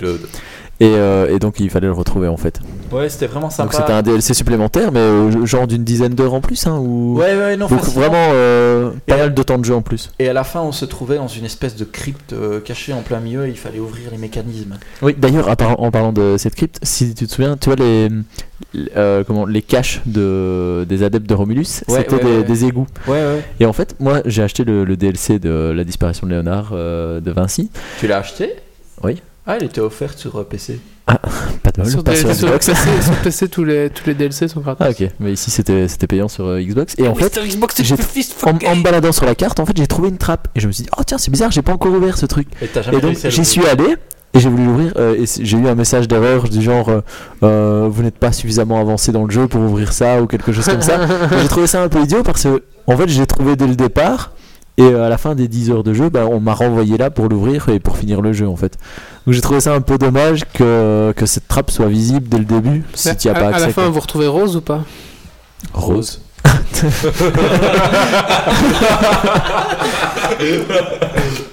Et, 0.80 0.94
et 0.94 1.40
donc 1.40 1.60
il 1.60 1.70
fallait 1.70 1.88
le 1.88 1.94
retrouver 1.94 2.28
en 2.28 2.38
fait. 2.38 2.60
Ouais, 2.92 3.10
c'était 3.10 3.28
vraiment 3.28 3.50
sympa. 3.50 3.72
Donc 3.72 3.74
c'était 3.80 3.94
un 3.94 4.02
DLC 4.02 4.34
supplémentaire, 4.34 4.92
mais 4.92 5.00
euh, 5.00 5.46
genre 5.46 5.68
d'une 5.68 5.84
dizaine 5.84 6.14
d'heures 6.16 6.34
en 6.34 6.42
plus. 6.42 6.66
Hein, 6.68 6.78
ou... 6.80 7.18
Ouais, 7.18 7.36
ouais, 7.36 7.58
non, 7.58 7.68
Donc 7.68 7.80
facilement. 7.80 8.02
vraiment 8.02 8.30
euh, 8.34 8.92
pas 9.06 9.18
mal 9.18 9.34
de 9.34 9.44
temps 9.44 9.58
de 9.58 9.66
jeu 9.66 9.74
en 9.76 9.82
plus. 9.82 10.12
Et 10.20 10.28
à 10.30 10.34
la 10.34 10.44
fin, 10.44 10.62
on 10.62 10.72
se 10.72 10.86
trouvait 10.86 11.18
dans 11.18 11.28
une 11.28 11.46
espèce 11.46 11.76
de 11.76 11.86
crypte 11.86 12.34
euh, 12.34 12.60
cachée 12.60 12.94
en 12.94 13.02
plein 13.02 13.20
milieu 13.20 13.46
et 13.48 13.50
il 13.50 13.58
fallait 13.58 13.80
ouvrir 13.80 14.10
les 14.12 14.18
mécanismes. 14.18 14.78
Oui, 15.02 15.16
d'ailleurs, 15.18 15.50
en 15.50 15.92
parlant 15.92 16.14
de 16.14 16.36
cette 16.38 16.56
crypte, 16.56 16.80
si 16.84 17.14
tu 17.14 17.28
te 17.28 17.32
souviens, 17.32 17.58
tu 17.58 17.70
vois 17.70 17.76
les, 17.76 18.10
comment, 19.26 19.46
les 19.46 19.62
caches 19.62 20.02
de, 20.06 20.86
des 20.88 21.04
adeptes 21.04 21.28
de 21.28 21.34
Romulus, 21.36 21.84
Ouais, 21.88 22.00
c'était 22.00 22.24
ouais, 22.24 22.38
des, 22.38 22.44
des 22.44 22.66
égouts. 22.66 22.88
Ouais, 23.08 23.14
ouais. 23.14 23.44
Et 23.60 23.66
en 23.66 23.74
fait, 23.74 23.96
moi 24.00 24.22
j'ai 24.26 24.44
acheté 24.44 24.64
le, 24.64 24.84
le 24.84 24.98
DLC 24.98 25.40
de 25.40 25.74
la 25.76 25.84
disparition 25.84 26.28
de 26.28 26.32
Léonard 26.32 26.72
de 26.74 27.32
Vinci. 27.32 27.70
Tu 28.00 28.08
l'as 28.08 28.18
acheté? 28.18 28.56
Oui. 29.04 29.22
Ah, 29.46 29.56
elle 29.58 29.64
était 29.64 29.82
offerte 29.82 30.20
sur 30.20 30.36
euh, 30.38 30.44
PC. 31.18 31.60
Pas 31.64 31.72
de 31.72 31.82
mal, 31.82 31.90
Sur, 31.90 32.02
sur 32.02 32.36
sur 32.36 32.48
Xbox. 32.48 32.66
PC, 32.68 33.02
sur 33.04 33.16
PC, 33.16 33.48
tous 33.50 33.64
les, 33.64 33.90
tous 33.90 34.06
les 34.08 34.14
DLC 34.14 34.48
sont 34.48 34.62
gratuits. 34.62 34.86
Ah 34.88 34.92
ok, 34.92 35.10
mais 35.20 35.34
ici 35.34 35.52
c'était 35.52 35.88
c'était 35.88 36.08
payant 36.08 36.28
sur 36.28 36.46
euh, 36.46 36.62
Xbox. 36.62 36.96
Et 36.98 37.08
en 37.08 37.16
fait. 37.16 37.40
Xbox, 37.40 37.82
en, 38.44 38.50
en 38.50 38.76
me 38.76 38.84
baladant 38.84 39.12
sur 39.12 39.26
la 39.26 39.36
carte, 39.36 39.60
en 39.60 39.66
fait 39.66 39.78
j'ai 39.78 39.88
trouvé 39.88 40.10
une 40.10 40.18
trappe. 40.18 40.48
Et 40.56 40.60
je 40.60 40.68
me 40.68 40.72
suis 40.72 40.84
dit, 40.84 40.90
oh 40.98 41.02
tiens, 41.06 41.18
c'est 41.18 41.32
bizarre, 41.32 41.52
j'ai 41.52 41.62
pas 41.62 41.74
encore 41.74 41.92
ouvert 41.92 42.18
ce 42.18 42.26
truc. 42.26 42.48
Et 42.62 42.68
t'as 42.68 42.82
jamais 42.82 42.98
Et 42.98 43.02
donc 43.02 43.16
j'y 43.16 43.46
suis 43.46 43.66
allé 43.68 43.96
et 44.34 44.40
j'ai 44.40 44.50
voulu 44.50 44.66
l'ouvrir 44.66 44.94
euh, 44.98 45.16
et 45.16 45.26
j'ai 45.26 45.58
eu 45.58 45.68
un 45.68 45.74
message 45.74 46.08
d'erreur 46.08 46.48
du 46.50 46.62
genre 46.62 47.02
euh, 47.42 47.88
vous 47.90 48.04
n'êtes 48.04 48.18
pas 48.20 48.32
suffisamment 48.32 48.80
avancé 48.80 49.12
dans 49.12 49.26
le 49.26 49.32
jeu 49.32 49.48
pour 49.48 49.62
ouvrir 49.62 49.92
ça 49.92 50.22
ou 50.22 50.28
quelque 50.28 50.52
chose 50.52 50.66
comme 50.66 50.84
ça. 50.84 51.00
J'ai 51.42 51.48
trouvé 51.48 51.66
ça 51.66 51.82
un 51.82 51.90
peu 51.90 52.00
idiot 52.02 52.22
parce 52.22 52.44
que 52.44 52.62
en 52.86 52.96
fait 52.96 53.10
j'ai 53.10 53.26
trouvé 53.26 53.56
dès 53.56 53.66
le 53.66 53.76
départ 53.76 54.34
et 54.80 54.84
euh, 54.84 55.06
à 55.06 55.10
la 55.10 55.18
fin 55.18 55.36
des 55.36 55.48
10 55.50 55.70
heures 55.72 55.84
de 55.84 55.94
jeu 55.94 56.10
bah, 56.10 56.26
on 56.26 56.40
m'a 56.40 56.54
renvoyé 56.54 56.98
là 56.98 57.10
pour 57.12 57.28
l'ouvrir 57.28 57.68
et 57.70 57.80
pour 57.80 57.98
finir 57.98 58.22
le 58.22 58.32
jeu 58.34 58.48
en 58.48 58.56
fait. 58.56 58.78
Donc 59.26 59.36
j'ai 59.36 59.42
trouvé 59.42 59.60
ça 59.60 59.74
un 59.74 59.82
peu 59.82 59.98
dommage 59.98 60.44
que, 60.54 61.14
que 61.16 61.26
cette 61.26 61.48
trappe 61.50 61.70
soit 61.70 61.88
visible 61.88 62.28
dès 62.30 62.38
le 62.40 62.46
début 62.46 62.84
si 62.94 63.14
tu 63.18 63.28
n'y 63.28 63.34
as 63.34 63.38
à, 63.38 63.40
pas 63.42 63.46
à 63.48 63.50
accès. 63.50 63.68
la 63.68 63.74
fin, 63.74 63.82
quoi. 63.84 63.92
vous 63.92 64.00
retrouvez 64.00 64.28
Rose 64.28 64.56
ou 64.56 64.62
pas? 64.62 64.84
Rose. 65.74 66.22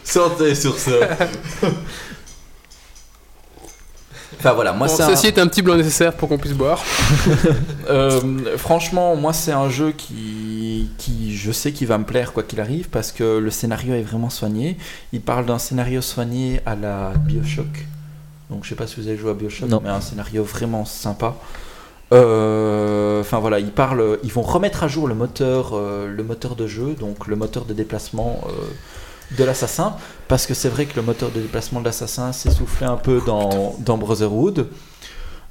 Sortez 0.04 0.54
sur 0.54 0.78
ça. 0.78 0.92
enfin 4.38 4.52
voilà, 4.52 4.72
moi 4.72 4.86
Bon, 4.86 4.94
c'est 4.96 5.02
un- 5.02 5.08
Ceci 5.14 5.26
est 5.28 5.38
un 5.38 5.46
petit 5.46 5.62
blanc 5.62 5.76
nécessaire 5.76 6.12
pour 6.14 6.28
qu'on 6.28 6.38
puisse 6.38 6.52
boire. 6.54 6.82
Euh, 7.88 8.56
franchement, 8.56 9.14
moi 9.14 9.32
c'est 9.32 9.52
un 9.52 9.68
jeu 9.70 9.92
qui, 9.92 10.90
qui 10.98 11.36
je 11.36 11.52
sais 11.52 11.70
qu'il 11.70 11.86
va 11.86 11.98
me 11.98 12.04
plaire 12.04 12.32
quoi 12.32 12.42
qu'il 12.42 12.60
arrive 12.60 12.88
parce 12.88 13.12
que 13.12 13.38
le 13.38 13.50
scénario 13.50 13.94
est 13.94 14.02
vraiment 14.02 14.28
soigné. 14.30 14.76
Il 15.12 15.20
parle 15.20 15.46
d'un 15.46 15.58
scénario 15.58 16.00
soigné 16.00 16.60
à 16.66 16.74
la 16.74 17.12
Bioshock. 17.16 17.86
Donc 18.50 18.64
je 18.64 18.70
sais 18.70 18.74
pas 18.74 18.88
si 18.88 19.00
vous 19.00 19.06
avez 19.06 19.16
joué 19.16 19.30
à 19.30 19.34
Bioshock, 19.34 19.68
Non. 19.68 19.80
mais 19.84 19.90
un 19.90 20.00
scénario 20.00 20.42
vraiment 20.42 20.84
sympa. 20.84 21.36
Euh, 22.12 23.20
Enfin 23.20 23.38
voilà, 23.38 23.58
ils 23.60 23.70
parlent, 23.72 24.18
ils 24.22 24.32
vont 24.32 24.42
remettre 24.42 24.82
à 24.84 24.88
jour 24.88 25.08
le 25.08 25.14
moteur, 25.14 25.70
euh, 25.74 26.06
le 26.08 26.22
moteur 26.22 26.54
de 26.54 26.66
jeu, 26.66 26.94
donc 26.98 27.26
le 27.26 27.34
moteur 27.36 27.64
de 27.64 27.72
déplacement 27.74 28.40
euh, 28.48 28.50
de 29.38 29.44
l'assassin, 29.44 29.96
parce 30.28 30.46
que 30.46 30.54
c'est 30.54 30.68
vrai 30.68 30.86
que 30.86 30.96
le 30.96 31.02
moteur 31.02 31.30
de 31.30 31.40
déplacement 31.40 31.80
de 31.80 31.84
l'assassin 31.86 32.32
s'est 32.32 32.50
soufflé 32.50 32.86
un 32.86 32.96
peu 32.96 33.20
dans, 33.26 33.74
dans 33.80 33.98
Brotherhood. 33.98 34.68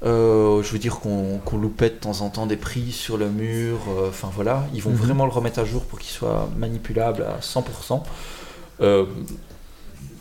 Euh, 0.04 0.62
je 0.62 0.70
veux 0.72 0.78
dire 0.78 1.00
qu'on 1.00 1.38
qu'on 1.44 1.56
loupait 1.56 1.88
de 1.88 1.94
temps 1.94 2.20
en 2.20 2.28
temps 2.28 2.46
des 2.46 2.56
prix 2.58 2.92
sur 2.92 3.16
le 3.16 3.28
mur. 3.30 3.78
euh, 3.88 4.08
Enfin 4.10 4.28
voilà, 4.34 4.64
ils 4.74 4.82
vont 4.82 4.90
Mhm. 4.90 4.96
vraiment 4.96 5.24
le 5.24 5.32
remettre 5.32 5.58
à 5.58 5.64
jour 5.64 5.84
pour 5.84 5.98
qu'il 5.98 6.10
soit 6.10 6.48
manipulable 6.58 7.22
à 7.22 7.40
100%. 7.40 8.02
Euh, 8.82 9.06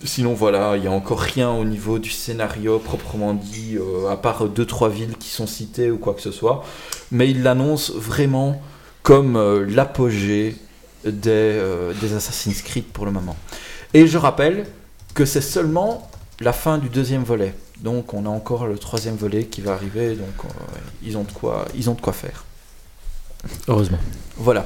sinon 0.03 0.33
voilà, 0.33 0.75
il 0.77 0.81
n'y 0.81 0.87
a 0.87 0.91
encore 0.91 1.19
rien 1.19 1.51
au 1.51 1.65
niveau 1.65 1.99
du 1.99 2.09
scénario 2.09 2.79
proprement 2.79 3.33
dit, 3.33 3.77
à 4.09 4.15
part 4.17 4.45
deux 4.47 4.65
trois 4.65 4.89
villes 4.89 5.17
qui 5.17 5.29
sont 5.29 5.47
citées 5.47 5.91
ou 5.91 5.97
quoi 5.97 6.13
que 6.13 6.21
ce 6.21 6.31
soit. 6.31 6.63
Mais 7.11 7.29
il 7.29 7.43
l'annonce 7.43 7.91
vraiment 7.91 8.61
comme 9.03 9.37
l'apogée 9.63 10.55
des, 11.05 11.29
euh, 11.31 11.93
des 12.01 12.13
Assassin's 12.13 12.61
Creed 12.61 12.85
pour 12.85 13.05
le 13.05 13.11
moment. 13.11 13.35
Et 13.93 14.07
je 14.07 14.17
rappelle 14.17 14.65
que 15.13 15.25
c'est 15.25 15.41
seulement 15.41 16.09
la 16.39 16.53
fin 16.53 16.77
du 16.77 16.89
deuxième 16.89 17.23
volet. 17.23 17.53
Donc 17.81 18.13
on 18.13 18.25
a 18.25 18.29
encore 18.29 18.67
le 18.67 18.77
troisième 18.77 19.15
volet 19.15 19.45
qui 19.45 19.61
va 19.61 19.73
arriver, 19.73 20.15
donc 20.15 20.45
euh, 20.45 20.47
ils, 21.03 21.17
ont 21.17 21.23
de 21.23 21.31
quoi, 21.31 21.65
ils 21.75 21.89
ont 21.89 21.93
de 21.93 22.01
quoi 22.01 22.13
faire. 22.13 22.43
Heureusement. 23.67 23.99
Voilà. 24.37 24.65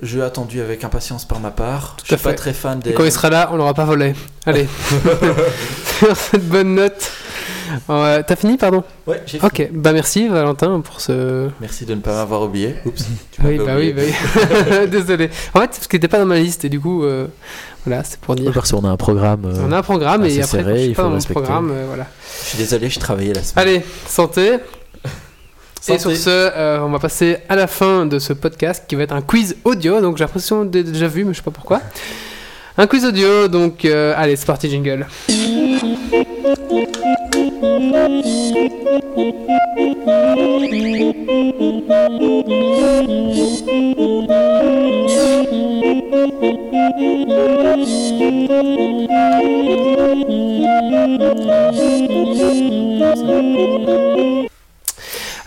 Jeu 0.00 0.22
attendu 0.22 0.60
avec 0.60 0.84
impatience 0.84 1.24
par 1.24 1.40
ma 1.40 1.50
part. 1.50 1.96
Tout 1.96 2.04
je 2.08 2.14
suis 2.14 2.22
pas 2.22 2.34
très 2.34 2.52
fan 2.52 2.78
des. 2.78 2.90
Et 2.90 2.94
quand 2.94 3.04
il 3.04 3.10
sera 3.10 3.30
là, 3.30 3.48
on 3.52 3.56
l'aura 3.56 3.74
pas 3.74 3.84
volé. 3.84 4.14
Allez. 4.46 4.68
Sur 5.98 6.16
cette 6.16 6.48
bonne 6.48 6.76
note. 6.76 7.10
T'as 7.86 8.36
fini, 8.36 8.56
pardon 8.56 8.82
Ouais, 9.06 9.22
j'ai 9.26 9.38
fini. 9.38 9.42
Ok, 9.46 9.68
bah 9.72 9.92
merci 9.92 10.28
Valentin 10.28 10.80
pour 10.80 11.00
ce. 11.00 11.48
Merci 11.60 11.84
de 11.86 11.94
ne 11.94 12.00
pas 12.00 12.12
m'avoir 12.14 12.42
oublié. 12.42 12.74
Oups. 12.84 13.04
tu 13.32 13.40
Oui, 13.44 13.58
bah 13.58 13.74
oui, 13.76 13.90
oublié. 13.90 13.92
bah 13.94 14.02
oui. 14.82 14.88
Désolé. 14.90 15.30
En 15.54 15.60
fait, 15.60 15.68
parce 15.68 15.86
qu'il 15.88 15.96
n'était 15.98 16.08
pas 16.08 16.18
dans 16.18 16.26
ma 16.26 16.38
liste 16.38 16.64
et 16.64 16.68
du 16.68 16.80
coup, 16.80 17.04
euh, 17.04 17.26
voilà, 17.86 18.04
c'est 18.04 18.18
pour 18.20 18.34
dire. 18.34 18.52
Parce 18.52 18.72
qu'on 18.72 18.84
a 18.84 18.88
un 18.88 18.96
programme. 18.96 19.44
euh, 19.46 19.64
On 19.66 19.72
a 19.72 19.78
un 19.78 19.82
programme 19.82 20.24
et 20.24 20.32
après, 20.40 20.42
serré, 20.46 20.74
je 20.74 20.78
suis 20.80 20.88
il 20.90 20.94
pas 20.94 21.02
faut 21.02 21.02
dans 21.04 21.08
mon 21.10 21.14
respecter. 21.16 21.42
programme, 21.42 21.70
euh, 21.72 21.84
voilà. 21.88 22.06
Je 22.42 22.48
suis 22.50 22.58
désolé, 22.58 22.88
je 22.90 22.98
travaillais 23.00 23.32
la 23.34 23.42
semaine. 23.42 23.66
Allez, 23.68 23.84
santé. 24.06 24.54
Et 25.90 25.96
Santé. 25.96 25.98
sur 26.00 26.16
ce, 26.16 26.28
euh, 26.30 26.80
on 26.82 26.90
va 26.90 26.98
passer 26.98 27.38
à 27.48 27.56
la 27.56 27.66
fin 27.66 28.04
de 28.04 28.18
ce 28.18 28.32
podcast 28.34 28.84
qui 28.86 28.94
va 28.96 29.04
être 29.04 29.12
un 29.14 29.22
quiz 29.22 29.56
audio. 29.64 30.00
Donc 30.02 30.18
j'ai 30.18 30.24
l'impression 30.24 30.64
de 30.66 30.82
déjà 30.82 31.08
vu, 31.08 31.24
mais 31.24 31.32
je 31.32 31.38
sais 31.38 31.42
pas 31.44 31.50
pourquoi. 31.50 31.80
Un 32.76 32.86
quiz 32.86 33.04
audio, 33.06 33.48
donc 33.48 33.84
euh, 33.84 34.12
allez, 34.16 34.36
c'est 34.36 34.44
parti, 34.46 34.68
jingle. 34.68 35.06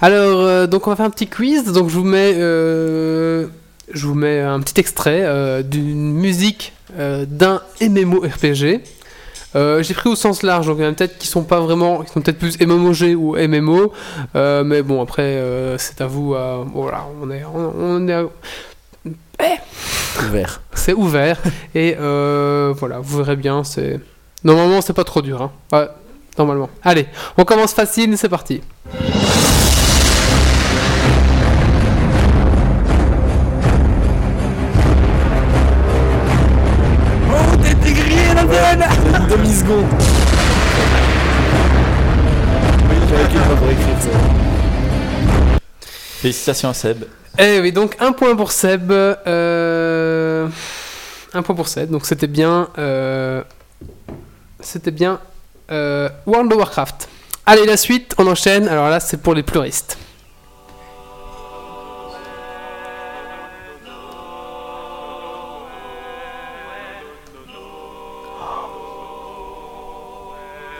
Alors, 0.03 0.41
euh, 0.41 0.65
donc 0.65 0.87
on 0.87 0.89
va 0.89 0.95
faire 0.95 1.05
un 1.05 1.11
petit 1.11 1.27
quiz. 1.27 1.65
Donc 1.65 1.89
je 1.89 1.95
vous 1.95 2.03
mets, 2.03 2.33
euh, 2.35 3.45
je 3.93 4.07
vous 4.07 4.15
mets 4.15 4.39
un 4.39 4.59
petit 4.61 4.79
extrait 4.79 5.21
euh, 5.23 5.61
d'une 5.61 6.13
musique 6.13 6.73
d'un 6.97 7.61
MMORPG. 7.79 8.81
Euh, 9.55 9.83
J'ai 9.83 9.93
pris 9.93 10.09
au 10.09 10.15
sens 10.15 10.43
large, 10.43 10.67
donc 10.67 10.77
il 10.79 10.83
y 10.83 10.87
en 10.87 10.91
a 10.91 10.93
peut-être 10.93 11.17
qui 11.17 11.27
sont 11.27 11.43
pas 11.43 11.59
vraiment, 11.59 12.03
qui 12.03 12.11
sont 12.11 12.21
peut-être 12.21 12.39
plus 12.39 12.59
MMOG 12.59 13.15
ou 13.17 13.35
MMO, 13.35 13.91
euh, 14.35 14.63
mais 14.63 14.81
bon 14.81 15.01
après 15.01 15.23
euh, 15.23 15.77
c'est 15.77 16.01
à 16.01 16.07
vous. 16.07 16.35
voilà, 16.73 17.05
on 17.21 17.29
est, 17.29 17.43
on, 17.43 18.07
est, 18.07 18.25
Ouvert. 20.19 20.61
c'est 20.73 20.93
ouvert 20.93 21.37
et 21.73 21.95
voilà, 21.95 22.99
vous 23.01 23.17
verrez 23.17 23.35
bien. 23.35 23.63
C'est 23.63 23.99
normalement 24.43 24.81
c'est 24.81 24.93
pas 24.93 25.03
trop 25.03 25.21
dur. 25.21 25.41
Hein. 25.41 25.51
Ouais, 25.73 25.87
normalement. 26.37 26.69
Allez, 26.83 27.07
on 27.37 27.43
commence 27.43 27.73
facile, 27.73 28.17
c'est 28.17 28.29
parti. 28.29 28.61
Félicitations 46.21 46.69
à 46.69 46.73
Seb. 46.73 47.03
Eh 47.39 47.59
oui, 47.61 47.71
donc 47.71 47.95
un 47.99 48.11
point 48.11 48.35
pour 48.35 48.51
Seb. 48.51 48.91
euh, 48.91 50.47
Un 51.33 51.41
point 51.41 51.55
pour 51.55 51.67
Seb. 51.67 51.89
Donc 51.89 52.05
c'était 52.05 52.27
bien. 52.27 52.69
euh, 52.77 53.43
C'était 54.59 54.91
bien 54.91 55.19
euh, 55.71 56.09
World 56.27 56.51
of 56.53 56.59
Warcraft. 56.59 57.09
Allez, 57.45 57.65
la 57.65 57.77
suite, 57.77 58.13
on 58.19 58.27
enchaîne. 58.27 58.67
Alors 58.67 58.89
là, 58.89 58.99
c'est 58.99 59.17
pour 59.17 59.33
les 59.33 59.41
pluristes. 59.43 59.97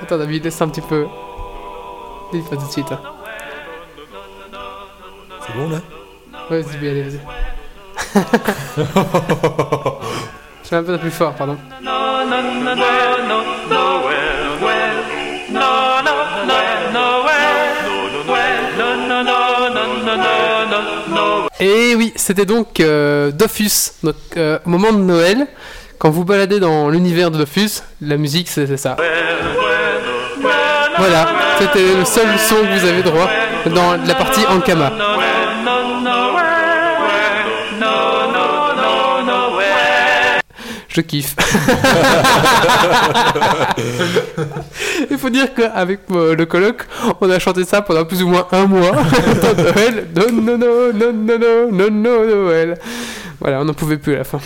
Attends, 0.02 0.18
David, 0.18 0.44
laisse 0.44 0.62
un 0.62 0.70
petit 0.70 0.82
peu. 0.82 1.08
Dis 2.34 2.42
pas 2.50 2.56
tout 2.58 2.66
de 2.66 2.72
suite. 2.72 2.88
C'est 5.46 5.56
bon 5.56 5.70
là 5.70 5.78
Ouais, 6.50 6.62
vas-y, 6.62 6.88
allez, 6.90 7.04
vas-y. 7.04 7.20
Je 10.64 10.70
vais 10.70 10.78
un 10.78 10.84
peu 10.84 10.98
plus 10.98 11.12
fort, 11.12 11.34
pardon. 11.34 11.58
Et 21.60 21.96
oui, 21.96 22.12
c'était 22.16 22.46
donc 22.46 22.80
euh, 22.80 23.32
Dofus. 23.32 23.94
Donc, 24.04 24.16
euh, 24.38 24.58
au 24.66 24.70
moment 24.70 24.92
de 24.92 24.98
Noël, 24.98 25.48
quand 26.00 26.10
vous 26.10 26.26
baladez 26.26 26.60
dans 26.60 26.90
l'univers 26.90 27.30
de 27.32 27.38
Dofus, 27.38 27.84
la 28.02 28.18
musique 28.18 28.48
c'est 28.50 28.66
c'est 28.66 28.78
ça. 28.78 28.98
Voilà, 30.98 31.28
c'était 31.60 31.96
le 31.98 32.06
seul 32.06 32.28
son 32.40 32.56
que 32.56 32.80
vous 32.80 32.86
avez 32.88 33.04
droit 33.04 33.30
dans 33.74 33.98
la 34.06 34.16
partie 34.16 34.46
Ankama. 34.48 34.92
Je 40.94 41.02
kiffe. 41.02 41.36
Il 45.10 45.18
faut 45.18 45.30
dire 45.30 45.54
qu'avec 45.54 46.02
euh, 46.12 46.36
le 46.36 46.46
colloque, 46.46 46.86
on 47.22 47.30
a 47.30 47.40
chanté 47.40 47.64
ça 47.64 47.82
pendant 47.82 48.04
plus 48.06 48.22
ou 48.24 48.28
moins 48.28 48.46
un 48.52 48.66
mois. 48.66 48.92
Noël. 49.58 50.08
Non, 50.16 50.32
non, 50.34 50.58
non, 50.58 50.92
non, 50.94 51.14
non, 51.14 51.40
non, 51.40 51.72
non, 51.72 51.92
non, 51.92 52.26
Noël. 52.46 52.78
Voilà, 53.40 53.62
on 53.62 53.66
n'en 53.66 53.74
pouvait 53.74 53.98
plus 53.98 54.16
à 54.16 54.20
la 54.20 54.24
fin. 54.26 54.40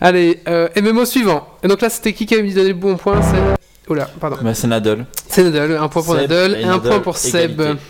Allez, 0.00 0.40
euh, 0.48 0.68
MMO 0.76 1.04
suivant. 1.04 1.46
Et 1.62 1.68
donc 1.68 1.80
là, 1.80 1.88
c'était 1.90 2.12
qui 2.12 2.26
qui 2.26 2.34
avait 2.34 2.50
donné 2.52 2.68
le 2.68 2.74
bon 2.74 2.96
point 2.96 3.20
C'est. 3.22 3.90
Oula, 3.90 4.08
pardon. 4.20 4.36
Bah, 4.42 4.54
c'est 4.54 4.66
Nadal. 4.66 5.06
C'est 5.28 5.44
Nadal, 5.44 5.76
un 5.76 5.88
point 5.88 6.02
pour 6.02 6.14
Seb 6.14 6.22
Nadal 6.22 6.56
et 6.56 6.60
et 6.60 6.64
un 6.64 6.76
Nadal, 6.76 6.90
point 6.90 7.00
pour 7.00 7.16
Seb. 7.18 7.60
égalité. 7.60 7.80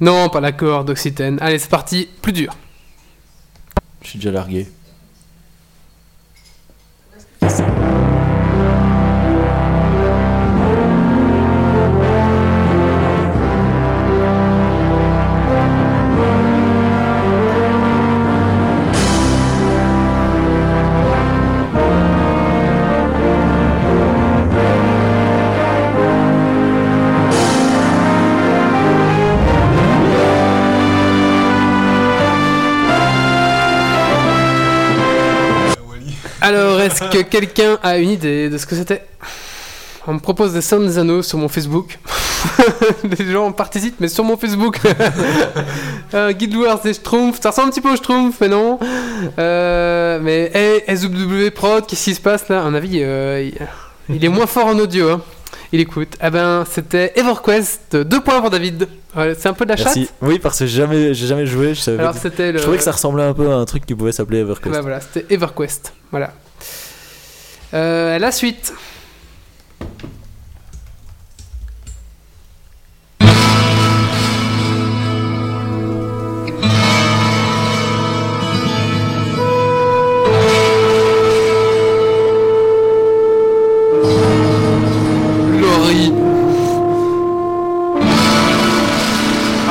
Non, 0.00 0.28
pas 0.28 0.40
l'accord 0.40 0.84
d'Occitane. 0.84 1.38
Allez, 1.40 1.58
c'est 1.58 1.70
parti, 1.70 2.08
plus 2.20 2.32
dur. 2.32 2.52
Je 4.02 4.08
suis 4.08 4.18
déjà 4.18 4.32
largué. 4.32 4.66
Est-ce 36.90 37.04
que 37.16 37.22
quelqu'un 37.22 37.78
a 37.82 37.98
une 37.98 38.10
idée 38.10 38.48
de 38.48 38.58
ce 38.58 38.66
que 38.66 38.74
c'était? 38.74 39.02
On 40.06 40.14
me 40.14 40.18
propose 40.18 40.54
des 40.54 40.62
sons 40.62 40.80
des 40.80 40.98
anneaux 40.98 41.22
sur 41.22 41.38
mon 41.38 41.48
Facebook. 41.48 41.98
Les 43.18 43.30
gens 43.30 43.52
participent, 43.52 44.00
mais 44.00 44.08
sur 44.08 44.24
mon 44.24 44.36
Facebook. 44.36 44.78
euh, 46.14 46.32
Guild 46.32 46.56
Wars 46.56 46.84
et 46.86 46.94
Schtroumpf, 46.94 47.38
ça 47.40 47.50
ressemble 47.50 47.68
un 47.68 47.70
petit 47.70 47.82
peu 47.82 47.92
au 47.92 47.96
Schtroumpf, 47.96 48.40
mais 48.40 48.48
non. 48.48 48.78
Euh, 49.38 50.18
mais 50.22 50.50
hey, 50.54 50.96
SW 50.96 51.50
Prod, 51.54 51.86
qu'est-ce 51.86 52.04
qui 52.04 52.14
se 52.14 52.20
passe 52.20 52.48
là? 52.48 52.62
À 52.62 52.64
mon 52.64 52.74
avis, 52.74 53.00
euh, 53.02 53.50
il, 54.08 54.24
est 54.24 54.28
moins 54.28 54.46
fort 54.46 54.66
en 54.66 54.78
audio. 54.78 55.10
Hein. 55.10 55.20
Il 55.72 55.80
écoute. 55.80 56.16
Ah 56.18 56.30
ben, 56.30 56.64
c'était 56.68 57.12
EverQuest. 57.16 57.96
Deux 57.96 58.20
points 58.20 58.40
pour 58.40 58.50
David. 58.50 58.88
Ouais, 59.14 59.34
c'est 59.38 59.48
un 59.48 59.52
peu 59.52 59.64
de 59.64 59.70
la 59.70 59.76
chatte 59.76 59.94
Merci. 59.96 60.10
Oui, 60.22 60.38
parce 60.38 60.58
que 60.58 60.66
j'ai 60.66 60.78
jamais, 60.78 61.14
j'ai 61.14 61.26
jamais 61.26 61.46
joué. 61.46 61.74
Je, 61.74 61.80
savais 61.80 61.98
Alors, 61.98 62.14
c'était 62.14 62.52
le. 62.52 62.58
je 62.58 62.62
trouvais 62.62 62.78
que 62.78 62.84
ça 62.84 62.92
ressemblait 62.92 63.24
un 63.24 63.34
peu 63.34 63.50
à 63.50 63.56
un 63.56 63.64
truc 63.66 63.84
qui 63.84 63.94
pouvait 63.94 64.12
s'appeler 64.12 64.38
Everquest. 64.38 64.74
Bah 64.74 64.80
voilà, 64.80 65.00
c'était 65.00 65.32
EverQuest. 65.32 65.92
Voilà. 66.10 66.32
Euh, 67.72 68.18
la 68.18 68.32
suite. 68.32 68.72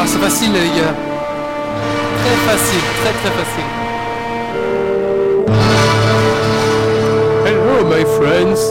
Ah, 0.02 0.06
facile, 0.06 0.54
les 0.54 0.60
gars. 0.60 0.96
Très 2.20 2.36
facile, 2.46 2.82
très 3.02 3.14
très 3.14 3.32
facile. 3.32 3.79
My 8.00 8.06
friends. 8.18 8.62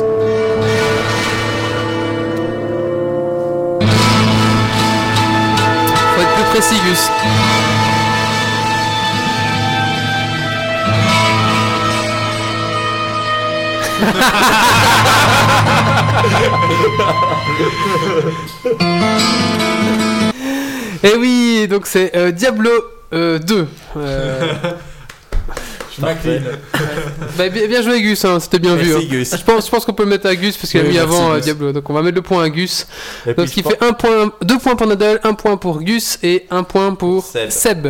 Faut 6.14 6.22
être 6.22 6.34
plus 6.34 6.48
précis, 6.52 6.78
Gus. 6.86 7.04
Et 21.04 21.14
oui, 21.16 21.68
donc 21.68 21.86
c'est 21.86 22.16
euh, 22.16 22.32
Diablo 22.32 22.70
euh, 23.12 23.38
2. 23.38 23.68
Euh, 23.96 24.54
Bah, 27.36 27.48
bien, 27.48 27.66
bien 27.66 27.82
joué 27.82 28.00
Gus, 28.00 28.24
hein, 28.24 28.40
c'était 28.40 28.58
bien 28.58 28.76
vu. 28.76 28.94
Hein. 28.94 29.00
Gus. 29.08 29.36
Je 29.36 29.42
pense, 29.44 29.66
je 29.66 29.70
pense 29.70 29.84
qu'on 29.84 29.92
peut 29.92 30.04
le 30.04 30.08
mettre 30.10 30.26
à 30.26 30.34
Gus 30.34 30.56
parce 30.56 30.70
qu'il 30.70 30.80
a 30.80 30.84
mis 30.84 30.98
avant 30.98 31.32
euh, 31.32 31.36
Gus. 31.36 31.44
Diablo. 31.44 31.72
Donc 31.72 31.88
on 31.88 31.92
va 31.92 32.02
mettre 32.02 32.16
le 32.16 32.22
point 32.22 32.42
à 32.42 32.50
Gus. 32.50 32.86
Et 33.26 33.34
Donc 33.34 33.48
ce 33.48 33.54
qui 33.54 33.62
fait 33.62 33.82
un 33.82 33.92
point, 33.92 34.32
deux 34.42 34.58
points 34.58 34.76
pour 34.76 34.86
Nadal, 34.86 35.20
un 35.24 35.34
point 35.34 35.56
pour 35.56 35.82
Gus 35.82 36.18
et 36.22 36.46
un 36.50 36.62
point 36.62 36.94
pour 36.94 37.24
Seb. 37.24 37.50
Seb. 37.50 37.88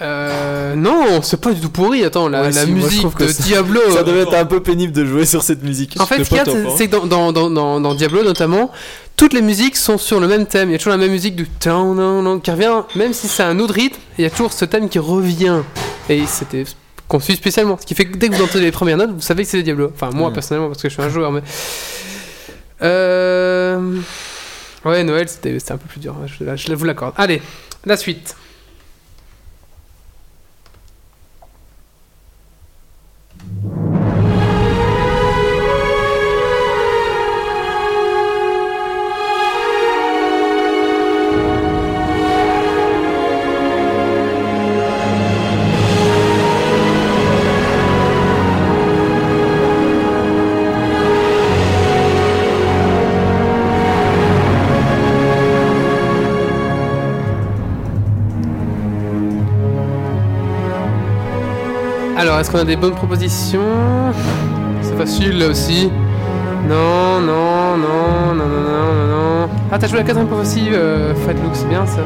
Euh, 0.00 0.47
non, 0.78 1.22
c'est 1.22 1.40
pas 1.40 1.52
du 1.52 1.60
tout 1.60 1.70
pourri. 1.70 2.04
Attends, 2.04 2.28
la, 2.28 2.42
Ouais, 2.42 2.50
la 2.52 2.64
si, 2.64 2.70
moi, 2.70 2.88
je 2.88 2.94
musique 2.96 3.16
de 3.18 3.26
ça- 3.28 3.42
Diablo. 3.42 3.80
Ça 3.90 3.98
euh, 3.98 4.02
devait 4.02 4.20
être 4.22 4.34
un 4.34 4.44
peu 4.46 4.60
pénible 4.62 4.92
de 4.92 5.04
jouer 5.04 5.26
sur 5.26 5.42
cette 5.42 5.62
musique. 5.62 5.96
En 6.00 6.06
fait, 6.06 6.24
ce 6.24 6.28
qu'il 6.28 6.36
y 6.36 6.40
a, 6.40 6.44
c'est 6.76 6.86
que 6.88 6.92
dans, 6.92 7.06
dans, 7.06 7.32
dans, 7.32 7.50
dans, 7.50 7.80
dans 7.80 7.94
Diablo 7.94 8.22
notamment, 8.24 8.70
toutes 9.16 9.32
les 9.32 9.42
musiques 9.42 9.76
sont 9.76 9.98
sur 9.98 10.20
le 10.20 10.26
même 10.28 10.46
thème. 10.46 10.68
Il 10.68 10.72
y 10.72 10.74
a 10.74 10.78
toujours 10.78 10.92
la 10.92 10.96
même 10.98 11.10
musique 11.10 11.36
du 11.36 11.46
tan, 11.48 11.94
nan, 11.94 12.22
nan, 12.24 12.40
qui 12.40 12.50
revient, 12.50 12.82
même 12.96 13.12
si 13.12 13.28
c'est 13.28 13.42
un 13.42 13.58
autre 13.58 13.74
rythme, 13.74 13.98
il 14.18 14.22
y 14.22 14.26
a 14.26 14.30
toujours 14.30 14.52
ce 14.52 14.64
thème 14.64 14.88
qui 14.88 14.98
revient. 14.98 15.62
Et 16.08 16.24
c'était 16.26 16.64
conçu 17.08 17.34
spécialement. 17.34 17.76
Ce 17.80 17.86
qui 17.86 17.94
fait 17.94 18.06
que 18.06 18.16
dès 18.16 18.28
que 18.28 18.34
vous 18.34 18.42
entendez 18.42 18.64
les 18.64 18.70
premières 18.72 18.96
notes, 18.96 19.10
vous 19.10 19.20
savez 19.20 19.42
que 19.44 19.48
c'est 19.50 19.62
Diablo. 19.62 19.90
Enfin, 19.94 20.10
moi 20.14 20.30
Mm. 20.30 20.32
personnellement, 20.34 20.68
parce 20.68 20.82
que 20.82 20.88
je 20.88 20.94
suis 20.94 21.02
un 21.02 21.08
joueur, 21.08 21.32
mais. 21.32 21.42
Euh... 22.82 23.98
Ouais, 24.84 25.02
Noël, 25.02 25.28
c'était 25.28 25.56
un 25.72 25.76
peu 25.76 25.88
plus 25.88 26.00
dur. 26.00 26.14
Je, 26.26 26.44
là, 26.44 26.54
je 26.56 26.72
vous 26.72 26.84
l'accorde. 26.84 27.12
Allez, 27.16 27.42
la 27.84 27.96
suite. 27.96 28.36
Alors, 62.18 62.40
est-ce 62.40 62.50
qu'on 62.50 62.58
a 62.58 62.64
des 62.64 62.74
bonnes 62.76 62.96
propositions? 62.96 64.12
Ça 64.82 64.96
facile 64.96 65.38
là 65.38 65.46
aussi. 65.46 65.88
Non, 66.68 67.20
non, 67.20 67.76
non, 67.78 68.34
non, 68.34 68.34
non, 68.34 68.60
non, 68.60 68.94
non, 68.94 69.06
non. 69.46 69.48
Ah, 69.70 69.78
t'as 69.78 69.86
joué 69.86 69.98
la 69.98 70.04
quatrième 70.04 70.28
prophétie, 70.28 70.68
euh, 70.72 71.14
Fat 71.14 71.34
Look, 71.34 71.52
c'est 71.54 71.68
bien 71.68 71.86
ça. 71.86 72.00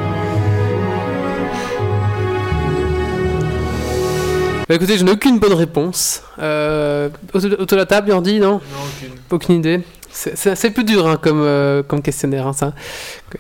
Bah 4.69 4.75
écoutez, 4.75 4.99
je 4.99 5.05
n'ai 5.05 5.13
aucune 5.13 5.39
bonne 5.39 5.55
réponse. 5.55 6.23
Euh, 6.39 7.09
autour 7.33 7.67
de 7.67 7.77
la 7.77 7.87
table, 7.87 8.11
Yordi, 8.11 8.39
non? 8.39 8.53
Non, 8.53 8.61
aucune. 8.61 9.13
Aucune 9.31 9.55
idée. 9.57 9.81
C'est 10.11 10.37
c'est 10.37 10.51
assez 10.51 10.71
plus 10.71 10.85
dur 10.85 11.07
hein, 11.07 11.17
comme, 11.17 11.41
euh, 11.43 11.83
comme 11.83 12.03
questionnaire, 12.03 12.47
hein, 12.47 12.53
ça. 12.53 12.75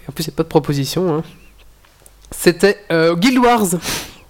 En 0.08 0.12
plus, 0.12 0.24
il 0.24 0.28
n'y 0.30 0.34
a 0.34 0.36
pas 0.38 0.42
de 0.42 0.48
proposition. 0.48 1.14
hein. 1.16 1.22
C'était 2.30 2.78
euh, 2.90 3.14
Guild 3.14 3.38
Wars. 3.38 3.66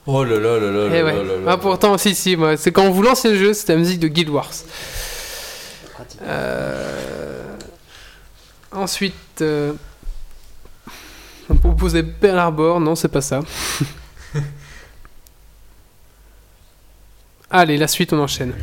Oh 0.06 0.24
là 0.24 0.38
là 0.38 0.58
là 0.58 0.70
là 0.70 0.86
Eh 0.92 0.98
là 0.98 1.04
ouais. 1.04 1.14
là 1.16 1.22
là 1.22 1.52
Ah, 1.52 1.56
pourtant, 1.56 1.96
si, 1.96 2.14
si, 2.14 2.34
moi, 2.36 2.56
c'est 2.56 2.72
quand 2.72 2.90
vous 2.90 3.02
lancez 3.02 3.30
le 3.30 3.36
jeu, 3.38 3.52
c'était 3.54 3.74
la 3.74 3.78
musique 3.78 4.00
de 4.00 4.08
Guild 4.08 4.28
Wars. 4.30 4.50
Euh, 6.22 7.56
Ensuite, 8.72 9.14
euh, 9.42 9.72
on 11.50 11.54
proposait 11.56 12.02
Pearl 12.02 12.38
Harbor, 12.38 12.80
non, 12.80 12.94
c'est 12.94 13.08
pas 13.08 13.20
ça. 13.20 13.40
Allez, 17.50 17.76
la 17.76 17.86
suite, 17.86 18.12
on 18.14 18.18
enchaîne. 18.18 18.54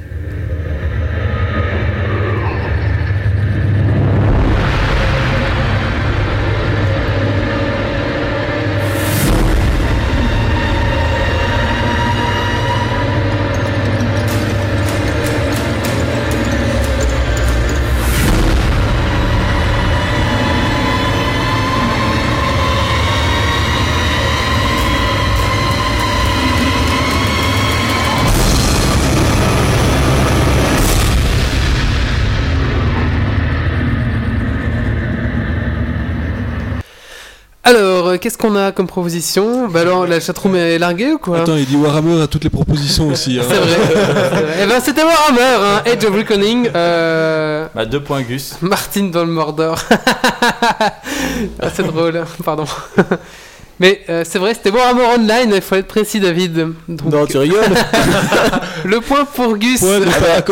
Qu'est-ce 38.19 38.37
qu'on 38.37 38.55
a 38.55 38.71
comme 38.71 38.87
proposition? 38.87 39.67
Bah 39.67 39.81
alors, 39.81 40.05
la 40.05 40.19
chatroom 40.19 40.55
est 40.55 40.77
larguée 40.77 41.13
ou 41.13 41.17
quoi? 41.17 41.39
Attends, 41.41 41.55
il 41.55 41.65
dit 41.65 41.75
Warhammer 41.75 42.21
à 42.21 42.27
toutes 42.27 42.43
les 42.43 42.49
propositions 42.49 43.07
aussi. 43.11 43.39
hein. 43.39 43.43
C'est 43.47 43.55
vrai. 43.55 43.75
vrai. 43.75 44.55
Eh 44.63 44.65
ben, 44.67 44.79
c'était 44.79 45.03
Warhammer, 45.03 45.41
hein, 45.65 45.81
Age 45.85 46.05
of 46.05 46.13
Reckoning. 46.15 46.69
Euh... 46.75 47.67
Bah, 47.73 47.85
deux 47.85 48.01
points 48.03 48.21
Gus. 48.21 48.55
Martine 48.61 49.11
dans 49.11 49.21
le 49.25 49.31
Mordor. 49.31 49.79
ah, 51.61 51.69
c'est 51.73 51.83
drôle, 51.87 52.23
pardon. 52.43 52.65
Mais 53.79 54.01
euh, 54.09 54.23
c'est 54.27 54.39
vrai, 54.39 54.53
c'était 54.53 54.71
Warhammer 54.71 55.05
Online, 55.17 55.51
il 55.55 55.61
faut 55.61 55.75
être 55.75 55.87
précis, 55.87 56.19
David. 56.19 56.53
Donc, 56.89 57.05
Non, 57.11 57.25
tu 57.25 57.37
rigoles 57.37 57.63
le 58.85 58.99
point 58.99 59.23
pour 59.23 59.57
Gus. 59.57 59.79
Point. 59.79 60.01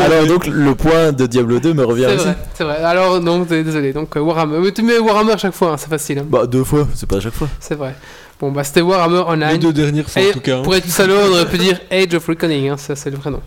Alors 0.01 0.25
donc 0.27 0.47
le 0.47 0.75
point 0.75 1.11
de 1.11 1.25
Diablo 1.27 1.59
2 1.59 1.73
me 1.73 1.83
revient 1.83 2.05
C'est 2.07 2.15
aussi. 2.15 2.23
vrai, 2.25 2.37
c'est 2.53 2.63
vrai. 2.63 2.77
Alors, 2.77 3.19
donc, 3.19 3.47
désolé. 3.49 3.91
Donc, 3.91 4.15
euh, 4.15 4.21
Warhammer. 4.21 4.59
Mais 4.59 4.71
tu 4.71 4.81
mets 4.81 4.97
Warhammer 4.97 5.33
à 5.33 5.37
chaque 5.37 5.53
fois, 5.53 5.71
hein, 5.71 5.77
c'est 5.77 5.89
facile. 5.89 6.19
hein. 6.19 6.25
Bah 6.27 6.45
deux 6.47 6.63
fois, 6.63 6.87
c'est 6.95 7.07
pas 7.09 7.17
à 7.17 7.19
chaque 7.19 7.33
fois. 7.33 7.49
C'est 7.59 7.75
vrai. 7.75 7.95
Bon, 8.39 8.51
bah, 8.51 8.63
c'était 8.63 8.81
Warhammer 8.81 9.17
Les 9.17 9.45
Online. 9.45 9.57
deux 9.59 9.73
dernières 9.73 10.09
fois 10.09 10.21
Et 10.21 10.29
en 10.29 10.33
tout 10.33 10.39
cas. 10.39 10.57
hein. 10.59 10.61
pour 10.63 10.75
être 10.75 10.87
salaud, 10.87 11.15
on 11.29 11.31
aurait 11.33 11.47
pu 11.49 11.57
dire 11.57 11.79
Age 11.91 12.13
of 12.13 12.25
Reckoning, 12.27 12.69
hein, 12.69 12.77
ça 12.77 12.95
c'est 12.95 13.09
le 13.09 13.17
vrai 13.17 13.29
nom. 13.31 13.41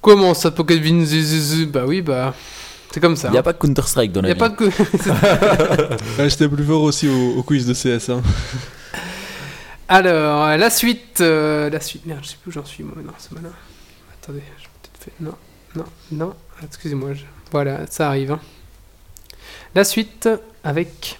Comment 0.00 0.34
ça, 0.34 0.50
Pocket 0.50 0.80
Vin 0.80 1.04
Zuzuzu 1.04 1.66
Bah 1.66 1.82
oui, 1.86 2.00
bah. 2.02 2.34
C'est 2.96 3.00
comme 3.00 3.14
ça. 3.14 3.28
Il 3.28 3.34
y 3.34 3.36
a 3.36 3.42
pas 3.42 3.52
que 3.52 3.58
Counter 3.58 3.82
Strike 3.82 4.10
dans 4.12 4.22
Il 4.22 4.22
la 4.22 4.28
y 4.30 4.30
a 4.30 4.34
vie. 4.34 4.38
pas 4.40 4.48
de. 4.48 4.70
J'étais 6.30 6.48
plus 6.48 6.64
fort 6.64 6.80
aussi 6.80 7.06
au, 7.06 7.36
au 7.36 7.42
quiz 7.42 7.66
de 7.66 7.74
CS. 7.74 8.08
hein. 8.08 8.22
Alors, 9.88 10.44
euh, 10.46 10.56
la 10.56 10.70
suite. 10.70 11.20
euh, 11.20 11.68
la 11.68 11.78
suite. 11.80 12.06
Merde, 12.06 12.20
je 12.22 12.28
sais 12.30 12.36
plus 12.42 12.48
où 12.48 12.52
j'en 12.52 12.64
suis 12.64 12.82
moi. 12.84 12.94
Non, 13.04 13.12
c'est 13.18 13.32
malin. 13.32 13.52
Attendez, 14.22 14.40
j'ai 14.58 14.64
peut-être 14.64 15.04
fait. 15.04 15.12
Non, 15.20 15.34
non, 15.74 15.84
non. 16.10 16.34
Excusez-moi. 16.64 17.12
je- 17.12 17.24
Voilà, 17.52 17.80
ça 17.90 18.08
arrive. 18.08 18.32
hein. 18.32 18.40
La 19.74 19.84
suite 19.84 20.26
avec. 20.64 21.18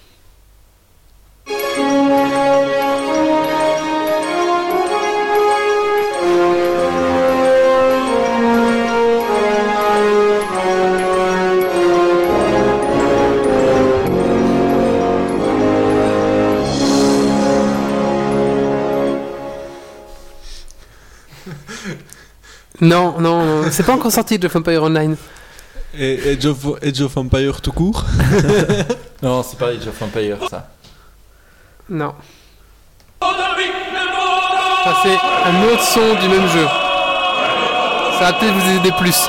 Non, 22.80 23.18
non, 23.20 23.44
non, 23.44 23.64
c'est 23.70 23.84
pas 23.84 23.92
encore 23.94 24.12
sorti 24.12 24.38
de 24.38 24.48
Vampire 24.48 24.82
Online. 24.82 25.16
Et 25.98 26.36
Age 26.36 26.46
of, 26.46 26.58
Age 26.82 27.00
of 27.00 27.16
Empire 27.16 27.60
tout 27.60 27.72
court. 27.72 28.04
Non, 29.22 29.42
c'est 29.42 29.58
pas 29.58 29.68
Age 29.68 29.88
of 29.88 30.02
Empire 30.02 30.36
ça. 30.50 30.68
Non. 31.88 32.12
Ça, 33.22 34.94
c'est 35.02 35.18
un 35.48 35.62
autre 35.72 35.82
son 35.82 36.14
du 36.20 36.28
même 36.28 36.46
jeu. 36.48 36.66
Ça 38.18 38.30
va 38.30 38.32
peut-être 38.34 38.52
vous 38.54 38.70
aider 38.76 38.92
plus. 38.98 39.26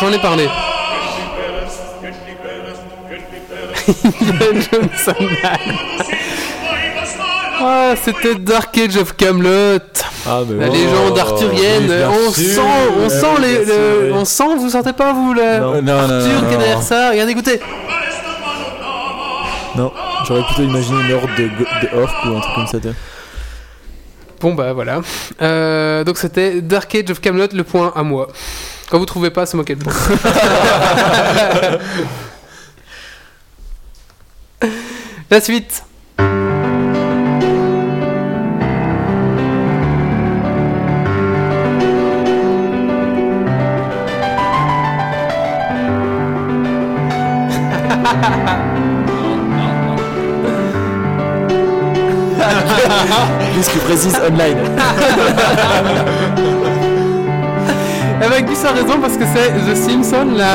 J'en 0.00 0.12
ai 0.12 0.18
parlé. 0.18 0.48
Indiana 4.20 4.60
Jones. 4.60 4.90
Ah, 7.58 7.94
c'était 8.02 8.34
Dark 8.34 8.76
Age 8.76 8.96
of 8.96 9.16
Camelot. 9.16 9.78
Ah 10.26 10.40
mais 10.48 10.66
La 10.66 10.68
oh. 10.68 10.72
légende 10.72 11.18
arthurienne. 11.18 11.86
oui, 11.88 12.04
on 12.28 12.32
sûr. 12.32 12.44
sent, 12.54 12.60
on 13.04 13.08
sent 13.08 13.26
oui, 13.38 13.42
les, 13.42 13.64
le- 13.64 14.10
on 14.12 14.24
sent, 14.24 14.56
vous 14.58 14.70
sentez 14.70 14.92
pas 14.92 15.12
vous 15.12 15.32
la 15.34 15.58
Non. 15.60 15.82
Non. 15.82 15.98
Arthur 15.98 16.42
non, 16.42 16.48
qui 16.48 16.54
est 16.54 16.58
derrière 16.58 16.82
ça. 16.82 17.10
Regardez, 17.10 17.32
écoutez. 17.32 17.60
Non, 19.76 19.92
j'aurais 20.26 20.42
plutôt 20.44 20.62
imaginé 20.62 21.00
une 21.02 21.12
horde 21.12 21.30
de, 21.36 21.44
de 21.44 22.02
orques 22.02 22.24
ou 22.24 22.36
un 22.36 22.40
truc 22.40 22.54
comme 22.54 22.66
ça. 22.66 22.78
Bon 24.40 24.54
bah 24.54 24.72
voilà. 24.72 25.00
Euh, 25.40 26.04
donc 26.04 26.18
c'était 26.18 26.60
Dark 26.60 26.94
Age 26.94 27.10
of 27.10 27.20
Camelot, 27.20 27.48
le 27.52 27.64
point 27.64 27.92
à 27.96 28.02
moi. 28.02 28.28
Quand 28.90 28.98
vous 28.98 29.06
trouvez 29.06 29.30
pas, 29.30 29.46
c'est 29.46 29.56
moi 29.56 29.64
qui 29.64 29.72
ai 29.72 29.74
le 29.74 29.80
point. 29.82 29.92
La 35.30 35.40
suite. 35.40 35.82
Plus 53.66 53.78
que 53.78 53.84
précise 53.84 54.14
online. 54.16 54.58
Avec 58.22 58.46
Gus 58.46 58.64
a 58.64 58.72
raison 58.72 58.98
parce 59.00 59.16
que 59.16 59.24
c'est 59.34 59.50
The 59.52 59.74
Simpsons 59.76 60.34
là. 60.36 60.46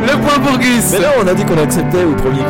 le 0.00 0.16
point 0.18 0.38
pour 0.44 0.58
Gus. 0.58 0.92
Mais 0.92 1.00
là 1.00 1.08
on 1.22 1.26
a 1.26 1.34
dit 1.34 1.44
qu'on 1.44 1.58
acceptait 1.62 2.04
au 2.04 2.14
premier 2.14 2.38
qui 2.38 2.44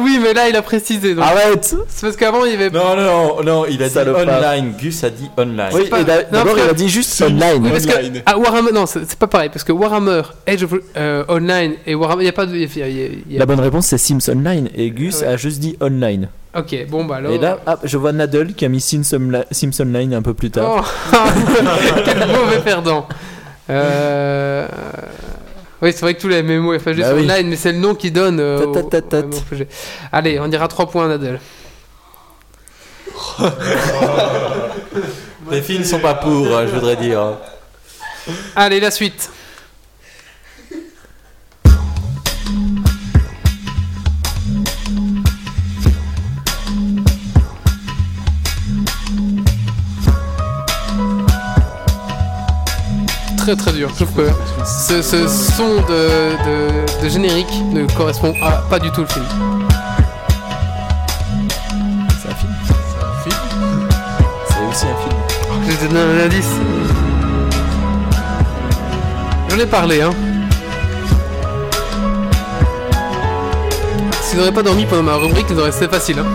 oui, 0.00 0.18
mais 0.22 0.32
là 0.34 0.48
il 0.48 0.56
a 0.56 0.62
précisé. 0.62 1.14
donc. 1.14 1.24
Arrête 1.24 1.74
C'est 1.88 2.00
parce 2.02 2.16
qu'avant 2.16 2.44
il 2.44 2.52
y 2.52 2.54
avait. 2.54 2.70
Non, 2.70 2.96
non, 2.96 3.36
non, 3.36 3.42
non, 3.44 3.66
il 3.66 3.82
a 3.82 3.88
dit 3.88 3.94
Salopard. 3.94 4.22
online. 4.22 4.74
Gus 4.80 5.02
a 5.04 5.10
dit 5.10 5.28
online. 5.36 5.68
Oui, 5.72 5.84
pas- 5.88 6.00
et 6.00 6.04
d'a- 6.04 6.22
non, 6.22 6.24
d'abord 6.32 6.56
il 6.58 6.68
a 6.68 6.72
dit 6.72 6.88
juste 6.88 7.20
online. 7.22 7.60
Oui, 7.62 7.70
parce 7.70 7.86
que 7.86 7.98
Online. 7.98 8.22
ah, 8.26 8.38
Warhammer, 8.38 8.72
non, 8.72 8.86
c'est 8.86 9.00
c'est 9.08 9.18
pas 9.18 9.26
pareil 9.26 9.48
parce 9.50 9.64
que 9.64 9.72
Warhammer 9.72 10.22
of 10.46 10.74
euh, 10.96 11.24
Online 11.28 11.72
et 11.86 11.94
Warhammer, 11.94 12.22
il 12.22 12.26
y 12.26 12.30
a 12.30 12.32
pas 12.32 12.46
de. 12.46 12.54
il 12.54 12.60
y 12.60 12.64
a- 12.82 12.88
il 12.88 12.96
y 12.98 13.02
a- 13.02 13.06
il 13.06 13.32
y 13.32 13.36
a- 13.36 13.38
La 13.40 13.46
bonne 13.46 13.60
réponse 13.60 13.86
c'est 13.86 13.98
Sims 13.98 14.20
Online 14.30 14.68
et 14.74 14.90
Gus 14.90 15.18
Ah 15.22 15.26
ouais. 15.28 15.32
a 15.34 15.36
juste 15.36 15.60
dit 15.60 15.76
online. 15.80 16.28
Ok, 16.56 16.74
bon 16.88 17.04
bah 17.04 17.16
alors. 17.16 17.32
Et 17.32 17.38
là, 17.38 17.58
ah, 17.66 17.78
je 17.84 17.96
vois 17.98 18.12
Nadal 18.12 18.54
qui 18.54 18.64
a 18.64 18.68
mis 18.68 18.80
Sims 18.80 19.02
Online 19.80 20.14
un 20.14 20.22
peu 20.22 20.34
plus 20.34 20.50
tard. 20.50 20.92
Oh, 21.12 21.16
quel 22.04 22.18
mauvais 22.26 22.60
perdant. 22.64 23.06
Euh... 23.70 24.66
Oui, 25.80 25.92
c'est 25.92 26.00
vrai 26.00 26.14
que 26.14 26.20
tous 26.20 26.28
les 26.28 26.42
MMO 26.42 26.76
FAG 26.78 26.96
Bah 26.98 27.10
sont 27.10 27.14
oui. 27.16 27.22
online, 27.22 27.48
mais 27.48 27.56
c'est 27.56 27.72
le 27.72 27.78
nom 27.78 27.94
qui 27.94 28.10
donne. 28.10 28.40
euh, 28.40 28.64
au- 28.66 28.72
Tat, 28.74 28.82
tat, 28.84 29.02
tat, 29.02 29.18
au 29.20 29.22
MMOFG. 29.28 29.66
Allez, 30.12 30.40
on 30.40 30.48
dira 30.48 30.66
3 30.68 30.86
points 30.86 31.04
à 31.04 31.08
Nadal. 31.08 31.38
Les 35.50 35.62
filles 35.62 35.78
ne 35.78 35.84
sont 35.84 36.00
pas 36.00 36.14
pour, 36.14 36.46
euh, 36.54 36.66
je 36.66 36.74
voudrais 36.74 36.96
dire. 36.96 37.38
Allez, 38.54 38.80
la 38.80 38.90
suite. 38.90 39.30
Très 53.48 53.56
très 53.56 53.72
dur. 53.72 53.88
Je 53.98 54.04
trouve 54.04 54.24
que 54.24 54.30
ce, 54.66 55.00
ce 55.00 55.26
son 55.26 55.76
de, 55.88 56.36
de- 56.44 57.02
de 57.04 57.08
générique 57.08 57.62
ne 57.72 57.86
correspond 57.96 58.34
à 58.42 58.58
pas 58.68 58.78
du 58.78 58.90
tout 58.90 59.00
le 59.02 59.06
film. 59.06 59.24
C'est 62.20 62.28
un 62.30 62.34
film. 62.34 62.52
C'est 64.48 64.68
aussi 64.70 64.84
un 64.84 64.96
film. 64.96 65.62
Je 65.64 65.70
vais 65.70 65.76
te 65.76 65.92
donner 65.94 66.00
un 66.00 66.24
indice. 66.26 66.50
J'en 69.48 69.58
ai 69.58 69.66
parlé, 69.66 70.02
hein. 70.02 70.10
Si 74.22 74.36
n'aurais 74.36 74.52
pas 74.52 74.62
dormi 74.62 74.84
pendant 74.84 75.04
ma 75.04 75.14
rubrique, 75.14 75.46
ils 75.50 75.58
auraient 75.58 75.72
c'est 75.72 75.90
facile. 75.90 76.18
Hein. 76.18 76.26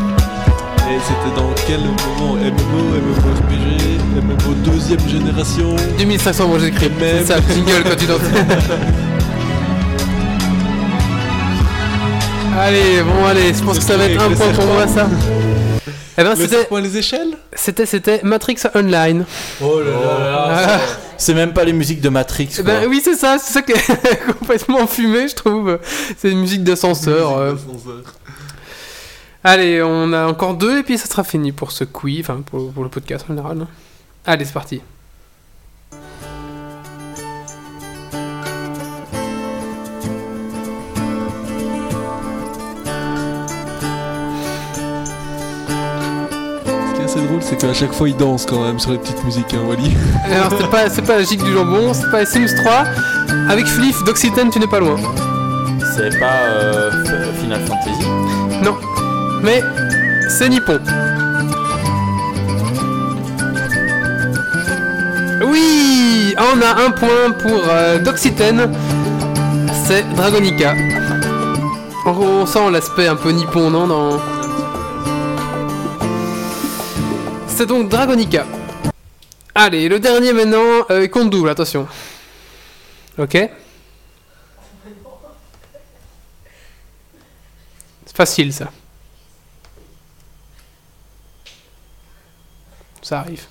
Et 0.90 0.98
c'était 1.00 1.36
dans 1.40 1.50
quel 1.68 1.80
moment 1.82 2.34
MMO, 2.34 2.84
MMORPG, 2.90 3.93
MMO 4.16 4.54
deuxième 4.64 5.00
génération 5.08 5.76
2500 5.98 6.48
mots 6.48 6.60
j'écris. 6.60 6.90
C'est 7.00 7.26
ça, 7.26 7.38
le 7.38 7.54
jingle 7.54 7.84
quand 7.84 7.96
tu 7.96 8.06
danses. 8.06 8.22
allez, 12.60 13.02
bon, 13.04 13.26
allez, 13.26 13.54
je 13.54 13.64
pense 13.64 13.80
que 13.80 13.84
ça 13.84 13.98
va 13.98 14.06
être 14.06 14.22
un 14.22 14.30
point 14.32 14.52
pour 14.54 14.66
moi, 14.66 14.88
ça. 14.88 15.08
Eh 16.16 16.24
ben, 16.24 16.36
c'était. 16.36 16.68
et 16.72 16.82
les 16.82 16.98
échelles 16.98 17.36
C'était, 17.54 17.86
c'était 17.88 18.22
Matrix 18.24 18.58
Online. 18.76 19.26
Oh 19.62 19.80
là 19.80 19.90
là, 19.92 20.48
Ah. 20.68 20.80
C'est 21.18 21.34
même 21.34 21.54
pas 21.54 21.64
les 21.64 21.74
musiques 21.74 22.02
de 22.02 22.10
Matrix. 22.10 22.50
Eh 22.52 22.56
Quoi. 22.64 22.64
Ben 22.74 22.88
oui, 22.90 23.02
c'est 23.04 23.16
ça, 23.16 23.38
c'est 23.40 23.54
ça 23.54 23.62
qui 23.62 23.72
est 23.72 24.20
complètement 24.40 24.86
fumé, 24.86 25.28
je 25.28 25.36
trouve. 25.36 25.80
C'est 26.18 26.32
une 26.32 26.42
musique 26.42 26.64
d'ascenseur. 26.64 27.38
euh. 27.38 27.54
Allez, 29.44 29.82
on 29.82 30.14
a 30.14 30.26
encore 30.28 30.54
deux 30.54 30.80
et 30.80 30.84
puis 30.84 30.98
ça 30.98 31.08
sera 31.08 31.24
fini 31.24 31.52
pour 31.52 31.72
ce 31.72 31.84
quiz, 31.84 32.20
enfin 32.22 32.42
pour, 32.46 32.72
pour 32.72 32.84
le 32.84 32.90
podcast 32.90 33.26
en 33.28 33.34
général. 33.34 33.66
Allez, 34.26 34.46
c'est 34.46 34.54
parti. 34.54 34.82
Ce 46.72 46.96
qui 46.96 47.02
est 47.02 47.04
assez 47.04 47.22
drôle, 47.22 47.42
c'est 47.42 47.58
qu'à 47.58 47.74
chaque 47.74 47.92
fois 47.92 48.08
il 48.08 48.16
danse 48.16 48.46
quand 48.46 48.64
même 48.64 48.80
sur 48.80 48.92
les 48.92 48.98
petites 48.98 49.22
musiques, 49.26 49.54
hein, 49.54 49.64
Wally. 49.68 49.92
Alors, 50.26 50.54
c'est 50.58 50.70
pas, 50.70 50.90
c'est 50.90 51.02
pas 51.02 51.18
la 51.18 51.24
gigue 51.24 51.44
du 51.44 51.52
jambon, 51.52 51.94
c'est 51.94 52.10
pas 52.10 52.26
Sims 52.26 52.56
3. 52.64 52.86
Avec 53.50 53.66
Fliff 53.66 54.04
d'Occitane, 54.06 54.50
tu 54.50 54.60
n'es 54.60 54.68
pas 54.68 54.80
loin. 54.80 54.96
C'est 55.96 56.18
pas 56.18 56.46
euh, 56.46 56.92
Final 57.42 57.60
Fantasy? 57.66 58.08
Non, 58.64 58.78
mais 59.44 59.62
c'est 60.30 60.48
Nippon. 60.48 60.80
On 66.38 66.62
a 66.62 66.82
un 66.84 66.92
point 66.92 67.32
pour 67.42 67.62
euh. 67.70 68.00
C'est 69.86 70.16
Dragonica. 70.16 70.74
On, 72.06 72.46
sent 72.46 72.72
l'aspect 72.72 73.08
un 73.08 73.16
peu 73.16 73.32
nippon, 73.32 73.70
non. 73.70 74.20
C'est 77.48 77.68
donc 77.68 77.90
Dragonica. 77.90 78.46
Allez, 79.54 79.88
le 79.88 80.00
dernier 80.00 80.34
maintenant, 80.34 80.86
euh, 80.90 81.08
compte 81.08 81.30
double, 81.30 81.50
attention. 81.50 81.88
Ok 83.18 83.38
C'est 88.06 88.18
facile 88.18 88.52
ça. 88.52 88.72
Ça 93.04 93.20
arrive. 93.20 93.46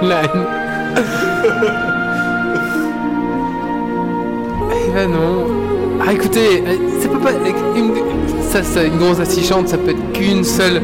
Online. 0.00 0.46
Eh 4.70 4.90
ben 4.94 5.10
non. 5.10 5.46
Ah 6.06 6.12
écoutez, 6.12 6.62
euh, 6.66 6.76
c'est 7.00 7.08
pas, 7.10 7.18
pas 7.18 7.30
une, 7.76 7.92
ça, 8.48 8.62
ça, 8.62 8.84
une 8.84 8.96
grosse 8.98 9.20
assistante, 9.20 9.68
ça 9.68 9.76
peut 9.76 9.90
être 9.90 10.12
qu'une 10.12 10.44
seule 10.44 10.80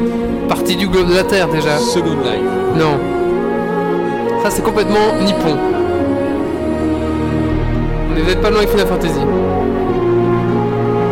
partie 0.49 0.75
du 0.75 0.87
globe 0.87 1.07
de 1.09 1.15
la 1.15 1.23
Terre 1.23 1.47
déjà. 1.47 1.77
Second 1.77 2.17
Life. 2.23 2.41
Non. 2.77 2.99
Ça 4.43 4.49
c'est 4.49 4.63
complètement 4.63 5.15
nippon. 5.23 5.57
On 8.11 8.17
est 8.17 8.21
peut-être 8.21 8.41
pas 8.41 8.49
loin 8.49 8.59
avec 8.59 8.69
Final 8.69 8.87
Fantasy. 8.87 9.19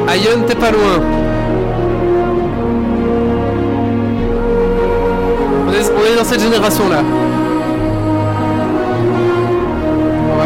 Aion, 0.09 0.43
t'es 0.45 0.55
pas 0.55 0.71
loin. 0.71 1.01
On 5.67 5.71
est, 5.71 5.91
on 5.91 6.13
est 6.13 6.17
dans 6.17 6.25
cette 6.25 6.41
génération 6.41 6.89
là. 6.89 7.01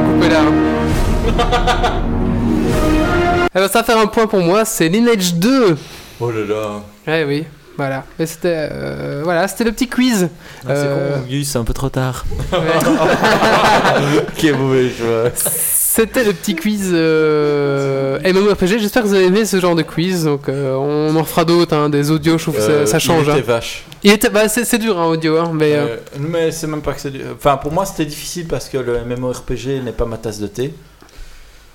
Va 0.01 0.07
couper 0.07 0.29
là. 0.29 0.39
hein. 0.41 0.53
Eh 3.55 3.59
ben, 3.59 3.67
ça 3.69 3.79
va 3.79 3.83
faire 3.83 3.97
un 3.97 4.05
point 4.05 4.27
pour 4.27 4.41
moi, 4.41 4.65
c'est 4.65 4.87
Lineage 4.87 5.33
2. 5.35 5.75
Oh 6.19 6.29
là 6.31 6.37
là. 6.47 6.81
Ouais, 7.07 7.23
oui, 7.27 7.43
voilà. 7.75 8.03
Mais 8.19 8.27
c'était, 8.27 8.69
euh, 8.71 9.21
voilà, 9.23 9.47
c'était 9.47 9.63
le 9.63 9.71
petit 9.71 9.87
quiz. 9.87 10.29
Ah, 10.61 10.67
c'est 10.67 10.73
Euh, 10.75 11.15
con, 11.17 11.23
c'est 11.43 11.57
un 11.57 11.63
peu 11.63 11.73
trop 11.73 11.89
tard. 11.89 12.23
Quel 14.37 14.57
mauvais 14.57 14.89
choix. 14.91 15.31
C'était 15.33 16.23
le 16.23 16.33
petit 16.33 16.55
quiz 16.55 16.91
euh, 16.93 18.19
MMORPG. 18.31 18.77
J'espère 18.77 19.01
que 19.01 19.07
vous 19.07 19.15
avez 19.15 19.25
aimé 19.25 19.43
ce 19.45 19.59
genre 19.59 19.73
de 19.73 19.81
quiz. 19.81 20.25
Donc, 20.25 20.49
euh, 20.49 20.75
on 20.75 21.15
en 21.15 21.23
fera 21.23 21.43
d'autres, 21.43 21.75
hein, 21.75 21.89
des 21.89 22.11
audios. 22.11 22.37
Je 22.37 22.43
trouve 22.43 22.55
que 22.57 22.61
ça- 22.61 22.85
ça, 22.85 22.99
change. 22.99 23.27
Hein. 23.29 23.41
vache. 23.43 23.86
Il 24.07 24.13
était, 24.13 24.29
bah, 24.29 24.47
c'est, 24.47 24.63
c'est 24.63 24.77
dur, 24.77 24.97
hein, 24.97 25.05
audio, 25.07 25.37
hein, 25.37 25.51
mais. 25.53 25.73
euh, 25.73 25.85
Euh, 25.87 25.97
mais 26.19 26.51
c'est 26.51 26.65
même 26.67 26.81
pas 26.81 26.93
que 26.93 27.01
c'est. 27.01 27.11
du- 27.11 27.21
Enfin, 27.35 27.57
pour 27.57 27.73
moi, 27.73 27.85
c'était 27.85 28.05
difficile 28.05 28.47
parce 28.47 28.69
que 28.69 28.77
le 28.77 29.03
MMORPG 29.03 29.81
n'est 29.83 29.91
pas 29.91 30.05
ma 30.05 30.17
tasse 30.17 30.39
de 30.39 30.47
thé. 30.47 30.73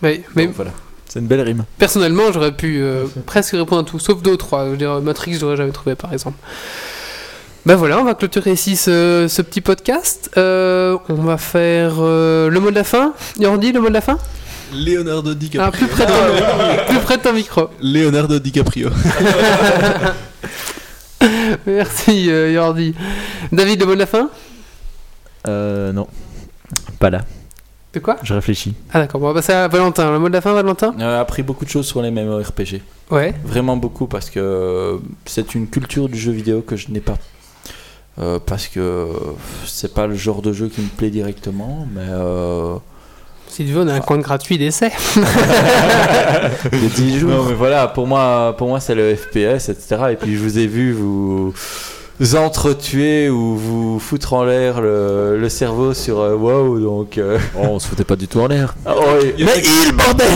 oui, 0.02 0.22
mais 0.34 0.46
Donc, 0.46 0.54
voilà. 0.56 0.70
C'est 1.08 1.18
une 1.18 1.26
belle 1.26 1.42
rime. 1.42 1.64
personnellement, 1.76 2.32
j'aurais 2.32 2.52
pu 2.52 2.80
euh, 2.80 3.04
presque 3.26 3.52
répondre 3.52 3.82
à 3.82 3.84
tout, 3.84 3.98
sauf 3.98 4.22
deux 4.22 4.30
ou 4.32 4.36
trois. 4.38 4.64
Je 4.64 4.70
veux 4.70 4.76
dire, 4.78 4.98
Matrix, 5.02 5.34
j'aurais 5.38 5.56
jamais 5.58 5.72
trouvé, 5.72 5.94
par 5.94 6.10
exemple. 6.10 6.38
Ben 7.66 7.76
voilà, 7.76 7.98
on 8.00 8.04
va 8.04 8.14
clôturer 8.14 8.52
ici 8.52 8.76
ce, 8.76 9.26
ce 9.28 9.42
petit 9.42 9.60
podcast. 9.60 10.30
Euh, 10.38 10.96
on 11.10 11.14
va 11.16 11.36
faire 11.36 11.96
euh, 11.98 12.48
le 12.48 12.60
mot 12.60 12.70
de 12.70 12.74
la 12.76 12.82
fin. 12.84 13.12
Yordi, 13.38 13.72
le 13.72 13.80
mot 13.82 13.88
de 13.88 13.94
la 13.94 14.00
fin? 14.00 14.16
Leonardo 14.74 15.34
DiCaprio. 15.34 15.68
ah, 15.68 15.70
plus, 15.70 15.86
près 15.86 16.06
de 16.06 16.10
ton, 16.10 16.86
plus 16.88 16.98
près 17.00 17.16
de 17.18 17.22
ton 17.22 17.32
micro. 17.34 17.68
Leonardo 17.82 18.38
DiCaprio. 18.38 18.88
Merci, 21.66 22.30
euh, 22.30 22.52
Yordi. 22.52 22.94
David, 23.50 23.80
le 23.80 23.86
mot 23.86 23.94
de 23.94 23.98
la 24.00 24.06
fin? 24.06 24.30
Euh, 25.48 25.92
non. 25.92 26.06
Pas 26.98 27.10
là. 27.10 27.22
De 27.92 28.00
quoi? 28.00 28.16
Je 28.22 28.32
réfléchis. 28.32 28.74
Ah 28.92 29.00
d'accord, 29.00 29.20
bon, 29.20 29.26
on 29.26 29.32
va 29.32 29.40
passer 29.40 29.52
à 29.52 29.68
Valentin. 29.68 30.10
Le 30.12 30.18
mot 30.18 30.28
de 30.28 30.32
la 30.32 30.40
fin, 30.40 30.52
Valentin? 30.52 30.94
J'ai 30.98 31.04
appris 31.04 31.42
beaucoup 31.42 31.64
de 31.64 31.70
choses 31.70 31.86
sur 31.86 32.00
les 32.00 32.10
MMORPG. 32.10 32.80
Ouais. 33.10 33.34
Vraiment 33.44 33.76
beaucoup 33.76 34.06
parce 34.06 34.30
que 34.30 34.40
euh, 34.40 34.98
c'est 35.26 35.54
une 35.54 35.68
culture 35.68 36.08
du 36.08 36.18
jeu 36.18 36.32
vidéo 36.32 36.62
que 36.62 36.76
je 36.76 36.90
n'ai 36.90 37.00
pas. 37.00 37.18
Euh, 38.18 38.38
parce 38.44 38.66
que 38.68 38.80
euh, 38.80 39.06
c'est 39.66 39.94
pas 39.94 40.06
le 40.06 40.14
genre 40.14 40.42
de 40.42 40.52
jeu 40.52 40.68
qui 40.68 40.80
me 40.80 40.88
plaît 40.88 41.10
directement, 41.10 41.86
mais 41.94 42.06
euh, 42.08 42.76
Si 43.54 43.66
tu 43.66 43.72
veux, 43.72 43.82
on 43.82 43.88
a 43.88 43.92
un 43.92 44.00
compte 44.00 44.22
gratuit 44.22 44.56
d'essai. 44.56 44.90
Les 46.72 46.88
10 46.88 47.18
jours. 47.18 47.30
non 47.30 47.44
mais 47.44 47.54
voilà 47.54 47.86
pour 47.88 48.06
moi 48.06 48.54
pour 48.56 48.68
moi 48.68 48.80
c'est 48.80 48.94
le 48.94 49.14
FPS 49.14 49.68
etc 49.68 49.96
et 50.12 50.16
puis 50.16 50.34
je 50.34 50.38
vous 50.42 50.58
ai 50.58 50.66
vu 50.66 50.92
vous 50.92 51.52
entretuer 52.36 53.28
ou 53.28 53.56
vous 53.56 53.98
foutre 53.98 54.32
en 54.34 54.44
l'air 54.44 54.80
le, 54.80 55.38
le 55.38 55.48
cerveau 55.48 55.92
sur 55.92 56.20
euh, 56.20 56.34
WoW 56.34 56.78
donc 56.80 57.18
euh, 57.18 57.38
Oh, 57.58 57.66
on 57.72 57.78
se 57.78 57.88
foutait 57.88 58.04
pas 58.04 58.16
du 58.16 58.26
tout 58.28 58.40
en 58.40 58.46
l'air. 58.46 58.74
ah, 58.86 58.94
ouais. 58.96 59.34
Il 59.36 59.46
qui- 59.46 59.92
bordel 59.92 60.28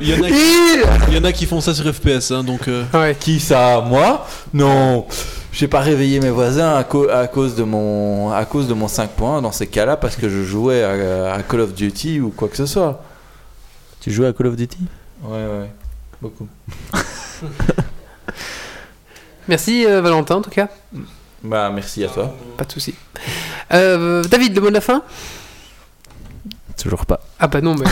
Il 0.00 0.08
y 0.10 0.14
en 0.14 0.22
a 0.22 0.28
qui, 0.28 0.34
il 1.08 1.14
y 1.14 1.18
en 1.18 1.24
a 1.24 1.32
qui 1.32 1.46
font 1.46 1.60
ça 1.60 1.74
sur 1.74 1.92
FPS, 1.92 2.30
hein, 2.30 2.44
donc. 2.44 2.68
euh, 2.68 2.84
Ouais. 2.94 3.16
qui 3.18 3.40
ça? 3.40 3.82
Moi? 3.86 4.26
Non 4.54 5.06
j'ai 5.52 5.68
pas 5.68 5.80
réveillé 5.80 6.18
mes 6.20 6.30
voisins 6.30 6.74
à, 6.76 6.82
co- 6.84 7.08
à 7.10 7.26
cause 7.28 7.54
de 7.54 7.62
mon 7.62 8.32
à 8.32 8.44
cause 8.46 8.66
de 8.68 8.74
mon 8.74 8.88
5 8.88 9.10
points 9.10 9.40
dans 9.42 9.52
ces 9.52 9.66
cas-là 9.66 9.96
parce 9.96 10.16
que 10.16 10.28
je 10.28 10.42
jouais 10.42 10.82
à, 10.82 11.34
à 11.34 11.42
Call 11.42 11.60
of 11.60 11.74
Duty 11.74 12.20
ou 12.20 12.30
quoi 12.30 12.48
que 12.48 12.56
ce 12.56 12.66
soit. 12.66 13.02
Tu 14.00 14.10
joues 14.10 14.24
à 14.24 14.32
Call 14.32 14.46
of 14.48 14.56
Duty? 14.56 14.78
Ouais 15.24 15.30
ouais, 15.46 15.70
beaucoup. 16.20 16.48
Merci 19.48 19.86
euh, 19.86 20.00
Valentin 20.00 20.36
en 20.36 20.42
tout 20.42 20.50
cas. 20.50 20.68
Bah 21.42 21.70
merci 21.74 22.04
à 22.04 22.08
toi. 22.08 22.32
Pas 22.56 22.64
de 22.64 22.70
souci. 22.72 22.94
Euh, 23.72 24.22
David, 24.24 24.54
le 24.54 24.60
mot 24.60 24.68
de 24.68 24.74
la 24.74 24.80
fin? 24.80 25.02
Toujours 26.80 27.04
pas. 27.04 27.20
Ah 27.38 27.48
bah 27.48 27.60
non, 27.60 27.74
mais 27.74 27.84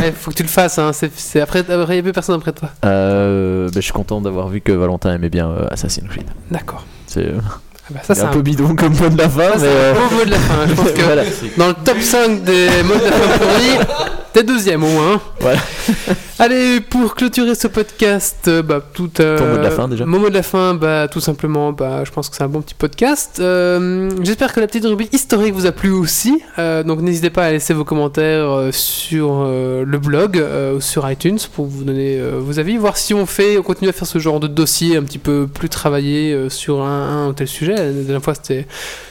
il 0.08 0.12
faut 0.12 0.30
que 0.30 0.36
tu 0.36 0.42
le 0.42 0.48
fasses. 0.48 0.78
Hein. 0.78 0.92
C'est, 0.92 1.10
c'est 1.16 1.40
après, 1.40 1.60
après, 1.60 1.94
il 1.94 1.96
n'y 1.96 2.00
a 2.00 2.02
plus 2.02 2.12
personne 2.12 2.34
après 2.36 2.52
toi. 2.52 2.70
Euh, 2.84 3.66
bah, 3.66 3.72
je 3.76 3.80
suis 3.82 3.92
content 3.92 4.20
d'avoir 4.20 4.48
vu 4.48 4.60
que 4.62 4.72
Valentin 4.72 5.12
aimait 5.14 5.28
bien 5.28 5.48
euh, 5.50 5.68
Assassin's 5.70 6.08
Creed. 6.08 6.26
D'accord. 6.50 6.84
C'est 7.06 7.26
euh, 7.26 7.38
Ah 7.40 7.90
bah, 7.90 8.00
c'est 8.02 8.20
un, 8.20 8.26
peu 8.28 8.42
bidon 8.42 8.74
comme 8.74 8.96
mot 8.96 9.08
de 9.08 9.18
la 9.18 9.28
fin, 9.28 9.52
c'est 9.56 9.66
euh, 9.66 9.92
un 9.94 10.08
beau 10.08 10.16
mot 10.16 10.24
de 10.24 10.30
la 10.30 10.38
fin. 10.38 10.66
Je 10.66 10.74
pense 10.74 10.90
que 10.94 11.02
voilà. 11.02 11.22
dans 11.56 11.68
le 11.68 11.74
top 11.74 12.00
5 12.00 12.42
des 12.44 12.68
mots 12.84 12.94
de 12.94 13.04
la 13.04 13.12
fin 13.12 13.38
pourris, 13.38 13.86
t'es 14.36 14.44
deuxième 14.44 14.84
au 14.84 14.88
moins. 14.88 15.14
hein. 15.14 15.20
Voilà. 15.40 15.58
Allez, 16.38 16.80
pour 16.82 17.14
clôturer 17.14 17.54
ce 17.54 17.68
podcast, 17.68 18.36
euh, 18.48 18.60
bah, 18.60 18.82
tout. 18.92 19.08
euh, 19.20 19.38
Ton 19.38 19.46
mot 19.46 19.56
de 19.56 19.62
la 19.62 19.70
fin, 19.70 19.88
déjà 19.88 20.04
Mon 20.04 20.18
mot 20.18 20.28
de 20.28 20.34
la 20.34 20.42
fin, 20.42 20.74
bah, 20.74 21.08
tout 21.10 21.20
simplement, 21.20 21.72
bah, 21.72 22.04
je 22.04 22.10
pense 22.10 22.28
que 22.28 22.36
c'est 22.36 22.42
un 22.42 22.48
bon 22.48 22.60
petit 22.60 22.74
podcast. 22.74 23.38
Euh, 23.40 24.10
J'espère 24.22 24.52
que 24.52 24.60
la 24.60 24.66
petite 24.66 24.84
rubrique 24.84 25.14
historique 25.14 25.54
vous 25.54 25.64
a 25.64 25.72
plu 25.72 25.90
aussi. 25.90 26.42
Euh, 26.58 26.82
donc 26.82 27.00
n'hésitez 27.00 27.30
pas 27.30 27.44
à 27.46 27.50
laisser 27.52 27.72
vos 27.72 27.84
commentaires 27.84 28.68
sur 28.72 29.44
le 29.46 29.98
blog 29.98 30.44
ou 30.76 30.80
sur 30.82 31.10
iTunes 31.10 31.38
pour 31.54 31.64
vous 31.64 31.84
donner 31.84 32.20
vos 32.38 32.58
avis, 32.58 32.76
voir 32.76 32.98
si 32.98 33.14
on 33.14 33.24
fait, 33.24 33.56
on 33.56 33.62
continue 33.62 33.88
à 33.88 33.94
faire 33.94 34.06
ce 34.06 34.18
genre 34.18 34.38
de 34.38 34.48
dossier 34.48 34.98
un 34.98 35.02
petit 35.04 35.18
peu 35.18 35.46
plus 35.46 35.70
travaillé 35.70 36.50
sur 36.50 36.82
un, 36.82 37.24
un 37.24 37.28
ou 37.28 37.32
tel 37.32 37.48
sujet. 37.48 37.74
La 37.74 37.90
dernière 37.92 38.22
fois, 38.22 38.34
c'était 38.34 38.66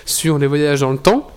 sur 0.06 0.38
les 0.38 0.45
voyages 0.45 0.81
dans 0.81 0.91
le 0.91 0.99
temps. 0.99 1.31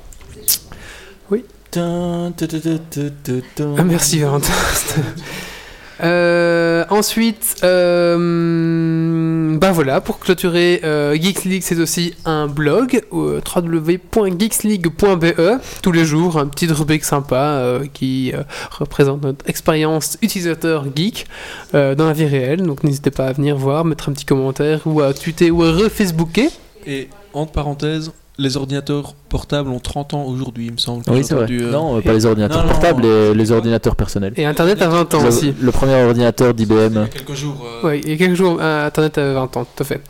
Merci 3.85 4.21
Valentin. 4.21 4.53
Euh, 6.01 6.85
ensuite, 6.91 7.57
euh, 7.65 9.59
bah 9.59 9.73
voilà, 9.73 10.01
pour 10.01 10.21
clôturer, 10.21 10.81
euh, 10.85 11.15
Geeks 11.15 11.45
League 11.45 11.63
c'est 11.65 11.81
aussi 11.81 12.15
un 12.25 12.47
blog, 12.47 13.03
euh, 13.13 13.41
www.geeksleague.be, 13.45 15.61
tous 15.83 15.93
les 15.93 16.05
jours, 16.05 16.39
une 16.39 16.51
petite 16.51 16.71
rubrique 16.71 17.03
sympa 17.05 17.81
qui 17.93 18.33
représente 18.71 19.23
notre 19.23 19.49
expérience 19.49 20.19
utilisateur 20.23 20.87
geek 20.95 21.27
dans 21.73 22.07
la 22.07 22.13
vie 22.13 22.27
réelle. 22.27 22.63
Donc 22.63 22.85
n'hésitez 22.85 23.11
pas 23.11 23.27
à 23.27 23.33
venir 23.33 23.57
voir, 23.57 23.85
mettre 23.85 24.09
un 24.09 24.13
petit 24.13 24.25
commentaire 24.25 24.83
ou 24.87 25.01
à 25.01 25.13
tweeter 25.13 25.51
ou 25.51 25.65
à 25.65 25.73
refacebooker. 25.73 26.51
Et 26.87 27.09
entre 27.35 27.53
parenthèses, 27.53 28.13
les 28.39 28.57
ordinateurs 28.57 29.15
portables 29.29 29.69
ont 29.71 29.81
30 29.81 30.15
ans 30.15 30.25
aujourd'hui, 30.25 30.67
il 30.67 30.73
me 30.73 30.77
semble. 30.79 31.03
Oui, 31.09 31.25
c'est 31.25 31.35
vrai. 31.35 31.47
euh, 31.51 31.71
Non, 31.73 31.99
euh, 31.99 32.01
pas 32.01 32.13
les 32.13 32.25
ordinateurs 32.25 32.59
non, 32.59 32.65
non, 32.65 32.71
portables, 32.71 33.03
non. 33.03 33.09
les, 33.09 33.35
les 33.35 33.53
ordinateurs 33.53 33.97
personnels. 33.97 34.33
Et 34.37 34.45
Internet 34.45 34.81
à 34.83 34.89
20 34.89 35.13
ans 35.15 35.23
Le- 35.23 35.29
aussi. 35.29 35.55
Le 35.61 35.73
premier 35.73 36.03
ordinateur 36.05 36.49
il 36.57 36.63
y 36.63 36.67
d'IBM. 36.67 36.97
a 36.99 37.07
quelques 37.09 37.35
jours. 37.35 37.67
euh, 37.85 37.89
Oui, 37.89 38.01
il 38.05 38.11
y 38.11 38.15
a 38.15 38.17
quelques 38.17 38.37
jours, 38.37 38.59
euh, 38.61 38.87
Internet 38.87 39.19
à 39.19 39.33
20 39.35 39.57
ans, 39.57 39.65
tout 39.65 39.83
à 39.83 39.85
fait. 39.85 40.01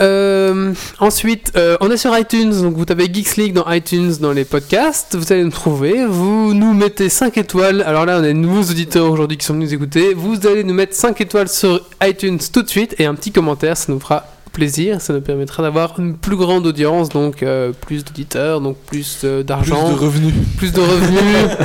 Euh, 0.00 0.72
ensuite, 0.98 1.52
euh, 1.56 1.76
on 1.80 1.90
est 1.90 1.96
sur 1.96 2.16
iTunes, 2.18 2.50
donc 2.62 2.74
vous 2.74 2.84
tapez 2.86 3.12
Geeks 3.12 3.36
League 3.36 3.52
dans 3.52 3.70
iTunes 3.70 4.14
dans 4.20 4.32
les 4.32 4.44
podcasts, 4.44 5.14
vous 5.14 5.32
allez 5.32 5.44
nous 5.44 5.50
trouver, 5.50 6.06
vous 6.06 6.54
nous 6.54 6.72
mettez 6.72 7.08
5 7.08 7.36
étoiles, 7.38 7.82
alors 7.82 8.04
là 8.06 8.16
on 8.18 8.24
a 8.24 8.28
de 8.28 8.32
nouveaux 8.32 8.62
auditeurs 8.68 9.08
aujourd'hui 9.12 9.36
qui 9.36 9.44
sont 9.46 9.52
venus 9.52 9.68
nous 9.68 9.74
écouter, 9.74 10.14
vous 10.14 10.44
allez 10.46 10.64
nous 10.64 10.74
mettre 10.74 10.94
5 10.96 11.20
étoiles 11.20 11.48
sur 11.48 11.82
iTunes 12.02 12.38
tout 12.52 12.62
de 12.62 12.68
suite 12.68 12.96
et 12.98 13.04
un 13.04 13.14
petit 13.14 13.30
commentaire, 13.30 13.76
ça 13.76 13.92
nous 13.92 14.00
fera 14.00 14.24
plaisir, 14.52 15.00
ça 15.00 15.12
nous 15.12 15.20
permettra 15.20 15.62
d'avoir 15.62 15.98
une 15.98 16.16
plus 16.16 16.36
grande 16.36 16.66
audience, 16.66 17.08
donc 17.08 17.42
euh, 17.42 17.72
plus 17.72 18.04
d'auditeurs, 18.04 18.60
donc 18.60 18.76
plus 18.76 19.22
euh, 19.24 19.38
Plus 19.38 19.44
d'argent 19.44 19.90
de 19.90 19.94
revenus. 19.94 20.34
plus 20.58 20.72
de 20.72 20.80
revenus. 20.80 21.56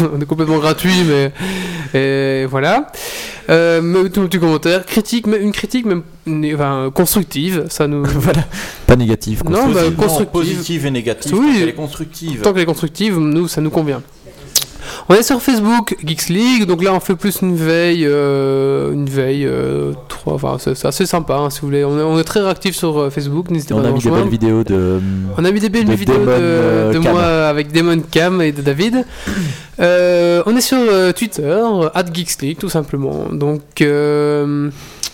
on 0.14 0.20
est 0.20 0.26
complètement 0.26 0.58
gratuit, 0.58 1.04
mais 1.06 1.32
et 1.94 2.46
voilà. 2.46 2.92
Euh, 3.50 3.80
mais 3.80 4.10
tout 4.10 4.22
petit 4.28 4.38
commentaire, 4.38 4.84
critique, 4.84 5.26
mais 5.26 5.38
une 5.38 5.52
critique 5.52 5.86
même 5.86 6.02
enfin, 6.54 6.90
constructive, 6.94 7.64
ça 7.70 7.86
nous. 7.86 8.04
voilà. 8.20 8.44
Pas 8.86 8.96
négatif. 8.96 9.42
quoi. 9.42 9.52
Non, 9.52 9.72
bah, 9.72 9.82
constructive. 9.96 10.32
positive 10.32 10.86
et 10.86 10.90
négative. 10.90 11.34
Oui. 11.34 11.48
quand 11.54 11.62
Elle 11.62 11.68
est 11.68 11.74
constructive. 11.74 12.40
Tant 12.42 12.52
qu'elle 12.52 12.62
est 12.62 12.66
constructive, 12.66 13.18
nous, 13.18 13.48
ça 13.48 13.60
nous 13.60 13.70
convient. 13.70 14.02
On 15.08 15.14
est 15.14 15.22
sur 15.22 15.40
Facebook, 15.40 15.96
Geeks 16.04 16.28
League, 16.28 16.66
donc 16.66 16.82
là 16.82 16.92
on 16.92 17.00
fait 17.00 17.16
plus 17.16 17.40
une 17.42 17.56
veille, 17.56 18.04
euh, 18.06 18.92
une 18.92 19.08
veille, 19.08 19.46
euh, 19.46 19.92
trois, 20.08 20.34
enfin 20.34 20.56
c'est 20.58 20.84
assez 20.86 21.06
sympa 21.06 21.36
hein, 21.36 21.50
si 21.50 21.60
vous 21.60 21.68
voulez. 21.68 21.84
On 21.84 21.98
est, 21.98 22.02
on 22.02 22.18
est 22.18 22.24
très 22.24 22.40
réactif 22.40 22.74
sur 22.76 22.98
euh, 22.98 23.10
Facebook, 23.10 23.50
n'hésitez 23.50 23.74
On 23.74 23.80
pas 23.80 23.88
à 23.88 23.90
a 23.90 23.92
mis 23.92 24.00
des 24.00 24.10
belles 24.10 24.28
vidéos 24.28 24.64
de. 24.64 25.00
On 25.36 25.44
a 25.44 25.50
mis 25.50 25.60
des 25.60 25.68
belles 25.68 25.86
de 25.86 25.94
vidéos 25.94 26.14
Damon, 26.18 26.26
de, 26.26 26.32
euh, 26.40 26.92
de 26.92 26.98
moi 26.98 27.22
avec 27.22 27.72
Damon 27.72 28.02
Cam 28.10 28.42
et 28.42 28.52
de 28.52 28.62
David. 28.62 29.04
On 29.80 30.56
est 30.56 30.60
sur 30.60 30.78
Twitter, 31.14 31.60
@geeksleague 32.12 32.58
tout 32.58 32.68
simplement. 32.68 33.26
Donc 33.32 33.60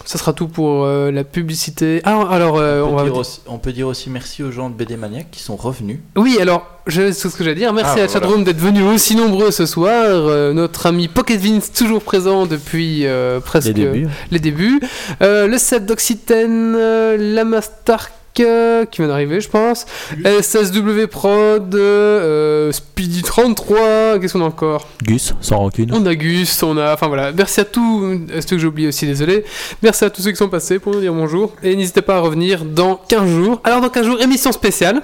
ça 0.04 0.18
sera 0.18 0.32
tout 0.32 0.48
pour 0.48 0.84
euh, 0.84 1.10
la 1.10 1.24
publicité. 1.24 2.00
Ah, 2.04 2.26
alors 2.30 2.58
euh, 2.58 2.82
on, 2.82 2.88
on 2.88 2.90
peut 2.90 2.96
va 2.96 3.04
dire 3.04 3.16
aussi, 3.16 3.40
on 3.46 3.58
peut 3.58 3.72
dire 3.72 3.86
aussi 3.88 4.10
merci 4.10 4.42
aux 4.42 4.50
gens 4.52 4.68
de 4.70 4.74
BD 4.74 4.96
Maniac 4.96 5.30
qui 5.30 5.40
sont 5.42 5.56
revenus. 5.56 5.98
oui, 6.16 6.38
alors, 6.40 6.66
c'est 6.88 7.12
ce 7.14 7.28
que 7.28 7.42
j'allais 7.44 7.56
dire. 7.56 7.72
Merci 7.72 7.92
Ah, 8.00 8.02
à 8.02 8.06
bah, 8.06 8.12
Chatroom 8.12 8.44
d'être 8.44 8.58
venu 8.60 8.82
aussi 8.82 9.16
nombreux 9.16 9.50
ce 9.50 9.64
soir. 9.66 9.92
Euh, 10.06 10.52
notre 10.52 10.86
ami 10.86 11.08
Pocket 11.08 11.40
Vince, 11.40 11.72
toujours 11.72 12.02
présent 12.02 12.46
depuis 12.46 13.06
euh, 13.06 13.40
presque 13.40 13.68
Les 13.68 13.72
débuts. 13.74 14.08
les 14.30 14.38
débuts. 14.38 14.80
Euh, 15.22 15.46
le 15.46 15.56
set 15.58 15.86
d'Occitane, 15.86 16.74
euh, 16.76 17.16
Lama 17.34 17.62
Stark, 17.62 18.12
euh, 18.40 18.84
qui 18.86 19.00
vient 19.00 19.08
d'arriver, 19.08 19.40
je 19.40 19.48
pense. 19.48 19.86
SSW 20.24 21.06
Prod, 21.10 21.74
euh, 21.74 22.72
Speedy 22.72 23.22
33, 23.22 24.18
qu'est-ce 24.18 24.32
qu'on 24.32 24.42
a 24.42 24.44
encore 24.44 24.88
Gus, 25.02 25.34
sans 25.40 25.58
rancune. 25.58 25.90
On 25.92 26.04
a 26.06 26.14
Gus, 26.14 26.62
on 26.62 26.76
a. 26.76 26.94
Enfin 26.94 27.08
voilà, 27.08 27.32
merci 27.32 27.60
à 27.60 27.64
tous. 27.64 28.20
Est-ce 28.32 28.46
que 28.46 28.58
j'ai 28.58 28.66
oublié 28.66 28.88
aussi, 28.88 29.06
désolé. 29.06 29.44
Merci 29.82 30.04
à 30.04 30.10
tous 30.10 30.22
ceux 30.22 30.30
qui 30.30 30.36
sont 30.36 30.48
passés 30.48 30.78
pour 30.78 30.92
nous 30.94 31.00
dire 31.00 31.12
bonjour. 31.12 31.54
Et 31.62 31.76
n'hésitez 31.76 32.02
pas 32.02 32.16
à 32.16 32.20
revenir 32.20 32.64
dans 32.64 32.96
15 32.96 33.28
jours. 33.28 33.60
Alors, 33.64 33.80
dans 33.80 33.88
15 33.88 34.06
jours, 34.06 34.20
émission 34.20 34.52
spéciale. 34.52 35.02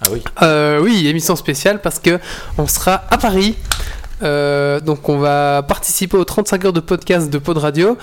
Ah 0.00 0.10
oui. 0.10 0.22
Euh, 0.42 0.80
oui, 0.80 1.06
émission 1.06 1.36
spéciale 1.36 1.80
parce 1.80 1.98
que 1.98 2.18
on 2.58 2.66
sera 2.66 3.04
à 3.10 3.18
Paris. 3.18 3.54
Euh, 4.22 4.80
donc 4.80 5.08
on 5.08 5.18
va 5.18 5.62
participer 5.62 6.16
aux 6.16 6.24
35 6.24 6.64
heures 6.64 6.72
de 6.72 6.80
podcast 6.80 7.30
de 7.30 7.38
Pod 7.38 7.58
Radio. 7.58 7.96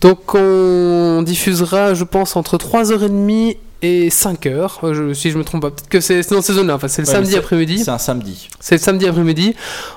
Donc 0.00 0.34
on 0.34 1.22
diffusera, 1.22 1.94
je 1.94 2.04
pense, 2.04 2.36
entre 2.36 2.56
3h30 2.56 3.56
et 3.84 4.08
5h. 4.10 4.80
Euh, 4.84 4.94
je- 4.94 5.12
si 5.14 5.30
je 5.30 5.38
me 5.38 5.44
trompe 5.44 5.62
pas, 5.62 5.70
peut-être 5.70 5.88
que 5.88 6.00
c'est 6.00 6.28
dans 6.30 6.40
ces 6.42 6.54
zones-là. 6.54 6.74
Enfin, 6.76 6.88
c'est 6.88 7.02
le 7.02 7.06
Ouais, 7.08 7.14
samedi 7.14 7.36
après-midi. 7.36 7.78
C'est 7.84 7.90
un 7.90 7.98
samedi. 7.98 8.48
C'est 8.60 8.76
le 8.76 8.80
samedi 8.80 9.06
après-midi. 9.06 9.54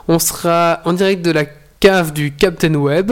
On 0.07 0.19
sera 0.19 0.81
en 0.85 0.93
direct 0.93 1.23
de 1.23 1.31
la 1.31 1.45
cave 1.79 2.11
du 2.13 2.33
Captain 2.35 2.73
Web. 2.75 3.11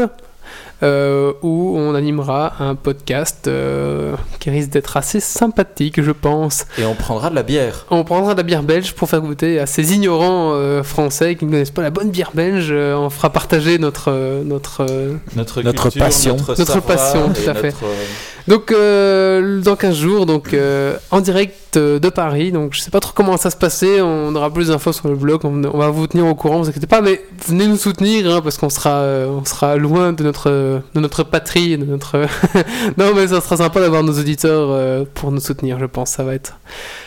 Euh, 0.84 1.34
où 1.42 1.76
on 1.78 1.96
animera 1.96 2.54
un 2.60 2.76
podcast 2.76 3.48
euh, 3.48 4.16
qui 4.40 4.50
risque 4.50 4.70
d'être 4.70 4.98
assez 4.98 5.20
sympathique, 5.20 6.02
je 6.02 6.12
pense. 6.12 6.66
Et 6.78 6.86
on 6.86 6.96
prendra 6.96 7.30
de 7.30 7.36
la 7.36 7.44
bière. 7.44 7.86
On 7.90 8.04
prendra 8.04 8.34
de 8.34 8.38
la 8.38 8.44
bière 8.44 8.64
belge 8.64 8.94
pour 8.94 9.10
faire 9.10 9.22
goûter 9.22 9.60
à 9.60 9.66
ces 9.66 9.94
ignorants 9.94 10.54
euh, 10.54 10.84
français 10.84 11.36
qui 11.36 11.46
ne 11.46 11.52
connaissent 11.52 11.72
pas 11.72 11.82
la 11.82 11.92
bonne 11.92 12.12
bière 12.12 12.32
belge. 12.34 12.70
Euh, 12.72 12.96
on 12.96 13.10
fera 13.10 13.30
partager 13.30 13.78
notre 13.80 14.12
euh, 14.12 14.44
notre 14.44 14.82
euh, 14.82 15.16
Notre, 15.36 15.62
Notre 15.62 15.84
culture, 15.84 16.04
passion. 16.04 16.38
Notre, 16.58 16.82
passion, 16.82 17.30
tout 17.30 17.50
à 17.50 17.54
fait. 17.54 17.68
notre, 17.68 17.86
donc 18.48 18.72
euh, 18.72 19.62
dans 19.62 19.76
15 19.76 19.96
jours 19.96 20.26
donc 20.26 20.54
euh, 20.54 20.98
en 21.12 21.22
direct 21.22 21.56
euh, 21.78 22.00
de 22.00 22.10
Paris. 22.10 22.52
Donc 22.52 22.74
je 22.74 22.80
sais 22.80 22.92
pas 22.92 23.00
trop 23.00 23.14
comment 23.14 23.38
ça 23.38 23.50
se 23.50 23.58
passer. 23.58 24.02
On 24.02 24.36
aura 24.36 24.52
plus 24.52 24.70
d'infos 24.70 24.94
sur 24.94 25.08
le 25.08 25.16
blog. 25.16 25.42
On, 25.44 25.64
on 25.64 25.78
va 25.78 25.90
vous 25.90 26.08
tenir 26.08 26.26
au 26.26 26.36
courant. 26.36 26.60
Vous 26.60 26.70
inquiétez 26.70 26.88
pas, 26.88 27.02
mais 27.02 27.22
venez 27.48 27.68
nous 27.68 27.78
soutenir 27.78 28.30
hein, 28.30 28.42
parce 28.42 28.58
qu'on 28.58 28.70
sera 28.70 28.98
euh, 28.98 29.28
on 29.28 29.46
sera 29.46 29.78
loin 29.78 30.14
de 30.14 30.24
notre 30.24 30.50
de 30.50 31.00
notre 31.00 31.24
patrie, 31.24 31.78
de 31.78 31.86
notre. 31.86 32.26
non 32.98 33.14
mais 33.16 33.28
ça 33.28 33.42
sera 33.42 33.58
sympa 33.58 33.80
d'avoir 33.80 34.04
nos 34.04 34.18
auditeurs 34.18 34.70
euh, 34.72 35.06
pour 35.14 35.32
nous 35.32 35.42
soutenir. 35.42 35.80
Je 35.80 35.86
pense 35.86 36.12
ça 36.12 36.24
va 36.24 36.34
être 36.36 36.58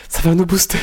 ça 0.07 0.21
va 0.23 0.35
nous 0.35 0.45
booster. 0.45 0.79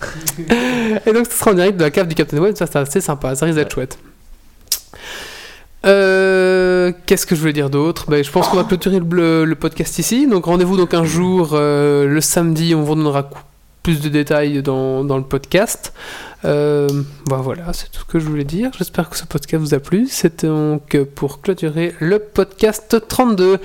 Et 1.06 1.12
donc, 1.12 1.26
ce 1.26 1.38
sera 1.38 1.52
en 1.52 1.54
direct 1.54 1.78
de 1.78 1.82
la 1.82 1.90
cave 1.90 2.06
du 2.06 2.14
Captain 2.14 2.38
Web. 2.38 2.54
Ça, 2.56 2.66
c'est 2.66 2.78
assez 2.78 3.00
sympa. 3.00 3.34
Ça 3.34 3.46
risque 3.46 3.56
d'être 3.56 3.72
chouette. 3.72 3.98
Euh, 5.86 6.92
Qu'est-ce 7.06 7.26
que 7.26 7.34
je 7.34 7.40
voulais 7.40 7.52
dire 7.52 7.70
d'autre? 7.70 8.06
Ben, 8.10 8.22
Je 8.24 8.30
pense 8.30 8.48
qu'on 8.48 8.56
va 8.56 8.64
clôturer 8.64 9.00
le, 9.00 9.54
podcast 9.54 9.98
ici. 9.98 10.26
Donc, 10.26 10.46
rendez-vous 10.46 10.76
donc 10.76 10.94
un 10.94 11.04
jour, 11.04 11.50
euh, 11.52 12.06
le 12.06 12.20
samedi. 12.20 12.74
On 12.74 12.82
vous 12.82 12.94
donnera 12.94 13.22
cou- 13.24 13.38
plus 13.86 14.00
de 14.00 14.08
détails 14.08 14.62
dans, 14.64 15.04
dans 15.04 15.16
le 15.16 15.22
podcast. 15.22 15.92
Euh, 16.44 16.88
ben 17.30 17.36
voilà, 17.36 17.72
c'est 17.72 17.88
tout 17.92 18.00
ce 18.00 18.04
que 18.04 18.18
je 18.18 18.26
voulais 18.26 18.42
dire. 18.42 18.72
J'espère 18.76 19.08
que 19.08 19.16
ce 19.16 19.24
podcast 19.24 19.62
vous 19.62 19.74
a 19.74 19.78
plu. 19.78 20.08
C'était 20.10 20.48
donc 20.48 20.96
pour 21.14 21.40
clôturer 21.40 21.94
le 22.00 22.18
podcast 22.18 22.96
32. 23.06 23.58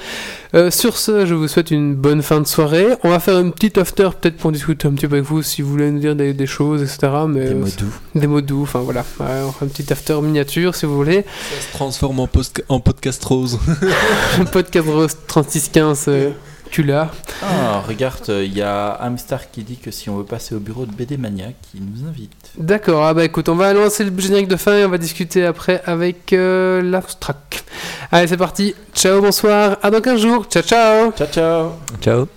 Euh, 0.54 0.70
sur 0.70 0.98
ce, 0.98 1.26
je 1.26 1.34
vous 1.34 1.48
souhaite 1.48 1.72
une 1.72 1.96
bonne 1.96 2.22
fin 2.22 2.40
de 2.40 2.46
soirée. 2.46 2.86
On 3.04 3.10
va 3.10 3.20
faire 3.20 3.40
une 3.40 3.52
petite 3.52 3.80
after, 3.80 4.10
peut-être 4.22 4.38
pour 4.38 4.52
discuter 4.52 4.88
un 4.88 4.92
petit 4.92 5.08
peu 5.08 5.16
avec 5.16 5.26
vous, 5.28 5.42
si 5.42 5.64
vous 5.64 5.72
voulez 5.72 5.90
nous 5.90 6.00
dire 6.00 6.16
des, 6.16 6.34
des 6.34 6.46
choses, 6.48 6.84
etc. 6.84 7.12
Mais, 7.28 7.48
Des 7.48 7.54
mots 7.56 7.66
doux. 7.80 7.94
des 8.20 8.28
mots 8.28 8.42
doux, 8.42 8.62
enfin 8.62 8.82
voilà. 8.82 9.04
Ouais, 9.20 9.26
on 9.48 9.52
fera 9.52 9.66
un 9.66 9.70
petit 9.70 9.92
after 9.92 10.22
miniature 10.22 10.76
si 10.76 10.86
vous 10.86 10.96
voulez. 10.96 11.26
Ça 11.56 11.62
se 11.68 11.72
transforme 11.74 12.20
en, 12.20 12.28
post- 12.28 12.64
en 12.70 12.80
podcast 12.80 13.24
rose. 13.26 13.58
Un 14.40 14.46
podcast 14.46 14.88
rose 14.88 15.18
3615 15.26 16.06
euh, 16.10 16.30
Tu 16.72 16.84
l'as. 16.84 17.12
Ah, 17.44 17.84
regarde, 17.86 18.30
euh, 18.30 18.46
il 18.46 18.58
y 18.58 18.62
a 18.62 18.94
Amstar 18.94 19.52
qui 19.52 19.64
dit 19.64 19.76
que 19.76 19.92
si 19.92 20.10
on 20.10 20.16
veut 20.16 20.24
passer 20.24 20.56
au 20.56 20.60
bureau 20.60 20.86
de 20.86 20.94
BD 20.94 21.18
Maniac, 21.18 21.56
il 21.76 21.82
nous 21.84 22.08
invite. 22.08 22.32
D'accord, 22.58 23.04
ah 23.04 23.14
bah 23.14 23.26
écoute, 23.26 23.50
on 23.50 23.56
va 23.56 23.74
lancer 23.74 24.06
le 24.06 24.18
générique 24.18 24.48
de 24.48 24.56
fin 24.56 24.78
et 24.78 24.86
on 24.86 24.90
va 24.90 24.98
discuter 24.98 25.46
après 25.46 25.82
avec 25.86 26.32
euh, 26.32 26.82
l'Abstract. 26.82 27.66
Allez, 28.10 28.28
c'est 28.28 28.38
parti. 28.38 28.74
Ciao, 28.94 29.22
bonsoir. 29.22 29.80
À 29.84 29.92
dans 29.92 30.00
15 30.00 30.22
jours. 30.22 30.46
Ciao, 30.46 30.64
ciao. 30.64 31.12
Ciao, 31.12 31.28
ciao. 31.28 31.72
Ciao. 32.00 32.28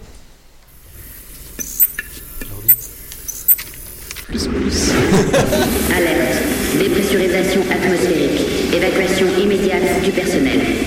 Alerte. 5.97 6.43
Dépressurisation 6.81 7.61
atmosphérique. 7.71 8.75
Évacuation 8.75 9.27
immédiate 9.41 10.03
du 10.03 10.11
personnel. 10.11 10.84